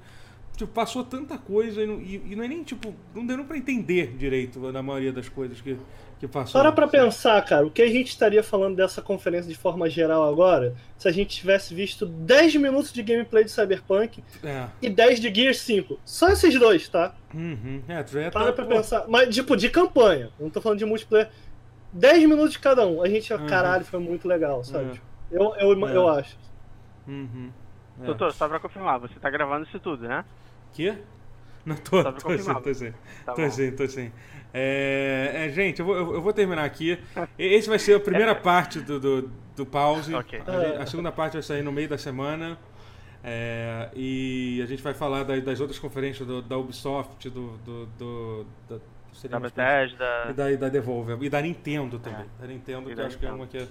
tipo, 0.55 0.71
passou 0.71 1.03
tanta 1.03 1.37
coisa 1.37 1.81
e 1.81 1.87
não, 1.87 2.01
e, 2.01 2.21
e 2.31 2.35
não 2.35 2.43
é 2.43 2.47
nem 2.47 2.63
tipo, 2.63 2.93
não 3.15 3.25
deu 3.25 3.43
para 3.45 3.57
entender 3.57 4.15
direito 4.17 4.59
na 4.71 4.83
maioria 4.83 5.13
das 5.13 5.29
coisas 5.29 5.59
que 5.61 5.77
que 6.19 6.27
passou. 6.27 6.59
Para 6.59 6.71
pra 6.71 6.87
pensar, 6.87 7.41
cara, 7.45 7.65
o 7.65 7.71
que 7.71 7.81
a 7.81 7.87
gente 7.87 8.09
estaria 8.09 8.43
falando 8.43 8.75
dessa 8.75 9.01
conferência 9.01 9.49
de 9.49 9.57
forma 9.57 9.89
geral 9.89 10.27
agora 10.27 10.75
se 10.97 11.07
a 11.07 11.11
gente 11.11 11.37
tivesse 11.37 11.73
visto 11.73 12.05
10 12.05 12.57
minutos 12.57 12.91
de 12.91 13.01
gameplay 13.01 13.45
de 13.45 13.51
Cyberpunk 13.51 14.21
é. 14.43 14.67
e 14.81 14.89
10 14.89 15.21
de 15.21 15.33
Gears 15.33 15.61
5. 15.61 15.97
Só 16.03 16.27
esses 16.27 16.59
dois, 16.59 16.89
tá? 16.89 17.15
Uhum. 17.33 17.81
É, 17.87 18.03
tu 18.03 18.11
já 18.11 18.29
Para 18.29 18.47
tá, 18.47 18.53
pra 18.53 18.65
pô. 18.65 18.71
pensar. 18.71 19.05
Mas, 19.07 19.33
tipo, 19.33 19.55
de 19.55 19.69
campanha. 19.69 20.29
Não 20.37 20.49
tô 20.49 20.59
falando 20.59 20.79
de 20.79 20.85
multiplayer. 20.85 21.29
10 21.93 22.27
minutos 22.27 22.51
de 22.51 22.59
cada 22.59 22.85
um. 22.85 23.01
A 23.01 23.07
gente, 23.07 23.33
uhum. 23.33 23.47
caralho, 23.47 23.85
foi 23.85 23.99
muito 23.99 24.27
legal, 24.27 24.61
sabe? 24.63 24.89
Uhum. 24.91 24.97
Eu, 25.31 25.55
eu, 25.55 25.87
é. 25.87 25.95
eu 25.95 26.09
acho. 26.09 26.37
Uhum. 27.07 27.49
É. 28.01 28.05
Doutor, 28.05 28.33
só 28.33 28.47
pra 28.49 28.59
confirmar, 28.59 28.99
você 28.99 29.17
tá 29.21 29.29
gravando 29.29 29.65
isso 29.65 29.79
tudo, 29.79 30.05
né? 30.05 30.25
Que? 30.73 30.97
Não 31.65 31.75
tô, 31.75 32.03
tô, 32.03 32.11
tô 32.13 32.37
sim, 32.37 32.53
tô 32.53 32.73
sim. 32.73 32.93
Tá 33.25 33.33
tô 33.33 33.49
sim, 33.49 33.71
tô 33.71 33.87
sim. 33.87 34.11
É, 34.53 35.45
é, 35.45 35.49
gente, 35.49 35.79
eu 35.79 35.85
vou, 35.85 35.95
eu 35.95 36.21
vou, 36.21 36.33
terminar 36.33 36.63
aqui. 36.63 36.97
Esse 37.37 37.69
vai 37.69 37.77
ser 37.77 37.95
a 37.95 37.99
primeira 37.99 38.33
parte 38.33 38.79
do, 38.79 38.99
do, 38.99 39.31
do 39.55 39.65
pause. 39.65 40.13
Okay. 40.15 40.41
A, 40.45 40.83
a, 40.83 40.85
segunda 40.85 41.11
parte 41.11 41.33
vai 41.33 41.43
sair 41.43 41.61
no 41.61 41.71
meio 41.71 41.87
da 41.87 41.97
semana. 41.97 42.57
É, 43.23 43.89
e 43.93 44.61
a 44.63 44.65
gente 44.65 44.81
vai 44.81 44.93
falar 44.93 45.23
das, 45.23 45.43
das 45.43 45.59
outras 45.59 45.77
conferências 45.77 46.27
do, 46.27 46.41
da 46.41 46.57
Ubisoft, 46.57 47.29
do, 47.29 47.57
do, 47.57 47.85
do 47.97 48.45
da, 49.23 49.29
da 49.29 49.39
Bethesda. 49.39 50.27
E 50.29 50.33
da, 50.33 50.51
e 50.51 50.57
da 50.57 50.69
Devolver. 50.69 51.17
E 51.21 51.29
da 51.29 51.41
Nintendo 51.41 51.99
também. 51.99 52.25
É. 52.37 52.41
Da 52.41 52.47
Nintendo, 52.47 52.91
e 52.91 52.95
que 52.95 53.01
eu 53.01 53.05
acho 53.05 53.17
que 53.17 53.25
é 53.25 53.31
uma 53.31 53.47
que 53.47 53.57
é 53.57 53.67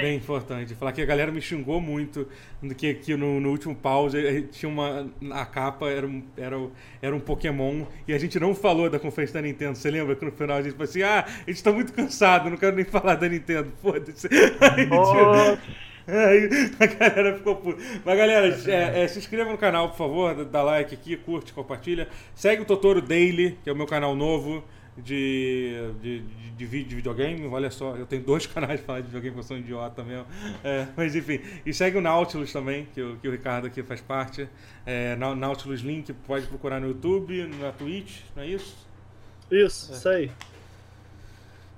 bem 0.00 0.16
importante. 0.16 0.74
Falar 0.74 0.92
que 0.92 1.02
a 1.02 1.06
galera 1.06 1.32
me 1.32 1.40
xingou 1.40 1.80
muito 1.80 2.28
que, 2.76 2.94
que 2.94 3.16
no, 3.16 3.40
no 3.40 3.50
último 3.50 3.74
pause 3.74 4.48
tinha 4.52 4.68
uma. 4.68 5.08
A 5.32 5.44
capa 5.44 5.88
era 5.88 6.06
um, 6.06 6.22
era, 6.36 6.56
era 7.00 7.16
um 7.16 7.20
Pokémon 7.20 7.84
e 8.06 8.12
a 8.12 8.18
gente 8.18 8.38
não 8.38 8.54
falou 8.54 8.88
da 8.88 8.98
conferência 8.98 9.34
da 9.34 9.42
Nintendo. 9.42 9.76
Você 9.76 9.90
lembra 9.90 10.14
que 10.14 10.24
no 10.24 10.32
final 10.32 10.58
a 10.58 10.62
gente 10.62 10.72
falou 10.72 10.84
assim: 10.84 11.02
ah, 11.02 11.24
a 11.26 11.50
gente 11.50 11.62
tá 11.62 11.72
muito 11.72 11.92
cansado, 11.92 12.48
não 12.50 12.56
quero 12.56 12.76
nem 12.76 12.84
falar 12.84 13.16
da 13.16 13.28
Nintendo. 13.28 13.72
Foda-se. 13.82 14.28
Aí 16.04 16.48
a 16.80 16.86
galera 16.86 17.36
ficou 17.36 17.56
puta. 17.56 17.80
Mas 18.04 18.18
galera, 18.18 18.48
é, 18.66 19.04
é, 19.04 19.08
se 19.08 19.18
inscreva 19.18 19.50
no 19.50 19.58
canal, 19.58 19.88
por 19.90 19.96
favor, 19.96 20.44
dá 20.44 20.62
like 20.62 20.94
aqui, 20.94 21.16
curte, 21.16 21.52
compartilha. 21.52 22.08
Segue 22.34 22.62
o 22.62 22.64
Totoro 22.64 23.00
Daily, 23.00 23.58
que 23.62 23.70
é 23.70 23.72
o 23.72 23.76
meu 23.76 23.86
canal 23.86 24.14
novo 24.14 24.64
de, 24.96 25.92
de, 26.00 26.20
de, 26.20 26.50
de, 26.50 26.66
vídeo 26.66 26.88
de 26.88 26.96
videogame. 26.96 27.46
Olha 27.46 27.70
só, 27.70 27.96
eu 27.96 28.06
tenho 28.06 28.22
dois 28.22 28.46
canais 28.48 28.80
de 28.80 28.86
falar 28.86 29.00
de 29.00 29.06
videogame, 29.06 29.36
eu 29.36 29.42
sou 29.42 29.56
um 29.56 29.60
idiota 29.60 30.02
mesmo. 30.02 30.26
É, 30.62 30.86
mas 30.96 31.14
enfim, 31.14 31.40
e 31.64 31.72
segue 31.72 31.98
o 31.98 32.00
Nautilus 32.00 32.52
também, 32.52 32.86
que 32.94 33.00
o, 33.00 33.16
que 33.16 33.28
o 33.28 33.30
Ricardo 33.30 33.66
aqui 33.66 33.82
faz 33.82 34.00
parte. 34.00 34.48
É, 34.84 35.16
Nautilus 35.16 35.80
Link, 35.80 36.12
pode 36.12 36.46
procurar 36.46 36.80
no 36.80 36.88
YouTube, 36.88 37.46
na 37.60 37.72
Twitch, 37.72 38.20
não 38.36 38.42
é 38.42 38.48
isso? 38.48 38.76
Isso, 39.50 39.92
é. 39.92 39.96
isso 39.96 40.08
aí. 40.08 40.30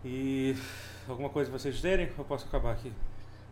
E 0.04 0.56
alguma 1.08 1.28
coisa 1.28 1.50
pra 1.50 1.58
vocês 1.58 1.74
dizerem? 1.74 2.08
Eu 2.16 2.24
posso 2.24 2.46
acabar 2.46 2.72
aqui? 2.72 2.92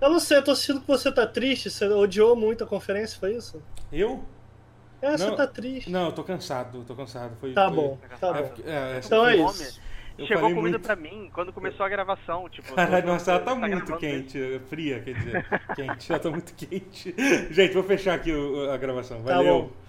Eu 0.01 0.11
não 0.11 0.19
sei, 0.19 0.39
eu 0.39 0.43
tô 0.43 0.55
sentindo 0.57 0.81
que 0.81 0.87
você 0.89 1.13
tá 1.13 1.27
triste, 1.27 1.71
você 1.71 1.87
odiou 1.87 2.35
muito 2.35 2.65
a 2.65 2.67
conferência, 2.67 3.19
foi 3.21 3.37
isso? 3.37 3.63
Eu? 3.93 4.25
É, 5.03 5.19
você 5.19 5.33
tá 5.33 5.47
triste. 5.49 5.91
Não, 5.91 6.07
eu 6.07 6.13
tô 6.13 6.23
cansado, 6.23 6.85
tô 6.85 6.95
cansado. 6.95 7.37
Foi, 7.41 7.53
tá 7.53 7.67
foi... 7.67 7.77
bom, 7.77 7.99
tá 8.21 8.29
é, 8.29 8.43
bom. 8.43 8.55
É, 8.65 9.01
então 9.05 9.27
é 9.27 9.37
isso. 9.37 9.81
Eu 10.17 10.27
Chegou 10.27 10.43
comida 10.51 10.61
muito... 10.61 10.81
pra 10.81 10.95
mim 10.95 11.31
quando 11.33 11.53
começou 11.53 11.85
a 11.85 11.89
gravação. 11.89 12.49
Tipo, 12.49 12.73
Caralho, 12.77 13.07
nossa, 13.07 13.33
ela 13.33 13.41
tá, 13.41 13.51
tá 13.51 13.57
muito 13.57 13.97
quente. 13.97 14.39
Mesmo. 14.39 14.67
Fria, 14.67 15.01
quer 15.01 15.15
dizer. 15.15 15.47
quente. 15.75 16.13
Ela 16.13 16.21
tá 16.21 16.31
muito 16.31 16.55
quente. 16.55 17.15
Gente, 17.51 17.75
vou 17.75 17.83
fechar 17.83 18.15
aqui 18.15 18.31
a 18.73 18.77
gravação. 18.77 19.21
Valeu. 19.23 19.73
Tá 19.73 19.83